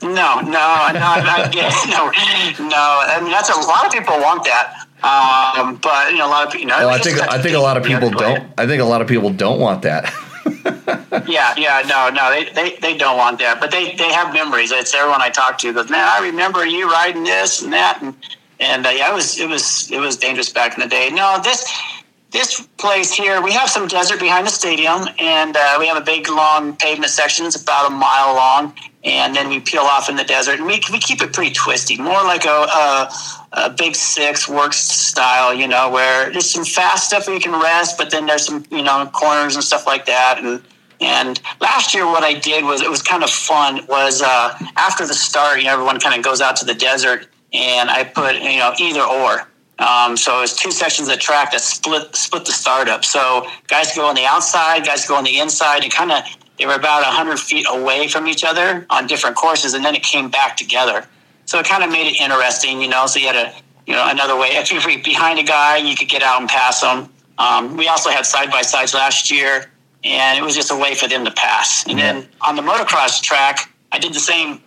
No, 0.01 0.09
no, 0.09 0.41
no, 0.41 0.49
no, 0.49 0.89
no. 0.89 1.43
I 2.11 3.19
mean, 3.21 3.29
that's 3.29 3.49
a, 3.49 3.53
a 3.53 3.69
lot 3.69 3.85
of 3.85 3.91
people 3.91 4.15
want 4.15 4.45
that, 4.45 4.87
um, 5.03 5.75
but 5.75 6.11
you 6.11 6.17
know, 6.17 6.25
a 6.25 6.27
lot 6.27 6.47
of 6.47 6.59
you 6.59 6.65
know. 6.65 6.75
Well, 6.75 6.89
I 6.89 6.97
think 6.97 7.19
I 7.19 7.39
think 7.39 7.55
a 7.55 7.59
lot 7.59 7.77
of 7.77 7.83
people 7.83 8.09
don't. 8.09 8.51
I 8.57 8.65
think 8.65 8.81
a 8.81 8.85
lot 8.85 9.03
of 9.03 9.07
people 9.07 9.29
don't 9.29 9.59
want 9.59 9.83
that. 9.83 10.11
yeah, 11.27 11.53
yeah, 11.55 11.83
no, 11.87 12.09
no, 12.09 12.31
they, 12.31 12.51
they, 12.51 12.77
they 12.77 12.97
don't 12.97 13.17
want 13.17 13.37
that, 13.39 13.61
but 13.61 13.69
they, 13.69 13.95
they 13.95 14.11
have 14.11 14.33
memories. 14.33 14.71
It's 14.71 14.93
everyone 14.93 15.21
I 15.21 15.29
talk 15.29 15.59
to 15.59 15.71
goes, 15.71 15.89
man, 15.89 16.05
I 16.05 16.25
remember 16.25 16.65
you 16.65 16.91
riding 16.91 17.23
this 17.23 17.61
and 17.61 17.71
that, 17.73 18.01
and 18.01 18.15
and 18.69 18.81
uh, 18.85 18.89
yeah, 18.89 19.11
it 19.11 19.15
was 19.21 19.29
it 19.43 19.49
was 19.53 19.65
it 19.91 19.99
was 20.05 20.13
dangerous 20.25 20.49
back 20.59 20.71
in 20.75 20.79
the 20.85 20.91
day. 20.97 21.05
No, 21.21 21.27
this 21.43 21.59
this 22.31 22.49
place 22.83 23.11
here, 23.21 23.37
we 23.47 23.51
have 23.59 23.69
some 23.69 23.85
desert 23.87 24.19
behind 24.19 24.43
the 24.47 24.55
stadium, 24.61 25.01
and 25.19 25.55
uh, 25.55 25.75
we 25.79 25.85
have 25.89 25.99
a 26.03 26.05
big 26.13 26.27
long 26.29 26.75
pavement 26.83 27.11
section. 27.11 27.45
It's 27.45 27.61
about 27.61 27.91
a 27.91 27.93
mile 27.93 28.33
long, 28.43 28.73
and 29.03 29.35
then 29.35 29.49
we 29.49 29.59
peel 29.59 29.85
off 29.93 30.09
in 30.09 30.15
the 30.15 30.27
desert, 30.35 30.55
and 30.59 30.65
we 30.65 30.81
we 30.91 30.99
keep 30.99 31.21
it 31.21 31.31
pretty 31.33 31.53
twisty, 31.53 31.95
more 31.97 32.23
like 32.33 32.45
a. 32.45 32.59
a 32.83 33.11
a 33.55 33.69
big 33.69 33.95
six 33.95 34.49
works 34.49 34.77
style, 34.77 35.53
you 35.53 35.67
know, 35.67 35.87
where 35.91 36.31
there's 36.31 36.49
some 36.49 36.65
fast 36.65 37.01
stuff 37.09 37.27
where 37.27 37.35
you 37.35 37.41
can 37.47 37.53
rest, 37.61 37.99
but 37.99 38.09
then 38.09 38.25
there's 38.25 38.47
some, 38.47 38.65
you 38.71 38.81
know, 38.81 39.07
corners 39.13 39.53
and 39.53 39.63
stuff 39.63 39.85
like 39.85 40.07
that. 40.07 40.39
And 40.43 40.59
and 40.99 41.39
last 41.61 41.93
year, 41.93 42.05
what 42.07 42.23
I 42.23 42.33
did 42.33 42.65
was 42.65 42.81
it 42.81 42.89
was 42.89 43.03
kind 43.03 43.23
of 43.23 43.29
fun. 43.29 43.85
Was 43.87 44.23
uh, 44.23 44.57
after 44.75 45.05
the 45.05 45.13
start, 45.13 45.59
you 45.59 45.65
know, 45.65 45.73
everyone 45.73 45.99
kind 45.99 46.15
of 46.17 46.23
goes 46.23 46.41
out 46.41 46.55
to 46.57 46.65
the 46.65 46.73
desert, 46.73 47.27
and 47.53 47.89
I 47.89 48.03
put 48.03 48.35
you 48.35 48.59
know 48.59 48.73
either 48.79 49.01
or. 49.01 49.47
Um, 49.79 50.15
so 50.15 50.41
it's 50.41 50.55
two 50.55 50.71
sections 50.71 51.09
of 51.09 51.19
track 51.19 51.51
that 51.51 51.61
split 51.61 52.15
split 52.15 52.45
the 52.45 52.51
startup. 52.51 53.03
So 53.03 53.47
guys 53.67 53.95
go 53.95 54.05
on 54.05 54.15
the 54.15 54.25
outside, 54.25 54.85
guys 54.85 55.07
go 55.07 55.15
on 55.15 55.23
the 55.23 55.39
inside, 55.39 55.83
and 55.83 55.91
kind 55.91 56.11
of 56.11 56.23
they 56.57 56.65
were 56.65 56.75
about 56.75 57.03
hundred 57.03 57.39
feet 57.39 57.65
away 57.69 58.07
from 58.07 58.27
each 58.27 58.43
other 58.43 58.85
on 58.89 59.07
different 59.07 59.35
courses, 59.35 59.73
and 59.73 59.83
then 59.83 59.95
it 59.95 60.03
came 60.03 60.29
back 60.29 60.57
together. 60.57 61.05
So 61.45 61.59
it 61.59 61.65
kind 61.65 61.83
of 61.83 61.91
made 61.91 62.07
it 62.07 62.21
interesting, 62.21 62.81
you 62.81 62.87
know. 62.87 63.07
So 63.07 63.19
you 63.19 63.27
had 63.27 63.35
a 63.35 63.53
you 63.87 63.93
know 63.93 64.07
another 64.09 64.37
way. 64.37 64.51
If 64.53 64.71
you 64.71 64.77
were 64.79 65.03
behind 65.03 65.39
a 65.39 65.43
guy, 65.43 65.77
you 65.77 65.95
could 65.95 66.09
get 66.09 66.21
out 66.21 66.39
and 66.39 66.49
pass 66.49 66.81
them. 66.81 67.09
Um, 67.37 67.77
we 67.77 67.87
also 67.87 68.09
had 68.09 68.25
side 68.25 68.51
by 68.51 68.61
sides 68.61 68.93
last 68.93 69.31
year, 69.31 69.71
and 70.03 70.37
it 70.37 70.43
was 70.43 70.55
just 70.55 70.71
a 70.71 70.75
way 70.75 70.93
for 70.93 71.07
them 71.07 71.25
to 71.25 71.31
pass. 71.31 71.85
And 71.87 71.97
then 71.97 72.27
on 72.41 72.55
the 72.55 72.61
motocross 72.61 73.21
track, 73.21 73.73
I 73.91 73.97
did 73.97 74.13
the 74.13 74.19
same 74.19 74.61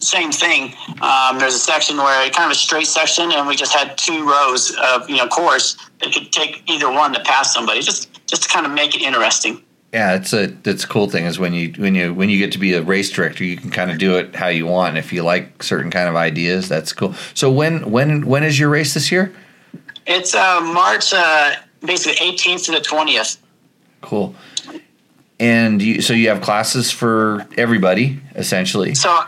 same 0.00 0.32
thing. 0.32 0.74
Um, 1.02 1.38
there's 1.38 1.54
a 1.54 1.58
section 1.58 1.96
where 1.96 2.30
kind 2.30 2.46
of 2.46 2.52
a 2.52 2.58
straight 2.58 2.86
section, 2.86 3.30
and 3.32 3.46
we 3.46 3.54
just 3.54 3.74
had 3.74 3.96
two 3.96 4.28
rows 4.28 4.76
of 4.82 5.08
you 5.08 5.16
know 5.16 5.28
course 5.28 5.76
that 6.00 6.12
could 6.12 6.32
take 6.32 6.62
either 6.66 6.90
one 6.90 7.12
to 7.12 7.20
pass 7.20 7.54
somebody, 7.54 7.80
just 7.80 8.26
just 8.26 8.44
to 8.44 8.48
kind 8.48 8.66
of 8.66 8.72
make 8.72 8.94
it 8.94 9.02
interesting. 9.02 9.62
Yeah, 9.92 10.14
it's 10.14 10.32
a 10.32 10.56
it's 10.64 10.84
a 10.84 10.88
cool 10.88 11.10
thing 11.10 11.24
is 11.24 11.38
when 11.38 11.52
you 11.52 11.72
when 11.76 11.94
you 11.94 12.14
when 12.14 12.30
you 12.30 12.38
get 12.38 12.52
to 12.52 12.58
be 12.58 12.74
a 12.74 12.82
race 12.82 13.10
director, 13.10 13.44
you 13.44 13.56
can 13.56 13.70
kind 13.70 13.90
of 13.90 13.98
do 13.98 14.16
it 14.16 14.34
how 14.36 14.48
you 14.48 14.66
want. 14.66 14.96
If 14.96 15.12
you 15.12 15.22
like 15.22 15.62
certain 15.62 15.90
kind 15.90 16.08
of 16.08 16.14
ideas, 16.14 16.68
that's 16.68 16.92
cool. 16.92 17.14
So 17.34 17.50
when 17.50 17.90
when 17.90 18.24
when 18.26 18.44
is 18.44 18.58
your 18.58 18.68
race 18.68 18.94
this 18.94 19.10
year? 19.10 19.32
It's 20.06 20.34
uh, 20.34 20.60
March, 20.60 21.12
uh, 21.12 21.56
basically 21.84 22.14
18th 22.26 22.66
to 22.66 22.72
the 22.72 22.78
20th. 22.78 23.38
Cool. 24.00 24.34
And 25.38 25.80
you, 25.80 26.02
so 26.02 26.12
you 26.12 26.28
have 26.28 26.40
classes 26.40 26.90
for 26.90 27.46
everybody 27.56 28.20
essentially. 28.34 28.94
So 28.94 29.24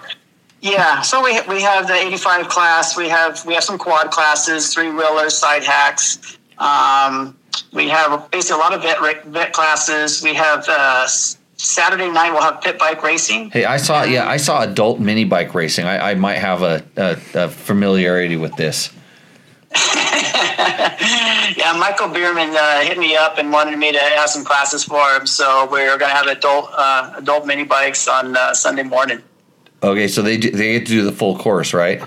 yeah, 0.63 1.03
so 1.03 1.23
we 1.23 1.41
we 1.49 1.61
have 1.63 1.89
the 1.89 1.95
85 1.95 2.49
class. 2.49 2.97
We 2.97 3.09
have 3.09 3.45
we 3.45 3.55
have 3.55 3.65
some 3.65 3.79
quad 3.79 4.13
classes, 4.13 4.73
three 4.73 4.91
wheelers, 4.91 5.37
side 5.37 5.65
hacks. 5.65 6.39
Um, 6.57 7.37
we 7.73 7.89
have 7.89 8.31
basically 8.31 8.61
a 8.61 8.65
lot 8.65 8.73
of 8.73 8.83
vet 8.83 9.25
vet 9.27 9.53
classes. 9.53 10.23
We 10.23 10.35
have 10.35 10.65
uh, 10.69 11.09
Saturday 11.57 12.09
night. 12.09 12.31
We'll 12.31 12.43
have 12.43 12.61
pit 12.61 12.79
bike 12.79 13.03
racing. 13.03 13.51
Hey, 13.51 13.65
I 13.65 13.77
saw 13.77 14.05
yeah, 14.05 14.29
I 14.29 14.37
saw 14.37 14.63
adult 14.63 15.01
mini 15.01 15.25
bike 15.25 15.53
racing. 15.53 15.85
I, 15.85 16.13
I 16.13 16.15
might 16.15 16.39
have 16.39 16.63
a, 16.63 16.85
a, 16.97 17.19
a 17.35 17.49
familiarity 17.49 18.37
with 18.37 18.55
this. 18.55 18.91
yeah, 21.57 21.75
Michael 21.77 22.09
Bierman 22.09 22.55
uh, 22.55 22.83
hit 22.83 22.99
me 22.99 23.17
up 23.17 23.39
and 23.39 23.51
wanted 23.51 23.77
me 23.79 23.91
to 23.91 23.99
have 23.99 24.29
some 24.29 24.45
classes 24.45 24.85
for 24.85 25.03
him. 25.17 25.27
So 25.27 25.67
we're 25.69 25.99
going 25.99 26.11
to 26.11 26.17
have 26.17 26.29
adult 26.29 26.71
uh, 26.73 27.15
adult 27.17 27.47
mini 27.47 27.65
bikes 27.65 28.07
on 28.07 28.37
uh, 28.37 28.55
Sunday 28.55 28.85
morning. 28.85 29.23
Okay, 29.83 30.09
so 30.09 30.23
they 30.23 30.37
they 30.37 30.73
get 30.79 30.87
to 30.87 30.93
do 30.93 31.03
the 31.05 31.13
full 31.13 31.37
course, 31.37 31.75
right? 31.75 32.01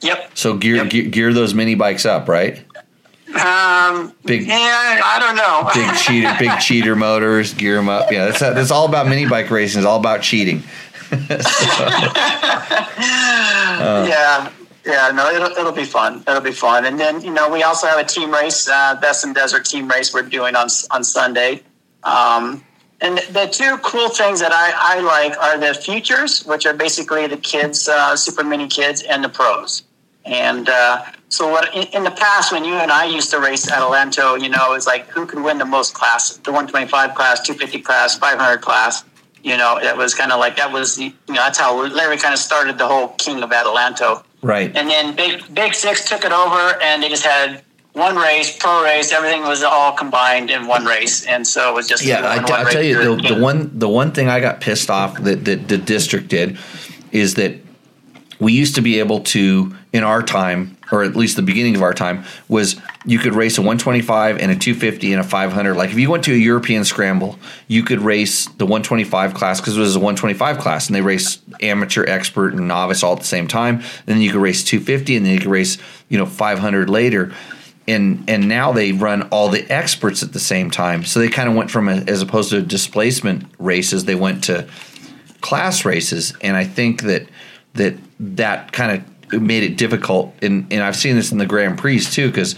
Yep. 0.00 0.30
So 0.34 0.56
gear 0.56 0.76
Yep. 0.76 0.88
gear, 0.90 1.04
gear 1.04 1.32
those 1.32 1.52
mini 1.54 1.74
bikes 1.74 2.06
up, 2.06 2.28
right? 2.28 2.62
Um, 3.28 4.12
Big- 4.24 4.46
yeah, 4.46 5.00
I 5.04 5.18
don't 5.20 5.36
know. 5.36 5.68
Big 5.74 5.94
cheater, 5.96 6.34
big 6.38 6.58
cheater 6.60 6.96
motors, 6.96 7.52
gear 7.54 7.76
them 7.76 7.88
up. 7.88 8.10
Yeah, 8.10 8.26
that's 8.26 8.40
that's 8.40 8.70
all 8.70 8.86
about 8.86 9.08
mini 9.08 9.26
bike 9.26 9.50
racing. 9.50 9.80
It's 9.80 9.86
all 9.86 9.98
about 9.98 10.22
cheating. 10.22 10.62
yeah, 13.00 14.50
yeah, 14.84 15.10
no, 15.14 15.30
it'll, 15.30 15.50
it'll 15.56 15.72
be 15.72 15.84
fun. 15.84 16.22
It'll 16.26 16.40
be 16.40 16.52
fun. 16.52 16.84
And 16.84 16.98
then, 16.98 17.20
you 17.22 17.30
know, 17.32 17.48
we 17.50 17.62
also 17.62 17.86
have 17.86 17.98
a 17.98 18.04
team 18.04 18.32
race, 18.32 18.68
uh, 18.68 18.96
Best 19.00 19.24
in 19.24 19.32
Desert 19.32 19.64
team 19.64 19.88
race 19.88 20.12
we're 20.12 20.22
doing 20.22 20.54
on, 20.56 20.68
on 20.90 21.04
Sunday. 21.04 21.62
Um, 22.02 22.64
and 23.00 23.18
the 23.18 23.46
two 23.46 23.76
cool 23.78 24.08
things 24.08 24.40
that 24.40 24.52
I, 24.52 24.96
I 24.96 25.00
like 25.00 25.38
are 25.38 25.58
the 25.58 25.74
futures, 25.74 26.44
which 26.44 26.64
are 26.64 26.72
basically 26.72 27.26
the 27.26 27.36
kids, 27.36 27.88
uh, 27.88 28.16
super 28.16 28.42
mini 28.42 28.68
kids, 28.68 29.02
and 29.02 29.22
the 29.22 29.28
pros. 29.28 29.82
And 30.24 30.68
uh, 30.68 31.04
so, 31.28 31.48
what 31.48 31.74
in, 31.74 31.84
in 31.88 32.04
the 32.04 32.10
past, 32.10 32.52
when 32.52 32.64
you 32.64 32.74
and 32.74 32.90
I 32.90 33.04
used 33.04 33.30
to 33.30 33.38
race 33.38 33.70
at 33.70 33.78
Adelanto, 33.78 34.40
you 34.40 34.48
know, 34.48 34.72
it's 34.72 34.86
like 34.86 35.08
who 35.08 35.26
could 35.26 35.42
win 35.42 35.58
the 35.58 35.64
most 35.64 35.94
class, 35.94 36.36
the 36.38 36.50
125 36.50 37.14
class, 37.14 37.40
250 37.42 37.82
class, 37.82 38.18
500 38.18 38.60
class. 38.60 39.04
You 39.42 39.56
know, 39.56 39.78
that 39.80 39.96
was 39.96 40.14
kind 40.14 40.32
of 40.32 40.40
like 40.40 40.56
that 40.56 40.72
was, 40.72 40.98
you 40.98 41.10
know, 41.28 41.34
that's 41.34 41.58
how 41.58 41.86
Larry 41.86 42.16
kind 42.16 42.34
of 42.34 42.40
started 42.40 42.78
the 42.78 42.86
whole 42.86 43.08
king 43.10 43.42
of 43.42 43.50
Adelanto. 43.50 44.24
Right. 44.42 44.74
And 44.74 44.88
then 44.88 45.14
Big 45.14 45.54
Big 45.54 45.74
Six 45.74 46.08
took 46.08 46.24
it 46.24 46.32
over, 46.32 46.80
and 46.82 47.02
they 47.02 47.08
just 47.08 47.24
had 47.24 47.62
one 47.96 48.16
race, 48.16 48.54
pro 48.54 48.84
race. 48.84 49.10
Everything 49.10 49.42
was 49.42 49.62
all 49.62 49.92
combined 49.92 50.50
in 50.50 50.66
one 50.66 50.84
race, 50.84 51.24
and 51.24 51.46
so 51.46 51.70
it 51.70 51.74
was 51.74 51.88
just 51.88 52.04
Yeah, 52.04 52.20
I, 52.20 52.40
will 52.40 52.70
tell 52.70 52.82
you 52.82 53.16
the, 53.16 53.34
the 53.34 53.40
one 53.40 53.78
the 53.78 53.88
one 53.88 54.12
thing 54.12 54.28
I 54.28 54.40
got 54.40 54.60
pissed 54.60 54.90
off 54.90 55.22
that, 55.22 55.44
that 55.46 55.68
the 55.68 55.78
district 55.78 56.28
did 56.28 56.58
is 57.10 57.34
that 57.34 57.54
we 58.38 58.52
used 58.52 58.74
to 58.74 58.82
be 58.82 58.98
able 58.98 59.20
to 59.20 59.74
in 59.94 60.04
our 60.04 60.22
time 60.22 60.76
or 60.92 61.02
at 61.02 61.16
least 61.16 61.36
the 61.36 61.42
beginning 61.42 61.74
of 61.74 61.82
our 61.82 61.94
time 61.94 62.24
was 62.48 62.76
you 63.06 63.18
could 63.18 63.34
race 63.34 63.56
a 63.56 63.62
125 63.62 64.38
and 64.38 64.52
a 64.52 64.56
250 64.56 65.12
and 65.12 65.20
a 65.20 65.24
500 65.24 65.74
like 65.74 65.90
if 65.90 65.98
you 65.98 66.10
went 66.10 66.22
to 66.24 66.32
a 66.32 66.36
european 66.36 66.84
scramble 66.84 67.38
you 67.66 67.82
could 67.82 68.00
race 68.00 68.44
the 68.44 68.66
125 68.66 69.32
class 69.32 69.58
because 69.58 69.76
it 69.76 69.80
was 69.80 69.96
a 69.96 69.98
125 69.98 70.58
class 70.58 70.86
and 70.86 70.94
they 70.94 71.00
race 71.00 71.38
amateur 71.60 72.04
expert 72.06 72.52
and 72.52 72.68
novice 72.68 73.02
all 73.02 73.14
at 73.14 73.20
the 73.20 73.24
same 73.24 73.48
time. 73.48 73.76
And 73.76 74.06
then 74.06 74.20
you 74.20 74.30
could 74.30 74.40
race 74.40 74.62
250 74.64 75.16
and 75.16 75.26
then 75.26 75.32
you 75.32 75.40
could 75.40 75.50
race 75.50 75.78
you 76.08 76.18
know 76.18 76.26
500 76.26 76.90
later 76.90 77.32
and 77.88 78.28
and 78.28 78.48
now 78.48 78.72
they 78.72 78.92
run 78.92 79.22
all 79.30 79.48
the 79.48 79.68
experts 79.70 80.22
at 80.22 80.32
the 80.32 80.40
same 80.40 80.70
time. 80.70 81.04
So 81.04 81.20
they 81.20 81.28
kind 81.28 81.48
of 81.48 81.54
went 81.54 81.70
from 81.70 81.88
a, 81.88 81.96
as 81.96 82.22
opposed 82.22 82.50
to 82.50 82.62
displacement 82.62 83.44
races, 83.58 84.04
they 84.04 84.14
went 84.14 84.44
to 84.44 84.68
class 85.40 85.84
races, 85.84 86.34
and 86.40 86.56
I 86.56 86.64
think 86.64 87.02
that 87.02 87.28
that 87.74 87.94
that 88.20 88.72
kind 88.72 89.02
of 89.32 89.42
made 89.42 89.62
it 89.62 89.76
difficult. 89.76 90.34
And 90.42 90.72
and 90.72 90.82
I've 90.82 90.96
seen 90.96 91.16
this 91.16 91.32
in 91.32 91.38
the 91.38 91.46
Grand 91.46 91.78
Prix 91.78 92.00
too, 92.00 92.28
because 92.28 92.56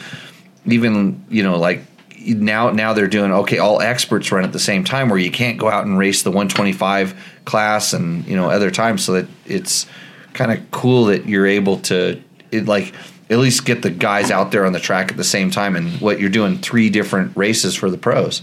even 0.67 1.25
you 1.29 1.43
know 1.43 1.59
like 1.59 1.83
now 2.27 2.71
now 2.71 2.93
they're 2.93 3.07
doing 3.07 3.33
okay 3.33 3.59
all 3.59 3.81
experts 3.81 4.33
run 4.33 4.45
at 4.45 4.53
the 4.53 4.59
same 4.59 4.85
time 4.85 5.09
where 5.09 5.19
you 5.19 5.31
can't 5.31 5.59
go 5.59 5.69
out 5.69 5.87
and 5.87 5.99
race 5.99 6.23
the 6.23 6.31
125 6.31 7.15
class 7.45 7.93
and 7.93 8.27
you 8.27 8.37
know 8.37 8.51
other 8.51 8.71
times 8.71 9.05
so 9.05 9.13
that 9.13 9.27
it's 9.47 9.87
kind 10.35 10.53
of 10.53 10.71
cool 10.71 11.07
that 11.07 11.27
you're 11.27 11.47
able 11.47 11.79
to 11.79 12.21
it 12.51 12.67
like 12.67 12.93
at 13.31 13.39
least 13.39 13.65
get 13.65 13.83
the 13.83 13.91
guys 13.91 14.31
out 14.31 14.51
there 14.53 14.65
on 14.65 14.73
the 14.73 14.81
track 14.81 15.11
at 15.11 15.17
the 15.17 15.25
same 15.25 15.51
time 15.51 15.77
and 15.77 16.01
what 16.01 16.19
you're 16.21 16.31
doing 16.31 16.59
three 16.59 16.89
different 16.91 17.37
races 17.37 17.75
for 17.75 17.91
the 17.91 17.99
pros 17.99 18.43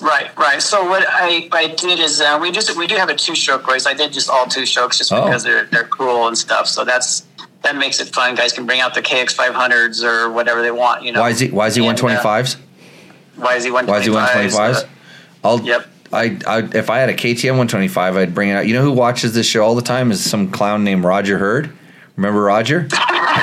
Right, 0.00 0.34
right. 0.38 0.62
So 0.62 0.88
what 0.88 1.04
I, 1.08 1.48
I 1.52 1.68
did 1.74 1.98
is 1.98 2.20
uh, 2.20 2.38
we 2.40 2.52
just 2.52 2.74
we 2.78 2.86
do 2.86 2.94
have 2.94 3.08
a 3.08 3.14
two 3.16 3.34
stroke 3.34 3.66
race. 3.66 3.84
I 3.84 3.94
did 3.94 4.12
just 4.12 4.30
all 4.30 4.46
two 4.46 4.64
strokes 4.64 4.96
just 4.98 5.12
Oh. 5.12 5.24
because 5.24 5.42
they're 5.42 5.64
they're 5.64 5.88
cool 5.88 6.28
and 6.28 6.38
stuff. 6.38 6.68
So 6.68 6.84
that's 6.84 7.26
that 7.62 7.74
makes 7.76 8.00
it 8.00 8.14
fun. 8.14 8.36
Guys 8.36 8.52
can 8.52 8.64
bring 8.64 8.80
out 8.80 8.94
the 8.94 9.02
KX 9.02 9.32
five 9.32 9.54
hundreds 9.54 10.02
or 10.04 10.30
whatever 10.30 10.62
they 10.62 10.70
want. 10.70 11.02
You 11.02 11.12
know. 11.12 11.20
why 11.20 11.30
is 11.30 11.40
he 11.40 11.48
why 11.48 11.66
is 11.66 11.74
he 11.74 11.84
And, 11.86 11.98
uh, 11.98 12.02
125s 12.02 12.56
Why 13.36 13.56
is 13.56 13.64
he 13.64 13.70
one? 13.72 13.86
why 13.86 13.98
is 13.98 14.06
he 14.06 14.12
125s 14.12 14.86
I'll 15.42 15.60
Yep. 15.60 15.86
I, 16.12 16.38
I 16.46 16.58
if 16.72 16.90
I 16.90 16.98
had 16.98 17.08
a 17.08 17.14
KTM 17.14 17.50
125 17.58 18.16
I'd 18.16 18.34
bring 18.34 18.50
it 18.50 18.52
out 18.52 18.66
you 18.68 18.74
know 18.74 18.82
who 18.82 18.92
watches 18.92 19.34
this 19.34 19.46
show 19.46 19.64
all 19.64 19.74
the 19.74 19.82
time 19.82 20.12
is 20.12 20.24
some 20.24 20.50
clown 20.50 20.84
named 20.84 21.04
Roger 21.04 21.38
Hurd 21.38 21.76
remember 22.18 22.42
Roger 22.42 22.88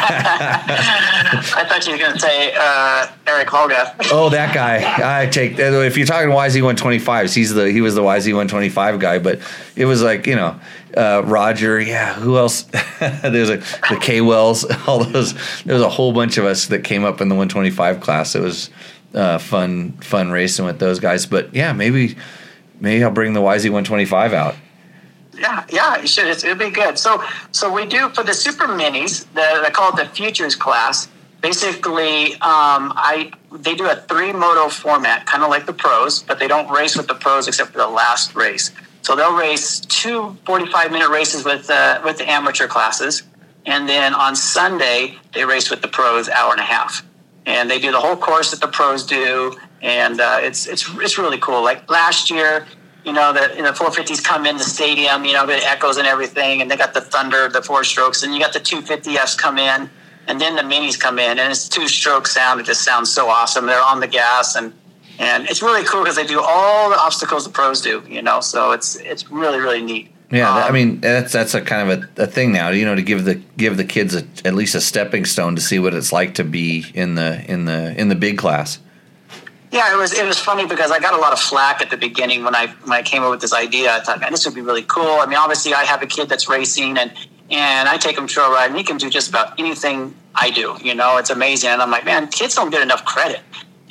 I 0.08 1.66
thought 1.68 1.86
you 1.86 1.94
were 1.94 1.98
going 1.98 2.14
to 2.14 2.20
say 2.20 2.54
uh, 2.56 3.08
Eric 3.28 3.48
Holga. 3.48 3.96
Oh, 4.12 4.30
that 4.30 4.54
guy. 4.54 5.22
I 5.22 5.28
take 5.28 5.58
if 5.58 5.98
you're 5.98 6.06
talking 6.06 6.30
YZ125s, 6.30 7.34
he's 7.34 7.54
the 7.54 7.72
he 7.72 7.82
was 7.82 7.96
the 7.96 8.02
YZ125 8.02 9.00
guy. 9.00 9.20
But 9.20 9.40
it 9.76 9.86
was 9.86 10.02
like 10.04 10.28
you 10.28 10.36
know 10.36 10.60
uh, 10.96 11.24
Roger. 11.26 11.80
Yeah, 11.80 12.14
who 12.14 12.38
else? 12.38 12.64
There's 13.00 13.50
a 13.50 13.58
the 13.90 13.98
K 14.02 14.22
Wells. 14.22 14.66
All 14.88 15.04
those. 15.04 15.34
There 15.64 15.74
was 15.76 15.84
a 15.84 15.90
whole 15.90 16.14
bunch 16.14 16.38
of 16.38 16.46
us 16.46 16.68
that 16.68 16.84
came 16.84 17.04
up 17.04 17.22
in 17.22 17.30
the 17.30 17.36
125 17.36 18.02
class. 18.02 18.36
It 18.36 18.42
was 18.42 18.70
uh, 19.14 19.38
fun 19.38 19.94
fun 19.94 20.32
racing 20.32 20.66
with 20.66 20.80
those 20.80 21.00
guys. 21.00 21.26
But 21.26 21.54
yeah, 21.54 21.74
maybe 21.74 22.16
maybe 22.80 23.04
I'll 23.04 23.12
bring 23.12 23.34
the 23.34 23.42
YZ125 23.42 24.34
out. 24.34 24.56
Yeah, 25.38 25.66
yeah, 25.70 26.00
you 26.00 26.08
should. 26.08 26.28
It'll 26.28 26.56
be 26.56 26.70
good. 26.70 26.98
So, 26.98 27.24
so 27.52 27.72
we 27.72 27.86
do 27.86 28.10
for 28.10 28.24
the 28.24 28.34
super 28.34 28.68
minis. 28.68 29.26
The, 29.34 29.62
they 29.64 29.72
call 29.72 29.98
it 29.98 29.98
the 29.98 30.10
futures 30.10 30.56
class. 30.56 31.08
Basically, 31.42 32.34
um, 32.36 32.94
I 32.96 33.32
they 33.52 33.76
do 33.76 33.88
a 33.88 33.96
three 33.96 34.34
moto 34.34 34.70
format, 34.70 35.26
kind 35.26 35.44
of 35.44 35.50
like 35.50 35.66
the 35.66 35.74
pros, 35.74 36.24
but 36.24 36.40
they 36.40 36.48
don't 36.48 36.70
race 36.72 36.98
with 36.98 37.08
the 37.08 37.14
pros 37.14 37.48
except 37.48 37.72
for 37.72 37.78
the 37.78 37.88
last 37.88 38.36
race. 38.36 38.72
So 39.02 39.16
they'll 39.16 39.38
race 39.38 39.82
two 39.82 40.36
45 40.46 40.92
minute 40.92 41.10
races 41.10 41.46
with 41.46 41.70
uh, 41.70 42.02
with 42.04 42.18
the 42.18 42.30
amateur 42.30 42.68
classes, 42.68 43.24
and 43.66 43.88
then 43.88 44.14
on 44.14 44.36
Sunday 44.36 45.18
they 45.34 45.46
race 45.46 45.70
with 45.70 45.82
the 45.82 45.88
pros 45.88 46.30
hour 46.30 46.52
and 46.52 46.62
a 46.62 46.66
half, 46.66 47.06
and 47.46 47.70
they 47.70 47.80
do 47.80 47.92
the 47.92 48.00
whole 48.00 48.16
course 48.16 48.52
that 48.52 48.62
the 48.62 48.68
pros 48.68 49.06
do, 49.06 49.56
and 49.82 50.20
uh, 50.20 50.40
it's 50.42 50.66
it's 50.66 50.90
it's 50.96 51.18
really 51.20 51.38
cool. 51.38 51.64
Like 51.64 51.88
last 51.92 52.32
year, 52.32 52.66
you 53.06 53.14
know, 53.14 53.32
the, 53.34 53.54
you 53.56 53.62
know, 53.62 53.72
450s 53.72 54.24
come 54.24 54.46
in 54.46 54.58
the 54.58 54.64
stadium, 54.64 55.26
you 55.26 55.34
know, 55.34 55.48
it 55.48 55.64
echoes 55.66 55.98
and 55.98 56.08
everything, 56.08 56.62
and 56.62 56.70
they 56.72 56.76
got 56.76 56.94
the 56.94 57.02
Thunder, 57.02 57.48
the 57.50 57.62
four 57.62 57.84
strokes, 57.84 58.24
and 58.24 58.34
you 58.34 58.40
got 58.40 58.54
the 58.54 58.60
250Fs 58.60 59.38
come 59.38 59.58
in, 59.60 59.90
and 60.28 60.42
then 60.42 60.56
the 60.56 60.64
minis 60.64 61.00
come 61.00 61.20
in, 61.20 61.38
and 61.38 61.52
it's 61.52 61.70
two 61.70 61.88
stroke 61.88 62.26
sound. 62.28 62.60
It 62.60 62.66
just 62.66 62.84
sounds 62.84 63.12
so 63.14 63.30
awesome. 63.30 63.68
They're 63.68 63.82
on 63.82 64.00
the 64.00 64.08
gas, 64.08 64.56
and 64.56 64.74
and 65.18 65.48
it's 65.48 65.62
really 65.62 65.86
cool 65.86 66.02
because 66.04 66.18
they 66.18 66.26
do 66.26 66.42
all 66.42 66.90
the 66.90 66.98
obstacles 67.00 67.46
the 67.46 67.50
pros 67.52 67.80
do, 67.80 68.04
you 68.08 68.22
know, 68.22 68.42
so 68.42 68.72
it's 68.72 68.96
it's 68.98 69.30
really 69.32 69.60
really 69.60 69.82
neat. 69.82 70.12
Yeah, 70.32 70.46
that- 70.56 70.66
I 70.66 70.68
Um, 70.70 70.74
mean 70.74 71.00
that's 71.00 71.32
that's 71.32 71.54
a 71.54 71.62
kind 71.62 71.90
of 71.92 72.10
a, 72.18 72.24
a 72.24 72.28
thing 72.28 72.52
now. 72.52 72.70
You 72.70 72.86
know, 72.86 72.96
to 72.96 73.04
give 73.04 73.24
the 73.24 73.36
give 73.36 73.78
the 73.78 73.86
kids 73.86 74.16
a, 74.16 74.24
at 74.44 74.56
least 74.56 74.74
a 74.76 74.82
stepping 74.82 75.24
stone 75.26 75.56
to 75.56 75.62
see 75.62 75.78
what 75.80 75.94
it's 75.94 76.12
like 76.12 76.34
to 76.36 76.44
be 76.44 76.86
in 76.96 77.14
the 77.16 77.46
in 77.50 77.66
the 77.66 77.94
in 77.98 78.10
the 78.10 78.16
big 78.16 78.38
class. 78.40 78.80
Yeah, 79.76 79.94
it 79.94 79.98
was 79.98 80.14
it 80.14 80.26
was 80.26 80.40
funny 80.40 80.66
because 80.66 80.90
I 80.90 81.00
got 81.00 81.14
a 81.14 81.18
lot 81.18 81.34
of 81.34 81.40
flack 81.40 81.82
at 81.82 81.90
the 81.90 81.98
beginning 81.98 82.46
when 82.46 82.56
I 82.56 82.68
when 82.86 82.94
I 82.94 83.02
came 83.02 83.24
up 83.24 83.32
with 83.32 83.42
this 83.42 83.54
idea. 83.54 83.94
I 83.94 84.00
thought, 84.00 84.22
man, 84.22 84.32
this 84.32 84.46
would 84.46 84.56
be 84.56 84.62
really 84.62 84.84
cool. 84.84 85.18
I 85.20 85.26
mean, 85.26 85.38
obviously, 85.38 85.74
I 85.74 85.84
have 85.84 86.02
a 86.02 86.08
kid 86.08 86.30
that's 86.30 86.48
racing, 86.48 86.98
and 86.98 87.12
and 87.52 87.90
I 87.90 87.98
take 87.98 88.18
him 88.18 88.26
trail 88.26 88.50
ride, 88.50 88.68
and 88.68 88.78
he 88.78 88.86
can 88.86 88.96
do 88.96 89.10
just 89.10 89.28
about 89.28 89.60
anything 89.60 90.16
I 90.34 90.50
do. 90.50 90.78
You 90.82 90.96
know, 90.96 91.18
it's 91.18 91.30
amazing. 91.30 91.72
And 91.72 91.82
I'm 91.82 91.92
like, 91.92 92.06
man, 92.06 92.30
kids 92.30 92.56
don't 92.56 92.70
get 92.70 92.84
enough 92.84 93.04
credit. 93.04 93.42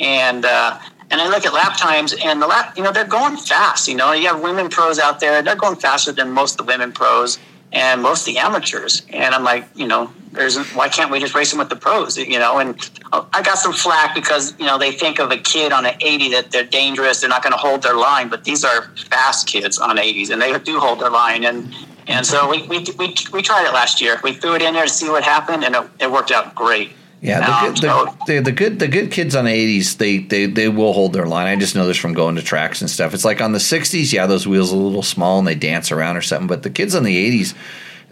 And 0.01 0.47
uh, 0.47 0.78
and 1.11 1.20
I 1.20 1.28
look 1.28 1.45
at 1.45 1.53
lap 1.53 1.76
times, 1.76 2.14
and 2.14 2.41
the 2.41 2.47
lap, 2.47 2.78
you 2.78 2.82
know, 2.82 2.91
they're 2.91 3.05
going 3.05 3.37
fast. 3.37 3.87
You 3.87 3.97
know, 3.97 4.12
you 4.12 4.26
have 4.28 4.41
women 4.41 4.70
pros 4.70 4.99
out 4.99 5.20
there; 5.20 5.43
they're 5.43 5.55
going 5.55 5.76
faster 5.76 6.12
than 6.12 6.30
most 6.30 6.59
of 6.59 6.66
the 6.66 6.72
women 6.72 6.93
pros 6.93 7.39
and 7.75 8.01
most 8.01 8.20
of 8.20 8.33
the 8.33 8.39
amateurs. 8.39 9.03
And 9.11 9.35
I'm 9.35 9.43
like, 9.43 9.68
you 9.75 9.87
know, 9.87 10.11
there's 10.33 10.57
why 10.72 10.89
can't 10.89 11.11
we 11.11 11.18
just 11.20 11.35
race 11.35 11.51
them 11.51 11.59
with 11.59 11.68
the 11.68 11.77
pros? 11.77 12.16
You 12.16 12.39
know, 12.39 12.59
and 12.59 12.91
I 13.12 13.43
got 13.43 13.59
some 13.59 13.72
flack 13.72 14.14
because 14.14 14.59
you 14.59 14.66
know 14.66 14.79
they 14.79 14.93
think 14.93 15.18
of 15.18 15.31
a 15.31 15.37
kid 15.37 15.72
on 15.72 15.85
an 15.85 15.95
80 16.01 16.31
that 16.31 16.51
they're 16.51 16.64
dangerous, 16.64 17.20
they're 17.20 17.29
not 17.29 17.43
going 17.43 17.53
to 17.53 17.59
hold 17.59 17.83
their 17.83 17.97
line, 17.97 18.29
but 18.29 18.45
these 18.45 18.64
are 18.64 18.83
fast 19.11 19.47
kids 19.47 19.79
on 19.79 19.97
80s, 19.97 20.31
and 20.31 20.41
they 20.41 20.57
do 20.59 20.79
hold 20.81 21.01
their 21.01 21.11
line. 21.11 21.45
And 21.45 21.75
and 22.07 22.25
so 22.25 22.49
we 22.49 22.66
we, 22.66 22.85
we, 22.99 23.14
we 23.33 23.43
tried 23.43 23.66
it 23.66 23.72
last 23.72 24.01
year. 24.01 24.20
We 24.22 24.35
threw 24.35 24.55
it 24.55 24.62
in 24.62 24.75
there 24.75 24.85
to 24.85 24.91
see 24.91 25.11
what 25.11 25.25
happened, 25.25 25.64
and 25.64 25.75
it, 25.75 25.91
it 26.01 26.11
worked 26.11 26.31
out 26.31 26.55
great. 26.55 26.93
Yeah, 27.25 27.39
Um, 27.39 27.75
the, 27.75 27.81
good, 27.81 27.83
the, 27.83 28.25
the, 28.27 28.41
the 28.41 28.53
good 28.53 28.79
the 28.81 28.89
good 28.89 29.11
kids 29.11 29.35
on 29.35 29.47
the 29.47 29.51
eighties 29.51 29.97
they, 29.97 30.18
they 30.18 30.45
they 30.45 30.68
will 30.68 30.93
hold 30.93 31.14
their 31.14 31.25
line. 31.25 31.47
I 31.47 31.57
just 31.57 31.75
know 31.75 31.87
this 31.87 31.97
from 31.97 32.12
going 32.12 32.37
to 32.37 32.43
tracks 32.43 32.83
and 32.83 32.91
stuff. 32.91 33.14
It's 33.14 33.25
like 33.25 33.41
on 33.41 33.53
the 33.53 33.61
sixties, 33.61 34.12
yeah, 34.12 34.27
those 34.27 34.47
wheels 34.47 34.72
are 34.72 34.77
a 34.77 34.79
little 34.79 35.03
small 35.03 35.39
and 35.39 35.49
they 35.49 35.55
dance 35.55 35.91
around 35.91 36.18
or 36.18 36.20
something. 36.20 36.47
But 36.47 36.62
the 36.64 36.70
kids 36.70 36.95
on 36.95 37.03
the 37.03 37.16
eighties, 37.16 37.55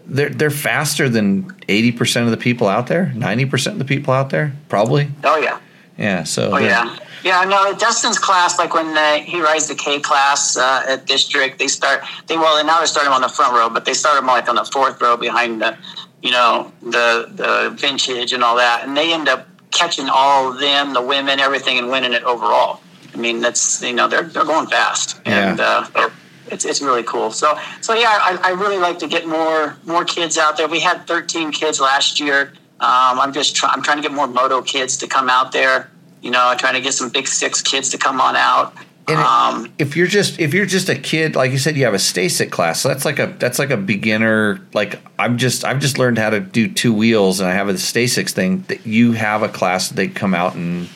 they're 0.07 0.29
they're 0.31 0.49
faster 0.49 1.09
than 1.09 1.55
eighty 1.69 1.91
percent 1.91 2.25
of 2.25 2.31
the 2.31 2.37
people 2.37 2.67
out 2.67 2.87
there, 2.87 3.13
ninety 3.13 3.45
percent 3.45 3.75
of 3.75 3.79
the 3.79 3.85
people 3.85 4.13
out 4.15 4.31
there, 4.31 4.53
probably. 4.67 5.11
Oh 5.23 5.37
yeah. 5.37 5.59
Yeah, 5.95 6.23
so 6.23 6.47
Oh 6.47 6.59
they're- 6.59 6.69
yeah, 6.69 6.97
yeah. 7.23 7.43
No, 7.43 7.71
Dustin's 7.77 8.17
class, 8.17 8.57
like 8.57 8.73
when 8.73 8.97
uh, 8.97 9.17
he 9.19 9.39
rides 9.41 9.67
the 9.67 9.75
K 9.75 9.99
class 9.99 10.57
uh, 10.57 10.85
at 10.87 11.05
district, 11.05 11.59
they 11.59 11.67
start. 11.67 12.01
They 12.25 12.35
well, 12.35 12.65
now 12.65 12.79
they 12.79 12.87
start 12.87 13.05
him 13.05 13.13
on 13.13 13.21
the 13.21 13.29
front 13.29 13.53
row, 13.53 13.69
but 13.69 13.85
they 13.85 13.93
start 13.93 14.17
him 14.17 14.25
like 14.25 14.49
on 14.49 14.55
the 14.55 14.65
fourth 14.65 14.99
row 14.99 15.17
behind 15.17 15.61
the, 15.61 15.77
you 16.23 16.31
know, 16.31 16.71
the 16.81 17.29
the 17.35 17.75
vintage 17.77 18.31
and 18.33 18.43
all 18.43 18.55
that, 18.55 18.87
and 18.87 18.95
they 18.95 19.13
end 19.13 19.27
up 19.27 19.45
catching 19.71 20.07
all 20.09 20.51
of 20.53 20.59
them, 20.59 20.93
the 20.93 21.01
women, 21.01 21.39
everything, 21.39 21.77
and 21.77 21.89
winning 21.89 22.13
it 22.13 22.23
overall. 22.23 22.79
I 23.13 23.17
mean, 23.17 23.41
that's 23.41 23.83
you 23.83 23.93
know 23.93 24.07
they're 24.07 24.23
they're 24.23 24.45
going 24.45 24.67
fast, 24.67 25.19
and 25.25 25.59
Yeah. 25.59 25.85
uh, 25.93 26.09
it's 26.47 26.63
it's 26.63 26.81
really 26.81 27.03
cool. 27.03 27.29
So 27.31 27.59
so 27.81 27.93
yeah, 27.93 28.07
I, 28.21 28.39
I 28.41 28.49
really 28.51 28.77
like 28.77 28.99
to 28.99 29.07
get 29.07 29.27
more 29.27 29.75
more 29.85 30.05
kids 30.05 30.37
out 30.37 30.55
there. 30.55 30.67
We 30.69 30.79
had 30.79 31.05
13 31.07 31.51
kids 31.51 31.79
last 31.81 32.19
year. 32.21 32.53
Um, 32.79 33.19
I'm 33.19 33.33
just 33.33 33.55
try, 33.55 33.69
I'm 33.73 33.81
trying 33.81 33.97
to 33.97 34.03
get 34.03 34.13
more 34.13 34.27
moto 34.27 34.61
kids 34.61 34.97
to 34.97 35.07
come 35.07 35.29
out 35.29 35.51
there. 35.51 35.89
You 36.21 36.31
know, 36.31 36.55
trying 36.57 36.75
to 36.75 36.81
get 36.81 36.93
some 36.93 37.09
big 37.09 37.27
six 37.27 37.61
kids 37.61 37.89
to 37.89 37.97
come 37.97 38.21
on 38.21 38.37
out. 38.37 38.73
And 39.07 39.19
Um, 39.19 39.73
if 39.77 39.97
you're 39.97 40.07
just 40.07 40.39
if 40.39 40.53
you're 40.53 40.65
just 40.65 40.87
a 40.87 40.95
kid, 40.95 41.35
like 41.35 41.51
you 41.51 41.57
said, 41.57 41.75
you 41.75 41.83
have 41.83 41.93
a 41.93 41.97
Stacyc 41.97 42.51
class. 42.51 42.79
So 42.79 42.87
that's 42.87 43.03
like 43.03 43.19
a 43.19 43.35
that's 43.37 43.59
like 43.59 43.69
a 43.69 43.77
beginner. 43.77 44.61
Like 44.73 45.01
I'm 45.19 45.37
just 45.37 45.65
I've 45.65 45.79
just 45.79 45.97
learned 45.97 46.17
how 46.17 46.29
to 46.29 46.39
do 46.39 46.71
two 46.71 46.93
wheels, 46.93 47.39
and 47.41 47.49
I 47.49 47.53
have 47.53 47.67
a 47.67 47.73
Stacycs 47.73 48.31
thing. 48.31 48.63
That 48.69 48.85
you 48.87 49.11
have 49.11 49.43
a 49.43 49.49
class 49.49 49.89
that 49.89 49.95
they 49.95 50.07
come 50.07 50.33
out 50.33 50.55
and 50.55 50.87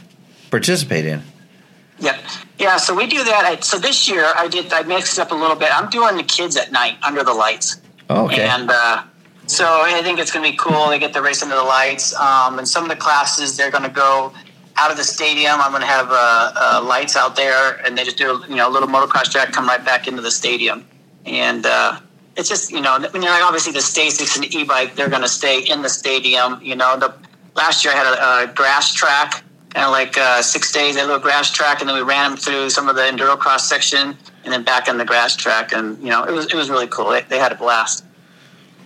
participate 0.51 1.05
in. 1.05 1.21
Yep. 1.99 2.15
Yeah, 2.59 2.77
so 2.77 2.95
we 2.95 3.07
do 3.07 3.23
that. 3.23 3.43
I, 3.45 3.59
so 3.59 3.77
this 3.77 4.07
year 4.07 4.25
I 4.35 4.47
did 4.47 4.71
I 4.71 4.83
mixed 4.83 5.17
it 5.17 5.21
up 5.21 5.31
a 5.31 5.35
little 5.35 5.55
bit. 5.55 5.69
I'm 5.73 5.89
doing 5.89 6.15
the 6.15 6.23
kids 6.23 6.55
at 6.55 6.71
night 6.71 6.97
under 7.03 7.23
the 7.23 7.33
lights. 7.33 7.81
Oh, 8.09 8.25
okay. 8.25 8.47
And 8.47 8.69
uh, 8.71 9.03
so 9.47 9.65
I 9.65 10.01
think 10.01 10.19
it's 10.19 10.31
going 10.31 10.45
to 10.45 10.51
be 10.51 10.57
cool. 10.57 10.87
They 10.87 10.99
get 10.99 11.13
to 11.13 11.21
race 11.21 11.43
under 11.43 11.55
the 11.55 11.63
lights. 11.63 12.15
Um, 12.15 12.57
and 12.57 12.67
some 12.67 12.83
of 12.83 12.89
the 12.89 12.95
classes 12.95 13.57
they're 13.57 13.71
going 13.71 13.83
to 13.83 13.89
go 13.89 14.31
out 14.77 14.91
of 14.91 14.97
the 14.97 15.03
stadium. 15.03 15.59
I'm 15.59 15.71
going 15.71 15.81
to 15.81 15.87
have 15.87 16.07
uh, 16.09 16.51
uh, 16.55 16.85
lights 16.85 17.15
out 17.15 17.35
there, 17.35 17.77
and 17.85 17.97
they 17.97 18.03
just 18.03 18.17
do 18.17 18.43
you 18.47 18.55
know 18.55 18.69
a 18.69 18.71
little 18.71 18.87
motocross 18.87 19.31
track, 19.31 19.51
come 19.51 19.67
right 19.67 19.83
back 19.83 20.07
into 20.07 20.21
the 20.21 20.31
stadium, 20.31 20.87
and 21.25 21.65
uh, 21.65 21.99
it's 22.35 22.49
just 22.49 22.71
you 22.71 22.81
know 22.81 22.93
I 22.93 22.99
mean 22.99 23.23
like 23.23 23.43
obviously 23.43 23.73
the 23.73 23.79
Stacycs 23.79 24.35
and 24.35 24.43
the 24.43 24.57
e-bike 24.57 24.95
they're 24.95 25.09
going 25.09 25.21
to 25.21 25.27
stay 25.27 25.61
in 25.61 25.81
the 25.81 25.89
stadium. 25.89 26.61
You 26.61 26.75
know 26.75 26.97
the 26.97 27.13
last 27.55 27.83
year 27.83 27.93
I 27.93 27.97
had 27.97 28.45
a, 28.45 28.51
a 28.51 28.53
grass 28.53 28.93
track. 28.93 29.43
Of 29.75 29.91
like 29.91 30.17
uh, 30.17 30.41
six 30.41 30.71
days, 30.71 30.95
a 30.95 31.01
little 31.01 31.19
grass 31.19 31.51
track, 31.51 31.81
and 31.81 31.89
then 31.89 31.95
we 31.95 32.01
ran 32.01 32.31
them 32.31 32.39
through 32.39 32.71
some 32.71 32.89
of 32.89 32.95
the 32.95 33.03
enduro 33.03 33.37
cross 33.37 33.69
section, 33.69 34.17
and 34.43 34.51
then 34.51 34.63
back 34.63 34.87
on 34.89 34.97
the 34.97 35.05
grass 35.05 35.35
track, 35.35 35.71
and 35.71 36.01
you 36.01 36.09
know 36.09 36.23
it 36.23 36.31
was 36.31 36.45
it 36.45 36.55
was 36.55 36.69
really 36.69 36.87
cool. 36.87 37.09
They, 37.09 37.21
they 37.23 37.37
had 37.37 37.51
a 37.51 37.55
blast. 37.55 38.03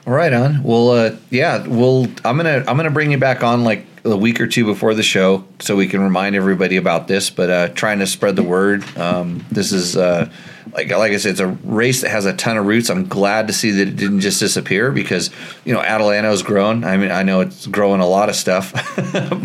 Right 0.05 0.34
on. 0.34 0.63
Well, 0.63 0.89
uh, 0.89 1.15
yeah. 1.30 1.65
Well, 1.65 2.07
I'm 2.26 2.35
gonna 2.35 2.63
I'm 2.68 2.76
gonna 2.76 2.89
bring 2.89 3.11
you 3.11 3.19
back 3.19 3.43
on 3.43 3.63
like 3.63 3.85
a 4.03 4.18
week 4.18 4.41
or 4.41 4.48
two 4.48 4.65
before 4.65 4.94
the 4.94 5.03
show 5.03 5.45
so 5.60 5.76
we 5.76 5.88
can 5.88 6.02
remind 6.02 6.36
everybody 6.36 6.78
about 6.78 7.07
this. 7.07 7.30
But 7.30 7.49
uh, 7.49 7.68
trying 7.69 7.99
to 7.99 8.07
spread 8.07 8.36
the 8.36 8.44
word. 8.44 8.84
Um, 8.98 9.45
this 9.52 9.72
is 9.72 9.95
uh, 9.95 10.32
like 10.73 10.90
like 10.90 11.11
I 11.11 11.18
said, 11.18 11.32
it's 11.32 11.40
a 11.40 11.48
race 11.48 12.02
that 12.02 12.10
has 12.10 12.26
a 12.26 12.34
ton 12.34 12.57
of 12.57 12.65
roots. 12.65 12.90
I'm 12.90 13.07
glad 13.07 13.48
to 13.48 13.53
see 13.53 13.72
that 13.72 13.88
it 13.88 13.95
didn't 13.95 14.22
just 14.22 14.40
disappear 14.40 14.91
because 14.91 15.30
you 15.65 15.73
know 15.73 15.82
Adelanto's 15.82 16.44
grown. 16.44 16.84
I 16.84 16.98
mean, 16.98 17.11
I 17.11 17.23
know 17.23 17.41
it's 17.41 17.68
growing 17.68 18.02
a 18.02 18.07
lot 18.07 18.30
of 18.30 18.36
stuff, 18.36 18.72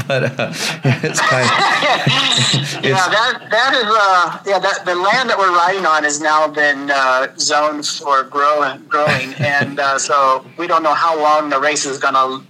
but 0.09 0.39
uh, 0.39 0.53
it's 0.85 1.21
kind 1.21 1.45
of 1.45 2.85
yeah, 2.85 3.09
that 3.09 3.49
that 3.51 3.75
is 3.75 3.85
uh, 3.85 4.43
yeah 4.47 4.59
that 4.59 4.85
the 4.85 4.95
land 4.95 5.31
that 5.31 5.39
we're 5.39 5.55
riding 5.55 5.87
on 5.87 6.05
has 6.05 6.21
now 6.21 6.49
been 6.49 6.91
uh, 6.91 7.29
zoned 7.39 7.87
for 7.87 8.25
growing 8.25 8.85
growing, 8.87 9.35
and 9.35 9.81
uh, 9.81 9.99
so 9.99 10.45
we 10.57 10.67
don't 10.67 10.83
know 10.83 10.95
how 10.95 11.19
long 11.19 11.51
the 11.51 11.61
race 11.61 11.85
is 11.87 11.99
going 11.99 12.15
to 12.15 12.47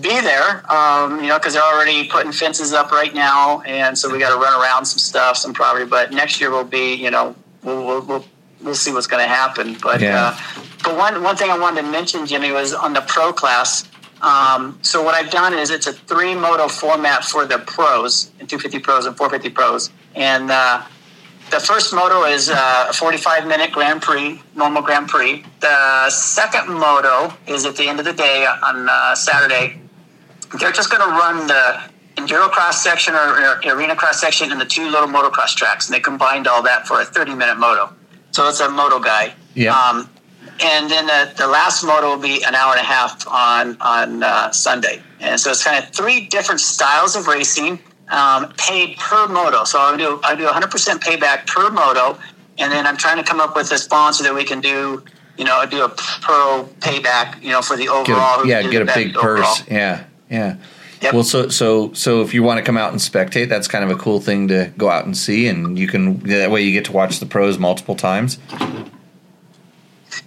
be 0.00 0.20
there. 0.20 0.70
Um, 0.72 1.20
you 1.22 1.28
know, 1.28 1.38
because 1.38 1.54
they're 1.54 1.62
already 1.62 2.08
putting 2.08 2.32
fences 2.32 2.72
up 2.72 2.90
right 2.92 3.14
now, 3.14 3.60
and 3.62 3.96
so 3.96 4.10
we 4.10 4.18
got 4.18 4.30
to 4.30 4.36
run 4.40 4.60
around 4.60 4.86
some 4.86 4.98
stuff, 4.98 5.36
some 5.36 5.52
property. 5.52 5.84
But 5.84 6.12
next 6.12 6.40
year 6.40 6.50
will 6.50 6.64
be, 6.64 6.94
you 6.94 7.10
know, 7.10 7.34
we'll 7.62 7.84
we'll 7.86 8.02
we'll, 8.06 8.24
we'll 8.62 8.74
see 8.74 8.92
what's 8.92 9.06
going 9.06 9.22
to 9.22 9.28
happen. 9.28 9.76
But 9.82 10.00
Yeah. 10.00 10.34
uh, 10.34 10.62
but 10.84 10.96
one 10.96 11.22
one 11.22 11.36
thing 11.36 11.50
I 11.50 11.58
wanted 11.58 11.82
to 11.82 11.88
mention, 11.88 12.26
Jimmy, 12.26 12.52
was 12.52 12.72
on 12.72 12.92
the 12.92 13.02
pro 13.02 13.32
class. 13.32 13.88
Um, 14.22 14.78
so 14.82 15.02
what 15.02 15.14
I've 15.14 15.30
done 15.32 15.52
is 15.52 15.70
it's 15.70 15.88
a 15.88 15.92
three 15.92 16.34
moto 16.34 16.68
format 16.68 17.24
for 17.24 17.44
the 17.44 17.58
pros, 17.58 18.30
and 18.38 18.48
250 18.48 18.78
pros 18.78 19.04
and 19.04 19.16
450 19.16 19.50
pros, 19.54 19.90
and 20.14 20.48
uh, 20.50 20.82
the 21.50 21.60
first 21.60 21.92
moto 21.92 22.24
is 22.24 22.48
uh, 22.48 22.86
a 22.88 22.92
45 22.94 23.46
minute 23.46 23.72
Grand 23.72 24.00
Prix, 24.00 24.40
normal 24.54 24.80
Grand 24.80 25.08
Prix. 25.08 25.44
The 25.60 26.08
second 26.08 26.72
moto 26.72 27.34
is 27.46 27.66
at 27.66 27.76
the 27.76 27.88
end 27.88 27.98
of 27.98 28.06
the 28.06 28.12
day 28.12 28.46
on 28.46 28.88
uh, 28.88 29.14
Saturday. 29.14 29.81
They're 30.58 30.72
just 30.72 30.90
going 30.90 31.02
to 31.02 31.14
run 31.16 31.46
the 31.46 31.82
enduro 32.16 32.50
cross 32.50 32.82
section 32.82 33.14
or, 33.14 33.18
or 33.18 33.60
arena 33.74 33.96
cross 33.96 34.20
section 34.20 34.52
and 34.52 34.60
the 34.60 34.66
two 34.66 34.88
little 34.88 35.08
motocross 35.08 35.54
tracks, 35.54 35.88
and 35.88 35.94
they 35.94 36.00
combined 36.00 36.46
all 36.46 36.62
that 36.62 36.86
for 36.86 37.00
a 37.00 37.04
30 37.04 37.34
minute 37.34 37.58
moto. 37.58 37.92
So 38.32 38.48
it's 38.48 38.60
a 38.60 38.70
moto 38.70 38.98
guy. 38.98 39.34
Yeah. 39.54 39.76
Um, 39.76 40.08
and 40.60 40.90
then 40.90 41.06
the, 41.06 41.32
the 41.36 41.46
last 41.46 41.82
moto 41.84 42.10
will 42.10 42.22
be 42.22 42.42
an 42.44 42.54
hour 42.54 42.72
and 42.72 42.80
a 42.80 42.84
half 42.84 43.26
on 43.26 43.76
on 43.80 44.22
uh, 44.22 44.50
Sunday. 44.52 45.02
And 45.20 45.38
so 45.38 45.50
it's 45.50 45.64
kind 45.64 45.82
of 45.82 45.90
three 45.90 46.26
different 46.26 46.60
styles 46.60 47.16
of 47.16 47.26
racing, 47.26 47.78
um, 48.08 48.52
paid 48.58 48.96
per 48.96 49.28
moto. 49.28 49.64
So 49.64 49.78
I 49.78 49.96
do 49.96 50.20
I 50.22 50.34
do 50.34 50.46
100% 50.46 50.68
payback 51.00 51.46
per 51.46 51.70
moto, 51.70 52.18
and 52.58 52.72
then 52.72 52.86
I'm 52.86 52.96
trying 52.96 53.16
to 53.18 53.24
come 53.24 53.40
up 53.40 53.56
with 53.56 53.70
a 53.72 53.78
sponsor 53.78 54.24
that 54.24 54.34
we 54.34 54.44
can 54.44 54.60
do. 54.60 55.02
You 55.38 55.46
know, 55.46 55.64
do 55.68 55.84
a 55.84 55.88
pro 55.88 56.68
payback. 56.80 57.42
You 57.42 57.50
know, 57.50 57.62
for 57.62 57.76
the 57.76 57.84
get 57.84 57.92
overall. 57.92 58.42
a, 58.42 58.46
yeah, 58.46 58.62
get 58.62 58.82
a 58.82 58.84
big 58.84 59.16
overall. 59.16 59.54
purse. 59.54 59.64
Yeah, 59.68 60.04
yeah. 60.32 60.56
Well, 61.12 61.24
so 61.24 61.48
so 61.48 61.92
so 61.92 62.22
if 62.22 62.32
you 62.32 62.42
want 62.42 62.58
to 62.58 62.64
come 62.64 62.76
out 62.76 62.92
and 62.92 63.00
spectate, 63.00 63.48
that's 63.48 63.66
kind 63.66 63.84
of 63.84 63.90
a 63.90 63.96
cool 63.96 64.20
thing 64.20 64.48
to 64.48 64.72
go 64.78 64.88
out 64.88 65.04
and 65.04 65.16
see, 65.16 65.48
and 65.48 65.78
you 65.78 65.88
can 65.88 66.20
that 66.20 66.50
way 66.50 66.62
you 66.62 66.72
get 66.72 66.84
to 66.86 66.92
watch 66.92 67.18
the 67.18 67.26
pros 67.26 67.58
multiple 67.58 67.96
times. 67.96 68.38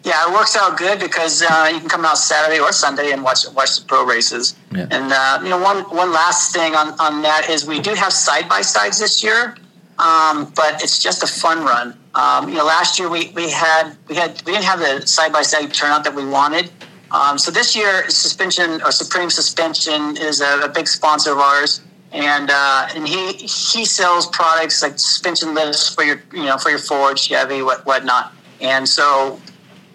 Yeah, 0.04 0.30
it 0.30 0.34
works 0.34 0.56
out 0.56 0.78
good 0.78 1.00
because 1.00 1.42
uh, 1.42 1.70
you 1.72 1.80
can 1.80 1.90
come 1.90 2.06
out 2.06 2.18
Saturday 2.18 2.60
or 2.60 2.72
Sunday 2.72 3.12
and 3.12 3.24
watch 3.24 3.46
watch 3.56 3.80
the 3.80 3.86
pro 3.86 4.06
races. 4.06 4.56
Yeah. 4.72 4.88
And 4.92 5.12
uh, 5.12 5.40
you 5.44 5.50
know, 5.50 5.60
one 5.60 5.84
one 5.96 6.12
last 6.12 6.54
thing 6.54 6.76
on, 6.76 7.00
on 7.00 7.22
that 7.22 7.50
is 7.50 7.66
we 7.66 7.80
do 7.80 7.94
have 7.94 8.12
side 8.12 8.50
by 8.50 8.62
sides 8.62 9.00
this 9.00 9.24
year, 9.24 9.56
um, 9.98 10.52
but 10.56 10.84
it's 10.84 11.02
just 11.02 11.24
a 11.24 11.28
fun 11.28 11.64
run. 11.64 11.98
Um, 12.16 12.50
you 12.50 12.56
know, 12.56 12.66
last 12.66 13.00
year 13.00 13.10
we, 13.10 13.30
we 13.30 13.50
had 13.50 13.96
we 14.08 14.16
had 14.16 14.42
we 14.46 14.54
didn't 14.54 14.66
have 14.66 14.80
the 14.80 15.08
side 15.08 15.32
by 15.32 15.42
side 15.42 15.74
turnout 15.74 16.04
that 16.04 16.16
we 16.16 16.26
wanted. 16.26 16.70
Um, 17.12 17.38
so 17.38 17.52
this 17.52 17.76
year, 17.76 18.10
suspension 18.10 18.82
or 18.82 18.92
Supreme 18.92 19.30
Suspension 19.30 20.18
is 20.18 20.42
a, 20.42 20.62
a 20.62 20.70
big 20.70 20.88
sponsor 20.88 21.32
of 21.32 21.38
ours, 21.38 21.82
and 22.12 22.50
uh, 22.52 22.88
and 22.96 23.08
he 23.08 23.34
he 23.34 23.86
sells 23.86 24.28
products 24.28 24.82
like 24.82 25.00
suspension 25.00 25.54
lifts 25.54 25.94
for 25.94 26.04
your 26.04 26.22
you 26.34 26.46
know 26.46 26.58
for 26.58 26.70
your 26.70 26.80
Ford, 26.80 27.20
Chevy, 27.20 27.62
what 27.62 27.86
whatnot. 27.86 28.34
And 28.62 28.88
so 28.88 29.40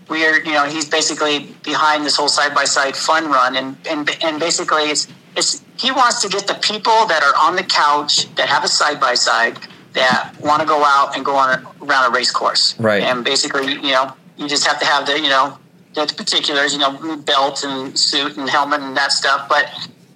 we 0.09 0.27
are, 0.27 0.39
you 0.41 0.53
know, 0.53 0.67
he's 0.67 0.89
basically 0.89 1.55
behind 1.63 2.05
this 2.05 2.17
whole 2.17 2.29
side 2.29 2.55
by 2.55 2.65
side 2.65 2.97
fun 2.97 3.31
run, 3.31 3.57
and 3.57 3.77
and 3.89 4.11
and 4.23 4.41
basically 4.41 4.83
it's 4.85 5.07
it's 5.37 5.63
he 5.79 5.91
wants 5.93 6.21
to 6.23 6.29
get 6.29 6.47
the 6.47 6.55
people 6.55 7.07
that 7.07 7.23
are 7.23 7.35
on 7.47 7.57
the 7.57 7.63
couch 7.63 8.33
that 8.35 8.49
have 8.49 8.65
a 8.65 8.69
side 8.69 9.01
by 9.01 9.15
side 9.15 9.59
that 9.93 10.35
want 10.41 10.61
to 10.61 10.67
go 10.69 10.85
out 10.85 11.17
and 11.17 11.25
go 11.25 11.35
on 11.35 11.59
a, 11.59 11.85
around 11.85 12.11
a 12.11 12.15
race 12.15 12.31
course, 12.31 12.79
Right. 12.79 13.03
And 13.03 13.25
basically, 13.25 13.73
you 13.73 13.93
know, 13.93 14.13
you 14.37 14.49
just 14.49 14.67
have 14.67 14.79
to 14.81 14.87
have 14.87 15.07
the, 15.07 15.19
you 15.19 15.29
know, 15.29 15.59
the 15.95 16.13
particulars, 16.17 16.73
you 16.73 16.79
know, 16.79 17.17
belt 17.17 17.65
and 17.65 17.99
suit 17.99 18.37
and 18.37 18.49
helmet 18.49 18.81
and 18.81 18.97
that 18.97 19.13
stuff, 19.13 19.49
but. 19.49 19.67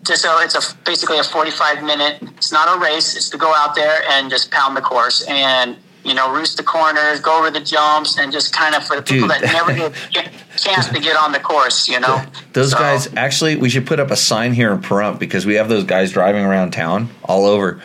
Just 0.06 0.20
so 0.20 0.38
it's 0.40 0.54
a 0.54 0.76
basically 0.84 1.18
a 1.18 1.24
forty-five 1.24 1.82
minute. 1.82 2.18
It's 2.36 2.52
not 2.52 2.76
a 2.76 2.78
race. 2.78 3.16
It's 3.16 3.30
to 3.30 3.38
go 3.38 3.54
out 3.54 3.74
there 3.74 4.02
and 4.10 4.28
just 4.28 4.50
pound 4.50 4.76
the 4.76 4.82
course 4.82 5.24
and 5.26 5.78
you 6.04 6.12
know 6.12 6.30
roost 6.30 6.58
the 6.58 6.62
corners, 6.62 7.20
go 7.20 7.38
over 7.38 7.50
the 7.50 7.60
jumps, 7.60 8.18
and 8.18 8.30
just 8.30 8.52
kind 8.52 8.74
of 8.74 8.84
for 8.86 8.96
the 8.96 9.02
people 9.02 9.28
Dude. 9.28 9.40
that 9.40 9.52
never 9.66 9.72
get 10.10 10.26
a 10.54 10.58
chance 10.58 10.90
to 10.90 11.00
get 11.00 11.16
on 11.16 11.32
the 11.32 11.38
course. 11.40 11.88
You 11.88 12.00
know, 12.00 12.22
Those 12.52 12.72
So- 12.72 12.78
guys 12.80 13.08
actually, 13.16 13.56
we 13.56 13.70
should 13.70 13.86
put 13.86 13.98
up 13.98 14.10
a 14.10 14.16
sign 14.16 14.52
here 14.52 14.70
in 14.72 14.80
Pahrump 14.82 15.18
because 15.18 15.46
we 15.46 15.54
have 15.54 15.70
those 15.70 15.84
guys 15.84 16.12
driving 16.12 16.44
around 16.44 16.72
town 16.72 17.08
all 17.22 17.46
over. 17.46 17.80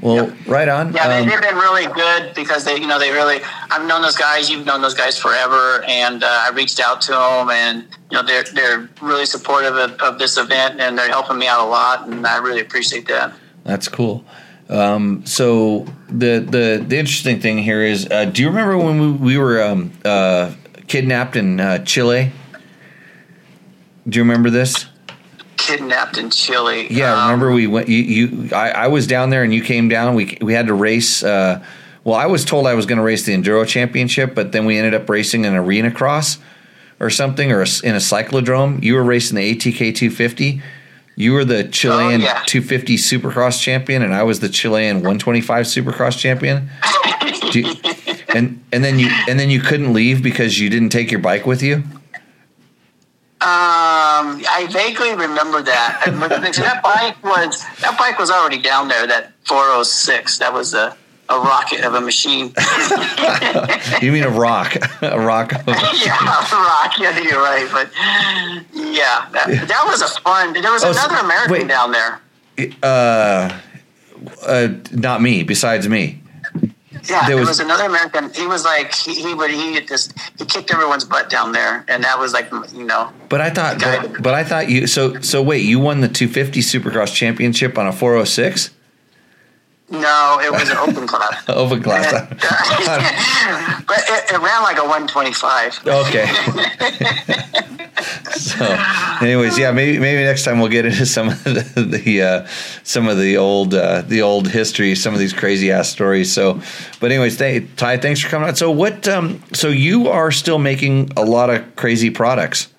Well, 0.00 0.30
right 0.46 0.68
on. 0.68 0.92
Yeah, 0.92 1.08
they, 1.08 1.20
Um, 1.20 1.28
they've 1.28 1.40
been 1.40 1.56
really 1.56 1.86
good 1.86 2.34
because 2.34 2.64
they, 2.64 2.76
you 2.76 2.86
know, 2.86 2.98
they 2.98 3.10
really. 3.10 3.40
I've 3.70 3.86
known 3.86 4.02
those 4.02 4.16
guys. 4.16 4.50
You've 4.50 4.66
known 4.66 4.82
those 4.82 4.94
guys 4.94 5.18
forever, 5.18 5.82
and 5.88 6.22
uh, 6.22 6.26
I 6.28 6.50
reached 6.54 6.80
out 6.80 7.00
to 7.02 7.12
them, 7.12 7.50
and 7.50 7.84
you 8.10 8.16
know, 8.16 8.22
they're 8.22 8.44
they're 8.44 8.90
really 9.00 9.24
supportive 9.26 9.74
of, 9.74 9.92
of 10.00 10.18
this 10.18 10.36
event, 10.36 10.80
and 10.80 10.98
they're 10.98 11.08
helping 11.08 11.38
me 11.38 11.46
out 11.46 11.66
a 11.66 11.68
lot, 11.68 12.06
and 12.06 12.26
I 12.26 12.38
really 12.38 12.60
appreciate 12.60 13.08
that. 13.08 13.32
That's 13.64 13.88
cool. 13.88 14.24
Um, 14.68 15.24
so 15.24 15.86
the 16.08 16.40
the 16.40 16.84
the 16.86 16.98
interesting 16.98 17.40
thing 17.40 17.58
here 17.58 17.82
is, 17.82 18.06
uh, 18.10 18.26
do 18.26 18.42
you 18.42 18.48
remember 18.48 18.76
when 18.76 19.00
we, 19.00 19.12
we 19.12 19.38
were 19.38 19.62
um, 19.62 19.92
uh, 20.04 20.52
kidnapped 20.88 21.36
in 21.36 21.58
uh, 21.58 21.78
Chile? 21.84 22.32
Do 24.08 24.18
you 24.18 24.22
remember 24.22 24.50
this? 24.50 24.86
Kidnapped 25.56 26.18
in 26.18 26.30
Chile. 26.30 26.86
Yeah, 26.90 27.14
Um, 27.14 27.24
remember 27.24 27.52
we 27.52 27.66
went. 27.66 27.88
You, 27.88 27.98
you 27.98 28.54
I, 28.54 28.70
I 28.70 28.86
was 28.88 29.06
down 29.06 29.30
there 29.30 29.42
and 29.42 29.52
you 29.54 29.62
came 29.62 29.88
down. 29.88 30.14
We 30.14 30.36
we 30.40 30.52
had 30.54 30.66
to 30.68 30.74
race. 30.74 31.22
Uh, 31.22 31.64
well, 32.04 32.14
I 32.16 32.26
was 32.26 32.44
told 32.44 32.66
I 32.66 32.74
was 32.74 32.86
going 32.86 32.98
to 32.98 33.04
race 33.04 33.24
the 33.24 33.34
enduro 33.34 33.66
championship, 33.66 34.34
but 34.34 34.52
then 34.52 34.64
we 34.64 34.78
ended 34.78 34.94
up 34.94 35.08
racing 35.08 35.44
an 35.46 35.54
arena 35.56 35.90
cross 35.90 36.38
or 37.00 37.10
something, 37.10 37.50
or 37.52 37.62
a, 37.62 37.66
in 37.82 37.94
a 37.94 37.98
cyclodrome. 37.98 38.82
You 38.82 38.94
were 38.94 39.02
racing 39.04 39.36
the 39.36 39.54
ATK 39.54 39.94
250. 39.94 40.62
You 41.18 41.32
were 41.32 41.44
the 41.44 41.64
Chilean 41.64 42.20
Oh, 42.20 42.24
yeah. 42.24 42.42
250 42.46 42.96
Supercross 42.96 43.60
champion, 43.60 44.02
and 44.02 44.14
I 44.14 44.22
was 44.22 44.40
the 44.40 44.48
Chilean 44.50 44.96
125 44.96 45.64
Supercross 45.66 46.18
champion. 46.18 46.68
You- 47.52 47.74
and 48.34 48.62
and 48.72 48.84
then 48.84 48.98
you 48.98 49.08
and 49.28 49.38
then 49.38 49.50
you 49.50 49.60
couldn't 49.60 49.92
leave 49.92 50.22
because 50.22 50.58
you 50.60 50.68
didn't 50.68 50.90
take 50.90 51.10
your 51.10 51.20
bike 51.20 51.46
with 51.46 51.62
you. 51.62 51.82
Um, 53.46 54.42
I 54.50 54.66
vaguely 54.72 55.10
remember 55.14 55.62
that. 55.62 56.02
I 56.04 56.10
remember 56.10 56.40
because 56.40 56.56
that 56.56 56.82
bike 56.82 57.22
was 57.22 57.64
that 57.80 57.96
bike 57.96 58.18
was 58.18 58.28
already 58.28 58.58
down 58.60 58.88
there. 58.88 59.06
That 59.06 59.34
406. 59.44 60.38
That 60.38 60.52
was 60.52 60.74
a, 60.74 60.96
a 61.28 61.38
rocket 61.38 61.84
of 61.84 61.94
a 61.94 62.00
machine. 62.00 62.52
You 64.02 64.12
mean 64.12 64.24
a 64.24 64.28
rock, 64.30 64.74
a 65.00 65.18
rock. 65.18 65.52
yeah, 65.66 66.50
rock. 66.52 66.98
Yeah, 66.98 67.18
you're 67.18 67.40
right. 67.40 67.66
But 67.72 67.88
yeah, 68.74 69.26
that, 69.32 69.64
that 69.68 69.84
was 69.86 70.02
a 70.02 70.08
fun. 70.20 70.52
There 70.52 70.70
was 70.72 70.84
Oh, 70.84 70.90
another 70.90 71.14
American 71.16 71.52
wait. 71.52 71.68
down 71.68 71.92
there. 71.92 72.20
Uh, 72.82 73.58
uh, 74.46 74.68
not 74.92 75.22
me. 75.22 75.44
Besides 75.44 75.88
me. 75.88 76.20
Yeah, 77.08 77.26
There 77.26 77.36
was- 77.36 77.48
was, 77.48 77.60
another 77.60 77.84
American. 77.84 78.32
He 78.32 78.46
was 78.46 78.64
like 78.64 78.94
he, 78.94 79.14
he 79.14 79.34
would 79.34 79.50
he 79.50 79.80
just 79.80 80.12
he 80.38 80.44
kicked 80.44 80.72
everyone's 80.72 81.04
butt 81.04 81.30
down 81.30 81.52
there, 81.52 81.84
and 81.88 82.02
that 82.04 82.18
was 82.18 82.32
like 82.32 82.50
you 82.72 82.84
know 82.84 83.12
But 83.28 83.40
I 83.40 83.50
thought, 83.50 83.78
but, 83.80 84.22
but 84.22 84.34
I 84.34 84.44
thought 84.44 84.68
you. 84.68 84.86
So, 84.86 85.20
so 85.20 85.42
wait, 85.42 85.64
you 85.64 85.78
won 85.78 86.00
the 86.00 86.08
250 86.08 86.60
Supercross 86.60 87.14
championship 87.14 87.78
on 87.78 87.86
a 87.86 87.92
406 87.92 88.70
no, 89.88 90.40
it 90.42 90.50
was 90.50 90.68
an 90.68 90.76
open 90.78 91.06
class. 91.06 91.44
open 91.48 91.82
class. 91.82 92.12
but 93.86 93.98
it, 93.98 94.32
it 94.32 94.38
ran 94.38 94.62
like 94.62 94.78
a 94.78 94.82
125. 94.82 95.86
okay. 95.86 96.26
so, 98.32 98.64
anyways, 99.24 99.56
yeah, 99.56 99.70
maybe 99.70 99.98
maybe 99.98 100.24
next 100.24 100.44
time 100.44 100.58
we'll 100.58 100.68
get 100.68 100.86
into 100.86 101.06
some 101.06 101.28
of 101.28 101.44
the, 101.44 102.00
the 102.04 102.22
uh, 102.22 102.46
some 102.82 103.08
of 103.08 103.18
the 103.18 103.36
old 103.36 103.74
uh, 103.74 104.02
the 104.02 104.22
old 104.22 104.48
history, 104.48 104.96
some 104.96 105.14
of 105.14 105.20
these 105.20 105.32
crazy 105.32 105.70
ass 105.70 105.88
stories. 105.88 106.32
So, 106.32 106.60
but 106.98 107.12
anyways, 107.12 107.38
th- 107.38 107.76
Ty, 107.76 107.98
thanks 107.98 108.20
for 108.20 108.28
coming 108.28 108.48
out. 108.48 108.58
So, 108.58 108.72
what? 108.72 109.06
Um, 109.06 109.40
so 109.52 109.68
you 109.68 110.08
are 110.08 110.32
still 110.32 110.58
making 110.58 111.12
a 111.16 111.24
lot 111.24 111.48
of 111.48 111.76
crazy 111.76 112.10
products. 112.10 112.72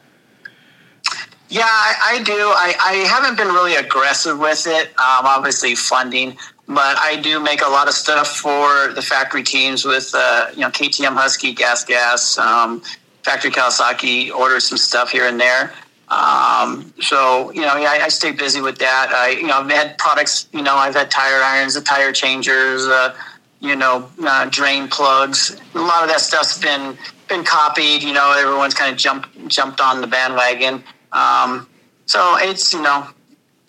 Yeah, 1.49 1.61
I, 1.63 2.17
I 2.19 2.23
do. 2.23 2.34
I, 2.34 2.73
I 2.81 2.93
haven't 3.07 3.38
been 3.38 3.47
really 3.47 3.75
aggressive 3.75 4.38
with 4.38 4.67
it. 4.67 4.88
Um, 4.88 5.25
obviously, 5.25 5.75
funding, 5.75 6.38
but 6.68 6.98
I 6.99 7.15
do 7.15 7.39
make 7.39 7.61
a 7.61 7.69
lot 7.69 7.88
of 7.88 7.94
stuff 7.94 8.38
for 8.38 8.91
the 8.94 9.02
factory 9.02 9.44
teams 9.44 9.85
with 9.85 10.11
uh, 10.14 10.48
you 10.53 10.61
know 10.61 10.69
KTM 10.69 11.15
Husky, 11.15 11.53
Gas 11.53 11.85
Gas, 11.85 12.38
um, 12.38 12.81
Factory 13.23 13.52
Kawasaki. 13.52 14.31
Order 14.31 14.60
some 14.60 14.77
stuff 14.77 15.11
here 15.11 15.27
and 15.27 15.39
there. 15.39 15.73
Um, 16.10 16.94
so 17.02 17.52
you 17.52 17.61
know, 17.61 17.76
yeah, 17.77 17.91
I, 17.91 18.06
I 18.06 18.07
stay 18.10 18.31
busy 18.31 18.61
with 18.61 18.80
that. 18.80 19.10
I 19.11 19.30
you 19.30 19.48
know 19.48 19.60
I've 19.60 19.69
had 19.69 19.98
products. 19.98 20.49
You 20.52 20.61
know, 20.61 20.76
I've 20.76 20.95
had 20.95 21.10
tire 21.10 21.41
irons, 21.41 21.73
the 21.73 21.81
tire 21.81 22.11
changers. 22.11 22.85
Uh, 22.85 23.15
you 23.60 23.76
know, 23.76 24.10
uh, 24.23 24.45
drain 24.49 24.88
plugs. 24.88 25.60
A 25.73 25.80
lot 25.80 26.03
of 26.03 26.10
that 26.10 26.19
stuff's 26.19 26.60
been 26.60 26.98
been 27.27 27.44
copied. 27.44 28.03
You 28.03 28.14
know, 28.14 28.35
everyone's 28.38 28.73
kind 28.73 28.91
of 28.91 28.98
jumped 28.98 29.48
jumped 29.48 29.80
on 29.80 30.02
the 30.02 30.07
bandwagon. 30.07 30.84
Um, 31.11 31.68
so 32.06 32.35
it's 32.39 32.73
you 32.73 32.81
know, 32.81 33.07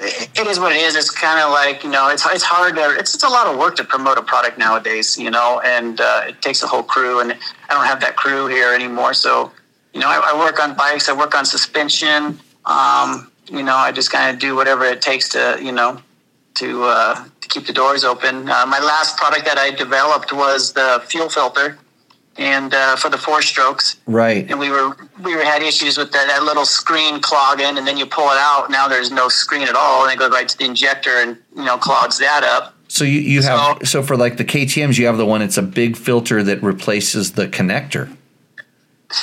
it, 0.01 0.47
is 0.47 0.61
what 0.61 0.73
it 0.73 0.81
is. 0.81 0.95
It's 0.95 1.11
kind 1.11 1.41
of 1.41 1.51
like 1.51 1.83
you 1.83 1.91
know, 1.91 2.09
it's 2.09 2.25
it's 2.27 2.45
hard 2.45 2.77
to 2.77 2.97
it's 2.99 3.15
it's 3.15 3.25
a 3.25 3.29
lot 3.29 3.47
of 3.47 3.59
work 3.59 3.77
to 3.77 3.85
promote 3.85 4.19
a 4.19 4.23
product 4.23 4.59
nowadays. 4.59 5.19
You 5.19 5.31
know, 5.31 5.61
and 5.65 6.01
uh, 6.01 6.25
it 6.29 6.43
takes 6.43 6.63
a 6.63 6.67
whole 6.67 6.83
crew, 6.83 7.21
and 7.21 7.33
I 7.33 7.75
don't 7.75 7.87
have 7.87 8.01
that 8.01 8.17
crew 8.17 8.47
here 8.47 8.73
anymore. 8.75 9.15
So 9.15 9.53
you 9.93 10.01
know, 10.01 10.09
I, 10.09 10.33
I 10.33 10.39
work 10.39 10.63
on 10.63 10.77
bikes. 10.77 11.09
I 11.09 11.13
work 11.15 11.35
on 11.35 11.45
suspension. 11.45 12.39
Um, 12.65 13.31
you 13.51 13.63
know, 13.63 13.75
I 13.75 13.93
just 13.93 14.13
kind 14.13 14.33
of 14.33 14.41
do 14.41 14.55
whatever 14.55 14.85
it 14.85 15.03
takes 15.03 15.31
to 15.31 15.59
you 15.61 15.73
know 15.73 16.01
to 16.55 16.85
uh, 16.85 17.25
to 17.41 17.49
keep 17.49 17.67
the 17.67 17.73
doors 17.73 18.05
open. 18.05 18.49
Uh, 18.49 18.67
my 18.67 18.81
last 18.81 19.17
product 19.17 19.45
that 19.47 19.59
I 19.59 19.71
developed 19.71 20.33
was 20.33 20.73
the 20.75 21.03
fuel 21.07 21.29
filter, 21.29 21.79
and 22.39 22.73
uh, 22.73 22.97
for 22.97 23.11
the 23.11 23.19
four 23.19 23.43
strokes. 23.43 23.97
Right. 24.07 24.49
And 24.49 24.59
we 24.59 24.71
were 24.71 24.97
we 25.23 25.35
were 25.35 25.43
had 25.43 25.63
issues 25.63 25.99
with 25.99 26.13
that, 26.13 26.29
that 26.29 26.45
little 26.45 26.65
screen 26.65 27.21
clogging, 27.21 27.77
and 27.77 27.87
then 27.87 27.97
you 27.97 28.07
pull 28.07 28.31
it 28.31 28.39
out. 28.39 28.71
Now 28.71 28.89
there's 28.89 29.11
no 29.11 29.29
screen 29.29 29.63
at 29.63 29.75
all, 29.75 30.05
and 30.05 30.13
it 30.13 30.19
goes 30.19 30.31
right 30.31 30.49
to 30.49 30.57
the 30.57 30.65
injector, 30.65 31.11
and 31.11 31.37
you 31.55 31.65
know 31.65 31.77
clogs 31.77 32.19
that 32.19 32.45
up. 32.45 32.75
So 32.87 33.05
you, 33.05 33.21
you 33.21 33.43
have 33.43 33.87
so 33.87 34.03
for 34.03 34.17
like 34.17 34.39
the 34.39 34.45
KTM's, 34.45 34.99
you 34.99 35.07
have 35.07 35.19
the 35.19 35.27
one. 35.27 35.43
It's 35.43 35.59
a 35.59 35.63
big 35.63 35.97
filter 35.97 36.43
that 36.45 36.63
replaces 36.63 37.33
the 37.33 37.47
connector. 37.49 38.15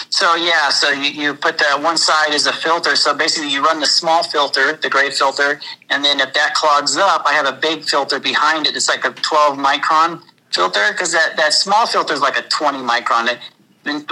So 0.09 0.35
yeah, 0.35 0.69
so 0.69 0.89
you, 0.89 1.11
you 1.11 1.33
put 1.35 1.59
the 1.59 1.77
one 1.79 1.97
side 1.97 2.33
is 2.33 2.47
a 2.47 2.53
filter. 2.53 2.95
So 2.95 3.15
basically, 3.15 3.51
you 3.51 3.63
run 3.63 3.79
the 3.79 3.85
small 3.85 4.23
filter, 4.23 4.73
the 4.73 4.89
gray 4.89 5.09
filter, 5.11 5.61
and 5.89 6.03
then 6.03 6.19
if 6.19 6.33
that 6.33 6.53
clogs 6.55 6.97
up, 6.97 7.23
I 7.25 7.33
have 7.33 7.45
a 7.45 7.57
big 7.57 7.83
filter 7.83 8.19
behind 8.19 8.67
it. 8.67 8.75
It's 8.75 8.89
like 8.89 9.05
a 9.05 9.11
12 9.11 9.57
micron 9.57 10.21
filter 10.55 10.91
because 10.91 11.11
that, 11.11 11.35
that 11.35 11.53
small 11.53 11.85
filter 11.85 12.13
is 12.13 12.21
like 12.21 12.37
a 12.37 12.41
20 12.43 12.79
micron. 12.79 13.27
It, 13.27 13.39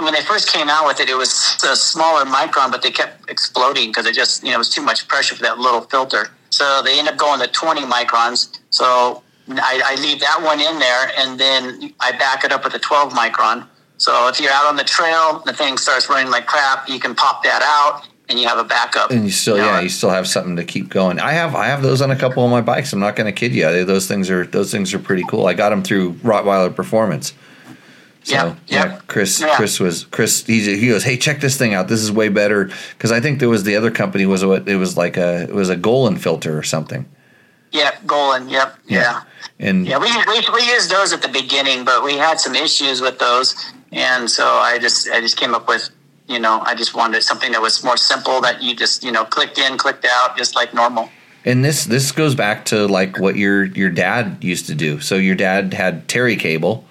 when 0.00 0.12
they 0.12 0.20
first 0.20 0.52
came 0.52 0.68
out 0.68 0.86
with 0.86 1.00
it, 1.00 1.08
it 1.08 1.16
was 1.16 1.58
a 1.68 1.74
smaller 1.74 2.24
micron, 2.24 2.70
but 2.70 2.82
they 2.82 2.92
kept 2.92 3.28
exploding 3.28 3.88
because 3.88 4.06
it 4.06 4.14
just 4.14 4.44
you 4.44 4.50
know 4.50 4.56
it 4.56 4.58
was 4.58 4.68
too 4.68 4.82
much 4.82 5.08
pressure 5.08 5.34
for 5.34 5.42
that 5.42 5.58
little 5.58 5.80
filter. 5.80 6.28
So 6.50 6.82
they 6.84 6.98
end 6.98 7.08
up 7.08 7.16
going 7.16 7.40
to 7.40 7.48
20 7.48 7.80
microns. 7.82 8.60
So 8.70 9.24
I, 9.48 9.82
I 9.84 10.00
leave 10.00 10.20
that 10.20 10.40
one 10.42 10.60
in 10.60 10.78
there, 10.78 11.10
and 11.18 11.40
then 11.40 11.92
I 11.98 12.12
back 12.12 12.44
it 12.44 12.52
up 12.52 12.62
with 12.62 12.74
a 12.74 12.78
12 12.78 13.12
micron. 13.12 13.66
So 13.96 14.28
if 14.28 14.40
you're 14.40 14.52
out 14.52 14.66
on 14.66 14.76
the 14.76 14.84
trail, 14.84 15.42
the 15.44 15.52
thing 15.52 15.76
starts 15.76 16.08
running 16.08 16.30
like 16.30 16.46
crap, 16.46 16.88
you 16.88 17.00
can 17.00 17.14
pop 17.16 17.42
that 17.42 17.62
out 17.62 18.06
and 18.28 18.38
you 18.38 18.46
have 18.48 18.58
a 18.58 18.64
backup. 18.64 19.10
And 19.10 19.24
you 19.24 19.30
still, 19.30 19.56
yeah, 19.56 19.80
you 19.80 19.88
still 19.88 20.10
have 20.10 20.26
something 20.26 20.56
to 20.56 20.64
keep 20.64 20.88
going. 20.88 21.18
I 21.20 21.32
have, 21.32 21.54
I 21.54 21.66
have 21.66 21.82
those 21.82 22.00
on 22.00 22.10
a 22.10 22.16
couple 22.16 22.44
of 22.44 22.50
my 22.50 22.60
bikes. 22.60 22.92
I'm 22.92 23.00
not 23.00 23.16
going 23.16 23.26
to 23.26 23.32
kid 23.38 23.54
you. 23.54 23.70
They- 23.70 23.84
Those 23.84 24.06
things 24.06 24.30
are, 24.30 24.46
those 24.46 24.70
things 24.72 24.94
are 24.94 24.98
pretty 24.98 25.24
cool. 25.28 25.46
I 25.46 25.54
got 25.54 25.70
them 25.70 25.82
through 25.82 26.14
Rottweiler 26.14 26.74
Performance. 26.74 27.34
So, 28.22 28.34
Yeah, 28.34 28.54
yeah. 28.68 29.00
Chris, 29.06 29.40
Yeah. 29.40 29.54
Chris 29.56 29.78
was 29.78 30.04
Chris. 30.06 30.46
He, 30.46 30.60
he 30.78 30.88
goes, 30.88 31.04
hey, 31.04 31.18
check 31.18 31.40
this 31.40 31.58
thing 31.58 31.74
out. 31.74 31.88
This 31.88 32.00
is 32.00 32.10
way 32.10 32.30
better 32.30 32.70
because 32.96 33.12
I 33.12 33.20
think 33.20 33.38
there 33.38 33.50
was 33.50 33.64
the 33.64 33.76
other 33.76 33.90
company 33.90 34.24
was 34.24 34.42
what 34.42 34.66
it 34.66 34.76
was 34.76 34.96
like 34.96 35.18
a 35.18 35.42
it 35.42 35.54
was 35.54 35.68
a 35.68 35.76
Golan 35.76 36.16
filter 36.16 36.56
or 36.56 36.62
something. 36.62 37.04
Yeah, 37.70 37.90
Golan. 38.06 38.48
Yep, 38.48 38.78
yeah. 38.86 39.24
And 39.58 39.86
Yeah, 39.86 39.98
we, 39.98 40.06
we, 40.26 40.46
we 40.54 40.62
used 40.72 40.90
those 40.90 41.12
at 41.12 41.20
the 41.20 41.28
beginning, 41.28 41.84
but 41.84 42.02
we 42.02 42.16
had 42.16 42.40
some 42.40 42.54
issues 42.54 43.00
with 43.02 43.18
those, 43.18 43.54
and 43.92 44.30
so 44.30 44.46
I 44.46 44.78
just 44.78 45.08
I 45.10 45.20
just 45.20 45.36
came 45.36 45.54
up 45.54 45.68
with 45.68 45.90
you 46.28 46.38
know 46.38 46.60
I 46.64 46.74
just 46.74 46.94
wanted 46.94 47.22
something 47.22 47.52
that 47.52 47.60
was 47.62 47.82
more 47.84 47.96
simple 47.96 48.40
that 48.42 48.62
you 48.62 48.74
just 48.74 49.04
you 49.04 49.12
know 49.12 49.24
clicked 49.24 49.58
in, 49.58 49.76
clicked 49.78 50.06
out, 50.08 50.36
just 50.36 50.54
like 50.54 50.74
normal. 50.74 51.10
And 51.44 51.64
this 51.64 51.84
this 51.84 52.10
goes 52.12 52.34
back 52.34 52.64
to 52.66 52.86
like 52.86 53.18
what 53.18 53.36
your 53.36 53.64
your 53.64 53.90
dad 53.90 54.42
used 54.42 54.66
to 54.66 54.74
do. 54.74 55.00
So 55.00 55.16
your 55.16 55.34
dad 55.34 55.74
had 55.74 56.08
Terry 56.08 56.36
cable 56.36 56.84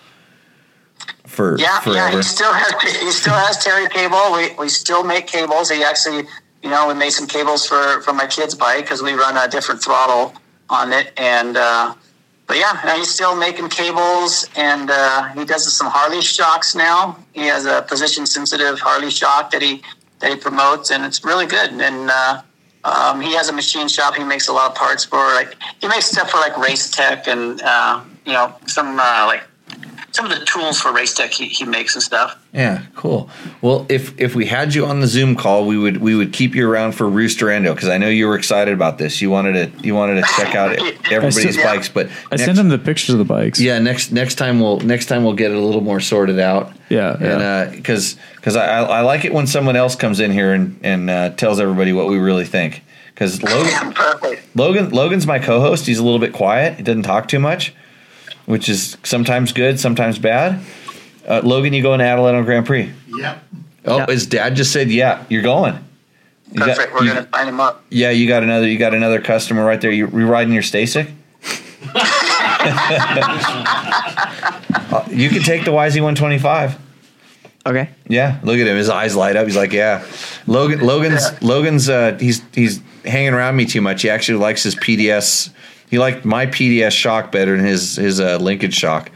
for 1.26 1.58
Yeah, 1.58 1.80
forever. 1.80 2.12
yeah. 2.12 2.18
He 2.18 2.22
still 2.24 2.54
has 2.54 2.92
he 3.02 3.12
still 3.12 3.34
has 3.34 3.64
Terry 3.64 3.88
cable. 3.90 4.32
We 4.34 4.54
we 4.60 4.70
still 4.70 5.04
make 5.04 5.26
cables. 5.28 5.70
He 5.72 5.84
actually 5.84 6.28
you 6.62 6.70
know 6.70 6.88
we 6.88 6.94
made 6.94 7.12
some 7.12 7.28
cables 7.28 7.66
for 7.66 8.02
for 8.02 8.14
my 8.14 8.28
kid's 8.28 8.54
bike 8.56 8.84
because 8.86 9.02
we 9.02 9.14
run 9.14 9.36
a 9.38 9.50
different 9.50 9.82
throttle 9.84 10.34
on 10.70 10.94
it 10.94 11.12
and. 11.18 11.58
uh 11.58 11.94
but 12.54 12.60
yeah, 12.60 12.98
he's 12.98 13.10
still 13.10 13.36
making 13.36 13.68
cables, 13.70 14.48
and 14.56 14.92
uh, 14.92 15.24
he 15.30 15.44
does 15.44 15.76
some 15.76 15.88
Harley 15.88 16.22
shocks 16.22 16.76
now. 16.76 17.18
He 17.34 17.48
has 17.48 17.66
a 17.66 17.82
position 17.82 18.28
sensitive 18.28 18.80
Harley 18.80 19.10
shock 19.10 19.50
that 19.50 19.64
he 19.64 19.82
that 20.20 20.30
he 20.30 20.36
promotes, 20.38 20.92
and 20.92 21.04
it's 21.04 21.26
really 21.26 21.48
good. 21.48 21.72
And 21.72 22.12
uh, 22.12 22.44
um, 22.84 23.22
he 23.22 23.34
has 23.34 23.50
a 23.50 23.54
machine 23.54 23.88
shop. 23.88 24.14
He 24.14 24.24
makes 24.24 24.50
a 24.50 24.54
lot 24.54 24.70
of 24.70 24.78
parts 24.78 25.04
for 25.04 25.18
like 25.18 25.56
he 25.82 25.88
makes 25.88 26.06
stuff 26.06 26.30
for 26.30 26.38
like 26.38 26.56
Race 26.60 26.92
Tech 26.92 27.28
and 27.28 27.60
uh, 27.64 28.04
you 28.24 28.34
know 28.34 28.54
some 28.68 29.00
uh, 29.00 29.24
like 29.26 29.42
some 30.14 30.26
of 30.32 30.40
the 30.40 30.46
tools 30.46 30.80
for 30.80 30.94
Race 30.94 31.14
Tech 31.14 31.32
he, 31.32 31.48
he 31.48 31.66
makes 31.66 31.96
and 31.96 32.02
stuff. 32.04 32.40
Yeah, 32.54 32.84
cool. 32.96 33.30
Well, 33.62 33.86
if 33.90 34.20
if 34.20 34.36
we 34.36 34.46
had 34.46 34.74
you 34.76 34.86
on 34.86 35.00
the 35.00 35.08
Zoom 35.08 35.36
call, 35.36 35.66
we 35.66 35.78
would 35.78 35.98
we 35.98 36.16
would 36.16 36.32
keep 36.32 36.54
you 36.56 36.70
around 36.70 36.94
for 36.94 37.10
Rooster 37.10 37.50
Endo 37.50 37.74
because 37.74 37.90
I 37.90 37.98
know 37.98 38.08
you 38.10 38.28
were 38.28 38.36
excited 38.38 38.74
about 38.74 39.00
this. 39.00 39.22
You 39.22 39.30
wanted 39.32 39.54
to 39.80 39.86
you 39.86 39.96
wanted 39.96 40.24
to 40.24 40.32
check 40.38 40.56
out 40.56 40.72
everybody's 41.12 41.58
Yeah. 41.58 41.64
bikes, 41.66 41.90
but 41.90 42.08
I 42.32 42.36
next- 42.36 42.46
sent 42.46 42.58
him 42.60 42.70
the 42.70 42.78
pictures 42.78 43.10
of 43.10 43.18
the 43.20 43.26
bikes. 43.26 43.60
Yeah, 43.60 43.80
next 43.80 44.12
next 44.12 44.36
time 44.36 44.60
we'll 44.60 44.80
next 44.82 45.08
time 45.08 45.24
we'll 45.24 45.34
get 45.34 45.52
it 45.52 45.58
a 45.58 45.62
little 45.62 45.82
more 45.82 46.00
sorted 46.00 46.40
out. 46.40 46.72
Yeah, 46.90 47.18
and 47.20 47.72
because 47.76 48.16
because 48.36 48.56
I, 48.56 48.66
I 48.68 49.00
I 49.00 49.02
like 49.02 49.26
it 49.26 49.34
when 49.34 49.48
someone 49.48 49.76
else 49.76 49.96
comes 49.96 50.20
in 50.20 50.32
here 50.32 50.54
and 50.54 50.80
and 50.84 51.10
uh, 51.10 51.30
tells 51.32 51.60
everybody 51.60 51.92
what 51.92 52.08
we 52.08 52.18
really 52.20 52.46
think. 52.46 52.84
Because 53.16 53.42
Logan 53.44 53.94
Logan 54.56 54.90
Logan's 54.92 55.26
my 55.28 55.40
co-host. 55.40 55.86
He's 55.88 56.00
a 56.00 56.04
little 56.04 56.20
bit 56.20 56.34
quiet. 56.34 56.76
He 56.78 56.84
doesn't 56.84 57.04
talk 57.04 57.28
too 57.28 57.40
much, 57.40 57.74
which 58.46 58.70
is 58.70 58.98
sometimes 59.04 59.52
good, 59.54 59.80
sometimes 59.80 60.20
bad. 60.20 60.62
Uh, 61.28 61.42
Logan, 61.44 61.74
you 61.74 61.82
going 61.82 62.00
to 62.00 62.06
Adelanto 62.06 62.44
Grand 62.46 62.66
Prix? 62.66 62.92
Yep. 63.18 63.44
Oh, 63.86 64.06
his 64.06 64.26
dad 64.28 64.56
just 64.56 64.72
said, 64.72 64.90
"Yeah, 64.90 65.24
you're 65.30 65.42
going." 65.42 65.76
You 66.52 66.60
got- 66.60 66.78
We're 66.94 67.04
you- 67.04 67.14
gonna 67.14 67.28
sign 67.34 67.48
him 67.48 67.60
up. 67.60 67.84
yeah, 67.90 68.12
you 68.12 68.28
got 68.28 68.44
another. 68.44 68.68
You 68.68 68.78
got 68.78 68.94
another 68.94 69.20
customer 69.22 69.66
right 69.66 69.80
there. 69.82 69.92
You, 69.92 70.08
you 70.08 70.26
riding 70.28 70.54
your 70.54 70.64
Stacyc? 70.64 71.10
Uh, 74.94 75.04
you 75.10 75.30
can 75.30 75.42
take 75.42 75.66
the 75.66 75.72
YZ125. 75.72 76.78
Okay. 77.66 77.90
Yeah, 78.08 78.40
look 78.44 78.58
at 78.58 78.68
him. 78.68 78.78
His 78.78 78.90
eyes 78.90 79.16
light 79.16 79.36
up. 79.36 79.46
He's 79.46 79.56
like, 79.56 79.72
"Yeah." 79.72 80.06
Logan. 80.48 80.82
Logan's. 80.82 81.42
Logan's. 81.42 81.90
Uh, 81.90 82.18
he's 82.20 82.42
he's 82.54 82.82
hanging 83.06 83.34
around 83.34 83.56
me 83.56 83.66
too 83.66 83.82
much. 83.82 84.02
He 84.02 84.10
actually 84.10 84.40
likes 84.40 84.64
his 84.64 84.76
PDS. 84.76 85.50
He 85.94 86.00
liked 86.00 86.26
my 86.26 86.48
PDS 86.48 86.90
shock 86.90 87.32
better 87.32 87.56
than 87.56 87.64
his 87.64 87.98
his 87.98 88.20
uh, 88.20 88.38
Linkage 88.38 88.74
shock. 88.74 89.12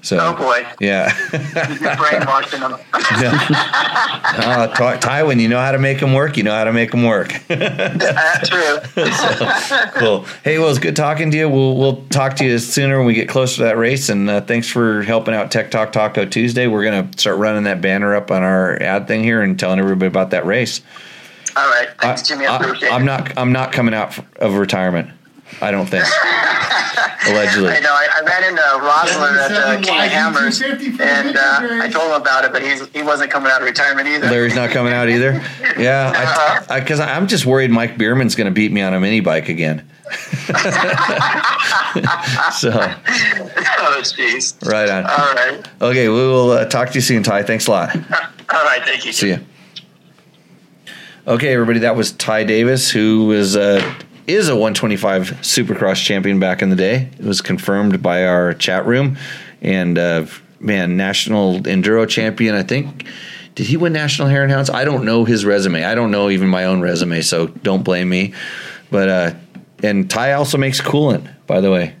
So. 0.00 0.16
Oh 0.18 0.34
boy, 0.34 0.66
Yeah. 0.80 1.14
you're 1.30 1.94
brainwashing 1.96 2.60
him. 2.60 2.72
uh, 2.94 4.66
Ty- 4.68 4.96
Tywin, 4.96 5.38
you 5.42 5.48
know 5.50 5.60
how 5.60 5.72
to 5.72 5.78
make 5.78 6.00
them 6.00 6.14
work. 6.14 6.38
You 6.38 6.44
know 6.44 6.54
how 6.54 6.64
to 6.64 6.72
make 6.72 6.90
them 6.90 7.02
work. 7.04 7.34
That's 7.48 8.48
true. 8.48 8.78
cool. 10.00 10.24
Hey, 10.42 10.58
well, 10.58 10.70
it's 10.70 10.78
good 10.78 10.96
talking 10.96 11.30
to 11.32 11.36
you. 11.36 11.50
We'll 11.50 11.76
we'll 11.76 12.02
talk 12.06 12.36
to 12.36 12.46
you 12.46 12.58
sooner 12.58 12.96
when 12.96 13.06
we 13.06 13.12
get 13.12 13.28
closer 13.28 13.56
to 13.56 13.62
that 13.64 13.76
race. 13.76 14.08
And 14.08 14.30
uh, 14.30 14.40
thanks 14.40 14.66
for 14.66 15.02
helping 15.02 15.34
out 15.34 15.50
Tech 15.50 15.70
Talk 15.70 15.92
Taco 15.92 16.24
Tuesday. 16.24 16.66
We're 16.66 16.84
gonna 16.84 17.10
start 17.18 17.36
running 17.36 17.64
that 17.64 17.82
banner 17.82 18.16
up 18.16 18.30
on 18.30 18.42
our 18.42 18.80
ad 18.80 19.06
thing 19.06 19.22
here 19.22 19.42
and 19.42 19.58
telling 19.58 19.80
everybody 19.80 20.06
about 20.06 20.30
that 20.30 20.46
race. 20.46 20.80
All 21.54 21.68
right, 21.68 21.90
thanks, 22.00 22.26
Jimmy. 22.26 22.46
I, 22.46 22.56
I, 22.56 22.60
appreciate 22.64 22.90
am 22.90 23.02
it. 23.02 23.04
not 23.04 23.36
I'm 23.36 23.52
not 23.52 23.72
coming 23.72 23.92
out 23.92 24.18
of 24.36 24.54
retirement. 24.54 25.10
I 25.60 25.70
don't 25.70 25.88
think. 25.88 26.04
Allegedly. 27.28 27.70
I 27.70 27.80
know. 27.80 27.92
I, 27.92 28.08
I 28.16 28.24
ran 28.24 28.44
into 28.44 28.62
Rosler 28.62 29.38
at 29.38 29.78
the 29.78 29.86
King 29.86 29.98
of 30.00 30.10
Hammers, 30.10 30.60
and 30.60 31.36
uh, 31.36 31.84
I 31.84 31.88
told 31.88 32.10
him 32.10 32.20
about 32.20 32.44
it, 32.44 32.52
but 32.52 32.62
he's, 32.62 32.86
he 32.88 33.02
wasn't 33.02 33.30
coming 33.30 33.50
out 33.50 33.60
of 33.60 33.68
retirement 33.68 34.08
either. 34.08 34.28
Larry's 34.28 34.56
not 34.56 34.70
coming 34.70 34.92
out 34.92 35.08
either. 35.08 35.42
Yeah, 35.78 36.64
I 36.68 36.80
because 36.80 36.98
I'm 36.98 37.28
just 37.28 37.46
worried 37.46 37.70
Mike 37.70 37.96
Bierman's 37.96 38.34
going 38.34 38.46
to 38.46 38.52
beat 38.52 38.72
me 38.72 38.82
on 38.82 38.92
a 38.92 39.00
mini 39.00 39.20
bike 39.20 39.48
again. 39.48 39.88
so 42.52 42.70
oh, 42.72 44.00
jeez. 44.02 44.62
right 44.68 44.88
on. 44.90 45.04
All 45.04 45.34
right. 45.34 45.66
Okay, 45.80 46.08
we 46.08 46.14
will 46.14 46.50
uh, 46.50 46.64
talk 46.66 46.88
to 46.90 46.94
you 46.94 47.00
soon, 47.00 47.22
Ty. 47.22 47.44
Thanks 47.44 47.66
a 47.66 47.70
lot. 47.70 47.96
All 48.50 48.64
right. 48.64 48.82
Thank 48.84 49.06
you. 49.06 49.12
See 49.12 49.28
you. 49.28 49.38
Okay, 51.26 51.54
everybody, 51.54 51.78
that 51.80 51.96
was 51.96 52.12
Ty 52.12 52.44
Davis, 52.44 52.90
who 52.90 53.26
was 53.26 53.56
uh, 53.56 53.80
is 54.26 54.48
a 54.48 54.54
125 54.54 55.30
Supercross 55.40 56.02
champion 56.02 56.38
back 56.38 56.62
in 56.62 56.70
the 56.70 56.76
day. 56.76 57.08
It 57.18 57.24
was 57.24 57.40
confirmed 57.40 58.02
by 58.02 58.24
our 58.24 58.54
chat 58.54 58.86
room, 58.86 59.16
and 59.60 59.98
uh, 59.98 60.26
man, 60.60 60.96
national 60.96 61.60
enduro 61.60 62.08
champion. 62.08 62.54
I 62.54 62.62
think 62.62 63.06
did 63.54 63.66
he 63.66 63.76
win 63.76 63.92
National 63.92 64.28
Hare 64.28 64.42
and 64.42 64.50
Hounds? 64.50 64.70
I 64.70 64.84
don't 64.84 65.04
know 65.04 65.24
his 65.24 65.44
resume. 65.44 65.84
I 65.84 65.94
don't 65.94 66.10
know 66.10 66.30
even 66.30 66.48
my 66.48 66.64
own 66.64 66.80
resume, 66.80 67.20
so 67.20 67.48
don't 67.48 67.82
blame 67.82 68.08
me. 68.08 68.32
But 68.90 69.08
uh, 69.08 69.34
and 69.82 70.08
Ty 70.08 70.32
also 70.32 70.56
makes 70.58 70.80
coolant, 70.80 71.28
by 71.46 71.60
the 71.60 71.70
way. 71.70 71.94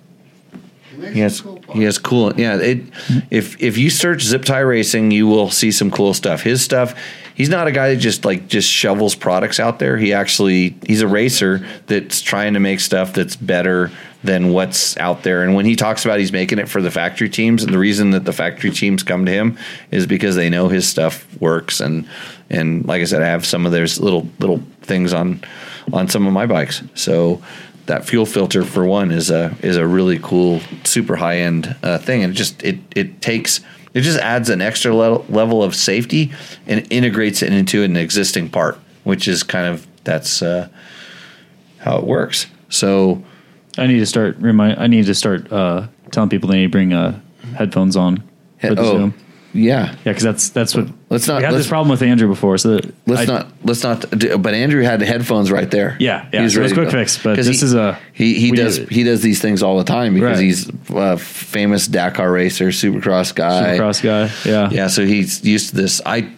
He 1.12 1.20
has 1.20 1.42
he 1.72 1.82
has 1.82 1.98
coolant. 1.98 2.38
Yeah, 2.38 2.56
it, 2.56 2.84
if 3.30 3.60
if 3.60 3.76
you 3.76 3.90
search 3.90 4.22
Zip-Ty 4.22 4.60
racing, 4.60 5.10
you 5.10 5.26
will 5.26 5.50
see 5.50 5.72
some 5.72 5.90
cool 5.90 6.14
stuff. 6.14 6.42
His 6.42 6.62
stuff. 6.62 6.94
He's 7.34 7.48
not 7.48 7.66
a 7.66 7.72
guy 7.72 7.94
that 7.94 8.00
just 8.00 8.24
like 8.24 8.48
just 8.48 8.68
shovels 8.68 9.14
products 9.14 9.58
out 9.58 9.78
there. 9.78 9.96
He 9.96 10.12
actually 10.12 10.76
he's 10.86 11.00
a 11.00 11.08
racer 11.08 11.66
that's 11.86 12.20
trying 12.20 12.54
to 12.54 12.60
make 12.60 12.80
stuff 12.80 13.14
that's 13.14 13.36
better 13.36 13.90
than 14.24 14.52
what's 14.52 14.96
out 14.98 15.22
there. 15.22 15.42
And 15.42 15.54
when 15.54 15.64
he 15.64 15.74
talks 15.74 16.04
about 16.04 16.18
he's 16.18 16.32
making 16.32 16.58
it 16.58 16.68
for 16.68 16.80
the 16.80 16.90
factory 16.90 17.28
teams, 17.28 17.64
and 17.64 17.72
the 17.72 17.78
reason 17.78 18.10
that 18.10 18.24
the 18.24 18.32
factory 18.32 18.70
teams 18.70 19.02
come 19.02 19.26
to 19.26 19.32
him 19.32 19.58
is 19.90 20.06
because 20.06 20.36
they 20.36 20.48
know 20.48 20.68
his 20.68 20.88
stuff 20.88 21.26
works. 21.40 21.80
And 21.80 22.08
and 22.50 22.86
like 22.86 23.00
I 23.00 23.04
said, 23.04 23.22
I 23.22 23.26
have 23.26 23.46
some 23.46 23.66
of 23.66 23.72
those 23.72 23.98
little 23.98 24.28
little 24.38 24.62
things 24.82 25.12
on 25.12 25.42
on 25.92 26.08
some 26.08 26.26
of 26.26 26.32
my 26.32 26.46
bikes. 26.46 26.82
So 26.94 27.42
that 27.86 28.04
fuel 28.04 28.26
filter 28.26 28.64
for 28.64 28.84
one 28.86 29.10
is 29.10 29.30
a 29.30 29.56
is 29.62 29.76
a 29.76 29.86
really 29.86 30.18
cool, 30.22 30.60
super 30.84 31.16
high 31.16 31.38
end 31.38 31.74
uh, 31.82 31.98
thing, 31.98 32.22
and 32.22 32.32
it 32.32 32.36
just 32.36 32.62
it 32.62 32.78
it 32.94 33.20
takes 33.20 33.60
it 33.94 34.00
just 34.00 34.18
adds 34.18 34.48
an 34.48 34.60
extra 34.60 34.94
level 34.94 35.24
level 35.28 35.62
of 35.62 35.74
safety 35.74 36.32
and 36.66 36.86
integrates 36.90 37.42
it 37.42 37.52
into 37.52 37.82
an 37.82 37.96
existing 37.96 38.48
part, 38.48 38.78
which 39.04 39.28
is 39.28 39.42
kind 39.42 39.66
of 39.66 39.86
that's 40.04 40.42
uh, 40.42 40.68
how 41.78 41.98
it 41.98 42.04
works. 42.04 42.46
So 42.68 43.22
I 43.78 43.86
need 43.86 43.98
to 43.98 44.06
start 44.06 44.36
remind. 44.38 44.78
I 44.78 44.86
need 44.86 45.06
to 45.06 45.14
start 45.14 45.50
uh, 45.52 45.88
telling 46.10 46.30
people 46.30 46.48
they 46.48 46.58
need 46.58 46.64
to 46.64 46.70
bring 46.70 46.92
uh, 46.92 47.20
headphones 47.56 47.96
on 47.96 48.22
oh, 48.80 48.92
Zoom. 48.98 49.14
Yeah, 49.54 49.90
yeah, 49.90 49.96
because 50.04 50.22
that's 50.22 50.48
that's 50.50 50.74
what. 50.74 50.86
Let's 51.10 51.28
not. 51.28 51.38
We 51.38 51.44
had 51.44 51.54
this 51.54 51.68
problem 51.68 51.90
with 51.90 52.00
Andrew 52.02 52.26
before, 52.28 52.56
so 52.58 52.76
that 52.76 52.94
let's 53.06 53.22
I- 53.22 53.24
not. 53.26 53.48
Let's 53.64 53.82
not. 53.82 54.08
do- 54.18 54.38
But 54.38 54.54
Andrew 54.54 54.82
had 54.82 54.98
the 55.00 55.06
headphones 55.06 55.50
right 55.50 55.70
there. 55.70 55.96
Yeah, 56.00 56.26
yeah, 56.32 56.42
He's 56.42 56.54
so 56.54 56.62
it's 56.62 56.70
ready 56.72 56.74
to 56.74 56.74
quick 56.74 56.86
go. 56.92 56.98
fix, 56.98 57.18
but 57.22 57.36
'Cause 57.36 57.46
this 57.46 57.60
he, 57.60 57.66
is 57.66 57.74
a- 57.74 57.98
he 58.14 58.34
he 58.34 58.50
does 58.52 58.78
did 58.78 58.90
he 58.90 59.02
does 59.04 59.20
these 59.20 59.40
things 59.42 59.62
all 59.62 59.76
the 59.78 59.84
time 59.84 60.14
because 60.14 60.38
Right. 60.38 60.44
he's 60.44 60.70
a 60.94 61.18
famous 61.18 61.86
Dakar 61.86 62.32
racer, 62.32 62.68
Supercross 62.68 63.34
guy, 63.34 63.76
Supercross 63.78 64.02
guy. 64.02 64.30
Yeah, 64.48 64.70
yeah. 64.72 64.86
So 64.86 65.04
he's 65.04 65.44
used 65.44 65.70
to 65.70 65.76
this. 65.76 66.00
I 66.06 66.28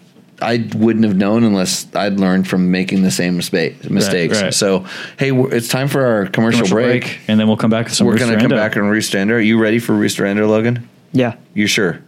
I 0.43 0.69
wouldn't 0.75 1.05
have 1.05 1.17
known 1.17 1.45
unless 1.45 1.87
I'd 1.95 2.19
learned 2.19 2.49
from 2.49 2.73
making 2.73 3.05
the 3.05 3.13
same 3.13 3.37
mistake, 3.37 3.89
mistakes. 3.89 4.43
right. 4.43 4.53
So 4.53 4.85
hey, 5.19 5.31
it's 5.31 5.69
time 5.69 5.87
for 5.87 6.05
our 6.05 6.27
commercial, 6.27 6.67
Commercial 6.67 6.77
break. 6.77 7.03
break, 7.05 7.19
and 7.29 7.39
then 7.39 7.47
we'll 7.47 7.57
come 7.57 7.71
back 7.71 7.85
with 7.85 7.95
some 7.95 8.09
We're 8.09 8.19
gonna 8.19 8.41
come 8.41 8.51
back 8.51 8.75
and 8.75 8.91
Rooster 8.91 9.19
Endo. 9.19 9.35
Are 9.35 9.41
you 9.41 9.59
ready 9.61 9.79
for 9.79 9.93
Rooster 9.93 10.27
Endo, 10.27 10.49
Logan? 10.49 10.89
Yeah. 11.13 11.35
You 11.55 11.69
sure? 11.69 12.01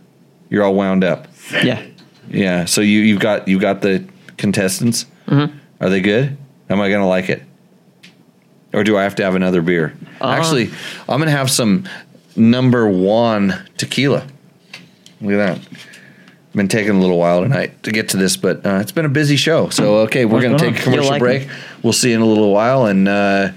You're 0.50 0.62
all 0.64 0.74
wound 0.74 1.04
up. 1.04 1.28
Yeah. 1.62 1.82
Yeah. 2.30 2.64
So 2.66 2.80
you 2.80 3.00
you've 3.00 3.20
got 3.20 3.48
you've 3.48 3.60
got 3.60 3.82
the 3.82 4.04
contestants. 4.36 5.06
Mhm. 5.28 5.52
Are 5.80 5.88
they 5.90 6.00
good? 6.00 6.36
Am 6.70 6.80
I 6.80 6.90
gonna 6.90 7.08
like 7.08 7.28
it? 7.28 7.42
Or 8.72 8.84
do 8.84 8.96
I 8.98 9.02
have 9.04 9.14
to 9.16 9.24
have 9.24 9.34
another 9.34 9.62
beer? 9.62 9.94
Uh, 10.20 10.28
Actually, 10.30 10.70
I'm 11.08 11.18
gonna 11.18 11.30
have 11.30 11.50
some 11.50 11.84
number 12.34 12.88
one 12.88 13.54
tequila. 13.76 14.26
Look 15.20 15.32
at 15.32 15.36
that. 15.58 15.68
Been 16.54 16.68
taking 16.68 16.94
a 16.96 17.00
little 17.00 17.18
while 17.18 17.42
tonight 17.42 17.82
to 17.82 17.92
get 17.92 18.08
to 18.10 18.16
this, 18.16 18.36
but 18.36 18.64
uh, 18.64 18.78
it's 18.80 18.92
been 18.92 19.04
a 19.04 19.10
busy 19.10 19.36
show. 19.36 19.68
So 19.68 19.98
okay, 20.00 20.24
we're 20.24 20.40
gonna 20.40 20.58
take 20.58 20.78
a 20.78 20.82
commercial 20.82 21.10
like 21.10 21.20
break. 21.20 21.48
We'll 21.82 21.92
see 21.92 22.10
you 22.10 22.16
in 22.16 22.22
a 22.22 22.26
little 22.26 22.50
while, 22.52 22.86
and 22.86 23.06
uh, 23.06 23.50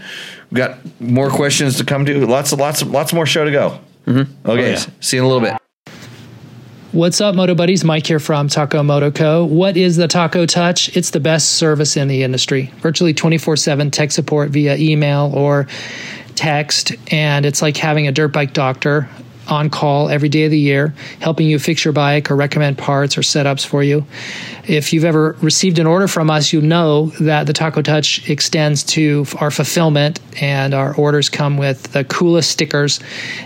we 0.51 0.57
got 0.57 0.77
more 0.99 1.29
questions 1.29 1.77
to 1.77 1.85
come 1.85 2.05
to. 2.05 2.25
Lots 2.27 2.51
of 2.51 2.59
lots 2.59 2.81
of 2.81 2.89
lots 2.91 3.13
more 3.13 3.25
show 3.25 3.45
to 3.45 3.51
go. 3.51 3.79
Mm-hmm. 4.05 4.49
Okay, 4.49 4.67
Oh, 4.67 4.69
yeah. 4.71 4.85
see 4.99 5.15
you 5.17 5.21
in 5.23 5.25
a 5.25 5.33
little 5.33 5.41
bit. 5.49 5.57
What's 6.91 7.21
up, 7.21 7.35
Moto 7.35 7.53
Buddies? 7.53 7.83
Mike 7.83 8.07
here 8.07 8.17
from 8.17 8.47
Taco 8.47 8.81
Moto 8.81 9.11
Co. 9.11 9.45
What 9.45 9.77
is 9.77 9.95
the 9.95 10.07
Taco 10.07 10.47
Touch? 10.47 10.97
It's 10.97 11.11
the 11.11 11.19
best 11.19 11.51
service 11.51 11.95
in 11.95 12.07
the 12.07 12.23
industry. 12.23 12.73
Virtually 12.77 13.13
24 13.13 13.57
7 13.57 13.91
tech 13.91 14.11
support 14.11 14.49
via 14.49 14.75
email 14.75 15.31
or 15.35 15.67
text. 16.33 16.93
And 17.13 17.45
it's 17.45 17.61
like 17.61 17.77
having 17.77 18.07
a 18.07 18.11
dirt 18.11 18.29
bike 18.29 18.53
doctor 18.53 19.07
on 19.49 19.69
call 19.69 20.09
every 20.09 20.29
day 20.29 20.45
of 20.45 20.51
the 20.51 20.59
year, 20.59 20.93
helping 21.19 21.47
you 21.47 21.59
fix 21.59 21.83
your 21.83 21.93
bike 21.93 22.29
or 22.31 22.35
recommend 22.35 22.77
parts 22.77 23.17
or 23.17 23.21
setups 23.21 23.65
for 23.65 23.83
you. 23.83 24.05
If 24.67 24.93
you've 24.93 25.05
ever 25.05 25.35
received 25.41 25.79
an 25.79 25.87
order 25.87 26.07
from 26.07 26.29
us, 26.29 26.53
you 26.53 26.61
know 26.61 27.07
that 27.19 27.47
the 27.47 27.53
Taco 27.53 27.81
Touch 27.81 28.29
extends 28.29 28.83
to 28.83 29.25
our 29.39 29.51
fulfillment, 29.51 30.19
and 30.41 30.73
our 30.73 30.95
orders 30.95 31.29
come 31.29 31.57
with 31.57 31.83
the 31.91 32.03
coolest 32.03 32.51
stickers 32.51 32.99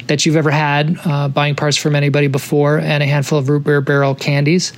that 0.07 0.25
you've 0.25 0.35
ever 0.35 0.51
had 0.51 0.97
uh, 1.05 1.29
buying 1.29 1.55
parts 1.55 1.77
from 1.77 1.95
anybody 1.95 2.27
before, 2.27 2.77
and 2.79 3.01
a 3.01 3.05
handful 3.05 3.39
of 3.39 3.49
root 3.49 3.63
beer 3.63 3.81
barrel 3.81 4.15
candies. 4.15 4.73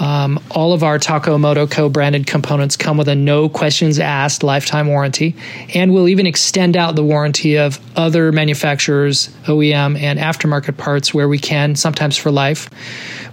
Um, 0.00 0.40
all 0.50 0.72
of 0.72 0.82
our 0.82 0.98
Taco 0.98 1.36
Moto 1.38 1.66
Co 1.66 1.88
branded 1.88 2.26
components 2.26 2.76
come 2.76 2.96
with 2.96 3.08
a 3.08 3.14
no 3.14 3.48
questions 3.48 3.98
asked 3.98 4.42
lifetime 4.42 4.88
warranty, 4.88 5.36
and 5.74 5.92
we'll 5.92 6.08
even 6.08 6.26
extend 6.26 6.76
out 6.76 6.96
the 6.96 7.04
warranty 7.04 7.58
of 7.58 7.78
other 7.96 8.32
manufacturers, 8.32 9.28
OEM, 9.44 10.00
and 10.00 10.18
aftermarket 10.18 10.76
parts 10.78 11.12
where 11.12 11.28
we 11.28 11.38
can, 11.38 11.76
sometimes 11.76 12.16
for 12.16 12.30
life. 12.30 12.70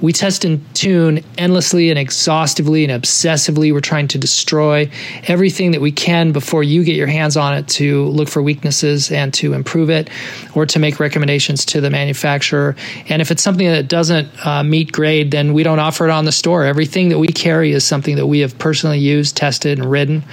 We 0.02 0.14
test 0.14 0.46
and 0.46 0.64
tune 0.76 1.24
endlessly 1.38 1.90
and 1.90 2.00
exhaustively 2.00 2.86
and 2.86 3.04
obsessively. 3.04 3.74
We're 3.74 3.82
trying 3.82 4.08
to 4.10 4.18
destroy 4.18 4.90
everything 5.28 5.72
that 5.72 5.82
we 5.82 5.92
can 5.92 6.32
before 6.32 6.64
you 6.64 6.84
get 6.84 6.96
your 6.96 7.08
hands 7.08 7.36
on 7.36 7.54
it 7.56 7.68
to 7.70 8.06
look 8.06 8.30
for 8.30 8.42
weaknesses 8.42 9.12
and 9.12 9.34
to 9.36 9.54
improve 9.54 9.90
it 9.90 10.10
or 10.56 10.66
to 10.68 10.80
make 10.80 11.00
recommendations 11.00 11.66
to 11.66 11.82
the 11.82 11.90
manufacturer. 11.90 12.76
And 13.10 13.22
if 13.22 13.32
it's 13.32 13.44
something 13.44 13.68
that 13.68 13.88
doesn't 13.88 14.30
uh, 14.46 14.64
meet 14.64 14.92
grade, 14.92 15.32
then 15.32 15.54
we 15.54 15.64
don't 15.64 15.80
offer 15.80 16.08
it 16.08 16.12
on 16.12 16.26
the 16.26 16.32
store. 16.32 16.49
Everything 16.58 17.10
that 17.10 17.20
we 17.20 17.28
carry 17.28 17.72
is 17.72 17.86
something 17.86 18.16
that 18.16 18.28
we 18.28 18.40
have 18.40 18.58
personally 18.58 19.00
used, 19.00 19.38
tested, 19.38 19.80
and 19.80 19.90
ridden 19.90 20.24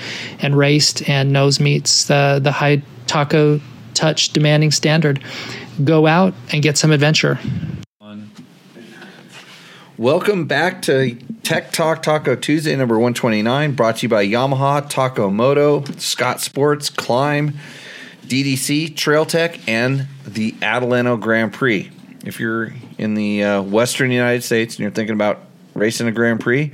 and 0.40 0.56
raced 0.56 1.08
and 1.08 1.32
knows 1.32 1.60
meets 1.60 2.06
the, 2.06 2.40
the 2.42 2.52
high 2.52 2.82
taco 3.06 3.60
touch 3.94 4.30
demanding 4.30 4.70
standard. 4.70 5.22
Go 5.84 6.06
out 6.06 6.34
and 6.52 6.62
get 6.62 6.78
some 6.78 6.90
adventure. 6.90 7.38
Welcome 9.98 10.46
back 10.46 10.82
to 10.82 11.14
Tech 11.42 11.72
Talk 11.72 12.02
Taco 12.02 12.36
Tuesday, 12.36 12.76
number 12.76 12.96
129, 12.96 13.72
brought 13.72 13.96
to 13.96 14.02
you 14.02 14.08
by 14.10 14.26
Yamaha, 14.26 14.86
Taco 14.90 15.30
Moto, 15.30 15.84
Scott 15.96 16.42
Sports, 16.42 16.90
Klim, 16.90 17.54
DDC, 18.26 18.94
Trail 18.94 19.24
Tech, 19.24 19.66
and 19.66 20.06
the 20.26 20.52
Adelanto 20.52 21.18
Grand 21.18 21.52
Prix. 21.54 21.90
If 22.26 22.40
you're 22.40 22.74
in 22.98 23.14
the 23.14 23.42
uh, 23.42 23.62
western 23.62 24.10
United 24.10 24.42
States 24.42 24.74
and 24.74 24.80
you're 24.80 24.90
thinking 24.90 25.14
about 25.14 25.45
racing 25.76 26.08
a 26.08 26.12
Grand 26.12 26.40
Prix, 26.40 26.72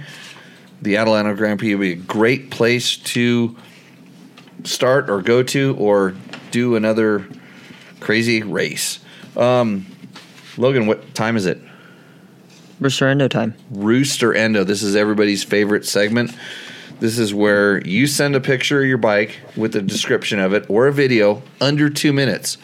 the 0.80 0.94
Adelanto 0.94 1.36
Grand 1.36 1.58
Prix 1.58 1.74
would 1.74 1.80
be 1.80 1.92
a 1.92 1.96
great 1.96 2.50
place 2.50 2.96
to 2.96 3.56
start 4.64 5.10
or 5.10 5.22
go 5.22 5.42
to 5.42 5.76
or 5.78 6.14
do 6.50 6.76
another 6.76 7.26
crazy 8.00 8.42
race. 8.42 9.00
Um, 9.36 9.86
Logan, 10.56 10.86
what 10.86 11.14
time 11.14 11.36
is 11.36 11.46
it? 11.46 11.60
Rooster 12.80 13.06
Endo 13.06 13.28
time. 13.28 13.54
Rooster 13.70 14.34
Endo. 14.34 14.64
This 14.64 14.82
is 14.82 14.96
everybody's 14.96 15.44
favorite 15.44 15.86
segment. 15.86 16.36
This 16.98 17.18
is 17.18 17.32
where 17.32 17.80
you 17.86 18.06
send 18.06 18.36
a 18.36 18.40
picture 18.40 18.82
of 18.82 18.88
your 18.88 18.98
bike 18.98 19.38
with 19.56 19.74
a 19.76 19.82
description 19.82 20.38
of 20.38 20.52
it 20.52 20.66
or 20.68 20.86
a 20.86 20.92
video 20.92 21.42
under 21.60 21.90
two 21.90 22.12
minutes. 22.12 22.58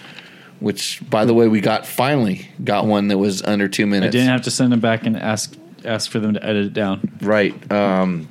Which, 0.60 1.00
by 1.08 1.24
the 1.24 1.34
way, 1.34 1.46
we 1.46 1.60
got 1.60 1.86
finally 1.86 2.48
got 2.64 2.84
one 2.84 3.08
that 3.08 3.18
was 3.18 3.42
under 3.42 3.68
two 3.68 3.86
minutes. 3.86 4.08
I 4.08 4.18
didn't 4.18 4.28
have 4.28 4.42
to 4.42 4.50
send 4.50 4.72
them 4.72 4.80
back 4.80 5.06
and 5.06 5.16
ask 5.16 5.56
ask 5.84 6.10
for 6.10 6.18
them 6.18 6.34
to 6.34 6.44
edit 6.44 6.66
it 6.66 6.72
down. 6.72 7.18
Right. 7.20 7.70
Um, 7.70 8.28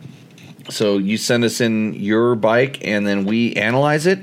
so 0.69 0.97
you 0.97 1.17
send 1.17 1.43
us 1.43 1.61
in 1.61 1.93
your 1.93 2.35
bike, 2.35 2.85
and 2.85 3.07
then 3.07 3.25
we 3.25 3.53
analyze 3.53 4.05
it. 4.05 4.19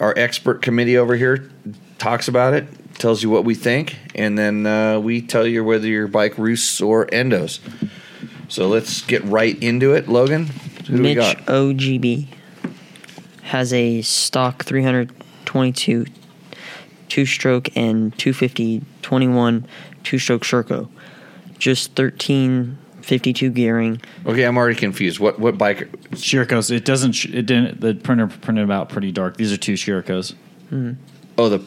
Our 0.00 0.14
expert 0.16 0.62
committee 0.62 0.96
over 0.96 1.16
here 1.16 1.50
talks 1.98 2.28
about 2.28 2.54
it, 2.54 2.66
tells 2.94 3.22
you 3.22 3.30
what 3.30 3.44
we 3.44 3.54
think, 3.54 3.96
and 4.14 4.38
then 4.38 4.66
uh, 4.66 5.00
we 5.00 5.22
tell 5.22 5.46
you 5.46 5.64
whether 5.64 5.86
your 5.86 6.06
bike 6.06 6.38
roosts 6.38 6.80
or 6.80 7.06
endos. 7.06 7.60
So 8.48 8.68
let's 8.68 9.02
get 9.02 9.24
right 9.24 9.60
into 9.62 9.94
it, 9.94 10.08
Logan. 10.08 10.46
Who 10.46 10.96
do 10.98 11.02
we 11.02 11.14
Mitch 11.14 11.16
got? 11.16 11.46
OGB 11.46 12.28
has 13.42 13.72
a 13.72 14.02
stock 14.02 14.64
322 14.64 16.06
two 17.08 17.26
stroke 17.26 17.68
and 17.76 18.16
250 18.18 18.82
21 19.02 19.66
two 20.02 20.18
stroke 20.18 20.42
Sherco. 20.42 20.88
Just 21.58 21.90
1352 21.98 23.50
gearing. 23.50 24.00
Okay, 24.26 24.44
I'm 24.44 24.56
already 24.56 24.76
confused. 24.76 25.18
What 25.20 25.38
what 25.38 25.56
bike? 25.58 25.90
Shercos. 26.12 26.70
It 26.70 26.84
doesn't. 26.84 27.12
sh- 27.12 27.26
It 27.26 27.46
didn't. 27.46 27.80
The 27.80 27.94
printer 27.94 28.26
printed 28.26 28.62
them 28.64 28.70
out 28.70 28.88
pretty 28.88 29.12
dark. 29.12 29.36
These 29.36 29.52
are 29.52 29.56
two 29.56 29.74
Shercos. 29.74 30.34
Oh, 31.38 31.48
the 31.48 31.62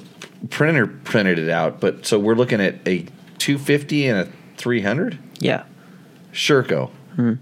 printer 0.50 0.88
printed 0.88 1.40
it 1.40 1.50
out, 1.50 1.80
but 1.80 2.06
so 2.06 2.20
we're 2.20 2.36
looking 2.36 2.60
at 2.62 2.76
a 2.88 3.06
250 3.38 4.08
and 4.08 4.20
a 4.20 4.28
300. 4.58 5.18
Yeah. 5.40 5.64
Sherco. 6.34 6.90
Hmm. 7.16 7.34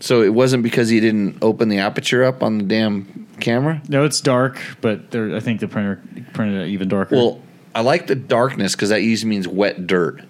So 0.00 0.22
it 0.22 0.34
wasn't 0.34 0.62
because 0.64 0.88
he 0.88 0.98
didn't 1.00 1.38
open 1.42 1.68
the 1.68 1.78
aperture 1.78 2.24
up 2.24 2.42
on 2.42 2.58
the 2.58 2.64
damn 2.64 3.28
camera. 3.40 3.80
No, 3.88 4.04
it's 4.04 4.20
dark, 4.20 4.60
but 4.80 5.10
there. 5.12 5.34
I 5.36 5.40
think 5.40 5.60
the 5.60 5.68
printer 5.68 6.02
printed 6.32 6.62
it 6.62 6.68
even 6.70 6.88
darker. 6.88 7.14
Well, 7.14 7.40
I 7.74 7.82
like 7.82 8.08
the 8.08 8.16
darkness 8.16 8.74
because 8.74 8.88
that 8.90 9.02
usually 9.02 9.30
means 9.30 9.46
wet 9.46 9.86
dirt. 9.86 10.22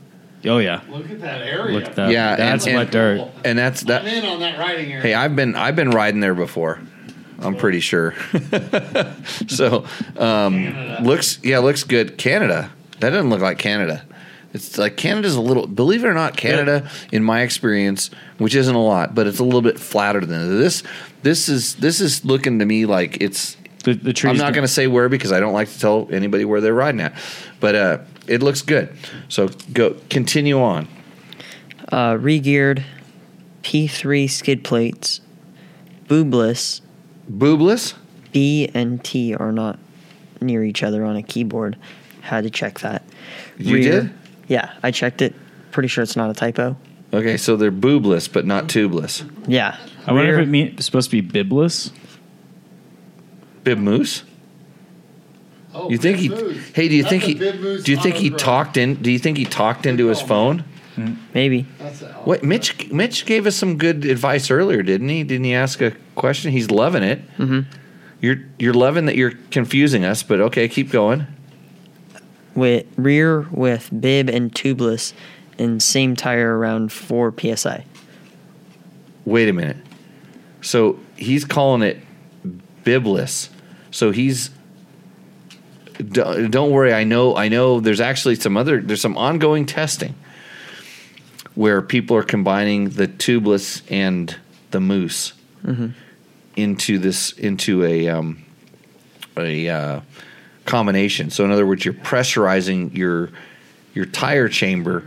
Oh 0.45 0.59
yeah, 0.59 0.81
Look 0.89 1.09
at 1.11 1.21
that 1.21 1.43
area. 1.43 1.73
look 1.79 1.85
at 1.89 1.95
that. 1.97 2.11
Yeah, 2.11 2.35
that's 2.37 2.67
and- 2.67 2.77
wet 2.77 2.91
dirt. 2.91 3.31
and 3.45 3.59
that's 3.59 3.83
I'm 3.83 3.89
that. 3.89 4.07
in 4.07 4.25
on 4.25 4.41
that 4.41 4.59
riding 4.59 4.91
area. 4.91 5.03
Hey, 5.03 5.15
I've 5.15 5.37
been 5.37 5.55
I've 5.55 5.77
been 5.77 5.91
riding 5.91 6.21
there 6.21 6.35
before. 6.35 6.81
I'm 7.41 7.57
pretty 7.57 7.81
sure. 7.81 8.15
so 9.49 9.85
um, 10.17 10.75
looks 11.03 11.39
yeah 11.43 11.59
looks 11.59 11.85
good. 11.85 12.19
Canada 12.19 12.71
that 13.01 13.11
doesn't 13.11 13.31
look 13.31 13.41
like 13.41 13.59
Canada. 13.59 14.05
It's 14.55 14.77
like 14.77 14.97
Canada's 14.99 15.35
a 15.35 15.41
little. 15.41 15.67
Believe 15.67 16.05
it 16.05 16.07
or 16.09 16.13
not, 16.15 16.37
Canada, 16.37 16.91
in 17.11 17.25
my 17.25 17.41
experience, 17.41 18.11
which 18.37 18.55
isn't 18.55 18.75
a 18.75 18.83
lot, 18.85 19.15
but 19.15 19.27
it's 19.27 19.39
a 19.39 19.45
little 19.45 19.63
bit 19.63 19.79
flatter 19.81 20.21
than 20.21 20.59
this. 20.61 20.83
This 21.23 21.49
is 21.49 21.77
this 21.77 22.01
is 22.01 22.25
looking 22.25 22.59
to 22.59 22.67
me 22.67 22.85
like 22.87 23.21
it's. 23.23 23.57
The, 23.85 23.95
the 23.95 24.13
trees. 24.13 24.31
I'm 24.31 24.37
not 24.37 24.45
don't- 24.45 24.53
going 24.57 24.67
to 24.67 24.73
say 24.73 24.87
where 24.87 25.09
because 25.09 25.33
I 25.33 25.41
don't 25.41 25.55
like 25.55 25.69
to 25.71 25.81
tell 25.81 26.07
anybody 26.13 26.45
where 26.45 26.61
they're 26.61 26.75
riding 26.75 27.01
at, 27.01 27.15
but 27.61 27.75
uh, 27.75 27.99
it 28.27 28.43
looks 28.43 28.63
good. 28.63 28.95
So 29.29 29.49
go 29.73 29.97
continue 30.11 30.61
on. 30.61 30.89
Uh, 31.89 32.15
regeared 32.15 32.85
P3 33.63 34.29
skid 34.31 34.65
plates, 34.65 35.21
boobless. 36.07 36.81
Boobless. 37.31 37.95
B 38.33 38.71
and 38.75 39.03
T 39.05 39.35
are 39.35 39.53
not 39.53 39.79
near 40.41 40.65
each 40.65 40.83
other 40.83 41.05
on 41.05 41.17
a 41.17 41.23
keyboard. 41.23 41.77
Had 42.23 42.45
to 42.45 42.51
check 42.51 42.81
that. 42.81 43.03
You 43.59 43.83
did? 43.83 44.13
Yeah, 44.49 44.73
I 44.83 44.91
checked 44.91 45.23
it. 45.23 45.35
Pretty 45.71 45.89
sure 45.89 46.03
it's 46.03 46.17
not 46.17 46.31
a 46.31 46.35
typo. 46.35 46.77
Okay, 47.13 47.37
so 47.37 47.57
they're 47.57 47.71
boobless 47.73 48.33
but 48.33 48.47
not 48.47 48.69
tubeless. 48.69 49.29
Yeah. 49.47 49.77
I 50.07 50.13
wonder 50.13 50.33
Rear- 50.33 50.41
if 50.41 50.49
it 50.49 50.51
mean, 50.51 50.67
it's 50.77 50.87
supposed 50.87 51.11
to 51.11 51.21
be 51.23 51.27
bibless. 51.29 51.93
Bib 53.65 53.79
Mousse. 53.79 54.25
Oh, 55.75 55.89
You 55.91 55.99
think 55.99 56.19
he? 56.19 56.29
Bib 56.29 56.39
Mousse. 56.41 56.71
Hey, 56.75 56.89
do 56.89 56.97
you 56.97 57.03
That's 57.03 57.11
think 57.11 57.23
he? 57.25 57.35
Do 57.35 57.91
you 57.93 57.97
think 57.97 58.17
he 58.17 58.27
autograph. 58.29 58.41
talked 58.41 58.77
in? 58.77 58.95
Do 58.97 59.11
you 59.11 59.19
think 59.19 59.39
he 59.39 59.45
talked 59.45 59.87
into 59.87 60.07
his 60.09 60.21
phone? 60.21 60.65
Maybe. 61.33 61.67
That's 61.79 62.01
What 62.27 62.45
Mitch? 62.45 62.91
Mitch 62.93 63.25
gave 63.25 63.47
us 63.47 63.57
some 63.57 63.79
good 63.79 64.05
advice 64.05 64.51
earlier, 64.51 64.83
didn't 64.83 65.09
he? 65.09 65.23
Didn't 65.25 65.45
he 65.45 65.55
ask 65.55 65.81
a 65.81 65.93
question? 66.17 66.53
He's 66.53 66.71
loving 66.71 67.03
it. 67.03 67.21
Mm-hmm. 67.39 67.61
You're 68.21 68.37
you're 68.59 68.75
loving 68.75 69.07
that 69.07 69.17
you're 69.17 69.33
confusing 69.51 70.05
us, 70.05 70.23
but 70.23 70.41
okay, 70.41 70.69
keep 70.69 70.91
going. 70.91 71.27
With 72.55 72.85
rear 72.97 73.49
with 73.51 73.89
bib 73.99 74.29
and 74.29 74.53
tubeless, 74.53 75.15
and 75.59 75.83
same 75.83 76.15
tire 76.15 76.59
around 76.59 76.93
four 76.93 77.33
psi. 77.37 77.87
Wait 79.25 79.49
a 79.49 79.53
minute. 79.53 79.79
So 80.61 81.01
he's 81.17 81.45
calling 81.47 81.83
it 81.83 81.99
bibless. 82.85 83.49
So 83.91 84.11
he's. 84.11 84.51
Don't 85.99 86.51
don't 86.51 86.71
worry. 86.71 86.93
I 86.93 87.05
know. 87.05 87.37
I 87.37 87.49
know. 87.49 87.81
There's 87.81 88.01
actually 88.01 88.37
some 88.37 88.57
other. 88.57 88.81
There's 88.81 89.01
some 89.01 89.17
ongoing 89.17 89.67
testing 89.67 90.15
where 91.55 91.83
people 91.83 92.17
are 92.17 92.23
combining 92.23 92.91
the 92.91 93.07
tubeless 93.07 93.83
and 93.91 94.35
the 94.71 94.81
mousse 94.81 95.35
into 96.57 96.99
this 96.99 97.33
into 97.33 97.85
a 97.85 98.09
um, 98.09 98.43
a 99.37 99.69
uh, 99.69 100.01
combination. 100.65 101.31
So 101.31 101.45
in 101.45 101.51
other 101.51 101.67
words, 101.67 101.85
you're 101.85 101.95
pressurizing 101.95 102.97
your 102.97 103.31
your 103.95 104.07
tire 104.07 104.49
chamber 104.49 105.05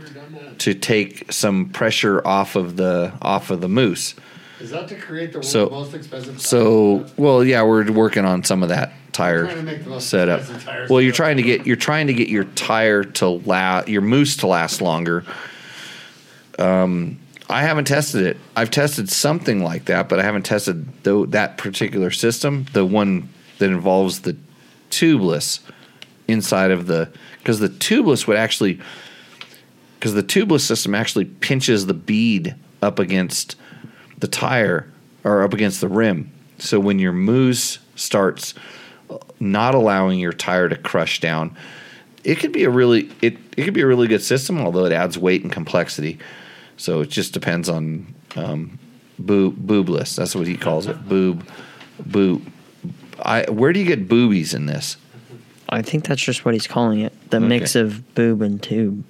to 0.58 0.74
take 0.74 1.30
some 1.32 1.68
pressure 1.70 2.26
off 2.26 2.56
of 2.56 2.76
the 2.76 3.12
off 3.20 3.50
of 3.50 3.60
the 3.60 3.68
mousse. 3.68 4.14
is 4.60 4.70
that 4.70 4.88
to 4.88 4.94
create 4.94 5.32
the 5.32 5.38
world's 5.38 5.50
So- 5.50 5.68
most 5.68 5.94
expensive? 5.94 6.40
So, 6.40 7.04
well, 7.16 7.44
yeah, 7.44 7.62
we're 7.62 7.90
working 7.92 8.24
on 8.24 8.42
some 8.44 8.62
of 8.62 8.68
that 8.70 8.92
tire 9.16 9.44
Trying 9.44 9.56
to 9.56 9.62
make 9.62 9.84
the 9.84 9.90
most 9.90 10.10
setup. 10.10 10.42
Well, 10.90 11.00
you're 11.00 11.12
trying 11.12 11.38
to 11.38 11.42
get 11.42 11.66
you're 11.66 11.76
trying 11.76 12.06
to 12.08 12.14
get 12.14 12.28
your 12.28 12.44
tire 12.44 13.02
to 13.02 13.28
last 13.28 13.88
your 13.88 14.02
mousse 14.02 14.36
to 14.38 14.46
last 14.46 14.80
longer. 14.80 15.24
Um, 16.58 17.18
I 17.48 17.62
haven't 17.62 17.86
tested 17.86 18.26
it. 18.26 18.36
I've 18.54 18.70
tested 18.70 19.08
something 19.08 19.62
like 19.62 19.86
that, 19.86 20.08
but 20.08 20.18
I 20.18 20.22
haven't 20.22 20.44
tested 20.44 21.02
tho- 21.04 21.26
that 21.26 21.58
particular 21.58 22.10
system, 22.10 22.66
the 22.72 22.84
one 22.84 23.28
that 23.58 23.70
involves 23.70 24.20
the 24.20 24.36
tubeless 24.90 25.60
inside 26.28 26.70
of 26.70 26.86
the 26.86 27.10
because 27.38 27.60
the 27.60 27.68
tubeless 27.68 28.26
would 28.26 28.36
actually 28.36 28.80
because 29.98 30.14
the 30.14 30.22
tubeless 30.22 30.60
system 30.60 30.94
actually 30.94 31.24
pinches 31.24 31.86
the 31.86 31.94
bead 31.94 32.54
up 32.82 32.98
against 32.98 33.56
the 34.18 34.28
tire 34.28 34.92
or 35.24 35.42
up 35.42 35.54
against 35.54 35.80
the 35.80 35.88
rim. 35.88 36.30
So 36.58 36.78
when 36.80 36.98
your 36.98 37.12
mousse 37.12 37.78
starts 37.94 38.54
not 39.40 39.74
allowing 39.74 40.18
your 40.18 40.32
tire 40.32 40.68
to 40.68 40.76
crush 40.76 41.20
down, 41.20 41.56
it 42.24 42.36
could 42.36 42.52
be 42.52 42.64
a 42.64 42.70
really 42.70 43.10
it, 43.22 43.36
it 43.56 43.64
could 43.64 43.74
be 43.74 43.82
a 43.82 43.86
really 43.86 44.08
good 44.08 44.22
system, 44.22 44.60
although 44.60 44.84
it 44.84 44.92
adds 44.92 45.16
weight 45.16 45.42
and 45.42 45.52
complexity. 45.52 46.18
So 46.76 47.00
it 47.00 47.10
just 47.10 47.32
depends 47.32 47.68
on 47.68 48.14
um, 48.34 48.78
boob 49.18 49.56
boobless. 49.56 50.16
That's 50.16 50.34
what 50.34 50.46
he 50.46 50.56
calls 50.56 50.86
it. 50.86 51.08
Boob 51.08 51.48
boob. 52.04 52.50
I 53.22 53.44
where 53.50 53.72
do 53.72 53.80
you 53.80 53.86
get 53.86 54.08
boobies 54.08 54.54
in 54.54 54.66
this? 54.66 54.96
I 55.68 55.82
think 55.82 56.06
that's 56.06 56.22
just 56.22 56.44
what 56.44 56.54
he's 56.54 56.66
calling 56.66 57.00
it. 57.00 57.12
The 57.30 57.40
mix 57.40 57.74
of 57.74 58.14
boob 58.14 58.42
and 58.42 58.62
tube. 58.62 59.04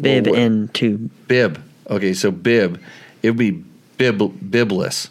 Bib 0.00 0.26
Well, 0.26 0.36
and 0.36 0.72
tube. 0.74 1.10
Bib. 1.28 1.62
Okay, 1.88 2.12
so 2.12 2.30
bib. 2.30 2.80
It 3.22 3.30
would 3.30 3.38
be 3.38 3.52
bib 3.96 4.18
bibless. 4.18 5.08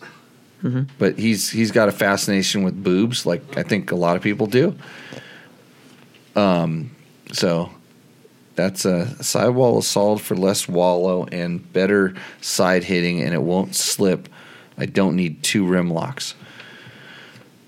But 0.97 1.19
he's 1.19 1.49
he's 1.49 1.71
got 1.71 1.89
a 1.89 1.91
fascination 1.91 2.63
with 2.63 2.81
boobs, 2.81 3.25
like 3.25 3.57
I 3.57 3.63
think 3.63 3.91
a 3.91 3.95
lot 3.95 4.15
of 4.15 4.21
people 4.21 4.47
do. 4.47 4.75
Um, 6.35 6.95
so 7.31 7.69
that's 8.55 8.85
a 8.85 9.23
sidewall 9.23 9.79
is 9.79 9.87
solid 9.87 10.21
for 10.21 10.35
less 10.35 10.67
wallow 10.67 11.25
and 11.25 11.71
better 11.73 12.13
side 12.41 12.83
hitting, 12.83 13.21
and 13.21 13.33
it 13.33 13.41
won't 13.41 13.75
slip. 13.75 14.29
I 14.77 14.85
don't 14.85 15.15
need 15.15 15.43
two 15.43 15.65
rim 15.67 15.89
locks. 15.89 16.35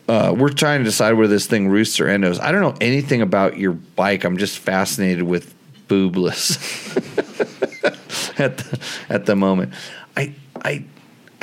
Uh, 0.08 0.36
we're 0.38 0.50
trying 0.50 0.80
to 0.80 0.84
decide 0.84 1.14
where 1.14 1.28
this 1.28 1.48
thing 1.48 1.68
roosts 1.68 2.00
or 2.00 2.06
endos. 2.06 2.40
I 2.40 2.52
don't 2.52 2.62
know 2.62 2.76
anything 2.80 3.22
about 3.22 3.58
your 3.58 3.74
bike. 3.74 4.24
I'm 4.24 4.38
just 4.38 4.60
fascinated 4.60 5.24
with 5.24 5.54
boobless 5.88 6.58
at 8.40 8.58
the, 8.58 8.80
at 9.10 9.26
the 9.26 9.36
moment. 9.36 9.74
I 10.16 10.34
I 10.64 10.86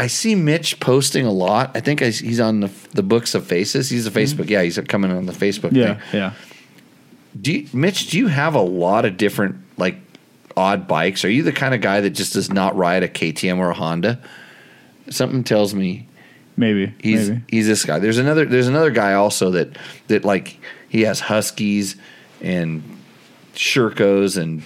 I 0.02 0.08
see 0.08 0.34
Mitch 0.34 0.80
posting 0.80 1.24
a 1.26 1.30
lot. 1.30 1.70
I 1.76 1.80
think 1.80 2.02
I, 2.02 2.06
he's 2.06 2.40
on 2.40 2.58
the 2.58 2.70
the 2.90 3.04
books 3.04 3.36
of 3.36 3.46
faces. 3.46 3.88
He's 3.88 4.04
a 4.04 4.10
Facebook. 4.10 4.48
Yeah, 4.48 4.62
he's 4.62 4.76
coming 4.88 5.12
on 5.12 5.26
the 5.26 5.32
Facebook. 5.32 5.72
Yeah, 5.72 5.94
thing. 5.94 6.20
yeah. 6.20 6.32
Do 7.40 7.52
you, 7.52 7.68
Mitch? 7.72 8.08
Do 8.08 8.18
you 8.18 8.26
have 8.26 8.56
a 8.56 8.60
lot 8.60 9.04
of 9.04 9.16
different 9.16 9.60
like 9.76 9.94
odd 10.56 10.88
bikes? 10.88 11.24
Are 11.24 11.30
you 11.30 11.44
the 11.44 11.52
kind 11.52 11.72
of 11.72 11.80
guy 11.82 12.00
that 12.00 12.10
just 12.10 12.32
does 12.32 12.50
not 12.50 12.74
ride 12.76 13.04
a 13.04 13.08
KTM 13.08 13.58
or 13.58 13.70
a 13.70 13.74
Honda? 13.74 14.20
Something 15.08 15.44
tells 15.44 15.72
me 15.72 16.08
Maybe. 16.56 16.92
he's 16.98 17.30
maybe. 17.30 17.44
he's 17.46 17.68
this 17.68 17.84
guy. 17.84 18.00
There's 18.00 18.18
another 18.18 18.44
there's 18.44 18.66
another 18.66 18.90
guy 18.90 19.14
also 19.14 19.52
that 19.52 19.78
that 20.08 20.24
like 20.24 20.58
he 20.88 21.02
has 21.02 21.20
Huskies 21.20 21.94
and 22.40 22.82
Shercos 23.54 24.36
and 24.36 24.64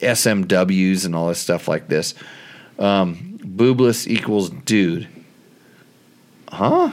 SMWs 0.00 1.04
and 1.04 1.14
all 1.14 1.28
this 1.28 1.38
stuff 1.38 1.68
like 1.68 1.88
this. 1.88 2.14
Um, 2.78 3.37
boobless 3.38 4.06
equals 4.06 4.50
dude. 4.50 5.08
Huh? 6.48 6.92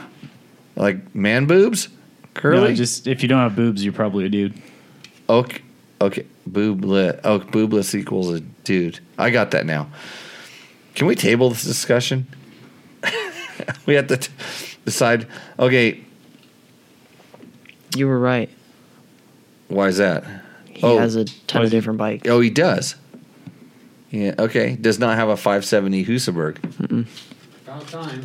Like 0.76 1.14
man 1.14 1.46
boobs? 1.46 1.88
Curly? 2.34 2.68
No, 2.68 2.74
just 2.74 3.06
if 3.06 3.22
you 3.22 3.28
don't 3.28 3.40
have 3.40 3.56
boobs, 3.56 3.82
you're 3.82 3.92
probably 3.94 4.26
a 4.26 4.28
dude. 4.28 4.54
Okay. 5.28 5.62
Okay. 6.00 6.26
Boobless. 6.48 7.20
Oh, 7.24 7.38
boobless 7.40 7.94
equals 7.94 8.30
a 8.32 8.40
dude. 8.40 9.00
I 9.18 9.30
got 9.30 9.50
that 9.52 9.64
now. 9.66 9.88
Can 10.94 11.06
we 11.06 11.14
table 11.14 11.48
this 11.50 11.64
discussion? 11.64 12.26
we 13.86 13.94
have 13.94 14.06
to 14.08 14.16
t- 14.18 14.32
decide. 14.84 15.26
Okay. 15.58 16.02
You 17.96 18.06
were 18.06 18.18
right. 18.18 18.50
Why 19.68 19.88
is 19.88 19.96
that? 19.96 20.24
He 20.68 20.82
Oh. 20.82 20.98
has 20.98 21.16
a 21.16 21.24
ton 21.24 21.64
of 21.64 21.70
different 21.70 21.98
bikes. 21.98 22.28
Oh, 22.28 22.40
he 22.40 22.50
does. 22.50 22.94
Yeah. 24.10 24.34
Okay. 24.38 24.76
Does 24.76 24.98
not 24.98 25.16
have 25.16 25.28
a 25.28 25.36
570 25.36 26.04
Husaberg. 26.04 27.06
About 27.66 27.88
time. 27.88 28.22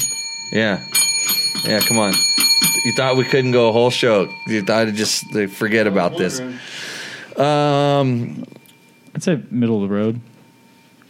Yeah. 0.52 0.84
Yeah. 1.66 1.80
Come 1.82 1.98
on. 1.98 2.14
You 2.84 2.94
thought 2.94 3.18
we 3.18 3.24
couldn't 3.26 3.52
go 3.52 3.70
a 3.70 3.72
whole 3.72 3.90
show. 3.90 4.28
You 4.48 4.62
thought 4.64 4.88
I'd 4.88 4.96
just 4.96 5.24
uh, 5.36 5.48
forget 5.48 5.88
about 5.88 6.18
this. 6.18 6.40
Um, 7.38 8.46
I'd 9.16 9.24
say 9.24 9.42
middle 9.52 9.84
of 9.84 9.90
the 9.90 9.96
road. 9.96 10.20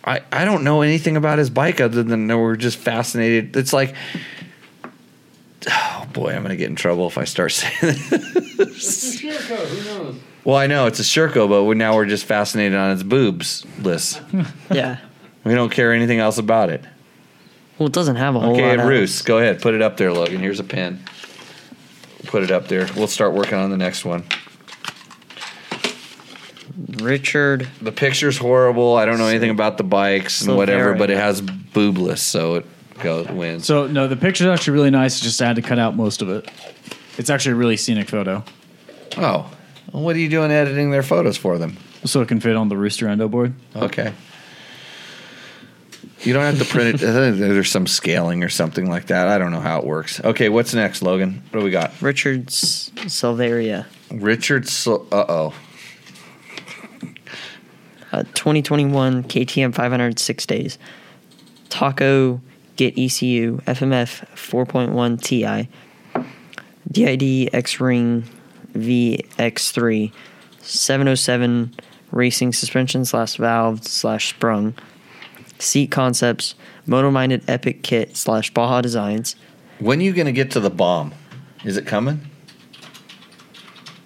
I, 0.04 0.22
I 0.32 0.46
don't 0.46 0.64
know 0.64 0.82
anything 0.82 1.16
about 1.16 1.38
his 1.38 1.50
bike 1.50 1.80
other 1.80 2.02
than 2.04 2.28
that 2.28 2.38
we're 2.38 2.56
just 2.56 2.78
fascinated. 2.78 3.56
It's 3.56 3.72
like, 3.74 3.94
oh 5.70 6.08
boy, 6.12 6.34
I'm 6.34 6.42
gonna 6.42 6.56
get 6.56 6.70
in 6.70 6.76
trouble 6.76 7.08
if 7.08 7.18
I 7.18 7.26
start 7.26 7.52
saying. 7.52 7.74
This. 7.82 8.12
It's 8.60 9.16
a 9.16 9.28
Sherco. 9.28 9.58
Who 9.68 10.04
knows? 10.04 10.16
Well, 10.44 10.56
I 10.58 10.68
know 10.68 10.88
it's 10.88 11.00
a 11.00 11.04
Sherco, 11.04 11.48
but 11.48 11.66
we 11.66 11.76
now 11.76 11.96
we're 11.96 12.06
just 12.08 12.26
fascinated 12.26 12.78
on 12.78 12.92
its 12.92 13.04
boobs 13.04 13.66
list. 13.80 14.22
Yeah. 14.72 14.98
we 15.44 15.54
don't 15.54 15.72
care 15.72 15.94
anything 15.94 16.20
else 16.20 16.38
about 16.38 16.70
it. 16.70 16.84
Well, 17.78 17.88
it 17.88 17.94
doesn't 17.94 18.16
have 18.16 18.36
a 18.36 18.40
whole 18.40 18.54
Okay, 18.54 18.76
lot. 18.78 18.88
Roos, 18.88 19.22
go 19.22 19.38
ahead, 19.40 19.62
put 19.62 19.74
it 19.74 19.82
up 19.82 19.98
there, 19.98 20.12
Logan. 20.14 20.40
Here's 20.40 20.60
a 20.60 20.64
pen. 20.64 21.04
Put 22.26 22.44
it 22.44 22.52
up 22.52 22.68
there. 22.68 22.88
We'll 22.96 23.08
start 23.08 23.34
working 23.34 23.56
on 23.56 23.70
the 23.72 23.78
next 23.78 24.06
one. 24.06 24.24
Richard. 27.02 27.68
The 27.82 27.92
picture's 27.92 28.38
horrible. 28.38 28.96
I 28.96 29.06
don't 29.06 29.18
know 29.18 29.28
anything 29.28 29.50
about 29.50 29.78
the 29.78 29.84
bikes 29.84 30.42
and 30.42 30.56
whatever, 30.56 30.94
Silveria. 30.96 30.98
but 30.98 31.10
it 31.10 31.18
has 31.18 31.42
boobless, 31.42 32.20
so 32.20 32.56
it 32.56 32.66
goes 33.00 33.28
wins. 33.28 33.66
So 33.66 33.88
no, 33.88 34.08
the 34.08 34.16
picture's 34.16 34.48
actually 34.48 34.74
really 34.74 34.90
nice. 34.90 35.20
Just 35.20 35.42
I 35.42 35.48
had 35.48 35.56
to 35.58 35.62
cut 35.62 35.80
out 35.80 35.96
most 35.96 36.22
of 36.22 36.30
it. 36.30 36.50
It's 37.18 37.30
actually 37.30 37.54
a 37.54 37.56
really 37.56 37.78
scenic 37.78 38.08
photo, 38.10 38.44
Oh, 39.18 39.22
well, 39.22 39.52
what 39.92 40.16
are 40.16 40.20
you 40.20 40.30
doing 40.30 40.52
editing 40.52 40.92
their 40.92 41.04
photos 41.04 41.38
for 41.38 41.58
them? 41.58 41.78
so 42.06 42.22
it 42.22 42.28
can 42.28 42.40
fit 42.40 42.56
on 42.56 42.70
the 42.70 42.78
Rooster 42.78 43.08
Endo 43.08 43.28
board. 43.28 43.54
Okay. 43.76 44.14
You 46.22 46.34
don't 46.34 46.44
have 46.44 46.60
to 46.60 46.66
print 46.66 46.96
it. 46.96 46.98
There's 47.38 47.70
some 47.70 47.88
scaling 47.88 48.44
or 48.44 48.50
something 48.50 48.90
like 48.90 49.08
that. 49.08 49.28
I 49.28 49.38
don't 49.38 49.52
know 49.52 49.60
how 49.60 49.80
it 49.80 49.86
works. 49.86 50.24
Okay, 50.24 50.50
what's 50.50 50.74
next, 50.74 51.02
Logan? 51.02 51.42
What 51.50 51.60
do 51.60 51.66
we 51.66 51.72
got? 51.72 52.00
Richard's 52.02 52.92
Silveria. 52.96 53.86
Richard. 54.12 54.68
Uh 54.88 55.00
oh. 55.12 55.54
Uh, 58.12 58.24
2021 58.34 59.24
KTM 59.24 59.74
500 59.74 60.20
six 60.20 60.46
days. 60.46 60.78
Taco 61.70 62.42
Get 62.76 62.98
ECU 62.98 63.58
FMF 63.68 64.26
4.1 64.36 65.22
Ti. 65.22 65.70
DID 66.92 67.50
X 67.54 67.80
Ring 67.80 68.26
VX3 68.74 70.12
707 70.62 71.74
racing 72.12 72.54
suspension 72.54 73.06
slash 73.06 73.38
valve 73.38 73.86
slash 73.86 74.30
sprung. 74.30 74.76
Seat 75.60 75.92
concepts. 75.92 76.56
Moto 76.86 77.12
minded 77.12 77.44
epic 77.48 77.84
kit 77.84 78.18
slash 78.18 78.52
Baja 78.54 78.82
designs. 78.82 79.36
When 79.80 80.00
are 80.00 80.04
you 80.04 80.14
going 80.14 80.26
to 80.26 80.32
get 80.32 80.52
to 80.52 80.60
the 80.60 80.70
bomb? 80.70 81.14
Is 81.64 81.78
it 81.78 81.86
coming? 81.86 82.22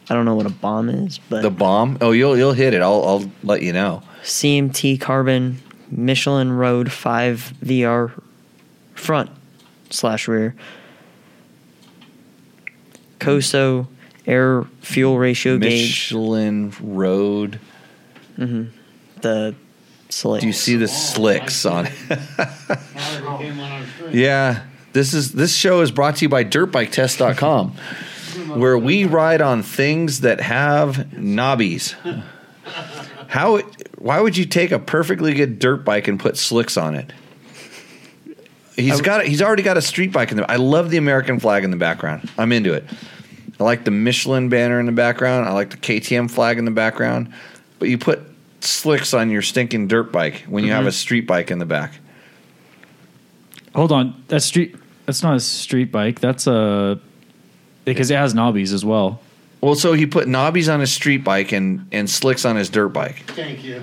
I 0.10 0.14
don't 0.14 0.26
know 0.26 0.36
what 0.36 0.46
a 0.46 0.52
bomb 0.52 0.90
is, 0.90 1.20
but 1.30 1.42
The 1.42 1.50
bomb? 1.50 1.98
Oh, 2.00 2.12
you'll 2.12 2.38
you'll 2.38 2.54
hit 2.54 2.74
it. 2.74 2.82
I'll 2.82 3.04
I'll 3.06 3.32
let 3.44 3.62
you 3.64 3.74
know. 3.74 4.04
CMT 4.24 5.00
Carbon 5.02 5.60
Michelin 5.90 6.52
Road 6.52 6.92
5 6.92 7.54
VR 7.64 8.22
front 8.94 9.30
slash 9.90 10.28
rear. 10.28 10.56
Koso 13.20 13.88
air 14.28 14.64
fuel 14.82 15.18
ratio 15.18 15.58
gauge. 15.58 15.90
Michelin 15.90 16.74
Road. 16.82 17.60
Mm-hmm. 18.38 18.66
The 19.22 19.56
slicks. 20.10 20.42
Do 20.42 20.48
you 20.48 20.54
see 20.54 20.76
the 20.76 20.88
slicks 20.88 21.66
on 21.66 21.88
it? 21.88 21.94
yeah. 24.14 24.64
This 24.94 25.14
is 25.14 25.34
this 25.34 25.56
show 25.56 25.82
is 25.82 25.92
brought 25.92 26.18
to 26.18 26.26
you 26.26 26.30
by 26.30 26.44
dirtbiketest.com 26.46 27.76
where 28.56 28.78
we 28.78 29.06
ride 29.06 29.42
on 29.42 29.64
things 29.64 30.22
that 30.22 30.40
have 30.40 30.96
knobbies. 31.12 31.96
How 33.28 33.60
why 33.98 34.20
would 34.20 34.38
you 34.38 34.46
take 34.46 34.72
a 34.72 34.80
perfectly 34.80 35.34
good 35.34 35.60
dirt 35.60 35.84
bike 35.84 36.08
and 36.08 36.20
put 36.20 36.38
slicks 36.38 36.78
on 36.78 36.96
it? 36.96 37.12
He's 38.76 39.02
got 39.02 39.26
he's 39.26 39.42
already 39.42 39.64
got 39.64 39.78
a 39.78 39.82
street 39.82 40.12
bike 40.12 40.32
in 40.32 40.38
there. 40.38 40.50
I 40.50 40.58
love 40.58 40.92
the 40.92 40.98
American 40.98 41.40
flag 41.40 41.64
in 41.64 41.72
the 41.72 41.78
background. 41.78 42.30
I'm 42.38 42.52
into 42.52 42.74
it. 42.74 42.84
I 43.60 43.64
like 43.64 43.86
the 43.86 43.92
Michelin 43.92 44.50
banner 44.50 44.80
in 44.80 44.86
the 44.86 44.92
background. 44.92 45.48
I 45.48 45.54
like 45.54 45.70
the 45.70 45.78
KTM 45.78 46.30
flag 46.30 46.58
in 46.58 46.66
the 46.66 46.72
background. 46.72 47.34
But 47.80 47.90
you 47.90 47.98
put 47.98 48.22
slicks 48.62 49.14
on 49.14 49.30
your 49.30 49.42
stinking 49.42 49.88
dirt 49.88 50.12
bike 50.12 50.46
when 50.48 50.64
you 50.64 50.72
have 50.72 50.82
mm-hmm. 50.82 50.90
a 50.90 50.94
street 50.94 51.28
bike 51.28 51.52
in 51.52 51.60
the 51.60 51.66
back. 51.66 52.00
Hold 53.74 53.92
on, 53.92 54.24
that's 54.28 54.46
street. 54.46 54.76
That's 55.06 55.22
not 55.22 55.36
a 55.36 55.40
street 55.40 55.92
bike. 55.92 56.20
That's 56.20 56.48
a 56.48 57.00
because 57.84 58.10
it 58.10 58.16
has 58.16 58.34
knobbies 58.34 58.74
as 58.74 58.84
well. 58.84 59.22
Well, 59.62 59.76
so 59.76 59.94
he 59.94 60.06
put 60.06 60.28
knobbies 60.28 60.72
on 60.72 60.80
his 60.80 60.92
street 60.92 61.24
bike 61.24 61.52
and, 61.52 61.88
and 61.92 62.10
slicks 62.10 62.46
on 62.46 62.56
his 62.56 62.70
dirt 62.70 62.90
bike. 62.90 63.24
Thank 63.32 63.64
you. 63.64 63.82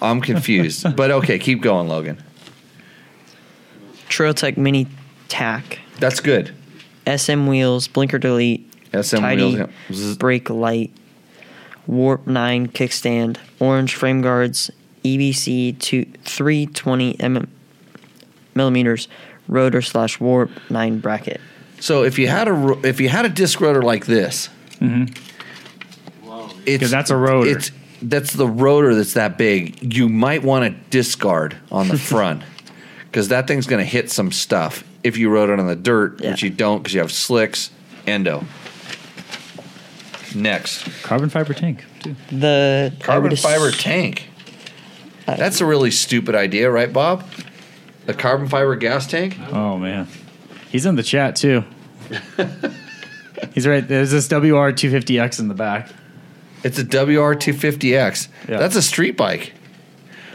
I'm 0.00 0.20
confused. 0.20 0.94
but 0.96 1.10
okay, 1.10 1.38
keep 1.38 1.62
going, 1.62 1.88
Logan. 1.88 2.22
Trail 4.08 4.34
Tech 4.34 4.56
Mini 4.56 4.86
Tack. 5.28 5.80
That's 5.98 6.20
good. 6.20 6.54
SM 7.06 7.46
wheels, 7.46 7.88
blinker 7.88 8.18
delete, 8.18 8.70
SM 9.02 9.16
tidy 9.18 9.54
wheels. 9.56 9.70
Zzz. 9.92 10.16
brake 10.16 10.50
light, 10.50 10.92
Warp 11.86 12.26
9 12.26 12.68
kickstand, 12.68 13.36
orange 13.60 13.94
frame 13.94 14.22
guards, 14.22 14.70
EBC 15.04 15.78
to 15.80 16.04
320 16.24 17.14
mm, 17.14 17.46
millimeters, 18.54 19.08
rotor 19.48 19.82
slash 19.82 20.18
Warp 20.20 20.50
9 20.70 20.98
bracket. 21.00 21.40
So 21.80 22.04
if 22.04 22.18
you 22.18 22.28
had 22.28 22.48
a 22.48 22.78
if 22.86 23.00
you 23.00 23.08
had 23.10 23.26
a 23.26 23.28
disc 23.28 23.60
rotor 23.60 23.82
like 23.82 24.06
this, 24.06 24.48
it's 26.66 26.80
'Cause 26.80 26.90
that's 26.90 27.10
a 27.10 27.16
rotor. 27.16 27.50
It's 27.50 27.70
that's 28.00 28.32
the 28.32 28.46
rotor 28.48 28.94
that's 28.94 29.14
that 29.14 29.36
big. 29.38 29.94
You 29.94 30.08
might 30.08 30.42
want 30.42 30.64
to 30.64 30.80
discard 30.90 31.56
on 31.70 31.88
the 31.88 31.98
front 32.12 32.42
because 33.06 33.28
that 33.28 33.46
thing's 33.46 33.66
going 33.66 33.80
to 33.84 33.90
hit 33.90 34.10
some 34.10 34.32
stuff 34.32 34.84
if 35.02 35.16
you 35.18 35.28
rode 35.30 35.50
it 35.50 35.58
on 35.60 35.66
the 35.66 35.76
dirt, 35.76 36.20
which 36.22 36.42
you 36.42 36.50
don't 36.50 36.78
because 36.82 36.94
you 36.94 37.00
have 37.00 37.12
slicks. 37.12 37.70
Endo. 38.06 38.44
Next, 40.34 40.86
Carbon 41.02 41.28
fiber 41.28 41.54
tank 41.54 41.84
too. 42.02 42.16
The 42.30 42.92
carbon 43.00 43.24
would 43.24 43.32
ass- 43.34 43.42
fiber 43.42 43.70
tank. 43.70 44.28
I- 45.28 45.36
That's 45.36 45.60
a 45.60 45.66
really 45.66 45.90
stupid 45.90 46.34
idea, 46.34 46.70
right, 46.70 46.92
Bob? 46.92 47.24
A 48.08 48.12
carbon 48.14 48.48
fiber 48.48 48.76
gas 48.76 49.06
tank. 49.06 49.38
Oh 49.52 49.78
man, 49.78 50.08
he's 50.70 50.84
in 50.86 50.96
the 50.96 51.02
chat 51.02 51.36
too. 51.36 51.64
he's 53.54 53.66
right. 53.66 53.86
There's 53.86 54.10
this 54.10 54.28
WR250X 54.28 55.40
in 55.40 55.48
the 55.48 55.54
back. 55.54 55.90
It's 56.62 56.78
a 56.78 56.84
WR250X. 56.84 58.28
Yeah. 58.48 58.58
That's 58.58 58.76
a 58.76 58.82
street 58.82 59.16
bike. 59.16 59.52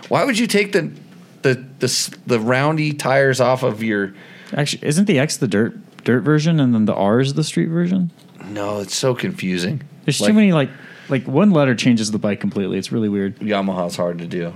Why 0.08 0.24
would 0.24 0.40
you 0.40 0.48
take 0.48 0.72
the 0.72 0.92
the 1.42 1.64
the 1.80 2.18
the 2.26 2.40
roundy 2.40 2.94
tires 2.94 3.40
off 3.40 3.64
of 3.64 3.84
your? 3.84 4.14
Actually, 4.54 4.88
isn't 4.88 5.06
the 5.06 5.20
X 5.20 5.38
the 5.38 5.48
dirt 5.48 5.78
dirt 6.04 6.22
version 6.22 6.60
and 6.60 6.74
then 6.74 6.86
the 6.86 6.96
R 6.96 7.20
is 7.20 7.34
the 7.36 7.44
street 7.44 7.68
version? 7.68 8.12
No, 8.50 8.80
it's 8.80 8.96
so 8.96 9.14
confusing. 9.16 9.82
There's 10.06 10.20
Like, 10.20 10.30
too 10.30 10.34
many 10.34 10.54
like 10.54 10.70
like 11.10 11.28
one 11.28 11.52
letter 11.52 11.76
changes 11.76 12.12
the 12.12 12.20
bike 12.20 12.40
completely. 12.40 12.78
It's 12.78 12.92
really 12.92 13.10
weird. 13.10 13.38
Yamaha's 13.40 13.96
hard 13.96 14.20
to 14.20 14.28
do. 14.28 14.54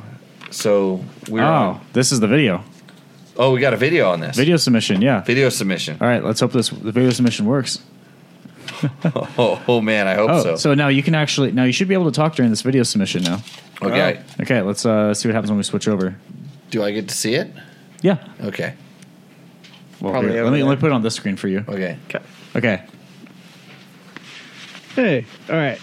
So 0.51 1.03
we're 1.29 1.43
oh, 1.43 1.45
on. 1.53 1.85
this 1.93 2.11
is 2.11 2.19
the 2.19 2.27
video. 2.27 2.63
Oh, 3.35 3.51
we 3.51 3.59
got 3.59 3.73
a 3.73 3.77
video 3.77 4.11
on 4.11 4.19
this. 4.19 4.35
Video 4.35 4.57
submission, 4.57 5.01
yeah. 5.01 5.21
Video 5.21 5.49
submission. 5.49 5.97
All 5.99 6.07
right, 6.07 6.23
let's 6.23 6.39
hope 6.39 6.51
this 6.51 6.69
the 6.69 6.91
video 6.91 7.09
submission 7.09 7.45
works. 7.45 7.79
Oh, 9.37 9.61
oh 9.67 9.81
man, 9.81 10.07
I 10.07 10.15
hope 10.15 10.29
Oh, 10.29 10.43
so. 10.43 10.55
so. 10.57 10.73
now 10.73 10.89
you 10.89 11.01
can 11.03 11.15
actually 11.15 11.53
now 11.53 11.63
you 11.63 11.71
should 11.71 11.87
be 11.87 11.93
able 11.93 12.05
to 12.05 12.11
talk 12.11 12.35
during 12.35 12.51
this 12.51 12.61
video 12.61 12.83
submission 12.83 13.23
now. 13.23 13.39
Okay. 13.81 14.21
Okay, 14.41 14.61
let's 14.61 14.85
uh, 14.85 15.13
see 15.13 15.29
what 15.29 15.35
happens 15.35 15.51
when 15.51 15.57
we 15.57 15.63
switch 15.63 15.87
over. 15.87 16.15
Do 16.69 16.83
I 16.83 16.91
get 16.91 17.07
to 17.07 17.15
see 17.15 17.35
it? 17.35 17.49
Yeah. 18.01 18.17
Okay. 18.41 18.73
Well, 20.01 20.11
Probably 20.11 20.31
here, 20.31 20.43
let 20.43 20.51
me 20.51 20.63
let 20.63 20.75
me 20.75 20.81
put 20.81 20.87
it 20.87 20.93
on 20.93 21.01
this 21.01 21.15
screen 21.15 21.37
for 21.37 21.47
you. 21.47 21.63
Okay. 21.67 21.97
Okay. 22.09 22.19
Okay. 22.57 22.83
Hey, 24.95 25.25
all 25.49 25.55
right. 25.55 25.79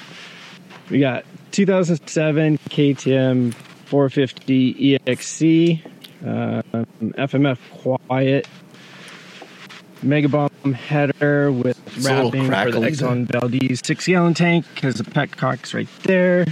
We 0.88 1.00
got 1.00 1.24
2007 1.50 2.58
KTM 2.58 3.52
450 3.54 4.98
EXC, 4.98 5.84
um, 6.24 6.86
FMF 7.14 7.58
Quiet, 7.72 8.46
Mega 10.04 10.28
Bomb 10.28 10.72
header 10.72 11.50
with 11.50 11.76
It's 11.96 12.06
wrapping 12.06 12.44
for 12.46 12.70
the. 12.70 12.80
Exxon 12.80 13.26
Valdez 13.26 13.80
six 13.84 14.06
gallon 14.06 14.34
tank. 14.34 14.64
Has 14.78 15.00
a 15.00 15.04
petcox 15.04 15.74
right 15.74 15.88
there. 16.04 16.46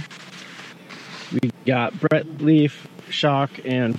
We 1.31 1.51
got 1.65 1.97
Brett 1.97 2.41
Leaf 2.41 2.89
shock 3.09 3.51
and 3.63 3.97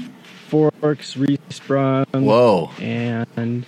forks 0.48 1.14
resprung. 1.14 2.04
Whoa. 2.12 2.70
And 2.78 3.64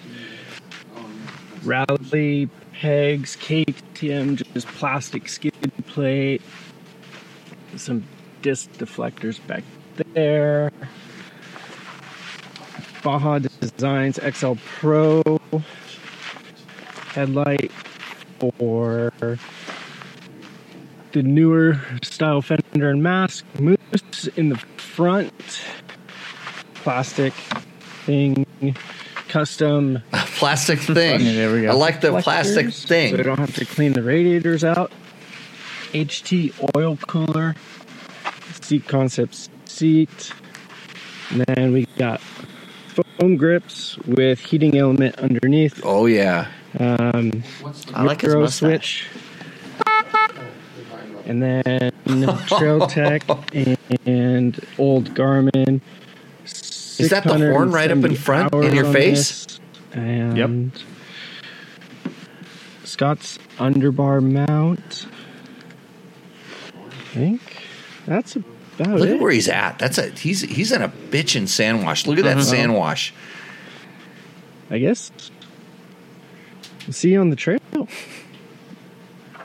rally 1.65 2.51
pegs, 2.73 3.37
KTM, 3.37 4.43
just 4.55 4.67
plastic 4.69 5.29
skid 5.29 5.53
plate, 5.87 6.43
some 7.77 8.05
disc 8.43 8.71
deflectors 8.73 9.45
back 9.47 9.63
there. 10.15 10.71
Baja 13.03 13.39
Designs 13.39 14.19
XL 14.23 14.55
Pro 14.79 15.23
headlight 17.15 17.71
for 18.39 19.13
the 21.13 21.23
newer 21.23 21.81
style 22.03 22.41
fender 22.41 22.91
and 22.91 23.03
mask. 23.03 23.45
Moose 23.59 24.29
in 24.37 24.49
the 24.49 24.57
front, 24.57 25.61
plastic 26.75 27.33
thing, 28.05 28.47
custom 29.29 30.03
Plastic 30.43 30.81
thing. 30.81 31.21
Yeah, 31.21 31.35
there 31.35 31.55
we 31.55 31.63
go. 31.63 31.71
I 31.71 31.75
like 31.75 32.01
the 32.01 32.21
plastic 32.21 32.75
thing. 32.75 33.15
So 33.15 33.21
I 33.21 33.23
don't 33.23 33.39
have 33.39 33.55
to 33.55 33.65
clean 33.65 33.93
the 33.93 34.03
radiators 34.03 34.65
out. 34.65 34.91
HT 35.93 36.53
oil 36.77 36.97
cooler, 37.07 37.55
seat 38.61 38.89
concepts 38.89 39.49
seat. 39.67 40.33
And 41.31 41.43
then 41.43 41.73
we 41.73 41.87
got 41.97 42.21
foam 43.21 43.37
grips 43.37 43.97
with 43.99 44.41
heating 44.41 44.77
element 44.77 45.17
underneath. 45.21 45.81
Oh 45.85 46.07
yeah. 46.07 46.51
Um, 46.77 47.45
I 47.95 48.03
like 48.03 48.23
his 48.23 48.35
micro 48.35 48.41
mustache. 48.41 49.07
switch. 49.07 49.09
and 51.25 51.41
then 51.41 51.93
Trail 52.49 52.89
Tech 52.89 53.23
and 54.05 54.59
old 54.77 55.15
Garmin. 55.15 55.81
Is 56.45 57.11
that 57.11 57.23
the 57.23 57.39
horn 57.39 57.71
right 57.71 57.93
up 57.93 58.03
in 58.03 58.17
front 58.17 58.53
in 58.55 58.75
your 58.75 58.87
on 58.87 58.93
face? 58.93 59.52
This, 59.95 60.39
And 60.45 60.73
Scott's 62.85 63.39
underbar 63.59 64.23
mount. 64.23 65.07
I 66.75 67.15
think 67.15 67.41
that's 68.07 68.37
about 68.37 68.47
it. 68.97 69.01
Look 69.01 69.09
it. 69.09 69.15
at 69.15 69.21
where 69.21 69.33
he's 69.33 69.49
at. 69.49 69.79
That's 69.79 69.99
a 69.99 70.11
he's 70.11 70.41
he's 70.43 70.73
in 70.73 70.83
a 70.83 70.89
bitchin' 70.89 71.47
sand 71.49 71.85
wash. 71.85 72.07
Look 72.07 72.19
at 72.19 72.25
that 72.25 72.39
Mhm. 72.39 72.43
sand 72.45 72.75
wash. 72.75 73.13
I 74.71 74.79
guess. 74.79 75.11
We'll 76.87 76.95
see 76.95 77.13
you 77.13 77.21
on 77.21 77.31
the 77.31 77.37
trail. 77.37 77.61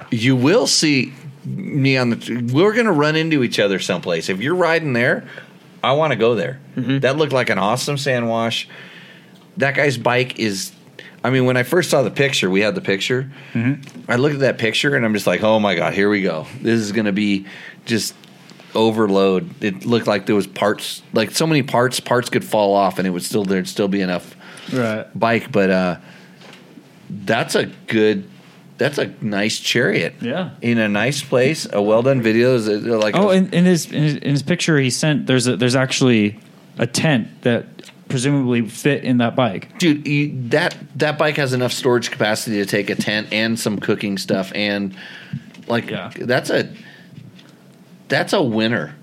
You 0.10 0.36
will 0.36 0.66
see 0.68 1.14
me 1.46 1.98
on 1.98 2.10
the. 2.12 2.50
We're 2.54 2.74
gonna 2.74 2.94
run 2.94 3.16
into 3.16 3.44
each 3.44 3.60
other 3.60 3.80
someplace. 3.80 4.30
If 4.30 4.42
you're 4.42 4.56
riding 4.56 4.94
there, 4.94 5.28
I 5.84 5.92
want 5.92 6.12
to 6.14 6.18
go 6.18 6.34
there. 6.36 6.60
That 6.76 7.18
looked 7.18 7.34
like 7.34 7.50
an 7.50 7.58
awesome 7.60 7.98
sand 7.98 8.30
wash. 8.30 8.68
That 9.58 9.76
guy's 9.76 9.98
bike 9.98 10.40
is. 10.40 10.72
I 11.24 11.30
mean, 11.32 11.46
when 11.46 11.58
I 11.58 11.64
first 11.64 11.90
saw 11.90 12.04
the 12.04 12.12
picture, 12.12 12.50
we 12.50 12.62
had 12.62 12.76
the 12.76 12.82
picture. 12.82 13.30
I 14.08 14.16
looked 14.16 14.36
at 14.36 14.42
that 14.42 14.58
picture 14.60 14.96
and 14.96 15.04
I'm 15.06 15.14
just 15.14 15.28
like, 15.28 15.42
oh 15.44 15.60
my 15.60 15.76
god, 15.76 15.94
here 15.94 16.10
we 16.10 16.22
go. 16.22 16.46
This 16.62 16.80
is 16.80 16.92
gonna 16.92 17.12
be 17.12 17.46
just 17.86 18.14
overload. 18.76 19.50
It 19.64 19.86
looked 19.86 20.08
like 20.08 20.26
there 20.26 20.36
was 20.36 20.48
parts, 20.48 21.02
like 21.14 21.32
so 21.32 21.48
many 21.48 21.64
parts. 21.64 22.00
Parts 22.00 22.30
could 22.30 22.46
fall 22.46 22.74
off, 22.76 22.98
and 23.00 23.08
it 23.08 23.12
would 23.12 23.24
still 23.24 23.44
there'd 23.44 23.68
still 23.68 23.88
be 23.88 24.02
enough 24.02 24.36
Right. 24.72 25.06
bike. 25.18 25.52
But 25.52 25.70
uh, 25.72 25.98
that's 27.10 27.56
a 27.56 27.66
good. 27.88 28.30
That's 28.78 29.00
a 29.00 29.12
nice 29.22 29.60
chariot. 29.60 30.14
Yeah. 30.22 30.52
In 30.62 30.78
a 30.78 30.88
nice 30.88 31.24
place, 31.24 31.68
a 31.74 31.82
well 31.82 32.04
done 32.04 32.22
video. 32.22 32.54
Is 32.56 32.68
like 32.68 33.16
Oh, 33.16 33.32
in, 33.32 33.52
in 33.52 33.66
his 33.66 33.92
in 33.92 34.04
his 34.04 34.16
in 34.18 34.30
his 34.32 34.44
picture 34.44 34.78
he 34.80 34.92
sent 34.92 35.26
there's 35.26 35.48
a 35.48 35.58
there's 35.58 35.76
actually 35.76 36.40
a 36.78 36.86
tent 36.86 37.42
that 37.42 37.66
presumably 38.10 38.68
fit 38.68 39.04
in 39.04 39.18
that 39.18 39.36
bike. 39.36 39.78
dude, 39.80 40.08
you, 40.08 40.50
that 40.50 40.76
that 40.98 41.18
bike 41.18 41.38
has 41.38 41.54
enough 41.54 41.72
storage 41.74 42.10
capacity 42.12 42.58
to 42.58 42.66
take 42.66 42.90
a 42.90 42.96
tent 42.96 43.28
and 43.32 43.60
some 43.60 43.80
cooking 43.80 44.18
stuff 44.18 44.52
and 44.56 44.96
like 45.68 45.88
that's 46.18 46.50
a 46.50 46.74
that's 48.08 48.34
a 48.34 48.42
winner. 48.42 48.96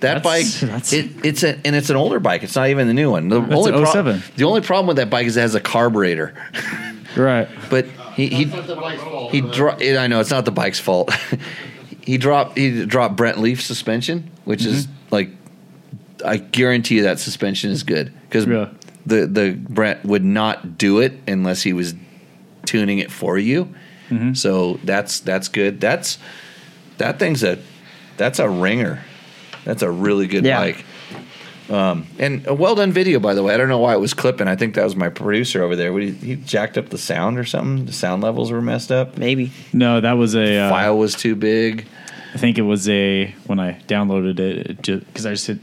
That 0.00 0.22
That's- 0.24 0.60
bike, 0.60 0.68
that's- 0.70 0.92
it, 0.92 1.24
it's 1.24 1.42
a, 1.44 1.64
and 1.64 1.76
it's 1.76 1.88
an 1.88 1.94
older 1.96 2.18
bike. 2.18 2.42
It's 2.42 2.56
not 2.56 2.68
even 2.70 2.88
the 2.88 2.92
new 2.94 3.08
one. 3.12 3.28
The 3.28 3.36
only 3.36 3.70
pro- 3.70 4.02
the 4.36 4.44
only 4.44 4.60
problem 4.60 4.88
with 4.88 4.96
that 4.96 5.10
bike 5.10 5.26
is 5.26 5.36
it 5.36 5.42
has 5.42 5.54
a 5.54 5.60
carburetor. 5.60 6.34
Right. 7.16 7.48
But 7.70 7.86
he 8.16 8.26
he 8.26 8.44
he 9.30 9.40
dro- 9.42 9.76
I 9.80 10.06
know 10.08 10.18
it's 10.18 10.30
not 10.30 10.44
the 10.44 10.50
bike's 10.50 10.80
fault. 10.80 11.12
he 12.02 12.18
dropped 12.18 12.58
he 12.58 12.84
dropped 12.84 13.14
Brent 13.16 13.38
Leaf 13.38 13.62
suspension, 13.62 14.28
which 14.44 14.64
is 14.66 14.86
Mm-hmm. 14.88 15.06
like 15.14 15.30
I 16.26 16.36
guarantee 16.38 16.96
you 16.96 17.02
that 17.04 17.20
suspension 17.20 17.70
is 17.70 17.82
good 17.84 18.12
because 18.32 18.68
the 19.04 19.26
the 19.26 19.52
Brent 19.52 20.04
would 20.04 20.24
not 20.24 20.78
do 20.78 21.00
it 21.00 21.12
unless 21.26 21.62
he 21.62 21.72
was 21.72 21.94
tuning 22.64 22.98
it 22.98 23.10
for 23.10 23.36
you. 23.36 23.74
Mm-hmm. 24.08 24.34
So 24.34 24.78
that's 24.84 25.20
that's 25.20 25.48
good. 25.48 25.80
That's 25.80 26.18
that 26.98 27.18
thing's 27.18 27.42
a 27.42 27.58
that's 28.16 28.38
a 28.38 28.48
ringer. 28.48 29.02
That's 29.64 29.82
a 29.82 29.90
really 29.90 30.26
good 30.26 30.44
Yeah. 30.44 30.58
bike. 30.60 30.84
Um, 31.70 32.06
and 32.18 32.46
a 32.46 32.54
well 32.54 32.74
done 32.74 32.92
video, 32.92 33.18
by 33.18 33.34
the 33.34 33.42
way. 33.42 33.54
I 33.54 33.56
don't 33.56 33.68
know 33.68 33.78
why 33.78 33.94
it 33.94 34.00
was 34.00 34.14
clipping. 34.14 34.48
I 34.48 34.56
think 34.56 34.74
that 34.74 34.84
was 34.84 34.96
my 34.96 35.08
producer 35.08 35.62
over 35.62 35.76
there. 35.76 35.92
What, 35.92 36.02
he, 36.02 36.10
he 36.10 36.36
jacked 36.36 36.76
up 36.76 36.90
the 36.90 36.98
sound 36.98 37.38
or 37.38 37.44
something. 37.44 37.86
The 37.86 37.92
sound 37.92 38.22
levels 38.22 38.50
were 38.50 38.60
messed 38.60 38.90
up. 38.92 39.16
Maybe. 39.16 39.52
No, 39.72 40.00
that 40.00 40.12
was 40.12 40.34
a 40.34 40.58
uh, 40.58 40.70
File 40.70 40.98
was 40.98 41.14
too 41.14 41.34
big. 41.34 41.86
I 42.34 42.38
think 42.38 42.58
it 42.58 42.62
was 42.62 42.88
a 42.88 43.34
when 43.46 43.60
I 43.60 43.80
downloaded 43.86 44.38
it, 44.40 44.88
it 44.88 45.06
because 45.06 45.24
I 45.24 45.30
just 45.30 45.46
hit, 45.46 45.58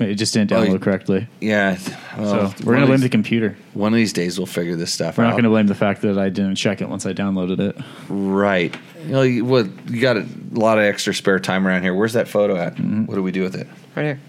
it 0.00 0.14
just 0.16 0.32
didn't 0.34 0.52
Oh, 0.52 0.56
download 0.62 0.72
you- 0.72 0.78
correctly. 0.78 1.26
Yeah. 1.40 1.76
so 1.76 2.52
we're 2.64 2.74
gonna 2.74 2.86
blame 2.86 2.96
these- 2.98 3.02
the 3.02 3.08
computer. 3.10 3.56
One 3.74 3.92
of 3.92 3.96
these 3.96 4.12
days 4.12 4.38
we'll 4.38 4.46
figure 4.46 4.76
this 4.76 4.92
stuff 4.92 5.18
We're 5.18 5.24
out. 5.24 5.30
not 5.30 5.36
gonna 5.36 5.48
blame 5.50 5.66
the 5.66 5.74
fact 5.74 6.02
that 6.02 6.18
I 6.18 6.28
didn't 6.28 6.56
check 6.56 6.80
it 6.80 6.88
once 6.88 7.06
I 7.06 7.12
downloaded 7.12 7.60
it. 7.60 7.76
Right. 8.08 8.74
You 9.04 9.12
know, 9.12 9.22
you, 9.22 9.44
what, 9.44 9.66
you 9.88 10.00
got 10.00 10.16
a 10.16 10.26
lot 10.52 10.78
of 10.78 10.84
extra 10.84 11.14
spare 11.14 11.38
time 11.38 11.66
around 11.66 11.82
here. 11.82 11.94
Where's 11.94 12.12
that 12.14 12.28
photo 12.28 12.56
at? 12.56 12.76
Mm-hmm. 12.76 13.06
What 13.06 13.14
do 13.14 13.22
we 13.22 13.32
do 13.32 13.42
with 13.42 13.54
it? 13.54 13.66
Right 13.96 14.04
here. 14.04 14.20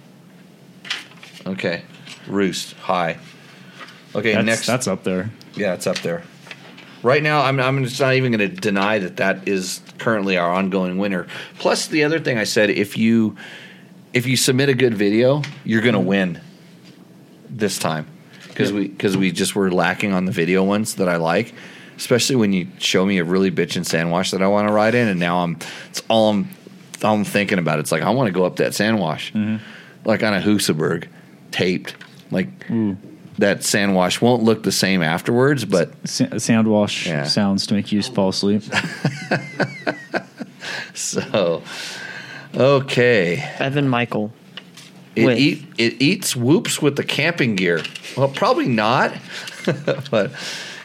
Okay. 1.45 1.81
Roost. 2.27 2.73
Hi. 2.81 3.17
Okay, 4.13 4.31
That's- 4.31 4.45
next. 4.45 4.67
that's 4.67 4.87
up 4.87 5.03
there. 5.03 5.29
Yeah, 5.55 5.73
it's 5.73 5.87
up 5.87 5.97
there. 5.99 6.23
Right 7.03 7.23
now, 7.23 7.41
I'm, 7.41 7.59
I'm 7.59 7.83
just 7.83 7.99
not 7.99 8.13
even 8.13 8.31
going 8.31 8.47
to 8.47 8.55
deny 8.55 8.99
that 8.99 9.17
that 9.17 9.47
is 9.47 9.81
currently 9.97 10.37
our 10.37 10.51
ongoing 10.51 10.97
winner. 10.99 11.25
Plus, 11.57 11.87
the 11.87 12.03
other 12.03 12.19
thing 12.19 12.37
I 12.37 12.43
said, 12.43 12.69
if 12.69 12.95
you 12.95 13.35
if 14.13 14.25
you 14.25 14.37
submit 14.37 14.69
a 14.69 14.73
good 14.73 14.93
video, 14.93 15.41
you're 15.63 15.81
going 15.81 15.93
to 15.93 15.99
win 15.99 16.39
this 17.49 17.77
time 17.77 18.07
because 18.47 18.71
we 18.71 18.87
because 18.87 19.17
we 19.17 19.31
just 19.31 19.55
were 19.55 19.71
lacking 19.71 20.13
on 20.13 20.25
the 20.25 20.31
video 20.31 20.63
ones 20.63 20.95
that 20.95 21.09
I 21.09 21.17
like. 21.17 21.53
Especially 21.97 22.35
when 22.35 22.51
you 22.51 22.67
show 22.79 23.05
me 23.05 23.19
a 23.19 23.23
really 23.23 23.51
bitchin' 23.51 23.85
sand 23.85 24.11
wash 24.11 24.31
that 24.31 24.41
I 24.41 24.47
want 24.47 24.67
to 24.67 24.73
ride 24.73 24.95
in, 24.95 25.07
and 25.07 25.19
now 25.19 25.39
I'm 25.43 25.57
it's 25.89 26.01
all 26.09 26.31
I'm 26.31 26.49
all 27.03 27.15
I'm 27.15 27.23
thinking 27.23 27.59
about. 27.59 27.79
It's 27.79 27.91
like 27.91 28.01
I 28.01 28.09
want 28.09 28.27
to 28.27 28.31
go 28.31 28.43
up 28.43 28.55
that 28.57 28.73
sand 28.73 28.99
wash, 28.99 29.31
mm-hmm. 29.33 29.63
like 30.03 30.23
on 30.23 30.33
a 30.33 30.39
Husaberg, 30.39 31.07
taped. 31.51 31.95
Like 32.31 32.47
that 33.37 33.63
sand 33.63 33.95
wash 33.95 34.21
won't 34.21 34.43
look 34.43 34.63
the 34.63 34.71
same 34.71 35.01
afterwards, 35.01 35.65
but 35.65 35.91
Sa- 36.07 36.37
Sound 36.37 36.67
wash 36.67 37.07
Yeah. 37.07 37.23
sounds 37.23 37.67
to 37.67 37.73
make 37.73 37.91
you 37.91 38.01
fall 38.01 38.29
asleep. 38.29 38.63
so 40.93 41.61
okay. 42.55 43.37
Evan 43.59 43.87
Michael. 43.87 44.31
It 45.15 45.37
eat 45.37 45.65
it 45.77 46.01
eats 46.01 46.35
whoops 46.35 46.81
with 46.81 46.95
the 46.95 47.03
camping 47.03 47.55
gear. 47.55 47.81
Well, 48.15 48.29
probably 48.29 48.67
not. 48.67 49.13
but 50.11 50.31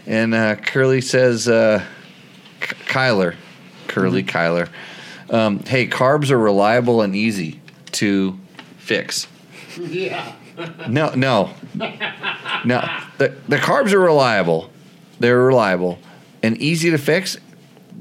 and 0.07 0.35
uh, 0.35 0.57
Curly 0.57 1.01
says, 1.01 1.49
uh, 1.49 1.85
K- 2.61 2.77
Kyler, 2.87 3.37
Curly 3.87 4.25
Kyler, 4.25 4.69
um, 5.31 5.61
hey, 5.61 5.87
carbs 5.87 6.31
are 6.31 6.39
reliable 6.39 7.03
and 7.03 7.15
easy 7.15 7.61
to 7.93 8.39
fix. 8.79 9.27
Yeah. 9.79 10.33
No, 10.89 11.11
no, 11.15 11.55
no. 12.65 12.89
The 13.19 13.37
the 13.49 13.59
carbs 13.59 13.93
are 13.93 14.01
reliable. 14.01 14.71
They're 15.21 15.39
reliable 15.39 15.99
and 16.43 16.57
easy 16.59 16.91
to 16.91 16.99
fix. 16.99 17.37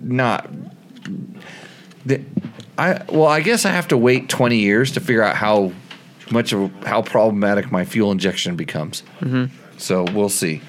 Not. 0.01 0.49
The, 2.05 2.21
I 2.77 3.01
well, 3.09 3.27
I 3.27 3.41
guess 3.41 3.65
I 3.65 3.71
have 3.71 3.87
to 3.89 3.97
wait 3.97 4.29
twenty 4.29 4.57
years 4.59 4.91
to 4.93 4.99
figure 4.99 5.23
out 5.23 5.35
how 5.35 5.71
much 6.31 6.53
of 6.53 6.71
how 6.83 7.01
problematic 7.01 7.71
my 7.71 7.85
fuel 7.85 8.11
injection 8.11 8.55
becomes. 8.55 9.03
Mhm. 9.21 9.49
So 9.77 10.03
we'll 10.03 10.29
see. 10.29 10.61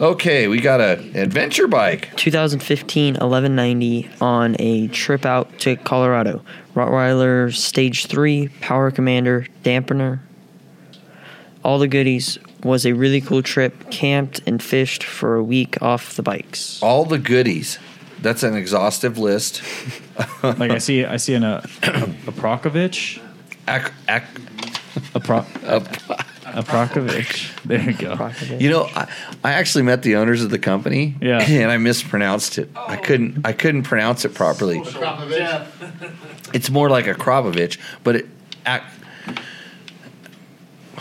Okay, 0.00 0.48
we 0.48 0.60
got 0.60 0.80
a 0.80 0.94
adventure 1.14 1.68
bike. 1.68 2.10
2015 2.16 3.14
1190 3.14 4.10
on 4.20 4.56
a 4.58 4.88
trip 4.88 5.24
out 5.24 5.56
to 5.60 5.76
Colorado. 5.76 6.42
Rottweiler 6.74 7.54
Stage 7.54 8.06
3, 8.06 8.48
Power 8.60 8.90
Commander, 8.90 9.46
Dampener. 9.62 10.18
All 11.62 11.78
the 11.78 11.86
goodies. 11.86 12.38
Was 12.64 12.84
a 12.86 12.92
really 12.94 13.20
cool 13.20 13.42
trip. 13.42 13.90
Camped 13.90 14.40
and 14.46 14.60
fished 14.60 15.04
for 15.04 15.36
a 15.36 15.42
week 15.44 15.80
off 15.80 16.16
the 16.16 16.22
bikes. 16.22 16.80
All 16.82 17.04
the 17.04 17.18
goodies. 17.18 17.78
That's 18.24 18.42
an 18.42 18.56
exhaustive 18.56 19.18
list. 19.18 19.62
like 20.42 20.70
I 20.70 20.78
see, 20.78 21.04
I 21.04 21.18
see 21.18 21.34
an 21.34 21.44
uh, 21.44 21.60
a 21.82 22.32
Prokovich. 22.32 23.20
Ac- 23.68 23.92
ac- 24.08 24.24
a 25.14 25.20
pro, 25.20 25.38
a, 25.64 25.80
Prokovich. 26.62 27.52
There 27.64 27.82
you 27.82 27.92
go. 27.92 28.30
You 28.58 28.70
know, 28.70 28.84
I, 28.84 29.08
I 29.44 29.52
actually 29.52 29.82
met 29.82 30.02
the 30.02 30.16
owners 30.16 30.42
of 30.42 30.48
the 30.48 30.58
company. 30.58 31.16
Yeah. 31.20 31.42
and 31.42 31.70
I 31.70 31.76
mispronounced 31.76 32.56
it. 32.56 32.70
I 32.74 32.96
couldn't. 32.96 33.46
I 33.46 33.52
couldn't 33.52 33.82
pronounce 33.82 34.24
it 34.24 34.32
properly. 34.32 34.80
It's 36.54 36.70
more 36.70 36.88
like 36.88 37.06
a 37.06 37.14
Krabovich, 37.14 37.78
but 38.04 38.16
it. 38.16 38.26
Ac- 38.66 38.84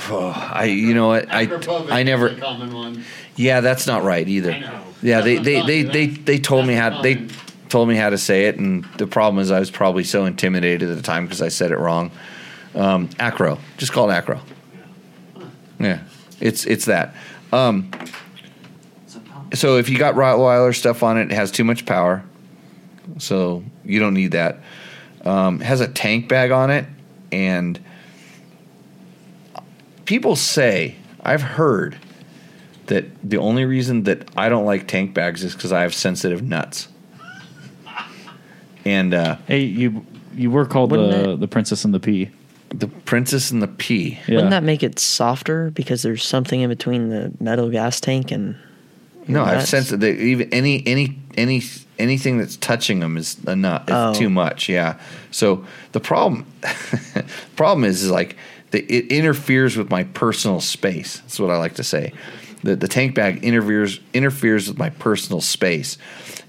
Oh, 0.10 0.28
I 0.54 0.66
you 0.66 0.94
know 0.94 1.08
what 1.08 1.32
I 1.32 1.48
I 1.90 2.04
never 2.04 2.36
Common 2.36 2.74
one. 2.74 3.04
Yeah 3.36 3.62
that's 3.62 3.88
not 3.88 4.04
right 4.04 4.28
either. 4.28 4.52
Yeah 5.02 5.22
they 5.22 5.38
they, 5.38 5.62
they, 5.62 5.84
they 5.84 6.08
they 6.08 6.38
told 6.40 6.66
me 6.66 6.74
how 6.74 7.02
they 7.02 7.28
told 7.70 7.90
me 7.90 7.96
how 7.96 8.10
to 8.10 8.18
say 8.18 8.46
it 8.46 8.58
and 8.58 8.86
the 8.98 9.08
problem 9.08 9.42
is 9.42 9.52
I 9.52 9.60
was 9.60 9.72
probably 9.72 10.04
so 10.04 10.26
intimidated 10.26 10.90
at 10.90 10.96
the 10.96 11.02
time 11.02 11.26
because 11.26 11.42
I 11.42 11.50
said 11.50 11.72
it 11.72 11.78
wrong. 11.78 12.12
Um, 12.76 13.10
acro. 13.20 13.60
Just 13.78 13.92
call 13.92 14.10
it 14.10 14.14
acro. 14.14 14.40
Yeah 15.80 16.00
it's 16.40 16.66
it's 16.66 16.86
that. 16.86 17.16
Um, 17.52 17.90
so 19.54 19.78
if 19.78 19.90
you 19.90 19.98
got 19.98 20.16
Rottweiler 20.16 20.76
stuff 20.76 21.04
on 21.04 21.18
it 21.18 21.32
it 21.32 21.36
has 21.36 21.52
too 21.52 21.64
much 21.64 21.86
power. 21.86 22.24
So 23.18 23.64
you 23.86 24.00
don't 24.00 24.14
need 24.14 24.32
that. 24.32 24.60
Um, 25.24 25.62
it 25.62 25.66
has 25.66 25.82
a 25.82 25.88
tank 25.88 26.28
bag 26.28 26.52
on 26.52 26.70
it 26.70 26.86
and 27.32 27.80
people 30.06 30.36
say 30.36 30.96
I've 31.22 31.42
heard 31.42 31.98
that 32.88 33.06
the 33.24 33.38
only 33.38 33.66
reason 33.66 34.04
that 34.04 34.30
I 34.36 34.50
don't 34.50 34.66
like 34.66 34.88
tank 34.88 35.14
bags 35.14 35.44
is 35.44 35.54
because 35.54 35.72
I 35.72 35.82
have 35.82 35.94
sensitive 35.94 36.42
nuts. 36.44 36.88
And 38.86 39.14
uh, 39.14 39.38
Hey, 39.48 39.62
you 39.64 40.06
You 40.36 40.52
were 40.52 40.66
called 40.66 40.90
the 40.92 41.34
it- 41.34 41.40
the 41.40 41.48
princess 41.48 41.86
and 41.86 41.94
the 41.94 42.00
pea. 42.00 42.30
The 42.76 42.88
Princess 42.88 43.52
and 43.52 43.62
the 43.62 43.68
Pea. 43.68 44.18
Yeah. 44.28 44.34
Wouldn't 44.38 44.50
that 44.50 44.64
make 44.64 44.82
it 44.82 44.98
softer 44.98 45.70
because 45.70 46.02
there's 46.02 46.24
something 46.26 46.60
in 46.62 46.70
between 46.70 47.10
the 47.10 47.32
metal 47.40 47.70
gas 47.70 48.02
tank 48.02 48.32
and 48.32 48.56
No, 49.28 49.42
your 49.42 49.48
I've 49.48 49.58
nuts? 49.58 49.70
sensed 49.70 50.00
that 50.00 50.04
even 50.04 50.52
any 50.52 50.82
any 50.88 51.20
any 51.38 51.62
anything 52.00 52.40
that's 52.40 52.58
touching 52.58 53.00
them 53.00 53.16
is 53.16 53.38
enough. 53.48 53.84
Is 53.88 53.94
Oh. 53.96 54.14
too 54.16 54.28
much. 54.32 54.70
Yeah. 54.70 54.98
So 55.30 55.64
the 55.92 56.00
problem 56.00 56.48
problem 57.56 57.84
is, 57.86 58.02
is 58.02 58.10
like 58.10 58.38
the, 58.72 58.80
it 58.92 59.12
interferes 59.12 59.78
with 59.78 59.92
my 59.92 60.04
personal 60.06 60.60
space. 60.60 61.20
That's 61.20 61.40
what 61.40 61.52
I 61.52 61.58
like 61.58 61.76
to 61.76 61.84
say. 61.84 62.12
The 62.64 62.76
the 62.76 62.88
tank 62.88 63.16
bag 63.16 63.44
interferes 63.44 64.00
interferes 64.14 64.68
with 64.68 64.78
my 64.78 64.90
personal 64.90 65.42
space. 65.42 65.98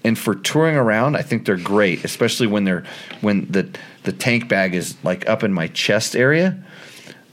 And 0.04 0.18
for 0.18 0.34
touring 0.34 0.76
around, 0.76 1.16
I 1.16 1.22
think 1.22 1.46
they're 1.46 1.56
great, 1.56 2.04
especially 2.04 2.46
when 2.46 2.64
they're 2.64 2.84
when 3.20 3.50
the 3.50 3.68
the 4.04 4.12
tank 4.12 4.48
bag 4.48 4.74
is 4.74 4.96
like 5.02 5.28
up 5.28 5.42
in 5.42 5.52
my 5.52 5.68
chest 5.68 6.14
area. 6.14 6.62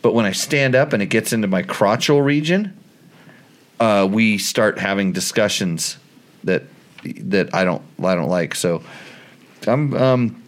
But 0.02 0.14
when 0.14 0.26
I 0.26 0.32
stand 0.32 0.76
up 0.76 0.94
and 0.94 1.04
it 1.04 1.08
gets 1.08 1.32
into 1.32 1.48
my 1.48 1.62
crotchal 1.64 2.24
region, 2.24 2.76
uh, 3.80 4.08
we 4.10 4.38
start 4.38 4.80
having 4.80 5.12
discussions 5.12 5.98
that 6.44 6.64
that 7.04 7.54
I 7.54 7.64
don't 7.64 7.84
I 8.04 8.16
don't 8.16 8.30
like. 8.30 8.56
So 8.56 8.84
I'm 9.68 9.94
um 9.94 10.44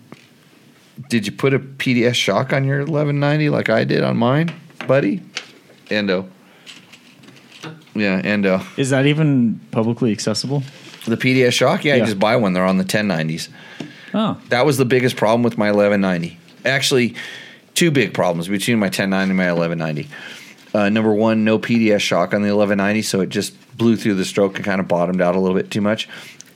did 1.09 1.25
you 1.25 1.31
put 1.31 1.53
a 1.53 1.59
PDS 1.59 2.15
shock 2.15 2.53
on 2.53 2.65
your 2.65 2.79
1190 2.79 3.49
like 3.49 3.69
I 3.69 3.83
did 3.83 4.03
on 4.03 4.17
mine, 4.17 4.53
buddy? 4.87 5.21
Endo. 5.89 6.29
Yeah, 7.95 8.21
Endo. 8.23 8.61
Is 8.77 8.89
that 8.89 9.05
even 9.05 9.59
publicly 9.71 10.11
accessible? 10.11 10.63
The 11.05 11.17
PDS 11.17 11.51
shock? 11.53 11.83
Yeah, 11.83 11.95
you 11.95 12.05
just 12.05 12.19
buy 12.19 12.35
one. 12.37 12.53
They're 12.53 12.65
on 12.65 12.77
the 12.77 12.85
1090s. 12.85 13.49
Oh, 14.13 14.39
That 14.49 14.65
was 14.65 14.77
the 14.77 14.85
biggest 14.85 15.15
problem 15.15 15.43
with 15.43 15.57
my 15.57 15.71
1190. 15.71 16.37
Actually, 16.65 17.15
two 17.73 17.91
big 17.91 18.13
problems 18.13 18.47
between 18.47 18.79
my 18.79 18.85
1090 18.87 19.29
and 19.31 19.37
my 19.37 19.51
1190. 19.51 20.09
Uh, 20.73 20.89
number 20.89 21.13
one, 21.13 21.43
no 21.43 21.59
PDS 21.59 21.99
shock 21.99 22.33
on 22.33 22.41
the 22.41 22.55
1190, 22.55 23.01
so 23.03 23.21
it 23.21 23.29
just 23.29 23.53
blew 23.77 23.95
through 23.95 24.15
the 24.15 24.25
stroke 24.25 24.55
and 24.55 24.65
kind 24.65 24.79
of 24.79 24.87
bottomed 24.87 25.21
out 25.21 25.35
a 25.35 25.39
little 25.39 25.55
bit 25.55 25.69
too 25.69 25.81
much. 25.81 26.07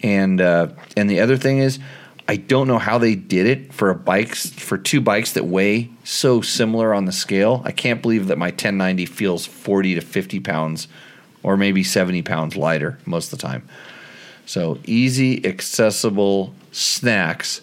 And 0.02 0.40
uh, 0.42 0.70
and 0.96 1.10
the 1.10 1.20
other 1.20 1.38
thing 1.38 1.58
is, 1.60 1.80
I 2.28 2.36
don't 2.36 2.68
know 2.68 2.78
how 2.78 2.98
they 2.98 3.16
did 3.16 3.46
it 3.48 3.74
for 3.74 3.90
a 3.90 3.96
bikes 3.96 4.50
for 4.52 4.78
two 4.78 5.02
bikes 5.02 5.34
that 5.34 5.46
weigh 5.46 5.90
so 6.04 6.42
similar 6.42 6.94
on 6.94 7.06
the 7.06 7.12
scale. 7.12 7.62
I 7.66 7.72
can't 7.72 8.02
believe 8.02 8.28
that 8.28 8.38
my 8.38 8.48
1090 8.48 9.06
feels 9.08 9.46
40 9.46 9.96
to 9.96 10.02
50 10.02 10.40
pounds, 10.42 10.88
or 11.44 11.58
maybe 11.58 11.84
70 11.84 12.22
pounds 12.24 12.56
lighter 12.56 12.98
most 13.06 13.32
of 13.32 13.40
the 13.40 13.48
time. 13.48 13.68
So 14.46 14.80
easy, 14.86 15.46
accessible 15.46 16.54
snacks. 16.72 17.62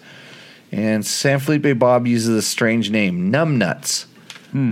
And 0.70 1.06
San 1.06 1.38
Felipe 1.38 1.78
Bob 1.78 2.06
uses 2.06 2.36
a 2.36 2.42
strange 2.42 2.90
name, 2.90 3.32
numbnuts. 3.32 4.06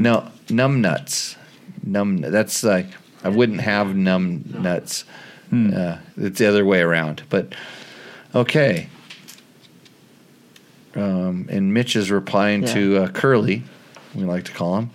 No, 0.02 0.30
numbnuts. 0.48 1.36
Numb. 1.84 2.20
That's 2.20 2.62
like 2.62 2.86
I 3.24 3.28
wouldn't 3.28 3.60
have 3.60 3.94
numb 3.96 4.44
nuts. 4.46 5.04
Uh, 5.52 5.98
it's 6.16 6.38
the 6.38 6.46
other 6.46 6.64
way 6.64 6.80
around. 6.80 7.22
But 7.28 7.54
okay. 8.34 8.88
Um, 10.94 11.46
and 11.50 11.72
Mitch 11.74 11.96
is 11.96 12.10
replying 12.10 12.64
to 12.66 12.98
uh, 12.98 13.08
Curly, 13.08 13.62
we 14.14 14.24
like 14.24 14.44
to 14.44 14.52
call 14.52 14.78
him. 14.78 14.90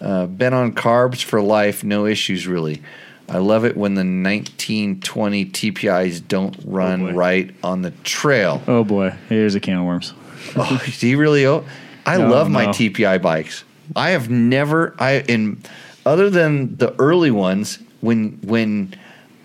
Uh, 0.00 0.26
been 0.26 0.54
on 0.54 0.72
carbs 0.72 1.22
for 1.22 1.40
life, 1.40 1.82
no 1.82 2.06
issues 2.06 2.46
really. 2.46 2.82
I 3.28 3.38
love 3.38 3.64
it 3.64 3.76
when 3.76 3.94
the 3.94 4.00
1920 4.00 5.44
TPIs 5.46 6.26
don't 6.26 6.56
oh, 6.58 6.62
run 6.70 7.14
right 7.14 7.54
on 7.62 7.82
the 7.82 7.90
trail. 8.04 8.62
oh 8.66 8.84
boy, 8.84 9.10
here's 9.28 9.54
a 9.54 9.60
can 9.60 9.76
of 9.78 9.84
worms. 9.84 10.12
Oh, 10.56 10.82
do 10.98 11.06
you 11.08 11.18
really? 11.18 11.44
Oh, 11.46 11.64
I 12.06 12.16
No, 12.16 12.28
love 12.28 12.48
my 12.50 12.66
no. 12.66 12.70
TPI 12.70 13.20
bikes. 13.20 13.64
I 13.94 14.10
have 14.10 14.30
never 14.30 14.94
I 14.98 15.20
in 15.28 15.62
other 16.06 16.30
than 16.30 16.76
the 16.76 16.94
early 16.98 17.30
ones 17.30 17.78
when 18.00 18.38
when 18.42 18.94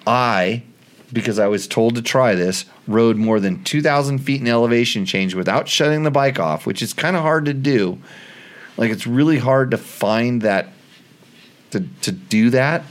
I 0.08 0.64
because 1.12 1.40
I 1.40 1.48
was 1.48 1.68
told 1.68 1.96
to 1.96 2.02
try 2.02 2.36
this 2.36 2.66
rode 2.88 3.18
more 3.18 3.40
than 3.40 3.64
2,000 3.64 4.20
feet 4.20 4.42
in 4.42 4.48
elevation 4.48 5.06
change 5.06 5.36
without 5.36 5.68
shutting 5.68 6.04
the 6.04 6.12
bike 6.12 6.40
off, 6.40 6.66
which 6.66 6.82
is 6.82 6.92
kind 6.94 7.16
of 7.16 7.22
hard 7.22 7.46
to 7.46 7.54
do. 7.54 8.00
Like 8.78 8.92
it's 8.92 9.06
really 9.06 9.38
hard 9.40 9.72
to 9.72 9.78
find 9.78 10.42
that 10.44 10.70
to 11.72 11.82
to 12.02 12.12
do 12.12 12.50
that. 12.52 12.84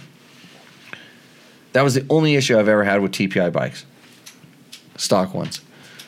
That 1.73 1.83
was 1.83 1.95
the 1.95 2.07
only 2.11 2.35
issue 2.37 2.59
I've 2.59 2.69
ever 2.69 2.85
had 2.85 3.01
with 3.01 3.13
TPI 3.13 3.53
bikes, 3.53 3.85
stock 4.97 5.35
ones. 5.35 5.61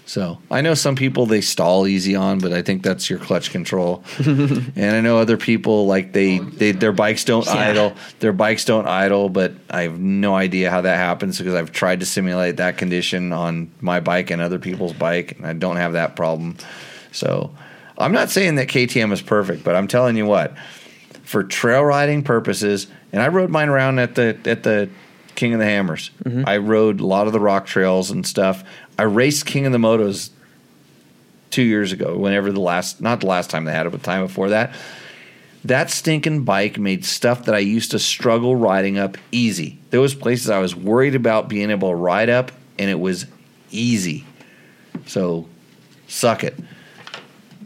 So 0.07 0.39
I 0.51 0.61
know 0.61 0.75
some 0.75 0.97
people 0.97 1.25
they 1.25 1.41
stall 1.41 1.87
easy 1.87 2.15
on, 2.15 2.39
but 2.39 2.53
I 2.53 2.61
think 2.61 2.83
that's 2.83 3.09
your 3.09 3.19
clutch 3.19 3.51
control. 3.51 4.05
and 4.19 4.79
I 4.97 5.01
know 5.01 5.17
other 5.17 5.39
people 5.39 5.87
like 5.87 6.13
they, 6.13 6.39
they 6.41 6.73
their 6.73 6.93
bikes 6.93 7.25
don't 7.25 7.47
Yeah. 7.47 7.55
idle. 7.55 7.95
Their 8.21 8.35
bikes 8.35 8.67
don't 8.67 8.87
idle, 8.87 9.31
but 9.31 9.53
I 9.71 9.83
have 9.83 9.99
no 9.99 10.35
idea 10.35 10.71
how 10.71 10.83
that 10.83 10.97
happens 10.99 11.39
because 11.39 11.55
I've 11.55 11.73
tried 11.73 12.01
to 12.01 12.07
simulate 12.07 12.59
that 12.59 12.77
condition 12.77 13.33
on 13.33 13.71
my 13.81 14.01
bike 14.01 14.31
and 14.31 14.43
other 14.43 14.59
people's 14.59 14.93
bike, 14.93 15.37
and 15.39 15.47
I 15.47 15.55
don't 15.55 15.77
have 15.77 15.95
that 15.95 16.17
problem. 16.17 16.59
So 17.11 17.55
I'm 17.97 18.13
not 18.13 18.29
saying 18.29 18.57
that 18.57 18.69
KTM 18.69 19.11
is 19.11 19.23
perfect, 19.23 19.65
but 19.65 19.75
I'm 19.75 19.89
telling 19.89 20.17
you 20.19 20.27
what, 20.27 20.55
for 21.23 21.43
trail 21.45 21.83
riding 21.83 22.23
purposes, 22.23 22.89
and 23.11 23.23
I 23.23 23.29
rode 23.29 23.49
mine 23.49 23.71
around 23.71 23.99
at 24.01 24.17
the 24.17 24.37
at 24.45 24.65
the 24.65 24.91
King 25.35 25.55
of 25.55 25.59
the 25.59 25.65
Hammers. 25.67 26.11
I 26.47 26.59
rode 26.59 27.01
a 27.01 27.07
lot 27.07 27.27
of 27.27 27.33
the 27.33 27.41
rock 27.41 27.67
trails 27.67 28.11
and 28.11 28.27
stuff. 28.27 28.65
I 28.99 29.03
raced 29.03 29.47
King 29.47 29.67
of 29.67 29.73
the 29.73 29.79
Motos 29.79 30.31
two 31.51 31.63
years 31.63 31.93
ago, 31.93 32.17
whenever 32.19 32.51
the 32.53 32.61
last 32.61 33.01
not 33.01 33.21
the 33.21 33.27
last 33.27 33.51
time 33.51 33.65
they 33.65 33.73
had 33.73 33.87
it, 33.87 33.91
but 33.91 34.01
the 34.01 34.07
time 34.07 34.27
before 34.27 34.51
that. 34.51 34.75
That 35.65 35.91
stinking 35.91 36.45
bike 36.45 36.79
made 36.79 37.05
stuff 37.07 37.47
that 37.47 37.55
I 37.55 37.59
used 37.61 37.93
to 37.93 37.99
struggle 37.99 38.55
riding 38.55 38.99
up 38.99 39.17
easy. 39.33 39.79
There 39.91 40.01
was 40.01 40.15
places 40.15 40.51
I 40.51 40.59
was 40.59 40.77
worried 40.77 41.15
about 41.15 41.49
being 41.49 41.71
able 41.71 41.89
to 41.89 41.95
ride 41.95 42.29
up, 42.29 42.53
and 42.79 42.91
it 42.91 43.01
was 43.01 43.27
easy. 43.71 44.27
So, 45.07 45.49
suck 46.07 46.45
it 46.45 46.55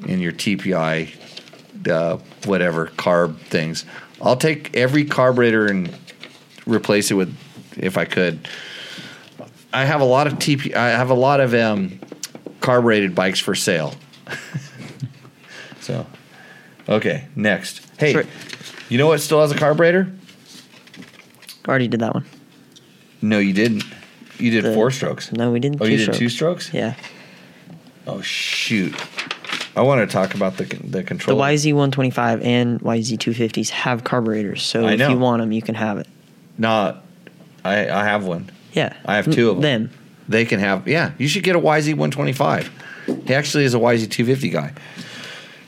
in 0.07 0.20
your 0.20 0.32
TPI, 0.32 1.11
uh, 1.90 2.19
whatever 2.45 2.86
carb 2.86 3.39
things. 3.39 3.85
I'll 4.23 4.36
take 4.36 4.77
every 4.77 5.05
carburetor 5.05 5.66
and 5.66 5.97
replace 6.66 7.11
it 7.11 7.15
with, 7.15 7.35
if 7.78 7.96
I 7.98 8.05
could. 8.05 8.48
I 9.72 9.84
have 9.84 10.00
a 10.00 10.05
lot 10.05 10.26
of 10.26 10.34
TP. 10.34 10.74
I 10.74 10.88
have 10.90 11.10
a 11.10 11.14
lot 11.14 11.40
of 11.40 11.55
um, 11.55 12.00
carbureted 12.60 13.14
bikes 13.14 13.38
for 13.40 13.55
sale. 13.55 13.94
so, 15.80 16.06
okay, 16.88 17.26
next. 17.36 17.82
Hey, 17.98 18.12
Sure. 18.12 18.24
you 18.88 18.98
know 18.98 19.06
what 19.09 19.20
still 19.20 19.40
has 19.40 19.50
a 19.50 19.56
carburetor? 19.56 20.12
I 21.64 21.68
Already 21.68 21.88
did 21.88 22.00
that 22.00 22.14
one. 22.14 22.24
No, 23.20 23.38
you 23.38 23.52
didn't. 23.52 23.84
You 24.38 24.50
did 24.50 24.64
The- 24.64 24.74
four 24.74 24.90
strokes. 24.90 25.32
No, 25.32 25.50
we 25.50 25.60
didn't. 25.60 25.82
Oh, 25.82 25.84
you 25.84 25.96
did 25.96 26.02
strokes. 26.05 26.18
two 26.18 26.28
strokes? 26.28 26.72
Yeah. 26.74 26.94
Oh 28.06 28.22
shoot! 28.22 28.94
I 29.76 29.82
want 29.82 30.09
to 30.09 30.10
talk 30.10 30.34
about 30.34 30.56
the 30.56 30.64
the 30.64 30.76
the 31.02 31.02
The. 31.02 31.34
YZ125 31.34 32.42
and 32.42 32.80
YZ250s 32.80 33.68
have 33.68 34.02
carburetors, 34.02 34.62
so 34.62 34.86
I 34.86 34.92
if 34.92 34.98
know. 35.00 35.10
you 35.10 35.18
want 35.18 35.42
them, 35.42 35.52
you 35.52 35.60
can 35.60 35.74
have 35.74 35.98
it. 35.98 36.06
Nah, 36.56 36.94
I 37.69 38.01
I 38.01 38.05
have 38.05 38.24
one. 38.27 38.51
Yeah. 38.73 38.95
I 39.05 39.16
have 39.16 39.31
two 39.31 39.51
of 39.51 39.61
them. 39.61 39.89
Them. 39.89 39.99
They 40.28 40.45
can 40.45 40.61
have. 40.61 40.86
Yeah, 40.86 41.12
you 41.19 41.27
should 41.27 41.43
get 41.43 41.57
a 41.57 41.61
YZ125. 41.61 42.69
He 43.27 43.35
actually 43.35 43.65
is 43.65 43.74
a 43.74 43.78
YZ250 43.78 44.53
guy. 44.53 44.74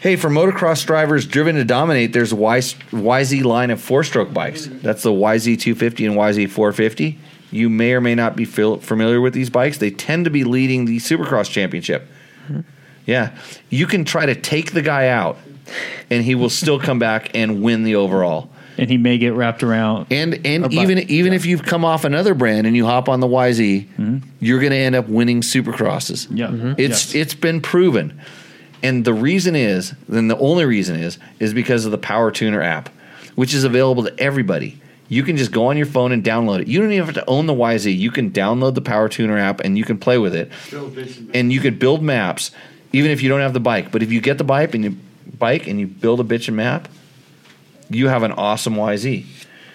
Hey, 0.01 0.16
for 0.16 0.28
motocross 0.28 0.86
drivers 0.86 1.27
driven 1.27 1.56
to 1.56 1.64
dominate, 1.64 2.12
there's 2.12 2.32
a 2.32 2.36
YZ 2.36 3.44
line 3.44 3.70
of 3.70 3.81
four-stroke 3.81 4.32
bikes. 4.32 4.66
That's 4.66 5.02
the 5.02 5.10
YZ250 5.10 6.06
and 6.06 6.16
YZ450. 6.16 7.18
You 7.51 7.68
may 7.68 7.93
or 7.94 8.01
may 8.01 8.14
not 8.14 8.36
be 8.36 8.44
familiar 8.44 9.20
with 9.20 9.35
these 9.35 9.51
bikes. 9.51 9.78
They 9.78 9.90
tend 9.90 10.24
to 10.24 10.31
be 10.31 10.44
leading 10.44 10.85
the 10.85 10.98
Supercross 10.98 11.51
Championship. 11.51 12.06
Hmm. 12.47 12.60
Yeah, 13.06 13.36
you 13.70 13.86
can 13.86 14.05
try 14.05 14.27
to 14.27 14.35
take 14.35 14.72
the 14.72 14.82
guy 14.82 15.09
out, 15.09 15.39
and 16.10 16.22
he 16.22 16.35
will 16.35 16.51
still 16.51 16.78
come 16.78 16.98
back 16.98 17.31
and 17.35 17.62
win 17.62 17.82
the 17.82 17.97
overall. 17.97 18.49
And 18.78 18.88
he 18.90 18.97
may 18.97 19.18
get 19.18 19.32
wrapped 19.34 19.62
around. 19.62 20.06
And 20.10 20.40
and 20.44 20.64
Or 20.66 20.70
even 20.70 20.98
bike. 20.98 21.10
even 21.10 21.32
if 21.32 21.44
you've 21.47 21.62
come 21.62 21.84
off 21.84 22.05
another 22.05 22.34
brand 22.34 22.66
and 22.66 22.74
you 22.76 22.86
hop 22.86 23.09
on 23.09 23.20
the 23.20 23.26
YZ, 23.28 23.86
you're 24.40 24.60
going 24.60 24.72
to 24.72 24.76
end 24.78 24.94
up 24.94 25.09
winning 25.09 25.40
Supercrosses. 25.42 26.26
Yeah. 26.30 26.48
Mhm. 26.48 26.74
It's 26.78 27.14
it's 27.14 27.34
been 27.34 27.60
proven. 27.60 28.14
And 28.82 29.05
the 29.05 29.12
reason 29.12 29.55
is, 29.56 29.92
then 30.09 30.28
the 30.28 30.38
only 30.38 30.64
reason 30.64 30.97
is 30.97 31.18
is 31.38 31.52
because 31.52 31.84
of 31.84 31.90
the 31.92 31.98
Power 31.98 32.30
Tuner 32.30 32.62
app, 32.62 32.88
which 33.34 33.52
is 33.55 33.64
available 33.64 34.05
to 34.05 34.18
everybody. 34.18 34.78
You 35.09 35.22
can 35.24 35.36
just 35.36 35.51
go 35.51 35.66
on 35.66 35.76
your 35.76 35.86
phone 35.86 36.12
and 36.12 36.22
download 36.22 36.60
it. 36.60 36.68
You 36.68 36.80
don't 36.80 36.92
even 36.92 37.05
have 37.05 37.14
to 37.16 37.24
own 37.28 37.47
the 37.47 37.52
YZ. 37.55 37.92
You 37.98 38.10
can 38.12 38.30
download 38.30 38.74
the 38.74 38.80
Power 38.80 39.09
Tuner 39.09 39.36
app 39.36 39.60
and 39.60 39.76
you 39.76 39.84
can 39.84 39.98
play 39.98 40.18
with 40.18 40.34
it. 40.34 40.51
And 41.34 41.52
you 41.52 41.59
can 41.60 41.74
build 41.74 42.01
maps 42.02 42.52
even 42.92 43.10
if 43.10 43.20
you 43.22 43.28
don't 43.28 43.40
have 43.40 43.52
the 43.52 43.60
bike. 43.60 43.90
But 43.92 44.02
if 44.05 44.12
you 44.12 44.20
get 44.20 44.38
the 44.38 44.44
bike 44.44 44.72
and 44.74 44.84
you 44.84 44.97
bike 45.38 45.66
and 45.66 45.78
you 45.80 45.86
build 45.88 46.20
a 46.20 46.24
bitchin' 46.24 46.55
map, 46.55 46.88
you 47.90 48.08
have 48.08 48.22
an 48.22 48.32
awesome 48.32 48.74
YZ. 48.74 49.24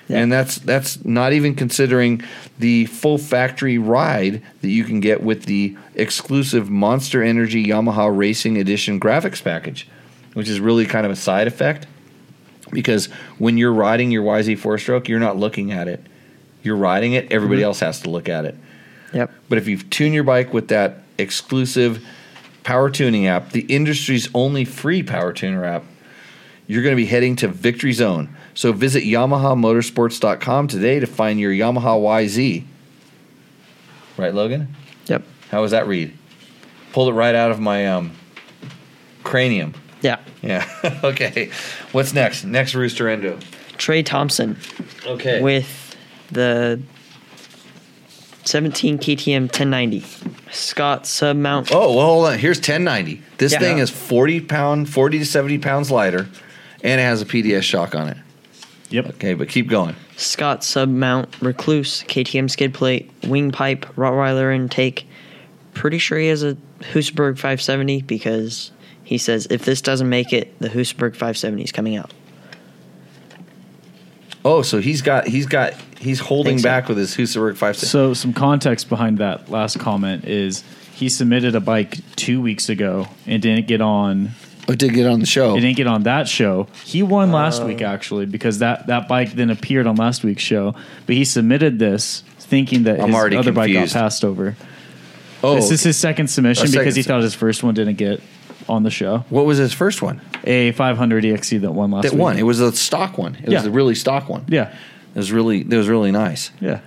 And 0.08 0.32
that's 0.32 0.60
that's 0.60 1.04
not 1.04 1.34
even 1.34 1.56
considering 1.56 2.22
the 2.60 2.86
full 2.86 3.18
factory 3.18 3.80
ride 3.80 4.44
that 4.62 4.70
you 4.70 4.84
can 4.84 5.00
get 5.00 5.24
with 5.24 5.46
the 5.46 5.76
exclusive 5.96 6.70
Monster 6.70 7.24
Energy 7.24 7.66
Yamaha 7.66 8.16
Racing 8.16 8.58
Edition 8.58 9.00
graphics 9.00 9.44
package. 9.44 9.88
which 10.34 10.50
is 10.50 10.60
really 10.60 10.86
kind 10.86 11.06
of 11.06 11.12
a 11.14 11.16
side 11.16 11.48
effect 11.48 11.88
because 12.72 13.06
when 13.38 13.58
you're 13.58 13.72
riding 13.72 14.12
your 14.12 14.22
YZ 14.22 14.58
four 14.60 14.78
stroke, 14.78 15.08
you're 15.08 15.18
not 15.20 15.38
looking 15.38 15.72
at 15.72 15.88
it. 15.88 16.02
You're 16.62 16.76
riding 16.76 17.14
it. 17.14 17.32
Everybody 17.32 17.62
Mhm. 17.62 17.66
else 17.66 17.80
has 17.80 18.02
to 18.02 18.10
look 18.10 18.28
at 18.28 18.44
it. 18.44 18.56
Yep. 19.14 19.32
But 19.48 19.58
if 19.60 19.68
you 19.70 19.78
tune 19.78 20.12
your 20.12 20.26
bike 20.26 20.54
with 20.54 20.68
that 20.68 21.04
exclusive 21.18 22.04
power 22.64 22.90
tuning 22.90 23.26
app, 23.28 23.54
the 23.54 23.62
industry's 23.62 24.28
only 24.34 24.66
free 24.66 25.02
power 25.04 25.32
tuner 25.32 25.64
app, 25.64 25.86
you're 26.68 26.84
going 26.84 26.94
to 26.96 27.02
be 27.02 27.06
heading 27.06 27.36
to 27.38 27.48
Victory 27.48 27.94
Zone. 27.94 28.36
So 28.54 28.72
visit 28.74 29.04
YamahaMotorsports.com 29.04 30.68
today 30.68 31.00
to 31.00 31.08
find 31.08 31.40
your 31.40 31.52
Yamaha 31.52 32.00
YZ. 32.00 32.64
Right, 34.18 34.34
Logan? 34.34 34.76
Yep. 35.08 35.24
How 35.52 35.62
was 35.62 35.72
that 35.72 35.88
read? 35.88 36.18
Pulled 36.94 37.10
it 37.10 37.14
right 37.14 37.36
out 37.36 37.52
of 37.52 37.60
my 37.60 37.88
um, 37.88 38.12
cranium. 39.24 39.74
Yeah. 40.02 40.20
Yeah. 40.42 40.68
okay. 41.04 41.52
What's 41.92 42.14
next? 42.14 42.46
Next 42.46 42.74
Rooster 42.76 43.10
Endo. 43.10 43.40
Trey 43.78 44.04
Thompson. 44.04 44.58
Okay. 45.06 45.42
With 45.42 45.96
the 46.32 46.82
17 48.46 49.00
KTM 49.00 49.42
1090. 49.44 50.06
Scott 50.52 51.04
submount. 51.04 51.70
Oh, 51.74 51.96
well, 51.96 52.06
hold 52.06 52.26
on. 52.28 52.40
Here's 52.40 52.58
1090. 52.58 53.22
This 53.38 53.52
Yeah. 53.54 53.60
thing 53.60 53.80
is 53.80 53.90
40 53.90 54.40
pound, 54.42 54.90
40 54.90 55.20
to 55.20 55.26
70 55.26 55.58
pounds 55.58 55.92
lighter, 55.92 56.28
and 56.86 57.02
it 57.02 57.04
has 57.04 57.22
a 57.22 57.26
PDS 57.26 57.64
shock 57.64 57.96
on 57.96 58.08
it. 58.08 58.18
Yep. 58.92 59.10
Okay, 59.16 59.34
but 59.34 59.50
keep 59.50 59.68
going. 59.68 59.96
Scott 60.16 60.64
sub 60.64 60.88
mount 60.88 61.32
Rekluse 61.40 62.06
KTM 62.06 62.50
skid 62.50 62.74
plate 62.74 63.12
wing 63.24 63.52
pipe 63.52 63.86
Rottweiler 63.96 64.56
intake. 64.56 65.08
Pretty 65.74 65.98
sure 65.98 66.18
he 66.20 66.28
has 66.28 66.44
a 66.44 66.56
Husaberg 66.80 67.36
570 67.36 68.04
because 68.04 68.72
he 69.04 69.18
says 69.18 69.48
if 69.50 69.66
this 69.66 69.82
doesn't 69.82 70.08
make 70.08 70.32
it, 70.32 70.58
the 70.60 70.70
Husaberg 70.70 71.14
570 71.14 71.64
is 71.64 71.72
coming 71.72 71.96
out. 71.96 72.14
Oh, 74.46 74.62
so 74.62 74.80
he's 74.80 75.02
got 75.02 75.28
he's 75.28 75.48
got 75.48 75.74
he's 76.00 76.20
holding 76.20 76.60
so. 76.60 76.64
back 76.64 76.88
with 76.88 77.00
his 77.00 77.16
Husaberg 77.16 77.54
570. 77.54 77.88
So 77.88 78.14
some 78.14 78.32
context 78.32 78.88
behind 78.90 79.18
that 79.18 79.50
last 79.50 79.80
comment 79.80 80.26
is 80.26 80.64
he 80.94 81.10
submitted 81.10 81.56
a 81.56 81.60
bike 81.60 81.98
two 82.16 82.40
weeks 82.40 82.70
ago 82.70 83.08
and 83.26 83.42
didn't 83.42 83.68
get 83.68 83.82
on. 83.82 84.30
Oh, 84.68 84.74
did 84.76 84.94
get 84.94 85.06
on 85.08 85.20
the 85.20 85.26
show. 85.26 85.56
It 85.56 85.62
didn't 85.62 85.78
get 85.78 85.88
on 85.88 86.04
that 86.04 86.28
show. 86.28 86.68
He 86.84 87.04
won 87.04 87.32
last 87.32 87.62
Oh. 87.62 87.68
week 87.68 87.82
actually 87.82 88.26
because 88.26 88.60
that 88.60 88.88
that 88.88 89.08
bike 89.08 89.34
then 89.34 89.50
appeared 89.50 89.86
on 89.88 89.96
last 89.96 90.24
week's 90.24 90.42
show. 90.44 90.74
But 91.06 91.16
he 91.16 91.24
submitted 91.26 91.78
this 91.80 92.24
thinking 92.40 92.84
that 92.84 93.00
I'm 93.00 93.08
his 93.08 93.16
already 93.16 93.38
other 93.38 93.52
bike 93.52 93.72
got 93.74 93.90
passed 93.90 94.24
over. 94.26 94.56
Oh, 95.44 95.56
this 95.56 95.70
is 95.72 95.84
his 95.84 95.98
second 95.98 96.28
submission 96.30 96.68
second 96.68 96.80
because 96.82 96.96
he 96.96 97.04
sub- 97.04 97.08
thought 97.10 97.22
his 97.24 97.36
first 97.36 97.62
one 97.64 97.74
didn't 97.76 97.96
get 97.96 98.22
on 98.68 98.82
the 98.82 98.90
show. 98.90 99.24
What 99.30 99.46
was 99.46 99.60
his 99.60 99.74
first 99.74 100.02
one? 100.02 100.20
A 100.46 100.72
500 100.72 101.24
EXC 101.24 101.62
that 101.62 101.72
won 101.74 101.92
last 101.92 102.04
that 102.04 102.14
week. 102.14 102.22
one. 102.22 102.38
It 102.40 102.44
was 102.44 102.60
a 102.60 102.72
stock 102.72 103.18
one. 103.20 103.36
It 103.44 103.52
Yeah. 103.52 103.60
was 103.60 103.68
a 103.68 103.72
really 103.72 103.94
stock 103.94 104.28
one. 104.30 104.46
Yeah. 104.48 104.70
It 105.14 105.18
was 105.20 105.32
really 105.32 105.60
it 105.62 105.68
was 105.74 105.88
really 105.88 106.12
nice. 106.12 106.50
Yeah. 106.60 106.80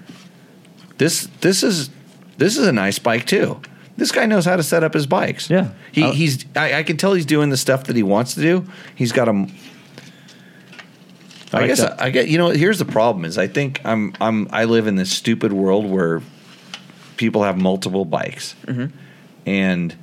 This 0.98 1.28
this 1.40 1.62
is 1.62 1.90
this 2.38 2.56
is 2.56 2.66
a 2.66 2.72
nice 2.72 2.98
bike 2.98 3.26
too. 3.26 3.60
This 3.98 4.12
guy 4.12 4.26
knows 4.26 4.44
how 4.44 4.56
to 4.56 4.62
set 4.62 4.84
up 4.84 4.94
his 4.94 5.06
bikes. 5.06 5.50
Yeah. 5.50 5.70
He 5.92 6.04
I- 6.04 6.12
he's 6.12 6.44
I, 6.56 6.74
I 6.78 6.82
can 6.84 6.96
tell 6.96 7.14
he's 7.14 7.26
doing 7.26 7.50
the 7.50 7.56
stuff 7.56 7.84
that 7.84 7.96
he 7.96 8.02
wants 8.02 8.34
to 8.34 8.40
do. 8.40 8.64
He's 8.94 9.12
got 9.12 9.28
a 9.28 9.32
I 9.32 9.46
I 11.52 11.56
like 11.60 11.66
guess 11.68 11.80
that. 11.80 12.00
I, 12.00 12.10
get 12.10 12.28
you 12.28 12.38
know 12.38 12.50
here's 12.50 12.78
the 12.78 12.84
problem 12.84 13.24
is 13.24 13.38
I 13.38 13.46
think 13.46 13.80
I'm 13.84 14.14
I'm 14.20 14.48
I 14.50 14.64
live 14.64 14.86
in 14.86 14.96
this 14.96 15.10
stupid 15.10 15.52
world 15.52 15.86
where 15.86 16.20
people 17.16 17.42
have 17.42 17.56
multiple 17.58 18.04
bikes 18.04 18.54
Mhm. 18.66 18.92
and 19.46 19.94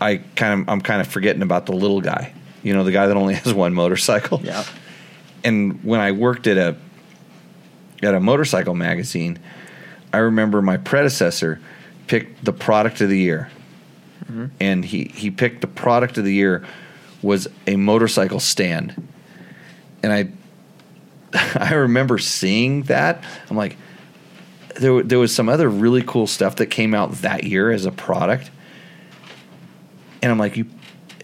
I 0.00 0.18
kind 0.36 0.60
of 0.62 0.68
I'm 0.68 0.80
kind 0.82 1.00
of 1.00 1.06
forgetting 1.08 1.42
about 1.42 1.66
the 1.66 1.72
little 1.72 2.00
guy 2.02 2.32
you 2.62 2.74
know 2.74 2.84
the 2.84 2.92
guy 2.92 3.06
that 3.06 3.16
only 3.16 3.34
has 3.42 3.52
one 3.54 3.72
motorcycle 3.74 4.40
Yeah. 4.44 4.64
and 5.44 5.82
when 5.82 6.00
I 6.00 6.12
worked 6.12 6.46
at 6.46 6.58
a 6.58 6.76
at 8.02 8.14
a 8.14 8.20
motorcycle 8.20 8.74
magazine 8.74 9.38
I 10.12 10.18
remember 10.18 10.60
my 10.62 10.76
predecessor 10.76 11.58
picked 12.08 12.44
the 12.44 12.52
product 12.52 13.00
of 13.00 13.08
the 13.08 13.18
year 13.18 13.50
mm-hmm. 14.24 14.46
and 14.60 14.84
he 14.84 15.04
he 15.14 15.30
picked 15.30 15.60
the 15.60 15.66
product 15.66 16.18
of 16.18 16.24
the 16.24 16.34
year 16.34 16.64
was 17.22 17.48
a 17.66 17.76
motorcycle 17.76 18.40
stand 18.40 19.08
and 20.02 20.12
I 20.12 20.28
I 21.54 21.74
remember 21.74 22.18
seeing 22.18 22.82
that. 22.84 23.22
I'm 23.50 23.56
like, 23.56 23.76
there 24.76 25.02
there 25.02 25.18
was 25.18 25.34
some 25.34 25.48
other 25.48 25.68
really 25.68 26.02
cool 26.02 26.26
stuff 26.26 26.56
that 26.56 26.66
came 26.66 26.94
out 26.94 27.12
that 27.16 27.44
year 27.44 27.70
as 27.70 27.84
a 27.84 27.92
product, 27.92 28.50
and 30.22 30.32
I'm 30.32 30.38
like, 30.38 30.56
you, 30.56 30.66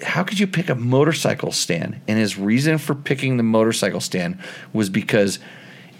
how 0.03 0.25
could 0.25 0.39
you 0.39 0.47
pick 0.47 0.69
a 0.69 0.75
motorcycle 0.75 1.53
stand? 1.53 2.01
And 2.07 2.19
his 2.19 2.39
reason 2.39 2.79
for 2.79 2.95
picking 2.95 3.37
the 3.37 3.43
motorcycle 3.43 4.01
stand 4.01 4.39
was 4.73 4.91
because 4.91 5.39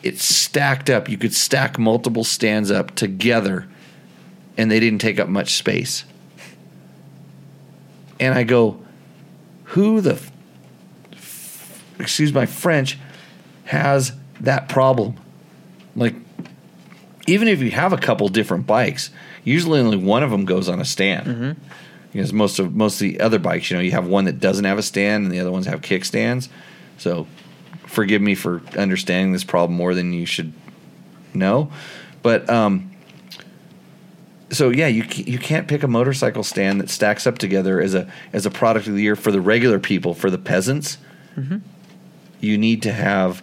it 0.03 0.19
stacked 0.19 0.91
up. 0.91 1.09
You 1.09 1.17
could 1.17 1.35
stack 1.35 1.79
multiple 1.79 2.25
stands 2.25 2.71
up 2.71 2.95
together, 2.95 3.67
and 4.57 4.71
they 4.71 4.81
didn't 4.81 5.01
take 5.01 5.19
up 5.19 5.29
much 5.29 5.55
space. 5.55 6.05
And 8.21 8.35
I 8.35 8.45
go, 8.45 8.81
who 9.65 10.01
the 10.01 10.21
excuse 11.99 12.33
my 12.33 12.47
French, 12.47 12.99
has 13.65 14.13
that 14.41 14.69
problem. 14.69 15.17
Like, 15.97 16.15
even 17.27 17.49
if 17.49 17.61
you 17.61 17.71
have 17.71 17.93
a 17.93 17.97
couple 17.97 18.29
different 18.29 18.67
bikes, 18.67 19.11
usually 19.43 19.81
only 19.81 19.97
one 19.97 20.23
of 20.23 20.31
them 20.31 20.45
goes 20.45 20.69
on 20.69 20.81
a 20.81 20.85
stand. 20.85 21.27
Because 22.13 22.33
most 22.33 22.59
of 22.59 22.75
most 22.75 22.95
of 22.95 23.01
the 23.01 23.21
other 23.21 23.39
bikes, 23.39 23.71
you 23.71 23.77
know, 23.77 23.83
you 23.83 23.91
have 23.93 24.07
one 24.07 24.27
that 24.27 24.39
doesn't 24.39 24.65
have 24.65 24.79
a 24.79 24.83
stand, 24.83 25.25
and 25.25 25.33
the 25.33 25.41
other 25.41 25.51
ones 25.51 25.67
have 25.67 25.81
kickstands. 25.81 26.49
So, 26.99 27.27
forgive 27.87 28.23
me 28.23 28.35
for 28.35 28.63
understanding 28.77 29.33
this 29.33 29.45
problem 29.45 29.77
more 29.77 29.95
than 29.95 30.13
you 30.13 30.27
should 30.27 30.53
know, 31.33 31.73
but 32.23 32.49
um, 32.49 32.94
so 34.55 34.71
yeah, 34.71 34.87
you 34.87 35.05
you 35.11 35.39
can't 35.39 35.69
pick 35.69 35.83
a 35.83 35.89
motorcycle 35.89 36.43
stand 36.43 36.81
that 36.81 36.91
stacks 36.91 37.27
up 37.27 37.39
together 37.39 37.81
as 37.81 37.95
a 37.95 38.11
as 38.33 38.47
a 38.47 38.51
product 38.51 38.87
of 38.87 38.95
the 38.95 39.03
year 39.03 39.17
for 39.17 39.31
the 39.31 39.41
regular 39.41 39.79
people, 39.79 40.15
for 40.15 40.31
the 40.31 40.39
peasants. 40.39 40.99
Mm-hmm. 41.37 41.59
You 42.41 42.59
need 42.59 42.83
to 42.83 42.93
have 42.93 43.43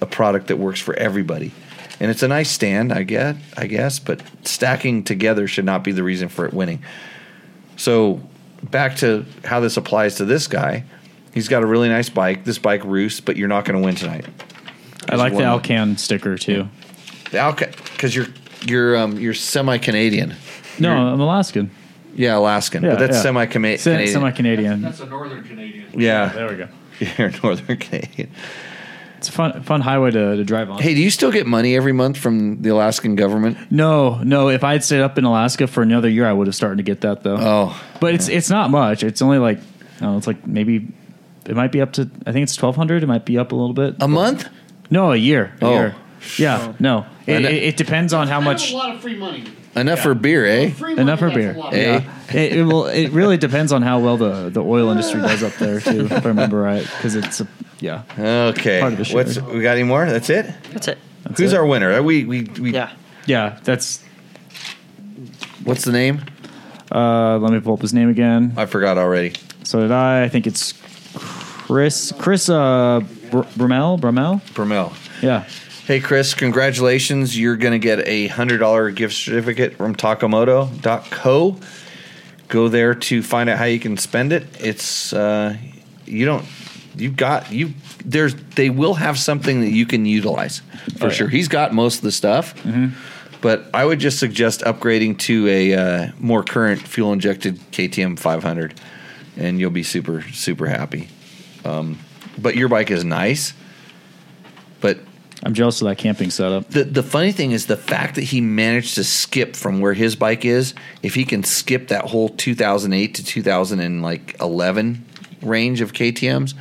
a 0.00 0.06
product 0.06 0.48
that 0.48 0.58
works 0.58 0.80
for 0.80 0.94
everybody, 0.94 1.52
and 2.00 2.10
it's 2.10 2.22
a 2.22 2.28
nice 2.28 2.50
stand, 2.50 2.92
I 2.92 3.02
get, 3.02 3.36
I 3.56 3.66
guess, 3.66 3.98
but 3.98 4.22
stacking 4.44 5.04
together 5.04 5.48
should 5.48 5.64
not 5.64 5.82
be 5.82 5.92
the 5.92 6.02
reason 6.02 6.28
for 6.28 6.46
it 6.46 6.52
winning. 6.52 6.82
So 7.76 8.20
back 8.62 8.96
to 8.96 9.24
how 9.44 9.60
this 9.60 9.76
applies 9.76 10.16
to 10.16 10.24
this 10.24 10.46
guy. 10.46 10.84
He's 11.32 11.48
got 11.48 11.62
a 11.62 11.66
really 11.66 11.88
nice 11.88 12.08
bike. 12.08 12.44
This 12.44 12.58
bike 12.58 12.84
roosts, 12.84 13.20
but 13.20 13.36
you're 13.36 13.48
not 13.48 13.64
going 13.64 13.80
to 13.80 13.84
win 13.84 13.94
tonight. 13.94 14.26
I 15.08 15.16
like 15.16 15.32
the 15.32 15.36
one- 15.36 15.44
Alcan 15.44 15.96
sticker 15.96 16.36
too. 16.36 16.68
The 17.30 17.38
Alca 17.38 17.70
because 17.92 18.14
you're 18.14 18.26
you're 18.66 18.96
um, 18.96 19.18
you're 19.18 19.34
semi 19.34 19.78
Canadian. 19.78 20.34
No, 20.78 20.92
I'm 20.92 21.20
Alaskan. 21.20 21.70
Yeah, 22.14 22.36
Alaskan, 22.38 22.82
Yeah, 22.82 22.90
but 22.90 22.98
that's 23.00 23.16
yeah. 23.16 23.22
semi 23.22 23.46
Canadian. 23.46 23.78
Semi 24.08 24.30
Canadian. 24.32 24.82
That's 24.82 25.00
a 25.00 25.06
northern 25.06 25.44
Canadian. 25.44 25.86
Yeah, 25.94 26.28
There 26.30 26.48
we 26.48 26.56
go. 26.56 26.68
You're 27.18 27.30
northern 27.42 27.76
Canadian. 27.76 28.30
It's 29.18 29.28
a 29.28 29.32
fun 29.32 29.62
fun 29.64 29.80
highway 29.80 30.10
to, 30.12 30.36
to 30.36 30.44
drive 30.44 30.70
on. 30.70 30.80
Hey, 30.80 30.94
do 30.94 31.02
you 31.02 31.10
still 31.10 31.30
get 31.32 31.46
money 31.46 31.74
every 31.76 31.92
month 31.92 32.16
from 32.16 32.62
the 32.62 32.70
Alaskan 32.70 33.14
government? 33.16 33.56
No, 33.70 34.22
no. 34.22 34.48
If 34.48 34.62
I 34.64 34.72
had 34.72 34.84
stayed 34.84 35.00
up 35.00 35.18
in 35.18 35.24
Alaska 35.24 35.66
for 35.66 35.82
another 35.82 36.08
year, 36.08 36.26
I 36.26 36.32
would 36.32 36.46
have 36.46 36.54
started 36.56 36.76
to 36.78 36.82
get 36.84 37.00
that 37.02 37.22
though. 37.24 37.36
Oh, 37.38 37.82
but 38.00 38.14
it's 38.14 38.28
it's 38.28 38.48
not 38.50 38.70
much. 38.70 39.02
It's 39.02 39.20
only 39.22 39.38
like 39.38 39.58
I 39.58 40.00
don't 40.00 40.12
know, 40.12 40.18
it's 40.18 40.26
like 40.28 40.46
maybe 40.46 40.86
it 41.46 41.56
might 41.56 41.72
be 41.72 41.80
up 41.80 41.92
to 41.94 42.08
I 42.26 42.32
think 42.32 42.44
it's 42.44 42.54
twelve 42.56 42.76
hundred. 42.76 43.02
It 43.02 43.06
might 43.06 43.24
be 43.24 43.38
up 43.38 43.50
a 43.50 43.56
little 43.56 43.74
bit. 43.74 43.96
a 44.00 44.06
month? 44.08 44.48
No, 44.90 45.10
a 45.12 45.16
year. 45.16 45.52
A 45.60 45.64
Oh. 45.64 45.72
year. 45.74 45.94
Yeah. 46.36 46.72
No. 46.78 47.04
It, 47.28 47.36
And- 47.36 47.44
it, 47.46 47.62
it 47.62 47.76
depends 47.76 48.12
on 48.12 48.26
how 48.28 48.40
much. 48.40 48.72
a 48.72 48.76
lot 48.76 48.94
of 48.94 49.00
free 49.02 49.16
money. 49.16 49.44
Enough 49.76 50.00
for 50.00 50.14
beer, 50.14 50.44
eh? 50.46 50.70
Free 50.70 50.96
Enough 50.98 51.18
for 51.20 51.30
beer. 51.30 51.52
a 51.52 51.58
lot. 51.58 51.72
Eh? 51.74 52.00
It, 52.32 52.52
it 52.58 52.62
will. 52.64 52.86
It 52.86 53.10
really 53.12 53.36
depends 53.36 53.70
on 53.72 53.82
how 53.82 54.00
well 54.00 54.16
the, 54.16 54.48
the 54.48 54.60
oil 54.62 54.88
industry 54.90 55.20
does 55.20 55.42
up 55.44 55.52
there 55.54 55.78
too. 55.80 56.06
If 56.06 56.12
I 56.26 56.28
remember 56.28 56.58
right, 56.60 56.82
because 56.82 57.14
it's 57.14 57.40
a, 57.40 57.46
yeah. 57.78 58.02
Okay. 58.18 58.80
Part 58.80 58.92
of 58.94 58.98
the 58.98 59.04
share. 59.04 59.16
What's 59.16 59.40
we 59.40 59.62
got 59.62 59.76
any 59.76 59.84
more? 59.84 60.04
That's 60.06 60.30
it. 60.30 60.46
That's 60.72 60.88
it. 60.88 60.98
That's 61.22 61.38
Who's 61.38 61.52
it. 61.52 61.56
our 61.56 61.64
winner? 61.66 61.92
Uh, 61.92 62.02
We 62.02 62.24
we, 62.24 62.42
we 62.58 62.72
Yeah. 62.72 62.90
Yeah, 63.26 63.58
that's. 63.62 64.02
What's 65.64 65.84
the 65.84 65.92
name? 65.92 66.22
Uh, 66.90 67.38
let 67.38 67.52
me 67.52 67.60
pull 67.60 67.74
up 67.74 67.82
his 67.82 67.92
name 67.92 68.08
again. 68.08 68.54
I 68.56 68.66
forgot 68.66 68.96
already. 68.98 69.34
So 69.64 69.80
did 69.80 69.92
I? 69.92 70.24
I 70.24 70.28
think 70.28 70.46
it's 70.46 70.72
Chris 71.14 72.12
Chris 72.18 72.48
uh, 72.48 73.00
Br- 73.30 73.42
Brumel 73.56 74.00
Brumel. 74.00 74.40
Bromel. 74.54 74.92
Yeah. 75.22 75.44
Hey 75.88 76.00
Chris, 76.00 76.34
congratulations! 76.34 77.38
You're 77.38 77.56
going 77.56 77.72
to 77.72 77.78
get 77.78 78.06
a 78.06 78.26
hundred 78.26 78.58
dollar 78.58 78.90
gift 78.90 79.14
certificate 79.14 79.78
from 79.78 79.94
Takamoto.co. 79.96 81.56
Go 82.48 82.68
there 82.68 82.94
to 82.94 83.22
find 83.22 83.48
out 83.48 83.56
how 83.56 83.64
you 83.64 83.80
can 83.80 83.96
spend 83.96 84.34
it. 84.34 84.44
It's 84.60 85.14
uh, 85.14 85.56
you 86.04 86.26
don't 86.26 86.44
you 86.94 87.10
got 87.10 87.50
you 87.50 87.72
there's 88.04 88.34
they 88.34 88.68
will 88.68 88.92
have 88.92 89.18
something 89.18 89.62
that 89.62 89.70
you 89.70 89.86
can 89.86 90.04
utilize 90.04 90.58
for 90.98 91.04
Oh, 91.04 91.06
yeah. 91.06 91.14
sure. 91.14 91.28
He's 91.28 91.48
got 91.48 91.72
most 91.72 91.96
of 91.96 92.02
the 92.02 92.12
stuff, 92.12 92.54
but 93.40 93.70
I 93.72 93.86
would 93.86 93.98
just 93.98 94.18
suggest 94.18 94.60
upgrading 94.60 95.20
to 95.20 95.48
a 95.48 95.74
uh, 95.74 96.10
more 96.18 96.42
current 96.42 96.82
fuel 96.82 97.14
injected 97.14 97.56
KTM 97.72 98.18
500. 98.18 98.78
and 99.38 99.58
you'll 99.58 99.70
be 99.70 99.84
super 99.84 100.20
super 100.34 100.66
happy. 100.66 101.08
Um, 101.64 101.98
but 102.36 102.56
your 102.56 102.68
bike 102.68 102.90
is 102.90 103.04
nice, 103.04 103.54
but 104.82 104.98
I'm 105.44 105.54
jealous 105.54 105.80
of 105.80 105.88
that 105.88 105.98
camping 105.98 106.30
setup. 106.30 106.68
the 106.68 106.84
the 106.84 107.02
funny 107.02 107.30
thing 107.30 107.52
is 107.52 107.66
the 107.66 107.76
fact 107.76 108.16
that 108.16 108.24
he 108.24 108.40
managed 108.40 108.96
to 108.96 109.04
skip 109.04 109.54
from 109.54 109.80
where 109.80 109.94
his 109.94 110.16
bike 110.16 110.44
is. 110.44 110.74
If 111.02 111.14
he 111.14 111.24
can 111.24 111.44
skip 111.44 111.88
that 111.88 112.06
whole 112.06 112.28
2008 112.28 113.14
to 113.14 113.24
2011 113.24 115.04
range 115.42 115.80
of 115.80 115.92
KTM's, 115.92 116.54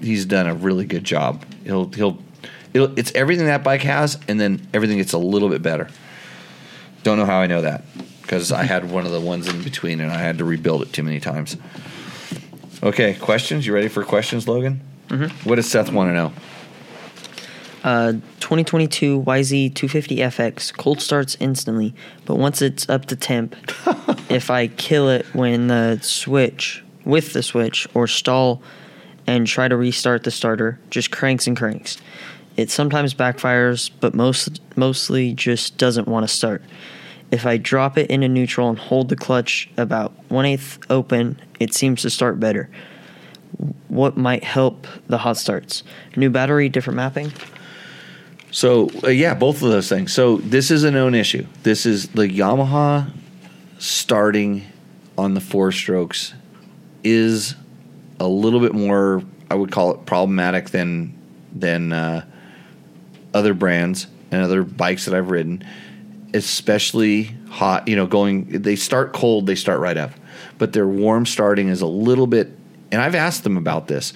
he's 0.00 0.24
done 0.24 0.46
a 0.46 0.54
really 0.54 0.86
good 0.86 1.04
job. 1.04 1.44
He'll 1.64 1.88
he'll, 1.90 2.18
it'll, 2.72 2.98
it's 2.98 3.12
everything 3.12 3.46
that 3.46 3.62
bike 3.62 3.82
has, 3.82 4.18
and 4.28 4.40
then 4.40 4.66
everything 4.72 4.96
gets 4.96 5.12
a 5.12 5.18
little 5.18 5.50
bit 5.50 5.62
better. 5.62 5.88
Don't 7.02 7.18
know 7.18 7.26
how 7.26 7.38
I 7.38 7.46
know 7.46 7.60
that 7.60 7.84
because 8.22 8.50
I 8.50 8.62
had 8.62 8.90
one 8.90 9.04
of 9.04 9.12
the 9.12 9.20
ones 9.20 9.46
in 9.46 9.62
between, 9.62 10.00
and 10.00 10.10
I 10.10 10.18
had 10.18 10.38
to 10.38 10.44
rebuild 10.44 10.80
it 10.82 10.92
too 10.94 11.02
many 11.02 11.20
times. 11.20 11.58
Okay, 12.82 13.14
questions? 13.14 13.66
You 13.66 13.74
ready 13.74 13.88
for 13.88 14.04
questions, 14.04 14.48
Logan? 14.48 14.80
Mm-hmm. 15.08 15.48
What 15.48 15.56
does 15.56 15.70
Seth 15.70 15.92
want 15.92 16.08
to 16.08 16.14
know? 16.14 16.32
Uh, 17.84 18.12
2022 18.40 19.22
YZ 19.24 19.74
250FX 19.74 20.74
cold 20.74 21.02
starts 21.02 21.36
instantly, 21.38 21.94
but 22.24 22.36
once 22.36 22.62
it's 22.62 22.88
up 22.88 23.04
to 23.04 23.14
temp, 23.14 23.54
if 24.30 24.50
I 24.50 24.68
kill 24.68 25.10
it 25.10 25.26
when 25.34 25.66
the 25.66 25.98
switch 26.00 26.82
with 27.04 27.34
the 27.34 27.42
switch 27.42 27.86
or 27.92 28.06
stall 28.06 28.62
and 29.26 29.46
try 29.46 29.68
to 29.68 29.76
restart 29.76 30.24
the 30.24 30.30
starter, 30.30 30.80
just 30.88 31.10
cranks 31.10 31.46
and 31.46 31.54
cranks. 31.54 31.98
It 32.56 32.70
sometimes 32.70 33.12
backfires, 33.12 33.90
but 34.00 34.14
most 34.14 34.62
mostly 34.76 35.34
just 35.34 35.76
doesn't 35.76 36.08
want 36.08 36.26
to 36.26 36.34
start. 36.34 36.62
If 37.30 37.44
I 37.44 37.58
drop 37.58 37.98
it 37.98 38.10
into 38.10 38.28
neutral 38.28 38.70
and 38.70 38.78
hold 38.78 39.10
the 39.10 39.16
clutch 39.16 39.68
about 39.76 40.14
one 40.30 40.46
eighth 40.46 40.78
open, 40.88 41.38
it 41.60 41.74
seems 41.74 42.00
to 42.02 42.08
start 42.08 42.40
better. 42.40 42.70
What 43.88 44.16
might 44.16 44.42
help 44.42 44.86
the 45.06 45.18
hot 45.18 45.36
starts? 45.36 45.82
New 46.16 46.30
battery, 46.30 46.70
different 46.70 46.96
mapping. 46.96 47.30
So 48.54 48.88
uh, 49.02 49.08
yeah, 49.08 49.34
both 49.34 49.62
of 49.62 49.70
those 49.70 49.88
things. 49.88 50.12
So 50.12 50.36
this 50.36 50.70
is 50.70 50.84
a 50.84 50.90
known 50.92 51.16
issue. 51.16 51.44
This 51.64 51.86
is 51.86 52.06
the 52.10 52.28
Yamaha 52.28 53.10
starting 53.78 54.64
on 55.18 55.34
the 55.34 55.40
four 55.40 55.72
strokes 55.72 56.34
is 57.02 57.56
a 58.20 58.28
little 58.28 58.60
bit 58.60 58.72
more. 58.72 59.24
I 59.50 59.56
would 59.56 59.72
call 59.72 59.92
it 59.92 60.06
problematic 60.06 60.70
than 60.70 61.18
than 61.52 61.92
uh, 61.92 62.24
other 63.34 63.54
brands 63.54 64.06
and 64.30 64.40
other 64.40 64.62
bikes 64.62 65.06
that 65.06 65.14
I've 65.14 65.30
ridden. 65.30 65.64
Especially 66.32 67.34
hot, 67.50 67.88
you 67.88 67.96
know, 67.96 68.06
going. 68.06 68.62
They 68.62 68.76
start 68.76 69.12
cold, 69.12 69.48
they 69.48 69.56
start 69.56 69.80
right 69.80 69.96
up, 69.96 70.12
but 70.58 70.72
their 70.72 70.86
warm 70.86 71.26
starting 71.26 71.70
is 71.70 71.80
a 71.80 71.88
little 71.88 72.28
bit. 72.28 72.50
And 72.92 73.02
I've 73.02 73.16
asked 73.16 73.42
them 73.42 73.56
about 73.56 73.88
this. 73.88 74.12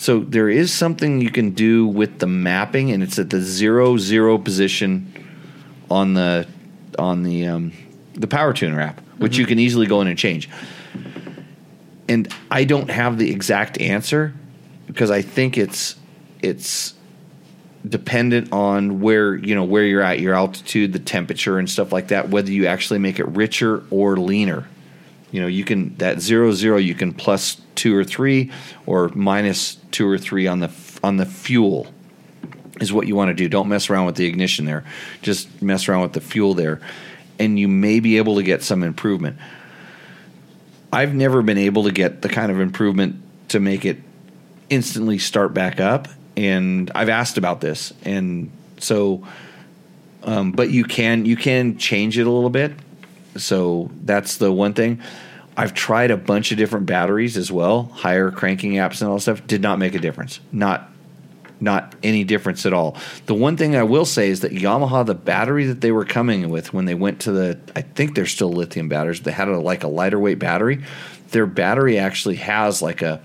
So 0.00 0.20
there 0.20 0.48
is 0.48 0.72
something 0.72 1.20
you 1.20 1.28
can 1.28 1.50
do 1.50 1.86
with 1.86 2.20
the 2.20 2.26
mapping, 2.26 2.90
and 2.90 3.02
it's 3.02 3.18
at 3.18 3.28
the 3.28 3.38
zero 3.38 3.98
zero 3.98 4.38
position 4.38 5.12
on 5.90 6.14
the 6.14 6.48
on 6.98 7.22
the 7.22 7.46
um, 7.46 7.72
the 8.14 8.26
power 8.26 8.54
tuner 8.54 8.80
app, 8.80 8.98
which 9.18 9.36
you 9.36 9.44
can 9.44 9.58
easily 9.58 9.86
go 9.86 10.00
in 10.00 10.06
and 10.06 10.18
change. 10.18 10.48
And 12.08 12.32
I 12.50 12.64
don't 12.64 12.88
have 12.88 13.18
the 13.18 13.30
exact 13.30 13.78
answer 13.78 14.32
because 14.86 15.10
I 15.10 15.20
think 15.20 15.58
it's 15.58 15.96
it's 16.40 16.94
dependent 17.86 18.54
on 18.54 19.02
where 19.02 19.34
you 19.34 19.54
know 19.54 19.64
where 19.64 19.84
you're 19.84 20.00
at, 20.00 20.18
your 20.18 20.32
altitude, 20.32 20.94
the 20.94 20.98
temperature, 20.98 21.58
and 21.58 21.68
stuff 21.68 21.92
like 21.92 22.08
that. 22.08 22.30
Whether 22.30 22.52
you 22.52 22.64
actually 22.64 23.00
make 23.00 23.18
it 23.18 23.28
richer 23.28 23.84
or 23.90 24.16
leaner. 24.16 24.66
You 25.30 25.40
know, 25.40 25.46
you 25.46 25.64
can 25.64 25.96
that 25.96 26.20
zero 26.20 26.52
zero 26.52 26.76
you 26.76 26.94
can 26.94 27.12
plus 27.12 27.60
two 27.74 27.96
or 27.96 28.04
three 28.04 28.50
or 28.86 29.08
minus 29.14 29.76
two 29.90 30.08
or 30.08 30.18
three 30.18 30.46
on 30.46 30.60
the 30.60 30.70
on 31.02 31.16
the 31.16 31.26
fuel 31.26 31.86
is 32.80 32.92
what 32.92 33.06
you 33.06 33.14
want 33.14 33.28
to 33.28 33.34
do. 33.34 33.48
Don't 33.48 33.68
mess 33.68 33.90
around 33.90 34.06
with 34.06 34.16
the 34.16 34.26
ignition 34.26 34.64
there. 34.64 34.84
Just 35.22 35.62
mess 35.62 35.88
around 35.88 36.02
with 36.02 36.14
the 36.14 36.20
fuel 36.20 36.54
there, 36.54 36.80
and 37.38 37.58
you 37.58 37.68
may 37.68 38.00
be 38.00 38.16
able 38.16 38.36
to 38.36 38.42
get 38.42 38.62
some 38.62 38.82
improvement. 38.82 39.38
I've 40.92 41.14
never 41.14 41.42
been 41.42 41.58
able 41.58 41.84
to 41.84 41.92
get 41.92 42.22
the 42.22 42.28
kind 42.28 42.50
of 42.50 42.58
improvement 42.58 43.22
to 43.48 43.60
make 43.60 43.84
it 43.84 43.98
instantly 44.68 45.18
start 45.18 45.54
back 45.54 45.78
up, 45.78 46.08
and 46.36 46.90
I've 46.94 47.08
asked 47.08 47.38
about 47.38 47.60
this, 47.60 47.92
and 48.04 48.50
so, 48.78 49.26
um, 50.24 50.52
but 50.52 50.70
you 50.70 50.84
can 50.84 51.24
you 51.26 51.36
can 51.36 51.78
change 51.78 52.18
it 52.18 52.26
a 52.26 52.30
little 52.30 52.50
bit. 52.50 52.72
So 53.36 53.90
that's 54.04 54.36
the 54.36 54.52
one 54.52 54.74
thing. 54.74 55.00
I've 55.56 55.74
tried 55.74 56.10
a 56.10 56.16
bunch 56.16 56.52
of 56.52 56.58
different 56.58 56.86
batteries 56.86 57.36
as 57.36 57.52
well, 57.52 57.84
higher 57.84 58.30
cranking 58.30 58.78
amps 58.78 59.02
and 59.02 59.10
all 59.10 59.18
stuff. 59.18 59.46
Did 59.46 59.60
not 59.60 59.78
make 59.78 59.94
a 59.94 59.98
difference. 59.98 60.40
Not 60.52 60.90
not 61.60 61.94
any 62.02 62.24
difference 62.24 62.64
at 62.64 62.72
all. 62.72 62.96
The 63.26 63.34
one 63.34 63.56
thing 63.56 63.76
I 63.76 63.82
will 63.82 64.06
say 64.06 64.30
is 64.30 64.40
that 64.40 64.52
Yamaha, 64.52 65.04
the 65.04 65.14
battery 65.14 65.66
that 65.66 65.82
they 65.82 65.92
were 65.92 66.06
coming 66.06 66.48
with 66.48 66.72
when 66.72 66.86
they 66.86 66.94
went 66.94 67.20
to 67.20 67.32
the, 67.32 67.58
I 67.76 67.82
think 67.82 68.14
they're 68.14 68.24
still 68.24 68.50
lithium 68.50 68.88
batteries. 68.88 69.20
They 69.20 69.32
had 69.32 69.48
a, 69.48 69.58
like 69.58 69.84
a 69.84 69.88
lighter 69.88 70.18
weight 70.18 70.38
battery. 70.38 70.82
Their 71.32 71.44
battery 71.44 71.98
actually 71.98 72.36
has 72.36 72.80
like 72.80 73.02
a, 73.02 73.20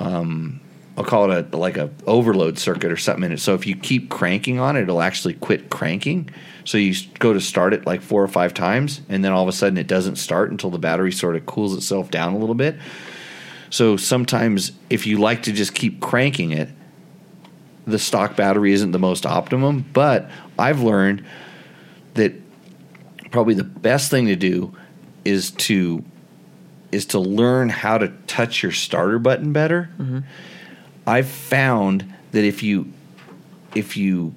um, 0.00 0.60
I'll 0.98 1.04
call 1.04 1.30
it 1.30 1.54
a 1.54 1.56
like 1.56 1.76
a 1.76 1.90
overload 2.08 2.58
circuit 2.58 2.90
or 2.90 2.96
something 2.96 3.22
in 3.22 3.30
it. 3.30 3.38
So 3.38 3.54
if 3.54 3.68
you 3.68 3.76
keep 3.76 4.10
cranking 4.10 4.58
on 4.58 4.76
it, 4.76 4.82
it'll 4.82 5.00
actually 5.00 5.34
quit 5.34 5.70
cranking. 5.70 6.28
So 6.64 6.76
you 6.76 6.92
go 7.20 7.32
to 7.32 7.40
start 7.40 7.72
it 7.72 7.86
like 7.86 8.02
four 8.02 8.20
or 8.20 8.26
five 8.26 8.52
times, 8.52 9.00
and 9.08 9.24
then 9.24 9.30
all 9.30 9.44
of 9.44 9.48
a 9.48 9.52
sudden 9.52 9.78
it 9.78 9.86
doesn't 9.86 10.16
start 10.16 10.50
until 10.50 10.70
the 10.70 10.78
battery 10.78 11.12
sort 11.12 11.36
of 11.36 11.46
cools 11.46 11.72
itself 11.76 12.10
down 12.10 12.34
a 12.34 12.38
little 12.38 12.56
bit. 12.56 12.76
So 13.70 13.96
sometimes 13.96 14.72
if 14.90 15.06
you 15.06 15.18
like 15.18 15.44
to 15.44 15.52
just 15.52 15.72
keep 15.72 16.00
cranking 16.00 16.50
it, 16.50 16.68
the 17.86 18.00
stock 18.00 18.34
battery 18.34 18.72
isn't 18.72 18.90
the 18.90 18.98
most 18.98 19.24
optimum. 19.24 19.86
But 19.92 20.28
I've 20.58 20.82
learned 20.82 21.24
that 22.14 22.32
probably 23.30 23.54
the 23.54 23.62
best 23.62 24.10
thing 24.10 24.26
to 24.26 24.36
do 24.36 24.74
is 25.24 25.52
to 25.52 26.04
is 26.90 27.06
to 27.06 27.20
learn 27.20 27.68
how 27.68 27.98
to 27.98 28.08
touch 28.26 28.64
your 28.64 28.72
starter 28.72 29.20
button 29.20 29.52
better. 29.52 29.90
Mm-hmm. 29.98 30.18
I've 31.08 31.28
found 31.28 32.14
that 32.32 32.44
if 32.44 32.62
you 32.62 32.92
if 33.74 33.96
you 33.96 34.34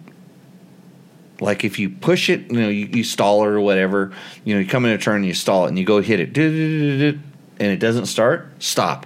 like 1.42 1.64
if 1.64 1.80
you 1.80 1.90
push 1.90 2.30
it, 2.30 2.52
you 2.52 2.60
know, 2.62 2.70
you, 2.70 2.86
you 2.86 3.04
stall 3.04 3.44
it 3.44 3.48
or 3.48 3.60
whatever, 3.60 4.14
you 4.46 4.54
know, 4.54 4.62
you 4.62 4.68
come 4.68 4.86
in 4.86 4.92
a 4.92 4.98
turn 4.98 5.18
and 5.18 5.26
you 5.26 5.34
stall 5.34 5.66
it 5.66 5.70
and 5.70 5.78
you 5.78 5.86
go 5.86 6.02
hit 6.02 6.20
it, 6.20 6.38
and 6.38 7.22
it 7.60 7.80
doesn't 7.80 8.06
start, 8.06 8.48
stop. 8.60 9.06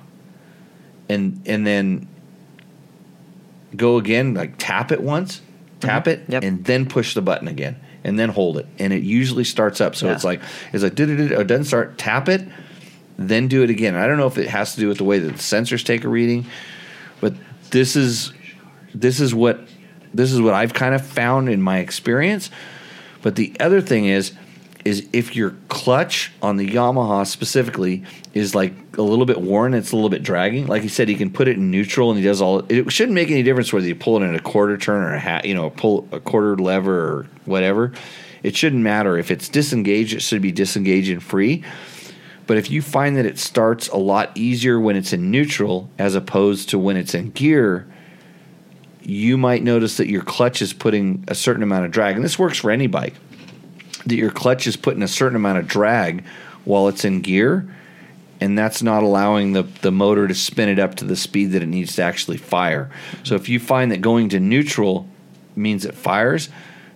And 1.09 1.41
and 1.45 1.65
then 1.65 2.07
go 3.75 3.97
again, 3.97 4.33
like 4.33 4.55
tap 4.57 4.91
it 4.91 5.01
once, 5.01 5.41
tap 5.79 6.05
mm-hmm. 6.05 6.33
it, 6.33 6.43
and 6.43 6.63
then 6.65 6.85
push 6.85 7.13
the 7.13 7.21
button 7.21 7.47
again, 7.47 7.77
and 8.03 8.19
then 8.19 8.29
hold 8.29 8.57
it, 8.57 8.67
and 8.79 8.93
it 8.93 9.03
usually 9.03 9.43
starts 9.43 9.81
up. 9.81 9.95
So 9.95 10.07
Yeah. 10.07 10.13
it's 10.13 10.23
like 10.23 10.41
it's 10.71 10.83
like 10.83 10.99
it 10.99 11.47
doesn't 11.47 11.65
start, 11.65 11.97
tap 11.97 12.29
it, 12.29 12.47
then 13.17 13.47
do 13.47 13.63
it 13.63 13.69
again. 13.69 13.95
I 13.95 14.07
don't 14.07 14.17
know 14.17 14.27
if 14.27 14.37
it 14.37 14.49
has 14.49 14.75
to 14.75 14.81
do 14.81 14.87
with 14.87 14.97
the 14.97 15.03
way 15.03 15.19
that 15.19 15.31
the 15.31 15.39
sensors 15.39 15.83
take 15.83 16.03
a 16.03 16.09
reading, 16.09 16.45
but 17.21 17.33
this 17.75 17.97
is 17.97 18.31
this 18.93 19.19
is 19.19 19.35
what 19.35 19.59
this 20.13 20.31
is 20.31 20.39
what 20.39 20.53
I've 20.53 20.73
kind 20.73 20.95
of 20.95 21.05
found 21.05 21.49
in 21.49 21.61
my 21.61 21.79
experience. 21.79 22.49
But 23.21 23.35
the 23.35 23.53
other 23.59 23.81
thing 23.81 24.05
is 24.05 24.31
is 24.85 25.05
if 25.11 25.35
your 25.35 25.55
clutch 25.67 26.31
on 26.41 26.55
the 26.55 26.69
Yamaha 26.69 27.27
specifically 27.27 28.03
is 28.33 28.55
like 28.55 28.71
a 28.97 29.01
little 29.01 29.25
bit 29.25 29.41
worn, 29.41 29.73
it's 29.73 29.91
a 29.91 29.95
little 29.95 30.09
bit 30.09 30.23
dragging. 30.23 30.67
Like 30.67 30.83
he 30.83 30.87
said, 30.87 31.09
he 31.09 31.15
can 31.15 31.31
put 31.31 31.49
it 31.49 31.57
in 31.57 31.69
neutral 31.69 32.11
and 32.11 32.17
he 32.17 32.23
does 32.23 32.39
all. 32.39 32.59
It 32.69 32.89
shouldn't 32.93 33.15
make 33.15 33.29
any 33.29 33.43
difference 33.43 33.73
whether 33.73 33.87
you 33.87 33.95
pull 33.95 34.21
it 34.21 34.25
in 34.25 34.35
a 34.35 34.39
quarter 34.39 34.77
turn 34.77 35.03
or 35.03 35.13
a 35.13 35.19
hat, 35.19 35.43
you 35.43 35.53
know, 35.53 35.69
pull 35.71 36.07
a 36.13 36.21
quarter 36.21 36.55
lever 36.55 36.97
or 36.97 37.27
whatever. 37.43 37.91
It 38.41 38.55
shouldn't 38.55 38.83
matter 38.83 39.17
if 39.17 39.31
it's 39.31 39.49
disengaged. 39.49 40.13
It 40.13 40.21
should 40.21 40.41
be 40.41 40.53
disengaged 40.53 41.09
and 41.09 41.21
free. 41.21 41.65
But 42.47 42.57
if 42.57 42.69
you 42.69 42.81
find 42.81 43.17
that 43.17 43.25
it 43.25 43.39
starts 43.39 43.87
a 43.87 43.97
lot 43.97 44.31
easier 44.35 44.79
when 44.79 44.95
it's 44.95 45.13
in 45.13 45.31
neutral 45.31 45.89
as 45.97 46.15
opposed 46.15 46.69
to 46.69 46.79
when 46.79 46.97
it's 46.97 47.15
in 47.15 47.31
gear, 47.31 47.87
you 49.01 49.37
might 49.37 49.63
notice 49.63 49.97
that 49.97 50.09
your 50.09 50.21
clutch 50.21 50.61
is 50.61 50.73
putting 50.73 51.23
a 51.27 51.35
certain 51.35 51.63
amount 51.63 51.85
of 51.85 51.91
drag. 51.91 52.15
And 52.15 52.23
this 52.23 52.37
works 52.37 52.59
for 52.59 52.71
any 52.71 52.87
bike. 52.87 53.15
That 54.05 54.15
your 54.15 54.31
clutch 54.31 54.67
is 54.67 54.77
putting 54.77 55.01
a 55.01 55.07
certain 55.07 55.35
amount 55.35 55.59
of 55.59 55.67
drag 55.67 56.23
while 56.63 56.87
it's 56.87 57.05
in 57.05 57.21
gear, 57.21 57.67
and 58.39 58.57
that's 58.57 58.83
not 58.83 59.03
allowing 59.03 59.53
the, 59.53 59.63
the 59.63 59.91
motor 59.91 60.27
to 60.27 60.35
spin 60.35 60.69
it 60.69 60.79
up 60.79 60.95
to 60.95 61.05
the 61.05 61.15
speed 61.15 61.51
that 61.51 61.63
it 61.63 61.67
needs 61.67 61.95
to 61.95 62.03
actually 62.03 62.37
fire. 62.37 62.91
So 63.23 63.35
if 63.35 63.49
you 63.49 63.59
find 63.59 63.91
that 63.91 64.01
going 64.01 64.29
to 64.29 64.39
neutral 64.39 65.07
means 65.55 65.85
it 65.85 65.95
fires 65.95 66.49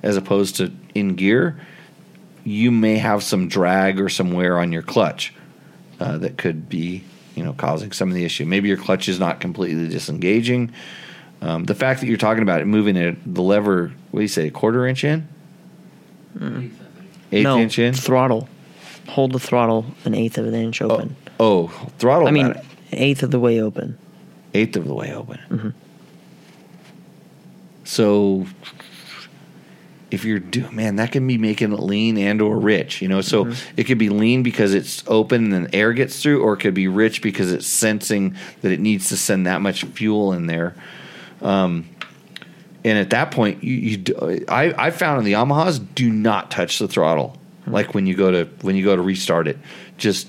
as 0.03 0.17
opposed 0.17 0.57
to 0.57 0.71
in 0.93 1.15
gear, 1.15 1.59
you 2.43 2.71
may 2.71 2.97
have 2.97 3.23
some 3.23 3.47
drag 3.47 3.99
or 3.99 4.09
some 4.09 4.31
wear 4.31 4.59
on 4.59 4.71
your 4.71 4.81
clutch 4.81 5.33
uh, 5.99 6.17
that 6.17 6.37
could 6.37 6.69
be 6.69 7.03
you 7.35 7.43
know 7.43 7.53
causing 7.53 7.91
some 7.91 8.09
of 8.09 8.15
the 8.15 8.25
issue. 8.25 8.45
Maybe 8.45 8.67
your 8.67 8.77
clutch 8.77 9.07
is 9.09 9.19
not 9.19 9.39
completely 9.39 9.87
disengaging. 9.89 10.71
Um, 11.41 11.63
the 11.65 11.75
fact 11.75 12.01
that 12.01 12.07
you're 12.07 12.17
talking 12.17 12.43
about 12.43 12.59
it 12.61 12.65
moving 12.65 12.97
it, 12.97 13.17
the 13.33 13.41
lever, 13.41 13.93
what 14.11 14.19
do 14.19 14.21
you 14.23 14.27
say, 14.27 14.47
a 14.47 14.51
quarter 14.51 14.85
inch 14.85 15.03
in, 15.05 15.27
eighth 17.31 17.43
no, 17.43 17.57
inch 17.57 17.79
in, 17.79 17.93
throttle. 17.93 18.49
hold 19.07 19.31
the 19.31 19.39
throttle 19.39 19.85
an 20.05 20.13
eighth 20.13 20.37
of 20.37 20.45
an 20.47 20.53
inch 20.53 20.81
open. 20.81 21.15
Oh, 21.39 21.67
throttle. 21.97 22.27
I 22.27 22.31
mean, 22.31 22.47
about 22.47 22.65
eighth 22.91 23.23
of 23.23 23.31
the 23.31 23.39
way 23.39 23.61
open. 23.61 23.97
eighth 24.53 24.75
of 24.75 24.85
the 24.85 24.93
way 24.93 25.13
open. 25.13 25.39
Mhm. 25.49 25.73
So 27.85 28.45
if 30.11 30.25
you're 30.25 30.39
doing 30.39 30.75
man, 30.75 30.95
that 30.97 31.11
can 31.11 31.25
be 31.27 31.37
making 31.37 31.71
it 31.73 31.79
lean 31.79 32.17
and 32.17 32.41
or 32.41 32.57
rich. 32.57 33.01
You 33.01 33.07
know, 33.07 33.21
so 33.21 33.45
Mm-hmm. 33.45 33.73
it 33.77 33.83
could 33.85 33.97
be 33.97 34.09
lean 34.09 34.43
because 34.43 34.73
it's 34.73 35.03
open 35.07 35.53
and 35.53 35.73
air 35.73 35.93
gets 35.93 36.21
through, 36.21 36.41
or 36.41 36.53
it 36.53 36.57
could 36.57 36.73
be 36.73 36.87
rich 36.87 37.21
because 37.21 37.51
it's 37.51 37.67
sensing 37.67 38.35
that 38.61 38.71
it 38.71 38.79
needs 38.79 39.09
to 39.09 39.17
send 39.17 39.45
that 39.45 39.61
much 39.61 39.83
fuel 39.83 40.33
in 40.33 40.47
there. 40.47 40.75
Um, 41.41 41.87
and 42.83 42.97
at 42.97 43.09
that 43.11 43.31
point, 43.31 43.63
you, 43.63 43.75
you 43.75 44.45
I 44.47 44.73
I 44.87 44.91
found 44.91 45.19
in 45.19 45.25
the 45.25 45.33
Yamahas 45.33 45.85
do 45.95 46.09
not 46.09 46.49
touch 46.49 46.79
the 46.79 46.87
throttle 46.87 47.37
like 47.67 47.93
when 47.93 48.07
you 48.07 48.15
go 48.15 48.31
to 48.31 48.45
when 48.61 48.75
you 48.75 48.83
go 48.83 48.95
to 48.95 49.01
restart 49.01 49.47
it. 49.47 49.57
Just 49.97 50.27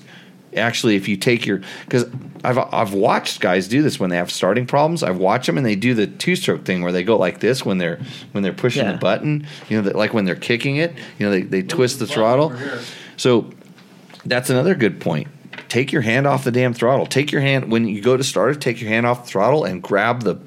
actually, 0.55 0.95
if 0.95 1.07
you 1.07 1.17
take 1.17 1.45
your 1.45 1.61
because 1.85 2.05
I've 2.43 2.57
I've 2.57 2.93
watched 2.93 3.39
guys 3.39 3.67
do 3.67 3.81
this 3.81 3.99
when 3.99 4.09
they 4.09 4.17
have 4.17 4.31
starting 4.31 4.65
problems. 4.65 5.03
I've 5.03 5.17
watched 5.17 5.45
them 5.47 5.57
and 5.57 5.65
they 5.65 5.75
do 5.75 5.93
the 5.93 6.07
two 6.07 6.35
stroke 6.35 6.65
thing 6.65 6.81
where 6.81 6.91
they 6.91 7.03
go 7.03 7.17
like 7.17 7.39
this 7.39 7.63
when 7.65 7.77
they're 7.77 7.99
when 8.31 8.43
they're 8.43 8.53
pushing 8.53 8.83
Yeah. 8.85 8.93
the 8.93 8.97
button. 8.97 9.45
You 9.69 9.77
know, 9.77 9.83
that 9.83 9.95
like 9.95 10.13
when 10.13 10.25
they're 10.25 10.35
kicking 10.35 10.77
it. 10.77 10.93
You 11.19 11.25
know, 11.27 11.31
they 11.31 11.41
they 11.41 11.61
twist 11.61 11.99
the 11.99 12.07
throttle. 12.07 12.53
So 13.17 13.51
that's 14.25 14.49
another 14.49 14.75
good 14.75 14.99
point. 14.99 15.27
Take 15.69 15.91
your 15.91 16.01
hand 16.01 16.27
off 16.27 16.43
the 16.43 16.51
damn 16.51 16.73
throttle. 16.73 17.05
Take 17.05 17.31
your 17.31 17.41
hand 17.41 17.71
when 17.71 17.87
you 17.87 18.01
go 18.01 18.17
to 18.17 18.23
start 18.23 18.51
it. 18.55 18.61
Take 18.61 18.81
your 18.81 18.89
hand 18.89 19.05
off 19.05 19.23
the 19.23 19.29
throttle 19.29 19.63
and 19.63 19.81
grab 19.81 20.23
the 20.23 20.37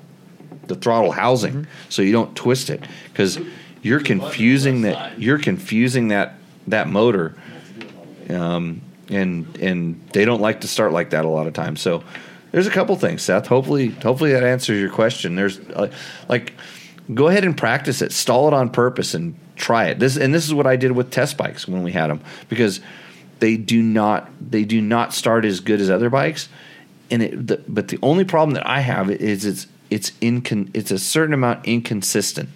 the 0.67 0.75
throttle 0.75 1.13
housing 1.13 1.67
so 1.91 2.01
you 2.01 2.11
don't 2.13 2.35
twist 2.35 2.71
it 2.71 2.81
because 3.13 3.39
you're 3.83 4.01
confusing 4.01 4.81
that 4.81 5.21
you're 5.21 5.39
confusing 5.39 6.09
that 6.09 6.37
that 6.67 6.89
motor 6.89 7.35
um, 8.31 8.81
and 9.09 9.57
and 9.59 10.09
they 10.13 10.25
don't 10.25 10.41
like 10.41 10.63
to 10.63 10.69
start 10.69 10.93
like 10.93 11.11
that 11.11 11.25
a 11.25 11.29
lot 11.29 11.47
of 11.47 11.53
times. 11.53 11.81
So 11.81 12.03
there's 12.53 12.67
a 12.67 12.71
couple 12.71 12.95
things 12.97 13.23
seth. 13.23 13.47
Hopefully 13.47 13.89
hopefully 13.89 14.33
that 14.33 14.45
answers 14.45 14.81
your 14.81 14.91
question. 14.91 15.35
There's 15.35 15.59
uh, 15.59 15.91
like 16.29 16.55
go 17.13 17.29
ahead 17.29 17.45
and 17.45 17.57
practice 17.57 18.03
it. 18.03 18.13
Stall 18.13 18.49
it 18.49 18.55
on 18.55 18.71
purpose 18.71 19.15
and 19.15 19.37
try 19.57 19.87
it. 19.87 19.99
This 19.99 20.17
and 20.17 20.33
this 20.33 20.47
is 20.47 20.55
what 20.55 20.67
i 20.67 20.77
did 20.77 20.93
with 20.93 21.11
test 21.11 21.37
bikes 21.37 21.69
when 21.69 21.83
we 21.83 21.93
had 21.93 22.09
them 22.09 22.21
because 22.49 22.81
they 23.41 23.57
do 23.57 23.83
not 23.83 24.31
they 24.41 24.65
do 24.65 24.81
not 24.81 25.13
start 25.13 25.45
as 25.45 25.61
good 25.61 25.81
as 25.81 25.91
other 25.91 26.11
bikes. 26.11 26.49
And 27.11 27.23
it 27.23 27.47
the, 27.47 27.63
but 27.69 27.89
the 27.89 27.99
only 28.03 28.25
problem 28.25 28.55
that 28.55 28.67
i 28.67 28.81
have 28.81 29.11
is 29.11 29.45
it's 29.45 29.67
it's 29.91 30.13
incon 30.13 30.71
it's 30.75 30.91
a 30.91 30.99
certain 30.99 31.35
amount 31.35 31.67
inconsistent. 31.67 32.49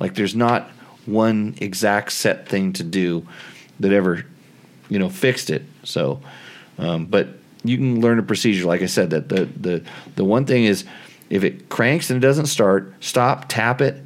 Like 0.00 0.14
there's 0.14 0.34
not 0.34 0.70
one 1.06 1.54
exact 1.60 2.12
set 2.12 2.48
thing 2.48 2.72
to 2.72 2.82
do 2.82 3.26
that 3.78 3.92
ever 3.92 4.24
you 4.88 4.98
know 4.98 5.08
fixed 5.08 5.50
it 5.50 5.62
so 5.84 6.20
um, 6.78 7.06
but 7.06 7.28
you 7.62 7.76
can 7.76 8.00
learn 8.00 8.18
a 8.18 8.22
procedure. 8.22 8.66
Like 8.66 8.82
i 8.82 8.86
said 8.86 9.10
that 9.10 9.28
the 9.28 9.46
the 9.46 9.82
the 10.16 10.24
one 10.24 10.44
thing 10.44 10.64
is 10.64 10.84
if 11.30 11.44
it 11.44 11.68
cranks 11.68 12.10
and 12.10 12.22
it 12.22 12.26
doesn't 12.26 12.46
start 12.46 12.92
stop 13.00 13.46
tap 13.48 13.80
it 13.80 14.02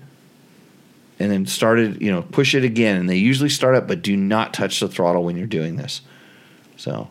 and 1.18 1.32
then 1.32 1.46
start 1.46 1.78
it 1.78 2.00
you 2.00 2.10
know 2.10 2.22
push 2.22 2.54
it 2.54 2.64
again. 2.64 2.96
And 2.96 3.08
they 3.08 3.16
usually 3.16 3.48
start 3.48 3.74
up 3.74 3.88
but 3.88 4.02
do 4.02 4.16
not 4.16 4.54
touch 4.54 4.80
the 4.80 4.88
throttle 4.88 5.24
when 5.24 5.36
you're 5.36 5.46
doing 5.46 5.76
this. 5.76 6.02
So 6.76 7.08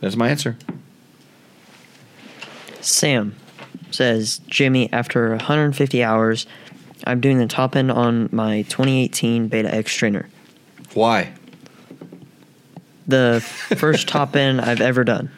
that's 0.00 0.16
my 0.16 0.28
answer. 0.28 0.56
Sam 2.80 3.34
says, 3.90 4.40
Jimmy, 4.48 4.92
after 4.92 5.30
150 5.30 6.02
hours, 6.02 6.46
I'm 7.04 7.20
doing 7.20 7.38
the 7.38 7.46
top 7.46 7.76
end 7.76 7.90
on 7.90 8.28
my 8.30 8.62
2018 8.62 9.48
Beta 9.48 9.74
X 9.74 9.94
trainer. 9.94 10.28
why 10.92 11.32
The 13.06 13.40
first 13.76 14.08
top 14.08 14.36
end 14.36 14.60
I've 14.60 14.80
ever 14.80 15.04
done. 15.04 15.30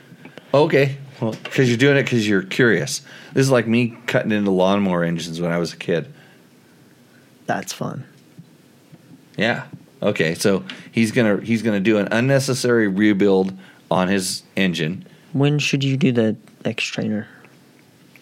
Okay. 0.53 0.97
Well, 1.21 1.33
because 1.33 1.69
you're 1.69 1.79
doing 1.79 1.97
it 1.97 2.05
because 2.05 2.29
you're 2.29 2.43
curious. 2.43 3.01
This 3.33 3.43
is 3.43 3.51
like 3.51 3.67
me 3.67 3.97
cutting 4.07 4.33
into 4.33 4.51
lawnmower 4.51 5.03
engines 5.03 5.41
when 5.41 5.51
I 5.51 5.59
was 5.59 5.73
a 5.73 5.77
kid. 5.77 6.13
That's 7.47 7.73
fun. 7.73 8.05
Yeah. 9.37 9.67
Okay. 10.03 10.35
So 10.35 10.65
he's 10.93 11.13
gonna 11.13 11.41
he's 11.41 11.63
gonna 11.63 11.81
do 11.81 11.99
an 11.99 12.09
unnecessary 12.11 12.89
rebuild 12.89 13.57
on 13.91 14.09
his 14.09 14.43
engine. 14.57 15.07
When 15.33 15.59
should 15.59 15.85
you 15.85 15.97
do 15.97 16.13
the 16.13 16.37
X 16.65 16.85
trainer? 16.85 17.29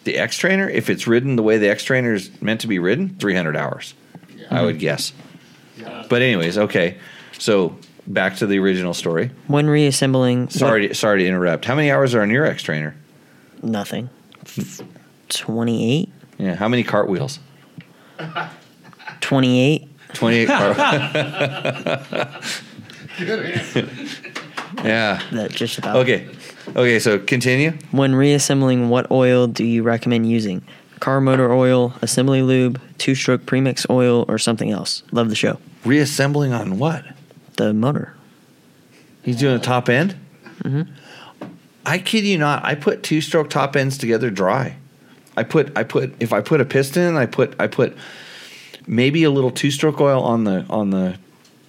The 0.03 0.17
X 0.17 0.37
trainer, 0.37 0.69
if 0.69 0.89
it's 0.89 1.07
ridden 1.07 1.35
the 1.35 1.43
way 1.43 1.57
the 1.57 1.69
X 1.69 1.83
trainer 1.83 2.13
is 2.13 2.29
meant 2.41 2.61
to 2.61 2.67
be 2.67 2.77
ridden, 2.77 3.15
300 3.19 3.55
hours, 3.55 3.95
I 4.13 4.29
mm-hmm. 4.29 4.65
would 4.65 4.79
guess. 4.79 5.13
But 6.09 6.21
anyways, 6.21 6.57
okay. 6.57 6.97
So 7.39 7.77
back 8.07 8.37
to 8.37 8.47
the 8.47 8.59
original 8.59 8.93
story. 8.93 9.31
When 9.47 9.67
reassembling. 9.67 10.49
Sorry, 10.49 10.89
to, 10.89 10.95
sorry 10.95 11.23
to 11.23 11.27
interrupt. 11.27 11.65
How 11.65 11.75
many 11.75 11.91
hours 11.91 12.13
are 12.15 12.21
on 12.21 12.29
your 12.29 12.45
X 12.45 12.63
trainer? 12.63 12.95
Nothing. 13.63 14.09
28? 15.29 16.09
Yeah. 16.37 16.55
How 16.55 16.67
many 16.67 16.83
cartwheels? 16.83 17.39
28? 19.21 19.87
28 20.13 20.47
cartwheels. 20.47 22.55
Good 23.17 23.45
answer. 23.45 23.89
yeah. 24.83 25.21
That 25.31 25.51
just 25.51 25.77
about. 25.77 25.95
Okay. 25.97 26.27
Okay. 26.69 26.99
So 26.99 27.19
continue. 27.19 27.71
When 27.91 28.15
reassembling, 28.15 28.89
what 28.89 29.09
oil 29.11 29.47
do 29.47 29.63
you 29.63 29.83
recommend 29.83 30.29
using? 30.29 30.61
Car 30.99 31.21
motor 31.21 31.51
oil, 31.51 31.93
assembly 32.01 32.41
lube, 32.41 32.79
two 32.97 33.15
stroke 33.15 33.45
premix 33.45 33.85
oil, 33.89 34.25
or 34.27 34.37
something 34.37 34.71
else? 34.71 35.03
Love 35.11 35.29
the 35.29 35.35
show. 35.35 35.59
Reassembling 35.83 36.53
on 36.53 36.79
what? 36.79 37.03
The 37.57 37.73
motor. 37.73 38.13
He's 39.23 39.37
doing 39.37 39.55
a 39.55 39.59
top 39.59 39.89
end. 39.89 40.15
Mhm. 40.63 40.87
I 41.85 41.99
kid 41.99 42.23
you 42.25 42.37
not. 42.37 42.65
I 42.65 42.75
put 42.75 43.03
two 43.03 43.21
stroke 43.21 43.49
top 43.49 43.75
ends 43.75 43.97
together 43.97 44.29
dry. 44.29 44.75
I 45.37 45.43
put 45.43 45.71
I 45.77 45.83
put 45.83 46.13
if 46.19 46.33
I 46.33 46.41
put 46.41 46.61
a 46.61 46.65
piston, 46.65 47.15
I 47.15 47.25
put 47.25 47.55
I 47.59 47.67
put 47.67 47.95
maybe 48.87 49.23
a 49.23 49.29
little 49.31 49.51
two 49.51 49.71
stroke 49.71 49.99
oil 50.01 50.21
on 50.23 50.43
the 50.43 50.65
on 50.69 50.89
the 50.89 51.15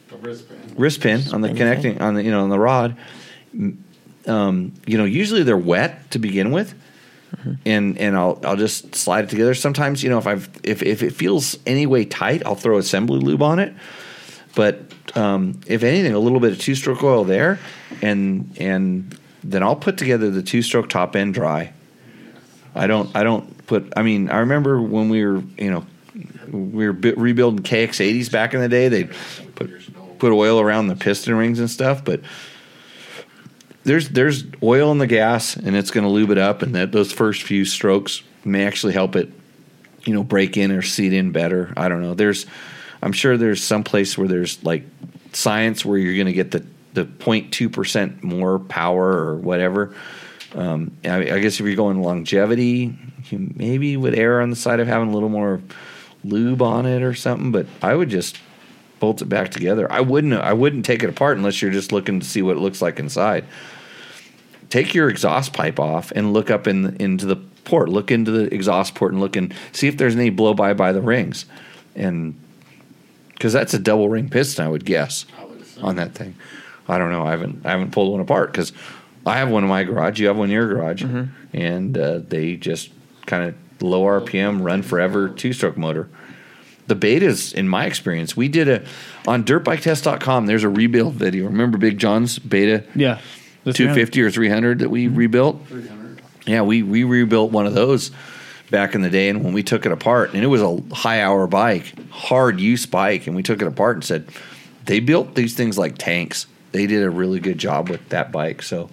The 0.09 0.17
wristband. 0.17 0.75
wrist 0.77 1.01
pin 1.01 1.23
on 1.33 1.41
the 1.41 1.49
connecting 1.49 2.01
on 2.01 2.15
the 2.15 2.23
you 2.23 2.31
know 2.31 2.43
on 2.43 2.51
the 2.51 2.59
rod. 2.59 2.97
Um, 4.27 4.73
you 4.87 4.99
know, 4.99 5.05
usually 5.05 5.43
they're 5.45 5.57
wet 5.57 6.11
to 6.11 6.19
begin 6.19 6.51
with, 6.51 6.75
and 7.65 7.97
and 7.99 8.17
I'll 8.17 8.41
I'll 8.45 8.57
just 8.57 8.95
slide 8.95 9.25
it 9.25 9.31
together. 9.31 9.55
Sometimes 9.55 10.03
you 10.03 10.11
know 10.11 10.19
if 10.19 10.27
I've 10.27 10.49
if 10.65 10.83
if 10.83 11.03
it 11.03 11.11
feels 11.13 11.59
any 11.67 11.87
way 11.87 12.05
tight, 12.05 12.43
I'll 12.45 12.55
throw 12.57 12.79
assembly 12.79 13.21
lube 13.21 13.43
on 13.43 13.59
it. 13.61 13.73
But 14.55 14.81
um, 15.17 15.61
if 15.67 15.83
anything, 15.83 16.13
a 16.13 16.19
little 16.19 16.41
bit 16.41 16.53
of 16.53 16.59
two 16.59 16.75
stroke 16.75 17.03
oil 17.03 17.25
there, 17.25 17.59
and 18.03 18.55
and 18.59 19.19
then 19.43 19.63
I'll 19.63 19.77
put 19.77 19.99
together 19.99 20.31
the 20.31 20.43
two 20.43 20.63
stroke 20.63 20.89
top 20.89 21.17
end 21.17 21.35
dry. 21.35 21.73
I 22.75 22.87
don't 22.87 23.15
I 23.17 23.23
don't 23.23 23.67
put. 23.67 23.93
I 23.97 24.03
mean, 24.03 24.31
I 24.31 24.39
remember 24.39 24.81
when 24.81 25.09
we 25.09 25.25
were 25.25 25.43
you 25.59 25.71
know 25.71 25.87
we 26.51 26.87
were 26.87 26.93
rebuilding 26.93 27.65
KX80s 27.65 28.31
back 28.31 28.55
in 28.55 28.61
the 28.61 28.69
day. 28.69 28.89
They 28.89 29.05
put 29.55 29.71
put 30.19 30.33
oil 30.33 30.61
around 30.61 30.89
the 30.89 30.97
piston 30.97 31.35
rings 31.35 31.59
and 31.59 31.71
stuff, 31.71 32.05
but 32.05 32.21
there's 33.85 34.09
there's 34.11 34.45
oil 34.63 34.91
in 34.93 34.99
the 34.99 35.07
gas 35.07 35.57
and 35.57 35.77
it's 35.77 35.91
going 35.91 36.05
to 36.05 36.11
lube 36.11 36.31
it 36.31 36.39
up, 36.39 36.63
and 36.63 36.75
that 36.75 36.93
those 36.93 37.13
first 37.13 37.43
few 37.43 37.65
strokes 37.65 38.23
may 38.45 38.65
actually 38.65 38.93
help 38.93 39.17
it, 39.17 39.31
you 40.05 40.13
know, 40.13 40.23
break 40.23 40.57
in 40.57 40.71
or 40.71 40.83
seat 40.83 41.13
in 41.13 41.33
better. 41.33 41.73
I 41.77 41.89
don't 41.89 42.03
know. 42.03 42.15
There's, 42.15 42.47
I'm 43.07 43.13
sure 43.13 43.37
there's 43.37 43.63
some 43.63 43.85
place 43.85 44.19
where 44.19 44.27
there's 44.27 44.65
like 44.65 44.83
science 45.33 45.85
where 45.85 45.97
you're 45.97 46.15
going 46.15 46.27
to 46.27 46.33
get 46.33 46.51
the 46.51 46.67
the 46.93 47.05
0.2 47.05 47.73
percent 47.73 48.25
more 48.25 48.59
power 48.59 49.07
or 49.07 49.37
whatever. 49.37 49.95
Um, 50.57 50.97
I, 51.05 51.19
I 51.19 51.39
guess 51.39 51.61
if 51.61 51.67
you're 51.67 51.77
going 51.77 52.03
longevity, 52.03 52.99
you 53.31 53.53
maybe 53.55 53.97
would 53.97 54.19
err 54.19 54.41
on 54.41 54.51
the 54.51 54.57
side 54.57 54.81
of 54.81 54.89
having 54.89 55.11
a 55.11 55.13
little 55.13 55.29
more 55.29 55.63
lube 56.25 56.63
on 56.63 56.85
it 56.85 57.05
or 57.05 57.15
something. 57.15 57.53
But 57.53 57.67
I 57.81 57.95
would 57.95 58.09
just 58.09 58.41
bolt 58.99 59.23
it 59.23 59.29
back 59.29 59.53
together. 59.53 59.91
I 59.93 60.01
wouldn't. 60.01 60.35
I 60.35 60.55
wouldn't 60.55 60.85
take 60.85 61.05
it 61.05 61.09
apart 61.09 61.37
unless 61.37 61.63
you're 61.63 61.71
just 61.71 61.93
looking 61.93 62.19
to 62.19 62.27
see 62.27 62.43
what 62.43 62.57
it 62.57 62.61
looks 62.61 62.83
like 62.83 62.99
inside. 62.99 63.45
Take 64.69 64.95
your 64.95 65.09
exhaust 65.09 65.53
pipe 65.53 65.79
off 65.79 66.11
and 66.11 66.33
look 66.33 66.51
up 66.51 66.67
in 66.67 66.97
into 66.97 67.25
the 67.25 67.37
port. 67.37 67.89
Look 67.89 68.11
into 68.11 68.33
the 68.33 68.53
exhaust 68.53 68.97
port 68.97 69.13
and 69.13 69.21
look 69.21 69.37
and 69.37 69.55
see 69.71 69.87
if 69.87 69.97
there's 69.97 70.17
any 70.17 70.31
blow 70.31 70.55
by 70.55 70.75
by 70.75 70.91
the 70.91 71.01
rings, 71.01 71.47
and 71.95 72.35
because 73.37 73.53
that's 73.53 73.75
a 73.75 73.79
double 73.79 74.09
ring 74.09 74.29
piston, 74.29 74.65
I 74.65 74.69
would 74.69 74.85
guess 74.85 75.27
on 75.83 75.97
that 75.97 76.15
thing. 76.15 76.35
I 76.89 76.99
don't 76.99 77.11
know. 77.11 77.27
I 77.27 77.31
haven't 77.31 77.67
I 77.67 77.71
haven't 77.71 77.93
pulled 77.93 78.13
one 78.13 78.21
apart 78.21 78.53
because 78.53 78.73
I 79.25 79.39
have 79.39 79.51
one 79.51 79.63
in 79.65 79.69
my 79.69 79.85
garage. 79.85 80.21
You 80.21 80.29
have 80.29 80.37
one 80.37 80.49
in 80.49 80.55
your 80.55 80.69
garage, 80.69 81.03
and 81.53 81.99
uh, 81.99 82.21
they 82.27 82.57
just 82.57 82.91
kind 83.27 83.45
of 83.45 83.83
low 83.83 84.05
RPM, 84.05 84.63
run 84.65 84.83
forever, 84.83 85.29
two 85.29 85.53
stroke 85.53 85.77
motor. 85.77 86.09
The 86.87 86.95
betas, 86.95 87.53
in 87.53 87.69
my 87.69 87.87
experience, 87.87 88.37
we 88.37 88.47
did 88.47 88.69
a 88.69 88.85
on 89.27 89.43
dirtbiketest.com. 89.45 90.47
There's 90.47 90.63
a 90.63 90.69
rebuild 90.69 91.15
video. 91.15 91.47
Remember 91.47 91.77
Big 91.79 91.99
John's 91.99 92.39
beta? 92.39 92.85
Yeah. 92.95 93.21
The 93.65 93.73
250 93.73 94.23
or 94.23 94.31
300 94.31 94.79
that 94.79 94.89
we 94.91 95.09
rebuilt. 95.09 95.67
300. 95.67 96.23
Yeah, 96.47 96.63
we 96.63 96.85
we 96.85 97.03
rebuilt 97.03 97.51
one 97.51 97.67
of 97.67 97.75
those 97.75 98.13
back 98.71 98.95
in 98.95 99.03
the 99.03 99.11
day, 99.11 99.29
and 99.29 99.45
when 99.45 99.53
we 99.53 99.63
took 99.63 99.87
it 99.87 99.93
apart, 99.93 100.35
and 100.35 100.43
it 100.43 100.49
was 100.49 100.63
a 100.63 100.81
high 100.95 101.23
hour 101.23 101.47
bike, 101.47 101.93
hard 102.11 102.61
use 102.61 102.87
bike, 102.87 103.27
and 103.27 103.37
we 103.37 103.43
took 103.43 103.63
it 103.63 103.69
apart 103.69 103.97
and 103.97 104.05
said 104.05 104.29
they 104.85 105.01
built 105.01 105.35
these 105.35 105.55
things 105.55 105.79
like 105.79 105.99
tanks. 105.99 106.47
they 106.73 106.87
did 106.87 107.03
a 107.03 107.11
really 107.11 107.41
good 107.41 107.59
job 107.59 107.89
with 107.89 108.07
that 108.11 108.33
bike. 108.33 108.63
So 108.63 108.91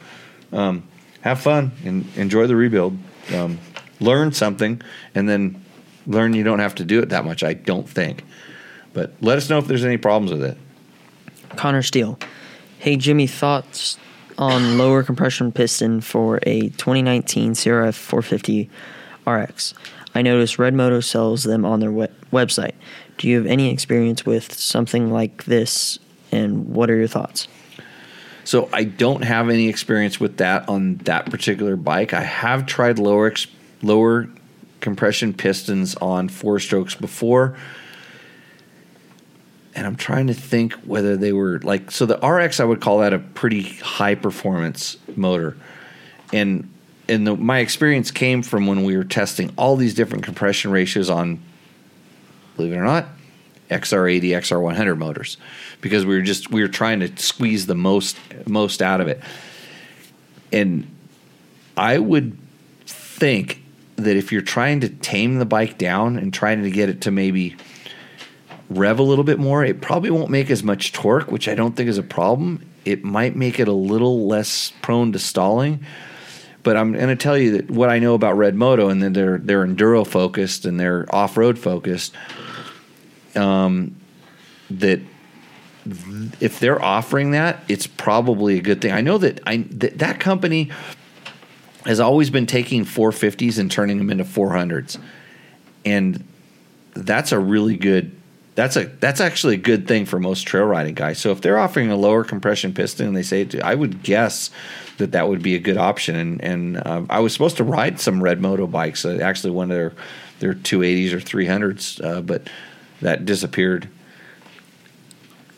um, 0.51 0.83
have 1.21 1.39
fun 1.39 1.71
and 1.83 2.05
enjoy 2.15 2.47
the 2.47 2.55
rebuild. 2.55 2.97
Um, 3.33 3.59
learn 3.99 4.31
something, 4.31 4.81
and 5.15 5.27
then 5.27 5.63
learn 6.05 6.33
you 6.33 6.43
don't 6.43 6.59
have 6.59 6.75
to 6.75 6.85
do 6.85 6.99
it 6.99 7.09
that 7.09 7.25
much. 7.25 7.43
I 7.43 7.53
don't 7.53 7.87
think. 7.87 8.23
But 8.93 9.13
let 9.21 9.37
us 9.37 9.49
know 9.49 9.57
if 9.57 9.67
there's 9.67 9.85
any 9.85 9.97
problems 9.97 10.31
with 10.31 10.43
it. 10.43 10.57
Connor 11.55 11.81
Steele. 11.81 12.19
Hey, 12.79 12.95
Jimmy, 12.95 13.27
thoughts 13.27 13.97
on 14.37 14.77
lower 14.77 15.03
compression 15.03 15.51
piston 15.51 16.01
for 16.01 16.39
a 16.43 16.69
2019 16.69 17.53
CRF 17.53 17.93
450 17.93 18.69
RX? 19.25 19.73
I 20.15 20.21
noticed 20.21 20.59
Red 20.59 20.73
Moto 20.73 20.99
sells 20.99 21.43
them 21.43 21.65
on 21.65 21.79
their 21.79 21.91
we- 21.91 22.07
website. 22.31 22.73
Do 23.17 23.27
you 23.27 23.37
have 23.37 23.45
any 23.45 23.71
experience 23.71 24.25
with 24.25 24.53
something 24.53 25.11
like 25.11 25.45
this, 25.45 25.99
and 26.31 26.69
what 26.69 26.89
are 26.89 26.95
your 26.95 27.07
thoughts? 27.07 27.47
So 28.43 28.69
I 28.73 28.83
don't 28.83 29.23
have 29.23 29.49
any 29.49 29.69
experience 29.69 30.19
with 30.19 30.37
that 30.37 30.67
on 30.67 30.97
that 31.05 31.29
particular 31.29 31.75
bike. 31.75 32.13
I 32.13 32.23
have 32.23 32.65
tried 32.65 32.99
lower 32.99 33.27
ex- 33.27 33.47
lower 33.81 34.27
compression 34.81 35.33
pistons 35.33 35.95
on 35.95 36.27
four 36.27 36.59
strokes 36.59 36.93
before. 36.93 37.55
And 39.75 39.87
I'm 39.87 39.95
trying 39.95 40.27
to 40.27 40.33
think 40.33 40.73
whether 40.73 41.15
they 41.17 41.33
were 41.33 41.59
like 41.63 41.89
so 41.89 42.05
the 42.05 42.17
RX 42.17 42.59
I 42.59 42.65
would 42.65 42.81
call 42.81 42.99
that 42.99 43.13
a 43.13 43.19
pretty 43.19 43.63
high 43.63 44.15
performance 44.15 44.97
motor. 45.15 45.55
And 46.31 46.69
and 47.09 47.27
the, 47.27 47.35
my 47.35 47.59
experience 47.59 48.11
came 48.11 48.41
from 48.41 48.65
when 48.65 48.83
we 48.83 48.95
were 48.95 49.03
testing 49.03 49.51
all 49.57 49.75
these 49.75 49.93
different 49.93 50.23
compression 50.23 50.71
ratios 50.71 51.09
on 51.09 51.41
believe 52.55 52.73
it 52.73 52.77
or 52.77 52.83
not 52.83 53.07
XR80 53.69 54.21
XR100 54.21 54.97
motors 54.97 55.37
because 55.81 56.05
we 56.05 56.15
were 56.15 56.21
just 56.21 56.51
we 56.51 56.61
were 56.61 56.67
trying 56.67 56.99
to 56.99 57.15
squeeze 57.17 57.65
the 57.65 57.75
most 57.75 58.17
most 58.47 58.81
out 58.81 59.01
of 59.01 59.07
it. 59.07 59.21
And 60.51 60.87
I 61.75 61.97
would 61.97 62.37
think 62.85 63.63
that 63.95 64.15
if 64.15 64.31
you're 64.31 64.41
trying 64.41 64.81
to 64.81 64.89
tame 64.89 65.39
the 65.39 65.45
bike 65.45 65.77
down 65.77 66.17
and 66.17 66.33
trying 66.33 66.63
to 66.63 66.71
get 66.71 66.89
it 66.89 67.01
to 67.01 67.11
maybe 67.11 67.55
rev 68.69 68.99
a 68.99 69.03
little 69.03 69.23
bit 69.23 69.39
more, 69.39 69.63
it 69.63 69.81
probably 69.81 70.11
won't 70.11 70.29
make 70.29 70.49
as 70.49 70.63
much 70.63 70.93
torque, 70.93 71.31
which 71.31 71.47
I 71.47 71.55
don't 71.55 71.75
think 71.75 71.89
is 71.89 71.97
a 71.97 72.03
problem. 72.03 72.65
It 72.85 73.03
might 73.03 73.35
make 73.35 73.59
it 73.59 73.67
a 73.67 73.73
little 73.73 74.27
less 74.27 74.73
prone 74.81 75.11
to 75.13 75.19
stalling. 75.19 75.85
But 76.63 76.77
I'm 76.77 76.93
going 76.93 77.09
to 77.09 77.15
tell 77.15 77.37
you 77.37 77.57
that 77.57 77.69
what 77.69 77.89
I 77.89 77.99
know 77.99 78.13
about 78.13 78.37
Red 78.37 78.55
Moto, 78.55 78.89
and 78.89 79.03
that 79.03 79.13
they're 79.13 79.37
they're 79.37 79.65
enduro 79.65 80.07
focused 80.07 80.65
and 80.65 80.79
they're 80.79 81.05
off 81.13 81.37
road 81.37 81.59
focused. 81.59 82.15
Um, 83.35 83.95
that 84.69 85.01
if 85.85 86.59
they're 86.59 86.81
offering 86.81 87.31
that, 87.31 87.63
it's 87.67 87.87
probably 87.87 88.57
a 88.57 88.61
good 88.61 88.81
thing. 88.81 88.91
I 88.91 89.01
know 89.01 89.17
that 89.17 89.41
I 89.45 89.57
that, 89.71 89.99
that 89.99 90.19
company 90.19 90.71
has 91.85 91.99
always 91.99 92.29
been 92.29 92.45
taking 92.45 92.85
450s 92.85 93.59
and 93.59 93.69
turning 93.69 93.97
them 93.97 94.09
into 94.09 94.23
400s, 94.23 94.97
and 95.83 96.23
that's 96.93 97.31
a 97.31 97.39
really 97.39 97.77
good. 97.77 98.15
That's 98.55 98.75
a 98.75 98.85
that's 98.85 99.19
actually 99.19 99.55
a 99.55 99.59
good 99.59 99.87
thing 99.87 100.05
for 100.05 100.19
most 100.19 100.43
trail 100.43 100.65
riding 100.65 100.93
guys. 100.93 101.19
So 101.19 101.31
if 101.31 101.41
they're 101.41 101.57
offering 101.57 101.89
a 101.89 101.95
lower 101.95 102.23
compression 102.23 102.73
piston 102.73 103.07
and 103.07 103.15
they 103.15 103.23
say, 103.23 103.45
to, 103.45 103.65
I 103.65 103.73
would 103.73 104.03
guess 104.03 104.51
that 104.97 105.13
that 105.13 105.27
would 105.27 105.41
be 105.41 105.55
a 105.55 105.59
good 105.59 105.77
option. 105.77 106.15
And 106.15 106.43
and 106.43 106.77
uh, 106.77 107.03
I 107.09 107.19
was 107.19 107.33
supposed 107.33 107.57
to 107.57 107.63
ride 107.63 107.99
some 107.99 108.21
Red 108.21 108.41
Moto 108.41 108.67
bikes, 108.67 109.05
uh, 109.05 109.17
actually 109.21 109.51
one 109.51 109.71
of 109.71 109.77
their 109.77 109.93
their 110.39 110.53
280s 110.53 111.13
or 111.13 111.19
300s, 111.19 112.03
uh, 112.03 112.21
but 112.21 112.47
that 113.01 113.25
disappeared. 113.25 113.89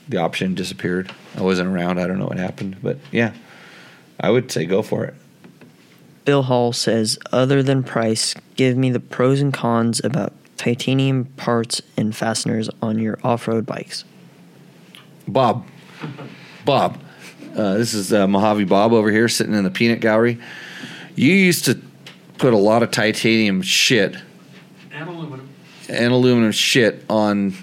The 0.07 0.17
option 0.17 0.53
disappeared. 0.53 1.11
I 1.35 1.41
wasn't 1.41 1.69
around. 1.69 1.99
I 1.99 2.07
don't 2.07 2.19
know 2.19 2.27
what 2.27 2.37
happened, 2.37 2.77
but 2.81 2.97
yeah, 3.11 3.33
I 4.19 4.29
would 4.29 4.51
say 4.51 4.65
go 4.65 4.83
for 4.83 5.03
it. 5.03 5.15
Bill 6.25 6.43
Hall 6.43 6.73
says, 6.73 7.19
other 7.31 7.61
than 7.61 7.83
price, 7.83 8.35
give 8.55 8.77
me 8.77 8.89
the 8.89 8.99
pros 8.99 9.41
and 9.41 9.53
cons 9.53 10.03
about 10.03 10.33
titanium 10.57 11.25
parts 11.37 11.81
and 11.97 12.15
fasteners 12.15 12.69
on 12.81 12.99
your 12.99 13.17
off 13.23 13.47
road 13.47 13.65
bikes. 13.65 14.03
Bob, 15.27 15.65
Bob, 16.65 16.99
uh, 17.55 17.75
this 17.75 17.93
is 17.93 18.13
uh, 18.13 18.27
Mojave 18.27 18.65
Bob 18.65 18.93
over 18.93 19.11
here 19.11 19.27
sitting 19.27 19.53
in 19.55 19.63
the 19.63 19.71
peanut 19.71 19.99
gallery. 19.99 20.37
You 21.15 21.33
used 21.33 21.65
to 21.65 21.79
put 22.37 22.53
a 22.53 22.57
lot 22.57 22.83
of 22.83 22.91
titanium 22.91 23.61
shit 23.61 24.17
And 24.91 25.09
aluminum. 25.09 25.49
and 25.89 26.11
aluminum 26.13 26.51
shit 26.51 27.03
on 27.09 27.53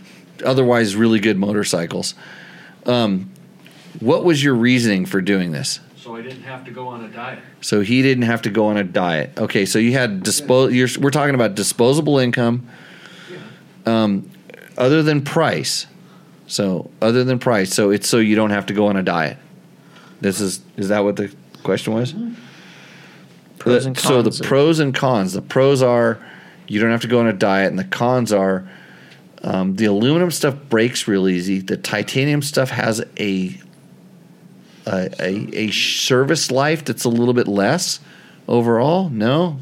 otherwise 0.44 0.96
really 0.96 1.20
good 1.20 1.38
motorcycles. 1.38 2.14
Um, 2.86 3.30
what 4.00 4.24
was 4.24 4.42
your 4.42 4.54
reasoning 4.54 5.06
for 5.06 5.20
doing 5.20 5.52
this? 5.52 5.78
So 5.96 6.16
I 6.16 6.22
didn't 6.22 6.42
have 6.42 6.64
to 6.64 6.72
go 6.72 6.88
on 6.88 7.04
a 7.04 7.08
diet. 7.08 7.38
So 7.60 7.80
he 7.82 8.02
didn't 8.02 8.24
have 8.24 8.42
to 8.42 8.50
go 8.50 8.66
on 8.66 8.76
a 8.76 8.82
diet. 8.82 9.38
Okay, 9.38 9.64
so 9.66 9.78
you 9.78 9.92
had 9.92 10.24
dispose. 10.24 10.98
We're 10.98 11.10
talking 11.10 11.34
about 11.36 11.54
disposable 11.54 12.18
income. 12.18 12.66
Um, 13.86 14.30
other 14.78 15.02
than 15.02 15.22
price, 15.22 15.86
so 16.46 16.90
other 17.00 17.24
than 17.24 17.38
price, 17.38 17.74
so 17.74 17.90
it's 17.90 18.08
so 18.08 18.18
you 18.18 18.36
don't 18.36 18.50
have 18.50 18.66
to 18.66 18.74
go 18.74 18.86
on 18.86 18.96
a 18.96 19.02
diet. 19.02 19.36
This 20.20 20.40
is 20.40 20.60
is 20.76 20.88
that 20.88 21.04
what 21.04 21.16
the 21.16 21.32
question 21.62 21.92
was? 21.94 22.14
The- 23.84 23.88
so 23.96 24.22
the 24.22 24.30
pros 24.48 24.78
and 24.80 24.94
cons. 24.94 25.32
The 25.34 25.42
pros 25.42 25.82
are 25.82 26.18
you 26.68 26.80
don't 26.80 26.90
have 26.90 27.02
to 27.02 27.08
go 27.08 27.20
on 27.20 27.26
a 27.26 27.32
diet, 27.32 27.68
and 27.70 27.78
the 27.78 27.84
cons 27.84 28.32
are 28.32 28.68
um, 29.42 29.76
the 29.76 29.86
aluminum 29.86 30.30
stuff 30.30 30.54
breaks 30.68 31.06
real 31.08 31.28
easy. 31.28 31.58
The 31.60 31.76
titanium 31.76 32.42
stuff 32.42 32.70
has 32.70 33.04
a 33.18 33.58
a, 34.86 35.10
a, 35.20 35.56
a 35.56 35.70
service 35.70 36.50
life 36.50 36.84
that's 36.84 37.04
a 37.04 37.08
little 37.08 37.34
bit 37.34 37.46
less 37.48 38.00
overall. 38.48 39.08
No, 39.10 39.58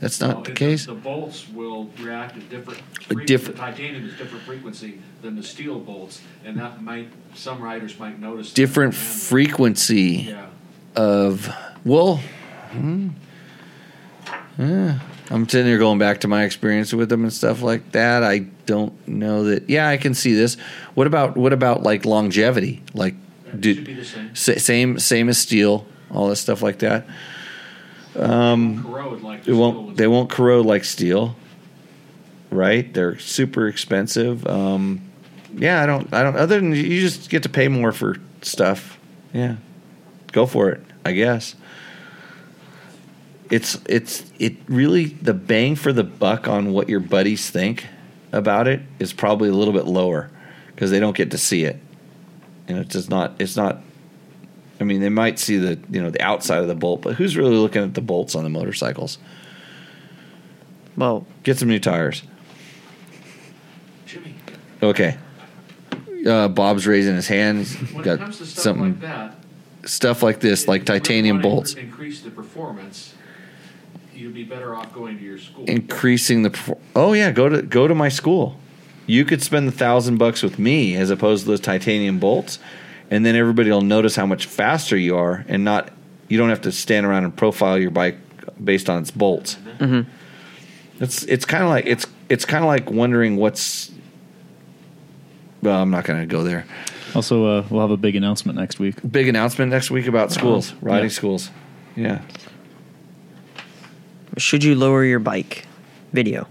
that's 0.00 0.20
not 0.20 0.36
No, 0.38 0.42
the 0.44 0.52
case. 0.52 0.86
The 0.86 0.94
bolts 0.94 1.48
will 1.48 1.90
react 2.00 2.36
at 2.36 2.48
different. 2.48 2.80
A 3.10 3.14
fre- 3.14 3.20
different- 3.24 3.56
The 3.56 3.62
titanium 3.62 4.06
is 4.06 4.16
different 4.16 4.44
frequency 4.44 5.00
than 5.22 5.36
the 5.36 5.42
steel 5.42 5.78
bolts, 5.80 6.20
and 6.44 6.56
that 6.58 6.82
might 6.82 7.08
some 7.34 7.60
riders 7.60 7.98
might 7.98 8.20
notice. 8.20 8.52
Different 8.52 8.94
frequency 8.94 10.26
Yeah. 10.28 10.46
of 10.96 11.50
well. 11.84 12.20
Hmm, 12.72 13.08
yeah. 14.58 14.98
I'm 15.30 15.46
sitting 15.48 15.66
here 15.66 15.78
going 15.78 15.98
back 15.98 16.20
to 16.20 16.28
my 16.28 16.44
experience 16.44 16.92
with 16.94 17.10
them 17.10 17.22
and 17.22 17.32
stuff 17.32 17.60
like 17.62 17.92
that. 17.92 18.22
I 18.24 18.46
don't 18.66 18.92
know 19.06 19.44
that. 19.44 19.68
Yeah, 19.68 19.88
I 19.88 19.98
can 19.98 20.14
see 20.14 20.34
this. 20.34 20.56
What 20.94 21.06
about 21.06 21.36
what 21.36 21.52
about 21.52 21.82
like 21.82 22.04
longevity? 22.06 22.82
Like, 22.94 23.14
do, 23.58 23.74
should 23.74 23.84
be 23.84 23.94
the 23.94 24.04
same. 24.04 24.34
sa- 24.34 24.54
same 24.56 24.98
same 24.98 25.28
as 25.28 25.38
steel, 25.38 25.86
all 26.10 26.28
that 26.28 26.36
stuff 26.36 26.62
like 26.62 26.78
that. 26.78 27.06
Um, 28.16 28.82
corrode 28.82 29.22
like 29.22 29.40
it 29.40 29.46
the 29.46 29.56
won't. 29.56 29.96
They 29.96 30.06
won't 30.06 30.30
corrode 30.30 30.66
like 30.66 30.84
steel, 30.84 31.36
right? 32.50 32.92
They're 32.92 33.18
super 33.18 33.68
expensive. 33.68 34.46
Um, 34.46 35.02
yeah, 35.54 35.82
I 35.82 35.86
don't. 35.86 36.12
I 36.12 36.22
don't. 36.22 36.36
Other 36.36 36.56
than 36.60 36.72
you 36.72 37.00
just 37.00 37.30
get 37.30 37.42
to 37.44 37.48
pay 37.48 37.68
more 37.68 37.92
for 37.92 38.16
stuff. 38.42 38.98
Yeah, 39.32 39.56
go 40.32 40.46
for 40.46 40.70
it. 40.70 40.80
I 41.04 41.12
guess. 41.12 41.54
It's 43.50 43.78
it's 43.86 44.30
it 44.38 44.56
really 44.68 45.06
the 45.06 45.34
bang 45.34 45.74
for 45.74 45.92
the 45.92 46.04
buck 46.04 46.48
on 46.48 46.72
what 46.72 46.88
your 46.88 47.00
buddies 47.00 47.50
think 47.50 47.86
about 48.32 48.68
it 48.68 48.82
is 48.98 49.12
probably 49.12 49.48
a 49.48 49.54
little 49.54 49.72
bit 49.72 49.86
lower 49.86 50.30
because 50.74 50.90
they 50.90 51.00
don't 51.00 51.16
get 51.16 51.30
to 51.30 51.38
see 51.38 51.64
it. 51.64 51.78
and 52.68 52.78
it's 52.78 52.92
just 52.92 53.08
not. 53.08 53.34
It's 53.38 53.56
not. 53.56 53.80
I 54.80 54.84
mean, 54.84 55.00
they 55.00 55.08
might 55.08 55.38
see 55.38 55.56
the 55.56 55.78
you 55.90 56.00
know 56.02 56.10
the 56.10 56.20
outside 56.22 56.58
of 56.62 56.68
the 56.68 56.74
bolt, 56.74 57.02
but 57.02 57.14
who's 57.14 57.36
really 57.36 57.56
looking 57.56 57.82
at 57.82 57.94
the 57.94 58.00
bolts 58.00 58.34
on 58.34 58.44
the 58.44 58.50
motorcycles? 58.50 59.18
Well, 60.96 61.26
Get 61.44 61.58
some 61.58 61.68
new 61.68 61.78
tires. 61.78 62.22
Jimmy, 64.06 64.34
Okay. 64.82 65.16
Uh, 66.26 66.48
Bob's 66.48 66.86
raising 66.86 67.14
his 67.14 67.28
hand. 67.28 67.58
He's 67.58 67.76
when 67.92 68.02
it 68.02 68.04
got 68.04 68.18
comes 68.18 68.38
to 68.38 68.46
stuff 68.46 68.62
something 68.64 68.84
like 68.92 69.00
that, 69.00 69.34
stuff 69.84 70.22
like 70.22 70.40
this, 70.40 70.66
like 70.66 70.82
if 70.82 70.88
really 70.88 71.00
titanium 71.00 71.40
bolts, 71.40 71.74
incre- 71.74 71.78
Increase 71.84 72.20
the 72.22 72.30
performance. 72.30 73.14
You'd 74.14 74.34
be 74.34 74.42
better 74.42 74.74
off 74.74 74.92
going 74.92 75.16
to 75.16 75.22
your 75.24 75.38
school. 75.38 75.64
increasing 75.66 76.42
the. 76.42 76.50
perfor- 76.50 76.78
Oh 76.96 77.12
yeah, 77.12 77.30
go 77.30 77.48
to 77.48 77.62
go 77.62 77.86
to 77.86 77.94
my 77.94 78.08
school. 78.08 78.58
You 79.06 79.24
could 79.24 79.42
spend 79.42 79.68
the 79.68 79.72
thousand 79.72 80.18
bucks 80.18 80.42
with 80.42 80.58
me 80.58 80.96
as 80.96 81.08
opposed 81.10 81.44
to 81.44 81.50
those 81.50 81.60
titanium 81.60 82.18
bolts, 82.18 82.58
and 83.10 83.24
then 83.24 83.34
everybody 83.36 83.70
will 83.70 83.80
notice 83.82 84.16
how 84.16 84.26
much 84.26 84.46
faster 84.46 84.96
you 84.96 85.16
are, 85.16 85.44
and 85.48 85.64
not 85.64 85.90
you 86.28 86.36
don't 86.38 86.50
have 86.50 86.60
to 86.62 86.72
stand 86.72 87.06
around 87.06 87.24
and 87.24 87.36
profile 87.36 87.78
your 87.78 87.90
bike 87.90 88.16
based 88.62 88.88
on 88.90 89.00
its 89.02 89.10
bolts. 89.10 89.56
Mm-hmm. 89.78 90.08
It's 91.02 91.22
it's 91.24 91.44
kind 91.44 91.62
of 91.62 91.70
like 91.70 91.86
it's 91.86 92.06
it's 92.28 92.44
kind 92.44 92.64
of 92.64 92.68
like 92.68 92.90
wondering 92.90 93.36
what's. 93.36 93.90
Well, 95.62 95.82
I'm 95.82 95.90
not 95.90 96.04
going 96.04 96.20
to 96.20 96.26
go 96.26 96.44
there. 96.44 96.66
Also, 97.14 97.44
uh, 97.46 97.64
we'll 97.70 97.80
have 97.80 97.90
a 97.90 97.96
big 97.96 98.14
announcement 98.14 98.58
next 98.58 98.78
week. 98.78 98.96
Big 99.10 99.28
announcement 99.28 99.70
next 99.72 99.90
week 99.90 100.06
about 100.06 100.30
schools, 100.30 100.72
riding 100.80 101.04
Yeah. 101.06 101.08
schools. 101.14 101.50
Yeah. 101.96 102.20
Should 104.36 104.62
you 104.62 104.74
lower 104.76 105.04
your 105.04 105.18
bike? 105.18 105.66
Video. 106.12 106.46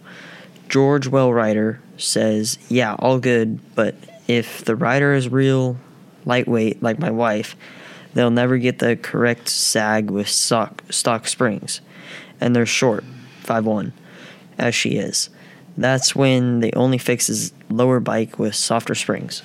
George 0.68 1.08
Well 1.08 1.30
Wellrider 1.30 1.78
says, 1.98 2.58
Yeah, 2.70 2.96
all 3.00 3.20
good, 3.20 3.60
but 3.76 3.96
if 4.28 4.66
the 4.66 4.76
rider 4.76 5.14
is 5.14 5.30
real, 5.30 5.78
lightweight 6.28 6.84
like 6.84 7.00
my 7.00 7.10
wife, 7.10 7.56
they'll 8.14 8.30
never 8.30 8.58
get 8.58 8.80
the 8.80 8.96
correct 8.96 9.50
sag 9.50 10.12
with 10.12 10.28
stock, 10.28 10.84
stock 10.90 11.28
springs. 11.28 11.82
And 12.40 12.56
they're 12.56 12.66
short, 12.68 13.04
5'1, 13.44 13.92
as 14.58 14.76
she 14.76 14.98
is. 14.98 15.30
That's 15.78 16.16
when 16.16 16.60
the 16.60 16.74
only 16.76 16.98
fix 16.98 17.30
is 17.30 17.54
lower 17.70 18.00
bike 18.00 18.38
with 18.38 18.56
softer 18.56 18.96
springs. 18.96 19.42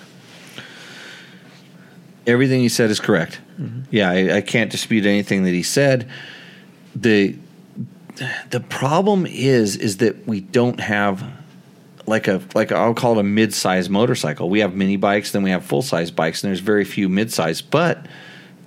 Everything 2.26 2.60
he 2.60 2.68
said 2.68 2.90
is 2.90 3.00
correct. 3.00 3.40
Mm-hmm. 3.60 3.82
Yeah, 3.90 4.10
I, 4.10 4.36
I 4.36 4.40
can't 4.40 4.70
dispute 4.70 5.06
anything 5.06 5.44
that 5.44 5.50
he 5.50 5.62
said. 5.62 6.08
the 6.94 7.36
The 8.50 8.60
problem 8.60 9.26
is 9.26 9.76
is 9.76 9.96
that 9.98 10.26
we 10.26 10.40
don't 10.40 10.80
have 10.80 11.24
like 12.06 12.28
a 12.28 12.40
like 12.54 12.72
I'll 12.72 12.94
call 12.94 13.18
it 13.18 13.20
a 13.20 13.24
mid 13.24 13.54
size 13.54 13.88
motorcycle. 13.88 14.48
We 14.48 14.60
have 14.60 14.74
mini 14.74 14.96
bikes, 14.96 15.32
then 15.32 15.42
we 15.42 15.50
have 15.50 15.64
full 15.64 15.82
size 15.82 16.10
bikes, 16.10 16.42
and 16.42 16.48
there's 16.48 16.60
very 16.60 16.84
few 16.84 17.08
mid 17.08 17.32
size. 17.32 17.62
But 17.62 18.06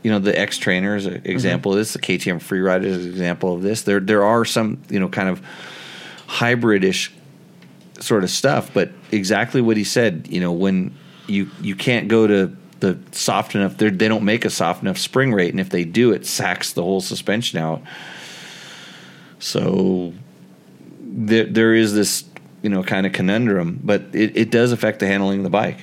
you 0.04 0.12
know, 0.12 0.20
the 0.20 0.38
X 0.38 0.58
Trainer 0.58 0.96
is 0.96 1.06
an 1.06 1.16
mm-hmm. 1.16 1.30
example 1.30 1.72
of 1.72 1.78
this. 1.80 1.94
The 1.94 2.00
KTM 2.00 2.38
Freerider 2.38 2.86
is 2.86 3.06
an 3.06 3.12
example 3.12 3.54
of 3.54 3.62
this. 3.62 3.82
There 3.82 4.00
there 4.00 4.24
are 4.24 4.46
some 4.46 4.82
you 4.90 5.00
know 5.00 5.10
kind 5.10 5.30
of 5.30 5.42
hybridish 6.28 7.12
sort 8.00 8.24
of 8.24 8.30
stuff, 8.30 8.72
but 8.74 8.92
exactly 9.12 9.62
what 9.62 9.78
he 9.78 9.84
said. 9.84 10.28
You 10.30 10.42
know, 10.42 10.52
when 10.52 10.96
you 11.28 11.50
you 11.62 11.76
can't 11.76 12.08
go 12.08 12.28
to 12.28 12.56
the 12.80 13.00
soft 13.12 13.56
enough, 13.56 13.78
they 13.78 13.90
don't 13.90 14.24
make 14.24 14.46
a 14.46 14.50
soft 14.50 14.82
enough 14.82 14.98
spring 14.98 15.34
rate, 15.34 15.52
and 15.52 15.60
if 15.60 15.70
they 15.70 15.86
do, 15.86 16.12
it 16.12 16.26
sacks 16.26 16.74
the 16.74 16.84
whole 16.84 17.02
suspension 17.02 17.60
out. 17.60 17.82
So 19.40 20.14
there 21.00 21.46
there 21.46 21.74
is 21.74 21.94
this 21.94 22.26
you 22.66 22.70
know 22.72 22.82
kind 22.82 23.06
of 23.06 23.14
conundrum, 23.14 23.80
but 23.84 24.02
it, 24.12 24.36
it 24.36 24.50
does 24.50 24.72
affect 24.72 25.00
the 25.00 25.06
handling 25.06 25.42
of 25.42 25.44
the 25.44 25.52
bike. 25.52 25.78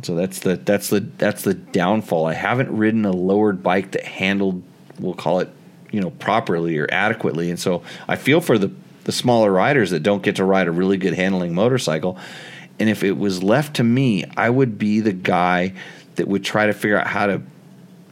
So 0.00 0.14
that's 0.14 0.38
the 0.38 0.56
that's 0.56 0.88
the 0.88 1.00
that's 1.00 1.42
the 1.42 1.52
downfall. 1.52 2.24
I 2.24 2.32
haven't 2.32 2.70
ridden 2.74 3.04
a 3.04 3.12
lowered 3.12 3.62
bike 3.62 3.90
that 3.90 4.04
handled, 4.04 4.62
we'll 4.98 5.12
call 5.12 5.40
it, 5.40 5.50
you 5.90 6.00
know, 6.00 6.08
properly 6.08 6.78
or 6.78 6.88
adequately, 6.90 7.50
and 7.50 7.60
so 7.60 7.82
I 8.08 8.16
feel 8.16 8.40
for 8.40 8.56
the 8.56 8.72
the 9.04 9.12
smaller 9.12 9.52
riders 9.52 9.90
that 9.90 10.02
don't 10.02 10.22
get 10.22 10.36
to 10.36 10.44
ride 10.44 10.68
a 10.68 10.70
really 10.70 10.96
good 10.96 11.12
handling 11.12 11.54
motorcycle. 11.54 12.16
And 12.80 12.88
if 12.88 13.04
it 13.04 13.18
was 13.18 13.42
left 13.42 13.76
to 13.76 13.84
me, 13.84 14.24
I 14.38 14.48
would 14.48 14.78
be 14.78 15.00
the 15.00 15.12
guy 15.12 15.74
that 16.14 16.28
would 16.28 16.44
try 16.44 16.64
to 16.64 16.72
figure 16.72 16.98
out 16.98 17.06
how 17.06 17.26
to 17.26 17.42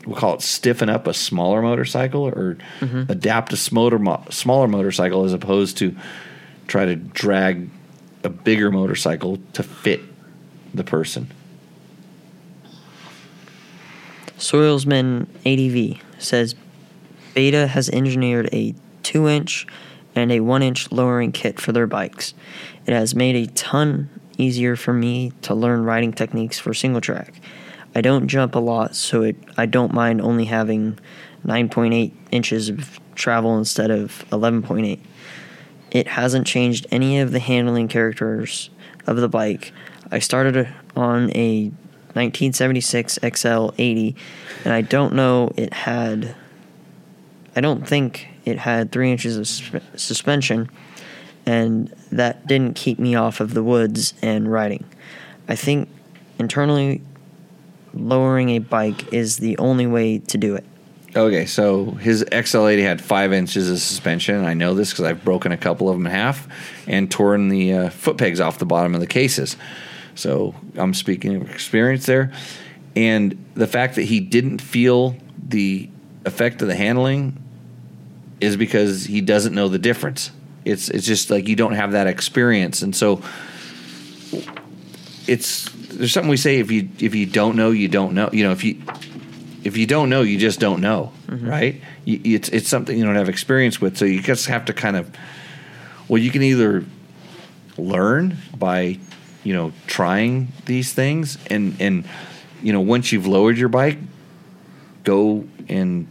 we'll 0.05 0.16
call 0.16 0.35
it 0.35 0.43
stiffen 0.43 0.91
up 0.91 1.07
a 1.07 1.15
smaller 1.15 1.62
motorcycle 1.62 2.28
or 2.28 2.59
mm-hmm. 2.81 3.11
adapt 3.11 3.55
a 3.55 3.57
smaller 3.57 3.99
mo- 3.99 4.24
smaller 4.28 4.69
motorcycle 4.69 5.24
as 5.24 5.33
opposed 5.33 5.78
to 5.78 5.97
try 6.66 6.84
to 6.84 6.97
drag 6.97 7.70
a 8.24 8.28
bigger 8.28 8.70
motorcycle 8.70 9.38
to 9.52 9.62
fit 9.62 10.01
the 10.74 10.84
person. 10.84 11.30
Soilsman 14.38 15.26
ADV 15.47 16.02
says 16.18 16.55
Beta 17.34 17.68
has 17.68 17.88
engineered 17.88 18.48
a 18.52 18.74
2 19.02 19.28
inch 19.28 19.66
and 20.14 20.32
a 20.32 20.40
1 20.40 20.62
inch 20.62 20.90
lowering 20.93 21.32
kit 21.32 21.60
for 21.60 21.72
their 21.72 21.86
bikes. 21.86 22.34
It 22.86 22.93
has 22.93 23.14
made 23.14 23.36
a 23.36 23.51
ton 23.52 24.09
easier 24.38 24.76
for 24.76 24.93
me 24.93 25.32
to 25.43 25.55
learn 25.55 25.84
riding 25.84 26.12
techniques 26.12 26.59
for 26.59 26.74
single 26.74 27.01
track. 27.01 27.40
I 27.94 28.02
don't 28.02 28.28
jump 28.28 28.55
a 28.55 28.59
lot, 28.59 28.94
so 28.94 29.22
it, 29.22 29.36
I 29.56 29.64
don't 29.64 29.94
mind 29.94 30.20
only 30.20 30.44
having 30.44 30.98
9.8 31.47 32.12
inches 32.30 32.68
of 32.68 33.01
travel 33.14 33.56
instead 33.56 33.90
of 33.90 34.24
11.8. 34.30 35.01
It 35.97 36.09
hasn't 36.09 36.47
changed 36.47 36.86
any 36.90 37.20
of 37.20 37.32
the 37.32 37.39
handling 37.39 37.89
characters 37.89 38.68
of 39.06 39.16
the 39.16 39.31
bike. 39.31 39.73
I 40.10 40.18
started 40.18 40.68
on 40.94 41.35
a 41.35 41.68
1976 42.12 43.18
XL 43.35 43.70
80, 43.78 44.14
and 44.64 44.74
I 44.74 44.82
don't 44.82 45.14
know 45.14 45.55
it 45.56 45.73
had. 45.73 46.35
I 47.56 47.62
don't 47.62 47.89
think 47.89 48.28
it 48.44 48.59
had 48.59 48.93
three 48.93 49.10
inches 49.10 49.39
of 49.39 49.48
sus- 49.48 49.82
suspension, 49.97 50.68
and 51.47 51.89
that 52.12 52.47
didn't 52.47 52.77
keep 52.77 52.98
me 52.98 53.14
off 53.14 53.40
of 53.40 53.55
the 53.55 53.62
woods 53.62 54.12
and 54.20 54.52
riding. 54.52 54.85
I 55.48 55.56
think 55.56 55.89
internally 56.39 57.01
lowering 57.94 58.51
a 58.51 58.59
bike 58.59 59.14
is 59.14 59.39
the 59.39 59.56
only 59.56 59.86
way 59.86 60.18
to 60.18 60.36
do 60.36 60.56
it. 60.56 60.66
Okay, 61.16 61.47
so 61.47 61.93
his 61.93 62.24
XL80 62.24 62.82
had 62.82 63.01
five 63.01 63.32
inches 63.32 63.70
of 63.70 63.78
suspension. 63.78 64.44
I 64.44 64.52
know 64.52 64.74
this 64.74 64.90
because 64.90 65.06
I've 65.06 65.24
broken 65.24 65.51
a 65.51 65.56
couple 65.56 65.88
of 65.88 65.97
them 65.97 66.05
in 66.05 66.12
half 66.12 66.47
and 66.86 67.10
torn 67.10 67.48
the 67.48 67.72
uh, 67.72 67.90
foot 67.90 68.18
pegs 68.18 68.38
off 68.38 68.59
the 68.59 68.66
bottom 68.66 68.94
of 68.94 69.01
the 69.01 69.06
cases. 69.06 69.56
So 70.14 70.55
I'm 70.76 70.93
speaking 70.93 71.36
of 71.36 71.51
experience 71.51 72.05
there. 72.05 72.32
And 72.94 73.43
the 73.55 73.66
fact 73.66 73.94
that 73.94 74.02
he 74.02 74.20
didn't 74.20 74.60
feel 74.60 75.16
the 75.38 75.88
effect 76.26 76.60
of 76.60 76.68
the 76.68 76.74
handling 76.74 77.43
is 78.38 78.59
because 78.59 79.05
he 79.05 79.22
doesn't 79.22 79.55
know 79.55 79.68
the 79.68 79.78
difference. 79.78 80.30
It's 80.66 80.90
it's 80.90 81.06
just 81.06 81.30
like 81.30 81.48
you 81.48 81.56
don't 81.56 81.74
have 81.74 81.93
that 81.93 82.09
experience, 82.09 82.82
and 82.82 82.94
so 82.94 83.22
it's 85.26 85.70
there's 85.93 86.12
something 86.12 86.28
we 86.28 86.36
say 86.36 86.59
if 86.59 86.70
you 86.70 86.88
if 86.98 87.14
you 87.14 87.24
don't 87.24 87.56
know 87.56 87.70
you 87.70 87.88
don't 87.88 88.14
know. 88.14 88.28
You 88.32 88.44
know 88.44 88.52
if 88.52 88.64
you 88.64 88.82
if 89.66 89.76
you 89.76 89.86
don't 89.86 90.09
know 90.09 90.22
you 90.22 90.38
just 90.38 90.60
don't 90.60 90.80
know, 90.80 91.12
mm-hmm. 91.26 91.48
right? 91.48 91.82
You, 92.05 92.20
it's 92.24 92.48
it's 92.51 92.68
something 92.68 92.97
you 92.97 93.05
don't 93.05 93.16
have 93.16 93.28
experience 93.28 93.80
with, 93.80 93.97
so 93.97 94.05
you 94.05 94.22
just 94.22 94.47
have 94.47 94.64
to 94.66 94.72
kind 94.72 94.97
of 94.97 95.14
well 96.09 96.22
you 96.22 96.30
can 96.30 96.43
either 96.43 96.84
learn 97.76 98.36
by 98.56 98.98
you 99.43 99.52
know 99.52 99.72
trying 99.86 100.52
these 100.66 100.93
things 100.93 101.36
and 101.51 101.76
and 101.80 102.06
you 102.62 102.72
know 102.72 102.80
once 102.80 103.12
you've 103.12 103.26
lowered 103.26 103.59
your 103.59 103.68
bike 103.68 103.98
go 105.05 105.44
and 105.68 106.06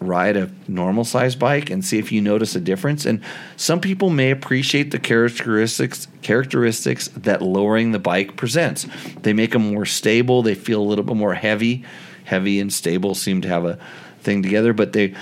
ride 0.00 0.36
a 0.36 0.50
normal 0.68 1.04
size 1.04 1.34
bike 1.34 1.70
and 1.70 1.84
see 1.84 1.98
if 1.98 2.12
you 2.12 2.20
notice 2.20 2.54
a 2.54 2.60
difference. 2.60 3.04
And 3.04 3.20
some 3.56 3.80
people 3.80 4.10
may 4.10 4.30
appreciate 4.30 4.92
the 4.92 4.98
characteristics 4.98 6.06
characteristics 6.22 7.08
that 7.16 7.42
lowering 7.42 7.92
the 7.92 7.98
bike 7.98 8.36
presents. 8.36 8.86
They 9.22 9.32
make 9.32 9.52
them 9.52 9.72
more 9.72 9.86
stable 9.86 10.42
they 10.42 10.54
feel 10.54 10.80
a 10.80 10.88
little 10.88 11.04
bit 11.04 11.16
more 11.16 11.34
heavy 11.34 11.84
heavy 12.28 12.60
and 12.60 12.72
stable 12.72 13.14
seem 13.14 13.40
to 13.40 13.48
have 13.48 13.64
a 13.64 13.78
thing 14.20 14.42
together 14.42 14.72
but 14.72 14.92
they 14.92 15.14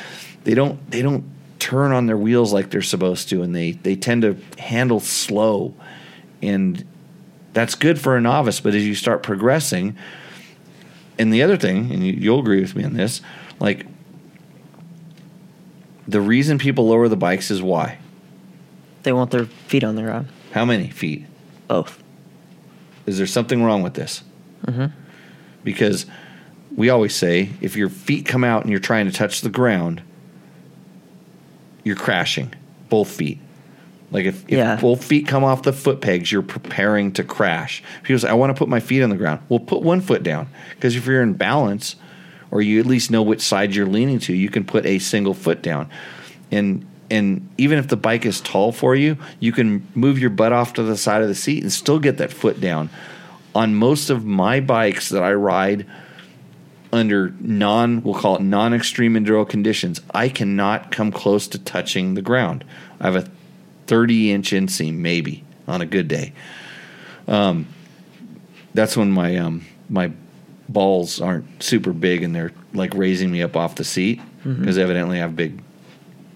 they 0.45 0.55
don't 0.55 0.91
they 0.91 1.03
don't 1.03 1.25
turn 1.59 1.93
on 1.93 2.07
their 2.07 2.17
wheels 2.17 2.53
like 2.53 2.71
they're 2.71 2.83
supposed 2.83 3.29
to 3.29 3.43
and 3.43 3.55
they 3.55 3.73
they 3.73 3.95
tend 3.95 4.23
to 4.23 4.37
handle 4.59 4.99
slow 5.01 5.73
and 6.43 6.85
that's 7.53 7.75
good 7.75 7.99
for 8.01 8.17
a 8.17 8.21
novice 8.21 8.61
but 8.61 8.75
as 8.75 8.85
you 8.87 8.95
start 8.95 9.23
progressing 9.23 9.97
and 11.19 11.33
the 11.33 11.43
other 11.43 11.57
thing 11.57 11.91
and 11.93 12.05
you, 12.07 12.13
you'll 12.13 12.41
agree 12.41 12.61
with 12.61 12.75
me 12.75 12.83
on 12.85 12.95
this 12.95 13.21
like 13.61 13.87
the 16.09 16.21
reason 16.21 16.59
people 16.59 16.89
lower 16.89 17.09
the 17.09 17.17
bikes 17.17 17.51
is 17.51 17.63
why 17.63 17.99
They 19.03 19.13
want 19.13 19.31
their 19.31 19.47
feet 19.47 19.85
on 19.85 19.95
the 19.97 20.03
ground. 20.03 20.29
how 20.53 20.65
many 20.65 20.91
feet 20.91 21.25
Both. 21.69 22.03
is 23.07 23.19
there 23.19 23.27
something 23.27 23.63
wrong 23.63 23.83
with 23.83 23.95
this 23.95 24.23
Mm-hmm. 24.67 24.87
because 25.63 26.07
we 26.77 26.91
always 26.91 27.15
say 27.15 27.51
if 27.61 27.75
your 27.75 27.89
feet 27.89 28.27
come 28.27 28.45
out 28.45 28.63
and 28.63 28.71
you're 28.71 28.79
trying 28.79 29.07
to 29.07 29.13
touch 29.13 29.41
the 29.41 29.49
ground 29.49 30.03
you're 31.83 31.95
crashing. 31.97 32.53
Both 32.89 33.09
feet. 33.11 33.39
Like 34.11 34.25
if, 34.27 34.43
if 34.45 34.51
Yeah. 34.51 34.75
both 34.81 35.05
feet 35.05 35.29
come 35.29 35.45
off 35.45 35.63
the 35.63 35.73
foot 35.73 36.01
pegs 36.01 36.31
you're 36.33 36.43
preparing 36.43 37.13
to 37.13 37.23
crash. 37.25 37.83
People 38.03 38.19
say 38.19 38.29
i 38.29 38.35
want 38.35 38.51
to 38.55 38.59
put 38.59 38.69
my 38.69 38.81
feet 38.81 39.03
on 39.03 39.11
the 39.11 39.17
ground. 39.17 39.41
Well 39.49 39.61
put 39.61 39.83
one 39.83 40.01
foot 40.01 40.23
down 40.23 40.49
because 40.75 40.97
if 40.97 41.07
you're 41.07 41.23
in 41.23 41.35
balance 41.35 41.97
or 42.51 42.61
you 42.61 42.79
at 42.81 42.87
least 42.87 43.11
know 43.11 43.23
which 43.23 43.41
side 43.41 43.75
you're 43.75 43.87
leaning 43.87 44.19
to 44.21 44.35
you 44.35 44.49
can 44.51 44.65
put 44.65 44.85
a 44.87 44.99
single 44.99 45.35
foot 45.35 45.63
down. 45.63 45.89
And 46.51 46.87
and 47.09 47.49
even 47.57 47.79
if 47.79 47.87
the 47.87 47.97
bike 47.97 48.27
is 48.27 48.41
tall 48.41 48.73
for 48.73 48.97
you 48.97 49.17
you 49.39 49.53
can 49.53 49.87
move 49.95 50.19
your 50.19 50.31
butt 50.31 50.53
off 50.53 50.73
to 50.75 50.83
the 50.83 50.97
side 50.97 51.23
of 51.23 51.29
the 51.29 51.35
seat 51.37 51.63
and 51.63 51.73
still 51.73 51.99
get 52.01 52.19
that 52.19 52.33
foot 52.33 52.61
down. 52.61 52.91
On 53.55 53.75
most 53.75 54.11
of 54.11 54.25
my 54.25 54.59
bikes 54.61 55.09
that 55.11 55.23
i 55.23 55.33
ride 55.33 55.87
under 56.97 57.33
non 57.41 58.03
we'll 58.03 58.15
call 58.15 58.37
it 58.37 58.43
non 58.43 58.75
extreme 58.75 59.15
enduro 59.15 59.49
conditions 59.49 60.01
i 60.13 60.29
cannot 60.29 60.91
come 60.91 61.13
close 61.13 61.47
to 61.47 61.59
touching 61.59 62.15
the 62.15 62.23
ground 62.23 62.65
i 63.01 63.05
have 63.05 63.17
a 63.17 63.29
30 63.87 64.33
inch 64.33 64.51
inseam 64.51 64.95
maybe 64.95 65.45
on 65.69 65.81
a 65.81 65.87
good 65.87 66.09
day 66.09 66.33
um, 67.29 67.67
that's 68.75 68.97
when 68.97 69.11
my 69.11 69.37
um, 69.37 69.65
my 69.89 70.13
balls 70.69 71.21
aren't 71.21 71.63
super 71.63 71.93
big 71.93 72.23
and 72.23 72.35
they're 72.35 72.53
like 72.73 72.93
raising 72.95 73.31
me 73.31 73.43
up 73.43 73.57
off 73.57 73.77
the 73.77 73.85
seat 73.85 74.21
because 74.61 74.79
evidently 74.79 75.19
I 75.19 75.21
have 75.21 75.35
big 75.37 75.61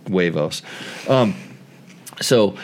huevos. 0.07 0.63
Um, 1.09 1.35
so 2.21 2.57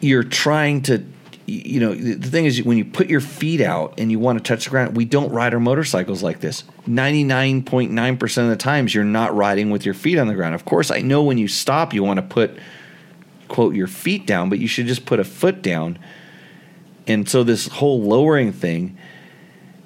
you're 0.00 0.22
trying 0.22 0.82
to, 0.82 1.04
you 1.46 1.80
know, 1.80 1.94
the 1.94 2.28
thing 2.28 2.46
is 2.46 2.62
when 2.62 2.78
you 2.78 2.84
put 2.84 3.08
your 3.08 3.20
feet 3.20 3.60
out 3.60 3.94
and 3.98 4.10
you 4.10 4.18
want 4.18 4.38
to 4.38 4.44
touch 4.44 4.64
the 4.64 4.70
ground, 4.70 4.96
we 4.96 5.04
don't 5.04 5.30
ride 5.30 5.54
our 5.54 5.60
motorcycles 5.60 6.22
like 6.22 6.40
this. 6.40 6.64
99.9% 6.86 8.38
of 8.38 8.48
the 8.48 8.56
times 8.56 8.94
you're 8.94 9.04
not 9.04 9.34
riding 9.34 9.70
with 9.70 9.84
your 9.84 9.94
feet 9.94 10.18
on 10.18 10.26
the 10.26 10.34
ground. 10.34 10.54
Of 10.54 10.64
course, 10.64 10.90
I 10.90 11.00
know 11.00 11.22
when 11.22 11.38
you 11.38 11.48
stop, 11.48 11.94
you 11.94 12.02
want 12.02 12.18
to 12.18 12.26
put, 12.26 12.58
quote, 13.48 13.74
your 13.74 13.86
feet 13.86 14.26
down, 14.26 14.48
but 14.48 14.58
you 14.58 14.66
should 14.66 14.86
just 14.86 15.06
put 15.06 15.20
a 15.20 15.24
foot 15.24 15.62
down. 15.62 15.98
And 17.06 17.28
so 17.28 17.44
this 17.44 17.68
whole 17.68 18.02
lowering 18.02 18.52
thing, 18.52 18.98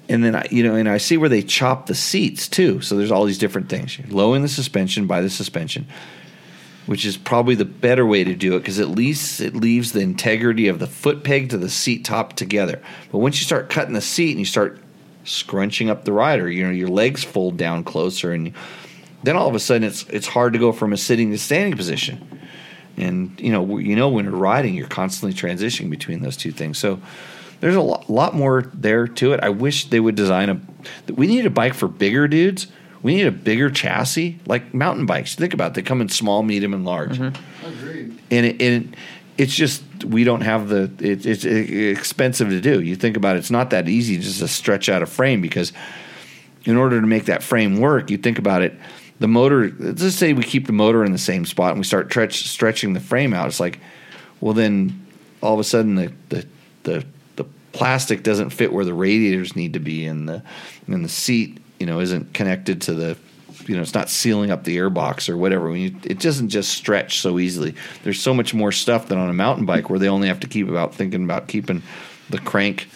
and 0.09 0.25
then 0.25 0.37
I, 0.37 0.47
you 0.51 0.63
know, 0.63 0.75
and 0.75 0.89
I 0.89 0.99
see 0.99 1.17
where 1.17 1.29
they 1.29 1.43
chop 1.43 1.87
the 1.87 1.95
seats 1.95 2.49
too. 2.49 2.81
So 2.81 2.97
there's 2.97 3.11
all 3.11 3.25
these 3.25 3.39
different 3.39 3.69
things. 3.69 3.99
Lowering 4.09 4.43
the 4.43 4.49
suspension 4.49 5.07
by 5.07 5.21
the 5.21 5.29
suspension, 5.29 5.87
which 6.87 7.05
is 7.05 7.19
probably 7.19 7.57
the 7.57 7.65
better 7.67 8.07
way 8.07 8.25
to 8.25 8.35
do 8.35 8.57
it 8.57 8.61
because 8.61 8.79
at 8.79 8.89
least 8.89 9.41
it 9.41 9.55
leaves 9.55 9.93
the 9.93 10.01
integrity 10.01 10.69
of 10.69 10.79
the 10.79 10.87
foot 10.87 11.25
peg 11.25 11.51
to 11.51 11.59
the 11.59 11.69
seat 11.69 12.05
top 12.05 12.35
together. 12.35 12.81
But 13.13 13.19
once 13.19 13.39
you 13.39 13.45
start 13.45 13.69
cutting 13.69 13.95
the 13.95 14.01
seat 14.01 14.31
and 14.31 14.39
you 14.39 14.47
start 14.47 14.81
scrunching 15.27 15.91
up 15.91 16.05
the 16.05 16.13
rider, 16.13 16.51
you 16.51 16.65
know, 16.65 16.71
your 16.71 16.89
legs 16.89 17.25
fold 17.25 17.57
down 17.57 17.85
closer, 17.85 18.33
and 18.33 18.53
then 19.23 19.37
all 19.37 19.49
of 19.49 19.55
a 19.55 19.61
sudden 19.61 19.85
it's 19.85 20.05
it's 20.05 20.27
hard 20.27 20.53
to 20.53 20.59
go 20.59 20.73
from 20.73 20.93
a 20.93 20.97
sitting 20.97 21.31
to 21.33 21.39
standing 21.39 21.77
position. 21.77 22.41
And 22.97 23.39
you 23.41 23.51
know, 23.51 23.79
you 23.79 23.97
know 23.97 24.09
when 24.09 24.25
you're 24.25 24.35
riding, 24.35 24.75
you're 24.75 24.89
constantly 24.89 25.39
transitioning 25.39 25.91
between 25.91 26.23
those 26.23 26.37
two 26.37 26.53
things. 26.53 26.79
So 26.79 27.01
there's 27.61 27.75
a 27.75 27.81
lot, 27.81 28.09
lot 28.09 28.35
more 28.35 28.71
there 28.75 29.07
to 29.07 29.33
it. 29.33 29.41
I 29.41 29.51
wish 29.51 29.87
they 29.91 30.01
would 30.01 30.15
design 30.15 30.49
a. 30.49 31.13
We 31.13 31.27
need 31.27 31.47
a 31.47 31.51
bike 31.51 31.75
for 31.75 31.89
bigger 31.89 32.29
dudes. 32.29 32.69
We 33.03 33.15
need 33.15 33.27
a 33.27 33.33
bigger 33.33 33.71
chassis, 33.71 34.41
like 34.47 34.75
mountain 34.75 35.07
bikes. 35.07 35.35
Think 35.35 35.55
about 35.55 35.73
it; 35.73 35.75
they 35.75 35.83
come 35.83 36.01
in 36.01 36.09
small, 36.09 36.43
medium, 36.43 36.75
and 36.75 36.85
large. 36.85 37.19
Mm-hmm. 37.19 37.67
Agreed. 37.67 38.19
And 38.31 38.47
it, 38.47 38.63
and 38.63 38.97
it's 39.39 39.55
just 39.55 39.83
we 40.05 40.25
don't 40.25 40.41
have 40.43 40.69
the. 40.69 40.91
It, 41.01 41.27
it's 41.27 41.45
expensive 41.45 42.49
to 42.49 42.61
do. 42.61 42.81
You 42.81 42.97
think 42.97 43.17
about 43.17 43.37
it; 43.37 43.41
it's 43.41 43.51
not 43.51 43.71
that 43.71 43.89
easy 43.89 44.19
just 44.19 44.41
to 44.41 44.49
stretch 44.49 44.89
out 44.89 45.03
a 45.03 45.07
frame 45.07 45.41
because 45.41 45.73
in 46.65 46.77
order 46.77 47.01
to 47.01 47.07
make 47.07 47.27
that 47.27 47.43
frame 47.43 47.79
work, 47.79 48.11
you 48.11 48.17
think 48.17 48.39
about 48.39 48.63
it. 48.63 48.75
The 49.19 49.29
motor. 49.29 49.73
Let's 49.79 50.01
just 50.01 50.19
say 50.19 50.33
we 50.33 50.43
keep 50.43 50.67
the 50.67 50.73
motor 50.73 51.05
in 51.05 51.13
the 51.13 51.19
same 51.19 51.45
spot 51.45 51.71
and 51.71 51.79
we 51.79 51.85
start 51.85 52.11
stretch, 52.11 52.47
stretching 52.49 52.93
the 52.93 53.01
frame 53.01 53.33
out. 53.33 53.49
It's 53.49 53.61
like, 53.61 53.79
well, 54.41 54.53
then 54.53 55.07
all 55.43 55.55
of 55.55 55.61
a 55.61 55.65
sudden 55.65 55.95
the 55.95 56.13
the 56.29 56.47
the 56.85 57.05
plastic 57.77 58.23
doesn't 58.23 58.51
fit 58.51 58.73
where 58.73 58.85
the 58.85 58.95
radiators 58.95 59.55
need 59.55 59.75
to 59.75 59.79
be, 59.79 60.07
and 60.07 60.29
the 60.29 60.43
and 60.87 61.05
the 61.05 61.09
seat 61.09 61.59
you 61.79 61.87
know 61.87 62.01
isn't 62.01 62.33
connected 62.33 62.81
to 62.83 62.95
the 62.95 63.17
you 63.67 63.77
know 63.77 63.83
it's 63.83 63.95
not 63.95 64.09
sealing 64.09 64.51
up 64.51 64.65
the 64.65 64.77
airbox 64.77 65.29
or 65.29 65.37
whatever. 65.37 65.75
It 65.75 66.19
doesn't 66.19 66.49
just 66.49 66.73
stretch 66.73 67.21
so 67.21 67.39
easily. 67.39 67.75
There's 68.05 68.21
so 68.21 68.35
much 68.35 68.55
more 68.55 68.73
stuff 68.73 69.09
than 69.09 69.19
on 69.19 69.29
a 69.29 69.35
mountain 69.35 69.67
bike 69.67 69.91
where 69.91 69.99
they 69.99 70.09
only 70.09 70.29
have 70.29 70.41
to 70.41 70.47
keep 70.47 70.69
about 70.69 70.95
thinking 70.95 71.25
about 71.25 71.49
keeping 71.49 71.83
the 72.31 72.39
crank 72.39 72.89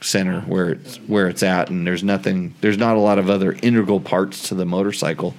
center 0.00 0.40
where 0.42 0.70
it's 0.70 0.96
where 1.06 1.28
it's 1.28 1.42
at, 1.42 1.70
and 1.70 1.86
there's 1.86 2.02
nothing. 2.02 2.54
There's 2.60 2.78
not 2.78 2.96
a 2.96 3.00
lot 3.00 3.18
of 3.18 3.30
other 3.30 3.52
integral 3.62 4.00
parts 4.00 4.48
to 4.48 4.54
the 4.54 4.64
motorcycle 4.64 5.34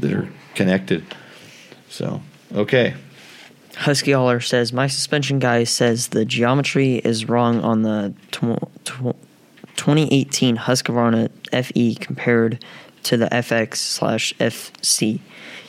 that 0.00 0.12
are 0.12 0.28
connected. 0.54 1.04
So 1.88 2.22
okay. 2.54 2.94
Husky 3.76 4.12
Holler 4.12 4.40
says 4.40 4.72
my 4.72 4.86
suspension 4.86 5.40
guy 5.40 5.64
says 5.64 6.08
the 6.08 6.24
geometry 6.24 6.96
is 6.96 7.28
wrong 7.28 7.60
on 7.60 7.82
the 7.82 8.14
tw- 8.30 8.84
tw- 8.84 9.16
2018 9.76 10.56
Husqvarna 10.56 11.30
FE 11.64 11.94
compared 11.96 12.64
to 13.04 13.16
the 13.16 13.26
FX 13.26 13.76
slash 13.76 14.32
FC. 14.40 15.20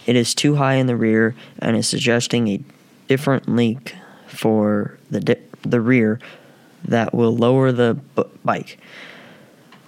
It 0.05 0.15
is 0.15 0.33
too 0.35 0.55
high 0.55 0.75
in 0.75 0.87
the 0.87 0.95
rear 0.95 1.35
and 1.59 1.75
is 1.75 1.87
suggesting 1.87 2.47
a 2.47 2.59
different 3.07 3.47
link 3.47 3.95
for 4.27 4.97
the 5.09 5.19
di- 5.19 5.35
the 5.61 5.81
rear 5.81 6.19
that 6.83 7.13
will 7.13 7.35
lower 7.35 7.71
the 7.71 7.97
b- 8.15 8.23
bike. 8.43 8.77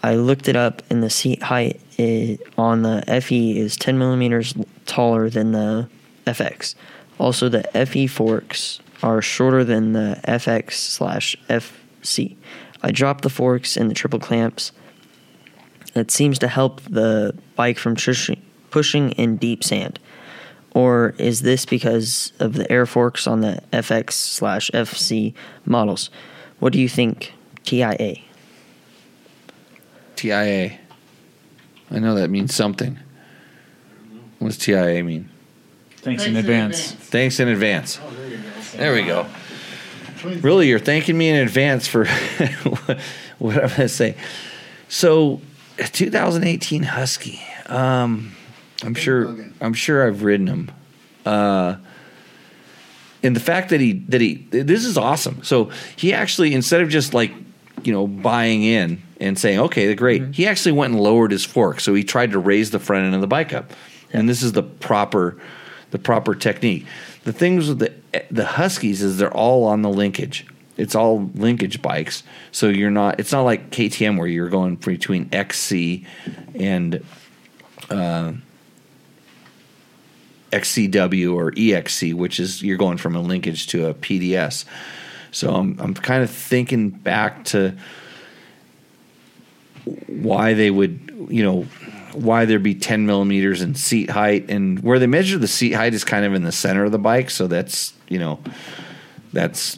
I 0.03 0.15
looked 0.15 0.47
it 0.47 0.55
up, 0.55 0.81
and 0.89 1.03
the 1.03 1.09
seat 1.09 1.43
height 1.43 1.79
i- 1.99 2.37
on 2.57 2.81
the 2.83 3.03
FE 3.21 3.57
is 3.59 3.75
10 3.75 3.97
millimeters 3.97 4.53
taller 4.85 5.29
than 5.29 5.51
the 5.51 5.87
FX. 6.25 6.75
Also, 7.19 7.49
the 7.49 7.63
FE 7.85 8.07
forks 8.07 8.79
are 9.03 9.21
shorter 9.21 9.63
than 9.63 9.93
the 9.93 10.19
FX 10.27 10.73
slash 10.73 11.35
FC. 11.49 12.35
I 12.81 12.91
dropped 12.91 13.23
the 13.23 13.29
forks 13.29 13.75
and 13.77 13.89
the 13.89 13.95
triple 13.95 14.19
clamps. 14.19 14.71
It 15.97 16.11
seems 16.11 16.39
to 16.39 16.47
help 16.47 16.81
the 16.81 17.35
bike 17.55 17.77
from 17.77 17.95
pushing, 17.95 18.41
pushing 18.69 19.11
in 19.11 19.37
deep 19.37 19.63
sand. 19.63 19.99
Or 20.71 21.15
is 21.17 21.41
this 21.41 21.65
because 21.65 22.33
of 22.39 22.53
the 22.53 22.71
air 22.71 22.85
forks 22.85 23.25
on 23.25 23.41
the 23.41 23.61
FX 23.73 24.11
slash 24.13 24.69
FC 24.71 25.33
models? 25.65 26.09
What 26.59 26.73
do 26.73 26.79
you 26.79 26.87
think, 26.87 27.33
TIA? 27.63 28.17
TIA. 30.15 30.77
I 31.89 31.99
know 31.99 32.15
that 32.15 32.29
means 32.29 32.53
something. 32.53 32.99
What 34.39 34.49
does 34.49 34.57
TIA 34.57 35.03
mean? 35.03 35.29
Thanks, 35.97 36.25
in 36.25 36.35
advance. 36.35 36.91
Thanks 36.91 37.39
in 37.39 37.47
advance. 37.47 37.99
there 38.73 38.93
we 38.93 39.03
go. 39.03 39.25
Really, 40.23 40.67
you're 40.67 40.79
thanking 40.79 41.17
me 41.17 41.29
in 41.29 41.35
advance 41.35 41.87
for 41.87 42.05
what 43.39 43.55
I'm 43.55 43.69
going 43.69 43.69
to 43.69 43.89
say. 43.89 44.15
So, 44.89 45.41
2018 45.77 46.83
Husky. 46.83 47.41
Um, 47.67 48.35
I'm 48.83 48.93
sure. 48.93 49.35
I'm 49.61 49.73
sure 49.73 50.07
I've 50.07 50.23
ridden 50.23 50.47
him. 50.47 50.71
Uh, 51.25 51.77
and 53.23 53.35
the 53.35 53.39
fact 53.39 53.69
that 53.69 53.81
he 53.81 53.93
that 54.09 54.21
he 54.21 54.47
this 54.49 54.85
is 54.85 54.97
awesome. 54.97 55.43
So 55.43 55.71
he 55.95 56.13
actually 56.13 56.53
instead 56.53 56.81
of 56.81 56.89
just 56.89 57.13
like 57.13 57.31
you 57.83 57.91
know 57.91 58.07
buying 58.07 58.63
in 58.63 59.01
and 59.19 59.37
saying 59.37 59.59
okay, 59.59 59.93
great, 59.95 60.35
he 60.35 60.47
actually 60.47 60.73
went 60.73 60.93
and 60.93 61.01
lowered 61.01 61.31
his 61.31 61.43
fork. 61.43 61.79
So 61.79 61.93
he 61.93 62.03
tried 62.03 62.31
to 62.31 62.39
raise 62.39 62.71
the 62.71 62.79
front 62.79 63.05
end 63.05 63.15
of 63.15 63.21
the 63.21 63.27
bike 63.27 63.53
up, 63.53 63.71
and 64.13 64.29
this 64.29 64.43
is 64.43 64.51
the 64.51 64.63
proper 64.63 65.39
the 65.91 65.99
proper 65.99 66.35
technique. 66.35 66.85
The 67.23 67.33
things 67.33 67.67
with 67.67 67.79
the 67.79 67.93
the 68.31 68.45
Huskies 68.45 69.01
is 69.01 69.17
they're 69.17 69.33
all 69.33 69.65
on 69.65 69.81
the 69.81 69.89
linkage. 69.89 70.45
It's 70.77 70.95
all 70.95 71.29
linkage 71.33 71.81
bikes, 71.81 72.23
so 72.51 72.69
you're 72.69 72.91
not. 72.91 73.19
It's 73.19 73.31
not 73.31 73.41
like 73.41 73.71
KTM 73.71 74.17
where 74.17 74.27
you're 74.27 74.49
going 74.49 74.75
between 74.75 75.29
XC 75.31 76.05
and 76.55 77.03
uh, 77.89 78.33
XCW 80.51 81.35
or 81.35 81.51
EXC, 81.51 82.13
which 82.13 82.39
is 82.39 82.61
you're 82.61 82.77
going 82.77 82.97
from 82.97 83.15
a 83.15 83.21
linkage 83.21 83.67
to 83.67 83.87
a 83.87 83.93
PDS. 83.93 84.65
So 85.31 85.53
I'm 85.53 85.79
I'm 85.79 85.93
kind 85.93 86.23
of 86.23 86.29
thinking 86.29 86.89
back 86.89 87.45
to 87.45 87.75
why 90.07 90.53
they 90.53 90.71
would 90.71 91.27
you 91.29 91.43
know 91.43 91.63
why 92.13 92.45
there'd 92.45 92.63
be 92.63 92.75
10 92.75 93.05
millimeters 93.05 93.61
in 93.61 93.75
seat 93.75 94.09
height 94.09 94.49
and 94.49 94.79
where 94.79 94.97
they 94.97 95.07
measure 95.07 95.37
the 95.37 95.47
seat 95.47 95.73
height 95.73 95.93
is 95.93 96.03
kind 96.03 96.25
of 96.25 96.33
in 96.33 96.43
the 96.43 96.51
center 96.51 96.83
of 96.83 96.91
the 96.91 96.97
bike 96.97 97.29
so 97.29 97.47
that's 97.47 97.93
you 98.09 98.17
know 98.17 98.39
that's 99.33 99.77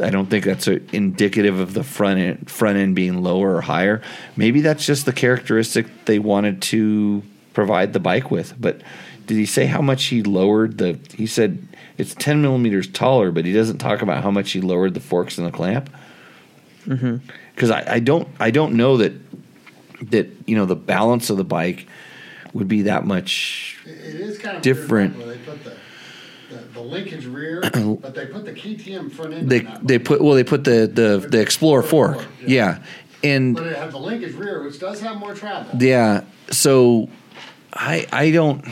i 0.00 0.10
don't 0.10 0.26
think 0.26 0.44
that's 0.44 0.66
a, 0.68 0.80
indicative 0.94 1.58
of 1.58 1.74
the 1.74 1.84
front 1.84 2.18
end 2.18 2.50
front 2.50 2.78
end 2.78 2.94
being 2.94 3.22
lower 3.22 3.56
or 3.56 3.60
higher 3.60 4.00
maybe 4.36 4.60
that's 4.60 4.84
just 4.86 5.06
the 5.06 5.12
characteristic 5.12 5.86
they 6.04 6.18
wanted 6.18 6.60
to 6.62 7.22
provide 7.54 7.92
the 7.92 8.00
bike 8.00 8.30
with 8.30 8.54
but 8.60 8.80
did 9.26 9.36
he 9.36 9.46
say 9.46 9.66
how 9.66 9.82
much 9.82 10.04
he 10.04 10.22
lowered 10.22 10.78
the 10.78 10.98
he 11.14 11.26
said 11.26 11.66
it's 11.96 12.14
10 12.14 12.40
millimeters 12.40 12.86
taller 12.86 13.30
but 13.30 13.44
he 13.44 13.52
doesn't 13.52 13.78
talk 13.78 14.02
about 14.02 14.22
how 14.22 14.30
much 14.30 14.52
he 14.52 14.60
lowered 14.60 14.94
the 14.94 15.00
forks 15.00 15.38
and 15.38 15.46
the 15.46 15.52
clamp 15.52 15.90
Mm-hmm. 16.86 17.16
because 17.54 17.70
I, 17.70 17.96
I 17.96 17.98
don't 17.98 18.26
I 18.40 18.50
don't 18.50 18.74
know 18.74 18.96
that 18.96 19.12
that 20.10 20.28
you 20.46 20.56
know 20.56 20.64
the 20.64 20.76
balance 20.76 21.28
of 21.28 21.36
the 21.36 21.44
bike 21.44 21.86
would 22.54 22.68
be 22.68 22.82
that 22.82 23.04
much 23.04 23.78
It 23.84 24.14
is 24.14 24.38
kind 24.38 24.56
of 24.56 24.62
different. 24.62 25.18
Weird, 25.18 25.37
linkage 26.88 27.26
rear, 27.26 27.60
but 28.00 28.14
they 28.14 28.26
put 28.26 28.44
the 28.44 28.52
KTM 28.52 29.10
front 29.12 29.34
end. 29.34 29.50
They 29.50 29.60
they 29.82 29.98
put 29.98 30.20
well 30.20 30.34
they 30.34 30.44
put 30.44 30.64
the 30.64 30.86
the 30.92 31.26
the 31.28 31.38
Xplor 31.38 31.84
fork 31.84 32.24
yeah 32.44 32.78
and 33.22 33.54
But 33.56 33.66
it 33.66 33.76
had 33.76 33.90
the 33.92 33.98
linkage 33.98 34.34
rear, 34.34 34.62
which 34.64 34.78
does 34.78 35.00
have 35.00 35.16
more 35.18 35.34
travel. 35.34 35.70
yeah 35.80 36.22
so 36.50 37.08
I 37.72 38.06
I 38.12 38.30
don't 38.30 38.64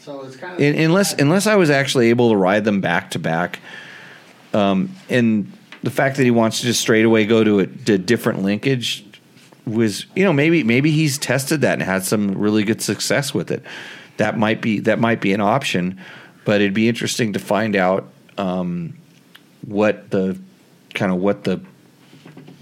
So 0.00 0.22
it's 0.24 0.36
kind 0.36 0.54
of 0.54 0.60
Un- 0.60 0.80
unless 0.82 1.14
unless 1.14 1.46
I 1.46 1.56
was 1.56 1.70
actually 1.70 2.10
able 2.10 2.30
to 2.30 2.36
ride 2.36 2.64
them 2.64 2.80
back 2.80 3.10
to 3.12 3.18
back, 3.18 3.58
um, 4.52 4.90
and 5.08 5.52
the 5.82 5.90
fact 5.90 6.16
that 6.16 6.24
he 6.24 6.30
wants 6.30 6.60
to 6.60 6.66
just 6.66 6.80
straight 6.80 7.04
away 7.04 7.26
go 7.26 7.44
to 7.44 7.60
a, 7.60 7.66
to 7.66 7.98
different 7.98 8.42
linkage 8.42 9.04
was 9.66 10.06
you 10.14 10.24
know 10.24 10.32
maybe 10.32 10.62
maybe 10.62 10.90
he's 10.90 11.18
tested 11.18 11.60
that 11.62 11.74
and 11.74 11.82
had 11.82 12.04
some 12.04 12.32
really 12.38 12.64
good 12.64 12.80
success 12.82 13.34
with 13.34 13.50
it. 13.50 13.62
That 14.18 14.38
might 14.38 14.60
be 14.62 14.80
that 14.80 14.98
might 15.00 15.20
be 15.20 15.32
an 15.32 15.40
option, 15.40 15.98
but 16.44 16.60
it'd 16.60 16.74
be 16.74 16.88
interesting 16.88 17.32
to 17.32 17.38
find 17.38 17.76
out 17.76 18.08
um, 18.38 18.96
what 19.66 20.10
the 20.10 20.38
kind 20.94 21.12
of 21.12 21.18
what 21.18 21.44
the 21.44 21.60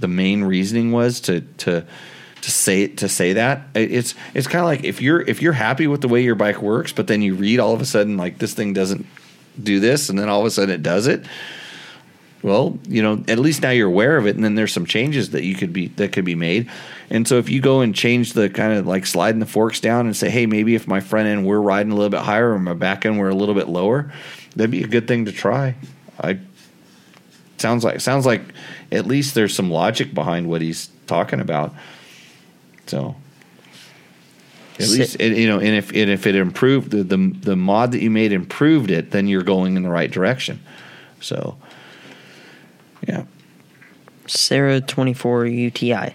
the 0.00 0.08
main 0.08 0.44
reasoning 0.44 0.92
was 0.92 1.20
to 1.20 1.40
to 1.58 1.84
to 2.40 2.50
say 2.50 2.88
to 2.88 3.08
say 3.08 3.32
that 3.34 3.68
it's 3.74 4.14
it's 4.34 4.46
kind 4.46 4.60
of 4.60 4.66
like 4.66 4.84
if 4.84 5.00
you're 5.00 5.20
if 5.22 5.40
you're 5.40 5.52
happy 5.52 5.86
with 5.86 6.00
the 6.00 6.08
way 6.08 6.22
your 6.22 6.34
bike 6.34 6.60
works, 6.60 6.92
but 6.92 7.06
then 7.06 7.22
you 7.22 7.34
read 7.34 7.60
all 7.60 7.72
of 7.72 7.80
a 7.80 7.84
sudden 7.84 8.16
like 8.16 8.38
this 8.38 8.52
thing 8.52 8.72
doesn't 8.72 9.06
do 9.62 9.80
this, 9.80 10.08
and 10.08 10.18
then 10.18 10.28
all 10.28 10.40
of 10.40 10.46
a 10.46 10.50
sudden 10.50 10.74
it 10.74 10.82
does 10.82 11.06
it. 11.06 11.24
Well, 12.42 12.76
you 12.88 13.02
know, 13.02 13.22
at 13.28 13.38
least 13.38 13.62
now 13.62 13.70
you're 13.70 13.88
aware 13.88 14.16
of 14.16 14.26
it, 14.26 14.34
and 14.34 14.44
then 14.44 14.56
there's 14.56 14.72
some 14.72 14.84
changes 14.84 15.30
that 15.30 15.44
you 15.44 15.54
could 15.54 15.72
be 15.72 15.88
that 15.88 16.12
could 16.12 16.24
be 16.24 16.34
made. 16.34 16.68
And 17.08 17.26
so 17.28 17.38
if 17.38 17.48
you 17.48 17.60
go 17.60 17.82
and 17.82 17.94
change 17.94 18.32
the 18.32 18.50
kind 18.50 18.72
of 18.72 18.86
like 18.86 19.06
sliding 19.06 19.38
the 19.38 19.46
forks 19.46 19.78
down 19.78 20.06
and 20.06 20.16
say, 20.16 20.28
hey, 20.28 20.46
maybe 20.46 20.74
if 20.74 20.88
my 20.88 21.00
front 21.00 21.28
end 21.28 21.46
we're 21.46 21.60
riding 21.60 21.92
a 21.92 21.94
little 21.94 22.10
bit 22.10 22.20
higher 22.20 22.52
or 22.52 22.58
my 22.58 22.74
back 22.74 23.06
end 23.06 23.18
we're 23.18 23.28
a 23.28 23.34
little 23.34 23.54
bit 23.54 23.68
lower, 23.68 24.12
that'd 24.56 24.72
be 24.72 24.82
a 24.82 24.88
good 24.88 25.06
thing 25.06 25.26
to 25.26 25.32
try. 25.32 25.76
I 26.20 26.40
sounds 27.58 27.84
like 27.84 28.00
sounds 28.00 28.26
like 28.26 28.42
at 28.90 29.06
least 29.06 29.34
there's 29.34 29.54
some 29.54 29.70
logic 29.70 30.12
behind 30.12 30.48
what 30.48 30.60
he's 30.60 30.90
talking 31.06 31.38
about. 31.38 31.72
So 32.86 33.14
at 34.80 34.88
least 34.88 35.16
and, 35.20 35.36
you 35.36 35.46
know, 35.46 35.60
and 35.60 35.76
if 35.76 35.90
and 35.90 36.10
if 36.10 36.26
it 36.26 36.34
improved 36.34 36.90
the, 36.90 37.04
the 37.04 37.16
the 37.16 37.56
mod 37.56 37.92
that 37.92 38.02
you 38.02 38.10
made 38.10 38.32
improved 38.32 38.90
it, 38.90 39.12
then 39.12 39.28
you're 39.28 39.44
going 39.44 39.76
in 39.76 39.84
the 39.84 39.90
right 39.90 40.10
direction. 40.10 40.60
So 41.20 41.56
yeah. 43.06 43.24
Sarah 44.26 44.80
24 44.80 45.46
UTI. 45.46 46.14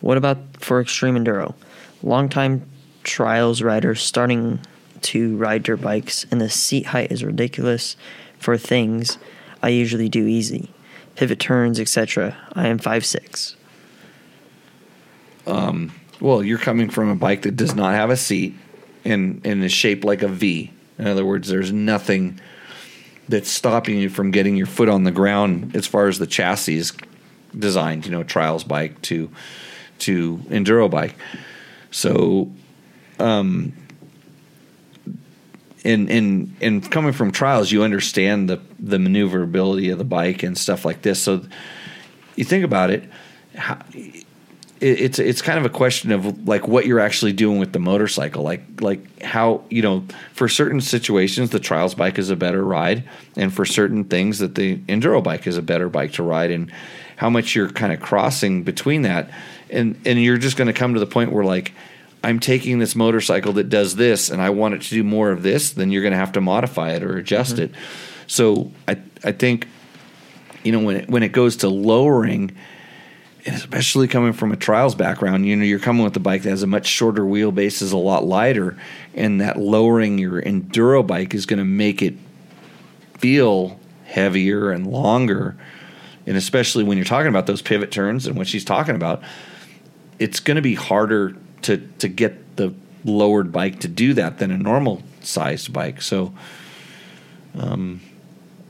What 0.00 0.16
about 0.16 0.38
for 0.58 0.80
extreme 0.80 1.16
enduro? 1.16 1.54
Longtime 2.02 2.68
trials 3.04 3.62
rider 3.62 3.94
starting 3.94 4.60
to 5.02 5.36
ride 5.36 5.62
dirt 5.62 5.80
bikes, 5.80 6.26
and 6.30 6.40
the 6.40 6.50
seat 6.50 6.86
height 6.86 7.10
is 7.10 7.24
ridiculous 7.24 7.96
for 8.38 8.56
things 8.56 9.18
I 9.62 9.68
usually 9.68 10.08
do 10.08 10.26
easy. 10.26 10.70
Pivot 11.16 11.38
turns, 11.38 11.78
etc. 11.78 12.36
I 12.54 12.68
am 12.68 12.78
5'6. 12.78 13.54
Um, 15.46 15.92
well, 16.20 16.42
you're 16.42 16.58
coming 16.58 16.88
from 16.88 17.08
a 17.08 17.14
bike 17.14 17.42
that 17.42 17.56
does 17.56 17.74
not 17.74 17.94
have 17.94 18.10
a 18.10 18.16
seat 18.16 18.54
and, 19.04 19.44
and 19.44 19.62
is 19.62 19.72
shaped 19.72 20.04
like 20.04 20.22
a 20.22 20.28
V. 20.28 20.72
In 20.98 21.06
other 21.06 21.24
words, 21.24 21.48
there's 21.48 21.72
nothing 21.72 22.40
that's 23.28 23.50
stopping 23.50 23.98
you 23.98 24.08
from 24.08 24.30
getting 24.30 24.56
your 24.56 24.66
foot 24.66 24.88
on 24.88 25.04
the 25.04 25.10
ground 25.10 25.74
as 25.76 25.86
far 25.86 26.08
as 26.08 26.18
the 26.18 26.26
chassis 26.26 26.76
is 26.76 26.92
designed, 27.56 28.04
you 28.04 28.10
know, 28.10 28.22
trials 28.22 28.64
bike 28.64 29.00
to 29.02 29.30
to 30.00 30.38
enduro 30.48 30.90
bike. 30.90 31.14
So 31.90 32.50
um 33.18 33.72
in 35.84 36.08
in 36.08 36.56
in 36.60 36.80
coming 36.80 37.12
from 37.12 37.32
trials, 37.32 37.70
you 37.70 37.82
understand 37.82 38.48
the 38.48 38.60
the 38.78 38.98
maneuverability 38.98 39.90
of 39.90 39.98
the 39.98 40.04
bike 40.04 40.42
and 40.42 40.56
stuff 40.56 40.84
like 40.84 41.02
this. 41.02 41.22
So 41.22 41.44
you 42.36 42.44
think 42.44 42.64
about 42.64 42.90
it, 42.90 43.04
how, 43.54 43.78
it, 44.82 45.00
it's 45.00 45.18
it's 45.18 45.40
kind 45.40 45.58
of 45.58 45.64
a 45.64 45.70
question 45.70 46.12
of 46.12 46.46
like 46.46 46.66
what 46.68 46.84
you're 46.86 47.00
actually 47.00 47.32
doing 47.32 47.58
with 47.58 47.72
the 47.72 47.78
motorcycle, 47.78 48.42
like 48.42 48.62
like 48.80 49.22
how 49.22 49.62
you 49.70 49.80
know 49.82 50.04
for 50.34 50.48
certain 50.48 50.80
situations 50.80 51.50
the 51.50 51.60
trials 51.60 51.94
bike 51.94 52.18
is 52.18 52.28
a 52.30 52.36
better 52.36 52.64
ride, 52.64 53.04
and 53.36 53.54
for 53.54 53.64
certain 53.64 54.04
things 54.04 54.40
that 54.40 54.54
the 54.56 54.76
enduro 54.88 55.22
bike 55.22 55.46
is 55.46 55.56
a 55.56 55.62
better 55.62 55.88
bike 55.88 56.12
to 56.14 56.22
ride, 56.22 56.50
and 56.50 56.70
how 57.16 57.30
much 57.30 57.54
you're 57.54 57.70
kind 57.70 57.92
of 57.92 58.00
crossing 58.00 58.64
between 58.64 59.02
that, 59.02 59.30
and 59.70 59.98
and 60.04 60.20
you're 60.22 60.38
just 60.38 60.56
going 60.56 60.66
to 60.66 60.72
come 60.72 60.94
to 60.94 61.00
the 61.00 61.06
point 61.06 61.32
where 61.32 61.44
like 61.44 61.72
I'm 62.24 62.38
taking 62.40 62.78
this 62.78 62.94
motorcycle 62.94 63.52
that 63.54 63.68
does 63.68 63.96
this 63.96 64.30
and 64.30 64.40
I 64.40 64.50
want 64.50 64.74
it 64.74 64.82
to 64.82 64.90
do 64.90 65.02
more 65.02 65.30
of 65.32 65.42
this, 65.42 65.72
then 65.72 65.90
you're 65.90 66.02
going 66.02 66.12
to 66.12 66.18
have 66.18 66.32
to 66.32 66.40
modify 66.40 66.92
it 66.92 67.02
or 67.02 67.16
adjust 67.16 67.56
Mhm. 67.56 67.64
it. 67.64 67.70
So 68.26 68.70
I 68.88 68.96
I 69.24 69.32
think 69.32 69.66
you 70.64 70.72
know 70.72 70.80
when 70.80 70.96
it, 70.96 71.08
when 71.08 71.22
it 71.22 71.32
goes 71.32 71.56
to 71.58 71.68
lowering 71.68 72.52
and 73.44 73.56
especially 73.56 74.06
coming 74.06 74.32
from 74.32 74.52
a 74.52 74.56
trials 74.56 74.94
background, 74.94 75.46
you 75.46 75.56
know, 75.56 75.64
you're 75.64 75.78
coming 75.78 76.04
with 76.04 76.16
a 76.16 76.20
bike 76.20 76.42
that 76.42 76.50
has 76.50 76.62
a 76.62 76.66
much 76.66 76.86
shorter 76.86 77.22
wheelbase, 77.22 77.82
is 77.82 77.92
a 77.92 77.96
lot 77.96 78.24
lighter, 78.24 78.78
and 79.14 79.40
that 79.40 79.58
lowering 79.58 80.18
your 80.18 80.40
enduro 80.40 81.04
bike 81.04 81.34
is 81.34 81.44
going 81.46 81.58
to 81.58 81.64
make 81.64 82.02
it 82.02 82.14
feel 83.18 83.80
heavier 84.04 84.70
and 84.70 84.86
longer. 84.86 85.56
And 86.26 86.36
especially 86.36 86.84
when 86.84 86.98
you're 86.98 87.04
talking 87.04 87.28
about 87.28 87.46
those 87.46 87.62
pivot 87.62 87.90
turns 87.90 88.26
and 88.26 88.36
what 88.36 88.46
she's 88.46 88.64
talking 88.64 88.94
about, 88.94 89.22
it's 90.20 90.38
going 90.38 90.56
to 90.56 90.62
be 90.62 90.74
harder 90.74 91.36
to 91.62 91.78
to 91.98 92.08
get 92.08 92.56
the 92.56 92.72
lowered 93.04 93.50
bike 93.50 93.80
to 93.80 93.88
do 93.88 94.14
that 94.14 94.38
than 94.38 94.52
a 94.52 94.58
normal 94.58 95.02
sized 95.20 95.72
bike. 95.72 96.00
So, 96.00 96.32
um, 97.58 98.00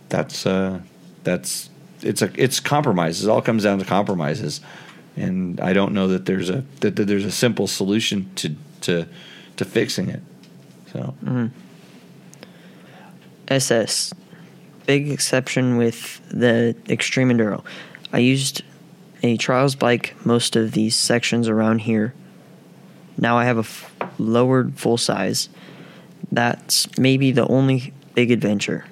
that's 0.09 0.47
uh, 0.47 0.81
that's 1.25 1.69
it's 2.05 2.23
a 2.23 2.31
it's 2.37 2.61
compromises. 2.61 3.25
It 3.25 3.31
all 3.31 3.43
comes 3.43 3.63
down 3.65 3.79
to 3.79 3.85
compromises, 3.85 4.61
and 5.17 5.61
I 5.61 5.73
don't 5.73 5.93
know 5.93 6.09
that 6.09 6.27
there's 6.27 6.51
a 6.51 6.65
that, 6.81 6.97
that 6.97 7.05
there's 7.05 7.25
a 7.25 7.33
simple 7.33 7.67
solution 7.67 8.31
to 8.37 8.55
to 8.83 9.07
to 9.57 9.65
fixing 9.65 10.09
it. 10.09 10.21
So 10.93 11.15
Mhm. 11.25 11.51
SS. 13.49 14.13
Big 14.87 15.11
exception 15.11 15.77
with 15.77 16.21
the 16.29 16.75
Extreme 16.89 17.31
Enduro. 17.31 17.63
I 18.13 18.19
used 18.19 18.63
a 19.23 19.37
trials 19.37 19.75
bike 19.77 20.15
most 20.25 20.57
of 20.57 20.73
these 20.73 20.97
sections 20.97 21.49
around 21.49 21.81
here. 21.81 22.15
Now 23.17 23.39
I 23.39 23.45
have 23.45 23.57
a 23.59 23.61
f- 23.61 23.93
lowered 24.19 24.75
full 24.79 24.97
size. 24.99 25.49
That's 26.33 26.89
maybe 26.99 27.31
the 27.31 27.47
only 27.47 27.93
big 28.15 28.31
adventure. 28.33 28.85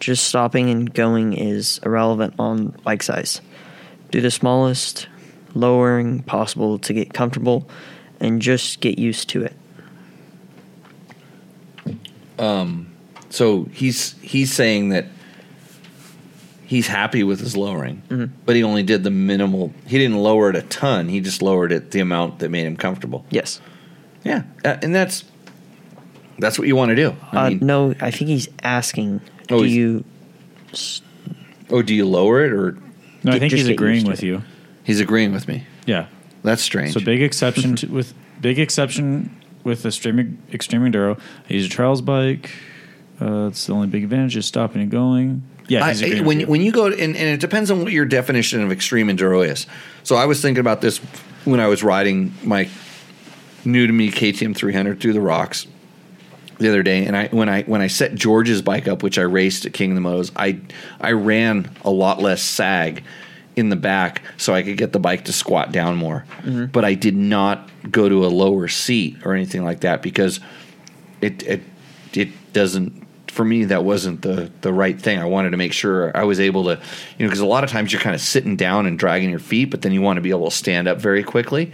Just 0.00 0.24
stopping 0.24 0.70
and 0.70 0.92
going 0.92 1.32
is 1.32 1.80
irrelevant 1.84 2.34
on 2.38 2.68
bike 2.84 3.02
size. 3.02 3.40
Do 4.10 4.20
the 4.20 4.30
smallest 4.30 5.08
lowering 5.54 6.22
possible 6.22 6.78
to 6.80 6.92
get 6.92 7.14
comfortable 7.14 7.68
and 8.20 8.42
just 8.42 8.80
get 8.80 8.98
used 8.98 9.28
to 9.30 9.44
it. 9.44 9.54
um, 12.38 12.88
so 13.30 13.64
he's 13.72 14.12
he's 14.20 14.52
saying 14.52 14.88
that 14.90 15.06
he's 16.66 16.88
happy 16.88 17.22
with 17.22 17.40
his 17.40 17.56
lowering, 17.56 18.02
Mhm. 18.08 18.30
but 18.44 18.56
he 18.56 18.62
only 18.64 18.82
did 18.82 19.04
the 19.04 19.10
minimal. 19.10 19.72
He 19.86 19.98
didn't 19.98 20.16
lower 20.18 20.50
it 20.50 20.56
a 20.56 20.62
ton. 20.62 21.08
He 21.08 21.20
just 21.20 21.42
lowered 21.42 21.70
it 21.72 21.92
the 21.92 22.00
amount 22.00 22.40
that 22.40 22.50
made 22.50 22.66
him 22.66 22.76
comfortable. 22.76 23.24
Yes. 23.30 23.60
Yeah, 24.24 24.42
uh, 24.64 24.76
and 24.82 24.94
that's 24.94 25.24
that's 26.38 26.58
what 26.58 26.66
you 26.66 26.74
want 26.74 26.88
to 26.90 26.96
do. 26.96 27.14
I 27.32 27.46
uh, 27.46 27.50
mean, 27.50 27.58
no, 27.62 27.94
I 28.00 28.10
think 28.10 28.28
he's 28.28 28.48
asking. 28.62 29.20
Oh, 29.50 29.60
do 29.60 29.66
you? 29.66 30.04
oh, 31.70 31.82
do 31.82 31.94
you 31.94 32.06
lower 32.06 32.44
it 32.44 32.52
or? 32.52 32.78
No, 33.22 33.32
I 33.32 33.38
think 33.38 33.50
just 33.50 33.66
he's 33.66 33.68
agreeing 33.68 34.06
with 34.06 34.22
it. 34.22 34.26
you. 34.26 34.42
He's 34.84 35.00
agreeing 35.00 35.32
with 35.32 35.48
me. 35.48 35.66
Yeah. 35.86 36.06
That's 36.42 36.62
strange. 36.62 36.92
So 36.92 37.00
big 37.00 37.22
exception 37.22 37.76
to, 37.76 37.86
with 37.86 38.12
big 38.40 38.58
exception 38.58 39.34
with 39.64 39.82
the 39.82 39.88
extreme 39.88 40.42
extreme 40.52 40.82
enduro. 40.82 41.18
I 41.48 41.54
use 41.54 41.66
a 41.66 41.70
trials 41.70 42.02
bike. 42.02 42.50
Uh, 43.20 43.46
it's 43.46 43.66
the 43.66 43.72
only 43.72 43.86
big 43.86 44.04
advantage 44.04 44.36
is 44.36 44.44
stopping 44.44 44.82
and 44.82 44.90
going. 44.90 45.42
Yeah, 45.68 45.84
I, 45.84 45.88
he's 45.90 46.02
agreeing 46.02 46.24
when 46.26 46.40
you. 46.40 46.46
when 46.46 46.60
you 46.60 46.70
go 46.70 46.90
to, 46.90 46.94
and, 46.94 47.16
and 47.16 47.28
it 47.28 47.40
depends 47.40 47.70
on 47.70 47.82
what 47.82 47.92
your 47.92 48.04
definition 48.04 48.62
of 48.62 48.70
extreme 48.70 49.08
enduro 49.08 49.46
is. 49.48 49.66
So 50.02 50.16
I 50.16 50.26
was 50.26 50.42
thinking 50.42 50.60
about 50.60 50.82
this 50.82 50.98
when 51.46 51.60
I 51.60 51.66
was 51.68 51.82
riding 51.82 52.34
my 52.42 52.68
new 53.64 53.86
to 53.86 53.92
me 53.92 54.10
KTM 54.10 54.54
300 54.54 55.00
through 55.00 55.14
the 55.14 55.20
rocks 55.22 55.66
the 56.58 56.68
other 56.68 56.82
day, 56.82 57.04
and 57.06 57.16
I 57.16 57.28
when 57.28 57.48
I 57.48 57.62
when 57.62 57.80
I 57.80 57.88
set 57.88 58.14
George's 58.14 58.62
bike 58.62 58.88
up, 58.88 59.02
which 59.02 59.18
I 59.18 59.22
raced 59.22 59.66
at 59.66 59.72
King 59.72 59.96
of 59.96 60.02
the 60.02 60.08
Motos, 60.08 60.30
I 60.36 60.58
I 61.00 61.12
ran 61.12 61.70
a 61.84 61.90
lot 61.90 62.20
less 62.20 62.42
sag 62.42 63.02
in 63.56 63.68
the 63.68 63.76
back 63.76 64.22
so 64.36 64.52
I 64.54 64.62
could 64.62 64.76
get 64.76 64.92
the 64.92 64.98
bike 64.98 65.24
to 65.26 65.32
squat 65.32 65.70
down 65.72 65.96
more. 65.96 66.24
Mhm. 66.44 66.72
But 66.72 66.84
I 66.84 66.94
did 66.94 67.16
not 67.16 67.68
go 67.90 68.08
to 68.08 68.24
a 68.24 68.28
lower 68.28 68.68
seat 68.68 69.16
or 69.24 69.34
anything 69.34 69.64
like 69.64 69.80
that 69.80 70.02
because 70.02 70.40
it 71.20 71.42
it 71.44 71.62
it 72.12 72.28
doesn't 72.52 73.02
for 73.28 73.44
me 73.44 73.64
that 73.64 73.84
wasn't 73.84 74.22
the 74.22 74.50
the 74.60 74.72
right 74.72 75.00
thing. 75.00 75.18
I 75.18 75.24
wanted 75.24 75.50
to 75.50 75.56
make 75.56 75.72
sure 75.72 76.16
I 76.16 76.24
was 76.24 76.40
able 76.40 76.64
to 76.64 76.70
you 77.18 77.24
know 77.24 77.28
because 77.28 77.40
a 77.40 77.46
lot 77.46 77.64
of 77.64 77.70
times 77.70 77.92
you're 77.92 78.00
kind 78.02 78.14
of 78.14 78.20
sitting 78.20 78.56
down 78.56 78.86
and 78.86 78.98
dragging 78.98 79.30
your 79.30 79.38
feet, 79.38 79.66
but 79.70 79.82
then 79.82 79.92
you 79.92 80.02
want 80.02 80.16
to 80.16 80.20
be 80.20 80.30
able 80.30 80.50
to 80.50 80.56
stand 80.56 80.88
up 80.88 81.00
very 81.00 81.22
quickly. 81.22 81.72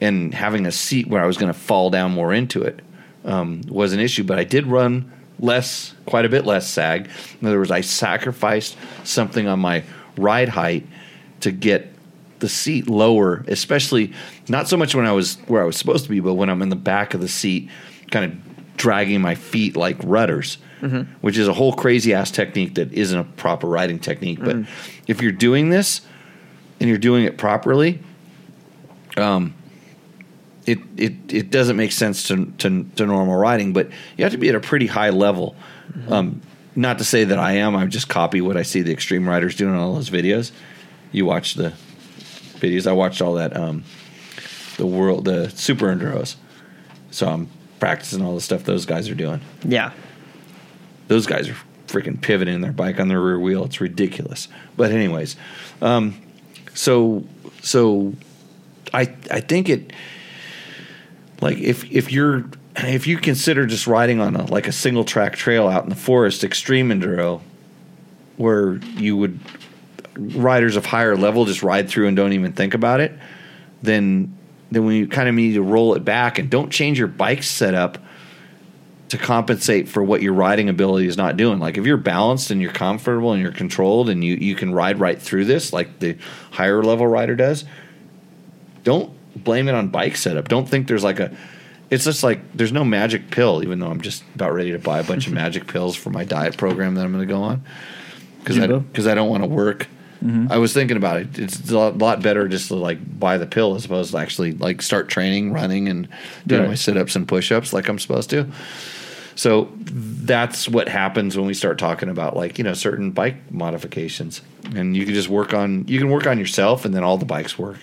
And 0.00 0.34
having 0.34 0.66
a 0.66 0.72
seat 0.72 1.06
where 1.06 1.22
I 1.22 1.26
was 1.26 1.36
going 1.36 1.52
to 1.52 1.58
fall 1.58 1.88
down 1.88 2.10
more 2.12 2.34
into 2.34 2.62
it 2.62 2.80
um, 3.24 3.62
was 3.68 3.92
an 3.92 4.00
issue. 4.00 4.24
But 4.24 4.38
I 4.38 4.44
did 4.44 4.66
run 4.66 5.10
less, 5.38 5.94
quite 6.06 6.24
a 6.24 6.28
bit 6.28 6.44
less 6.46 6.68
sag. 6.68 7.08
In 7.40 7.46
other 7.46 7.58
words, 7.58 7.70
I 7.70 7.80
sacrificed 7.80 8.76
something 9.02 9.46
on 9.48 9.58
my 9.60 9.82
ride 10.16 10.48
height 10.48 10.86
to 11.40 11.50
get 11.50 11.92
the 12.38 12.48
seat 12.48 12.88
lower, 12.88 13.44
especially 13.48 14.12
not 14.48 14.68
so 14.68 14.76
much 14.76 14.94
when 14.94 15.06
I 15.06 15.12
was 15.12 15.36
where 15.46 15.62
I 15.62 15.64
was 15.64 15.76
supposed 15.76 16.04
to 16.04 16.10
be, 16.10 16.20
but 16.20 16.34
when 16.34 16.50
I'm 16.50 16.62
in 16.62 16.68
the 16.68 16.76
back 16.76 17.14
of 17.14 17.20
the 17.20 17.28
seat, 17.28 17.68
kind 18.10 18.24
of 18.32 18.76
dragging 18.76 19.20
my 19.20 19.34
feet 19.34 19.76
like 19.76 19.96
rudders, 20.04 20.58
Mhm. 20.82 21.06
which 21.20 21.38
is 21.38 21.48
a 21.48 21.52
whole 21.52 21.72
crazy 21.72 22.12
ass 22.12 22.30
technique 22.30 22.74
that 22.74 22.92
isn't 22.92 23.18
a 23.18 23.24
proper 23.24 23.66
riding 23.66 23.98
technique. 23.98 24.40
But 24.40 24.56
Mm. 24.56 24.66
if 25.06 25.22
you're 25.22 25.32
doing 25.32 25.70
this 25.70 26.02
and 26.80 26.88
you're 26.88 26.98
doing 26.98 27.24
it 27.24 27.38
properly, 27.38 28.00
um, 29.16 29.54
it, 30.66 30.78
it 30.96 31.12
it 31.28 31.50
doesn't 31.50 31.76
make 31.76 31.92
sense 31.92 32.28
to, 32.28 32.46
to 32.58 32.84
to 32.96 33.06
normal 33.06 33.36
riding, 33.36 33.72
but 33.72 33.88
you 34.16 34.24
have 34.24 34.32
to 34.32 34.38
be 34.38 34.48
at 34.48 34.54
a 34.54 34.60
pretty 34.60 34.86
high 34.86 35.10
level. 35.10 35.56
Um, 36.08 36.40
not 36.76 36.98
to 36.98 37.04
say 37.04 37.24
that 37.24 37.38
I 37.38 37.52
am. 37.52 37.76
I 37.76 37.86
just 37.86 38.08
copy 38.08 38.40
what 38.40 38.56
I 38.56 38.62
see 38.62 38.82
the 38.82 38.92
extreme 38.92 39.28
riders 39.28 39.54
doing 39.54 39.74
on 39.74 39.80
all 39.80 39.94
those 39.94 40.10
videos. 40.10 40.50
You 41.12 41.24
watch 41.26 41.54
the 41.54 41.72
videos. 42.54 42.86
I 42.86 42.92
watched 42.92 43.22
all 43.22 43.34
that. 43.34 43.56
Um, 43.56 43.84
the 44.76 44.86
world, 44.86 45.24
the 45.24 45.50
super 45.50 45.86
enduros. 45.86 46.36
So 47.10 47.28
I'm 47.28 47.48
practicing 47.78 48.22
all 48.22 48.34
the 48.34 48.40
stuff 48.40 48.64
those 48.64 48.86
guys 48.86 49.08
are 49.08 49.14
doing. 49.14 49.40
Yeah. 49.62 49.92
Those 51.06 51.26
guys 51.26 51.48
are 51.48 51.56
freaking 51.86 52.20
pivoting 52.20 52.60
their 52.60 52.72
bike 52.72 52.98
on 52.98 53.08
their 53.08 53.20
rear 53.20 53.38
wheel. 53.38 53.64
It's 53.64 53.80
ridiculous. 53.80 54.48
But 54.76 54.90
anyways, 54.90 55.36
um, 55.80 56.20
so 56.74 57.24
so 57.62 58.14
I 58.92 59.02
I 59.30 59.40
think 59.40 59.68
it 59.68 59.92
like 61.44 61.58
if 61.58 61.84
if 61.92 62.10
you're 62.10 62.46
if 62.76 63.06
you 63.06 63.18
consider 63.18 63.66
just 63.66 63.86
riding 63.86 64.18
on 64.18 64.34
a 64.34 64.46
like 64.46 64.66
a 64.66 64.72
single 64.72 65.04
track 65.04 65.36
trail 65.36 65.68
out 65.68 65.84
in 65.84 65.90
the 65.90 65.96
forest, 65.96 66.42
extreme 66.42 66.88
enduro, 66.88 67.42
where 68.38 68.76
you 68.96 69.16
would 69.18 69.38
riders 70.16 70.74
of 70.74 70.86
higher 70.86 71.16
level 71.16 71.44
just 71.44 71.62
ride 71.62 71.88
through 71.88 72.08
and 72.08 72.16
don't 72.16 72.32
even 72.32 72.52
think 72.52 72.72
about 72.72 73.00
it, 73.00 73.12
then 73.82 74.34
then 74.70 74.86
we 74.86 75.06
kind 75.06 75.28
of 75.28 75.34
need 75.34 75.52
to 75.52 75.62
roll 75.62 75.94
it 75.94 76.04
back 76.04 76.38
and 76.38 76.48
don't 76.48 76.70
change 76.70 76.98
your 76.98 77.08
bike 77.08 77.42
setup 77.42 77.98
to 79.10 79.18
compensate 79.18 79.86
for 79.86 80.02
what 80.02 80.22
your 80.22 80.32
riding 80.32 80.70
ability 80.70 81.06
is 81.06 81.18
not 81.18 81.36
doing. 81.36 81.60
Like 81.60 81.76
if 81.76 81.84
you're 81.84 81.98
balanced 81.98 82.50
and 82.50 82.60
you're 82.62 82.72
comfortable 82.72 83.32
and 83.32 83.42
you're 83.42 83.52
controlled 83.52 84.08
and 84.08 84.24
you, 84.24 84.34
you 84.34 84.54
can 84.54 84.72
ride 84.72 84.98
right 84.98 85.20
through 85.20 85.44
this 85.44 85.74
like 85.74 85.98
the 86.00 86.16
higher 86.52 86.82
level 86.82 87.06
rider 87.06 87.36
does, 87.36 87.66
don't 88.82 89.12
blame 89.36 89.68
it 89.68 89.74
on 89.74 89.88
bike 89.88 90.16
setup. 90.16 90.48
Don't 90.48 90.68
think 90.68 90.88
there's 90.88 91.04
like 91.04 91.20
a 91.20 91.34
it's 91.90 92.04
just 92.04 92.22
like 92.24 92.40
there's 92.56 92.72
no 92.72 92.84
magic 92.84 93.30
pill, 93.30 93.62
even 93.62 93.78
though 93.78 93.88
I'm 93.88 94.00
just 94.00 94.24
about 94.34 94.52
ready 94.54 94.72
to 94.72 94.78
buy 94.78 94.98
a 95.00 95.04
bunch 95.04 95.26
of 95.26 95.32
magic 95.42 95.66
pills 95.66 95.94
for 95.96 96.10
my 96.10 96.24
diet 96.24 96.56
program 96.56 96.94
that 96.94 97.04
I'm 97.04 97.12
going 97.12 97.26
to 97.26 97.32
go 97.32 97.42
on 97.42 97.62
because 98.40 98.58
I 98.58 98.66
because 98.66 99.06
I 99.06 99.14
don't 99.14 99.28
want 99.28 99.42
to 99.42 99.48
work. 99.48 99.86
Mhm. 100.24 100.50
I 100.50 100.56
was 100.56 100.72
thinking 100.72 100.96
about 100.96 101.20
it. 101.20 101.38
It's 101.38 101.70
a 101.70 101.78
lot, 101.78 101.98
lot 101.98 102.22
better 102.22 102.48
just 102.48 102.68
to 102.68 102.76
like 102.76 102.98
buy 103.20 103.36
the 103.36 103.46
pill 103.46 103.74
as 103.74 103.84
opposed 103.84 104.12
to 104.12 104.18
actually 104.18 104.52
like 104.52 104.80
start 104.80 105.08
training, 105.10 105.52
running, 105.52 105.86
and 105.88 106.08
doing 106.46 106.62
Right. 106.62 106.68
my 106.70 106.74
sit 106.74 106.96
ups 106.96 107.14
and 107.14 107.28
push 107.28 107.52
ups 107.52 107.72
like 107.74 107.88
I'm 107.88 107.98
supposed 107.98 108.30
to. 108.30 108.46
So 109.36 109.68
that's 109.82 110.68
what 110.68 110.88
happens 110.88 111.36
when 111.36 111.44
we 111.46 111.54
start 111.54 111.76
talking 111.78 112.08
about 112.08 112.36
like 112.36 112.56
you 112.56 112.64
know 112.64 112.72
certain 112.72 113.10
bike 113.10 113.36
modifications, 113.52 114.40
and 114.74 114.96
you 114.96 115.04
can 115.04 115.12
just 115.12 115.28
work 115.28 115.52
on 115.52 115.84
you 115.88 115.98
can 115.98 116.08
work 116.08 116.26
on 116.26 116.38
yourself, 116.38 116.84
and 116.86 116.94
then 116.94 117.02
all 117.04 117.18
the 117.18 117.26
bikes 117.26 117.58
work. 117.58 117.78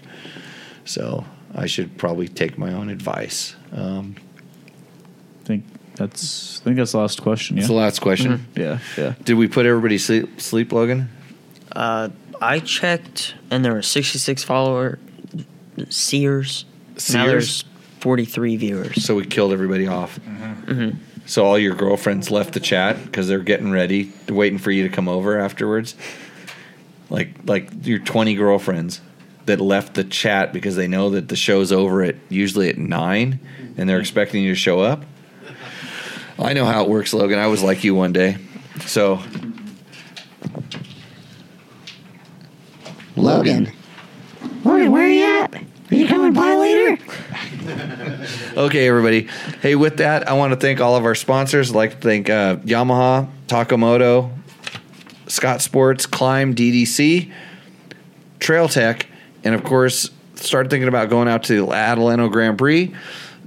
So 0.86 1.26
I 1.56 1.66
should 1.66 1.98
probably 1.98 2.28
take 2.28 2.58
my 2.58 2.74
own 2.74 2.90
advice. 2.90 3.56
Um, 3.74 4.16
I 5.42 5.44
think 5.46 5.66
that's 5.96 6.62
I 6.62 6.64
think 6.64 6.78
that's 6.78 6.94
the 6.94 7.00
last 7.00 7.22
question. 7.22 7.58
Yeah, 7.58 7.62
That's 7.62 7.70
the 7.70 7.76
last 7.76 8.00
question. 8.02 8.48
Yeah, 8.56 8.80
yeah. 8.98 9.16
Did 9.24 9.36
we 9.36 9.48
put 9.48 9.66
everybody 9.66 9.98
sleep, 9.98 10.40
sleep 10.42 10.72
Logan? 10.72 11.10
Uh, 11.72 12.10
I 12.42 12.60
checked, 12.60 13.36
and 13.50 13.64
there 13.64 13.74
were 13.74 13.82
66 13.82 14.44
follower 14.44 14.98
seers. 15.90 16.66
Now 17.14 17.26
there's 17.28 17.64
43 18.00 18.58
viewers. 18.58 19.04
So 19.04 19.16
we 19.16 19.26
killed 19.26 19.54
everybody 19.54 19.88
off. 19.88 20.20
Mhm. 20.68 20.96
So 21.26 21.46
all 21.46 21.58
your 21.58 21.76
girlfriends 21.76 22.32
left 22.32 22.54
the 22.54 22.60
chat 22.60 23.04
because 23.06 23.28
they're 23.28 23.40
getting 23.40 23.72
ready, 23.72 24.12
waiting 24.28 24.58
for 24.58 24.72
you 24.72 24.84
to 24.84 24.90
come 24.90 25.08
over 25.08 25.40
afterwards. 25.40 25.96
Like 27.10 27.36
like 27.46 27.70
your 27.86 28.00
twenty 28.00 28.36
girlfriends 28.36 29.02
that 29.46 29.60
left 29.60 29.96
the 29.96 30.04
chat 30.04 30.54
because 30.54 30.76
they 30.76 30.88
know 30.88 31.10
that 31.12 31.28
the 31.28 31.36
show's 31.36 31.72
over 31.72 32.04
at 32.04 32.16
usually 32.30 32.70
at 32.70 32.78
nine, 32.78 33.40
and 33.78 33.90
they're 33.90 34.00
expecting 34.00 34.44
you 34.44 34.52
to 34.52 34.56
show 34.56 34.80
up. 34.80 35.04
I 36.40 36.54
know 36.54 36.66
how 36.66 36.84
it 36.84 36.90
works, 36.90 37.14
Logan. 37.14 37.40
I 37.40 37.48
was 37.48 37.62
like 37.62 37.84
you 37.84 37.94
one 37.94 38.14
day. 38.14 38.38
So 38.86 39.22
Logan. 43.16 43.72
Logan, 44.64 44.92
where 44.92 45.04
are 45.04 45.10
you 45.10 45.44
at? 45.44 45.54
Are 45.56 45.96
you 45.96 46.08
coming 46.08 46.34
by 46.34 46.56
later? 46.56 46.98
Okay, 48.58 48.88
everybody. 48.88 49.28
Hey, 49.62 49.76
with 49.76 49.98
that, 49.98 50.28
I 50.28 50.34
want 50.34 50.52
to 50.54 50.60
thank 50.60 50.82
all 50.82 50.96
of 50.96 51.06
our 51.06 51.16
sponsors. 51.16 51.72
I'd 51.72 51.76
like 51.76 51.92
to 51.92 51.98
thank 51.98 52.30
uh, 52.30 52.58
Yamaha, 52.58 53.30
Takamoto, 53.48 54.32
Scott 55.28 55.62
Sports, 55.62 56.06
Klim, 56.06 56.56
DDC, 56.56 57.32
Trail 58.40 58.68
Tech, 58.68 59.06
and 59.44 59.56
of 59.56 59.64
course, 59.64 60.10
start 60.36 60.70
thinking 60.70 60.88
about 60.88 61.10
going 61.10 61.28
out 61.28 61.44
to 61.44 61.66
the 61.66 61.68
Adelanto 61.68 62.32
Grand 62.32 62.58
Prix. 62.58 62.94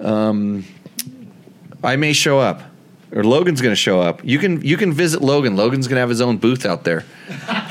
Um, 0.00 0.64
I 1.82 1.96
may 1.96 2.12
show 2.12 2.38
up, 2.38 2.62
or 3.12 3.24
Logan's 3.24 3.60
going 3.60 3.72
to 3.72 3.76
show 3.76 4.00
up. 4.00 4.24
You 4.24 4.38
can 4.38 4.62
you 4.62 4.76
can 4.76 4.92
visit 4.92 5.22
Logan. 5.22 5.56
Logan's 5.56 5.86
going 5.86 5.96
to 5.96 6.00
have 6.00 6.08
his 6.08 6.20
own 6.20 6.38
booth 6.38 6.64
out 6.64 6.84
there, 6.84 7.04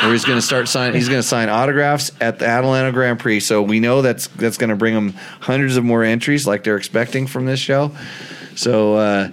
where 0.02 0.12
he's 0.12 0.26
going 0.26 0.38
to 0.38 0.46
start 0.46 0.68
sign. 0.68 0.94
He's 0.94 1.10
going 1.10 1.22
to 1.22 1.28
sign 1.28 1.50
autographs 1.50 2.12
at 2.22 2.40
the 2.40 2.46
Adelanto 2.46 2.94
Grand 2.94 3.20
Prix. 3.20 3.40
So 3.42 3.62
we 3.62 3.80
know 3.80 4.02
that's 4.02 4.28
that's 4.28 4.58
going 4.58 4.70
to 4.70 4.76
bring 4.76 4.94
him 4.94 5.14
hundreds 5.40 5.78
of 5.78 5.84
more 5.84 6.04
entries, 6.04 6.46
like 6.46 6.64
they're 6.64 6.78
expecting 6.78 7.28
from 7.28 7.46
this 7.46 7.60
show. 7.60 7.92
So 8.56 8.96
uh, 8.96 9.30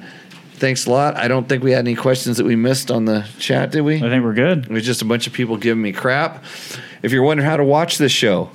thanks 0.55 0.87
a 0.87 0.91
lot. 0.91 1.17
I 1.17 1.29
don't 1.29 1.49
think 1.49 1.63
we 1.63 1.73
had 1.73 1.81
any 1.81 1.95
questions 1.95 2.39
that 2.39 2.47
we 2.47 2.57
missed 2.57 2.91
on 2.91 3.05
the 3.05 3.29
chat, 3.39 3.71
did 3.71 3.83
we? 3.83 3.97
I 3.97 4.09
think 4.09 4.25
we're 4.25 4.35
good. 4.35 4.65
It 4.65 4.71
was 4.71 4.85
just 4.85 5.03
a 5.03 5.05
bunch 5.05 5.27
of 5.27 5.35
people 5.35 5.59
giving 5.59 5.83
me 5.83 5.93
crap. 5.93 6.43
If 7.03 7.13
you're 7.13 7.23
wondering 7.23 7.49
how 7.49 7.59
to 7.59 7.65
watch 7.65 7.99
this 7.99 8.13
show, 8.13 8.51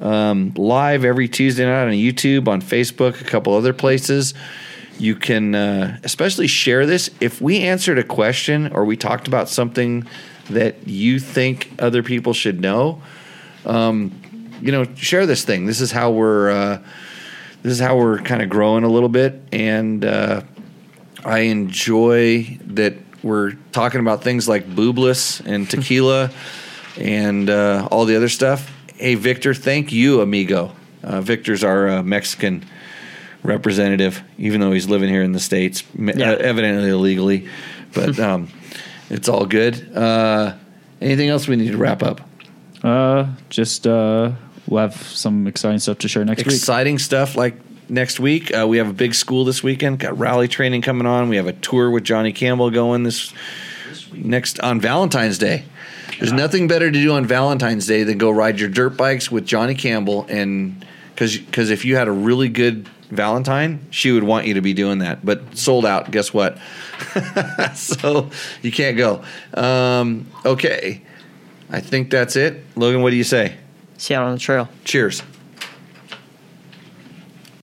um, 0.00 0.52
live 0.56 1.04
every 1.04 1.28
Tuesday 1.28 1.64
night 1.64 1.84
on 1.84 1.92
YouTube, 1.92 2.48
on 2.48 2.62
Facebook, 2.62 3.20
a 3.20 3.24
couple 3.24 3.54
other 3.54 3.72
places. 3.72 4.34
You 4.98 5.14
can 5.14 5.54
uh, 5.54 5.98
especially 6.04 6.46
share 6.46 6.86
this. 6.86 7.10
If 7.20 7.40
we 7.40 7.60
answered 7.60 7.98
a 7.98 8.04
question 8.04 8.72
or 8.72 8.84
we 8.84 8.96
talked 8.96 9.28
about 9.28 9.48
something 9.48 10.06
that 10.50 10.86
you 10.86 11.18
think 11.18 11.72
other 11.78 12.02
people 12.02 12.32
should 12.32 12.60
know, 12.60 13.00
um, 13.64 14.12
you 14.60 14.72
know, 14.72 14.84
share 14.94 15.26
this 15.26 15.44
thing. 15.44 15.66
This 15.66 15.80
is 15.80 15.90
how 15.92 16.10
we're 16.10 16.50
uh, 16.50 16.82
this 17.62 17.72
is 17.72 17.80
how 17.80 17.96
we're 17.96 18.18
kind 18.18 18.42
of 18.42 18.48
growing 18.48 18.84
a 18.84 18.88
little 18.88 19.08
bit, 19.08 19.40
and 19.52 20.04
uh, 20.04 20.42
I 21.24 21.40
enjoy 21.40 22.58
that 22.66 22.94
we're 23.22 23.52
talking 23.72 24.00
about 24.00 24.22
things 24.22 24.48
like 24.48 24.66
boobless 24.66 25.44
and 25.44 25.68
tequila 25.68 26.30
and 26.98 27.50
uh, 27.50 27.88
all 27.90 28.04
the 28.04 28.16
other 28.16 28.28
stuff. 28.28 28.70
Hey, 29.00 29.14
Victor, 29.14 29.54
thank 29.54 29.92
you, 29.92 30.20
amigo. 30.20 30.72
Uh, 31.02 31.22
Victor's 31.22 31.64
our 31.64 31.88
uh, 31.88 32.02
Mexican 32.02 32.64
representative, 33.42 34.22
even 34.36 34.60
though 34.60 34.72
he's 34.72 34.88
living 34.88 35.08
here 35.08 35.22
in 35.22 35.32
the 35.32 35.40
states, 35.40 35.82
Yeah. 35.98 36.32
uh, 36.32 36.36
evidently 36.36 36.90
illegally. 36.90 37.48
But 37.94 38.18
um, 38.20 38.48
it's 39.08 39.26
all 39.28 39.46
good. 39.46 39.96
Uh, 39.96 40.54
anything 41.00 41.30
else 41.30 41.48
we 41.48 41.56
need 41.56 41.70
to 41.72 41.78
wrap 41.78 42.02
up? 42.02 42.20
Uh, 42.84 43.28
just 43.48 43.86
uh, 43.86 44.32
we'll 44.66 44.82
have 44.82 44.94
some 45.02 45.46
exciting 45.46 45.78
stuff 45.78 45.98
to 45.98 46.08
share 46.08 46.24
next 46.26 46.44
week. 46.44 46.54
exciting 46.54 46.98
stuff 46.98 47.36
like 47.36 47.54
next 47.88 48.20
week. 48.20 48.54
Uh, 48.54 48.66
we 48.68 48.76
have 48.76 48.88
a 48.90 48.92
big 48.92 49.14
school 49.14 49.46
this 49.46 49.62
weekend. 49.62 49.98
Got 49.98 50.18
rally 50.18 50.46
training 50.48 50.82
coming 50.82 51.06
on. 51.06 51.30
We 51.30 51.36
have 51.36 51.46
a 51.46 51.54
tour 51.54 51.90
with 51.90 52.04
Johnny 52.04 52.32
Campbell 52.32 52.70
going 52.70 53.02
this 53.04 53.32
next 54.12 54.60
on 54.60 54.78
Valentine's 54.80 55.38
Day. 55.38 55.64
There's 56.20 56.34
nothing 56.34 56.68
better 56.68 56.90
to 56.90 57.02
do 57.02 57.12
on 57.12 57.24
Valentine's 57.24 57.86
Day 57.86 58.02
than 58.02 58.18
go 58.18 58.28
ride 58.28 58.60
your 58.60 58.68
dirt 58.68 58.94
bikes 58.94 59.30
with 59.30 59.46
Johnny 59.46 59.74
Campbell, 59.74 60.26
and 60.28 60.84
because 61.14 61.38
because 61.38 61.70
if 61.70 61.86
you 61.86 61.96
had 61.96 62.08
a 62.08 62.12
really 62.12 62.50
good 62.50 62.86
Valentine, 63.08 63.86
she 63.88 64.12
would 64.12 64.22
want 64.22 64.46
you 64.46 64.52
to 64.52 64.60
be 64.60 64.74
doing 64.74 64.98
that. 64.98 65.24
But 65.24 65.56
sold 65.56 65.86
out. 65.86 66.10
Guess 66.10 66.34
what? 66.34 66.58
so 67.74 68.28
you 68.60 68.70
can't 68.70 68.98
go. 68.98 69.24
Um, 69.54 70.26
okay, 70.44 71.00
I 71.70 71.80
think 71.80 72.10
that's 72.10 72.36
it. 72.36 72.64
Logan, 72.76 73.00
what 73.00 73.10
do 73.10 73.16
you 73.16 73.24
say? 73.24 73.56
See 73.96 74.12
you 74.12 74.20
out 74.20 74.26
on 74.26 74.34
the 74.34 74.38
trail. 74.38 74.68
Cheers. 74.84 75.22